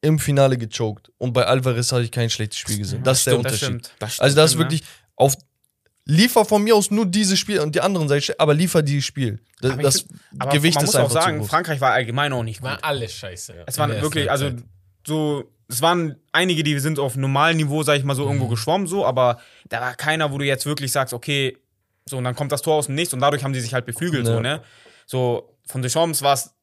im 0.00 0.18
Finale 0.18 0.56
gechoked. 0.56 1.10
Und 1.18 1.32
bei 1.34 1.44
Alvarez 1.46 1.92
habe 1.92 2.02
ich 2.04 2.10
kein 2.10 2.30
schlechtes 2.30 2.58
Spiel 2.58 2.78
gesehen. 2.78 3.02
Das 3.02 3.18
ist 3.18 3.26
der 3.26 3.32
Stimmt, 3.34 3.44
das 3.46 3.52
Unterschied. 3.54 3.86
stimmt. 3.86 3.94
Das 3.98 4.20
Also 4.20 4.36
das 4.36 4.44
ist 4.46 4.50
stimmt, 4.56 4.70
wirklich 4.72 4.82
auf 5.16 5.34
Liefer 6.06 6.44
von 6.44 6.62
mir 6.62 6.76
aus 6.76 6.90
nur 6.90 7.06
dieses 7.06 7.38
Spiel 7.38 7.60
und 7.60 7.74
die 7.74 7.80
anderen 7.80 8.08
Seite, 8.08 8.34
aber 8.38 8.52
liefer 8.54 8.82
dieses 8.82 9.04
Spiel. 9.04 9.40
Das, 9.60 9.70
Aber 9.72 9.80
ich 9.80 9.86
das 9.86 10.00
find- 10.02 10.20
Aber 10.38 10.52
Gewicht 10.52 10.74
man 10.76 10.84
ist 10.84 10.88
muss 10.88 10.96
auch 10.96 11.00
einfach 11.00 11.22
sagen, 11.22 11.36
zu 11.36 11.40
groß. 11.40 11.48
Frankreich 11.50 11.80
war 11.80 11.92
allgemein 11.92 12.32
auch 12.34 12.42
nicht 12.42 12.60
gut. 12.60 12.70
War 12.70 12.82
alles 12.84 13.12
scheiße. 13.14 13.64
Es 13.66 13.78
waren 13.78 13.90
der 13.90 14.02
wirklich, 14.02 14.30
also 14.30 14.50
so, 15.06 15.44
es 15.74 15.82
waren 15.82 16.16
einige, 16.32 16.62
die 16.62 16.78
sind 16.78 16.98
auf 16.98 17.16
normalem 17.16 17.56
Niveau, 17.58 17.82
sag 17.82 17.96
ich 17.98 18.04
mal, 18.04 18.14
so 18.14 18.22
Mhm. 18.24 18.28
irgendwo 18.30 18.48
geschwommen, 18.48 18.86
so, 18.86 19.04
aber 19.04 19.38
da 19.68 19.80
war 19.80 19.94
keiner, 19.94 20.32
wo 20.32 20.38
du 20.38 20.44
jetzt 20.44 20.66
wirklich 20.66 20.92
sagst, 20.92 21.12
okay, 21.14 21.58
So, 22.06 22.18
und 22.18 22.24
dann 22.24 22.34
kommt 22.34 22.52
das 22.52 22.60
Tor 22.60 22.74
aus 22.74 22.84
dem 22.86 22.94
Nichts 22.96 23.14
und 23.14 23.20
dadurch 23.20 23.42
haben 23.44 23.54
die 23.54 23.60
sich 23.60 23.72
halt 23.72 23.86
beflügelt, 23.86 24.26
Ja. 24.26 24.34
so, 24.34 24.40
ne? 24.40 24.60
So, 25.06 25.56
von 25.66 25.80
Deschamps 25.80 26.20
war 26.20 26.34
es 26.34 26.54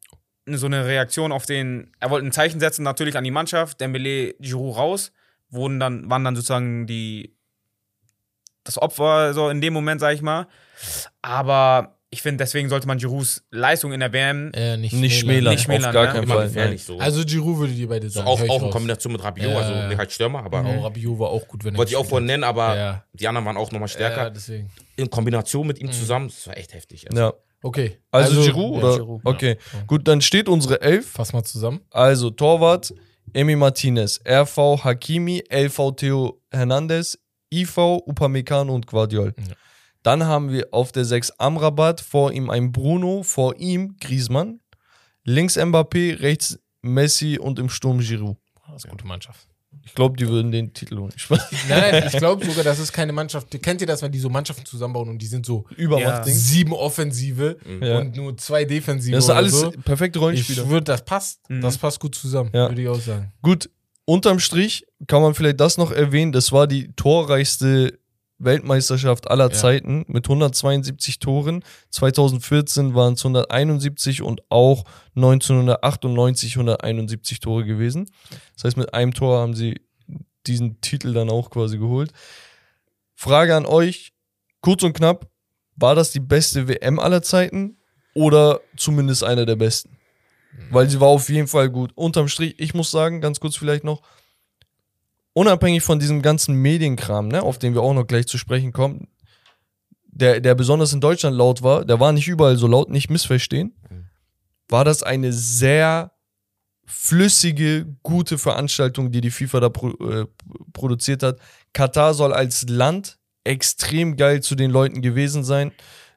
so 0.47 0.67
eine 0.67 0.85
Reaktion 0.85 1.31
auf 1.31 1.47
den, 1.47 1.91
er 1.99 2.11
wollte 2.11 2.27
ein 2.27 2.31
Zeichen 2.31 2.59
setzen, 2.59 2.83
natürlich 2.83 3.17
an 3.17 3.23
die 3.23 3.31
Mannschaft, 3.31 3.81
Dembele, 3.81 4.35
Giroud 4.39 4.77
raus, 4.77 5.11
wurden 5.49 5.79
dann, 5.79 6.07
waren 6.11 6.23
dann 6.23 6.35
sozusagen 6.35 6.85
die, 6.85 7.35
das 8.63 8.77
Opfer, 8.79 9.33
so 9.33 9.49
in 9.49 9.61
dem 9.61 9.73
Moment, 9.73 9.99
sag 9.99 10.13
ich 10.13 10.21
mal. 10.21 10.47
Aber 11.23 11.97
ich 12.13 12.21
finde, 12.21 12.43
deswegen 12.43 12.67
sollte 12.67 12.87
man 12.87 12.97
Girouds 12.97 13.41
Leistung 13.51 13.93
in 13.93 14.01
der 14.01 14.11
WM 14.11 14.51
Äh, 14.53 14.75
nicht, 14.77 14.93
Nicht 14.93 15.19
schmälern, 15.19 15.53
Nicht 15.53 15.63
schmälern, 15.63 15.85
auf 15.87 15.93
gar 15.93 16.05
ne? 16.07 16.11
keinen 16.11 16.27
Fall. 16.27 16.47
gefährlich 16.47 16.83
so. 16.83 16.99
Also 16.99 17.23
Giroud 17.23 17.57
würde 17.59 17.73
die 17.73 17.85
beide 17.85 18.09
so 18.09 18.19
sagen. 18.19 18.27
auch, 18.27 18.37
hör 18.39 18.45
ich 18.45 18.51
auch 18.51 18.63
in. 18.63 18.69
Kombination 18.69 19.13
mit 19.13 19.23
Rabiot, 19.23 19.49
Ja, 19.49 19.57
also 19.57 19.71
ja. 19.71 19.87
nee, 19.87 19.95
halt 19.95 20.11
Stürmer, 20.11 20.43
aber 20.43 20.59
Auch 20.59 20.83
Rabiot 20.83 21.17
war 21.19 21.29
auch 21.29 21.47
gut, 21.47 21.63
wenn 21.63 21.73
er 21.73 21.77
wollte 21.77 21.91
ich 21.91 21.95
auch 21.97 22.05
vorhin 22.05 22.25
nennen, 22.27 22.43
aber 22.43 22.75
Ja. 22.75 23.05
die 23.13 23.27
anderen 23.27 23.45
waren 23.45 23.57
auch 23.57 23.71
nochmal 23.71 23.87
stärker. 23.87 24.23
Ja, 24.23 24.29
deswegen. 24.29 24.69
In 24.97 25.09
Kombination 25.09 25.65
mit 25.65 25.79
ihm 25.79 25.91
zusammen, 25.91 26.27
das 26.27 26.45
war 26.47 26.57
echt 26.57 26.73
heftig. 26.73 27.07
Also. 27.09 27.21
Ja. 27.21 27.33
Okay. 27.63 27.97
Also, 28.11 28.41
Giroud 28.41 28.81
ja, 28.81 28.87
oder? 28.87 28.95
Giroud, 28.97 29.21
okay. 29.23 29.57
Gut, 29.87 30.07
dann 30.07 30.19
steht 30.21 30.49
unsere 30.49 30.81
Elf. 30.81 31.11
Fass 31.11 31.31
mal 31.31 31.43
zusammen. 31.43 31.79
Also 31.91 32.29
Torwart 32.31 32.93
Emi 33.33 33.55
Martinez, 33.55 34.19
RV 34.27 34.83
Hakimi, 34.83 35.43
LV 35.49 35.91
Theo 35.95 36.41
Hernandez, 36.51 37.17
IV 37.53 37.77
Upamecano 38.05 38.73
und 38.75 38.87
Guardiol. 38.87 39.33
Ja. 39.37 39.55
Dann 40.03 40.23
haben 40.25 40.51
wir 40.51 40.67
auf 40.71 40.91
der 40.91 41.05
6 41.05 41.31
Amrabat, 41.37 42.01
vor 42.01 42.31
ihm 42.31 42.49
ein 42.49 42.71
Bruno, 42.71 43.23
vor 43.23 43.55
ihm 43.57 43.97
Griezmann, 43.99 44.59
links 45.23 45.57
Mbappé, 45.57 46.19
rechts 46.21 46.59
Messi 46.81 47.37
und 47.39 47.59
im 47.59 47.69
Sturm 47.69 47.99
Giroud. 47.99 48.37
Das 48.67 48.77
ist 48.77 48.85
eine 48.85 48.91
gute 48.91 49.05
Mannschaft. 49.05 49.47
Ich 49.85 49.95
glaube, 49.95 50.17
die 50.17 50.27
würden 50.27 50.51
den 50.51 50.73
Titel 50.73 50.97
holen. 50.97 51.13
Nein, 51.29 51.39
nein, 51.91 52.03
ich 52.07 52.17
glaube 52.17 52.45
sogar, 52.45 52.63
das 52.63 52.77
ist 52.79 52.91
keine 52.91 53.13
Mannschaft. 53.13 53.49
Kennt 53.63 53.79
ihr 53.81 53.87
das, 53.87 54.01
wenn 54.01 54.11
die 54.11 54.19
so 54.19 54.29
Mannschaften 54.29 54.65
zusammenbauen 54.65 55.09
und 55.09 55.17
die 55.19 55.25
sind 55.27 55.45
so 55.45 55.65
Übermacht-Ding. 55.75 56.33
sieben 56.35 56.73
Offensive 56.73 57.57
Ja. 57.81 57.99
und 57.99 58.15
nur 58.15 58.35
zwei 58.37 58.65
Defensive? 58.65 59.15
Das 59.15 59.25
ist 59.25 59.29
alles 59.29 59.59
So? 59.59 59.71
perfekte 59.71 60.19
Rollenspieler. 60.19 60.63
Ich 60.63 60.69
würde, 60.69 60.83
das 60.85 61.05
passt. 61.05 61.49
Mhm. 61.49 61.61
Das 61.61 61.77
passt 61.77 61.99
gut 61.99 62.15
zusammen, 62.15 62.51
Ja. 62.53 62.69
würde 62.69 62.81
ich 62.81 62.87
auch 62.89 62.99
sagen. 62.99 63.31
Gut, 63.41 63.69
unterm 64.05 64.39
Strich 64.39 64.85
kann 65.07 65.21
man 65.21 65.33
vielleicht 65.33 65.59
das 65.59 65.77
noch 65.77 65.91
erwähnen. 65.91 66.31
Das 66.31 66.51
war 66.51 66.67
die 66.67 66.91
torreichste 66.95 67.97
Weltmeisterschaft 68.43 69.29
aller 69.29 69.49
Ja. 69.49 69.51
Zeiten 69.51 70.05
mit 70.07 70.25
172 70.25 71.19
Toren. 71.19 71.63
2014 71.89 72.95
waren 72.95 73.13
es 73.13 73.21
171 73.25 74.21
und 74.21 74.41
auch 74.49 74.83
1998 75.15 76.55
171 76.55 77.39
Tore 77.39 77.65
gewesen. 77.65 78.09
Das 78.55 78.65
heißt, 78.65 78.77
mit 78.77 78.93
einem 78.93 79.13
Tor 79.13 79.39
haben 79.39 79.53
sie 79.53 79.81
diesen 80.47 80.81
Titel 80.81 81.13
dann 81.13 81.29
auch 81.29 81.49
quasi 81.49 81.77
geholt. 81.77 82.11
Frage 83.15 83.55
an 83.55 83.65
euch, 83.65 84.13
kurz 84.61 84.83
und 84.83 84.93
knapp, 84.93 85.29
war 85.75 85.95
das 85.95 86.11
die 86.11 86.19
beste 86.19 86.67
WM 86.67 86.99
aller 86.99 87.21
Zeiten 87.21 87.77
oder 88.13 88.61
zumindest 88.77 89.23
einer 89.23 89.45
der 89.45 89.55
besten? 89.55 89.97
Weil 90.69 90.89
sie 90.89 90.99
war 90.99 91.07
auf 91.07 91.29
jeden 91.29 91.47
Fall 91.47 91.69
gut. 91.69 91.91
Unterm 91.95 92.27
Strich, 92.27 92.55
ich 92.57 92.73
muss 92.73 92.91
sagen, 92.91 93.21
ganz 93.21 93.39
kurz 93.39 93.55
vielleicht 93.55 93.83
noch, 93.83 94.01
unabhängig 95.33 95.83
von 95.83 95.99
diesem 95.99 96.21
ganzen 96.21 96.55
Medienkram, 96.55 97.27
ne, 97.27 97.41
auf 97.41 97.59
den 97.59 97.73
wir 97.73 97.81
auch 97.81 97.93
noch 97.93 98.07
gleich 98.07 98.27
zu 98.27 98.37
sprechen 98.37 98.71
kommen, 98.71 99.07
der, 100.03 100.41
der 100.41 100.55
besonders 100.55 100.93
in 100.93 101.01
Deutschland 101.01 101.37
laut 101.37 101.63
war, 101.63 101.85
der 101.85 101.99
war 101.99 102.11
nicht 102.11 102.27
überall 102.27 102.57
so 102.57 102.67
laut, 102.67 102.89
nicht 102.89 103.09
missverstehen, 103.09 103.73
war 104.67 104.85
das 104.85 105.03
eine 105.03 105.33
sehr 105.33 106.11
flüssige, 106.85 107.95
gute 108.03 108.37
Veranstaltung, 108.37 109.11
die 109.11 109.21
die 109.21 109.31
FIFA 109.31 109.59
da 109.61 109.69
pro, 109.69 109.89
äh, 110.09 110.25
produziert 110.73 111.23
hat. 111.23 111.39
Katar 111.73 112.13
soll 112.13 112.33
als 112.33 112.67
Land 112.67 113.17
extrem 113.43 114.17
geil 114.17 114.41
zu 114.41 114.55
den 114.55 114.71
Leuten 114.71 115.01
gewesen 115.01 115.43
sein. 115.43 115.71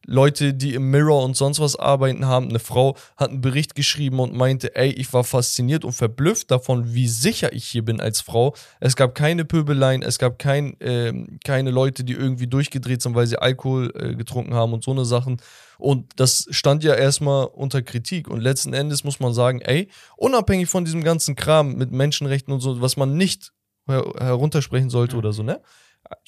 Leute, 0.06 0.54
die 0.54 0.74
im 0.74 0.90
Mirror 0.90 1.24
und 1.24 1.36
sonst 1.36 1.60
was 1.60 1.76
arbeiten 1.76 2.26
haben. 2.26 2.48
Eine 2.48 2.58
Frau 2.58 2.96
hat 3.16 3.30
einen 3.30 3.40
Bericht 3.40 3.74
geschrieben 3.74 4.20
und 4.20 4.34
meinte, 4.34 4.74
ey, 4.76 4.90
ich 4.90 5.12
war 5.12 5.24
fasziniert 5.24 5.84
und 5.84 5.92
verblüfft 5.92 6.50
davon, 6.50 6.94
wie 6.94 7.08
sicher 7.08 7.52
ich 7.52 7.64
hier 7.64 7.84
bin 7.84 8.00
als 8.00 8.20
Frau. 8.20 8.54
Es 8.80 8.96
gab 8.96 9.14
keine 9.14 9.44
Pöbeleien, 9.44 10.02
es 10.02 10.18
gab 10.18 10.38
kein, 10.38 10.76
ähm, 10.80 11.38
keine 11.44 11.70
Leute, 11.70 12.04
die 12.04 12.12
irgendwie 12.12 12.46
durchgedreht 12.46 13.02
sind, 13.02 13.14
weil 13.14 13.26
sie 13.26 13.38
Alkohol 13.38 13.92
äh, 13.94 14.14
getrunken 14.14 14.54
haben 14.54 14.72
und 14.72 14.84
so 14.84 14.90
eine 14.90 15.04
Sachen. 15.04 15.38
Und 15.78 16.12
das 16.16 16.46
stand 16.50 16.84
ja 16.84 16.94
erstmal 16.94 17.46
unter 17.46 17.82
Kritik. 17.82 18.28
Und 18.28 18.40
letzten 18.40 18.74
Endes 18.74 19.04
muss 19.04 19.20
man 19.20 19.34
sagen, 19.34 19.60
ey, 19.60 19.88
unabhängig 20.16 20.68
von 20.68 20.84
diesem 20.84 21.02
ganzen 21.02 21.34
Kram 21.34 21.74
mit 21.74 21.90
Menschenrechten 21.90 22.52
und 22.52 22.60
so, 22.60 22.80
was 22.80 22.96
man 22.96 23.16
nicht 23.16 23.52
her 23.86 24.04
heruntersprechen 24.18 24.90
sollte 24.90 25.16
oder 25.16 25.32
so, 25.32 25.42
ne? 25.42 25.60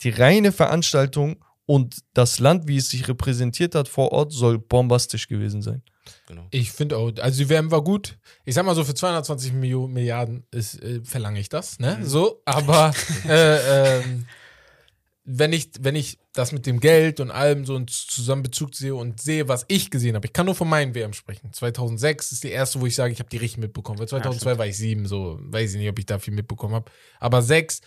Die 0.03 0.11
reine 0.11 0.53
Veranstaltung 0.53 1.36
und 1.66 1.98
das 2.14 2.38
Land, 2.38 2.68
wie 2.68 2.76
es 2.76 2.88
sich 2.88 3.09
repräsentiert 3.09 3.74
hat 3.74 3.88
vor 3.88 4.12
Ort, 4.12 4.32
soll 4.32 4.59
bombastisch 4.59 5.26
gewesen 5.26 5.62
sein. 5.62 5.82
Genau. 6.28 6.47
Ich 6.51 6.70
finde 6.70 6.97
auch, 6.97 7.12
also 7.20 7.43
die 7.43 7.48
WM 7.48 7.72
war 7.72 7.82
gut. 7.82 8.16
Ich 8.44 8.55
sag 8.55 8.64
mal 8.64 8.76
so, 8.76 8.84
für 8.84 8.94
220 8.94 9.52
Millionen 9.52 9.93
Milliarden 9.93 10.47
ist, 10.52 10.80
äh, 10.80 11.01
verlange 11.02 11.40
ich 11.40 11.48
das, 11.48 11.80
ne? 11.80 11.98
So, 12.02 12.40
aber 12.44 12.94
äh, 13.28 13.98
ähm, 13.98 14.26
wenn 15.24 15.52
ich, 15.52 15.70
wenn 15.80 15.97
ich 15.97 16.18
das 16.32 16.52
mit 16.52 16.66
dem 16.66 16.78
Geld 16.78 17.18
und 17.18 17.32
allem 17.32 17.66
so 17.66 17.74
in 17.74 17.88
Zusammenbezug 17.88 18.76
sehe 18.76 18.94
und 18.94 19.20
sehe, 19.20 19.48
was 19.48 19.64
ich 19.66 19.90
gesehen 19.90 20.14
habe, 20.14 20.26
ich 20.26 20.32
kann 20.32 20.47
nur 20.47 20.55
von 20.55 20.68
meinen 20.68 20.94
WM 20.94 21.12
sprechen. 21.12 21.52
2006 21.52 22.30
ist 22.30 22.44
die 22.44 22.51
erste, 22.51 22.80
wo 22.80 22.86
ich 22.86 22.94
sage, 22.94 23.12
ich 23.12 23.18
habe 23.18 23.28
die 23.28 23.38
richtig 23.38 23.59
mitbekommen. 23.59 23.98
Weil 23.98 24.06
2002 24.06 24.59
war 24.59 24.66
ich 24.66 24.76
sieben, 24.76 25.06
so 25.06 25.38
weiß 25.40 25.72
ich 25.72 25.78
nicht, 25.78 25.88
ob 25.88 25.98
ich 25.98 26.06
da 26.06 26.20
viel 26.20 26.34
mitbekommen 26.34 26.74
habe. 26.74 26.93
Aber 27.18 27.43
6, 27.43 27.80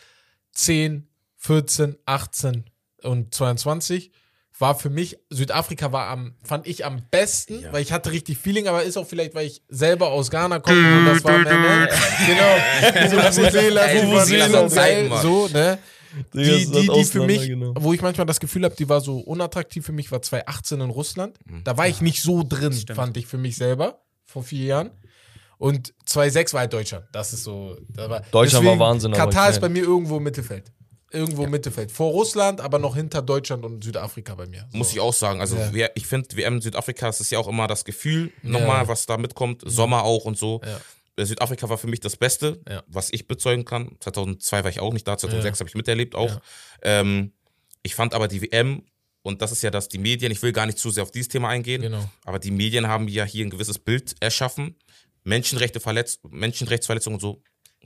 10, 0.51 1.07
14, 1.37 1.95
18 2.05 2.65
und 3.03 3.33
22 3.33 4.11
war 4.59 4.75
für 4.75 4.89
mich, 4.89 5.17
Südafrika 5.29 5.91
war 5.91 6.07
am, 6.09 6.35
fand 6.43 6.67
ich 6.67 6.85
am 6.85 7.01
besten, 7.09 7.63
weil 7.71 7.81
ich 7.81 7.93
hatte 7.93 8.11
richtig 8.11 8.37
Feeling, 8.37 8.67
aber 8.67 8.83
ist 8.83 8.97
auch 8.97 9.07
vielleicht, 9.07 9.33
weil 9.33 9.47
ich 9.47 9.61
selber 9.69 10.09
aus 10.09 10.29
Ghana 10.29 10.59
komme 10.59 10.99
und 10.99 11.05
das 11.05 11.23
war 11.23 11.37
mehr, 11.37 11.57
ne? 11.57 11.89
Genau. 12.27 13.09
So 13.09 13.17
Vuvuzela, 13.17 13.81
Vuvuzela, 13.93 14.59
und 14.59 14.73
geil, 14.73 15.11
so, 15.21 15.47
ne? 15.47 15.79
Die, 16.33 16.65
die, 16.65 16.87
die 16.87 17.05
für 17.05 17.25
mich, 17.25 17.37
auseinandergenommen. 17.37 17.83
wo 17.83 17.93
ich 17.93 18.01
manchmal 18.01 18.25
das 18.25 18.39
Gefühl 18.39 18.65
habe, 18.65 18.75
die 18.75 18.89
war 18.89 18.99
so 18.99 19.19
unattraktiv 19.19 19.85
für 19.85 19.91
mich, 19.91 20.11
war 20.11 20.21
2018 20.21 20.81
in 20.81 20.89
Russland. 20.89 21.37
Da 21.63 21.77
war 21.77 21.87
ich 21.87 22.01
nicht 22.01 22.21
so 22.21 22.43
drin, 22.43 22.73
stimmt. 22.73 22.95
fand 22.95 23.15
ich 23.17 23.27
für 23.27 23.37
mich 23.37 23.55
selber, 23.55 24.01
vor 24.25 24.43
vier 24.43 24.65
Jahren. 24.65 24.91
Und 25.57 25.93
2,6 26.07 26.53
war 26.53 26.61
halt 26.61 26.73
Deutschland. 26.73 27.05
Das 27.11 27.33
ist 27.33 27.43
so. 27.43 27.77
Das 27.89 28.09
war, 28.09 28.21
Deutschland 28.31 28.65
war 28.65 28.79
Wahnsinn, 28.79 29.11
Katar 29.11 29.49
ist 29.49 29.59
bei 29.59 29.69
mir 29.69 29.83
irgendwo 29.83 30.17
im 30.17 30.23
Mittelfeld. 30.23 30.71
Irgendwo 31.11 31.43
im 31.45 31.51
Mittelfeld. 31.51 31.91
Vor 31.91 32.11
Russland, 32.11 32.61
aber 32.61 32.77
noch 32.79 32.95
hinter 32.95 33.21
Deutschland 33.21 33.65
und 33.65 33.83
Südafrika 33.83 34.35
bei 34.35 34.45
mir. 34.45 34.67
So. 34.71 34.77
Muss 34.77 34.91
ich 34.91 34.99
auch 34.99 35.13
sagen. 35.13 35.41
Also 35.41 35.57
Ja. 35.73 35.87
ich 35.95 36.05
finde, 36.05 36.35
WM 36.37 36.61
Südafrika, 36.61 37.07
das 37.07 37.19
ist 37.21 37.31
ja 37.31 37.39
auch 37.39 37.47
immer 37.47 37.67
das 37.67 37.83
Gefühl, 37.85 38.31
nochmal, 38.43 38.83
Ja. 38.83 38.87
was 38.87 39.05
da 39.07 39.17
mitkommt. 39.17 39.63
Sommer 39.65 40.03
auch 40.03 40.25
und 40.25 40.37
so. 40.37 40.61
Ja. 40.63 40.79
Äh, 41.15 41.25
Südafrika 41.25 41.67
war 41.67 41.77
für 41.77 41.87
mich 41.87 41.99
das 41.99 42.15
Beste, 42.15 42.61
Ja. 42.69 42.83
was 42.87 43.11
ich 43.11 43.27
bezeugen 43.27 43.65
kann. 43.65 43.97
2002 43.99 44.63
war 44.63 44.69
ich 44.69 44.79
auch 44.79 44.93
nicht 44.93 45.07
da, 45.07 45.17
2006 45.17 45.57
Ja. 45.57 45.61
habe 45.63 45.69
ich 45.69 45.75
miterlebt 45.75 46.13
auch. 46.15 46.29
Ja. 46.29 46.41
Ähm, 46.83 47.33
ich 47.81 47.95
fand 47.95 48.13
aber 48.13 48.27
die 48.27 48.41
WM, 48.41 48.83
und 49.23 49.41
das 49.41 49.51
ist 49.51 49.63
ja 49.63 49.71
das, 49.71 49.89
die 49.89 49.97
Medien, 49.97 50.31
ich 50.31 50.41
will 50.43 50.51
gar 50.53 50.65
nicht 50.65 50.77
zu 50.77 50.91
sehr 50.91 51.03
auf 51.03 51.11
dieses 51.11 51.27
Thema 51.29 51.49
eingehen, 51.49 51.81
Genau. 51.81 52.07
aber 52.23 52.39
die 52.39 52.51
Medien 52.51 52.87
haben 52.87 53.07
ja 53.07 53.25
hier 53.25 53.45
ein 53.45 53.49
gewisses 53.49 53.79
Bild 53.79 54.15
erschaffen. 54.19 54.75
Menschenrechte 55.23 55.79
verletzt, 55.79 56.21
Menschenrechtsverletzungen 56.29 57.15
und 57.15 57.21
so. 57.21 57.41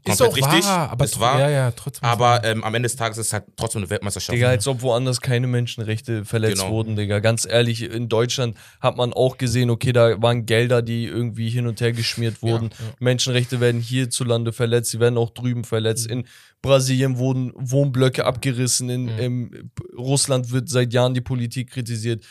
Ist 0.06 0.18
Komplett 0.20 0.44
auch 0.44 0.48
richtig. 0.54 0.66
wahr, 0.70 0.90
aber 0.90 1.06
es 1.06 1.18
war. 1.20 1.40
Ja, 1.40 1.50
ja, 1.50 1.72
trotzdem. 1.72 2.04
Aber 2.10 2.44
ähm, 2.44 2.62
am 2.66 2.76
Ende 2.76 2.88
des 2.88 2.98
Tages 2.98 3.18
ist 3.18 3.28
es 3.28 3.34
halt 3.34 3.46
trotzdem 3.56 3.82
eine 3.84 3.90
Weltmeisterschaft. 3.90 4.36
Digga, 4.36 4.50
als 4.50 4.68
ob 4.68 4.82
woanders 4.82 5.22
keine 5.22 5.48
Menschenrechte 5.48 6.26
verletzt 6.26 6.58
Genau. 6.62 6.72
wurden, 6.72 6.98
Digga. 6.98 7.20
Ganz 7.20 7.46
ehrlich, 7.50 7.84
in 7.84 8.10
Deutschland 8.10 8.58
hat 8.82 8.98
man 8.98 9.14
auch 9.14 9.38
gesehen, 9.38 9.70
okay, 9.70 9.94
da 9.94 10.22
waren 10.22 10.46
Gelder, 10.46 10.82
die 10.82 11.06
irgendwie 11.06 11.50
hin 11.50 11.68
und 11.68 11.80
her 11.80 11.94
geschmiert 11.94 12.42
wurden. 12.42 12.72
Menschenrechte 13.00 13.62
werden 13.62 13.80
hierzulande 13.80 14.52
verletzt, 14.52 14.92
sie 14.92 15.00
werden 15.00 15.18
auch 15.18 15.30
drüben 15.30 15.64
verletzt. 15.64 16.08
In 16.08 16.26
Brasilien 16.62 17.18
wurden 17.18 17.54
Wohnblöcke 17.56 18.26
abgerissen, 18.26 18.90
in, 18.90 19.08
in 19.08 19.72
Russland 19.98 20.52
wird 20.52 20.68
seit 20.68 20.92
Jahren 20.94 21.14
die 21.14 21.22
Politik 21.22 21.72
kritisiert. 21.72 22.26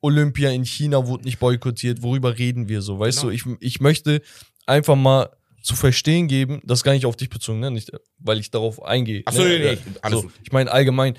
Olympia 0.00 0.50
in 0.50 0.64
China 0.64 1.06
wurde 1.08 1.24
nicht 1.24 1.40
boykottiert. 1.40 2.02
Worüber 2.02 2.38
reden 2.38 2.68
wir 2.68 2.82
so? 2.82 3.00
Weißt 3.00 3.22
Genau. 3.22 3.30
du, 3.30 3.34
ich, 3.34 3.42
ich 3.60 3.80
möchte 3.80 4.22
einfach 4.66 4.94
mal 4.94 5.30
zu 5.66 5.74
verstehen 5.74 6.28
geben, 6.28 6.60
das 6.64 6.78
ist 6.78 6.84
gar 6.84 6.92
nicht 6.92 7.06
auf 7.06 7.16
dich 7.16 7.28
bezogen, 7.28 7.58
ne? 7.58 7.72
Nicht, 7.72 7.90
weil 8.18 8.38
ich 8.38 8.52
darauf 8.52 8.82
eingehe. 8.84 9.22
Ach 9.26 9.32
so, 9.32 9.42
ne? 9.42 9.48
nee, 9.48 9.72
nee, 9.74 9.78
alles 10.00 10.20
so, 10.20 10.30
ich 10.44 10.52
meine 10.52 10.70
allgemein, 10.70 11.18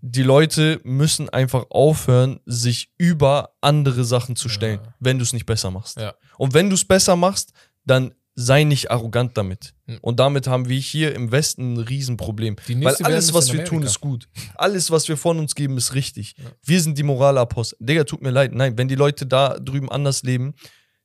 die 0.00 0.22
Leute 0.22 0.80
müssen 0.82 1.28
einfach 1.28 1.66
aufhören, 1.68 2.40
sich 2.46 2.88
über 2.96 3.50
andere 3.60 4.04
Sachen 4.04 4.34
zu 4.34 4.48
stellen, 4.48 4.80
wenn 4.98 5.18
du 5.18 5.24
es 5.24 5.34
nicht 5.34 5.44
besser 5.44 5.70
machst. 5.70 5.98
Ja. 5.98 6.14
Und 6.38 6.54
wenn 6.54 6.70
du 6.70 6.74
es 6.74 6.86
besser 6.86 7.16
machst, 7.16 7.52
dann 7.84 8.14
sei 8.34 8.64
nicht 8.64 8.90
arrogant 8.90 9.36
damit. 9.36 9.74
Hm. 9.86 9.98
Und 10.00 10.20
damit 10.20 10.46
haben 10.46 10.68
wir 10.70 10.78
hier 10.78 11.14
im 11.14 11.30
Westen 11.30 11.74
ein 11.74 11.78
Riesenproblem. 11.78 12.56
Weil 12.80 12.94
alles, 13.02 13.34
was 13.34 13.52
wir 13.52 13.64
tun, 13.64 13.82
ist 13.82 14.00
gut. 14.00 14.28
Alles, 14.54 14.90
was 14.90 15.06
wir 15.08 15.18
von 15.18 15.38
uns 15.38 15.54
geben, 15.54 15.76
ist 15.76 15.94
richtig. 15.94 16.34
Wir 16.64 16.80
sind 16.80 16.96
die 16.96 17.02
Moralapostel. 17.02 17.76
Digga, 17.80 18.04
tut 18.04 18.22
mir 18.22 18.30
leid. 18.30 18.54
Nein, 18.54 18.78
wenn 18.78 18.88
die 18.88 18.94
Leute 18.94 19.26
da 19.26 19.58
drüben 19.58 19.90
anders 19.90 20.22
leben, 20.22 20.54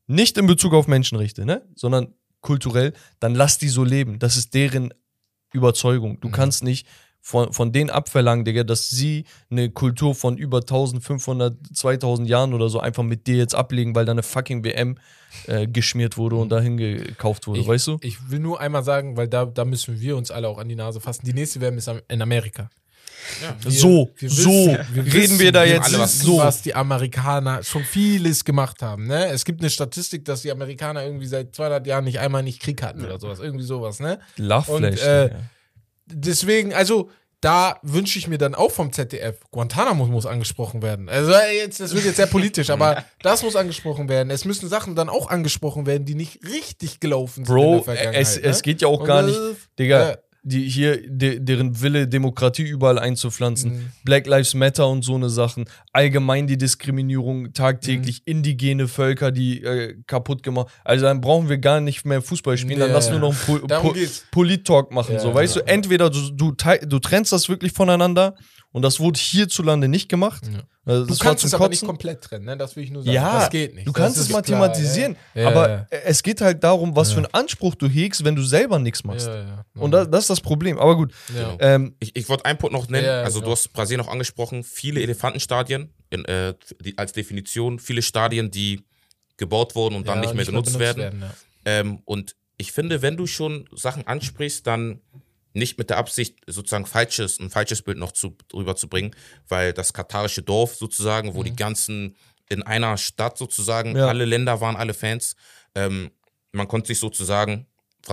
nicht 0.08 0.38
in 0.38 0.46
Bezug 0.46 0.74
auf 0.74 0.88
Menschenrechte, 0.88 1.46
ne? 1.46 1.66
sondern 1.76 2.14
kulturell, 2.42 2.94
dann 3.20 3.36
lass 3.36 3.58
die 3.58 3.70
so 3.70 3.84
leben. 3.84 4.20
Das 4.20 4.38
ist 4.38 4.54
deren 4.54 4.94
Überzeugung. 5.54 6.14
Mhm. 6.14 6.22
Du 6.22 6.30
kannst 6.30 6.64
nicht 6.64 6.88
von, 7.22 7.54
von 7.54 7.72
denen 7.72 7.90
abverlangen, 7.90 8.46
Digga, 8.46 8.64
dass 8.64 8.90
sie 8.90 9.26
eine 9.50 9.70
Kultur 9.70 10.16
von 10.16 10.38
über 10.38 10.58
1500, 10.58 11.56
2000 11.74 12.28
Jahren 12.28 12.54
oder 12.54 12.68
so 12.68 12.80
einfach 12.80 13.04
mit 13.04 13.28
dir 13.28 13.38
jetzt 13.38 13.54
ablegen, 13.54 13.96
weil 13.96 14.06
da 14.06 14.12
eine 14.12 14.24
fucking 14.24 14.64
WM 14.64 14.98
äh, 15.46 15.68
geschmiert 15.68 16.18
wurde 16.18 16.36
und 16.38 16.50
dahin 16.50 16.78
gekauft 16.78 17.48
wurde, 17.48 17.62
ich, 17.62 17.68
weißt 17.68 17.88
du? 17.88 17.98
Ich 18.02 18.32
will 18.32 18.40
nur 18.40 18.60
einmal 18.60 18.84
sagen, 18.84 19.18
weil 19.18 19.28
da, 19.28 19.46
da 19.46 19.66
müssen 19.66 20.02
wir 20.02 20.18
uns 20.18 20.32
alle 20.32 20.48
auch 20.48 20.58
an 20.58 20.68
die 20.68 20.76
Nase 20.76 21.00
fassen. 21.00 21.26
Die 21.26 21.34
nächste 21.34 21.62
WM 21.62 21.78
ist 21.78 21.90
in 22.08 22.22
Amerika. 22.22 22.70
Wir- 23.62 23.72
so, 23.72 24.12
wir 24.18 24.30
so 24.30 24.50
wissen- 24.50 24.86
wir 24.94 25.14
reden 25.14 25.40
wir 25.40 25.52
da 25.52 25.64
jetzt 25.64 25.86
alle 25.86 26.00
was- 26.00 26.20
so. 26.20 26.38
was 26.38 26.62
die 26.62 26.74
Amerikaner 26.76 27.64
schon 27.64 27.84
vieles 27.84 28.44
gemacht 28.46 28.82
haben. 28.82 29.08
Ne? 29.08 29.28
Es 29.28 29.46
gibt 29.46 29.62
eine 29.62 29.70
Statistik, 29.70 30.26
dass 30.26 30.42
die 30.42 30.52
Amerikaner 30.52 31.04
irgendwie 31.04 31.28
seit 31.28 31.56
200 31.56 31.86
Jahren 31.88 32.04
nicht 32.06 32.20
einmal 32.20 32.44
nicht 32.44 32.62
Krieg 32.62 32.82
hatten 32.84 33.04
oder 33.06 33.20
sowas. 33.20 33.40
Irgendwie 33.40 33.66
sowas. 33.66 34.00
Ne? 34.00 34.20
Lachflash. 34.38 34.78
Und, 34.78 35.02
äh. 35.02 35.30
Deswegen, 36.08 36.74
also 36.74 37.10
da 37.40 37.80
wünsche 37.82 38.20
ich 38.20 38.28
mir 38.28 38.38
dann 38.38 38.54
auch 38.54 38.70
vom 38.72 38.92
ZDF, 38.94 39.40
Guantanamo 39.50 40.06
muss 40.06 40.26
angesprochen 40.28 40.82
werden. 40.84 41.10
Also 41.10 41.32
äh, 41.32 41.58
jetzt, 41.58 41.80
das 41.80 41.94
wird 41.96 42.06
jetzt 42.06 42.18
sehr 42.18 42.28
politisch, 42.28 42.70
aber 42.70 43.04
das 43.24 43.42
muss 43.44 43.56
angesprochen 43.56 44.10
werden. 44.10 44.30
Es 44.30 44.46
müssen 44.46 44.70
Sachen 44.70 44.96
dann 44.96 45.10
auch 45.10 45.30
angesprochen 45.30 45.86
werden, 45.88 46.06
die 46.06 46.14
nicht 46.16 46.40
richtig 46.48 47.00
gelaufen 47.00 47.46
sind 47.46 47.50
in 47.50 47.62
Bro, 47.62 47.74
der 47.78 47.84
Vergangenheit. 47.84 48.22
es, 48.22 48.36
ne? 48.36 48.44
es 48.44 48.62
geht 48.62 48.82
ja 48.82 48.88
auch 48.90 49.00
Und 49.00 49.08
gar 49.08 49.24
das- 49.24 49.32
nicht, 49.32 49.70
Digga, 49.80 50.10
Ja. 50.12 50.18
Die 50.44 50.68
hier, 50.68 51.00
de, 51.08 51.40
deren 51.40 51.82
Wille, 51.82 52.08
Demokratie 52.08 52.64
überall 52.64 52.98
einzupflanzen, 52.98 53.72
Mhm. 53.72 53.86
Black 54.04 54.26
Lives 54.26 54.56
Matter 54.56 54.88
und 54.88 55.04
so 55.04 55.14
eine 55.16 55.30
Sachen, 55.30 55.66
allgemein 55.94 56.48
die 56.48 56.58
Diskriminierung 56.58 57.54
tagtäglich, 57.54 58.18
Mhm. 58.26 58.32
indigene 58.32 58.88
Völker, 58.88 59.32
die 59.32 59.62
äh, 59.64 59.96
kaputt 60.08 60.42
gemacht. 60.42 60.68
Also 60.84 61.06
dann 61.06 61.22
brauchen 61.22 61.48
wir 61.50 61.60
gar 61.60 61.80
nicht 61.80 62.06
mehr 62.06 62.22
Fußball 62.24 62.58
spielen, 62.58 62.80
dann 62.80 62.90
Ja, 62.90 62.96
lass 62.96 63.10
nur 63.12 63.20
noch 63.20 63.36
einen 63.48 63.62
po 63.62 63.68
po. 63.68 63.96
Polit-Talk 64.32 64.92
machen. 64.92 65.14
Ja, 65.14 65.20
so, 65.20 65.34
weißt 65.34 65.58
ja. 65.58 65.62
du, 65.62 65.68
entweder 65.68 66.10
du, 66.10 66.32
du, 66.32 66.54
du 66.88 67.00
trennst 67.00 67.32
das 67.32 67.48
wirklich 67.48 67.72
voneinander 67.74 68.36
und 68.72 68.82
das 68.82 69.00
wurde 69.00 69.20
hierzulande 69.20 69.88
nicht 69.88 70.10
gemacht. 70.10 70.44
Ja. 70.52 70.62
Also 70.84 71.04
Du 71.04 71.10
das 71.10 71.20
kannst 71.20 71.44
es 71.46 71.54
aber 71.54 71.70
nicht 71.70 71.86
komplett 71.86 72.22
trennen, 72.22 72.46
ne? 72.46 72.58
das 72.58 72.76
will 72.76 72.84
ich 72.84 72.90
nur 72.90 73.04
sagen. 73.04 73.14
Ja, 73.14 73.40
das 73.42 73.50
geht 73.52 73.76
nicht. 73.76 73.88
du 73.88 73.92
Das 73.92 74.02
kannst 74.02 74.18
es 74.18 74.28
klar, 74.28 74.40
mathematisieren, 74.40 75.16
ja. 75.36 75.42
Ja, 75.44 75.48
aber 75.50 75.70
ja. 75.70 75.88
es 76.06 76.24
geht 76.24 76.42
halt 76.42 76.64
darum, 76.64 76.96
was 76.96 77.10
Ja. 77.10 77.14
für 77.16 77.20
einen 77.26 77.34
Anspruch 77.34 77.76
du 77.76 77.88
hegst, 77.88 78.24
wenn 78.24 78.36
du 78.36 78.42
selber 78.42 78.80
nichts 78.80 79.04
machst. 79.04 79.28
Ja, 79.28 79.36
ja. 79.44 79.66
Und 79.76 79.92
da, 79.92 80.06
das 80.06 80.22
ist 80.22 80.30
das 80.32 80.42
Problem. 80.42 80.80
Aber 80.80 80.96
gut. 80.96 81.14
ja. 81.36 81.56
Ähm, 81.60 81.96
Ich, 82.00 82.16
ich 82.16 82.28
wollte 82.30 82.46
einen 82.46 82.58
Punkt 82.58 82.74
noch 82.74 82.90
nennen. 82.90 83.06
Ja, 83.06 83.22
also, 83.22 83.42
du 83.42 83.52
hast 83.52 83.72
Brasilien 83.74 84.04
auch 84.04 84.12
angesprochen. 84.12 84.64
Viele 84.64 85.02
Elefantenstadien 85.02 85.94
in, 86.10 86.26
äh, 86.26 86.56
die, 86.84 86.98
als 86.98 87.12
Definition. 87.14 87.78
Viele 87.78 88.02
Stadien, 88.02 88.50
die 88.50 88.84
gebaut 89.38 89.76
wurden 89.76 89.94
und 89.96 90.08
dann 90.08 90.16
Ja, 90.18 90.22
nicht 90.22 90.34
mehr 90.36 90.46
genutzt 90.46 90.80
werden. 90.80 91.22
ja. 91.22 91.32
Ähm, 91.66 92.00
und 92.06 92.36
ich 92.58 92.72
finde, 92.72 93.02
wenn 93.04 93.18
du 93.18 93.28
schon 93.28 93.68
Sachen 93.76 94.06
ansprichst, 94.08 94.66
dann 94.66 95.02
nicht 95.54 95.78
mit 95.78 95.90
der 95.90 95.98
Absicht, 95.98 96.38
sozusagen 96.48 96.86
falsches, 96.86 97.40
ein 97.40 97.50
falsches 97.50 97.82
Bild 97.82 97.98
noch 97.98 98.12
zu, 98.12 98.36
drüber 98.48 98.76
zu 98.76 98.88
bringen, 98.88 99.16
weil 99.48 99.74
das 99.74 99.94
katarische 99.94 100.42
Dorf 100.42 100.76
sozusagen, 100.76 101.34
wo 101.36 101.44
die 101.44 101.56
ganzen 101.56 102.16
in 102.50 102.64
einer 102.64 102.98
Stadt 102.98 103.38
sozusagen, 103.38 103.96
Ja. 103.96 104.08
alle 104.08 104.26
Länder 104.26 104.60
waren 104.62 104.76
alle 104.76 104.94
Fans. 104.94 105.36
Ähm, 105.76 106.12
man 106.52 106.68
konnte 106.68 106.88
sich 106.88 107.00
sozusagen, 107.00 107.66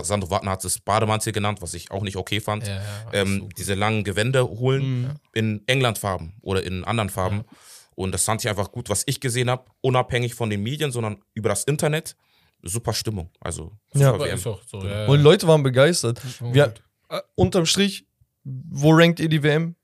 Sandro 0.02 0.31
Wagner 0.31 0.52
hat 0.52 0.65
es 0.65 0.78
Bademantel 0.78 1.32
genannt, 1.32 1.60
was 1.62 1.74
ich 1.74 1.90
auch 1.90 2.02
nicht 2.02 2.16
okay 2.16 2.40
fand, 2.40 2.66
Ja, 2.66 2.74
ja, 2.77 2.82
ähm, 3.15 3.48
diese 3.56 3.74
langen 3.74 4.05
Gewände 4.05 4.44
holen 4.47 5.02
Mhm. 5.02 5.15
in 5.35 5.62
Englandfarben 5.66 6.35
oder 6.43 6.62
in 6.62 6.85
anderen 6.85 7.10
Farben. 7.10 7.44
Und 7.97 8.12
das 8.12 8.24
fand 8.24 8.44
ich 8.44 8.48
einfach 8.48 8.70
gut, 8.70 8.89
was 8.90 9.02
ich 9.06 9.19
gesehen 9.20 9.51
habe, 9.51 9.65
unabhängig 9.81 10.35
von 10.35 10.51
den 10.51 10.62
Medien, 10.62 10.93
sondern 10.93 11.20
über 11.35 11.48
das 11.48 11.65
Internet. 11.65 12.15
Super 12.62 12.93
Stimmung. 12.93 13.31
Also 13.40 13.73
Ja. 13.94 14.15
ist 14.24 14.47
auch 14.47 14.60
so, 14.66 14.85
ja, 14.86 15.06
Und. 15.06 15.20
Leute 15.20 15.47
waren 15.48 15.62
begeistert. 15.65 16.20
Wir. 16.40 16.74
Äh, 17.10 17.20
unterm 17.35 17.66
Strich, 17.66 18.06
wo 18.44 18.93
rankt 18.93 19.20
ihr 19.20 19.28
die 19.28 19.43
WM? 19.43 19.74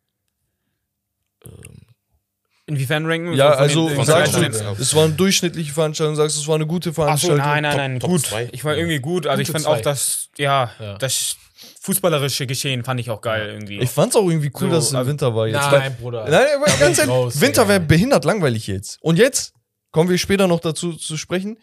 Inwiefern 2.66 3.04
ranken 3.04 3.30
wir? 3.30 3.36
Ja, 3.36 3.50
also 3.50 3.90
sagst 4.04 4.34
du, 4.34 4.40
es 4.80 4.94
war 4.94 5.04
eine 5.04 5.12
durchschnittliche 5.12 5.70
Veranstaltung, 5.72 6.16
sagst 6.16 6.36
du, 6.36 6.40
es 6.40 6.48
war 6.48 6.54
eine 6.54 6.66
gute 6.66 6.88
Ach 6.90 6.94
so, 6.94 7.02
Veranstaltung. 7.02 7.38
nein, 7.38 7.62
nein, 7.62 7.70
Top- 7.72 7.78
nein, 7.78 8.00
Top 8.00 8.10
gut. 8.10 8.20
zwei. 8.26 8.48
Ich 8.52 8.64
war 8.64 8.74
irgendwie 8.74 9.00
gut. 9.00 9.26
Also 9.26 9.42
ich 9.42 9.48
Gute 9.48 9.60
fand 9.60 9.66
auch 9.66 9.76
zwei. 9.76 9.82
das, 9.82 10.30
ja, 10.38 10.70
Ja. 10.80 10.96
das 10.96 11.36
fußballerische 11.82 12.46
Geschehen 12.46 12.82
fand 12.82 13.00
ich 13.00 13.10
auch 13.10 13.20
geil 13.20 13.50
irgendwie. 13.50 13.80
Ich 13.80 13.90
fand's 13.90 14.16
auch 14.16 14.26
irgendwie 14.26 14.50
cool, 14.54 14.68
So, 14.70 14.70
dass 14.70 14.84
es 14.86 14.90
im 14.92 14.96
also- 14.96 15.10
Winter 15.10 15.34
war 15.34 15.46
jetzt. 15.46 15.56
Nein, 15.60 15.72
weil, 15.72 15.90
Bruder. 15.90 16.24
nein, 16.30 16.46
aber 16.56 16.64
ganz 16.64 16.80
ich 16.92 16.98
ehrlich, 17.00 17.08
raus, 17.08 17.40
Winter 17.42 17.68
wäre 17.68 17.80
behindert 17.80 18.24
langweilig 18.24 18.66
jetzt. 18.66 18.98
Und 19.02 19.18
jetzt 19.18 19.52
kommen 19.90 20.08
wir 20.08 20.16
später 20.16 20.46
noch 20.48 20.60
dazu 20.60 20.94
zu 20.94 21.18
sprechen. 21.18 21.58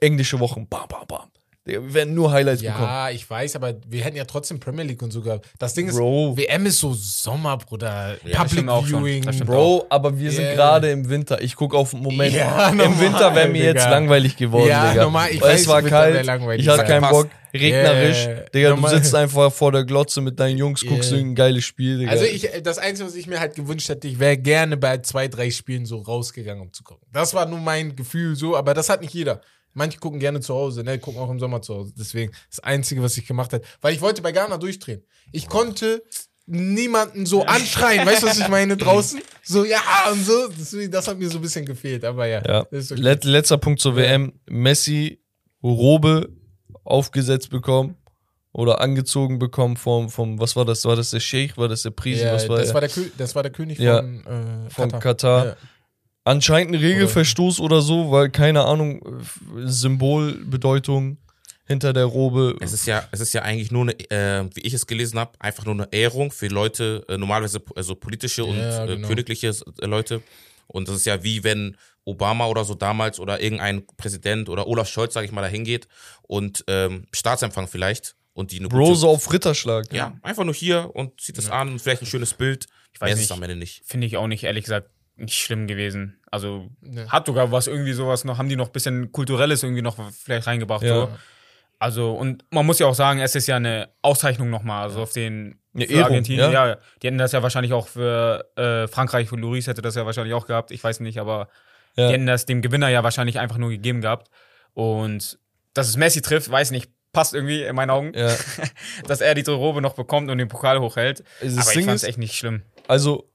Englische 0.00 0.40
Wochen, 0.40 0.66
bam, 0.66 0.88
bam, 0.88 1.06
bam. 1.06 1.30
Wir 1.64 1.94
werden 1.94 2.12
nur 2.14 2.32
Highlights 2.32 2.60
bekommen. 2.60 2.82
Ja, 2.82 3.10
ich 3.10 3.28
weiß, 3.30 3.54
aber 3.54 3.74
wir 3.86 4.02
hätten 4.02 4.16
ja 4.16 4.24
trotzdem 4.24 4.58
Premier 4.58 4.82
League 4.84 5.00
und 5.00 5.12
so 5.12 5.20
gehabt. 5.20 5.46
Das 5.60 5.74
Ding 5.74 5.86
ist, 5.88 5.96
Bro. 5.96 6.36
WM 6.36 6.66
ist 6.66 6.78
so 6.80 6.92
Sommer, 6.92 7.56
Bruder. 7.56 8.16
Ja, 8.24 8.42
Public 8.42 8.68
auch. 8.68 8.84
Viewing. 8.84 9.24
Bro, 9.46 9.86
aber 9.88 10.18
wir 10.18 10.32
sind 10.32 10.42
Yeah. 10.46 10.54
gerade 10.54 10.90
im 10.90 11.08
Winter. 11.08 11.40
Ich 11.40 11.54
gucke 11.54 11.76
auf 11.76 11.90
den 11.92 12.00
Moment. 12.00 12.34
Ja, 12.34 12.68
Im 12.70 12.78
normal, 12.78 13.00
Winter 13.00 13.34
wäre 13.36 13.48
mir 13.48 13.62
jetzt 13.64 13.88
langweilig 13.88 14.36
geworden, 14.36 14.68
Ja, 14.68 14.90
Digga. 14.90 15.04
normal, 15.04 15.30
ich 15.30 15.40
weiß, 15.40 15.60
es 15.60 15.68
war 15.68 15.82
kalt, 15.82 16.26
langweilig. 16.26 16.62
ich 16.64 16.68
hatte 16.68 16.84
keinen. 16.84 17.08
Bock, 17.08 17.28
regnerisch. 17.54 18.26
Yeah. 18.26 18.40
Digga, 18.52 18.68
du 18.70 18.74
Normal. 18.74 18.90
sitzt 18.96 19.14
einfach 19.14 19.52
vor 19.52 19.70
der 19.70 19.84
Glotze 19.84 20.20
mit 20.20 20.40
deinen 20.40 20.58
Jungs, 20.58 20.80
guckst 20.84 21.10
Yeah. 21.10 21.18
irgendein 21.18 21.34
geiles 21.36 21.64
Spiel, 21.64 21.98
Digga. 21.98 22.10
Also 22.10 22.24
ich, 22.24 22.48
das 22.64 22.78
Einzige, 22.78 23.06
was 23.08 23.14
ich 23.14 23.28
mir 23.28 23.38
halt 23.38 23.54
gewünscht 23.54 23.88
hätte, 23.88 24.08
ich 24.08 24.18
wäre 24.18 24.36
gerne 24.36 24.76
bei 24.76 24.98
zwei, 24.98 25.28
drei 25.28 25.50
Spielen 25.52 25.86
so 25.86 25.98
rausgegangen, 25.98 26.60
um 26.62 26.72
zu 26.72 26.82
gucken. 26.82 27.06
Das 27.12 27.34
war 27.34 27.46
nur 27.46 27.60
mein 27.60 27.94
Gefühl 27.94 28.34
so, 28.34 28.56
aber 28.56 28.74
das 28.74 28.88
hat 28.88 29.00
nicht 29.00 29.14
jeder. 29.14 29.40
Manche 29.74 29.98
gucken 29.98 30.20
gerne 30.20 30.40
zu 30.40 30.54
Hause, 30.54 30.84
ne, 30.84 30.98
gucken 30.98 31.20
auch 31.20 31.30
im 31.30 31.38
Sommer 31.40 31.62
zu 31.62 31.74
Hause. 31.74 31.92
Deswegen 31.98 32.32
das 32.50 32.60
Einzige, 32.60 33.02
was 33.02 33.16
ich 33.16 33.26
gemacht 33.26 33.52
habe, 33.52 33.64
weil 33.80 33.94
ich 33.94 34.00
wollte 34.00 34.22
bei 34.22 34.32
Ghana 34.32 34.58
durchdrehen. 34.58 35.02
Ich 35.32 35.48
konnte 35.48 36.02
niemanden 36.46 37.24
so 37.26 37.44
anschreien, 37.44 38.06
weißt 38.06 38.22
du, 38.22 38.26
was 38.26 38.38
ich 38.38 38.48
meine, 38.48 38.76
draußen? 38.78 39.20
So, 39.42 39.64
ja, 39.64 39.80
und 40.10 40.24
so. 40.24 40.48
Deswegen, 40.48 40.90
das 40.90 41.08
hat 41.08 41.18
mir 41.18 41.28
so 41.30 41.38
ein 41.38 41.42
bisschen 41.42 41.64
gefehlt, 41.64 42.04
aber 42.04 42.26
ja. 42.26 42.42
Ja. 42.46 42.60
okay. 42.62 42.82
Let, 42.94 43.24
letzter 43.24 43.58
Punkt 43.58 43.80
zur 43.80 43.96
WM. 43.96 44.32
Messi, 44.48 45.20
Robe 45.62 46.28
aufgesetzt 46.84 47.50
bekommen 47.50 47.96
oder 48.52 48.80
angezogen 48.80 49.38
bekommen 49.38 49.76
vom, 49.76 50.10
vom, 50.10 50.38
was 50.38 50.56
war 50.56 50.64
das? 50.64 50.84
War 50.84 50.96
das 50.96 51.10
der 51.10 51.20
Sheikh? 51.20 51.56
War 51.56 51.68
das 51.68 51.82
der 51.82 51.90
Prisi? 51.90 52.24
ja, 52.24 52.34
was 52.34 52.48
war 52.48 52.58
das, 52.58 52.74
war 52.74 52.80
der 52.80 52.90
Kö 52.90 53.04
das 53.16 53.34
war 53.34 53.42
der 53.42 53.52
König 53.52 53.78
Ja. 53.78 53.98
von, 54.02 54.26
äh, 54.26 54.70
von 54.70 54.90
Katar. 54.90 55.00
Katar. 55.00 55.56
Ja. 56.24 56.32
Anscheinend 56.32 56.74
ein 56.74 56.80
Regelverstoß 56.80 57.60
oder 57.60 57.82
so, 57.82 58.10
weil 58.10 58.30
keine 58.30 58.64
Ahnung, 58.64 59.00
äh, 59.02 59.66
Symbolbedeutung 59.66 61.18
hinter 61.66 61.92
der 61.92 62.04
Robe. 62.04 62.56
Es 62.60 62.72
ist 62.72 62.86
ja, 62.86 63.06
es 63.12 63.20
ist 63.20 63.32
ja 63.32 63.42
eigentlich 63.42 63.70
nur 63.70 63.82
eine, 63.82 63.92
äh, 64.10 64.48
wie 64.54 64.60
ich 64.60 64.74
es 64.74 64.86
gelesen 64.86 65.18
habe, 65.18 65.32
einfach 65.40 65.64
nur 65.64 65.74
eine 65.74 65.88
Ehrung 65.92 66.30
für 66.30 66.48
Leute, 66.48 67.04
äh, 67.08 67.16
normalerweise 67.16 67.62
also 67.76 67.94
politische 67.94 68.44
und 68.44 68.56
Ja, 68.56 68.84
äh, 68.84 68.86
genau. 68.88 69.08
königliche 69.08 69.48
äh, 69.48 69.86
Leute. 69.86 70.22
Und 70.66 70.88
das 70.88 70.96
ist 70.96 71.06
ja 71.06 71.22
wie 71.22 71.44
wenn 71.44 71.76
Obama 72.04 72.46
oder 72.46 72.64
so 72.64 72.74
damals 72.74 73.20
oder 73.20 73.40
irgendein 73.40 73.86
Präsident 73.96 74.48
oder 74.48 74.66
Olaf 74.66 74.88
Scholz, 74.88 75.14
sage 75.14 75.26
ich 75.26 75.32
mal, 75.32 75.42
da 75.42 75.48
hingeht 75.48 75.86
und 76.22 76.64
ähm, 76.66 77.06
Staatsempfang 77.12 77.68
vielleicht 77.68 78.16
und 78.32 78.50
die 78.50 78.58
eine 78.60 78.94
so 78.94 79.08
auf 79.08 79.32
Ritterschlag. 79.32 79.92
ja, 79.92 80.14
einfach 80.22 80.44
nur 80.44 80.54
hier 80.54 80.90
und 80.94 81.20
zieht 81.20 81.38
es 81.38 81.50
an 81.50 81.68
und 81.68 81.78
vielleicht 81.80 82.02
ein 82.02 82.06
schönes 82.06 82.34
Bild. 82.34 82.66
Ich 82.94 83.00
weiß 83.00 83.16
nicht. 83.16 83.24
es 83.24 83.32
am 83.32 83.42
Ende 83.42 83.56
nicht. 83.56 83.82
Finde 83.84 84.06
ich 84.06 84.16
auch 84.16 84.26
nicht, 84.26 84.44
ehrlich 84.44 84.64
gesagt, 84.64 84.90
nicht 85.22 85.38
schlimm 85.38 85.66
gewesen. 85.66 86.20
Also 86.30 86.68
Nee. 86.80 87.06
hat 87.08 87.26
sogar 87.26 87.50
was 87.52 87.66
irgendwie 87.66 87.92
sowas 87.92 88.24
noch, 88.24 88.38
haben 88.38 88.48
die 88.48 88.56
noch 88.56 88.66
ein 88.66 88.72
bisschen 88.72 89.10
Kulturelles 89.12 89.62
irgendwie 89.62 89.82
noch 89.82 89.96
vielleicht 90.12 90.46
reingebracht. 90.46 90.82
Ja. 90.82 90.94
So. 90.94 91.08
Also, 91.78 92.12
und 92.12 92.44
man 92.50 92.64
muss 92.64 92.78
ja 92.78 92.86
auch 92.86 92.94
sagen, 92.94 93.18
es 93.20 93.34
ist 93.34 93.48
ja 93.48 93.56
eine 93.56 93.88
Auszeichnung 94.02 94.50
nochmal, 94.50 94.84
also 94.84 95.02
auf 95.02 95.12
den 95.12 95.58
Eine 95.74 95.86
für 95.86 95.92
Ehrung, 95.94 96.04
Argentinien. 96.10 96.52
ja. 96.52 96.68
Ja. 96.68 96.76
die 97.02 97.06
hätten 97.08 97.18
das 97.18 97.32
ja 97.32 97.42
wahrscheinlich 97.42 97.72
auch 97.72 97.88
für 97.88 98.44
äh, 98.56 98.86
Frankreich, 98.86 99.28
für 99.28 99.36
Loris 99.36 99.66
hätte 99.66 99.82
das 99.82 99.96
ja 99.96 100.06
wahrscheinlich 100.06 100.34
auch 100.34 100.46
gehabt, 100.46 100.70
ich 100.70 100.82
weiß 100.84 101.00
nicht, 101.00 101.18
aber 101.18 101.48
Ja. 101.96 102.06
die 102.06 102.12
hätten 102.14 102.26
das 102.26 102.46
dem 102.46 102.62
Gewinner 102.62 102.88
ja 102.88 103.02
wahrscheinlich 103.02 103.38
einfach 103.40 103.58
nur 103.58 103.70
gegeben 103.70 104.00
gehabt. 104.00 104.28
Und 104.74 105.38
dass 105.74 105.88
es 105.88 105.96
Messi 105.96 106.22
trifft, 106.22 106.50
weiß 106.50 106.70
nicht, 106.70 106.90
passt 107.12 107.34
irgendwie 107.34 107.62
in 107.62 107.74
meinen 107.74 107.90
Augen, 107.90 108.12
dass 109.08 109.20
er 109.20 109.34
die 109.34 109.42
Robe 109.50 109.82
noch 109.82 109.94
bekommt 109.94 110.30
und 110.30 110.38
den 110.38 110.48
Pokal 110.48 110.78
hochhält. 110.80 111.24
Das 111.40 111.52
aber 111.58 111.78
ich 111.78 111.84
fand 111.84 111.96
es 111.96 112.02
ist- 112.04 112.08
echt 112.08 112.18
nicht 112.18 112.34
schlimm. 112.36 112.62
Also, 112.88 113.28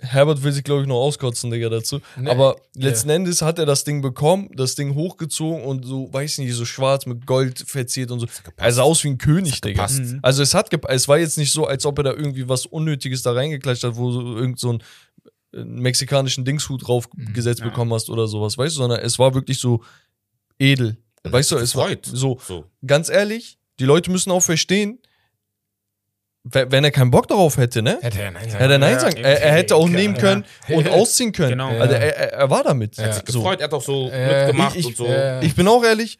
Herbert 0.00 0.42
will 0.44 0.52
sich, 0.52 0.62
glaube 0.62 0.82
ich, 0.82 0.86
noch 0.86 0.96
auskotzen, 1.00 1.50
Digga, 1.50 1.68
dazu. 1.68 2.00
Nee, 2.16 2.30
Aber 2.30 2.56
letzten 2.76 3.10
Endes 3.10 3.42
hat 3.42 3.58
er 3.58 3.66
das 3.66 3.82
Ding 3.82 4.00
bekommen, 4.00 4.48
das 4.54 4.76
Ding 4.76 4.94
hochgezogen 4.94 5.64
und 5.64 5.84
so, 5.84 6.12
weiß 6.12 6.38
nicht, 6.38 6.54
so 6.54 6.64
schwarz 6.64 7.04
mit 7.04 7.26
Gold 7.26 7.64
verziert 7.66 8.12
und 8.12 8.20
so. 8.20 8.26
Er 8.56 8.72
sah 8.72 8.82
aus 8.82 9.02
wie 9.02 9.08
ein 9.08 9.18
König, 9.18 9.60
Digga. 9.60 9.74
gepasst. 9.86 9.98
Mhm. 10.00 10.20
Also 10.22 10.42
es 10.42 10.54
hat 10.54 10.70
gep- 10.70 10.86
es 10.88 11.08
war 11.08 11.18
jetzt 11.18 11.36
nicht 11.36 11.50
so, 11.50 11.66
als 11.66 11.84
ob 11.84 11.98
er 11.98 12.04
da 12.04 12.10
irgendwie 12.12 12.48
was 12.48 12.64
Unnötiges 12.66 13.22
da 13.22 13.32
reingeklatscht 13.32 13.82
hat, 13.82 13.96
wo 13.96 14.12
du 14.12 14.36
irgend 14.36 14.60
so 14.60 14.68
einen 14.70 14.82
äh, 15.52 15.64
mexikanischen 15.64 16.44
Dingshut 16.44 16.86
draufgesetzt 16.86 17.60
Ja. 17.60 17.66
bekommen 17.66 17.92
hast 17.92 18.08
oder 18.08 18.28
sowas, 18.28 18.56
weißt 18.56 18.76
du, 18.76 18.78
sondern 18.82 19.00
es 19.00 19.18
war 19.18 19.34
wirklich 19.34 19.58
so 19.58 19.82
edel. 20.60 20.96
Weißt 21.24 21.50
du, 21.50 21.56
es 21.56 21.74
war 21.74 21.88
so, 22.02 22.38
So. 22.46 22.64
ganz 22.86 23.08
ehrlich, 23.08 23.58
die 23.80 23.84
Leute 23.84 24.10
müssen 24.12 24.30
auch 24.30 24.42
verstehen, 24.42 25.00
wenn 26.52 26.84
er 26.84 26.90
keinen 26.90 27.10
Bock 27.10 27.28
darauf 27.28 27.56
hätte, 27.56 27.82
ne? 27.82 27.98
Hätte 28.00 28.20
er 28.22 28.30
nein 28.30 28.44
sagen. 28.48 28.58
Hätte 28.58 28.72
er 28.74 28.78
Nein 28.78 28.92
Ja, 28.92 29.00
sagen. 29.00 29.16
Er, 29.16 29.42
er 29.42 29.52
hätte 29.52 29.76
auch 29.76 29.88
ja, 29.88 29.94
nehmen 29.96 30.14
ja. 30.14 30.20
können 30.20 30.44
und 30.68 30.86
Ja. 30.86 30.92
ausziehen 30.92 31.32
können. 31.32 31.50
Genau. 31.50 31.68
Also 31.68 31.94
er, 31.94 32.16
er, 32.16 32.32
er 32.32 32.50
war 32.50 32.62
damit. 32.64 32.96
Ja. 32.96 33.12
Sich 33.12 33.22
So. 33.28 33.40
gefreut, 33.40 33.60
er 33.60 33.64
hat 33.64 33.74
auch 33.74 33.82
so 33.82 34.08
Äh, 34.10 34.46
mitgemacht 34.46 34.76
ich- 34.76 34.86
und 34.86 34.96
so. 34.96 35.06
äh, 35.06 35.44
Ich 35.44 35.54
bin 35.54 35.66
auch 35.68 35.82
ehrlich, 35.84 36.18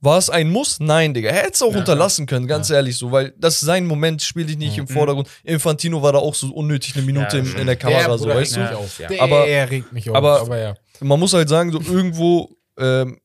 War 0.00 0.18
es 0.18 0.28
ein 0.28 0.50
Muss? 0.50 0.80
Nein, 0.80 1.14
Digga. 1.14 1.30
Er 1.30 1.36
hätte 1.44 1.52
es 1.54 1.62
auch 1.62 1.74
unterlassen 1.74 2.26
können, 2.26 2.46
ganz 2.46 2.68
ehrlich 2.68 2.98
so, 2.98 3.10
weil 3.10 3.32
das 3.38 3.54
ist 3.54 3.60
sein 3.60 3.86
Moment, 3.86 4.20
spiele 4.20 4.50
ich 4.50 4.58
nicht 4.58 4.76
im 4.76 4.86
Vordergrund. 4.86 5.28
Infantino 5.44 6.02
war 6.02 6.12
da 6.12 6.18
auch 6.18 6.34
so 6.34 6.48
unnötig 6.52 6.94
eine 6.94 7.06
Minute 7.06 7.38
Ja, 7.38 7.44
schon. 7.46 7.58
in 7.60 7.66
der 7.66 7.76
Kamera, 7.76 8.18
so, 8.18 8.24
Bruder, 8.24 8.36
weißt 8.36 8.56
regt 8.58 8.66
du? 8.68 8.70
mich 8.70 8.78
auf. 8.84 8.98
Ja. 8.98 9.08
Der 9.08 9.22
Aber- 9.22 9.44
regt 9.46 9.92
mich 9.94 10.10
auf. 10.10 10.16
aber- 10.16 10.40
aber 10.42 10.58
ja. 10.58 10.74
Man 11.00 11.18
muss 11.18 11.32
halt 11.32 11.48
sagen, 11.48 11.72
so 11.72 11.80
irgendwo 11.80 12.50
ähm, 12.78 13.18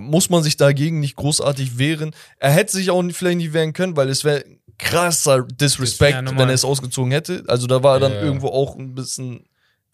muss 0.00 0.28
man 0.28 0.42
sich 0.42 0.56
dagegen 0.56 0.98
nicht 0.98 1.14
großartig 1.14 1.78
wehren. 1.78 2.14
Er 2.38 2.50
hätte 2.50 2.72
sich 2.72 2.90
auch 2.90 3.02
vielleicht 3.12 3.36
nicht 3.36 3.52
wehren 3.52 3.72
können, 3.72 3.96
weil 3.96 4.08
es 4.08 4.24
wäre 4.24 4.42
krasser 4.82 5.42
Disrespect, 5.44 6.12
Ja, 6.14 6.26
wenn 6.26 6.48
er 6.48 6.54
es 6.54 6.64
ausgezogen 6.64 7.12
hätte. 7.12 7.44
Also 7.48 7.66
da 7.66 7.82
war 7.82 7.98
dann 8.00 8.12
Ja. 8.12 8.22
irgendwo 8.22 8.48
auch 8.48 8.76
ein 8.76 8.94
bisschen, 8.94 9.46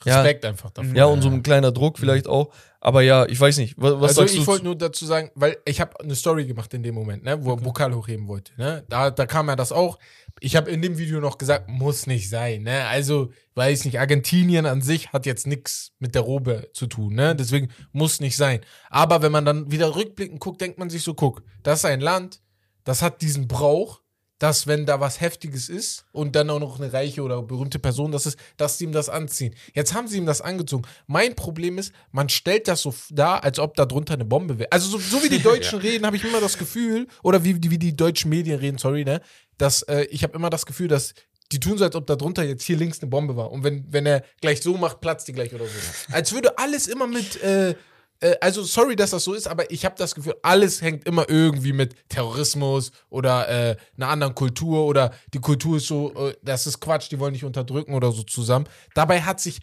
ja, 0.04 0.20
Respekt 0.20 0.44
einfach 0.44 0.70
davor. 0.70 0.94
ja, 0.94 1.04
und 1.06 1.22
so 1.22 1.28
ein 1.28 1.42
kleiner 1.42 1.72
Druck 1.72 1.98
vielleicht 1.98 2.26
auch. 2.26 2.52
Aber 2.80 3.02
ja, 3.02 3.26
ich 3.26 3.40
weiß 3.40 3.58
nicht. 3.58 3.74
Was, 3.76 3.94
was 3.94 4.10
also 4.10 4.20
sagst 4.20 4.36
ich 4.36 4.46
wollte 4.46 4.64
nur 4.64 4.76
dazu 4.76 5.04
sagen, 5.04 5.30
weil 5.34 5.56
ich 5.64 5.80
habe 5.80 5.98
eine 5.98 6.14
Story 6.14 6.46
gemacht 6.46 6.72
in 6.74 6.84
dem 6.84 6.94
Moment, 6.94 7.24
ne, 7.24 7.44
wo 7.44 7.52
er 7.52 7.56
Pokal 7.56 7.92
hochheben 7.94 8.28
wollte. 8.28 8.52
Ne? 8.56 8.84
Da, 8.88 9.10
da 9.10 9.26
kam 9.26 9.48
ja 9.48 9.56
das 9.56 9.72
auch. 9.72 9.98
Ich 10.40 10.54
habe 10.54 10.70
in 10.70 10.80
dem 10.80 10.98
Video 10.98 11.20
noch 11.20 11.36
gesagt, 11.38 11.68
muss 11.68 12.06
nicht 12.06 12.28
sein. 12.30 12.62
Ne? 12.62 12.86
Also, 12.86 13.32
weiß 13.56 13.84
nicht, 13.84 13.98
Argentinien 13.98 14.66
an 14.66 14.80
sich 14.82 15.12
hat 15.12 15.26
jetzt 15.26 15.48
nichts 15.48 15.90
mit 15.98 16.14
der 16.14 16.22
Robe 16.22 16.70
zu 16.72 16.86
tun. 16.86 17.14
Ne? 17.14 17.34
Deswegen 17.34 17.70
muss 17.90 18.20
nicht 18.20 18.36
sein. 18.36 18.60
Aber 18.90 19.20
wenn 19.22 19.32
man 19.32 19.44
dann 19.44 19.72
wieder 19.72 19.96
rückblickend 19.96 20.38
guckt, 20.38 20.60
denkt 20.60 20.78
man 20.78 20.88
sich 20.90 21.02
so, 21.02 21.14
guck, 21.14 21.42
das 21.64 21.80
ist 21.80 21.84
ein 21.86 22.00
Land, 22.00 22.40
das 22.84 23.02
hat 23.02 23.20
diesen 23.20 23.48
Brauch, 23.48 24.00
dass 24.38 24.66
wenn 24.66 24.86
da 24.86 25.00
was 25.00 25.20
Heftiges 25.20 25.68
ist 25.68 26.04
und 26.12 26.36
dann 26.36 26.50
auch 26.50 26.60
noch 26.60 26.80
eine 26.80 26.92
reiche 26.92 27.22
oder 27.22 27.42
berühmte 27.42 27.78
Person 27.78 28.12
das 28.12 28.26
ist, 28.26 28.38
dass 28.56 28.78
sie 28.78 28.84
ihm 28.84 28.92
das 28.92 29.08
anziehen. 29.08 29.54
Jetzt 29.74 29.94
haben 29.94 30.08
sie 30.08 30.18
ihm 30.18 30.26
das 30.26 30.40
angezogen. 30.40 30.84
Mein 31.06 31.34
Problem 31.34 31.78
ist, 31.78 31.92
man 32.12 32.28
stellt 32.28 32.68
das 32.68 32.82
so 32.82 32.94
dar, 33.10 33.44
als 33.44 33.58
ob 33.58 33.74
da 33.74 33.84
drunter 33.86 34.14
eine 34.14 34.24
Bombe 34.24 34.58
wäre. 34.58 34.70
Also 34.72 34.88
so, 34.88 34.98
so 34.98 35.22
wie 35.22 35.28
die 35.28 35.42
Deutschen 35.42 35.78
reden, 35.80 36.06
habe 36.06 36.16
ich 36.16 36.24
immer 36.24 36.40
das 36.40 36.58
Gefühl, 36.58 37.08
oder 37.22 37.44
wie, 37.44 37.70
wie 37.70 37.78
die 37.78 37.96
deutschen 37.96 38.30
Medien 38.30 38.58
reden, 38.58 38.78
sorry, 38.78 39.04
ne, 39.04 39.20
dass 39.56 39.82
äh, 39.82 40.04
ich 40.10 40.22
habe 40.22 40.34
immer 40.36 40.50
das 40.50 40.66
Gefühl, 40.66 40.88
dass 40.88 41.14
die 41.50 41.60
tun 41.60 41.78
so, 41.78 41.84
als 41.84 41.96
ob 41.96 42.06
da 42.06 42.14
drunter 42.14 42.44
jetzt 42.44 42.64
hier 42.64 42.76
links 42.76 43.00
eine 43.00 43.08
Bombe 43.08 43.36
war. 43.36 43.50
Und 43.50 43.64
wenn, 43.64 43.90
wenn 43.90 44.06
er 44.06 44.22
gleich 44.40 44.60
so 44.60 44.76
macht, 44.76 45.00
platzt 45.00 45.28
die 45.28 45.32
gleich 45.32 45.54
oder 45.54 45.64
so. 45.64 46.12
Als 46.12 46.32
würde 46.32 46.58
alles 46.58 46.86
immer 46.86 47.06
mit, 47.06 47.42
äh, 47.42 47.74
äh, 48.20 48.36
also 48.40 48.62
sorry, 48.62 48.96
dass 48.96 49.10
das 49.10 49.24
so 49.24 49.34
ist, 49.34 49.46
aber 49.46 49.70
ich 49.70 49.84
habe 49.84 49.94
das 49.96 50.14
Gefühl, 50.14 50.34
alles 50.42 50.82
hängt 50.82 51.06
immer 51.06 51.28
irgendwie 51.28 51.72
mit 51.72 52.08
Terrorismus 52.08 52.92
oder 53.08 53.48
äh, 53.48 53.76
einer 53.96 54.08
anderen 54.08 54.34
Kultur 54.34 54.84
oder 54.86 55.12
die 55.34 55.40
Kultur 55.40 55.76
ist 55.76 55.86
so, 55.86 56.12
äh, 56.14 56.34
das 56.42 56.66
ist 56.66 56.80
Quatsch, 56.80 57.10
die 57.10 57.18
wollen 57.18 57.32
nicht 57.32 57.44
unterdrücken 57.44 57.94
oder 57.94 58.12
so 58.12 58.22
zusammen. 58.22 58.66
Dabei 58.94 59.22
hat 59.22 59.40
sich 59.40 59.60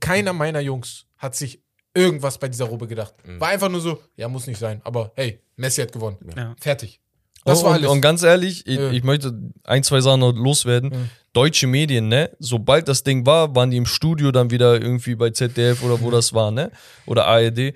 keiner 0.00 0.32
meiner 0.32 0.60
Jungs 0.60 1.06
hat 1.16 1.34
sich 1.34 1.62
irgendwas 1.94 2.38
bei 2.38 2.48
dieser 2.48 2.66
Robe 2.66 2.86
gedacht. 2.86 3.14
War 3.24 3.48
einfach 3.48 3.70
nur 3.70 3.80
so, 3.80 4.02
ja, 4.16 4.28
muss 4.28 4.46
nicht 4.46 4.58
sein, 4.58 4.80
aber 4.84 5.12
hey, 5.16 5.40
Messi 5.56 5.80
hat 5.80 5.92
gewonnen. 5.92 6.18
Ja. 6.36 6.54
Fertig. 6.60 7.00
Das 7.46 7.62
war 7.62 7.70
und, 7.70 7.76
alles. 7.78 7.90
Und 7.90 8.00
ganz 8.00 8.22
ehrlich, 8.22 8.66
ich, 8.66 8.76
Ja. 8.78 8.90
ich 8.90 9.02
möchte 9.04 9.32
ein, 9.64 9.82
zwei 9.82 10.00
Sachen 10.00 10.20
noch 10.20 10.32
loswerden. 10.34 10.90
Ja. 10.92 10.98
Deutsche 11.32 11.66
Medien, 11.66 12.08
ne? 12.08 12.30
Sobald 12.38 12.88
das 12.88 13.02
Ding 13.02 13.26
war, 13.26 13.54
waren 13.54 13.70
die 13.70 13.76
im 13.76 13.86
Studio 13.86 14.32
dann 14.32 14.50
wieder 14.50 14.80
irgendwie 14.80 15.14
bei 15.14 15.30
ZDF 15.30 15.82
oder 15.82 16.00
wo 16.00 16.10
das 16.10 16.32
war, 16.32 16.50
ne? 16.50 16.70
Oder 17.06 17.26
ARD. 17.26 17.74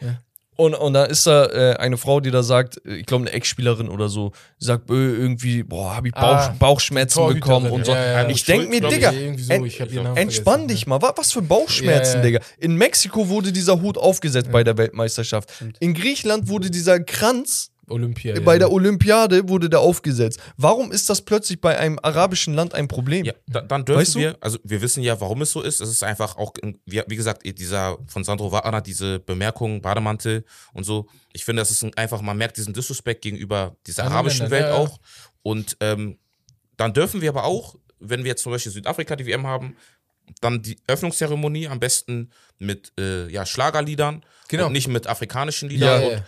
Und, 0.56 0.74
und 0.74 0.92
da 0.92 1.05
ist 1.05 1.26
da 1.26 1.47
äh, 1.47 1.76
eine 1.76 1.97
Frau, 1.97 2.20
die 2.20 2.30
da 2.30 2.42
sagt, 2.42 2.82
ich 2.84 3.06
glaube 3.06 3.24
eine 3.24 3.32
Ex-Spielerin 3.32 3.88
oder 3.88 4.10
so, 4.10 4.32
die 4.60 4.66
sagt, 4.66 4.90
äh, 4.90 4.92
irgendwie, 4.94 5.62
boah, 5.62 5.97
habe 5.97 6.09
ich 6.09 6.12
Bauch, 6.14 6.22
Ah, 6.22 6.55
Bauchschmerzen 6.59 7.28
bekommen 7.32 7.70
und 7.70 7.86
so. 7.86 7.92
ja, 7.92 8.22
ja. 8.22 8.28
Ich 8.28 8.44
denke 8.44 8.68
mir, 8.68 8.80
Digga, 8.86 9.10
so, 9.10 9.52
en- 9.55 9.64
ich 9.64 9.80
hab 9.80 9.90
ihren 9.90 10.05
Namen 10.05 10.16
entspann 10.18 10.68
dich 10.68 10.86
mal. 10.86 11.01
Wa- 11.01 11.14
Was 11.16 11.32
für 11.32 11.40
Bauchschmerzen, 11.40 12.18
Ja, 12.18 12.18
ja. 12.18 12.26
Digga. 12.26 12.40
In 12.59 12.74
Mexiko 12.76 13.28
wurde 13.30 13.52
dieser 13.52 13.80
Hut 13.80 13.97
aufgesetzt 13.97 14.51
bei 14.52 14.62
der 14.62 14.76
Weltmeisterschaft. 14.76 15.48
In 15.80 15.94
Griechenland 15.94 16.48
wurde 16.48 16.70
dieser 16.70 17.01
Kranz 17.01 17.70
Olympia. 17.90 18.38
bei 18.40 18.54
ja. 18.54 18.58
der 18.60 18.72
Olympiade 18.72 19.48
wurde 19.48 19.68
der 19.68 19.80
aufgesetzt. 19.80 20.40
Warum 20.56 20.92
ist 20.92 21.08
das 21.10 21.22
plötzlich 21.22 21.60
bei 21.60 21.78
einem 21.78 21.98
arabischen 22.02 22.54
Land 22.54 22.74
ein 22.74 22.88
Problem? 22.88 23.24
Ja, 23.24 23.34
da, 23.46 23.60
dann 23.60 23.84
dürfen 23.84 24.00
Weißt 24.00 24.14
du? 24.14 24.20
wir, 24.20 24.36
also 24.40 24.58
wir 24.64 24.80
wissen 24.82 25.02
ja, 25.02 25.20
warum 25.20 25.42
es 25.42 25.52
so 25.52 25.62
ist. 25.62 25.80
Es 25.80 25.90
ist 25.90 26.02
einfach 26.02 26.36
auch, 26.36 26.52
wie, 26.84 27.02
wie 27.06 27.16
gesagt, 27.16 27.42
dieser 27.58 27.98
von 28.06 28.24
Sandro 28.24 28.52
Wagner, 28.52 28.80
diese 28.80 29.20
Bemerkung, 29.20 29.82
Bademantel 29.82 30.44
und 30.72 30.84
so. 30.84 31.06
Ich 31.32 31.44
finde, 31.44 31.62
das 31.62 31.70
ist 31.70 31.82
ein, 31.82 31.94
einfach, 31.96 32.20
man 32.22 32.36
merkt 32.36 32.56
diesen 32.56 32.74
Disrespect 32.74 33.22
gegenüber 33.22 33.76
dieser 33.86 34.02
Anderen 34.02 34.16
arabischen 34.16 34.48
Ländern, 34.48 34.60
Welt 34.60 34.70
ja, 34.72 34.76
ja. 34.76 34.82
auch. 34.82 35.00
Und 35.42 35.76
ähm, 35.80 36.18
dann 36.76 36.92
dürfen 36.92 37.20
wir 37.20 37.28
aber 37.30 37.44
auch, 37.44 37.76
wenn 37.98 38.24
wir 38.24 38.30
jetzt 38.30 38.42
zum 38.42 38.52
Beispiel 38.52 38.72
Südafrika 38.72 39.16
die 39.16 39.26
WM 39.26 39.46
haben, 39.46 39.76
dann 40.40 40.62
die 40.62 40.78
Öffnungszeremonie 40.86 41.68
am 41.68 41.80
besten 41.80 42.30
mit 42.58 42.92
äh, 42.98 43.28
ja, 43.28 43.44
Schlagerliedern 43.44 44.24
Genau. 44.50 44.66
und 44.66 44.72
nicht 44.72 44.88
mit 44.88 45.06
afrikanischen 45.06 45.68
Liedern. 45.68 46.02
Ja, 46.02 46.08
und 46.08 46.12
ja. 46.14 46.24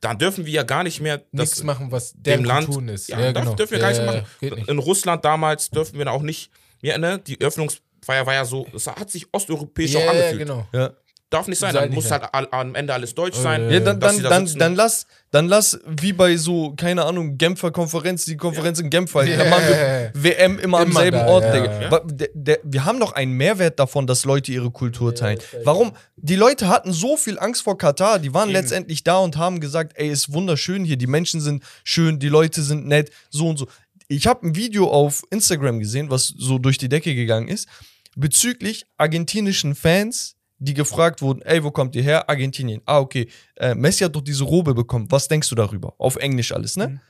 Dann 0.00 0.18
dürfen 0.18 0.46
wir 0.46 0.52
ja 0.52 0.62
gar 0.62 0.82
nicht 0.82 1.00
mehr 1.00 1.18
das 1.18 1.26
nichts 1.32 1.62
machen, 1.62 1.90
was 1.92 2.12
dem 2.16 2.44
Land 2.44 2.66
Kulturen 2.66 2.88
ist. 2.88 3.08
Ja, 3.08 3.32
darf, 3.32 3.54
dürfen 3.56 3.72
wir 3.72 3.78
gar 3.78 3.92
Ja, 3.92 4.12
nicht 4.12 4.24
ja, 4.40 4.50
machen. 4.50 4.64
In 4.68 4.78
Russland 4.78 5.24
damals 5.24 5.70
dürfen 5.70 5.98
wir 5.98 6.10
auch 6.12 6.22
nicht. 6.22 6.50
Ja, 6.82 6.98
ne? 6.98 7.18
Die 7.18 7.40
Öffnungsfeier 7.40 8.26
war 8.26 8.34
ja 8.34 8.44
so, 8.44 8.66
es 8.74 8.86
hat 8.86 9.10
sich 9.10 9.26
osteuropäisch 9.32 9.92
Ja, 9.92 10.00
auch 10.00 10.04
ja, 10.04 10.10
angefühlt. 10.10 10.38
genau. 10.40 10.66
Ja. 10.72 10.90
Darf 11.28 11.48
nicht 11.48 11.58
sein, 11.58 11.74
dann 11.74 11.90
muss 11.90 12.08
halt 12.12 12.22
am 12.32 12.76
Ende 12.76 12.94
alles 12.94 13.12
deutsch 13.12 13.36
Oh, 13.40 13.42
sein. 13.42 13.68
ja, 13.68 13.80
dann, 13.80 13.98
dann, 13.98 14.22
dann, 14.22 14.46
dann 14.46 14.74
lass, 14.76 15.08
dann 15.32 15.48
lass, 15.48 15.76
wie 15.84 16.12
bei 16.12 16.36
so, 16.36 16.74
keine 16.76 17.04
Ahnung, 17.04 17.36
Genfer 17.36 17.72
Konferenz, 17.72 18.26
die 18.26 18.36
Konferenz 18.36 18.78
in 18.78 18.90
Genf 18.90 19.12
halt. 19.12 19.28
Da 19.36 19.42
Ja. 19.44 19.50
machen 19.50 19.64
wir 19.68 20.10
WM 20.14 20.58
immer, 20.60 20.78
am 20.78 20.92
selben 20.92 21.16
da, 21.18 21.26
Ort, 21.26 21.42
ja, 21.42 21.66
Digga. 21.66 22.58
wir 22.62 22.84
haben 22.84 23.00
doch 23.00 23.10
einen 23.12 23.32
Mehrwert 23.32 23.80
davon, 23.80 24.06
dass 24.06 24.24
Leute 24.24 24.52
ihre 24.52 24.70
Kultur 24.70 25.16
teilen. 25.16 25.40
Warum? 25.64 25.94
Die 26.14 26.36
Leute 26.36 26.68
hatten 26.68 26.92
so 26.92 27.16
viel 27.16 27.40
Angst 27.40 27.62
vor 27.62 27.76
Katar, 27.76 28.20
die 28.20 28.32
waren 28.32 28.48
letztendlich 28.50 29.02
da 29.02 29.18
und 29.18 29.36
haben 29.36 29.58
gesagt, 29.58 29.94
ey, 29.96 30.08
ist 30.08 30.32
wunderschön 30.32 30.84
hier, 30.84 30.96
die 30.96 31.08
Menschen 31.08 31.40
sind 31.40 31.64
schön, 31.82 32.20
die 32.20 32.28
Leute 32.28 32.62
sind 32.62 32.86
nett, 32.86 33.10
so 33.30 33.48
und 33.48 33.56
so. 33.56 33.66
Ich 34.06 34.28
habe 34.28 34.46
ein 34.46 34.54
Video 34.54 34.88
auf 34.88 35.24
Instagram 35.30 35.80
gesehen, 35.80 36.08
was 36.08 36.28
so 36.38 36.58
durch 36.60 36.78
die 36.78 36.88
Decke 36.88 37.16
gegangen 37.16 37.48
ist, 37.48 37.66
bezüglich 38.14 38.86
argentinischen 38.96 39.74
Fans, 39.74 40.35
die 40.58 40.74
gefragt 40.74 41.22
wurden, 41.22 41.42
ey, 41.42 41.62
wo 41.62 41.70
kommt 41.70 41.94
ihr 41.96 42.02
her? 42.02 42.28
Argentinien. 42.28 42.80
Ah, 42.86 42.98
okay. 42.98 43.28
Äh, 43.56 43.74
Messi 43.74 44.04
hat 44.04 44.14
doch 44.16 44.22
diese 44.22 44.44
Robe 44.44 44.74
bekommen. 44.74 45.06
Was 45.10 45.28
denkst 45.28 45.48
du 45.48 45.54
darüber? 45.54 45.94
Auf 45.98 46.16
Englisch 46.16 46.52
alles, 46.52 46.76
ne? 46.76 47.00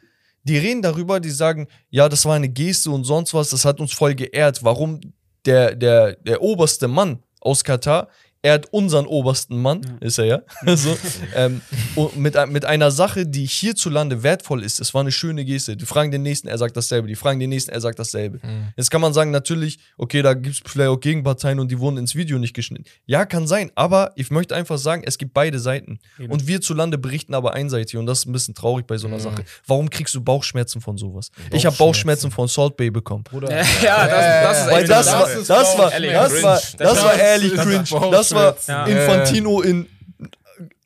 Die 0.43 0.59
reden 0.59 0.83
darüber, 0.83 1.19
die 1.19 1.31
sagen, 1.31 1.67
ja, 1.91 2.09
das 2.09 2.25
war 2.25 2.37
eine 2.37 2.49
Geste 2.49 2.91
und 2.91 3.05
sonst 3.05 3.35
was, 3.35 3.51
das 3.51 3.65
hat 3.65 3.81
uns 3.81 3.93
voll 3.93 4.15
geehrt. 4.15 4.63
Warum 4.63 5.01
der, 5.45 5.75
der, 5.75 6.17
der 6.17 6.41
oberste 6.41 6.87
Mann 6.87 7.23
aus 7.41 7.65
Katar 7.65 8.09
ehrt 8.47 8.73
unseren 8.73 9.07
obersten 9.07 9.61
Mann, 9.61 9.99
ist 10.01 10.19
er 10.19 10.25
ja, 10.25 10.43
so, 10.77 10.97
ähm, 11.35 11.61
und 11.97 12.17
mit, 12.17 12.37
mit 12.49 12.65
einer 12.65 12.93
Sache, 12.93 13.27
die 13.27 13.45
hierzulande 13.45 14.23
wertvoll 14.23 14.63
ist. 14.63 14.79
Es 14.81 14.95
war 14.95 15.01
eine 15.01 15.11
schöne 15.11 15.45
Geste. 15.45 15.77
Die 15.77 15.85
fragen 15.85 16.13
den 16.13 16.23
nächsten, 16.23 16.47
er 16.47 16.57
sagt 16.57 16.77
dasselbe. 16.77 17.09
Die 17.09 17.17
fragen 17.17 17.41
den 17.41 17.51
nächsten, 17.51 17.73
er 17.73 17.81
sagt 17.81 17.99
dasselbe. 17.99 18.39
Jetzt 18.77 18.91
kann 18.93 19.01
man 19.01 19.13
sagen, 19.13 19.33
natürlich, 19.33 19.81
okay, 19.99 20.23
da 20.23 20.35
gibt 20.35 20.55
es 20.55 20.63
vielleicht 20.65 20.91
auch 20.91 21.01
Gegenparteien 21.01 21.59
und 21.59 21.73
die 21.73 21.81
wurden 21.81 21.97
ins 21.97 22.15
Video 22.15 22.39
nicht 22.39 22.55
geschnitten. 22.55 22.85
Ja, 23.05 23.27
kann 23.27 23.49
sein, 23.49 23.73
aber 23.75 24.13
ich 24.15 24.31
möchte 24.31 24.55
einfach 24.55 24.79
sagen, 24.79 25.03
es 25.05 25.19
gibt 25.19 25.35
beide 25.35 25.59
Seiten. 25.59 25.99
Und 26.29 26.47
wir 26.47 26.61
zu 26.61 26.73
Lande 26.73 26.99
berichten 26.99 27.35
aber 27.35 27.53
einseitig 27.55 27.97
und 27.97 28.07
das 28.07 28.21
ist 28.21 28.27
ein 28.27 28.33
bisschen 28.33 28.55
traurig 28.55 28.87
bei 28.87 28.97
so 28.97 29.09
einer 29.09 29.19
Sache. 29.19 29.45
Warum 29.67 29.91
kriegst 29.91 30.15
du 30.15 30.21
Bauchschmerzen 30.21 30.81
von 30.81 30.97
sowas? 30.97 31.33
Ich 31.51 31.67
habe 31.67 31.77
Bauchschmerzen 31.77 32.31
von 32.31 32.47
Salt 32.47 32.77
Bay 32.77 32.91
bekommen. 32.91 33.25
Bruder. 33.25 33.49
Ja, 33.83 34.07
das, 34.07 34.43
das 34.43 34.59
ist 34.61 34.73
Weil 34.73 34.83
echt 34.83 34.91
das, 34.91 35.07
war, 35.13 35.29
das, 35.29 35.79
war, 35.79 35.93
ehrlich 35.93 36.13
das, 36.13 36.43
war, 36.43 36.61
Das 36.79 37.05
war 37.05 37.15
ehrlich 37.19 37.55
cringe. 37.55 38.11
Das 38.11 38.35
war 38.35 38.36
Bauchschmerzen. 38.37 38.71
Ja. 38.71 38.87
Infantino 38.87 39.61
in 39.61 39.87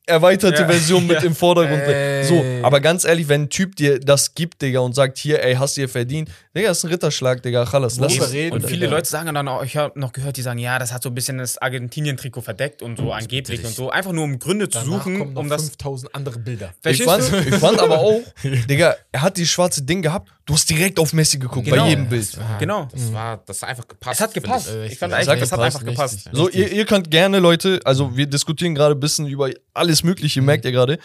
erweiterte 0.05 0.61
Ja. 0.63 0.67
Version 0.67 1.05
mit 1.07 1.23
im 1.23 1.35
Vordergrund. 1.35 1.81
Ey. 1.83 2.23
So, 2.23 2.43
aber 2.63 2.79
ganz 2.81 3.05
ehrlich, 3.05 3.27
wenn 3.27 3.43
ein 3.43 3.49
Typ 3.49 3.75
dir 3.75 3.99
das 3.99 4.33
gibt, 4.35 4.61
Digga, 4.61 4.79
und 4.79 4.93
sagt, 4.93 5.17
hier, 5.17 5.43
ey, 5.43 5.55
hast 5.55 5.77
du 5.77 5.81
dir 5.81 5.89
verdient, 5.89 6.29
Digga, 6.55 6.69
das 6.69 6.79
ist 6.79 6.83
ein 6.85 6.91
Ritterschlag, 6.91 7.41
Digga, 7.43 7.65
Chalas, 7.65 7.97
lass 7.97 8.17
es. 8.17 8.31
reden 8.33 8.55
Und 8.55 8.67
viele 8.67 8.87
da? 8.87 8.91
Leute 8.95 9.07
sagen 9.09 9.33
dann 9.33 9.47
auch, 9.47 9.63
ich 9.63 9.77
habe 9.77 9.97
noch 9.99 10.11
gehört, 10.11 10.37
die 10.37 10.41
sagen, 10.41 10.59
ja, 10.59 10.79
das 10.79 10.91
hat 10.91 11.03
so 11.03 11.09
ein 11.09 11.15
bisschen 11.15 11.37
das 11.37 11.57
Argentinien-Trikot 11.59 12.41
verdeckt 12.41 12.81
und 12.81 12.97
so 12.97 13.11
angeblich 13.11 13.63
und 13.63 13.73
so. 13.73 13.89
Einfach 13.89 14.11
nur 14.11 14.23
um 14.23 14.39
Gründe 14.39 14.69
zu 14.69 14.79
Danach 14.79 15.03
kommen 15.03 15.17
suchen, 15.17 15.33
noch 15.33 15.41
um 15.41 15.49
das. 15.49 15.61
5000 15.69 16.15
andere 16.15 16.39
Bilder. 16.39 16.73
Ich 16.85 17.03
fand, 17.03 17.23
ich 17.47 17.55
fand 17.55 17.79
aber 17.79 17.99
auch, 17.99 18.19
Digga, 18.69 18.95
er 19.11 19.21
hat 19.21 19.37
dieses 19.37 19.51
schwarze 19.51 19.83
Ding 19.83 20.01
gehabt, 20.01 20.29
du 20.45 20.53
hast 20.53 20.69
direkt 20.69 20.99
auf 20.99 21.13
Messi 21.13 21.37
geguckt, 21.37 21.65
Genau. 21.65 21.83
bei 21.83 21.89
jedem 21.89 22.09
Bild. 22.09 22.37
Genau. 22.59 22.87
Das 22.91 23.13
war, 23.13 23.41
das 23.45 23.61
hat 23.61 23.69
einfach 23.69 23.87
gepasst. 23.87 24.19
Es 24.19 24.21
hat 24.23 24.33
gepasst. 24.33 24.69
ich. 24.85 24.93
ich 24.93 24.99
fand 24.99 25.13
echt, 25.13 25.29
es 25.29 25.51
hat 25.51 25.59
einfach 25.59 25.85
gepasst. 25.85 26.15
richtig. 26.15 26.33
So, 26.33 26.49
ihr, 26.49 26.71
ihr 26.71 26.85
könnt 26.85 27.09
gerne, 27.11 27.39
Leute, 27.39 27.79
also 27.85 28.15
wir 28.17 28.25
diskutieren 28.25 28.73
gerade 28.75 28.95
ein 28.95 28.99
bisschen 28.99 29.27
über 29.27 29.49
alles 29.73 29.90
Mögliche, 30.03 30.41
merkt 30.41 30.65
ihr 30.65 30.71
gerade. 30.71 30.97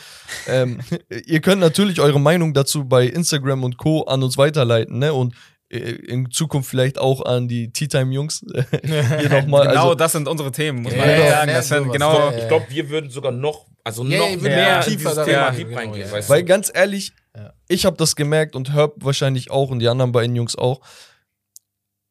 Ähm, 0.47 0.81
ihr 1.27 1.41
könnt 1.41 1.61
natürlich 1.61 2.01
eure 2.01 2.21
Meinung 2.21 2.55
dazu 2.55 2.85
bei 2.85 3.07
Instagram 3.07 3.65
und 3.65 3.77
Co. 3.77 4.05
an 4.05 4.23
uns 4.23 4.39
weiterleiten, 4.39 4.99
ne? 4.99 5.13
Und 5.13 5.35
äh, 5.69 5.79
in 5.79 6.31
Zukunft 6.31 6.71
vielleicht 6.71 6.97
auch 6.99 7.25
an 7.25 7.49
die 7.49 7.73
Tea 7.73 7.89
Time 7.89 8.15
Jungs. 8.15 8.45
Hier 8.85 9.29
nochmal. 9.29 9.67
Genau 9.69 9.83
also, 9.83 9.95
das 9.97 10.13
sind 10.13 10.29
unsere 10.29 10.53
Themen, 10.53 10.83
muss 10.83 10.95
man 10.95 11.09
ja, 11.09 11.29
sagen. 11.29 11.49
Das 11.51 11.69
sind 11.69 11.79
sowas. 11.85 11.93
genau. 11.93 12.31
Ich 12.39 12.47
glaube, 12.49 12.67
wir 12.69 12.89
würden 12.89 13.11
sogar 13.11 13.33
noch, 13.33 13.67
also 13.83 14.05
Ja, 14.05 14.19
noch 14.21 14.41
mehr 14.41 14.79
noch 14.79 14.87
in 14.87 14.93
tiefer 14.93 15.11
dieses 15.11 15.25
Thema 15.25 15.43
reingehen, 15.47 15.69
genau, 15.69 15.81
reingehen. 15.81 16.09
ja. 16.13 16.29
weil 16.29 16.43
du? 16.43 16.47
ganz 16.49 16.71
ehrlich, 16.73 17.13
Ja. 17.37 17.53
ich 17.67 17.85
habe 17.85 17.97
das 17.97 18.15
gemerkt 18.15 18.55
und 18.55 18.73
Herb 18.75 18.95
wahrscheinlich 18.99 19.51
auch 19.51 19.71
und 19.71 19.81
die 19.81 19.89
anderen 19.89 20.13
beiden 20.13 20.37
Jungs 20.37 20.55
auch. 20.57 20.81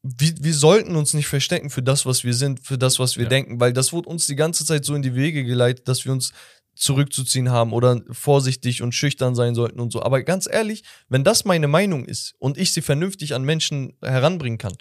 Wir, 0.04 0.34
wir 0.40 0.54
sollten 0.54 0.96
uns 0.98 1.14
nicht 1.14 1.28
verstecken 1.28 1.70
für 1.72 1.82
das, 1.82 2.06
was 2.06 2.24
wir 2.24 2.34
sind, 2.34 2.60
für 2.60 2.78
das, 2.78 3.00
was 3.00 3.16
wir 3.18 3.24
Ja. 3.24 3.30
denken, 3.30 3.60
weil 3.60 3.74
das 3.74 3.92
wurde 3.92 4.10
uns 4.10 4.28
die 4.28 4.36
ganze 4.36 4.64
Zeit 4.66 4.86
so 4.86 4.94
in 4.96 5.02
die 5.02 5.16
Wege 5.16 5.44
geleitet, 5.44 5.88
dass 5.88 6.06
wir 6.06 6.12
uns 6.12 6.32
zurückzuziehen 6.76 7.50
haben 7.50 7.74
oder 7.74 8.02
vorsichtig 8.12 8.82
und 8.82 8.94
schüchtern 8.94 9.34
sein 9.34 9.56
sollten 9.56 9.80
und 9.80 9.92
so. 9.92 10.04
Aber 10.04 10.22
ganz 10.24 10.48
ehrlich, 10.52 10.84
wenn 11.10 11.24
das 11.24 11.46
meine 11.46 11.68
Meinung 11.68 12.06
ist 12.06 12.36
und 12.40 12.58
ich 12.58 12.74
sie 12.74 12.82
vernünftig 12.82 13.34
an 13.34 13.44
Menschen 13.44 13.94
heranbringen 14.02 14.58
kann, 14.58 14.76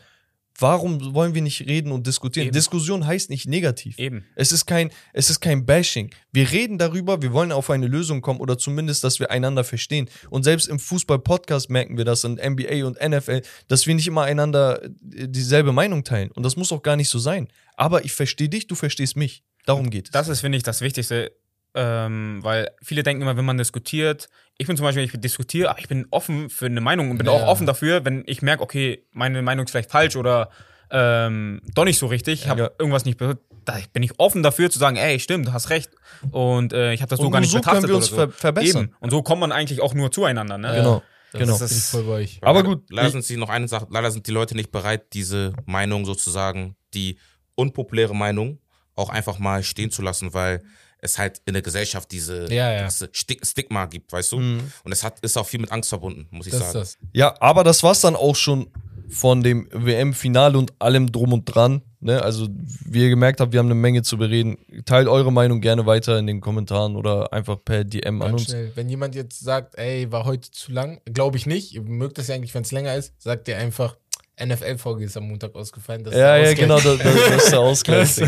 warum 0.58 1.14
wollen 1.14 1.34
wir 1.34 1.42
nicht 1.42 1.66
reden 1.66 1.92
und 1.92 2.06
diskutieren? 2.06 2.46
Eben. 2.46 2.54
Diskussion 2.54 3.06
heißt 3.06 3.30
nicht 3.30 3.46
negativ. 3.46 3.98
Eben. 3.98 4.24
Es 4.34 4.52
ist 4.52 4.66
kein, 4.66 4.90
es 5.12 5.30
ist 5.30 5.40
kein 5.40 5.66
Bashing. 5.66 6.10
Wir 6.32 6.50
reden 6.50 6.78
darüber, 6.78 7.22
wir 7.22 7.32
wollen 7.32 7.52
auf 7.52 7.70
eine 7.70 7.86
Lösung 7.86 8.20
kommen 8.20 8.40
oder 8.40 8.58
zumindest, 8.58 9.04
dass 9.04 9.20
wir 9.20 9.30
einander 9.30 9.64
verstehen. 9.64 10.08
Und 10.30 10.44
selbst 10.44 10.68
im 10.68 10.78
Fußball-Podcast 10.78 11.70
merken 11.70 11.96
wir 11.96 12.04
das 12.04 12.24
in 12.24 12.34
NBA 12.34 12.86
und 12.86 12.98
NFL, 13.00 13.42
dass 13.68 13.86
wir 13.86 13.94
nicht 13.94 14.06
immer 14.06 14.22
einander 14.22 14.82
äh, 14.82 14.90
dieselbe 15.28 15.72
Meinung 15.72 16.04
teilen. 16.04 16.30
Und 16.32 16.44
das 16.44 16.56
muss 16.56 16.72
auch 16.72 16.82
gar 16.82 16.96
nicht 16.96 17.08
so 17.08 17.18
sein. 17.18 17.48
Aber 17.76 18.04
ich 18.04 18.12
verstehe 18.12 18.48
dich, 18.48 18.66
du 18.66 18.74
verstehst 18.74 19.16
mich. 19.16 19.42
Darum 19.66 19.90
geht 19.90 20.06
es. 20.06 20.10
Das 20.10 20.28
ist, 20.28 20.40
finde 20.40 20.58
ich, 20.58 20.62
das 20.62 20.80
Wichtigste. 20.80 21.32
Ähm, 21.76 22.38
weil 22.42 22.70
viele 22.82 23.02
denken 23.02 23.22
immer, 23.22 23.36
wenn 23.36 23.44
man 23.44 23.58
diskutiert, 23.58 24.28
ich 24.58 24.66
bin 24.68 24.76
zum 24.76 24.84
Beispiel, 24.84 25.02
ich 25.02 25.12
diskutiere, 25.20 25.70
aber 25.70 25.80
ich 25.80 25.88
bin 25.88 26.06
offen 26.10 26.48
für 26.48 26.66
eine 26.66 26.80
Meinung 26.80 27.10
und 27.10 27.18
bin 27.18 27.26
Ja. 27.26 27.32
auch 27.32 27.46
offen 27.48 27.66
dafür, 27.66 28.04
wenn 28.04 28.22
ich 28.26 28.42
merke, 28.42 28.62
okay, 28.62 29.04
meine 29.12 29.42
Meinung 29.42 29.64
ist 29.64 29.72
vielleicht 29.72 29.90
falsch 29.90 30.14
oder 30.16 30.50
ähm, 30.90 31.60
doch 31.74 31.84
nicht 31.84 31.98
so 31.98 32.06
richtig, 32.06 32.42
ich 32.42 32.48
habe 32.48 32.60
Ja. 32.62 32.70
irgendwas 32.78 33.04
nicht 33.04 33.18
be- 33.18 33.38
da 33.64 33.78
bin 33.92 34.02
ich 34.02 34.20
offen 34.20 34.42
dafür 34.42 34.70
zu 34.70 34.78
sagen, 34.78 34.96
ey, 34.96 35.18
stimmt, 35.18 35.48
du 35.48 35.52
hast 35.52 35.70
recht 35.70 35.90
und 36.30 36.72
äh, 36.72 36.92
ich 36.92 37.00
habe 37.00 37.08
das 37.10 37.18
so 37.18 37.26
Und 37.26 37.32
gar 37.32 37.40
nicht 37.40 37.50
so 37.50 37.56
betrachtet 37.58 37.80
können 37.84 37.92
wir 37.92 37.96
uns 37.96 38.12
oder 38.12 38.26
so. 38.26 38.30
ver 38.30 38.38
verbessern. 38.38 38.84
Eben. 38.84 38.96
Und 39.00 39.10
so 39.10 39.22
kommt 39.22 39.40
man 39.40 39.50
eigentlich 39.52 39.80
auch 39.80 39.94
nur 39.94 40.12
zueinander, 40.12 40.58
ne? 40.58 40.72
Genau. 40.76 41.02
Das 41.32 41.40
genau. 41.40 41.58
bin 41.58 41.66
ich 41.66 41.82
voll 41.84 42.02
bei 42.04 42.12
euch. 42.12 42.38
Aber 42.42 42.60
Leider- 42.60 42.68
gut, 42.68 42.90
Leider 42.90 43.10
sind 43.10 43.24
sie 43.24 43.36
noch 43.36 43.48
eine 43.48 43.66
Sache, 43.66 43.86
leider 43.90 44.10
sind 44.12 44.26
die 44.28 44.30
Leute 44.30 44.54
nicht 44.54 44.70
bereit, 44.70 45.12
diese 45.14 45.54
Meinung 45.66 46.04
sozusagen, 46.04 46.76
die 46.92 47.18
unpopuläre 47.56 48.14
Meinung, 48.14 48.60
auch 48.94 49.08
einfach 49.08 49.38
mal 49.40 49.62
stehen 49.64 49.90
zu 49.90 50.02
lassen, 50.02 50.32
weil 50.34 50.62
es 51.04 51.18
halt 51.18 51.40
in 51.46 51.52
der 51.54 51.62
Gesellschaft 51.62 52.10
diese 52.10 52.52
Ja, 52.52 52.72
ja. 52.72 52.86
Sti- 52.88 53.44
Stigma 53.44 53.86
gibt, 53.86 54.12
weißt 54.12 54.32
du? 54.32 54.38
Mhm. 54.40 54.72
Und 54.84 54.92
es 54.92 55.02
hat, 55.04 55.20
ist 55.20 55.36
auch 55.36 55.46
viel 55.46 55.60
mit 55.60 55.70
Angst 55.70 55.88
verbunden, 55.90 56.26
muss 56.30 56.46
ich 56.46 56.52
Das 56.52 56.62
ist 56.62 56.66
sagen. 56.72 56.78
das. 56.80 56.98
Ja, 57.12 57.34
aber 57.40 57.62
das 57.62 57.82
war's 57.82 58.00
dann 58.00 58.16
auch 58.16 58.34
schon 58.36 58.66
von 59.10 59.42
dem 59.42 59.68
WM-Finale 59.70 60.56
und 60.58 60.72
allem 60.80 61.12
drum 61.12 61.32
und 61.34 61.44
dran. 61.44 61.82
Ne? 62.00 62.20
Also, 62.22 62.48
wie 62.86 63.02
ihr 63.02 63.10
gemerkt 63.10 63.38
habt, 63.40 63.52
wir 63.52 63.58
haben 63.60 63.66
eine 63.66 63.74
Menge 63.74 64.02
zu 64.02 64.16
bereden. 64.16 64.56
Teilt 64.86 65.08
eure 65.08 65.30
Meinung 65.30 65.60
gerne 65.60 65.86
weiter 65.86 66.18
in 66.18 66.26
den 66.26 66.40
Kommentaren 66.40 66.96
oder 66.96 67.32
einfach 67.32 67.58
per 67.64 67.84
DM 67.84 68.20
an 68.22 68.28
Ganz 68.30 68.40
uns. 68.42 68.50
schnell. 68.50 68.72
Wenn 68.74 68.88
jemand 68.88 69.14
jetzt 69.14 69.40
sagt, 69.40 69.76
ey, 69.78 70.10
war 70.10 70.24
heute 70.24 70.50
zu 70.50 70.72
lang, 70.72 71.00
glaube 71.04 71.36
ich 71.36 71.46
nicht. 71.46 71.74
Ihr 71.74 71.82
mögt 71.82 72.18
das 72.18 72.28
ja 72.28 72.34
eigentlich, 72.34 72.54
wenn 72.54 72.62
es 72.62 72.72
länger 72.72 72.94
ist, 72.96 73.12
sagt 73.22 73.46
ihr 73.48 73.58
einfach, 73.58 73.96
NFL-Folge 74.42 75.04
ist 75.04 75.16
am 75.16 75.28
Montag 75.28 75.54
ausgefallen. 75.54 76.04
Ja, 76.10 76.36
ja, 76.38 76.54
genau, 76.54 76.80
das, 76.80 76.98
das, 76.98 77.44
ist 77.44 77.52
der. 77.52 77.60
Ausgleich. 77.60 78.18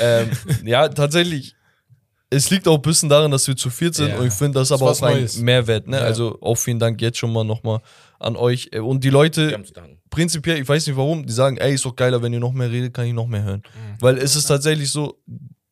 ähm, 0.00 0.30
ja, 0.64 0.88
tatsächlich. 0.88 1.54
Es 2.30 2.50
liegt 2.50 2.68
auch 2.68 2.76
ein 2.76 2.82
bisschen 2.82 3.08
daran, 3.08 3.30
dass 3.30 3.46
wir 3.48 3.56
zu 3.56 3.70
viert 3.70 3.94
sind 3.94 4.08
Ja. 4.10 4.18
und 4.18 4.26
ich 4.26 4.32
finde 4.34 4.58
das 4.58 4.68
Ist 4.70 4.72
aber 4.72 4.90
auch 4.90 5.02
ein 5.02 5.14
Neues. 5.20 5.38
Mehrwert. 5.38 5.86
Ne? 5.88 5.96
Ja. 5.96 6.02
Also 6.02 6.38
auch 6.42 6.56
vielen 6.56 6.78
Dank 6.78 7.00
jetzt 7.00 7.16
schon 7.18 7.32
mal 7.32 7.44
nochmal 7.44 7.80
an 8.18 8.36
euch. 8.36 8.68
Äh, 8.72 8.80
Und 8.80 9.02
die 9.02 9.10
Leute, 9.10 9.62
prinzipiell, 10.10 10.60
ich 10.60 10.68
weiß 10.68 10.86
nicht 10.86 10.96
warum, 10.96 11.24
die 11.26 11.32
sagen, 11.32 11.56
ey, 11.56 11.74
ist 11.74 11.84
doch 11.86 11.96
geiler, 11.96 12.22
wenn 12.22 12.32
ihr 12.32 12.40
noch 12.40 12.52
mehr 12.52 12.70
redet, 12.70 12.92
kann 12.92 13.06
ich 13.06 13.14
noch 13.14 13.26
mehr 13.28 13.42
hören. 13.44 13.62
Weil 14.00 14.18
es 14.18 14.36
ist 14.36 14.46
tatsächlich 14.46 14.90
so, 14.90 15.18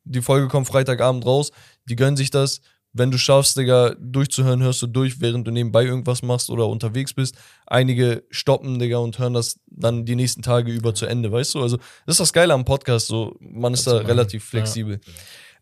die 0.03 0.21
Folge 0.21 0.47
kommt 0.47 0.67
Freitagabend 0.67 1.25
raus, 1.25 1.51
die 1.85 1.95
gönnen 1.95 2.17
sich 2.17 2.31
das. 2.31 2.61
Wenn 2.93 3.11
du 3.11 3.19
schaffst, 3.19 3.55
Digga, 3.57 3.93
durchzuhören, 3.99 4.63
hörst 4.63 4.81
du 4.81 4.87
durch, 4.87 5.21
während 5.21 5.45
du 5.45 5.51
nebenbei 5.51 5.83
irgendwas 5.83 6.23
machst 6.23 6.49
oder 6.49 6.67
unterwegs 6.67 7.13
bist. 7.13 7.35
Einige 7.67 8.23
stoppen, 8.31 8.79
Digga, 8.79 8.97
und 8.97 9.19
hören 9.19 9.33
das 9.35 9.59
dann 9.67 10.05
die 10.05 10.15
nächsten 10.15 10.41
Tage 10.41 10.71
über 10.71 10.95
zu 10.95 11.05
Ende, 11.05 11.31
weißt 11.31 11.53
du? 11.53 11.61
Also, 11.61 11.77
das 12.07 12.15
ist 12.15 12.19
das 12.21 12.33
Geile 12.33 12.53
am 12.55 12.65
Podcast, 12.65 13.05
so, 13.07 13.35
man 13.39 13.73
ist 13.75 13.85
da 13.85 13.91
du 13.91 13.97
machen. 13.97 14.07
relativ 14.07 14.45
flexibel. 14.45 14.99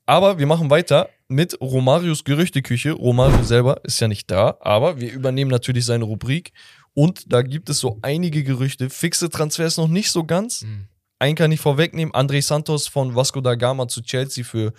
Aber 0.06 0.38
wir 0.38 0.45
machen 0.45 0.69
weiter 0.69 1.10
mit 1.27 1.60
Romarios 1.60 2.23
Gerüchteküche. 2.23 2.91
Romario 2.91 3.44
selber 3.44 3.84
ist 3.84 3.99
ja 3.99 4.07
nicht 4.07 4.30
da, 4.30 4.57
aber 4.60 4.99
wir 4.99 5.11
übernehmen 5.11 5.49
natürlich 5.49 5.86
seine 5.86 6.03
Rubrik. 6.03 6.52
Und 6.94 7.32
da 7.32 7.41
gibt 7.41 7.69
es 7.69 7.80
so 7.80 7.98
einige 8.02 8.44
Gerüchte. 8.44 8.90
Fixe 8.90 9.30
Transfers 9.30 9.77
noch 9.77 9.88
nicht 9.88 10.11
so 10.11 10.23
ganz. 10.23 10.61
Mhm. 10.61 10.88
Einen 11.19 11.36
kann 11.36 11.52
ich 11.52 11.60
vorwegnehmen. 11.60 12.14
André 12.14 12.41
Santos 12.41 12.88
von 12.88 13.15
Vasco 13.15 13.41
da 13.41 13.56
Gama 13.56 13.88
zu 13.88 14.02
Chelsea 14.02 14.44
für 14.44 14.73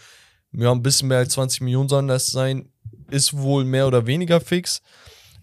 ja, 0.53 0.71
ein 0.71 0.83
bisschen 0.83 1.09
mehr 1.09 1.19
als 1.19 1.33
20 1.33 1.61
Millionen 1.63 1.89
sollen 1.89 2.09
das 2.09 2.27
sein. 2.29 2.71
Ist 3.11 3.37
wohl 3.37 3.65
mehr 3.65 3.87
oder 3.87 4.07
weniger 4.07 4.41
fix. 4.41 4.81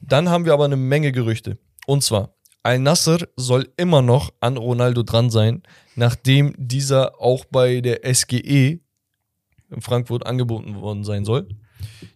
Dann 0.01 0.29
haben 0.29 0.45
wir 0.45 0.53
aber 0.53 0.65
eine 0.65 0.75
Menge 0.75 1.11
Gerüchte. 1.11 1.57
Und 1.85 2.03
zwar, 2.03 2.35
Al-Nasser 2.63 3.19
soll 3.35 3.69
immer 3.77 4.01
noch 4.01 4.31
an 4.39 4.57
Ronaldo 4.57 5.03
dran 5.03 5.29
sein, 5.29 5.63
nachdem 5.95 6.53
dieser 6.57 7.19
auch 7.21 7.45
bei 7.45 7.81
der 7.81 8.01
SGE 8.13 8.79
in 9.73 9.81
Frankfurt 9.81 10.25
angeboten 10.25 10.75
worden 10.81 11.03
sein 11.03 11.25
soll. 11.25 11.47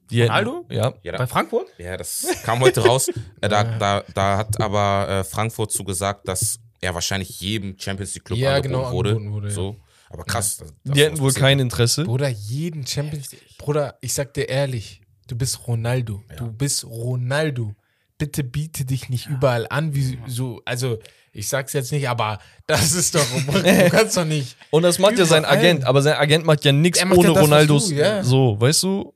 Die 0.09 0.19
hätten- 0.21 0.29
Ronaldo? 0.31 0.65
Ja. 0.69 0.93
Ja, 1.03 1.11
da, 1.13 1.17
Bei 1.17 1.27
Frankfurt? 1.27 1.67
ja, 1.77 1.97
das 1.97 2.25
kam 2.43 2.59
heute 2.61 2.81
raus. 2.85 3.09
Äh, 3.41 3.49
da, 3.49 3.63
da, 3.63 4.03
da 4.13 4.37
hat 4.37 4.59
aber 4.61 5.07
äh, 5.09 5.23
Frankfurt 5.23 5.71
zugesagt, 5.71 6.27
dass 6.27 6.59
er 6.81 6.93
wahrscheinlich 6.93 7.39
jedem 7.41 7.77
Champions 7.77 8.13
League 8.15 8.25
Club 8.25 8.39
Ja, 8.39 8.55
angeboten, 8.55 8.73
genau, 8.81 8.91
wurde. 8.93 9.09
angeboten 9.11 9.33
wurde, 9.33 9.47
ja. 9.49 9.53
So. 9.53 9.75
Aber 10.09 10.23
krass. 10.23 10.57
dass- 10.57 10.73
dass 10.83 10.93
Die 10.95 11.01
hätten 11.03 11.19
wohl 11.19 11.33
kein 11.33 11.59
Interesse. 11.59 12.05
Bruder, 12.05 12.29
jeden 12.29 12.87
Champions 12.87 13.29
Bruder, 13.57 13.97
ich 14.01 14.13
sag 14.13 14.33
dir 14.33 14.47
ehrlich, 14.47 15.01
du 15.27 15.35
bist 15.35 15.67
Ronaldo. 15.67 16.23
Du 16.37 16.49
bist 16.51 16.85
Ronaldo. 16.85 17.75
Bitte 18.17 18.43
biete 18.43 18.85
dich 18.85 19.09
nicht 19.09 19.27
überall 19.27 19.67
an, 19.69 19.93
wie 19.93 20.17
so, 20.27 20.61
also 20.65 20.97
ich 21.33 21.47
sag's 21.49 21.73
jetzt 21.73 21.91
nicht, 21.91 22.07
aber 22.09 22.39
das 22.65 22.93
ist 22.93 23.13
doch, 23.15 23.25
du 23.45 23.89
kannst 23.89 24.17
doch 24.17 24.25
nicht. 24.25 24.55
Und 24.71 24.83
das 24.83 24.99
macht 24.99 25.17
ja 25.19 25.25
sein. 25.25 25.45
Agent, 25.45 25.85
aber 25.85 26.01
sein 26.01 26.15
Agent 26.15 26.45
macht 26.45 26.65
ja 26.65 26.71
nichts 26.71 27.03
ohne 27.03 27.15
ja 27.27 27.33
das, 27.33 27.43
Ronaldos. 27.43 27.87
du, 27.89 27.95
ja. 27.95 28.23
So, 28.23 28.59
weißt 28.59 28.83
du? 28.83 29.13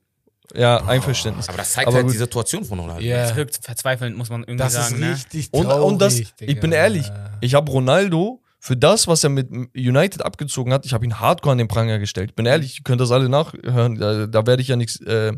Ja, 0.54 0.84
Einverständnis. 0.84 1.48
Aber 1.48 1.58
das 1.58 1.72
zeigt 1.72 1.86
Aber 1.88 1.96
halt 1.96 2.06
gut. 2.06 2.14
die 2.14 2.18
Situation 2.18 2.64
von 2.64 2.78
Ronaldo. 2.78 3.02
Ja, 3.02 3.22
Das 3.22 3.36
wirkt 3.36 3.58
verzweifelnd, 3.62 4.16
muss 4.16 4.28
man 4.28 4.42
irgendwie 4.42 4.58
das 4.58 4.74
sagen. 4.74 4.94
ist 4.96 5.00
ne? 5.00 5.12
richtig 5.12 5.48
Und, 5.52 5.64
traurig. 5.64 5.84
und 5.86 5.98
das, 6.02 6.20
ich 6.40 6.60
bin 6.60 6.72
ehrlich, 6.72 7.10
ich 7.40 7.54
habe 7.54 7.70
Ronaldo 7.72 8.42
für 8.58 8.76
das, 8.76 9.08
was 9.08 9.24
er 9.24 9.30
mit 9.30 9.50
United 9.74 10.22
abgezogen 10.22 10.72
hat, 10.72 10.86
ich 10.86 10.92
habe 10.92 11.04
ihn 11.04 11.18
hardcore 11.18 11.52
an 11.52 11.58
den 11.58 11.68
Pranger 11.68 11.98
gestellt. 11.98 12.30
Ich 12.30 12.36
bin 12.36 12.46
ehrlich, 12.46 12.78
ihr 12.78 12.84
könnt 12.84 13.00
das 13.00 13.10
alle 13.10 13.28
nachhören, 13.28 13.96
da, 13.96 14.26
da 14.26 14.46
werde 14.46 14.62
ich 14.62 14.68
ja 14.68 14.76
nichts 14.76 15.00
äh, 15.00 15.32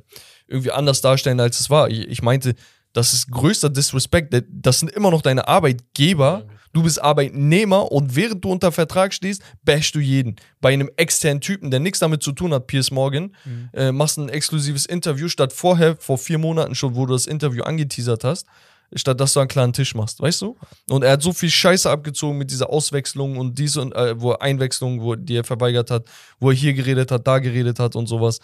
irgendwie 0.47 0.73
anders 0.73 1.01
darstellen, 1.01 1.41
als 1.41 1.59
es 1.61 1.71
war. 1.71 1.89
Ich, 1.89 2.07
ich 2.09 2.21
meinte, 2.21 2.55
das 2.93 3.15
ist 3.15 3.31
größter 3.31 3.71
Disrespect. 3.71 4.35
Das 4.51 4.81
sind 4.81 4.91
immer 4.91 5.11
noch 5.11 5.23
deine 5.23 5.49
Arbeitgeber. 5.49 6.45
Du 6.75 6.83
bist 6.83 7.01
Arbeitnehmer 7.01 7.93
und 7.93 8.17
während 8.17 8.45
du 8.45 8.51
unter 8.51 8.73
Vertrag 8.73 9.15
stehst, 9.15 9.43
bashst 9.63 9.95
du 9.95 10.01
jeden. 10.01 10.35
Bei 10.61 10.73
einem 10.73 10.91
externen 10.97 11.41
Typen, 11.41 11.71
der 11.71 11.79
nichts 11.79 12.01
damit 12.01 12.23
zu 12.25 12.33
tun 12.33 12.53
hat, 12.53 12.67
Piers 12.67 12.91
Morgan, 12.91 13.35
äh, 13.73 13.93
machst 13.93 14.19
ein 14.19 14.29
exklusives 14.29 14.85
Interview, 14.85 15.29
statt 15.29 15.53
vorher, 15.53 15.97
vor 15.97 16.19
vier 16.19 16.37
Monaten 16.39 16.75
schon, 16.75 16.97
wo 16.97 17.07
du 17.07 17.13
das 17.13 17.27
Interview 17.27 17.63
angeteasert 17.63 18.25
hast, 18.25 18.47
statt 18.93 19.21
dass 19.21 19.35
du 19.35 19.41
einen 19.41 19.49
klaren 19.49 19.73
Tisch 19.73 19.95
machst, 19.95 20.21
weißt 20.21 20.43
du? 20.43 20.57
Und 20.91 21.05
er 21.05 21.13
hat 21.13 21.23
so 21.23 21.33
viel 21.33 21.49
Scheiße 21.49 21.89
abgezogen 21.89 22.39
mit 22.39 22.51
dieser 22.51 22.69
Auswechslung 22.69 23.37
und 23.37 23.57
diese 23.57 23.81
und 23.81 23.95
äh, 23.95 24.21
wo 24.21 24.33
er 24.33 24.43
Einwechslung, 24.43 25.01
wo 25.01 25.15
die 25.15 25.37
er 25.37 25.45
verweigert 25.45 25.93
hat, 25.93 26.07
wo 26.41 26.51
er 26.51 26.57
hier 26.57 26.75
geredet 26.75 27.13
hat, 27.13 27.25
da 27.25 27.39
geredet 27.39 27.79
hat 27.79 27.95
und 27.95 28.09
sowas. 28.09 28.41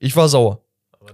Ich 0.00 0.16
war 0.16 0.28
sauer. 0.28 0.64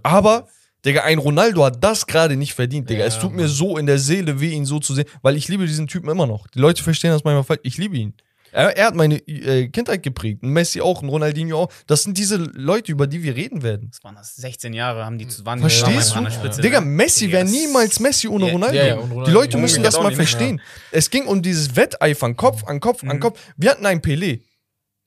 Aber, 0.02 0.48
Digga, 0.86 1.02
ein 1.02 1.18
Ronaldo 1.18 1.64
hat 1.64 1.82
das 1.82 2.06
gerade 2.06 2.36
nicht 2.36 2.54
verdient, 2.54 2.88
Digga. 2.88 3.00
Ja, 3.00 3.06
es 3.06 3.18
tut 3.18 3.34
mir 3.34 3.48
so 3.48 3.76
in 3.76 3.86
der 3.86 3.98
Seele 3.98 4.40
weh, 4.40 4.50
ihn 4.52 4.64
so 4.64 4.78
zu 4.78 4.94
sehen, 4.94 5.06
weil 5.22 5.36
ich 5.36 5.48
liebe 5.48 5.66
diesen 5.66 5.86
Typen 5.88 6.08
immer 6.08 6.26
noch. 6.26 6.46
Die 6.48 6.60
Leute 6.60 6.82
verstehen 6.82 7.10
das 7.10 7.24
manchmal 7.24 7.44
falsch. 7.44 7.60
Ich 7.64 7.76
liebe 7.76 7.96
ihn. 7.96 8.14
Er, 8.52 8.74
er 8.76 8.86
hat 8.86 8.94
meine 8.94 9.16
äh, 9.28 9.68
Kindheit 9.68 10.02
geprägt. 10.02 10.42
Ein 10.42 10.50
Messi 10.50 10.80
auch, 10.80 11.02
ein 11.02 11.08
Ronaldinho 11.10 11.58
auch. 11.64 11.72
Das 11.86 12.04
sind 12.04 12.16
diese 12.16 12.36
Leute, 12.36 12.92
über 12.92 13.06
die 13.06 13.22
wir 13.22 13.34
reden 13.36 13.62
werden. 13.62 13.88
Das 13.90 14.02
waren 14.04 14.14
das 14.14 14.34
16 14.36 14.72
Jahre, 14.72 15.04
haben 15.04 15.18
die 15.18 15.28
zu 15.28 15.42
die 15.42 15.58
Verstehst 15.60 16.14
du? 16.14 16.18
an 16.20 16.30
Spitze. 16.30 16.62
Digga? 16.62 16.80
Messi 16.80 17.30
wäre 17.30 17.44
niemals 17.44 18.00
Messi 18.00 18.28
ohne 18.28 18.50
Ronaldo. 18.50 18.76
ja, 18.78 18.94
und 18.96 19.10
Ronaldo- 19.10 19.24
Die 19.26 19.32
Leute 19.32 19.58
müssen 19.58 19.82
das 19.82 19.96
mal 19.96 20.04
nicht 20.08 20.16
mehr. 20.18 20.26
verstehen. 20.26 20.60
Es 20.92 21.10
ging 21.10 21.26
um 21.26 21.42
dieses 21.42 21.74
Wetteifern, 21.76 22.36
Kopf 22.36 22.64
an 22.64 22.80
Kopf 22.80 23.02
an 23.02 23.16
Mhm. 23.16 23.20
Kopf. 23.20 23.40
Wir 23.58 23.72
hatten 23.72 23.84
einen 23.84 24.00
Pelé. 24.00 24.40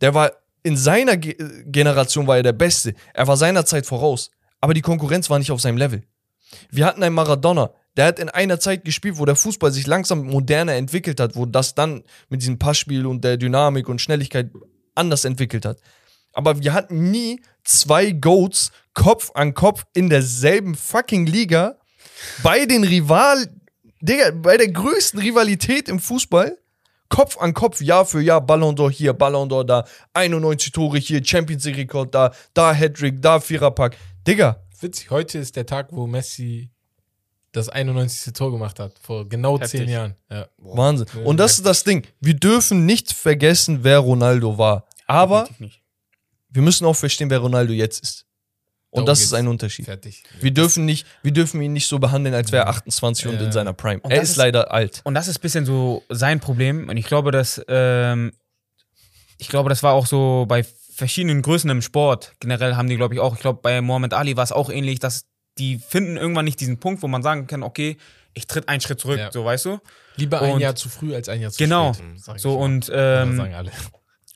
Der 0.02 0.14
war 0.14 0.32
in 0.62 0.76
seiner 0.78 1.16
Ge 1.18 1.36
Generation 1.66 2.28
war 2.28 2.38
er 2.38 2.44
der 2.44 2.54
Beste. 2.54 2.94
Er 3.14 3.26
war 3.28 3.38
seiner 3.38 3.66
Zeit 3.66 3.86
voraus. 3.86 4.30
Aber 4.62 4.74
die 4.74 4.82
Konkurrenz 4.82 5.30
war 5.30 5.40
nicht 5.40 5.52
auf 5.52 5.62
seinem 5.62 5.78
Level. 5.78 6.04
Wir 6.70 6.86
hatten 6.86 7.04
einen 7.04 7.16
Maradona. 7.16 7.72
Der 7.98 8.06
hat 8.06 8.20
in 8.20 8.30
einer 8.30 8.60
Zeit 8.60 8.86
gespielt, 8.86 9.18
wo 9.18 9.26
der 9.26 9.36
Fußball 9.36 9.72
sich 9.72 9.88
langsam 9.88 10.26
moderner 10.26 10.74
entwickelt 10.74 11.20
hat, 11.20 11.36
wo 11.36 11.46
das 11.46 11.76
dann 11.76 12.04
mit 12.30 12.42
diesem 12.42 12.60
Passspiel 12.60 13.06
und 13.06 13.24
der 13.24 13.38
Dynamik 13.38 13.90
und 13.90 14.02
Schnelligkeit 14.02 14.52
anders 14.96 15.26
entwickelt 15.26 15.66
hat. 15.66 15.80
Aber 16.34 16.62
wir 16.62 16.74
hatten 16.74 17.12
nie 17.12 17.42
zwei 17.64 18.12
Goats 18.12 18.72
Kopf 18.94 19.32
an 19.34 19.54
Kopf 19.54 19.86
in 19.94 20.10
derselben 20.10 20.76
fucking 20.76 21.26
Liga 21.26 21.78
bei 22.44 22.66
den 22.66 22.84
Rival, 22.84 23.48
Digga, 24.02 24.32
bei 24.32 24.58
der 24.58 24.72
größten 24.72 25.20
Rivalität 25.20 25.90
im 25.90 26.00
Fußball. 26.00 26.58
Kopf 27.10 27.38
an 27.40 27.54
Kopf, 27.54 27.82
Jahr 27.82 28.06
für 28.06 28.22
Jahr, 28.22 28.40
Ballon 28.40 28.76
d'Or 28.76 28.92
hier, 28.92 29.14
Ballon 29.14 29.50
d'Or 29.50 29.64
da, 29.64 29.86
91 30.14 30.72
Tore 30.72 31.00
hier, 31.00 31.26
Champions 31.26 31.66
League 31.66 31.78
Rekord 31.78 32.14
da, 32.14 32.32
da 32.54 32.74
Hattrick, 32.74 33.22
da 33.22 33.40
Viererpack. 33.40 33.98
Digga, 34.30 34.62
Witzig, 34.80 35.10
heute 35.10 35.40
ist 35.40 35.56
der 35.56 35.66
Tag, 35.66 35.88
wo 35.92 36.06
Messi 36.06 36.70
das 37.52 37.68
91. 37.68 38.32
Tor 38.34 38.52
gemacht 38.52 38.78
hat, 38.80 38.94
vor 39.02 39.28
genau 39.28 39.60
Heftig. 39.60 39.82
zehn 39.82 39.90
Jahren. 39.90 40.16
Ja. 40.30 40.48
Wahnsinn. 40.60 41.08
Und 41.26 41.38
das 41.38 41.54
ist 41.54 41.66
das 41.66 41.84
Ding. 41.84 42.06
Wir 42.22 42.36
dürfen 42.36 42.86
nicht 42.86 43.12
vergessen, 43.12 43.84
wer 43.84 43.98
Ronaldo 43.98 44.60
war. 44.60 44.88
Aber 45.08 45.50
wir 46.50 46.62
müssen 46.62 46.86
auch 46.86 46.94
verstehen, 46.96 47.32
wer 47.32 47.40
Ronaldo 47.40 47.74
jetzt 47.74 48.04
ist. 48.04 48.28
Und 48.92 49.00
Darum 49.00 49.06
das 49.08 49.22
ist 49.22 49.34
ein 49.34 49.48
Unterschied. 49.48 49.86
Fertig. 49.86 50.24
Wir 50.40 50.52
dürfen, 50.52 50.86
nicht, 50.86 51.08
wir 51.24 51.32
dürfen 51.32 51.60
ihn 51.64 51.74
nicht 51.74 51.88
so 51.88 51.98
behandeln, 51.98 52.36
als 52.36 52.52
wäre 52.52 52.66
er 52.66 52.70
28 52.70 53.28
und 53.28 53.42
in 53.42 53.52
seiner 53.52 53.74
Prime. 53.74 54.00
Er 54.04 54.22
ist 54.22 54.32
ist- 54.32 54.36
leider 54.38 54.72
alt. 54.72 55.02
Und 55.06 55.16
das 55.16 55.28
ist 55.28 55.40
ein 55.40 55.42
bisschen 55.42 55.66
so 55.66 56.04
sein 56.10 56.40
Problem. 56.40 56.88
Und 56.88 56.98
ich 56.98 57.08
glaube, 57.08 57.32
dass 57.32 57.60
ähm, 57.68 58.32
ich 59.40 59.48
glaube, 59.48 59.70
das 59.70 59.82
war 59.82 59.94
auch 59.94 60.06
so 60.06 60.46
bei 60.48 60.64
verschiedenen 61.00 61.42
Größen 61.42 61.70
im 61.70 61.82
Sport. 61.82 62.34
Generell 62.40 62.76
haben 62.76 62.88
die, 62.88 62.96
glaube 62.98 63.16
ich, 63.16 63.20
auch, 63.20 63.34
ich 63.36 63.40
glaube, 63.42 63.60
bei 63.64 63.82
Muhammad 63.82 64.14
Ali 64.14 64.38
war 64.38 64.44
es 64.44 64.52
auch 64.52 64.70
ähnlich, 64.70 65.00
dass 65.00 65.26
die 65.58 65.80
finden 65.80 66.16
irgendwann 66.18 66.46
nicht 66.46 66.60
diesen 66.60 66.80
Punkt, 66.80 67.02
wo 67.02 67.08
man 67.08 67.24
sagen 67.24 67.48
kann, 67.48 67.64
okay, 67.64 67.98
ich 68.34 68.46
tritt 68.48 68.70
einen 68.70 68.80
Schritt 68.82 69.00
zurück, 69.00 69.18
Ja. 69.18 69.32
so 69.32 69.44
weißt 69.44 69.66
du? 69.66 69.80
Lieber 70.16 70.42
ein 70.42 70.54
Und- 70.54 70.62
Jahr 70.62 70.76
zu 70.76 70.88
früh 70.90 71.16
als 71.16 71.28
ein 71.30 71.42
Jahr 71.42 71.52
zu 71.52 71.58
Genau. 71.58 71.94
spät. 71.94 72.06
ich 72.36 72.42
So 72.42 72.52
immer. 72.52 72.60
und 72.60 72.88
Ja, 72.88 73.24
ähm, 73.24 73.36
sagen 73.38 73.54
alle. 73.56 73.72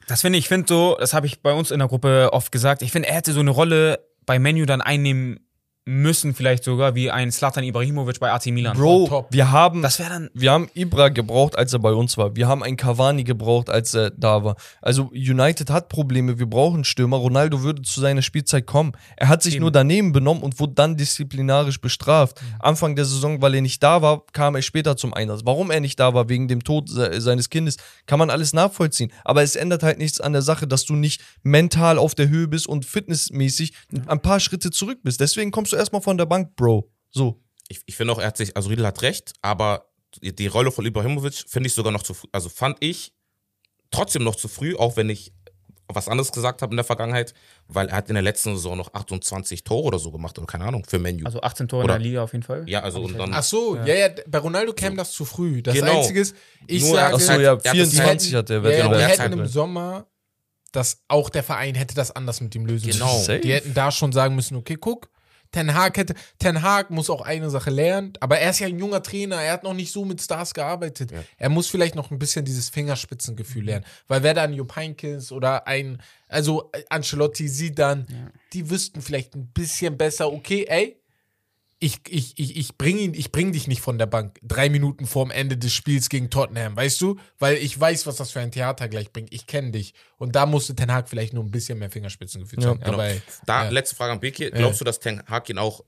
das 0.07 0.22
finde 0.22 0.40
ich, 0.40 0.45
ich 0.45 0.49
finde 0.49 0.65
so, 0.68 0.98
das 0.99 1.14
habe 1.14 1.27
ich 1.27 1.41
bei 1.41 1.53
uns 1.53 1.69
in 1.72 1.80
der 1.80 1.88
Gruppe 1.88 2.30
oft 2.34 2.52
gesagt, 2.52 2.81
ich 2.81 2.91
finde, 2.91 3.10
er 3.10 3.15
hätte 3.15 3.31
so 3.34 3.40
eine 3.41 3.52
Rolle 3.52 3.99
bei 4.26 4.40
Menu 4.40 4.65
dann 4.65 4.81
einnehmen 4.81 5.48
müssen, 5.85 6.34
vielleicht 6.34 6.64
sogar, 6.64 6.95
wie 6.95 7.11
ein 7.11 7.31
Slatan 7.31 7.64
Ibrahimovic 7.64 8.19
bei 8.19 8.31
AC 8.31 8.47
Milan. 8.47 8.77
Bro, 8.77 9.27
wir 9.31 9.51
haben, 9.51 9.81
Das 9.81 9.97
dann. 9.97 10.30
wir 10.34 10.51
haben 10.51 10.69
Ibra 10.73 11.10
gebraucht, 11.10 11.57
als 11.57 11.73
er 11.73 11.80
bei 11.80 11.91
uns 11.91 12.18
war. 12.18 12.35
Wir 12.35 12.47
haben 12.47 12.64
einen 12.64 12.77
Cavani 12.77 13.23
gebraucht, 13.26 13.69
als 13.69 13.93
er 13.93 14.10
da 14.11 14.43
war. 14.45 14.55
Also 14.81 15.10
United 15.14 15.69
hat 15.69 15.89
Probleme. 15.89 16.39
Wir 16.39 16.45
brauchen 16.45 16.85
Stürmer. 16.85 17.18
Ronaldo 17.18 17.64
würde 17.64 17.81
zu 17.81 17.99
seiner 17.99 18.22
Spielzeit 18.22 18.65
kommen. 18.65 18.93
Er 19.18 19.27
hat 19.27 19.43
sich 19.43 19.55
Eben. 19.55 19.61
nur 19.64 19.72
daneben 19.72 20.14
benommen 20.14 20.41
und 20.41 20.57
wurde 20.60 20.73
dann 20.73 20.95
disziplinarisch 20.95 21.81
bestraft. 21.81 22.39
Anfang 22.60 22.95
der 22.95 23.03
Saison, 23.05 23.41
weil 23.41 23.55
er 23.55 23.61
nicht 23.61 23.84
da 23.84 24.01
war, 24.01 24.23
kam 24.31 24.55
er 24.55 24.61
später 24.61 24.95
zum 24.95 25.14
Einsatz. 25.14 25.41
Warum 25.43 25.69
er 25.69 25.81
nicht 25.81 25.99
da 25.99 26.14
war, 26.14 26.30
wegen 26.30 26.47
dem 26.47 26.64
Tod 26.64 26.89
se 26.89 27.19
seines 27.19 27.49
Kindes, 27.49 27.76
kann 28.05 28.19
man 28.19 28.30
alles 28.30 28.53
nachvollziehen. 28.53 29.11
Aber 29.26 29.43
es 29.43 29.57
ändert 29.57 29.84
halt 29.84 29.97
nichts 29.97 30.22
an 30.22 30.31
der 30.31 30.41
Sache, 30.41 30.65
dass 30.65 30.85
du 30.85 30.93
nicht 30.93 31.22
mental 31.43 31.97
auf 31.97 32.15
der 32.15 32.30
Höhe 32.30 32.47
bist 32.47 32.68
und 32.68 32.85
fitnessmäßig 32.85 33.73
ein 34.07 34.22
paar 34.22 34.39
Schritte 34.39 34.72
zurück 34.72 34.99
bist. 35.03 35.19
Deswegen 35.19 35.51
kommst 35.51 35.72
du 35.73 35.77
erstmal 35.77 36.01
von 36.01 36.17
der 36.17 36.25
Bank, 36.25 36.55
Bro. 36.55 36.89
So. 37.09 37.41
Ich, 37.67 37.81
ich 37.85 37.95
finde 37.95 38.13
auch, 38.13 38.19
er 38.19 38.27
hat 38.27 38.37
sich, 38.37 38.55
also 38.55 38.69
Riedel 38.69 38.85
hat 38.85 39.01
recht, 39.01 39.33
aber 39.41 39.89
die, 40.21 40.47
Rolle 40.47 40.71
von 40.71 40.85
Ibrahimovic 40.85 41.33
finde 41.47 41.67
ich 41.67 41.73
sogar 41.73 41.91
noch 41.91 42.03
zu 42.03 42.13
früh, 42.13 42.27
also 42.31 42.49
fand 42.49 42.77
ich 42.81 43.13
trotzdem 43.91 44.23
noch 44.23 44.35
zu 44.35 44.47
früh, 44.47 44.75
auch 44.75 44.95
wenn 44.97 45.09
ich 45.09 45.33
was 45.87 46.07
anderes 46.07 46.31
gesagt 46.31 46.61
habe 46.61 46.71
in 46.71 46.77
der 46.77 46.83
Vergangenheit, 46.85 47.33
weil 47.67 47.87
er 47.89 47.97
hat 47.97 48.07
in 48.09 48.13
der 48.15 48.23
letzten 48.23 48.55
Saison 48.55 48.77
noch 48.77 48.93
28 48.93 49.63
Tore 49.63 49.83
oder 49.83 49.99
so 49.99 50.11
gemacht 50.11 50.37
oder 50.37 50.47
keine 50.47 50.65
Ahnung, 50.65 50.83
für 50.87 50.97
Menu. 50.97 51.25
Also 51.25 51.41
18 51.41 51.67
Tore 51.67 51.83
Oder- 51.83 51.95
in 51.97 52.01
der 52.01 52.09
Liga 52.09 52.23
auf 52.23 52.31
jeden 52.31 52.43
Fall. 52.43 52.63
ja, 52.67 52.81
also 52.81 53.01
und 53.01 53.17
dann 53.17 53.33
Ach 53.33 53.43
so, 53.43 53.75
ja, 53.77 53.85
ja, 53.93 54.09
bei 54.27 54.37
Ronaldo 54.39 54.73
käme 54.73 54.95
das 54.95 55.11
zu 55.11 55.25
früh. 55.25 55.61
Das 55.61 55.75
Genau. 55.75 55.99
Einzige 55.99 56.21
ist, 56.21 56.35
ich 56.67 56.81
Nur 56.83 56.95
sage, 56.95 57.15
Achso, 57.15 57.27
Zeit- 57.27 57.41
ja, 57.41 57.45
er 57.45 57.51
hat 57.51 57.65
das 57.65 57.71
24 57.71 58.33
hat 58.35 58.49
der 58.49 58.61
ja, 58.61 58.69
ja, 58.69 58.83
Genau, 58.87 58.97
die 58.97 59.03
hätten 59.03 59.33
im. 59.39 59.45
Sommer, 59.45 60.07
dass 60.71 61.03
auch 61.07 61.29
der 61.29 61.43
Verein 61.43 61.75
hätte 61.75 61.93
das 61.95 62.11
anders 62.11 62.41
mit 62.41 62.55
ihm 62.55 62.65
lösen 62.65 62.89
Genau. 62.89 63.13
müssen. 63.13 63.25
Safe. 63.25 63.39
Die 63.41 63.51
hätten 63.53 63.73
da 63.73 63.91
schon 63.91 64.11
sagen 64.13 64.35
müssen, 64.35 64.55
okay, 64.55 64.77
guck, 64.79 65.09
Ten 65.53 65.73
Hag 65.73 65.95
hätte, 65.95 66.15
Ten 66.39 66.61
Hag 66.61 66.89
muss 66.89 67.09
auch 67.09 67.21
eine 67.21 67.49
Sache 67.49 67.69
lernen, 67.69 68.13
aber 68.19 68.39
er 68.39 68.49
ist 68.49 68.59
ja 68.59 68.67
ein 68.67 68.77
junger 68.77 69.01
Trainer, 69.01 69.38
er 69.41 69.53
hat 69.53 69.63
noch 69.63 69.73
nicht 69.73 69.93
so 69.93 70.03
mit 70.03 70.21
Stars 70.21 70.53
gearbeitet. 70.53 71.13
Er 71.38 71.49
muss 71.49 71.67
vielleicht 71.67 71.95
noch 71.95 72.11
ein 72.11 72.19
bisschen 72.19 72.43
dieses 72.43 72.69
Fingerspitzengefühl 72.69 73.63
lernen, 73.63 73.85
weil 74.07 74.23
wer 74.23 74.34
dann 74.34 74.51
Jupp 74.51 74.75
Heynckes 74.75 75.31
oder 75.31 75.65
ein, 75.67 76.01
also 76.27 76.71
Ancelotti, 76.89 77.47
sie 77.47 77.73
dann, 77.73 78.31
die 78.51 78.69
wüssten 78.69 79.01
vielleicht 79.01 79.35
ein 79.35 79.47
bisschen 79.47 79.95
besser, 79.97 80.34
okay, 80.34 80.65
ey, 80.67 80.99
ich, 81.84 81.99
ich, 82.10 82.39
ich, 82.39 82.55
ich 82.57 82.77
bringe 82.77 83.01
ihn, 83.01 83.14
ich 83.14 83.31
bring 83.31 83.51
dich 83.51 83.68
nicht 83.68 83.81
von 83.81 83.97
der 83.97 84.05
Bank 84.05 84.39
drei 84.41 84.69
Minuten 84.69 85.05
vorm 85.05 85.31
Ende 85.31 85.57
des 85.57 85.73
Spiels 85.73 86.10
gegen 86.10 86.30
Tottenham, 86.30 86.76
weißt 86.76 87.01
du? 87.01 87.18
Weil 87.39 87.57
ich 87.57 87.77
weiß, 87.80 88.07
was 88.07 88.15
das 88.15 88.31
für 88.31 88.39
ein 88.39 88.51
Theater 88.51 88.88
gleich 88.88 89.11
bringt. 89.11 89.34
Ich 89.34 89.47
kenne 89.47 89.72
dich. 89.72 89.93
Und 90.18 90.35
da 90.35 90.45
musste 90.45 90.76
Ten 90.76 90.91
Hag 90.91 91.10
vielleicht 91.10 91.34
nur 91.34 91.43
ein 91.43 91.51
bisschen 91.51 91.80
mehr 91.80 91.91
Fingerspitzengefühl 91.91 92.60
Ja, 92.64 92.69
zeigen. 92.69 92.80
genau. 92.84 92.93
Aber 92.93 93.10
da 93.45 93.65
ja. 93.65 93.69
letzte 93.69 93.95
Frage 93.95 94.14
an 94.14 94.19
Beke, 94.19 94.49
glaubst 94.51 94.80
du, 94.81 94.85
dass 94.85 94.99
Ten 94.99 95.22
Hag 95.27 95.49
ihn 95.49 95.57
auch 95.57 95.84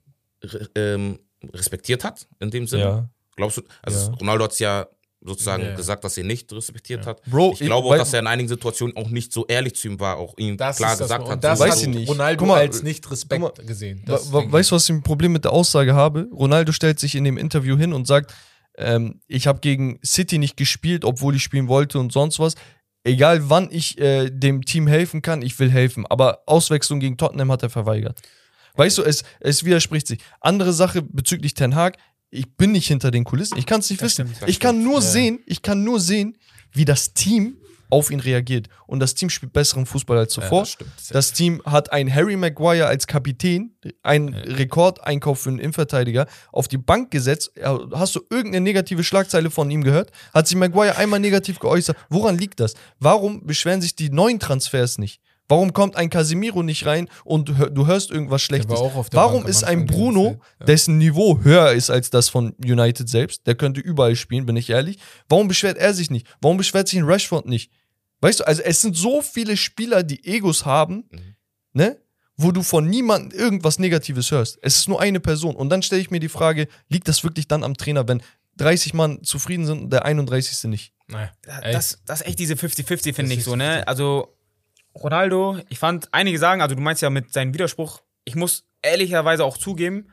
ähm, 0.76 1.20
respektiert 1.54 2.04
hat 2.04 2.28
in 2.40 2.52
dem 2.52 2.68
Sinne? 2.68 2.84
Ja. 2.84 3.10
Glaubst 3.36 3.58
du, 3.58 3.62
also 3.82 4.12
Ja. 4.12 4.16
Ronaldo 4.18 4.44
hat 4.46 4.52
es 4.52 4.60
ja 4.60 4.88
sozusagen 5.26 5.64
Ja. 5.64 5.76
gesagt, 5.76 6.04
dass 6.04 6.18
er 6.18 6.24
nicht 6.24 6.52
respektiert 6.54 7.06
hat. 7.06 7.22
Bro, 7.26 7.54
ich 7.54 7.60
glaube 7.60 7.88
auch, 7.88 7.98
dass 7.98 8.14
er 8.14 8.20
in 8.20 8.28
einigen 8.28 8.48
Situationen 8.48 8.96
auch 8.96 9.10
nicht 9.10 9.32
so 9.34 9.46
ehrlich 9.48 9.76
zu 9.76 9.88
ihm 9.88 10.00
war, 10.00 10.18
auch 10.18 10.38
ihm 10.38 10.56
das 10.58 10.78
klar 10.78 10.92
das 10.92 11.00
gesagt 11.00 11.24
und 11.26 11.32
hat. 11.32 11.44
das 11.44 11.60
Weiß 11.60 11.72
hat 11.72 11.82
ich 11.82 11.88
nicht. 11.88 12.10
Ronaldo 12.10 12.40
Guck 12.40 12.48
mal, 12.48 12.60
als 12.60 12.84
nicht 12.84 13.10
Respekt 13.10 13.42
mal, 13.42 13.52
gesehen. 13.66 14.04
Das 14.06 14.32
weißt 14.32 14.72
du, 14.72 14.76
was 14.76 14.84
ich 14.86 14.90
ein 14.96 15.04
Problem 15.04 15.32
mit 15.34 15.44
der 15.44 15.52
Aussage 15.54 15.94
habe? 15.96 16.28
Ronaldo 16.34 16.72
stellt 16.72 17.00
sich 17.00 17.16
in 17.16 17.24
dem 17.24 17.38
Interview 17.38 17.78
hin 17.78 17.94
und 17.94 18.06
sagt, 18.08 18.34
ähm, 18.78 19.20
ich 19.28 19.48
habe 19.48 19.60
gegen 19.62 20.00
City 20.06 20.38
nicht 20.38 20.58
gespielt, 20.58 21.06
obwohl 21.06 21.36
ich 21.36 21.44
spielen 21.44 21.68
wollte 21.68 21.98
und 22.00 22.12
sonst 22.12 22.40
was. 22.40 22.56
Egal 23.04 23.50
wann 23.50 23.70
ich 23.72 23.98
äh, 24.00 24.30
dem 24.32 24.64
Team 24.64 24.88
helfen 24.88 25.22
kann, 25.22 25.42
ich 25.42 25.58
will 25.60 25.70
helfen. 25.70 26.06
Aber 26.08 26.40
Auswechslung 26.48 27.00
gegen 27.00 27.18
Tottenham 27.18 27.52
hat 27.52 27.64
er 27.64 27.70
verweigert. 27.70 28.20
Weißt 28.76 28.98
du, 28.98 29.04
es, 29.04 29.24
es 29.40 29.64
widerspricht 29.64 30.08
sich. 30.08 30.20
Andere 30.42 30.74
Sache 30.74 31.02
bezüglich 31.02 31.54
Ten 31.54 31.76
Hag, 31.76 31.98
ich 32.36 32.56
bin 32.56 32.72
nicht 32.74 32.88
hinter 32.88 33.12
den 33.12 33.24
Kulissen. 33.24 33.58
Ich 33.58 33.66
kann 33.66 33.80
es 33.80 33.90
nicht 33.90 34.02
Das 34.02 34.18
wissen. 34.18 34.28
stimmt, 34.36 34.50
ich 34.50 34.60
kann 34.60 34.76
stimmt. 34.76 34.84
nur 34.86 34.96
Ja. 34.96 35.02
sehen, 35.02 35.40
ich 35.46 35.62
kann 35.62 35.84
nur 35.84 36.00
sehen, 36.00 36.38
wie 36.74 36.86
das 36.86 37.14
Team 37.14 37.58
auf 37.92 38.10
ihn 38.10 38.20
reagiert. 38.20 38.68
Und 38.88 39.00
das 39.00 39.14
Team 39.14 39.30
spielt 39.30 39.54
besseren 39.54 39.86
Fußball 39.86 40.18
als 40.18 40.36
Ja, 40.36 40.42
zuvor. 40.42 40.62
das 40.62 40.72
stimmt. 40.72 40.92
Das 41.12 41.34
Team 41.34 41.62
hat 41.66 41.92
einen 41.94 42.14
Harry 42.14 42.36
Maguire 42.36 42.88
als 42.88 43.06
Kapitän, 43.06 43.76
einen 44.02 44.34
Rekordeinkauf 44.34 45.42
für 45.42 45.50
einen 45.50 45.60
Innenverteidiger, 45.60 46.26
auf 46.52 46.68
die 46.68 46.80
Bank 46.80 47.12
gesetzt. 47.12 47.52
Ja, 47.56 47.80
Hast 47.94 48.16
du 48.16 48.22
irgendeine 48.32 48.64
negative 48.64 49.04
Schlagzeile 49.04 49.52
von 49.52 49.70
ihm 49.70 49.84
gehört? 49.84 50.12
Hat 50.34 50.48
sich 50.48 50.58
Maguire 50.58 50.98
einmal 50.98 51.20
negativ 51.20 51.60
geäußert? 51.60 51.96
Woran 52.10 52.38
liegt 52.38 52.60
das? 52.60 52.74
Warum 53.00 53.46
beschweren 53.46 53.82
sich 53.82 53.96
die 53.96 54.10
neuen 54.10 54.40
Transfers 54.40 54.98
nicht? 54.98 55.22
Warum 55.48 55.74
kommt 55.74 55.96
ein 55.96 56.10
Casemiro 56.10 56.64
nicht 56.64 56.86
rein 56.86 57.08
und 57.24 57.56
hör, 57.58 57.70
du 57.70 57.86
hörst 57.86 58.10
irgendwas 58.10 58.42
Schlechtes? 58.42 58.80
Warum 59.12 59.44
Bank 59.44 59.48
ist 59.48 59.64
ein 59.64 59.86
Bruno, 59.86 60.40
ja. 60.60 60.66
dessen 60.66 60.98
Niveau 60.98 61.40
höher 61.44 61.72
ist 61.72 61.90
als 61.92 62.10
das 62.10 62.30
von 62.30 62.56
United 62.64 63.08
selbst, 63.08 63.46
der 63.46 63.56
könnte 63.56 63.80
überall 63.80 64.16
spielen, 64.16 64.46
bin 64.48 64.58
ich 64.58 64.70
ehrlich. 64.72 64.98
Warum 65.30 65.48
beschwert 65.48 65.78
er 65.78 65.94
sich 65.94 66.10
nicht? 66.10 66.26
Warum 66.42 66.58
beschwert 66.58 66.88
sich 66.88 66.98
ein 66.98 67.06
Rashford 67.06 67.46
nicht? 67.46 67.72
Weißt 68.22 68.40
du, 68.40 68.48
also 68.48 68.64
es 68.64 68.82
sind 68.82 68.96
so 68.98 69.22
viele 69.22 69.56
Spieler, 69.56 70.02
die 70.02 70.26
Egos 70.26 70.66
haben, 70.66 71.04
Mhm. 71.12 71.36
ne? 71.74 71.98
Wo 72.38 72.52
du 72.52 72.64
von 72.64 72.90
niemandem 72.90 73.40
irgendwas 73.40 73.80
Negatives 73.80 74.30
hörst. 74.32 74.58
Es 74.62 74.76
ist 74.78 74.90
nur 74.90 75.00
eine 75.00 75.22
Person. 75.22 75.56
Und 75.56 75.70
dann 75.70 75.82
stelle 75.82 76.02
ich 76.02 76.12
mir 76.12 76.20
die 76.20 76.28
Frage, 76.28 76.68
liegt 76.90 77.08
das 77.08 77.24
wirklich 77.24 77.48
dann 77.48 77.64
am 77.64 77.76
Trainer, 77.78 78.06
wenn 78.10 78.22
30 78.58 78.94
Mann 78.94 79.24
zufrieden 79.24 79.66
sind 79.66 79.84
und 79.84 79.90
der 79.94 80.04
31. 80.06 80.70
nicht? 80.70 80.92
Naja. 81.08 81.32
Das, 81.62 82.00
das 82.06 82.22
ist 82.22 82.28
echt 82.28 82.40
diese 82.40 82.56
50-50, 82.56 83.14
finde 83.14 83.36
ich 83.36 83.44
so, 83.46 83.56
ne? 83.56 83.88
Also, 83.88 84.35
Ronaldo, 84.96 85.60
ich 85.70 85.80
fand, 85.80 86.08
einige 86.12 86.40
sagen, 86.40 86.62
also 86.62 86.76
du 86.76 86.82
meinst 86.82 87.02
ja 87.02 87.10
mit 87.10 87.34
seinem 87.34 87.54
Widerspruch, 87.54 88.02
ich 88.24 88.36
muss 88.36 88.66
ehrlicherweise 88.82 89.44
auch 89.44 89.58
zugeben, 89.58 90.08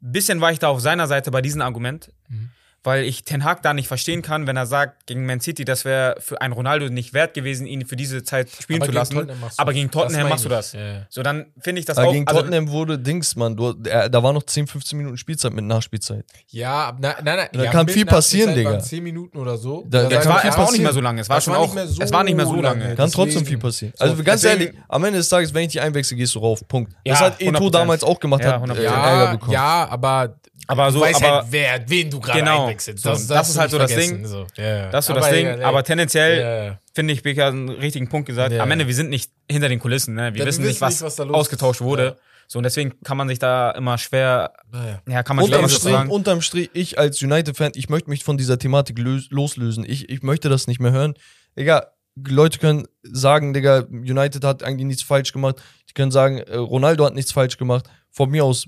bisschen 0.00 0.40
war 0.40 0.52
ich 0.52 0.58
da 0.58 0.68
auf 0.68 0.80
seiner 0.80 1.06
Seite 1.06 1.30
bei 1.30 1.40
diesem 1.40 1.62
Argument, 1.62 2.12
Mhm. 2.28 2.50
Weil 2.84 3.04
ich 3.04 3.24
Ten 3.24 3.42
Hag 3.44 3.62
da 3.62 3.74
nicht 3.74 3.88
verstehen 3.88 4.22
kann, 4.22 4.46
wenn 4.46 4.56
er 4.56 4.66
sagt, 4.66 5.06
gegen 5.06 5.26
Man 5.26 5.40
City, 5.40 5.64
das 5.64 5.84
wäre 5.84 6.16
für 6.20 6.40
einen 6.40 6.52
Ronaldo 6.52 6.88
nicht 6.90 7.12
wert 7.14 7.34
gewesen, 7.34 7.66
ihn 7.66 7.86
für 7.86 7.96
diese 7.96 8.22
Zeit 8.22 8.48
spielen 8.50 8.82
Aber 8.82 8.86
zu 8.86 8.90
gegen 8.92 8.98
lassen. 8.98 9.14
Tottenham 9.14 9.40
machst 9.40 9.58
du 9.58 9.62
Aber 9.62 9.72
das. 9.72 10.12
gegen 10.12 10.28
machst 10.28 10.44
du 10.44 10.48
das. 10.48 10.72
Ja. 10.74 11.06
So, 11.08 11.22
dann 11.22 11.46
finde 11.60 11.80
ich 11.80 11.86
das 11.86 11.98
Aber 11.98 12.08
auch. 12.08 12.12
gegen 12.12 12.26
also, 12.28 12.40
Tottenham 12.40 12.68
wurde 12.68 12.98
Dings, 12.98 13.34
Mann. 13.36 13.56
Du, 13.56 13.74
er, 13.84 14.08
da 14.08 14.22
war 14.22 14.32
noch 14.32 14.42
10, 14.44 14.66
15 14.66 14.98
Minuten 14.98 15.16
Spielzeit 15.16 15.52
mit 15.52 15.64
Nachspielzeit. 15.64 16.24
Ja, 16.48 16.96
nein, 17.00 17.14
nein, 17.24 17.36
nein. 17.38 17.48
Da 17.52 17.64
ja, 17.64 17.70
kann 17.70 17.88
viel 17.88 18.04
passieren, 18.06 18.54
Digga. 18.54 18.78
10 18.78 19.02
Minuten 19.02 19.38
oder 19.38 19.56
so. 19.56 19.84
Da- 19.88 20.08
da 20.08 20.20
kann 20.20 20.28
war, 20.28 20.40
viel 20.40 20.50
es 20.50 20.56
war 20.58 20.66
auch 20.66 20.72
nicht 20.72 20.82
mehr 20.82 20.92
so 20.92 21.00
lange. 21.00 21.20
Es 21.22 21.28
war 21.28 21.36
Das 21.36 21.44
schon 21.44 21.54
war 21.54 21.60
auch. 21.60 21.64
nicht 21.66 21.74
mehr 21.74 21.86
so 21.86 22.02
es 22.02 22.12
war 22.12 22.22
nicht 22.24 22.36
mehr 22.36 22.46
so 22.46 22.54
lange. 22.60 22.64
lange. 22.82 22.94
Kann 22.96 23.06
Deswegen- 23.06 23.12
trotzdem 23.12 23.46
viel 23.46 23.58
passieren. 23.58 23.94
So, 23.96 24.04
Also 24.04 24.22
ganz 24.22 24.42
deswegen- 24.42 24.62
ehrlich, 24.66 24.80
am 24.88 25.04
Ende 25.04 25.18
des 25.18 25.28
Tages, 25.28 25.54
wenn 25.54 25.62
ich 25.62 25.72
dich 25.72 25.80
einwechsel, 25.80 26.16
gehst 26.16 26.34
du 26.34 26.38
rauf. 26.40 26.66
Punkt. 26.68 26.92
das 27.04 27.20
hat 27.20 27.40
Eto 27.40 27.50
100%. 27.58 27.70
damals 27.74 28.02
auch 28.02 28.20
gemacht, 28.20 28.42
Ja, 28.44 28.52
hat 28.52 28.60
100%. 28.62 28.78
äh, 28.78 28.84
Ärger 28.84 29.24
Ja, 29.24 29.30
bekommen. 29.32 29.52
ja, 29.52 29.88
aber 29.88 30.36
Aber 30.66 30.90
so, 30.90 30.98
du 31.00 31.04
weißt 31.04 31.22
aber 31.22 31.34
halt, 31.42 31.46
wer, 31.50 31.84
wen 31.90 32.10
du 32.10 32.20
gerade 32.20 32.38
Genau. 32.40 32.62
einwechselst. 32.64 33.02
So, 33.02 33.10
das 33.10 33.22
ist 33.48 33.56
du 33.56 33.60
halt 33.60 33.70
so 33.70 33.78
das. 33.78 33.94
Ding. 33.94 34.24
So, 34.24 34.46
ja, 34.56 34.64
ja. 34.64 34.90
Das 34.90 35.04
ist 35.04 35.06
so 35.08 35.12
Aber 35.12 35.20
das 35.20 35.30
Ding. 35.30 35.46
ja, 35.46 35.56
ja. 35.58 35.66
aber 35.68 35.84
tendenziell 35.84 36.40
Ja, 36.40 36.64
ja. 36.64 36.78
finde 36.94 37.12
ich, 37.12 37.22
Becker 37.22 37.44
hat 37.46 37.52
einen 37.52 37.68
richtigen 37.68 38.08
Punkt 38.08 38.26
gesagt. 38.26 38.52
Ja. 38.52 38.62
Am 38.62 38.70
Ende, 38.70 38.86
wir 38.86 38.94
sind 38.94 39.10
nicht 39.10 39.30
hinter 39.50 39.68
den 39.68 39.78
Kulissen. 39.80 40.14
Ne? 40.14 40.22
Wir 40.22 40.28
Ja, 40.28 40.34
wir 40.38 40.46
wissen 40.46 40.64
nicht, 40.64 40.80
was, 40.80 41.02
was 41.02 41.16
da 41.16 41.24
los 41.24 41.36
ausgetauscht 41.36 41.80
ist. 41.80 41.86
wurde. 41.86 42.04
Ja. 42.04 42.14
So, 42.46 42.58
und 42.58 42.62
deswegen 42.64 42.94
kann 43.02 43.16
man 43.16 43.28
sich 43.28 43.38
da 43.38 43.70
immer 43.72 43.96
schwer, 43.98 44.52
Naja. 44.70 45.00
ja, 45.08 45.22
kann 45.22 45.36
man 45.36 45.46
schwer 45.46 45.56
Unterm 45.58 45.70
Strich, 45.70 45.92
sagen. 45.92 46.10
unterm 46.10 46.40
Strich, 46.42 46.70
ich 46.74 46.98
als 46.98 47.22
United-Fan, 47.22 47.72
ich 47.74 47.88
möchte 47.88 48.10
mich 48.10 48.22
von 48.22 48.36
dieser 48.36 48.58
Thematik 48.58 48.98
lös 48.98 49.28
loslösen. 49.30 49.84
Ich, 49.88 50.10
ich 50.10 50.22
möchte 50.22 50.50
das 50.50 50.66
nicht 50.66 50.78
mehr 50.78 50.92
hören. 50.92 51.14
Digga, 51.58 51.86
Leute 52.16 52.58
können 52.58 52.86
sagen, 53.02 53.54
Digga, 53.54 53.84
United 53.90 54.44
hat 54.44 54.62
eigentlich 54.62 54.86
nichts 54.86 55.02
falsch 55.02 55.32
gemacht. 55.32 55.56
Die 55.88 55.94
können 55.94 56.10
sagen, 56.10 56.38
äh, 56.38 56.56
Ronaldo 56.56 57.04
hat 57.06 57.14
nichts 57.14 57.32
falsch 57.32 57.56
gemacht. 57.56 57.86
Von 58.10 58.30
mir 58.30 58.44
aus, 58.44 58.66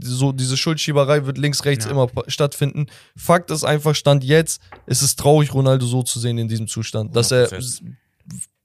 so 0.00 0.32
diese 0.32 0.56
Schuldschieberei 0.56 1.26
wird 1.26 1.38
links, 1.38 1.64
rechts 1.64 1.84
Ja. 1.84 1.90
immer 1.90 2.08
stattfinden. 2.28 2.86
Fakt 3.16 3.50
ist 3.50 3.64
einfach, 3.64 3.94
Stand 3.94 4.24
jetzt, 4.24 4.60
es 4.86 5.02
ist 5.02 5.18
traurig, 5.18 5.52
Ronaldo 5.54 5.86
so 5.86 6.02
zu 6.02 6.18
sehen 6.20 6.38
in 6.38 6.48
diesem 6.48 6.68
Zustand. 6.68 7.14
Dass 7.14 7.30
er 7.30 7.48
100%. 7.48 7.82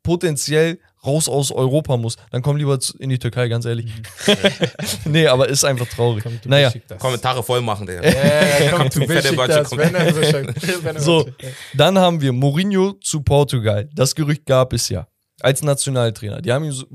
potenziell 0.03 0.79
raus 1.05 1.27
aus 1.27 1.51
Europa 1.51 1.97
muss. 1.97 2.15
Dann 2.31 2.41
komm 2.41 2.57
lieber 2.57 2.77
in 2.99 3.09
die 3.09 3.17
Türkei, 3.19 3.47
ganz 3.47 3.65
ehrlich. 3.65 3.91
nee, 5.05 5.27
aber 5.27 5.49
ist 5.49 5.63
einfach 5.63 5.87
traurig. 5.87 6.23
Kommt, 6.23 6.45
du 6.45 6.49
naja. 6.49 6.71
Kommentare 6.99 7.43
voll 7.43 7.61
machen, 7.61 7.87
der. 7.87 8.03
Er 8.03 8.91
so 8.91 9.77
wenn 9.77 10.95
er 10.95 11.01
So, 11.01 11.27
dann 11.73 11.97
haben 11.97 12.21
wir 12.21 12.31
Mourinho 12.31 12.93
zu 13.01 13.21
Portugal. 13.21 13.89
Das 13.93 14.13
Gerücht 14.15 14.45
gab 14.45 14.73
es 14.73 14.89
ja 14.89 15.07
als 15.39 15.63
Nationaltrainer. 15.63 16.41
Die 16.41 16.51
haben 16.51 16.65
ihm 16.65 16.71
so, 16.71 16.85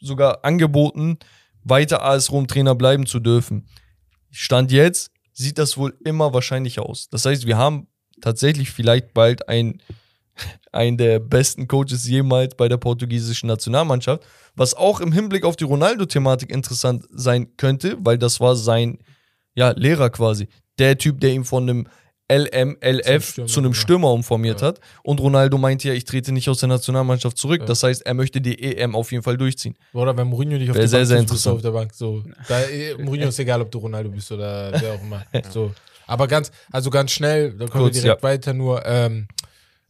sogar 0.00 0.44
angeboten, 0.44 1.18
weiter 1.64 2.02
AS 2.02 2.30
Rom 2.30 2.46
Trainer 2.46 2.74
bleiben 2.74 3.06
zu 3.06 3.20
dürfen. 3.20 3.66
Stand 4.30 4.72
jetzt 4.72 5.10
sieht 5.32 5.58
das 5.58 5.76
wohl 5.76 5.96
immer 6.04 6.32
wahrscheinlicher 6.34 6.86
aus. 6.86 7.08
Das 7.08 7.24
heißt, 7.24 7.46
wir 7.46 7.56
haben 7.56 7.88
tatsächlich 8.20 8.70
vielleicht 8.70 9.14
bald 9.14 9.48
ein, 9.48 9.80
einen 10.72 10.96
der 10.98 11.18
besten 11.18 11.68
Coaches 11.68 12.06
jemals 12.06 12.54
bei 12.54 12.68
der 12.68 12.76
portugiesischen 12.76 13.46
Nationalmannschaft, 13.46 14.24
was 14.54 14.74
auch 14.74 15.00
im 15.00 15.12
Hinblick 15.12 15.44
auf 15.44 15.56
die 15.56 15.64
Ronaldo-Thematik 15.64 16.50
interessant 16.50 17.06
sein 17.10 17.56
könnte, 17.56 17.96
weil 18.00 18.18
das 18.18 18.40
war 18.40 18.56
sein 18.56 18.98
ja, 19.54 19.70
Lehrer 19.70 20.10
quasi. 20.10 20.48
Der 20.78 20.96
Typ, 20.96 21.20
der 21.20 21.32
ihn 21.32 21.44
von 21.44 21.68
einem 21.68 21.88
LMLF 22.38 23.34
zu 23.34 23.40
einem 23.42 23.72
genau. 23.72 23.72
Stürmer 23.72 24.12
umformiert 24.12 24.60
Ja. 24.60 24.68
hat. 24.68 24.80
Und 25.02 25.20
Ronaldo 25.20 25.58
meinte 25.58 25.88
ja, 25.88 25.94
ich 25.94 26.04
trete 26.04 26.32
nicht 26.32 26.48
aus 26.48 26.60
der 26.60 26.68
Nationalmannschaft 26.68 27.36
zurück. 27.36 27.60
Ja. 27.60 27.66
Das 27.66 27.82
heißt, 27.82 28.02
er 28.06 28.14
möchte 28.14 28.40
die 28.40 28.60
EM 28.76 28.94
auf 28.94 29.12
jeden 29.12 29.22
Fall 29.22 29.36
durchziehen. 29.36 29.76
Oder 29.92 30.16
wenn 30.16 30.26
Mourinho 30.28 30.56
nicht 30.58 30.70
auf 30.70 30.76
Wäre 30.76 30.88
der 30.88 30.88
sehr, 30.88 31.00
Bank 31.00 31.08
sehr 31.08 31.18
bist 31.18 31.46
du 31.46 31.50
interessant. 31.50 31.56
auf 31.56 31.62
der 31.62 31.70
Bank. 31.70 31.94
So, 31.94 32.22
da, 32.48 32.62
eh, 32.62 32.94
Mourinho 33.02 33.28
ist 33.28 33.38
egal, 33.38 33.60
ob 33.60 33.70
du 33.70 33.78
Ronaldo 33.78 34.10
bist 34.10 34.30
oder 34.32 34.72
wer 34.80 34.94
auch 34.94 35.02
immer. 35.02 35.24
So. 35.50 35.72
Aber 36.06 36.26
ganz, 36.26 36.50
also 36.70 36.90
ganz 36.90 37.12
schnell, 37.12 37.52
da 37.52 37.66
kommen 37.66 37.84
Kurz, 37.84 37.94
wir 37.96 38.02
direkt 38.02 38.22
ja. 38.22 38.28
weiter 38.28 38.52
nur. 38.52 38.84
Ähm, 38.84 39.28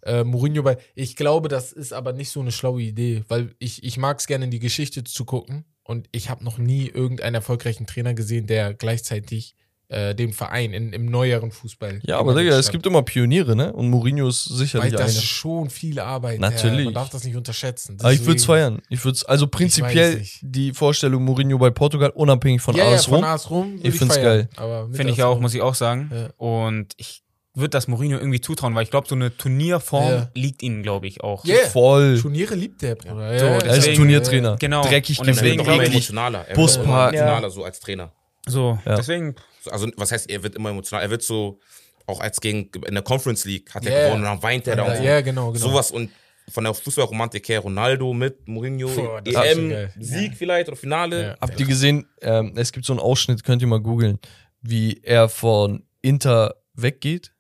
äh, 0.03 0.25
Mourinho 0.25 0.63
bei. 0.63 0.79
Ich 0.95 1.17
glaube, 1.17 1.49
das 1.49 1.73
ist 1.73 1.93
aber 1.93 2.13
nicht 2.13 2.31
so 2.31 2.41
eine 2.41 2.53
schlaue 2.53 2.83
Idee, 2.83 3.23
weil 3.29 3.55
ich, 3.59 3.85
ich 3.85 3.99
mag 3.99 4.19
es 4.19 4.27
gerne 4.27 4.45
in 4.47 4.51
die 4.51 4.59
Geschichte 4.59 5.05
zu 5.05 5.25
gucken 5.25 5.65
und 5.85 6.09
ich 6.13 6.29
habe 6.29 6.45
noch 6.45 6.59
nie 6.59 6.89
irgendeinen 6.89 7.37
erfolgreichen 7.37 7.87
Trainer 7.87 8.15
gesehen, 8.15 8.47
der 8.47 8.75
gleichzeitig 8.75 9.55
äh, 9.93 10.15
dem 10.15 10.33
Verein 10.33 10.73
in, 10.73 10.93
im 10.93 11.07
neueren 11.07 11.51
Fußball. 11.51 12.01
Ja, 12.03 12.19
aber 12.19 12.35
Digga, 12.35 12.57
es 12.59 12.71
gibt 12.71 12.87
immer 12.87 13.03
Pioniere, 13.03 13.55
ne? 13.55 13.73
Und 13.73 13.91
Mourinho 13.91 14.29
ist 14.29 14.51
weil 14.51 14.57
sicherlich 14.59 14.93
das 14.93 15.01
einer. 15.03 15.09
ist 15.11 15.23
schon 15.25 15.71
viel 15.71 16.01
Arbeit. 16.01 16.41
Natürlich. 16.41 16.79
Ja, 16.81 16.85
man 16.87 16.95
darf 16.95 17.11
das 17.11 17.25
nicht 17.25 17.37
unterschätzen. 17.37 17.97
Aber 18.01 18.13
ich 18.13 18.21
würde 18.21 18.37
es 18.37 18.43
Deswegen- 18.43 18.47
feiern. 18.47 18.83
Ich 18.89 19.05
würde 19.05 19.19
also 19.27 19.47
prinzipiell 19.47 20.23
die 20.41 20.73
Vorstellung 20.73 21.25
Mourinho 21.25 21.59
bei 21.59 21.71
Portugal, 21.71 22.11
unabhängig 22.15 22.63
von 22.63 22.75
ja, 22.75 22.85
ja, 22.89 22.95
AS 22.97 23.05
von 23.07 23.17
Rom. 23.17 23.25
AS 23.25 23.51
Rom. 23.51 23.79
Ich 23.83 23.95
find's 23.95 24.17
feiern. 24.17 24.49
geil. 24.57 24.89
Finde 24.93 25.13
ich 25.13 25.23
auch, 25.23 25.39
muss 25.41 25.55
ich 25.55 25.61
auch 25.63 25.75
sagen. 25.75 26.11
Ja. 26.13 26.31
Und 26.37 26.95
ich 26.97 27.23
würde 27.55 27.69
das 27.69 27.87
Mourinho 27.87 28.17
irgendwie 28.17 28.41
zutrauen, 28.41 28.75
weil 28.75 28.85
ich 28.85 28.91
glaube, 28.91 29.07
so 29.07 29.15
eine 29.15 29.37
Turnierform 29.37 30.09
Ja. 30.11 30.31
liegt 30.35 30.63
ihnen, 30.63 30.83
glaube 30.83 31.07
ich, 31.07 31.23
auch. 31.23 31.45
Yeah. 31.45 31.69
Voll. 31.69 32.19
Turniere 32.19 32.55
liebt 32.55 32.81
der, 32.81 32.95
Bruder. 32.95 33.39
So, 33.39 33.45
Er 33.45 33.57
ist 33.59 33.67
deswegen, 33.77 33.97
Turniertrainer. 33.97 34.57
Genau. 34.59 34.83
Dreckig 34.85 35.19
Und 35.21 35.29
Er 35.29 35.35
deswegen 35.35 35.67
wird 35.67 35.83
ich- 35.83 35.89
emotionaler. 35.91 36.49
Er 36.49 36.55
Buspark. 36.57 37.13
wird 37.13 37.21
Ja. 37.21 37.27
emotionaler, 37.27 37.51
so 37.51 37.63
als 37.65 37.79
Trainer. 37.81 38.11
So, 38.47 38.79
Ja. 38.87 38.97
deswegen, 38.97 39.35
Also, 39.71 39.89
was 39.97 40.13
heißt, 40.13 40.29
er 40.31 40.43
wird 40.43 40.55
immer 40.55 40.71
emotionaler? 40.71 41.05
Er 41.07 41.11
wird 41.11 41.23
so, 41.23 41.59
auch 42.07 42.21
als 42.21 42.41
gegen, 42.41 42.71
in 42.87 42.95
der 42.95 43.03
Conference 43.03 43.45
League 43.45 43.73
hat 43.75 43.85
er 43.87 43.93
Yeah. 43.93 44.07
gewonnen 44.09 44.23
und 44.25 44.29
dann 44.31 44.43
weint 44.43 44.67
er 44.67 44.77
da 44.77 44.85
Ja, 44.87 44.91
und 44.93 44.97
so. 44.99 45.03
ja, 45.05 45.21
genau, 45.21 45.53
genau. 45.53 45.65
Sowas 45.67 45.91
und 45.91 46.11
von 46.51 46.65
der 46.65 46.75
Fußballromantik 46.75 47.49
her, 47.49 47.61
Ronaldo 47.61 48.13
mit 48.13 48.49
Mourinho, 48.49 48.89
schon 48.89 49.25
EM. 49.25 49.89
Sieg 50.01 50.37
vielleicht 50.37 50.67
oder 50.69 50.77
Finale. 50.77 51.23
Ja. 51.23 51.37
Habt 51.41 51.61
ihr 51.61 51.67
gesehen, 51.67 52.07
ähm, 52.21 52.53
es 52.57 52.73
gibt 52.73 52.85
so 52.85 52.93
einen 52.93 53.01
Ausschnitt, 53.01 53.45
könnt 53.45 53.63
ihr 53.63 53.69
mal 53.69 53.81
googeln, 53.81 54.19
wie 54.61 55.01
er 55.05 55.29
von 55.29 55.85
Inter 56.01 56.57
weggeht 56.75 57.33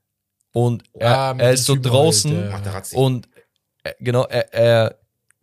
und 0.52 0.84
er, 0.94 1.18
Ah, 1.18 1.34
er 1.36 1.50
ist 1.52 1.64
so 1.64 1.74
Typen 1.74 1.90
draußen 1.90 2.52
halt, 2.52 2.64
ja. 2.66 2.98
Und 2.98 3.28
äh, 3.82 3.92
genau, 3.98 4.24
er, 4.26 4.54
er 4.54 4.98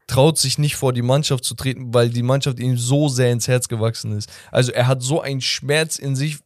traut 0.07 0.37
sich 0.37 0.57
nicht 0.57 0.75
vor 0.77 0.93
die 0.93 1.01
Mannschaft 1.01 1.43
zu 1.43 1.53
treten, 1.53 1.93
weil 1.93 2.09
die 2.09 2.23
Mannschaft 2.23 2.59
ihm 2.59 2.77
so 2.77 3.09
sehr 3.09 3.31
ins 3.31 3.47
Herz 3.49 3.67
gewachsen 3.67 4.17
ist. 4.17 4.29
Also 4.51 4.71
er 4.71 4.87
hat 4.87 5.01
so 5.03 5.19
einen 5.21 5.41
Schmerz 5.41 5.97
in 5.99 6.15
sich, 6.15 6.37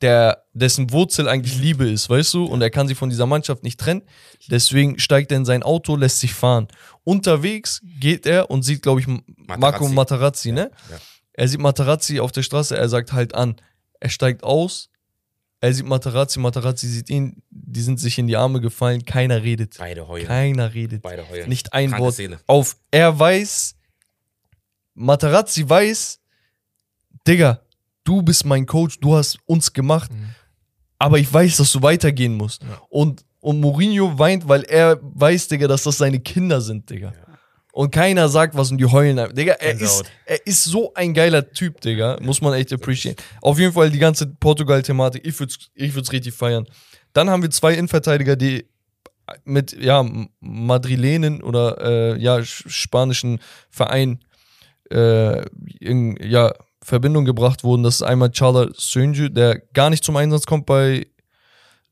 der, 0.00 0.44
dessen 0.52 0.92
Wurzel 0.92 1.28
eigentlich 1.28 1.58
Liebe 1.58 1.88
ist, 1.88 2.08
weißt 2.08 2.34
du? 2.34 2.44
Und 2.44 2.62
er 2.62 2.70
kann 2.70 2.88
sich 2.88 2.96
von 2.96 3.10
dieser 3.10 3.26
Mannschaft 3.26 3.62
nicht 3.62 3.80
trennen. 3.80 4.02
Deswegen 4.48 4.98
steigt 4.98 5.32
er 5.32 5.38
in 5.38 5.44
sein 5.44 5.62
Auto, 5.62 5.96
lässt 5.96 6.20
sich 6.20 6.34
fahren. 6.34 6.68
Unterwegs 7.04 7.80
geht 8.00 8.26
er 8.26 8.50
und 8.50 8.62
sieht, 8.62 8.82
glaube 8.82 9.00
ich, 9.00 9.06
Marco 9.58 9.88
Materazzi, 9.88 10.52
ne? 10.52 10.70
Ja. 10.90 10.98
Er 11.32 11.48
sieht 11.48 11.60
Materazzi 11.60 12.20
auf 12.20 12.32
der 12.32 12.42
Straße, 12.42 12.76
er 12.76 12.88
sagt 12.88 13.12
halt 13.12 13.34
an. 13.34 13.56
Er 14.00 14.10
steigt 14.10 14.44
aus, 14.44 14.90
er 15.60 15.72
sieht 15.72 15.86
Materazzi, 15.86 16.38
Materazzi 16.38 16.86
sieht 16.86 17.10
ihn, 17.10 17.42
die 17.50 17.80
sind 17.80 17.98
sich 17.98 18.18
in 18.18 18.28
die 18.28 18.36
Arme 18.36 18.60
gefallen, 18.60 19.04
keiner 19.04 19.42
redet. 19.42 19.76
Beide 19.78 20.06
heulen. 20.06 20.26
Keiner 20.26 20.74
redet. 20.74 21.02
Beide 21.02 21.28
heulen. 21.28 21.48
Nicht 21.48 21.72
ein 21.72 21.90
Kranke 21.90 22.04
Wort. 22.04 22.14
Szene. 22.14 22.38
Auf, 22.46 22.76
er 22.90 23.18
weiß, 23.18 23.74
Materazzi 24.94 25.68
weiß, 25.68 26.20
Digga, 27.26 27.60
du 28.08 28.22
bist 28.22 28.44
mein 28.46 28.64
Coach, 28.66 28.98
du 29.00 29.14
hast 29.16 29.38
uns 29.46 29.72
gemacht, 29.72 30.10
Mhm. 30.12 30.30
aber 30.98 31.18
ich 31.18 31.32
weiß, 31.32 31.58
dass 31.58 31.70
du 31.72 31.82
weitergehen 31.82 32.34
musst. 32.34 32.62
Ja. 32.62 32.80
Und, 32.88 33.24
und 33.40 33.60
Mourinho 33.60 34.18
weint, 34.18 34.48
weil 34.48 34.62
er 34.64 34.98
weiß, 35.02 35.48
Digga, 35.48 35.68
dass 35.68 35.82
das 35.84 35.98
seine 35.98 36.18
Kinder 36.20 36.60
sind, 36.60 36.88
Digga. 36.90 37.12
Und 37.72 37.92
keiner 37.92 38.28
sagt 38.28 38.56
was 38.56 38.70
und 38.72 38.78
die 38.78 38.86
heulen. 38.86 39.18
einfach. 39.20 39.34
Digga, 39.34 39.52
er 39.60 39.78
ist, 39.80 40.02
er 40.24 40.44
ist 40.46 40.64
so 40.64 40.92
ein 40.94 41.14
geiler 41.14 41.48
Typ, 41.52 41.80
Digga. 41.80 42.18
Muss 42.20 42.40
man 42.40 42.54
echt 42.54 42.72
appreciaten. 42.72 43.22
Auf 43.40 43.58
jeden 43.60 43.72
Fall 43.72 43.90
die 43.90 44.00
ganze 44.00 44.26
Portugal-Thematik, 44.26 45.24
ich 45.24 45.38
würde 45.38 45.52
es 45.56 45.68
ich 45.74 45.94
würd's 45.94 46.10
richtig 46.10 46.34
feiern. 46.34 46.66
Dann 47.12 47.30
haben 47.30 47.42
wir 47.42 47.50
zwei 47.50 47.74
Innenverteidiger, 47.74 48.34
die 48.34 48.66
mit 49.44 49.72
ja, 49.80 50.04
Madrilenen 50.40 51.42
oder 51.42 51.76
äh, 52.14 52.18
ja, 52.20 52.36
sch- 52.38 52.68
spanischen 52.68 53.38
Verein 53.70 54.18
äh, 54.90 55.44
in 55.80 56.16
ja, 56.20 56.52
Verbindung 56.88 57.24
gebracht 57.24 57.64
wurden. 57.64 57.82
Das 57.82 57.96
ist 57.96 58.02
einmal 58.02 58.30
Charles 58.30 58.72
Sönju, 58.76 59.28
der 59.28 59.58
gar 59.74 59.90
nicht 59.90 60.04
zum 60.04 60.16
Einsatz 60.16 60.46
kommt 60.46 60.66
bei 60.66 61.06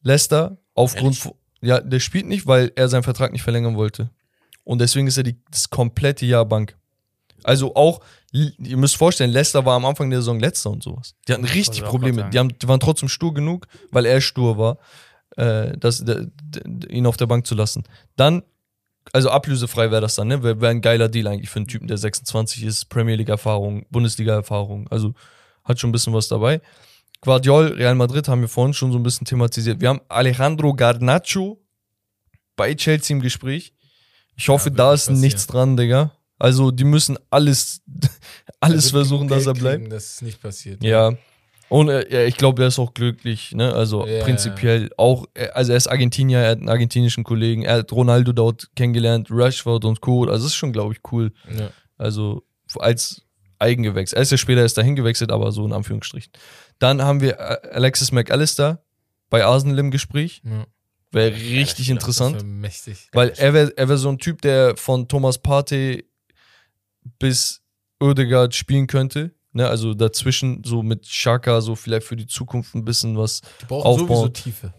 Leicester. 0.03 0.57
Aufgrund 0.75 1.19
Ehrlich? 1.19 1.35
ja, 1.61 1.81
der 1.81 2.01
spielt 2.01 2.27
nicht, 2.27 2.47
weil 2.47 2.73
er 2.77 2.89
seinen 2.89 3.03
Vertrag 3.03 3.33
nicht 3.33 3.43
verlängern 3.43 3.77
wollte. 3.77 4.11
Und 4.65 4.81
deswegen 4.81 5.07
ist 5.07 5.17
er 5.17 5.23
die, 5.23 5.37
das 5.51 5.71
komplette 5.71 6.27
Jahr 6.27 6.45
Bank. 6.45 6.77
Also 7.45 7.75
auch, 7.77 8.01
ihr 8.33 8.77
müsst 8.77 8.97
vorstellen, 8.97 9.31
Leicester 9.31 9.65
war 9.65 9.77
am 9.77 9.85
Anfang 9.85 10.11
der 10.11 10.21
Saison 10.21 10.41
letzter 10.41 10.71
und 10.71 10.83
sowas. 10.83 11.15
Die 11.29 11.33
hatten 11.33 11.45
richtig 11.45 11.85
Probleme. 11.85 12.29
Die, 12.31 12.39
haben, 12.39 12.57
die 12.59 12.67
waren 12.67 12.81
trotzdem 12.81 13.09
stur 13.09 13.33
genug, 13.35 13.69
weil 13.91 14.07
er 14.07 14.21
stur 14.21 14.59
war, 14.59 14.79
äh, 15.37 15.77
das, 15.79 16.05
d, 16.05 16.27
d, 16.35 16.89
ihn 16.89 17.07
auf 17.07 17.17
der 17.17 17.27
Bank 17.27 17.47
zu 17.47 17.55
lassen. 17.55 17.85
Dann, 18.17 18.43
also 19.13 19.31
ablösefrei 19.31 19.91
wäre 19.91 20.01
das 20.01 20.15
dann, 20.17 20.29
ne? 20.29 20.43
Wäre 20.43 20.61
wär 20.61 20.71
ein 20.71 20.81
geiler 20.81 21.09
Deal 21.09 21.27
eigentlich 21.29 21.51
für 21.51 21.57
einen 21.59 21.69
Typen, 21.69 21.87
der 21.89 21.99
26 21.99 22.65
ist, 22.65 22.87
Premier 22.89 23.17
League-Erfahrung, 23.17 23.87
Bundesliga-Erfahrung. 23.91 24.89
Also 24.89 25.15
hat 25.65 25.79
schon 25.81 25.91
ein 25.91 25.93
bisschen 25.93 26.13
was 26.13 26.29
dabei. 26.29 26.61
Guardiol, 27.23 27.69
Real 27.73 27.95
Madrid 27.95 28.29
haben 28.29 28.41
wir 28.43 28.49
vorhin 28.49 28.75
schon 28.75 28.93
so 28.93 28.99
ein 28.99 29.03
bisschen 29.03 29.25
thematisiert. 29.25 29.81
Wir 29.81 29.89
haben 29.89 30.01
Alejandro 30.09 30.75
Garnacho 30.75 31.61
bei 32.57 32.75
Chelsea 32.75 33.17
im 33.17 33.23
Gespräch. 33.23 33.73
Ich 34.37 34.49
hoffe, 34.49 34.67
wird 34.67 34.79
da 34.79 34.93
ist 34.93 35.03
passieren. 35.07 35.21
nichts 35.21 35.47
dran, 35.47 35.77
Digga. 35.77 36.13
Also, 36.39 36.71
die 36.71 36.85
müssen 36.85 37.17
alles, 37.31 37.81
alles 38.61 38.87
Er 38.87 38.91
versuchen, 38.91 39.29
dass 39.29 39.47
er 39.47 39.55
bleibt. 39.55 39.79
kriegen, 39.79 39.91
dass 39.91 40.15
es 40.15 40.23
nicht 40.23 40.43
passiert. 40.43 40.85
Ja. 40.85 41.15
Und 41.69 41.89
äh, 41.89 42.07
ja, 42.13 42.25
ich 42.25 42.37
glaube, 42.37 42.63
er 42.63 42.69
ist 42.69 42.79
auch 42.79 42.95
glücklich, 42.95 43.53
ne? 43.53 43.73
Also 43.73 44.07
Ja, 44.07 44.23
prinzipiell 44.23 44.91
auch, 44.97 45.27
äh, 45.35 45.49
also 45.49 45.73
er 45.73 45.79
ist 45.79 45.89
Argentinier, 45.89 46.39
er 46.39 46.51
hat 46.51 46.59
einen 46.59 46.69
argentinischen 46.69 47.25
Kollegen, 47.25 47.63
er 47.63 47.79
hat 47.79 47.93
Ronaldo 47.93 48.33
dort 48.33 48.69
kennengelernt, 48.77 49.29
Rashford 49.31 49.85
und 49.85 50.01
Co. 50.01 50.23
Also 50.25 50.45
das 50.45 50.53
ist 50.53 50.55
schon, 50.55 50.73
glaube 50.73 50.95
ich, 50.95 51.01
cool. 51.11 51.33
Ja. 51.59 51.71
Also 51.99 52.45
als 52.79 53.23
Eigengewächs. 53.59 54.13
Er 54.13 54.23
ist 54.23 54.31
ja 54.31 54.37
später 54.37 54.61
erst 54.61 54.77
dahin 54.77 54.97
gewechselt, 54.97 55.33
aber 55.33 55.51
so 55.51 55.65
in 55.65 55.73
Anführungsstrichen. 55.73 56.33
Dann 56.79 57.03
haben 57.03 57.21
wir 57.21 57.39
äh, 57.39 57.69
Alexis 57.73 58.13
McAllister 58.13 58.85
bei 59.31 59.45
Arsenal 59.45 59.79
im 59.79 59.91
Gespräch. 59.91 60.43
Ja. 60.45 60.67
Wäre 61.13 61.35
richtig 61.35 61.87
Spieler. 61.87 61.93
interessant. 61.93 62.43
Mächtig. 62.45 63.09
Weil 63.13 63.31
er 63.37 63.55
wäre 63.55 63.73
er 63.77 63.89
wär 63.89 63.97
so 63.97 64.09
ein 64.09 64.19
Typ, 64.19 64.43
der 64.43 64.77
von 64.77 65.09
Thomas 65.09 65.39
Partey 65.39 66.05
bis 67.19 67.63
Oedegaard 68.01 68.55
spielen 68.55 68.87
könnte. 68.87 69.36
Ne, 69.57 69.67
also 69.67 69.95
dazwischen 69.95 70.63
so 70.65 70.83
mit 70.83 71.03
Xhaka 71.07 71.63
so 71.63 71.75
vielleicht 71.77 72.07
für 72.07 72.15
die 72.17 72.27
Zukunft 72.27 72.75
ein 72.75 72.85
bisschen 72.85 73.17
was. 73.17 73.41
Die 73.63 73.65
brauchen 73.65 73.87
aufbauen. 73.87 74.09
sowieso 74.09 74.29
Tiefe. 74.29 74.75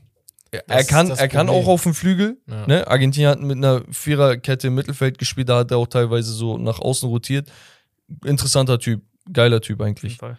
Er 0.51 0.61
Das 0.67 0.87
kann, 0.87 1.07
ist 1.07 1.11
das 1.13 1.19
er 1.19 1.27
kann 1.27 1.49
auch 1.49 1.65
auf 1.67 1.81
dem 1.83 1.93
Flügel. 1.95 2.37
Ja. 2.47 2.67
Ne? 2.67 2.87
Argentinien 2.87 3.31
hat 3.31 3.39
mit 3.41 3.57
einer 3.57 3.81
Viererkette 3.91 4.67
im 4.67 4.75
Mittelfeld 4.75 5.17
gespielt, 5.17 5.49
da 5.49 5.57
hat 5.59 5.71
er 5.71 5.77
auch 5.77 5.87
teilweise 5.87 6.31
so 6.31 6.57
nach 6.59 6.79
außen 6.79 7.09
rotiert. 7.09 7.49
Interessanter 8.23 8.79
Typ, 8.79 9.01
geiler 9.33 9.61
Typ 9.61 9.79
auf 9.81 9.87
jeden 9.87 9.97
eigentlich. 9.97 10.17
Fall. 10.17 10.37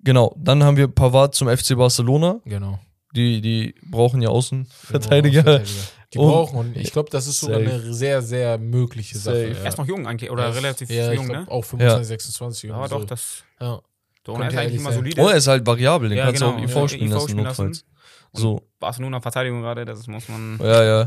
Genau, 0.00 0.34
dann 0.38 0.64
haben 0.64 0.76
wir 0.76 0.88
Pavard 0.88 1.34
zum 1.34 1.48
FC 1.54 1.76
Barcelona. 1.76 2.40
Genau. 2.44 2.78
Die, 3.14 3.40
die 3.40 3.74
brauchen 3.90 4.20
ja 4.22 4.30
Außenverteidiger. 4.30 5.42
brauchen 5.42 5.62
Außenverteidiger. 5.62 5.92
Die 6.14 6.18
Und- 6.18 6.28
brauchen, 6.30 6.58
und 6.58 6.76
ich 6.76 6.92
glaube, 6.92 7.10
das 7.10 7.26
ist 7.26 7.40
sogar 7.40 7.60
Safe. 7.60 7.70
eine 7.72 7.92
sehr, 7.94 8.22
sehr 8.22 8.58
mögliche 8.58 9.18
Sache. 9.18 9.48
Ja. 9.48 9.58
Er 9.58 9.68
ist 9.68 9.76
noch 9.78 9.86
jung 9.86 10.06
eigentlich, 10.06 10.30
oder 10.30 10.44
Er 10.44 10.50
ist- 10.50 10.56
relativ 10.56 10.90
ja, 10.90 11.10
ich 11.12 11.16
jung, 11.18 11.26
glaub, 11.28 11.46
ne? 11.46 11.50
Auch 11.52 11.62
25, 11.64 12.06
26. 12.08 12.70
Ja, 12.70 12.78
oder 12.78 12.88
doch, 12.88 13.00
so. 13.00 13.06
das. 13.06 13.42
Ja. 13.60 13.80
So, 14.26 14.32
und 14.34 14.42
er 14.42 14.48
ist 14.48 14.56
eigentlich 14.56 14.80
immer 14.80 14.92
solide. 14.92 15.22
Oh, 15.22 15.28
er 15.28 15.36
ist 15.36 15.46
halt 15.46 15.64
variabel, 15.66 16.08
den 16.08 16.18
Ja, 16.18 16.24
kannst 16.26 16.40
genau. 16.40 16.52
du 16.52 16.58
auch 16.58 16.62
IV 16.64 16.74
Ja, 16.76 16.88
spielen 16.88 17.08
IV 17.10 17.14
lassen, 17.14 17.36
notfalls. 17.36 17.84
So, 18.32 18.62
Barcelona 18.80 19.20
Verteidigung 19.20 19.62
gerade, 19.62 19.84
das 19.84 20.06
muss 20.08 20.28
man. 20.28 20.58
ja, 20.62 20.84
ja. 20.84 21.04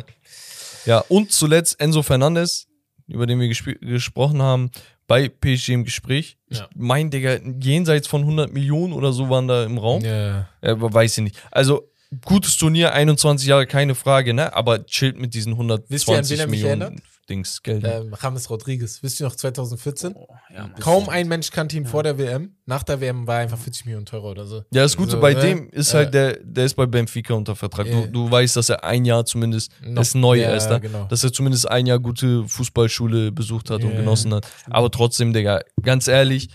Ja, 0.86 1.00
und 1.10 1.32
zuletzt 1.32 1.80
Enzo 1.80 2.02
Fernandes, 2.02 2.68
über 3.08 3.28
den 3.28 3.40
wir 3.40 3.48
gespr- 3.50 3.78
gesprochen 3.80 4.42
haben, 4.42 4.72
bei 5.06 5.28
PSG 5.28 5.70
im 5.74 5.84
Gespräch. 5.84 6.38
Ich 6.48 6.60
Ja. 6.60 6.70
mein, 6.76 7.10
Digga, 7.12 7.38
jenseits 7.62 8.08
von 8.08 8.22
100 8.22 8.54
Millionen 8.54 8.94
oder 8.94 9.12
so 9.12 9.30
waren 9.30 9.48
da 9.48 9.64
im 9.66 9.78
Raum. 9.78 10.02
Ja. 10.04 10.48
Ja, 10.62 10.76
weiß 10.94 11.18
ich 11.18 11.24
nicht. 11.26 11.36
Also, 11.52 11.92
gutes 12.26 12.58
Turnier, 12.58 12.94
21 12.94 13.48
Jahre, 13.48 13.68
keine 13.68 13.96
Frage, 13.96 14.34
ne? 14.34 14.54
Aber 14.56 14.86
chillt 14.86 15.18
mit 15.20 15.34
diesen 15.34 15.54
Wisst 15.90 16.08
ihr, 16.08 16.18
an 16.18 16.30
wen 16.30 16.40
120 16.40 16.40
er 16.40 16.48
mich 16.48 16.62
Millionen? 16.64 17.02
Dings 17.30 17.62
Geld. 17.62 17.84
Ähm, 17.86 18.16
James 18.20 18.50
Rodriguez. 18.50 19.04
Wisst 19.04 19.20
ihr 19.20 19.28
noch 19.28 19.36
2014? 19.36 20.16
Ja, 20.52 20.68
Kaum 20.80 21.10
ein 21.10 21.28
Mensch 21.28 21.52
kannte 21.52 21.78
ihn 21.78 21.86
vor 21.86 22.02
der 22.02 22.18
WM. 22.18 22.56
Nach 22.66 22.82
der 22.82 23.00
WM 23.02 23.28
war 23.28 23.36
er 23.36 23.42
einfach 23.42 23.60
40 23.60 23.86
Millionen 23.86 24.08
teurer 24.08 24.32
oder 24.32 24.48
so. 24.48 24.64
Ja, 24.72 24.82
das 24.82 24.98
Gute 24.98 25.12
So, 25.12 25.20
bei 25.20 25.36
ne? 25.36 25.40
dem 25.42 25.70
ist 25.70 25.94
Äh, 25.94 25.98
halt, 25.98 26.14
der, 26.16 26.40
der 26.42 26.66
ist 26.66 26.74
bei 26.74 26.88
Benfica 26.88 27.36
unter 27.36 27.56
Vertrag. 27.56 27.86
Ja. 27.86 28.02
Du, 28.02 28.08
du 28.08 28.32
weißt, 28.32 28.56
dass 28.56 28.70
er 28.70 28.84
ein 28.84 29.06
Jahr 29.06 29.26
zumindest, 29.26 29.72
Noch- 29.84 29.98
das 29.98 30.08
ist 30.10 30.16
neu 30.16 30.40
ja, 30.40 30.50
erst 30.50 30.72
da, 30.72 30.80
genau. 30.80 31.06
dass 31.06 31.24
er 31.24 31.32
zumindest 31.32 31.70
ein 31.70 31.86
Jahr 31.86 32.00
gute 32.00 32.48
Fußballschule 32.48 33.32
besucht 33.32 33.70
hat 33.70 33.84
und 33.84 33.92
Ja. 33.92 33.98
genossen 33.98 34.34
hat. 34.34 34.48
Aber 34.72 34.90
trotzdem, 34.90 35.32
Digga, 35.32 35.62
ganz 35.84 36.08
ehrlich, 36.08 36.50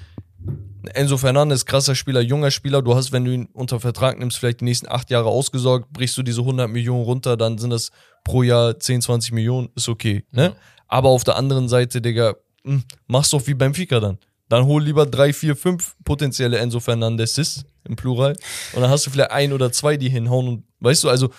Enzo 0.89 1.16
Fernandes, 1.16 1.66
krasser 1.66 1.94
Spieler, 1.94 2.20
junger 2.20 2.51
Spieler, 2.51 2.82
du 2.82 2.94
hast, 2.94 3.12
wenn 3.12 3.24
du 3.24 3.32
ihn 3.32 3.48
unter 3.52 3.81
Vertrag 3.81 4.19
nimmst, 4.19 4.39
vielleicht 4.39 4.61
die 4.61 4.65
nächsten 4.65 4.89
acht 4.89 5.11
Jahre 5.11 5.28
ausgesorgt, 5.28 5.93
brichst 5.93 6.16
du 6.16 6.23
diese 6.23 6.40
100 6.40 6.69
Millionen 6.69 7.05
runter, 7.05 7.36
dann 7.36 7.59
sind 7.59 7.70
das 7.70 7.90
pro 8.24 8.43
Jahr 8.43 8.78
10, 8.78 9.02
20 9.02 9.32
Millionen, 9.32 9.69
ist 9.74 9.89
okay, 9.89 10.24
ne? 10.31 10.43
Ja. 10.44 10.52
Aber 10.89 11.09
auf 11.09 11.24
der 11.24 11.36
anderen 11.36 11.69
Seite, 11.69 12.01
Digga, 12.01 12.35
mh, 12.65 12.82
mach's 13.06 13.31
doch 13.31 13.47
wie 13.47 13.55
Benfica 13.55 14.01
dann. 14.01 14.19
Dann 14.48 14.66
hol 14.66 14.82
lieber 14.82 15.06
drei, 15.06 15.32
vier, 15.32 15.56
fünf 15.56 15.97
potenzielle 16.05 16.59
Enzo 16.59 16.78
Fernandeses 16.78 17.65
im 17.85 17.97
Plural. 17.97 18.36
Und 18.74 18.82
dann 18.82 18.90
hast 18.90 19.06
du 19.06 19.11
vielleicht 19.11 19.31
ein 19.31 19.52
oder 19.52 19.73
zwei, 19.73 19.97
die 19.97 20.11
hinhauen. 20.11 20.48
Und 20.48 20.65
weißt 20.81 21.05
du, 21.05 21.09
also 21.09 21.31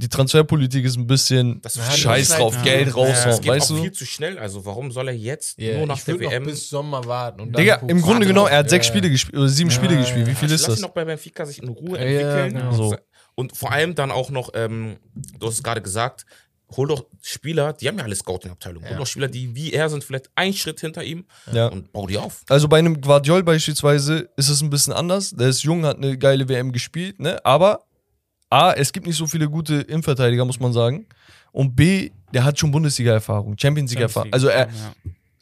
die 0.00 0.08
Transferpolitik 0.08 0.84
ist 0.84 0.96
ein 0.96 1.06
bisschen 1.06 1.60
Das 1.62 1.76
Ja, 1.76 1.90
Scheiß 1.90 2.28
drauf, 2.30 2.54
halt- 2.56 2.64
Geld 2.64 2.88
Ja, 2.88 2.94
raushauen, 2.94 3.24
Das 3.30 3.40
geht 3.40 3.50
weißt 3.50 3.70
auch 3.72 3.76
du? 3.76 3.82
viel 3.82 3.92
zu 3.92 4.06
schnell. 4.06 4.38
Also 4.38 4.64
warum 4.64 4.90
soll 4.90 5.08
er 5.08 5.14
jetzt 5.14 5.58
Yeah, 5.58 5.78
nur 5.78 5.86
nach 5.86 5.98
ich 5.98 6.04
der 6.04 6.18
WM? 6.20 6.44
bis 6.44 6.68
Sommer 6.68 7.04
warten. 7.06 7.40
Und 7.42 7.52
dann 7.52 7.60
Digga, 7.62 7.76
im 7.86 8.00
Grunde 8.02 8.26
drauf. 8.32 8.50
er 8.50 8.58
hat 8.58 8.70
sechs 8.70 8.86
Ja, 8.88 8.92
Spiele 8.94 9.10
gespielt, 9.10 9.36
oder 9.38 9.48
sieben 9.48 9.70
Ja, 9.70 9.76
Spiele 9.76 9.94
ja, 9.94 10.00
gespielt. 10.00 10.26
Wie 10.26 10.30
ja. 10.30 10.36
viel 10.36 10.50
Lass 10.50 10.60
ist 10.62 10.66
ihn 10.68 10.70
das? 10.72 10.80
noch 10.80 10.90
bei 10.90 11.04
Benfica 11.04 11.44
sich 11.46 11.62
in 11.62 11.68
Ruhe 11.68 11.98
Ja, 11.98 12.04
entwickeln. 12.04 12.54
genau. 12.54 12.72
So. 12.72 12.96
Und 13.34 13.56
vor 13.56 13.72
allem 13.72 13.94
dann 13.94 14.10
auch 14.10 14.30
noch, 14.30 14.50
ähm, 14.54 14.96
du 15.38 15.46
hast 15.46 15.54
es 15.54 15.62
gerade 15.62 15.80
gesagt, 15.82 16.26
hol 16.76 16.86
doch 16.86 17.04
Spieler, 17.20 17.72
die 17.72 17.88
haben 17.88 17.98
ja 17.98 18.04
alle 18.04 18.14
Scouting-Abteilung. 18.14 18.84
Hol 18.84 18.92
Ja. 18.92 18.96
doch 18.98 19.06
Spieler, 19.06 19.28
die 19.28 19.54
wie 19.56 19.72
er 19.72 19.88
sind, 19.90 20.04
vielleicht 20.04 20.30
einen 20.36 20.52
Schritt 20.54 20.78
hinter 20.80 21.02
ihm 21.02 21.24
Ja. 21.52 21.66
und 21.66 21.92
bau 21.92 22.06
die 22.06 22.16
auf. 22.16 22.42
Also 22.48 22.68
bei 22.68 22.78
einem 22.78 23.00
Guardiol 23.00 23.42
beispielsweise 23.42 24.28
ist 24.36 24.48
es 24.48 24.60
ein 24.62 24.70
bisschen 24.70 24.92
anders. 24.92 25.30
Der 25.30 25.48
ist 25.48 25.62
jung, 25.62 25.84
hat 25.84 25.96
eine 25.96 26.16
geile 26.16 26.48
WM 26.48 26.70
gespielt, 26.72 27.18
ne? 27.18 27.44
Aber 27.44 27.80
A, 28.50 28.72
es 28.72 28.92
gibt 28.92 29.06
nicht 29.06 29.16
so 29.16 29.26
viele 29.26 29.48
gute 29.48 29.76
Innenverteidiger, 29.76 30.44
muss 30.44 30.60
man 30.60 30.72
sagen. 30.72 31.06
Und 31.52 31.74
B, 31.76 32.10
der 32.34 32.44
hat 32.44 32.58
schon 32.58 32.70
Bundesliga-Erfahrung, 32.70 33.56
Champions 33.56 33.92
League-Erfahrung. 33.92 34.32
Also 34.32 34.48
er, 34.48 34.66
ja. 34.66 34.92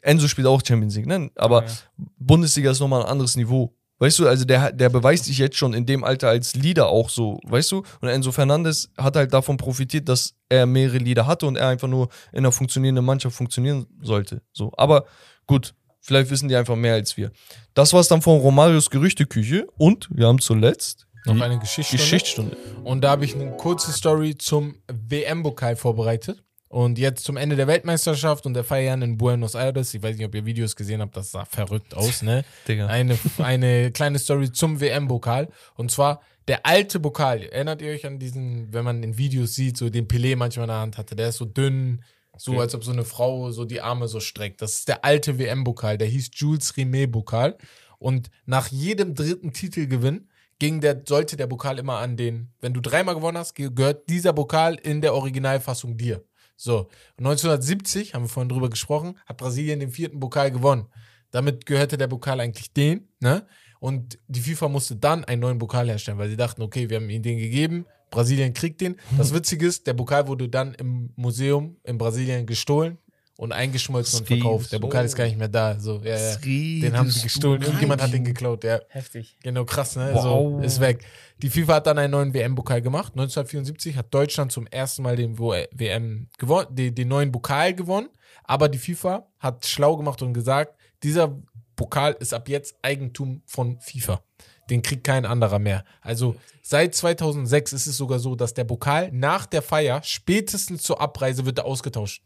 Enzo 0.01 0.27
spielt 0.27 0.47
auch 0.47 0.61
Champions 0.65 0.95
League, 0.95 1.07
ne? 1.07 1.29
Aber 1.35 1.63
Ja, 1.63 1.67
ja. 1.67 2.05
Bundesliga 2.19 2.71
ist 2.71 2.79
nochmal 2.79 3.01
ein 3.01 3.09
anderes 3.09 3.35
Niveau. 3.35 3.73
Weißt 3.99 4.17
du, 4.19 4.27
also 4.29 4.45
der, 4.45 4.71
der 4.71 4.89
beweist 4.89 5.25
sich 5.25 5.37
jetzt 5.37 5.57
schon 5.57 5.73
in 5.73 5.85
dem 5.85 6.05
Alter 6.05 6.29
als 6.29 6.55
Leader 6.55 6.87
auch 6.87 7.09
so, 7.09 7.37
weißt 7.43 7.71
du? 7.73 7.83
Und 7.99 8.07
Enzo 8.07 8.31
Fernandes 8.31 8.89
hat 8.97 9.17
halt 9.17 9.33
davon 9.33 9.57
profitiert, 9.57 10.07
dass 10.07 10.35
er 10.47 10.65
mehrere 10.65 10.99
Leader 10.99 11.27
hatte 11.27 11.45
und 11.45 11.57
er 11.57 11.67
einfach 11.67 11.89
nur 11.89 12.07
in 12.31 12.39
einer 12.39 12.53
funktionierenden 12.53 13.03
Mannschaft 13.03 13.35
funktionieren 13.35 13.87
sollte. 14.01 14.41
So, 14.53 14.71
aber 14.77 15.03
gut, 15.47 15.73
vielleicht 15.99 16.29
wissen 16.29 16.47
die 16.47 16.55
einfach 16.55 16.77
mehr 16.77 16.93
als 16.93 17.17
wir. 17.17 17.31
Das 17.73 17.91
war's 17.91 18.07
dann 18.07 18.21
von 18.21 18.39
Romarios 18.39 18.89
Gerüchteküche 18.89 19.67
und 19.77 20.07
wir 20.11 20.27
haben 20.27 20.39
zuletzt 20.39 21.08
Noch 21.33 21.45
eine 21.45 21.59
Geschichtsstunde. 21.59 22.03
Geschichtsstunde. 22.03 22.57
Und 22.83 23.01
da 23.01 23.11
habe 23.11 23.25
ich 23.25 23.35
eine 23.35 23.51
kurze 23.57 23.91
Story 23.91 24.37
zum 24.37 24.75
WM-Pokal 24.87 25.75
vorbereitet. 25.75 26.43
Und 26.69 26.99
jetzt 26.99 27.23
zum 27.23 27.35
Ende 27.35 27.55
der 27.55 27.65
Weltmeisterschaft 27.65 28.45
und 28.45 28.53
der 28.53 28.63
Feiern 28.63 29.01
in 29.01 29.17
Buenos 29.17 29.55
Aires. 29.55 29.91
Ich 29.95 30.03
weiß 30.03 30.17
nicht, 30.17 30.25
ob 30.25 30.35
ihr 30.35 30.45
Videos 30.45 30.75
gesehen 30.75 31.01
habt, 31.01 31.17
das 31.17 31.31
sah 31.31 31.43
verrückt 31.43 31.95
aus, 31.95 32.21
ne? 32.21 32.45
Digga. 32.67 32.85
Eine, 32.85 33.17
eine 33.39 33.91
kleine 33.91 34.19
Story 34.19 34.51
zum 34.51 34.79
WM-Pokal. 34.79 35.49
Und 35.75 35.89
zwar 35.89 36.21
der 36.47 36.67
alte 36.67 36.99
Pokal. 36.99 37.41
Erinnert 37.41 37.81
ihr 37.81 37.91
euch 37.91 38.05
an 38.05 38.19
diesen, 38.19 38.71
wenn 38.71 38.85
man 38.85 39.01
in 39.01 39.17
Videos 39.17 39.55
sieht, 39.55 39.77
so 39.77 39.89
den 39.89 40.07
Pelé 40.07 40.35
manchmal 40.35 40.65
in 40.65 40.69
der 40.69 40.77
Hand 40.77 40.97
hatte? 40.99 41.15
Der 41.15 41.29
ist 41.29 41.37
so 41.37 41.45
dünn, 41.45 42.03
so 42.37 42.59
als 42.59 42.75
ob 42.75 42.83
so 42.83 42.91
eine 42.91 43.03
Frau 43.03 43.49
so 43.49 43.65
die 43.65 43.81
Arme 43.81 44.07
so 44.07 44.19
streckt. 44.19 44.61
Das 44.61 44.75
ist 44.75 44.87
der 44.87 45.03
alte 45.03 45.39
WM-Pokal. 45.39 45.97
Der 45.97 46.07
hieß 46.07 46.29
Jules 46.35 46.77
Rimet-Pokal. 46.77 47.57
Und 47.97 48.29
nach 48.45 48.67
jedem 48.67 49.15
dritten 49.15 49.53
Titelgewinn 49.53 50.28
ging 50.59 50.81
der, 50.81 51.01
sollte 51.07 51.37
der 51.37 51.47
Pokal 51.47 51.79
immer 51.79 51.97
an 51.99 52.17
den, 52.17 52.49
wenn 52.59 52.73
du 52.73 52.81
dreimal 52.81 53.15
gewonnen 53.15 53.37
hast, 53.37 53.55
ge- 53.55 53.71
gehört 53.73 54.09
dieser 54.09 54.33
Pokal 54.33 54.75
in 54.75 55.01
der 55.01 55.13
Originalfassung 55.13 55.97
dir. 55.97 56.23
So, 56.57 56.89
und 57.17 57.25
1970, 57.25 58.13
haben 58.13 58.23
wir 58.23 58.29
vorhin 58.29 58.49
drüber 58.49 58.69
gesprochen, 58.69 59.17
hat 59.25 59.37
Brasilien 59.37 59.79
den 59.79 59.91
vierten 59.91 60.19
Pokal 60.19 60.51
gewonnen. 60.51 60.87
Damit 61.31 61.65
gehörte 61.65 61.97
der 61.97 62.07
Pokal 62.07 62.39
eigentlich 62.41 62.73
den, 62.73 63.07
ne? 63.19 63.45
Und 63.79 64.19
die 64.27 64.41
FIFA 64.41 64.67
musste 64.67 64.97
dann 64.97 65.23
einen 65.23 65.39
neuen 65.39 65.57
Pokal 65.57 65.87
herstellen, 65.87 66.17
weil 66.17 66.29
sie 66.29 66.35
dachten, 66.35 66.61
okay, 66.61 66.89
wir 66.89 66.97
haben 66.97 67.09
ihnen 67.09 67.23
den 67.23 67.37
gegeben, 67.37 67.85
Brasilien 68.09 68.53
kriegt 68.53 68.81
den. 68.81 68.97
Das 69.17 69.33
Witzige 69.33 69.65
ist, 69.67 69.87
der 69.87 69.93
Pokal 69.93 70.27
wurde 70.27 70.49
dann 70.49 70.73
im 70.73 71.13
Museum 71.15 71.77
in 71.85 71.97
Brasilien 71.97 72.45
gestohlen 72.45 72.97
und 73.39 73.53
eingeschmolzen 73.53 74.19
und 74.19 74.25
Skis, 74.25 74.41
verkauft. 74.41 74.73
Der 74.73 74.79
Pokal 74.79 75.05
ist 75.05 75.15
gar 75.15 75.23
nicht 75.23 75.37
mehr 75.37 75.47
da. 75.47 75.79
So, 75.79 76.01
ja, 76.03 76.17
ja. 76.17 76.35
Den 76.35 76.97
haben 76.97 77.09
sie 77.09 77.21
gestohlen. 77.21 77.61
Irgendjemand 77.61 78.01
hat 78.01 78.11
den 78.11 78.25
geklaut, 78.25 78.65
ja. 78.65 78.81
Heftig. 78.89 79.37
Genau, 79.41 79.63
krass, 79.63 79.95
ne? 79.95 80.11
Wow. 80.13 80.23
So, 80.23 80.59
ist 80.59 80.81
weg. 80.81 81.05
Die 81.41 81.49
FIFA 81.49 81.75
hat 81.75 81.87
dann 81.87 81.97
einen 81.99 82.11
neuen 82.11 82.33
WM-Pokal 82.33 82.81
gemacht. 82.81 83.13
1974 83.13 83.95
hat 83.95 84.13
Deutschland 84.13 84.51
zum 84.51 84.67
ersten 84.67 85.03
Mal 85.03 85.15
den 85.15 85.39
WM 85.39 86.27
gewonnen, 86.37 86.67
den, 86.75 86.93
den 86.93 87.07
neuen 87.07 87.31
Pokal 87.31 87.73
gewonnen. 87.73 88.09
Aber 88.43 88.67
die 88.67 88.77
FIFA 88.77 89.25
hat 89.39 89.65
schlau 89.65 89.95
gemacht 89.95 90.21
und 90.21 90.33
gesagt, 90.33 90.77
dieser 91.01 91.33
Pokal 91.77 92.17
ist 92.19 92.33
ab 92.33 92.49
jetzt 92.49 92.75
Eigentum 92.81 93.41
von 93.45 93.79
FIFA. 93.79 94.21
Den 94.69 94.81
kriegt 94.81 95.05
kein 95.05 95.25
anderer 95.25 95.59
mehr. 95.59 95.85
Also 96.01 96.35
seit 96.61 96.93
2006 96.93 97.71
ist 97.71 97.87
es 97.87 97.95
sogar 97.95 98.19
so, 98.19 98.35
dass 98.35 98.53
der 98.53 98.65
Pokal 98.65 99.09
nach 99.13 99.45
der 99.45 99.61
Feier, 99.61 100.01
spätestens 100.03 100.83
zur 100.83 100.99
Abreise, 100.99 101.45
wird 101.45 101.59
er 101.59 101.65
ausgetauscht. 101.65 102.21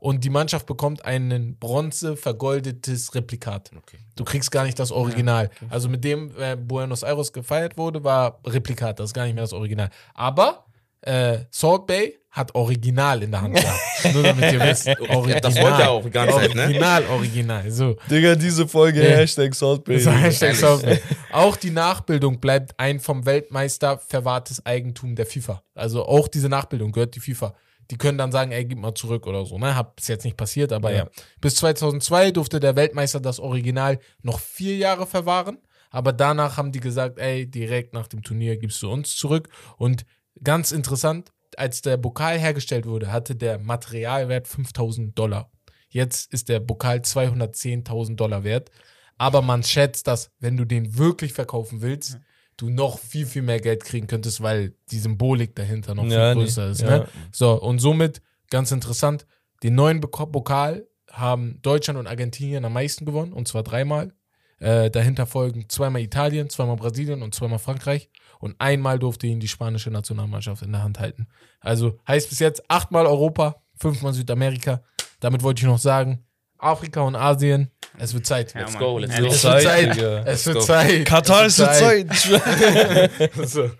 Und 0.00 0.24
die 0.24 0.30
Mannschaft 0.30 0.66
bekommt 0.66 1.04
ein 1.04 1.56
bronze 1.60 2.16
vergoldetes 2.16 3.14
Replikat. 3.14 3.70
Du 4.16 4.24
kriegst 4.24 4.50
gar 4.50 4.64
nicht 4.64 4.78
das 4.78 4.90
Original. 4.92 5.50
Also 5.68 5.88
mit 5.88 6.02
dem 6.04 6.32
äh, 6.38 6.56
Buenos 6.56 7.02
Aires 7.02 7.32
gefeiert 7.32 7.76
wurde, 7.76 8.02
war 8.02 8.40
Replikat. 8.46 8.98
Das 8.98 9.10
ist 9.10 9.14
gar 9.14 9.24
nicht 9.26 9.34
mehr 9.34 9.44
das 9.44 9.52
Original. 9.52 9.90
Aber 10.14 10.64
äh, 11.02 11.40
Salt 11.50 11.86
Bay 11.86 12.16
hat 12.30 12.54
Original 12.54 13.22
in 13.22 13.30
der 13.32 13.40
Hand 13.42 13.54
gehabt. 13.60 14.14
Nur 14.14 14.22
damit 14.22 14.52
ihr 14.52 14.60
wisst. 14.60 14.86
Original. 14.88 15.40
Das 15.40 15.56
wollte 15.56 15.82
er 15.82 15.90
auch 15.90 16.02
die 16.02 16.10
ganze 16.10 16.36
Zeit, 16.36 16.54
ne? 16.54 16.62
Original, 16.62 17.04
Original. 17.06 17.70
So. 17.70 17.96
Digga, 18.10 18.34
diese 18.36 18.68
Folge, 18.68 19.02
Ja. 19.02 19.16
Hashtag 19.16 19.54
Saltbay. 19.54 19.98
So, 19.98 20.10
Hashtag. 20.10 20.54
Salt 20.54 20.82
Bay. 20.82 21.00
Auch 21.32 21.56
die 21.56 21.70
Nachbildung 21.70 22.38
bleibt 22.40 22.72
ein 22.78 23.00
vom 23.00 23.26
Weltmeister 23.26 23.98
verwahrtes 23.98 24.64
Eigentum 24.64 25.14
der 25.16 25.26
FIFA. 25.26 25.62
Also 25.74 26.06
auch 26.06 26.28
diese 26.28 26.48
Nachbildung 26.48 26.92
gehört 26.92 27.14
die 27.16 27.20
FIFA. 27.20 27.54
Die 27.90 27.98
können 27.98 28.18
dann 28.18 28.32
sagen, 28.32 28.52
ey, 28.52 28.64
gib 28.64 28.78
mal 28.78 28.94
zurück 28.94 29.26
oder 29.26 29.44
so. 29.44 29.58
Ne? 29.58 29.74
Hat 29.74 29.96
bis 29.96 30.08
jetzt 30.08 30.24
nicht 30.24 30.36
passiert, 30.36 30.72
aber 30.72 30.92
ja. 30.92 30.98
Ja. 30.98 31.10
Bis 31.40 31.56
2002 31.56 32.30
durfte 32.30 32.60
der 32.60 32.76
Weltmeister 32.76 33.20
das 33.20 33.40
Original 33.40 33.98
noch 34.22 34.38
vier 34.38 34.76
Jahre 34.76 35.06
verwahren. 35.06 35.58
Aber 35.90 36.12
danach 36.12 36.56
haben 36.56 36.70
die 36.72 36.80
gesagt, 36.80 37.18
ey, 37.18 37.50
direkt 37.50 37.92
nach 37.94 38.06
dem 38.06 38.22
Turnier 38.22 38.56
gibst 38.56 38.80
du 38.82 38.90
uns 38.90 39.16
zurück. 39.16 39.48
Und 39.76 40.06
ganz 40.42 40.70
interessant, 40.70 41.32
als 41.56 41.82
der 41.82 41.96
Pokal 41.96 42.38
hergestellt 42.38 42.86
wurde, 42.86 43.10
hatte 43.10 43.34
der 43.34 43.58
Materialwert 43.58 44.46
5000 44.46 45.18
Dollar. 45.18 45.50
Jetzt 45.88 46.32
ist 46.32 46.48
der 46.48 46.60
Pokal 46.60 46.98
210.000 46.98 48.14
Dollar 48.14 48.44
wert. 48.44 48.70
Aber 49.18 49.42
man 49.42 49.64
schätzt, 49.64 50.06
dass, 50.06 50.30
wenn 50.38 50.56
du 50.56 50.64
den 50.64 50.96
wirklich 50.96 51.32
verkaufen 51.32 51.82
willst, 51.82 52.18
du 52.60 52.68
noch 52.68 52.98
viel, 52.98 53.26
viel 53.26 53.42
mehr 53.42 53.60
Geld 53.60 53.84
kriegen 53.84 54.06
könntest, 54.06 54.42
weil 54.42 54.74
die 54.90 54.98
Symbolik 54.98 55.54
dahinter 55.56 55.94
noch 55.94 56.04
Ja, 56.04 56.32
viel 56.32 56.34
nee. 56.34 56.44
größer 56.44 56.68
ist. 56.68 56.82
Ja. 56.82 56.98
Ne? 56.98 57.08
So, 57.32 57.60
und 57.60 57.78
somit, 57.78 58.20
ganz 58.50 58.70
interessant, 58.72 59.26
den 59.62 59.74
neuen 59.74 60.00
Pokal 60.00 60.86
haben 61.10 61.58
Deutschland 61.62 61.98
und 61.98 62.06
Argentinien 62.06 62.64
am 62.64 62.72
meisten 62.72 63.04
gewonnen, 63.04 63.32
und 63.32 63.48
zwar 63.48 63.62
dreimal. 63.62 64.12
Äh, 64.58 64.90
dahinter 64.90 65.26
folgen 65.26 65.68
zweimal 65.68 66.02
Italien, 66.02 66.50
zweimal 66.50 66.76
Brasilien 66.76 67.22
und 67.22 67.34
zweimal 67.34 67.58
Frankreich. 67.58 68.10
Und 68.38 68.56
einmal 68.58 68.98
durfte 68.98 69.26
ihn 69.26 69.40
die 69.40 69.48
spanische 69.48 69.90
Nationalmannschaft 69.90 70.62
in 70.62 70.72
der 70.72 70.82
Hand 70.82 70.98
halten. 70.98 71.28
Also 71.60 71.98
heißt 72.06 72.28
bis 72.28 72.38
jetzt 72.38 72.70
achtmal 72.70 73.06
Europa, 73.06 73.62
fünfmal 73.76 74.12
Südamerika. 74.12 74.82
Damit 75.20 75.42
wollte 75.42 75.60
ich 75.60 75.66
noch 75.66 75.78
sagen, 75.78 76.24
Afrika 76.60 77.00
und 77.02 77.16
Asien, 77.16 77.70
es 77.98 78.14
wird 78.14 78.24
Zeit. 78.26 78.54
Ja, 78.54 78.60
Let's 78.60 78.78
go, 78.78 78.98
let's 78.98 79.16
go. 79.18 79.26
Es 79.26 79.44
wird 79.44 79.62
Zeit. 79.62 79.98
Es 80.26 80.46
wird. 80.46 80.62
Zeit. 80.62 81.04
Katar 81.04 81.44
Es 81.46 81.58
ist 81.58 81.74
Zeit. 81.78 82.06
so, 83.48 83.70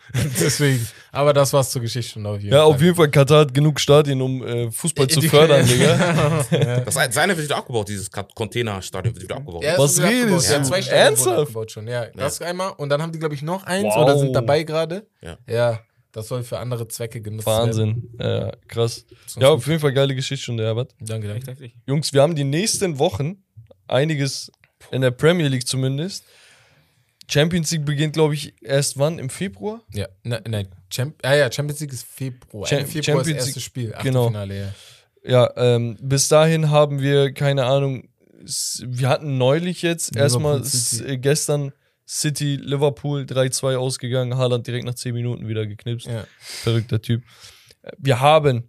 deswegen. 0.40 0.86
Aber 1.12 1.32
das 1.32 1.52
war's 1.52 1.70
zur 1.70 1.82
Geschichte 1.82 2.20
auf 2.24 2.39
jeden 2.40 2.52
Ja, 2.52 2.62
auf 2.62 2.81
jeden 2.81 2.94
Fall, 2.94 3.11
Katar 3.11 3.40
hat 3.40 3.55
genug 3.55 3.81
Stadien, 3.81 4.20
um 4.23 4.47
äh, 4.47 4.70
Fußball 4.70 5.07
zu 5.09 5.20
fördern, 5.23 5.66
Digga. 5.66 6.82
Das 6.85 6.94
seine 7.11 7.36
wird 7.36 7.47
wieder 7.47 7.57
abgebaut, 7.57 7.89
dieses 7.89 8.11
Containerstadion 8.11 9.15
wird 9.15 9.24
wieder 9.24 9.36
abgebaut. 9.36 9.65
Ja, 9.65 9.77
Was 9.78 10.01
redest 10.01 10.51
Ja, 10.51 10.59
du? 10.59 10.65
zwei 10.65 10.82
Stadien 10.82 11.01
wurden 11.01 11.07
Ernsthaft? 11.09 11.39
abgebaut 11.40 11.73
schon. 11.73 11.89
Ja, 11.89 12.07
das 12.15 12.40
einmal. 12.43 12.73
Und 12.77 12.90
dann 12.90 13.02
haben 13.02 13.12
die, 13.12 13.19
glaube 13.19 13.35
ich, 13.35 13.43
noch 13.43 13.65
eins 13.65 13.85
Wow. 13.94 14.05
oder 14.05 14.19
sind 14.19 14.32
dabei 14.35 14.62
gerade. 14.62 15.07
Ja. 15.20 15.36
ja, 15.48 15.81
das 16.12 16.28
soll 16.28 16.43
für 16.43 16.59
andere 16.59 16.89
Zwecke 16.89 17.20
genutzt 17.20 17.47
werden. 17.47 17.66
Wahnsinn. 17.69 18.11
Ja, 18.19 18.53
krass. 18.69 19.05
Ja, 19.39 19.51
auf 19.51 19.66
jeden 19.66 19.81
Fall 19.81 19.93
geile 19.93 20.15
Geschichte, 20.15 20.55
der 20.57 20.66
Herbert. 20.66 20.95
Danke, 21.01 21.28
danke. 21.28 21.70
Jungs, 21.87 22.12
wir 22.12 22.23
haben 22.23 22.35
die 22.35 22.45
nächsten 22.45 22.99
Wochen 22.99 23.43
einiges 23.89 24.51
in 24.91 25.03
der 25.03 25.11
Premier 25.11 25.49
League 25.49 25.66
zumindest. 25.66 26.24
Champions 27.28 27.70
League 27.70 27.85
beginnt, 27.85 28.15
glaube 28.15 28.35
ich, 28.35 28.55
erst 28.61 28.99
wann? 28.99 29.19
Im 29.20 29.31
Februar? 29.31 29.82
Ja, 29.93 30.09
nein, 30.24 30.43
nein. 30.49 30.69
Champ 30.91 31.15
ah 31.23 31.35
ja, 31.35 31.51
Champions 31.53 31.81
League 31.81 31.93
ist 31.93 32.05
Februar. 32.05 32.66
Cha- 32.66 32.78
Ende 32.78 32.91
Februar 32.91 33.05
Champions 33.05 33.28
ist 33.28 33.37
das 33.39 33.47
erste 33.49 33.61
Spiel. 33.61 33.95
genau. 34.03 34.27
Achtelfinale, 34.27 34.59
ja. 34.59 34.74
Ja, 35.23 35.51
ähm, 35.57 35.97
bis 36.01 36.28
dahin 36.28 36.70
haben 36.70 37.01
wir, 37.01 37.32
keine 37.32 37.66
Ahnung, 37.66 38.09
wir 38.82 39.09
hatten 39.09 39.39
neulich 39.39 39.82
jetzt 39.82 40.16
erstmal 40.16 40.62
äh, 41.07 41.19
gestern 41.19 41.73
City, 42.12 42.57
Liverpool 42.57 43.20
3-2 43.23 43.77
ausgegangen, 43.77 44.37
Haaland 44.37 44.66
direkt 44.66 44.85
nach 44.85 44.95
10 44.97 45.15
Minuten 45.15 45.47
wieder 45.47 45.65
geknipst. 45.66 46.07
Ja. 46.09 46.27
Verrückter 46.41 47.01
Typ. 47.01 47.23
Äh, 47.82 47.93
Wir 47.99 48.19
haben, 48.20 48.69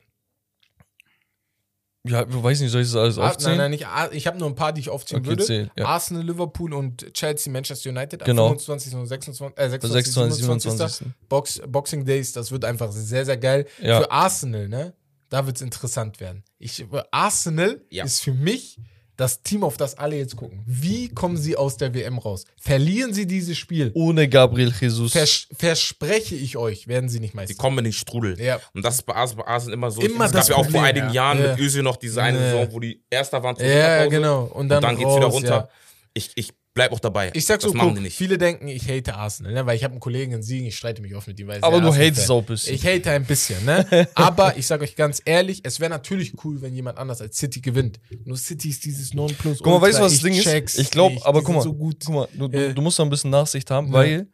ja, 2.03 2.21
ich 2.27 2.43
weiß 2.43 2.61
nicht, 2.61 2.71
soll 2.71 2.81
ich 2.81 2.87
das 2.87 2.95
alles 2.95 3.17
Ah, 3.19 3.29
aufzählen? 3.29 3.57
nein, 3.57 3.71
nein, 3.71 4.09
nicht. 4.11 4.15
Ich 4.17 4.25
habe 4.27 4.37
nur 4.39 4.47
ein 4.47 4.55
paar, 4.55 4.73
die 4.73 4.81
ich 4.81 4.89
aufziehen 4.89 5.19
Okay, 5.19 5.29
würde. 5.29 5.43
zähl, 5.43 5.71
ja. 5.75 5.85
Arsenal, 5.85 6.23
Liverpool 6.23 6.73
und 6.73 7.13
Chelsea, 7.13 7.51
Manchester 7.53 7.89
United 7.91 8.23
Genau. 8.25 8.43
am 8.49 8.59
25. 8.59 8.93
und 8.95 9.05
26, 9.07 9.57
äh, 9.57 9.69
26, 9.69 10.13
26, 10.13 10.43
27. 10.45 10.97
27. 11.07 11.27
Box, 11.29 11.61
Boxing 11.67 12.05
Days, 12.05 12.33
das 12.33 12.51
wird 12.51 12.65
einfach 12.65 12.91
sehr, 12.91 13.25
sehr 13.25 13.37
geil. 13.37 13.67
Ja. 13.81 14.01
Für 14.01 14.11
Arsenal, 14.11 14.67
ne? 14.67 14.93
Da 15.29 15.45
wird 15.45 15.55
es 15.57 15.61
interessant 15.61 16.19
werden. 16.19 16.43
Ich, 16.57 16.83
Arsenal 17.11 17.81
Ja. 17.89 18.03
ist 18.03 18.21
für 18.21 18.33
mich 18.33 18.77
das 19.21 19.41
Team, 19.43 19.63
auf 19.63 19.77
das 19.77 19.97
alle 19.97 20.17
jetzt 20.17 20.35
gucken. 20.35 20.61
Wie 20.65 21.07
kommen 21.09 21.37
sie 21.37 21.55
aus 21.55 21.77
der 21.77 21.93
WM 21.93 22.17
raus? 22.17 22.43
Verlieren 22.59 23.13
sie 23.13 23.25
dieses 23.27 23.57
Spiel? 23.57 23.91
Ohne 23.93 24.27
Gabriel 24.27 24.73
Jesus. 24.77 25.13
Vers 25.13 25.47
verspreche 25.55 26.35
ich 26.35 26.57
euch, 26.57 26.87
werden 26.87 27.07
sie 27.07 27.19
nicht 27.19 27.33
Die 27.33 27.37
Meister. 27.37 27.55
kommen 27.55 27.77
in 27.79 27.83
den 27.85 27.93
Strudel. 27.93 28.41
Ja. 28.41 28.59
Und 28.73 28.83
das 28.83 28.95
ist 28.95 29.03
bei 29.03 29.15
Arsenal, 29.15 29.45
Arsenal 29.47 29.73
immer 29.75 29.91
so. 29.91 30.01
Immer 30.01 30.25
es 30.25 30.31
das 30.31 30.47
gab 30.49 30.57
ja 30.57 30.63
auch 30.65 30.69
vor 30.69 30.83
einigen 30.83 31.07
ja. 31.07 31.13
Jahren 31.13 31.41
Ja. 31.41 31.51
mit 31.51 31.59
Özil 31.59 31.83
noch 31.83 31.95
diese 31.97 32.21
eine. 32.21 32.39
Saison, 32.39 32.67
wo 32.71 32.79
die 32.79 33.01
Erster 33.09 33.41
waren 33.43 33.55
Ja, 33.57 33.63
Winterpause. 33.63 34.09
genau. 34.09 34.43
Und 34.45 34.69
dann, 34.69 34.77
Und 34.77 34.83
dann 34.83 34.95
geht's 34.97 35.07
raus, 35.07 35.17
wieder 35.17 35.27
runter. 35.27 35.49
Ja. 35.49 35.69
Ich, 36.13 36.31
ich 36.35 36.49
bleib 36.73 36.91
auch 36.91 36.99
dabei. 36.99 37.31
Ich 37.33 37.45
sag 37.45 37.61
so, 37.61 37.71
guck, 37.73 37.97
viele 38.07 38.37
denken, 38.37 38.67
ich 38.67 38.87
hate 38.87 39.15
Arsenal, 39.15 39.53
ne? 39.53 39.65
weil 39.65 39.75
ich 39.75 39.83
habe 39.83 39.91
einen 39.93 39.99
Kollegen 39.99 40.31
in 40.31 40.41
Siegen, 40.43 40.67
ich 40.67 40.77
streite 40.77 41.01
mich 41.01 41.15
oft 41.15 41.27
mit 41.27 41.39
ihm. 41.39 41.47
Weil 41.47 41.57
er 41.57 41.63
Aber 41.63 41.81
du 41.81 41.93
hatest 41.93 42.29
auch 42.31 42.39
ein 42.39 42.45
bisschen. 42.45 42.73
Ich 42.75 42.85
hate 42.85 43.11
ein 43.11 43.25
bisschen, 43.25 43.63
ne? 43.65 44.07
Aber 44.15 44.57
ich 44.57 44.67
sag 44.67 44.81
euch 44.81 44.95
ganz 44.95 45.21
ehrlich, 45.25 45.61
es 45.63 45.79
wäre 45.79 45.89
natürlich 45.89 46.33
cool, 46.45 46.61
wenn 46.61 46.73
jemand 46.73 46.97
anders 46.97 47.21
als 47.21 47.37
City 47.37 47.61
gewinnt. 47.61 47.99
Nur 48.25 48.37
City 48.37 48.69
ist 48.69 48.85
dieses 48.85 49.13
Non-Plus. 49.13 49.59
Guck 49.59 49.67
mal, 49.67 49.81
weißt 49.81 49.99
du, 49.99 50.03
was 50.03 50.13
das 50.13 50.21
Ding 50.21 50.33
ist? 50.33 50.79
Ich 50.79 50.91
glaube, 50.91 51.17
aber 51.25 51.41
guck 51.43 51.55
mal, 51.55 51.61
So 51.61 51.73
gut. 51.73 51.97
guck 52.05 52.15
mal, 52.15 52.27
du, 52.33 52.47
du, 52.47 52.57
Äh. 52.57 52.73
du 52.73 52.81
musst 52.81 52.97
da 52.99 53.03
ein 53.03 53.09
bisschen 53.09 53.31
Nachsicht 53.31 53.69
haben, 53.69 53.87
Ja. 53.87 53.93
weil 53.93 54.27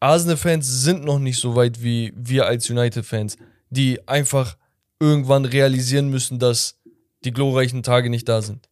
Arsenal-Fans 0.00 0.66
sind 0.82 1.04
noch 1.04 1.18
nicht 1.18 1.38
so 1.40 1.56
weit 1.56 1.82
wie 1.82 2.12
wir 2.16 2.46
als 2.46 2.68
United-Fans, 2.70 3.36
die 3.70 4.06
einfach 4.06 4.56
irgendwann 5.00 5.44
realisieren 5.44 6.08
müssen, 6.08 6.38
dass 6.38 6.76
die 7.24 7.32
glorreichen 7.32 7.82
Tage 7.82 8.10
nicht 8.10 8.28
da 8.28 8.42
sind. 8.42 8.67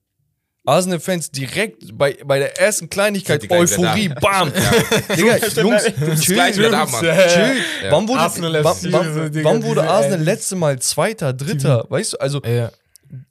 Arsenal-Fans 0.66 1.30
direkt 1.30 1.96
bei, 1.96 2.18
bei 2.24 2.38
der 2.40 2.60
ersten 2.60 2.90
Kleinigkeit 2.90 3.48
Euphorie, 3.50 4.08
bam! 4.08 4.52
Digga, 5.16 5.36
Jungs, 5.62 5.84
chill, 6.20 6.36
chill. 6.50 7.56
Wann 7.90 8.08
wurde, 8.08 8.20
Arsenal 8.20 8.64
wann, 8.64 8.76
wann, 8.90 9.44
wann 9.44 9.62
wurde 9.62 9.88
Arsenal 9.88 10.20
letzte 10.20 10.56
Mal 10.56 10.78
Zweiter, 10.80 11.32
Dritter? 11.32 11.86
Weißt 11.88 12.14
du, 12.14 12.16
also 12.18 12.42
Ja. 12.42 12.70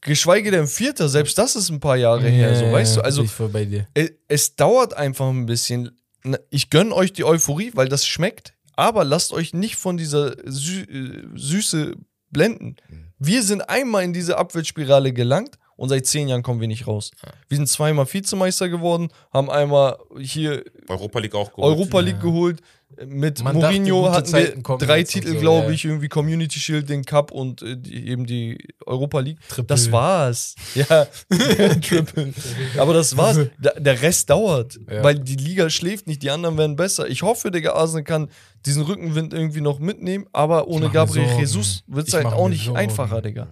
geschweige 0.01 0.49
denn 0.51 0.67
Vierter, 0.67 1.09
selbst 1.09 1.37
das 1.37 1.55
ist 1.55 1.69
ein 1.69 1.79
paar 1.79 1.97
Jahre 1.97 2.29
her, 2.29 2.55
so, 2.55 2.71
weißt 2.71 2.97
du, 2.97 3.01
also 3.01 3.23
es, 3.93 4.11
es 4.27 4.55
dauert 4.55 4.93
einfach 4.95 5.27
ein 5.29 5.45
bisschen. 5.45 5.91
Ich 6.49 6.69
gönne 6.69 6.95
euch 6.95 7.13
die 7.13 7.23
Euphorie, 7.25 7.71
weil 7.75 7.87
das 7.89 8.07
schmeckt, 8.07 8.53
aber 8.75 9.03
lasst 9.03 9.33
euch 9.33 9.53
nicht 9.53 9.75
von 9.75 9.97
dieser 9.97 10.35
Sü 10.45 10.81
äh, 10.81 11.37
Süße 11.37 11.95
blenden. 12.31 12.77
Wir 13.19 13.43
sind 13.43 13.61
einmal 13.69 14.03
in 14.03 14.13
diese 14.13 14.37
Abwärtsspirale 14.37 15.13
gelangt 15.13 15.57
und 15.77 15.89
seit 15.89 16.05
zehn 16.05 16.27
Jahren 16.27 16.43
kommen 16.43 16.61
wir 16.61 16.67
nicht 16.67 16.87
raus. 16.87 17.11
Wir 17.49 17.57
sind 17.57 17.67
zweimal 17.67 18.05
Vizemeister 18.11 18.69
geworden, 18.69 19.09
haben 19.33 19.49
einmal 19.49 19.97
hier 20.19 20.63
Europa 20.87 21.19
League 21.19 21.35
auch 21.35 21.51
geholt. 21.53 21.77
Europa 21.77 21.99
League 21.99 22.21
geholt. 22.21 22.61
Mit 23.05 23.43
Man 23.43 23.55
Mourinho 23.55 24.09
hatten 24.11 24.27
Zeiten 24.29 24.63
wir 24.65 24.77
drei 24.77 25.03
Titel, 25.03 25.33
so, 25.33 25.39
glaube 25.39 25.65
ja. 25.67 25.71
ich, 25.73 25.83
irgendwie 25.83 26.07
Community 26.07 26.59
Shield, 26.59 26.87
den 26.87 27.03
Cup 27.03 27.31
und 27.31 27.61
äh, 27.61 27.75
die, 27.75 28.07
eben 28.07 28.25
die 28.25 28.69
Europa 28.85 29.19
League. 29.19 29.39
Triple. 29.49 29.65
Das 29.65 29.91
war's. 29.91 30.55
Ja, 30.75 31.05
Triple. 31.81 32.33
Aber 32.77 32.93
das 32.93 33.17
war's. 33.17 33.39
Da- 33.59 33.71
Der 33.77 34.01
Rest 34.01 34.29
dauert, 34.29 34.79
Ja. 34.89 35.03
weil 35.03 35.19
die 35.19 35.35
Liga 35.35 35.69
schläft 35.69 36.07
nicht, 36.07 36.21
die 36.23 36.29
anderen 36.29 36.57
werden 36.57 36.75
besser. 36.77 37.09
Ich 37.09 37.21
hoffe, 37.23 37.51
Digga, 37.51 37.73
Arsenal 37.73 38.03
kann 38.03 38.29
diesen 38.65 38.83
Rückenwind 38.83 39.33
irgendwie 39.33 39.61
noch 39.61 39.79
mitnehmen, 39.79 40.27
aber 40.31 40.67
ohne 40.67 40.89
Gabriel 40.89 41.25
Sorgen. 41.25 41.39
Jesus 41.39 41.83
wird 41.87 42.07
es 42.07 42.13
halt 42.13 42.27
auch 42.27 42.47
nicht 42.47 42.65
Sorgen. 42.65 42.79
einfacher, 42.79 43.21
Digga. 43.21 43.47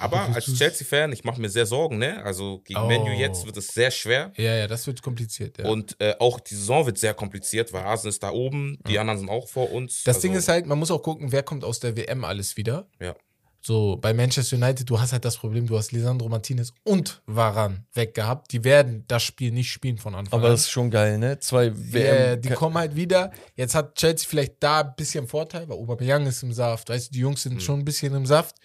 Aber 0.00 0.34
als 0.34 0.46
Chelsea-Fan, 0.46 1.12
ich 1.12 1.24
mache 1.24 1.40
mir 1.40 1.48
sehr 1.48 1.66
Sorgen, 1.66 1.98
ne? 1.98 2.22
Also 2.24 2.60
gegen 2.64 2.80
Oh. 2.80 2.86
Menu 2.86 3.10
jetzt 3.12 3.44
wird 3.46 3.56
es 3.56 3.68
sehr 3.68 3.90
schwer. 3.90 4.32
Ja, 4.36 4.54
ja, 4.56 4.66
das 4.66 4.86
wird 4.86 5.02
kompliziert. 5.02 5.58
Ja. 5.58 5.66
Und 5.68 5.96
äh, 6.00 6.14
auch 6.18 6.40
die 6.40 6.54
Saison 6.54 6.86
wird 6.86 6.98
sehr 6.98 7.14
kompliziert, 7.14 7.72
weil 7.72 7.82
Arsenal 7.84 8.10
ist 8.10 8.22
da 8.22 8.30
oben, 8.30 8.78
die 8.88 8.98
anderen 8.98 9.18
sind 9.20 9.28
auch 9.28 9.48
vor 9.48 9.70
uns. 9.72 10.04
Das 10.04 10.16
also, 10.16 10.28
Ding 10.28 10.36
ist 10.36 10.48
halt, 10.48 10.66
man 10.66 10.78
muss 10.78 10.90
auch 10.90 11.02
gucken, 11.02 11.32
wer 11.32 11.42
kommt 11.42 11.64
aus 11.64 11.80
der 11.80 11.96
WM 11.96 12.24
alles 12.24 12.56
wieder. 12.56 12.88
Ja. 13.00 13.14
So, 13.62 13.98
bei 14.00 14.14
Manchester 14.14 14.56
United, 14.56 14.88
du 14.88 14.98
hast 14.98 15.12
halt 15.12 15.22
das 15.26 15.36
Problem, 15.36 15.66
du 15.66 15.76
hast 15.76 15.92
Lisandro 15.92 16.30
Martinez 16.30 16.72
und 16.82 17.20
Varan 17.26 17.84
weg 17.92 18.14
gehabt. 18.14 18.52
Die 18.52 18.64
werden 18.64 19.04
das 19.06 19.22
Spiel 19.22 19.50
nicht 19.50 19.70
spielen 19.70 19.98
von 19.98 20.14
Anfang 20.14 20.38
Aber 20.40 20.48
an. 20.48 20.54
das 20.54 20.62
ist 20.62 20.70
schon 20.70 20.90
geil, 20.90 21.18
ne? 21.18 21.38
Zwei 21.40 21.66
Ja, 21.66 21.72
WM. 21.74 22.40
die 22.40 22.48
kommen 22.48 22.78
halt 22.78 22.96
wieder. 22.96 23.30
Jetzt 23.56 23.74
hat 23.74 23.96
Chelsea 23.96 24.26
vielleicht 24.26 24.54
da 24.60 24.80
ein 24.80 24.94
bisschen 24.96 25.26
Vorteil, 25.28 25.68
weil 25.68 25.76
Aubameyang 25.76 26.24
ist 26.26 26.42
im 26.42 26.54
Saft. 26.54 26.88
Weißt 26.88 27.08
du, 27.08 27.12
die 27.12 27.18
Jungs 27.18 27.42
sind 27.42 27.62
schon 27.62 27.80
ein 27.80 27.84
bisschen 27.84 28.14
im 28.14 28.24
Saft. 28.24 28.56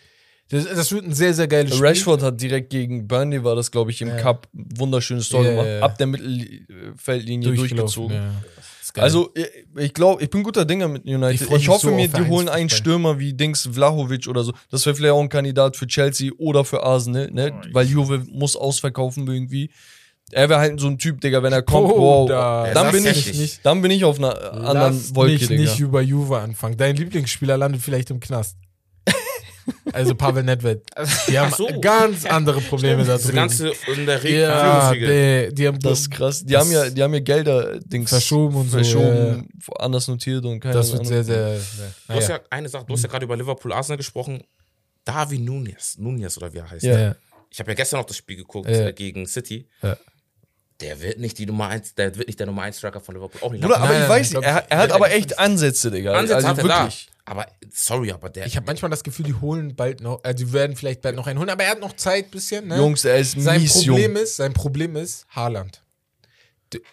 Das, 0.49 0.65
das 0.65 0.91
wird 0.91 1.05
ein 1.05 1.13
sehr, 1.13 1.34
sehr 1.34 1.47
geiles 1.47 1.73
Spiel. 1.76 1.88
Rashford 1.88 2.22
hat 2.22 2.39
direkt 2.39 2.69
gegen 2.69 3.07
Burnley, 3.07 3.43
war 3.43 3.55
das, 3.55 3.72
glaube 3.72 3.89
ich, 3.91 4.01
im 4.01 4.09
Ja. 4.09 4.17
Cup, 4.17 4.47
wunderschönes 4.53 5.27
Tor 5.30 5.43
Ja, 5.43 5.49
gemacht. 5.51 5.65
ja, 5.65 5.73
ja. 5.77 5.81
Ab 5.81 5.97
der 5.97 6.07
Mittelfeldlinie 6.07 7.53
durchgezogen. 7.53 8.17
Also, 8.97 9.34
ich- 9.77 9.93
glaube, 9.93 10.23
ich 10.23 10.30
bin 10.30 10.41
guter 10.43 10.63
Dinger 10.63 10.88
mit 10.88 11.03
United. 11.05 11.49
Ich 11.49 11.51
Ich, 11.63 11.67
hoffe 11.67 11.88
so 11.88 11.93
mir, 11.93 12.07
die 12.07 12.27
holen 12.27 12.47
einen. 12.47 12.69
Stürmer 12.69 13.19
wie 13.19 13.34
Dings 13.34 13.67
Vlahovic 13.73 14.27
oder 14.27 14.43
so. 14.43 14.53
Das 14.72 14.85
wäre 14.85 14.95
vielleicht 14.95 15.13
auch 15.13 15.19
ein 15.22 15.27
Kandidat 15.30 15.76
für 15.76 15.88
Chelsea 15.88 16.31
oder 16.38 16.63
für 16.63 16.81
Arsenal, 16.84 17.30
ne? 17.31 17.51
Weil 17.73 17.88
Juve 17.88 18.23
muss 18.31 18.55
ausverkaufen 18.55 19.27
irgendwie. 19.27 19.69
Er 20.31 20.47
wäre 20.49 20.59
halt 20.59 20.80
so 20.80 20.88
ein 20.88 20.97
Typ, 20.97 21.19
Digga, 21.22 21.43
wenn 21.43 21.53
er 21.53 21.61
kommt, 21.61 21.89
wow. 21.89 22.26
Bruder, 22.26 22.72
Dann 22.73 22.91
bin, 22.91 23.05
ich, 23.05 23.27
heftig. 23.27 23.59
dann 23.63 23.81
bin 23.81 23.91
ich 23.91 24.03
auf 24.05 24.17
einer 24.17 24.53
anderen 24.53 24.93
Lass 24.95 25.13
Wolke, 25.15 25.34
mich 25.34 25.47
Digga. 25.47 25.61
nicht 25.61 25.80
über 25.80 26.01
Juve 26.01 26.39
anfangen. 26.39 26.77
Dein 26.77 26.95
Lieblingsspieler 26.95 27.57
landet 27.57 27.81
vielleicht 27.81 28.09
im 28.11 28.19
Knast. 28.19 28.57
Also 29.94 30.14
Pavel 30.16 30.44
Nedved. 30.44 30.82
Die 31.28 31.40
haben 31.40 31.52
so. 31.52 31.68
ganz 31.82 32.26
andere 32.26 32.62
Probleme 32.70 33.04
da 33.04 33.16
Diese 33.18 33.28
drüben. 33.30 33.36
ganze 33.38 33.72
in 33.96 34.06
der 34.06 34.24
Regel 34.24 34.42
ja, 34.42 34.94
die, 34.94 35.54
die 35.56 35.68
haben 35.68 35.80
Das 35.80 36.02
ist 36.02 36.12
krass. 36.12 36.44
Die 36.46 36.54
Das- 36.54 36.64
haben 36.64 36.72
ja, 36.72 36.90
die 36.90 37.02
haben 37.02 37.14
ja 37.14 37.20
Gelder 37.20 37.80
Dings 37.80 38.10
Verschoben 38.10 38.56
und 38.58 38.70
so, 38.70 38.78
verschoben, 38.78 39.50
anders 39.80 40.08
notiert 40.08 40.46
und 40.46 40.60
keine 40.60 40.74
Das 40.76 40.88
wird 40.92 41.02
Ahnung. 41.02 41.12
sehr, 41.14 41.24
sehr. 41.24 41.60
Du 42.08 42.14
hast 42.14 42.30
ja 42.30 42.40
eine 42.50 42.69
Sache, 42.69 42.85
du 42.85 42.94
hast 42.94 43.02
ja 43.03 43.10
gerade 43.10 43.26
über 43.26 43.35
Liverpool 43.38 43.74
Arsenal 43.74 43.98
gesprochen. 43.98 44.44
Davi 45.03 45.38
Nunez, 45.40 45.98
Nunez 45.98 46.38
oder 46.38 46.53
wie 46.53 46.58
er 46.58 46.69
heißt. 46.69 46.84
Ja. 46.84 47.00
Ja. 47.00 47.16
Ich 47.50 47.60
habe 47.60 47.72
ja 47.72 47.76
gestern 47.76 48.00
noch 48.00 48.08
das 48.08 48.18
Spiel 48.18 48.35
geguckt 48.38 48.69
Ja. 48.69 48.88
äh, 48.88 48.94
gegen 48.94 49.26
City. 49.27 49.68
Ja. 49.82 49.98
Der 50.82 51.02
wird 51.02 51.19
nicht 51.19 51.38
die 51.38 51.45
Nummer 51.45 51.68
1, 51.69 51.95
der 51.95 52.16
wird 52.18 52.27
nicht 52.27 52.40
der 52.40 52.48
Nummer 52.48 52.64
1 52.64 52.77
Striker 52.77 53.00
von 53.00 53.16
Liverpool. 53.16 53.42
Auch 53.42 53.52
nicht 53.52 53.61
Bruder, 53.61 53.77
aber 53.77 53.94
Nein, 53.94 54.03
ich 54.03 54.10
weiß 54.10 54.27
ich 54.27 54.34
nicht, 54.34 54.44
er, 54.44 54.69
er 54.69 54.77
hat 54.77 54.90
der- 54.90 54.95
aber 54.95 55.11
echt 55.11 55.40
Ansätze, 55.40 55.90
Digga. 55.90 56.14
Ansätze 56.14 56.35
also 56.35 56.48
hat 56.50 56.58
er 56.58 56.64
wirklich. 56.66 57.06
da. 57.08 57.15
Aber 57.26 57.48
sorry, 57.72 58.12
aber 58.12 58.30
der. 58.30 58.45
Ich 58.45 58.56
habe 58.56 58.68
manchmal 58.68 58.92
das 58.92 59.04
Gefühl, 59.04 59.26
die 59.26 59.34
holen 59.34 59.76
bald 59.76 60.02
noch, 60.02 60.24
also 60.24 60.45
die 60.45 60.54
werden 60.54 60.76
vielleicht 60.76 61.02
bald 61.02 61.16
noch 61.16 61.26
einen 61.26 61.40
holen, 61.40 61.50
aber 61.50 61.64
er 61.64 61.72
hat 61.72 61.80
noch 61.80 61.94
Zeit 61.94 62.30
bisschen. 62.30 62.68
Ne? 62.68 62.78
Jungs, 62.78 63.04
er 63.04 63.18
ist 63.18 63.40
sein 63.40 63.62
mies 63.62 63.74
Problem 63.74 64.14
jung. 64.14 64.24
ist, 64.24 64.36
sein 64.36 64.54
Problem 64.54 64.95
ist 64.95 65.26
Haaland. 65.30 65.82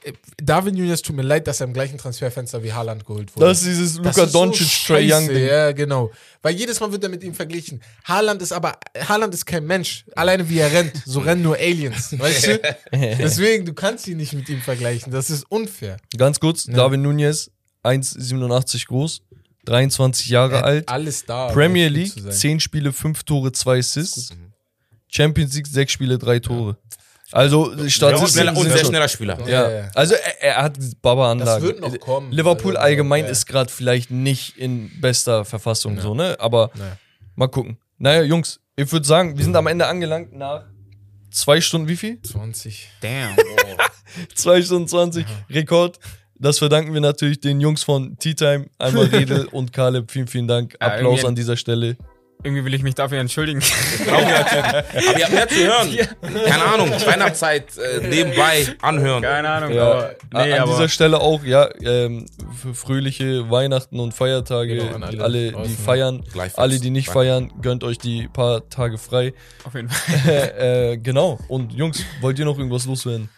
Äh, 0.05 0.13
Darwin 0.43 0.75
Nunes 0.75 1.03
tut 1.03 1.17
mir 1.17 1.23
leid, 1.23 1.47
dass 1.47 1.61
er 1.61 1.67
im 1.67 1.73
gleichen 1.73 1.99
Transferfenster 1.99 2.63
wie 2.63 2.73
Haaland 2.73 3.05
geholt 3.05 3.35
wurde. 3.35 3.47
Das 3.47 3.59
ist 3.61 3.67
dieses 3.67 3.97
Luka 3.97 4.11
ist 4.11 4.33
so 4.33 4.39
Doncic, 4.39 4.69
Trey 4.87 5.13
Young 5.13 5.29
Ding. 5.29 5.47
Ja, 5.47 5.73
genau. 5.73 6.11
Weil 6.41 6.55
jedes 6.55 6.79
Mal 6.81 6.93
wird 6.93 7.03
er 7.03 7.11
mit 7.11 7.23
ihm 7.25 7.35
verglichen. 7.35 7.83
Haaland 8.05 8.41
ist 8.43 8.53
aber, 8.53 8.79
Haaland 9.09 9.35
ist 9.35 9.45
kein 9.45 9.67
Mensch. 9.67 10.05
Alleine 10.15 10.49
wie 10.49 10.59
er 10.59 10.73
rennt. 10.73 10.93
So 11.05 11.21
rennen 11.21 11.43
nur 11.43 11.57
Aliens. 11.57 12.13
Weißt 12.19 12.47
du? 12.47 12.61
Deswegen, 12.93 13.65
du 13.65 13.75
kannst 13.75 14.07
ihn 14.07 14.19
nicht 14.19 14.33
mit 14.35 14.49
ihm 14.49 14.61
vergleichen. 14.61 15.13
Das 15.13 15.31
ist 15.31 15.45
unfair. 15.51 15.97
Ganz 16.17 16.39
kurz, 16.39 16.65
Darwin 16.65 17.03
Nunez, 17.03 17.51
1,87 17.85 18.87
groß, 18.87 19.23
23 19.65 20.29
Jahre 20.29 20.57
Er 20.57 20.65
alt. 20.65 20.89
Alles 20.89 21.25
da. 21.25 21.49
Premier 21.49 21.89
League, 21.89 22.13
zu 22.13 22.21
sein. 22.21 22.33
10 22.33 22.61
Spiele, 22.61 22.93
5 22.93 23.23
Tore, 23.25 23.53
2 23.53 23.79
Assists. 23.79 24.31
Champions 25.09 25.55
League, 25.55 25.67
6 25.67 25.93
Spiele, 25.93 26.19
3 26.19 26.39
Tore. 26.41 26.77
Also, 27.31 27.73
Ja, 27.73 27.79
und, 27.83 27.91
Statistiken 27.91 28.31
schneller, 28.31 28.57
und 28.57 28.71
sehr 28.71 28.85
schneller 28.85 29.09
Spieler. 29.09 29.39
Ja. 29.41 29.49
Ja, 29.49 29.71
ja. 29.71 29.91
Also, 29.95 30.15
er, 30.15 30.43
er 30.43 30.63
hat 30.65 30.79
Baba-Anlagen. 31.01 31.47
Das 31.47 31.63
wird 31.63 31.81
noch 31.81 31.99
kommen. 31.99 32.31
Liverpool 32.31 32.77
Also, 32.77 32.87
allgemein 32.87 33.25
ja. 33.25 33.31
ist 33.31 33.47
gerade 33.47 33.71
vielleicht 33.73 34.11
nicht 34.11 34.59
in 34.59 34.91
bester 35.01 35.45
Verfassung, 35.45 35.99
so, 36.01 36.15
ne? 36.15 36.37
Aber 36.39 36.71
mal 37.35 37.49
gucken. 37.49 37.79
Naja, 37.99 38.23
Jungs, 38.23 38.61
ich 38.77 38.91
würde 38.93 39.07
sagen, 39.07 39.37
wir 39.39 39.45
sind 39.45 39.57
am 39.57 39.67
Ende 39.67 39.87
angelangt 39.87 40.33
nach 40.35 40.65
zwei 41.31 41.61
Stunden, 41.61 41.89
wie 41.89 41.97
viel? 41.97 42.21
20. 42.21 42.91
Damn. 43.01 43.37
2 44.35 44.63
Stunden 44.63 44.89
20, 44.89 45.25
Rekord. 45.51 45.99
Das 46.43 46.59
verdanken 46.59 46.93
wir 46.93 47.01
natürlich 47.01 47.39
den 47.39 47.61
Jungs 47.61 47.85
von 47.85 48.19
Tea 48.19 48.35
Time, 48.35 48.67
einmal 48.77 49.05
Riedel 49.13 49.47
und 49.53 49.73
Kaleb. 49.73 50.11
Vielen, 50.11 50.27
vielen 50.27 50.49
Dank. 50.49 50.77
Ja, 50.81 50.89
Applaus 50.89 51.25
an 51.25 51.37
dieser 51.37 51.57
Stelle. 51.57 51.97
irgendwie 52.43 52.65
will 52.65 52.75
ich 52.75 52.83
mich 52.83 52.97
dafür 52.97 53.21
entschuldigen. 53.21 53.63
Aber 54.09 54.21
ihr 54.21 55.25
habt 55.25 55.33
mehr 55.33 55.49
zu 55.49 55.65
hören. 55.65 55.97
Keine 56.21 56.65
Ahnung, 56.65 56.91
Weihnachtszeit 56.91 57.67
äh, 57.79 58.09
nebenbei 58.09 58.67
anhören. 58.81 59.23
Keine 59.23 59.49
Ahnung, 59.49 59.73
Ja, 59.73 59.85
aber, 59.93 60.15
nee, 60.33 60.53
an 60.53 60.61
aber 60.63 60.73
dieser 60.73 60.89
Stelle 60.89 61.21
auch, 61.21 61.45
ja, 61.45 61.69
ähm, 61.81 62.27
für 62.61 62.75
fröhliche 62.75 63.49
Weihnachten 63.49 64.01
und 64.01 64.13
Feiertage, 64.13 64.79
Genau, 64.79 65.07
alle 65.07 65.23
alle, 65.23 65.53
die 65.53 65.75
feiern, 65.75 66.25
alle, 66.57 66.81
die 66.81 66.91
nicht 66.91 67.09
feiern, 67.09 67.53
gönnt 67.63 67.85
euch 67.85 67.99
die 67.99 68.27
paar 68.27 68.69
Tage 68.69 68.99
frei. 68.99 69.33
auf 69.63 69.75
jeden 69.77 69.89
Fall. 69.91 70.93
äh, 70.93 70.97
genau. 70.97 71.39
Und 71.47 71.73
Jungs, 71.73 72.05
wollt 72.21 72.37
ihr 72.41 72.47
noch 72.47 72.59
irgendwas 72.59 72.85
loswerden? 72.87 73.29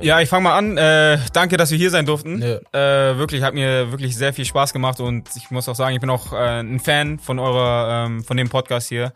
Ja, 0.00 0.20
ich 0.20 0.28
fange 0.28 0.44
mal 0.44 0.56
an. 0.56 0.76
Äh, 0.76 1.18
danke, 1.32 1.56
dass 1.56 1.70
wir 1.70 1.78
hier 1.78 1.90
sein 1.90 2.06
durften. 2.06 2.42
Ja. 2.42 3.10
Äh, 3.10 3.18
wirklich, 3.18 3.42
hat 3.42 3.54
mir 3.54 3.90
wirklich 3.90 4.16
sehr 4.16 4.32
viel 4.32 4.44
Spaß 4.44 4.72
gemacht 4.72 5.00
und 5.00 5.28
ich 5.36 5.50
muss 5.50 5.68
auch 5.68 5.74
sagen, 5.74 5.94
ich 5.94 6.00
bin 6.00 6.10
auch 6.10 6.32
äh, 6.32 6.60
ein 6.60 6.80
Fan 6.80 7.18
von 7.18 7.38
eurer, 7.38 8.06
ähm, 8.06 8.22
von 8.24 8.36
dem 8.36 8.48
Podcast 8.48 8.88
hier. 8.88 9.12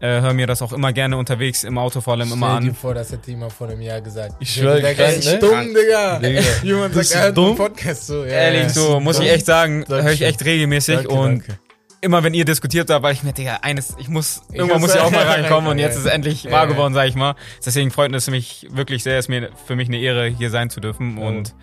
Äh, 0.00 0.20
hör 0.20 0.32
mir 0.32 0.46
das 0.46 0.62
auch 0.62 0.72
immer 0.72 0.92
gerne 0.92 1.16
unterwegs 1.16 1.64
im 1.64 1.76
Auto 1.76 2.00
vor 2.00 2.14
allem 2.14 2.32
immer 2.32 2.54
Stell 2.54 2.62
dir 2.64 2.70
an. 2.70 2.74
vor, 2.74 2.94
das 2.94 3.12
hätte 3.12 3.30
jemand 3.30 3.52
vor 3.52 3.68
einem 3.68 3.80
Jahr 3.82 4.00
gesagt. 4.00 4.34
Ich 4.40 4.54
Digga, 4.54 4.66
schwör, 4.72 4.80
der 4.80 4.94
krank, 4.94 5.16
ist 5.18 5.24
ne? 5.32 5.38
dumm, 5.38 5.74
Digga. 5.74 6.18
Digga. 6.18 6.40
Jemand 6.62 6.94
sagt, 6.94 7.10
er 7.12 7.20
hat 7.28 7.36
dumm? 7.36 7.46
einen 7.48 7.56
Podcast 7.56 8.06
so. 8.06 8.24
Ja, 8.24 8.30
Ehrlich, 8.30 8.72
so 8.72 8.98
muss 9.00 9.18
ich 9.18 9.26
Dumm. 9.26 9.34
echt 9.34 9.46
sagen, 9.46 9.84
höre 9.86 10.10
ich 10.12 10.22
echt 10.22 10.44
regelmäßig 10.44 10.96
Danke, 10.96 11.10
und 11.10 11.38
danke. 11.46 11.58
Immer 12.02 12.22
wenn 12.24 12.34
ihr 12.34 12.44
diskutiert 12.44 12.90
habt, 12.90 13.02
war 13.02 13.12
ich 13.12 13.22
mir, 13.22 13.32
Digga, 13.32 13.60
eines, 13.62 13.94
ich 13.98 14.08
muss, 14.08 14.42
Ich 14.50 14.58
irgendwann 14.58 14.80
muss 14.80 14.94
ich 14.94 15.00
auch 15.00 15.10
mal 15.10 15.24
reinkommen 15.26 15.70
und 15.70 15.78
jetzt 15.78 15.94
ist 15.94 16.04
es 16.04 16.06
endlich 16.06 16.50
wahr 16.50 16.66
geworden, 16.66 16.92
sag 16.92 17.08
ich 17.08 17.14
mal. 17.14 17.34
Deswegen 17.64 17.90
freut 17.90 18.12
es 18.12 18.28
mich 18.28 18.66
wirklich 18.70 19.02
sehr, 19.04 19.18
ist 19.18 19.28
mir 19.28 19.50
für 19.66 19.76
mich 19.76 19.88
eine 19.88 19.98
Ehre, 19.98 20.26
hier 20.26 20.50
sein 20.50 20.68
zu 20.68 20.80
dürfen 20.80 21.16
und 21.16 21.54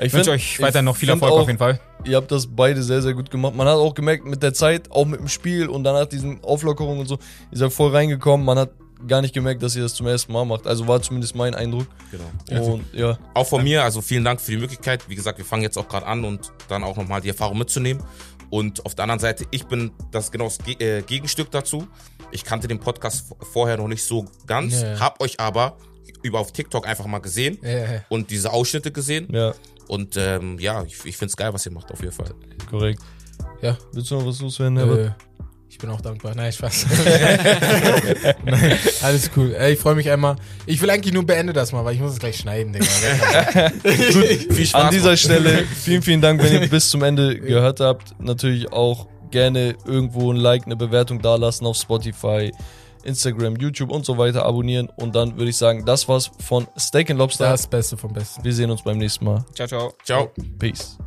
Ich 0.00 0.12
wünsche 0.12 0.30
euch 0.32 0.60
weiterhin 0.60 0.86
noch 0.86 0.96
viel 0.96 1.10
Erfolg 1.10 1.32
auch, 1.32 1.40
auf 1.40 1.46
jeden 1.46 1.58
Fall. 1.58 1.78
Ihr 2.04 2.16
habt 2.16 2.32
das 2.32 2.48
beide 2.48 2.82
sehr, 2.82 3.02
sehr 3.02 3.12
gut 3.12 3.30
gemacht. 3.30 3.54
Man 3.54 3.68
hat 3.68 3.76
auch 3.76 3.94
gemerkt, 3.94 4.24
mit 4.24 4.42
der 4.42 4.54
Zeit, 4.54 4.90
auch 4.90 5.04
mit 5.04 5.20
dem 5.20 5.28
Spiel 5.28 5.68
und 5.68 5.84
danach 5.84 6.06
diesen 6.06 6.42
Auflockerungen 6.42 7.00
und 7.00 7.06
so, 7.06 7.18
ihr 7.52 7.58
seid 7.58 7.72
voll 7.72 7.94
reingekommen. 7.94 8.44
Man 8.44 8.58
hat 8.58 8.70
gar 9.06 9.20
nicht 9.20 9.34
gemerkt, 9.34 9.62
dass 9.62 9.76
ihr 9.76 9.82
das 9.82 9.94
zum 9.94 10.06
ersten 10.06 10.32
Mal 10.32 10.44
macht. 10.44 10.66
Also 10.66 10.86
war 10.86 11.00
zumindest 11.02 11.34
mein 11.34 11.54
Eindruck. 11.54 11.86
Genau. 12.10 12.64
Und 12.64 12.84
ja, 12.92 13.18
Auch 13.34 13.46
von 13.46 13.62
mir, 13.62 13.82
also 13.82 14.00
vielen 14.00 14.24
Dank 14.24 14.40
für 14.40 14.52
die 14.52 14.56
Möglichkeit. 14.56 15.08
Wie 15.08 15.14
gesagt, 15.14 15.38
wir 15.38 15.44
fangen 15.44 15.62
jetzt 15.62 15.76
auch 15.76 15.88
gerade 15.88 16.06
an 16.06 16.24
und 16.24 16.52
dann 16.68 16.84
auch 16.84 16.96
nochmal 16.96 17.20
die 17.20 17.28
Erfahrung 17.28 17.58
mitzunehmen. 17.58 18.02
Und 18.52 18.84
auf 18.84 18.94
der 18.94 19.04
anderen 19.04 19.18
Seite, 19.18 19.46
ich 19.50 19.64
bin 19.64 19.92
das 20.10 20.30
genau 20.30 20.44
das 20.44 20.58
äh, 20.78 21.00
Gegenstück 21.00 21.50
dazu. 21.50 21.88
Ich 22.32 22.44
kannte 22.44 22.68
den 22.68 22.78
Podcast 22.78 23.34
vorher 23.50 23.78
noch 23.78 23.88
nicht 23.88 24.04
so 24.04 24.26
ganz, 24.46 24.82
Ja. 24.82 25.00
hab 25.00 25.22
euch 25.22 25.40
aber 25.40 25.78
über 26.22 26.38
auf 26.38 26.52
TikTok 26.52 26.86
einfach 26.86 27.06
mal 27.06 27.20
gesehen 27.20 27.56
ja. 27.62 28.02
und 28.10 28.30
diese 28.30 28.52
Ausschnitte 28.52 28.92
gesehen. 28.92 29.26
ja, 29.32 29.54
Und 29.88 30.18
ähm, 30.18 30.58
ja, 30.58 30.82
ich, 30.84 31.02
ich 31.06 31.16
finde 31.16 31.30
es 31.30 31.36
geil, 31.38 31.54
was 31.54 31.64
ihr 31.64 31.72
macht, 31.72 31.90
auf 31.90 32.00
jeden 32.02 32.12
Fall. 32.12 32.34
korrekt. 32.68 33.00
Ja. 33.62 33.78
Willst 33.92 34.10
du 34.10 34.16
noch 34.16 34.26
was 34.26 34.40
loswerden, 34.42 34.76
Herbert? 34.76 34.98
Äh, 34.98 35.12
ich 35.72 35.78
bin 35.78 35.88
auch 35.88 36.02
dankbar. 36.02 36.34
Nein, 36.36 36.52
Spaß. 36.52 36.84
Nein, 38.44 38.78
alles 39.00 39.30
cool. 39.34 39.56
Ich 39.70 39.78
freue 39.78 39.94
mich 39.94 40.10
einmal. 40.10 40.36
Ich 40.66 40.82
will 40.82 40.90
eigentlich 40.90 41.14
nur 41.14 41.24
beende 41.24 41.54
das 41.54 41.72
mal, 41.72 41.82
weil 41.82 41.94
ich 41.94 42.00
muss 42.00 42.12
es 42.12 42.18
gleich 42.18 42.36
schneiden, 42.36 42.74
Digga. 42.74 42.84
Viel 43.82 44.66
Spaß. 44.66 44.74
An 44.74 44.90
dieser. 44.90 45.16
Stelle 45.16 45.64
vielen, 45.64 46.02
vielen 46.02 46.20
Dank, 46.20 46.42
wenn 46.42 46.60
ihr 46.60 46.68
bis 46.70 46.90
zum 46.90 47.02
Ende 47.02 47.40
gehört 47.40 47.80
habt. 47.80 48.20
Natürlich 48.20 48.70
auch 48.70 49.06
gerne 49.30 49.74
irgendwo 49.86 50.30
ein 50.30 50.36
Like, 50.36 50.66
eine 50.66 50.76
Bewertung 50.76 51.22
dalassen 51.22 51.66
auf 51.66 51.78
Spotify, 51.78 52.52
Instagram, 53.02 53.56
YouTube 53.56 53.90
und 53.90 54.04
so 54.04 54.18
weiter 54.18 54.44
abonnieren. 54.44 54.90
Und 54.96 55.16
dann 55.16 55.38
würde 55.38 55.48
ich 55.48 55.56
sagen, 55.56 55.86
das 55.86 56.06
war's 56.06 56.30
von 56.38 56.68
Steak 56.78 57.10
and 57.10 57.18
Lobster. 57.18 57.48
Das 57.48 57.66
Beste 57.66 57.96
vom 57.96 58.12
Besten. 58.12 58.44
Wir 58.44 58.52
sehen 58.52 58.70
uns 58.70 58.82
beim 58.82 58.98
nächsten 58.98 59.24
Mal. 59.24 59.42
Ciao, 59.54 59.66
ciao. 59.66 59.94
Ciao. 60.04 60.30
Peace. 60.58 60.98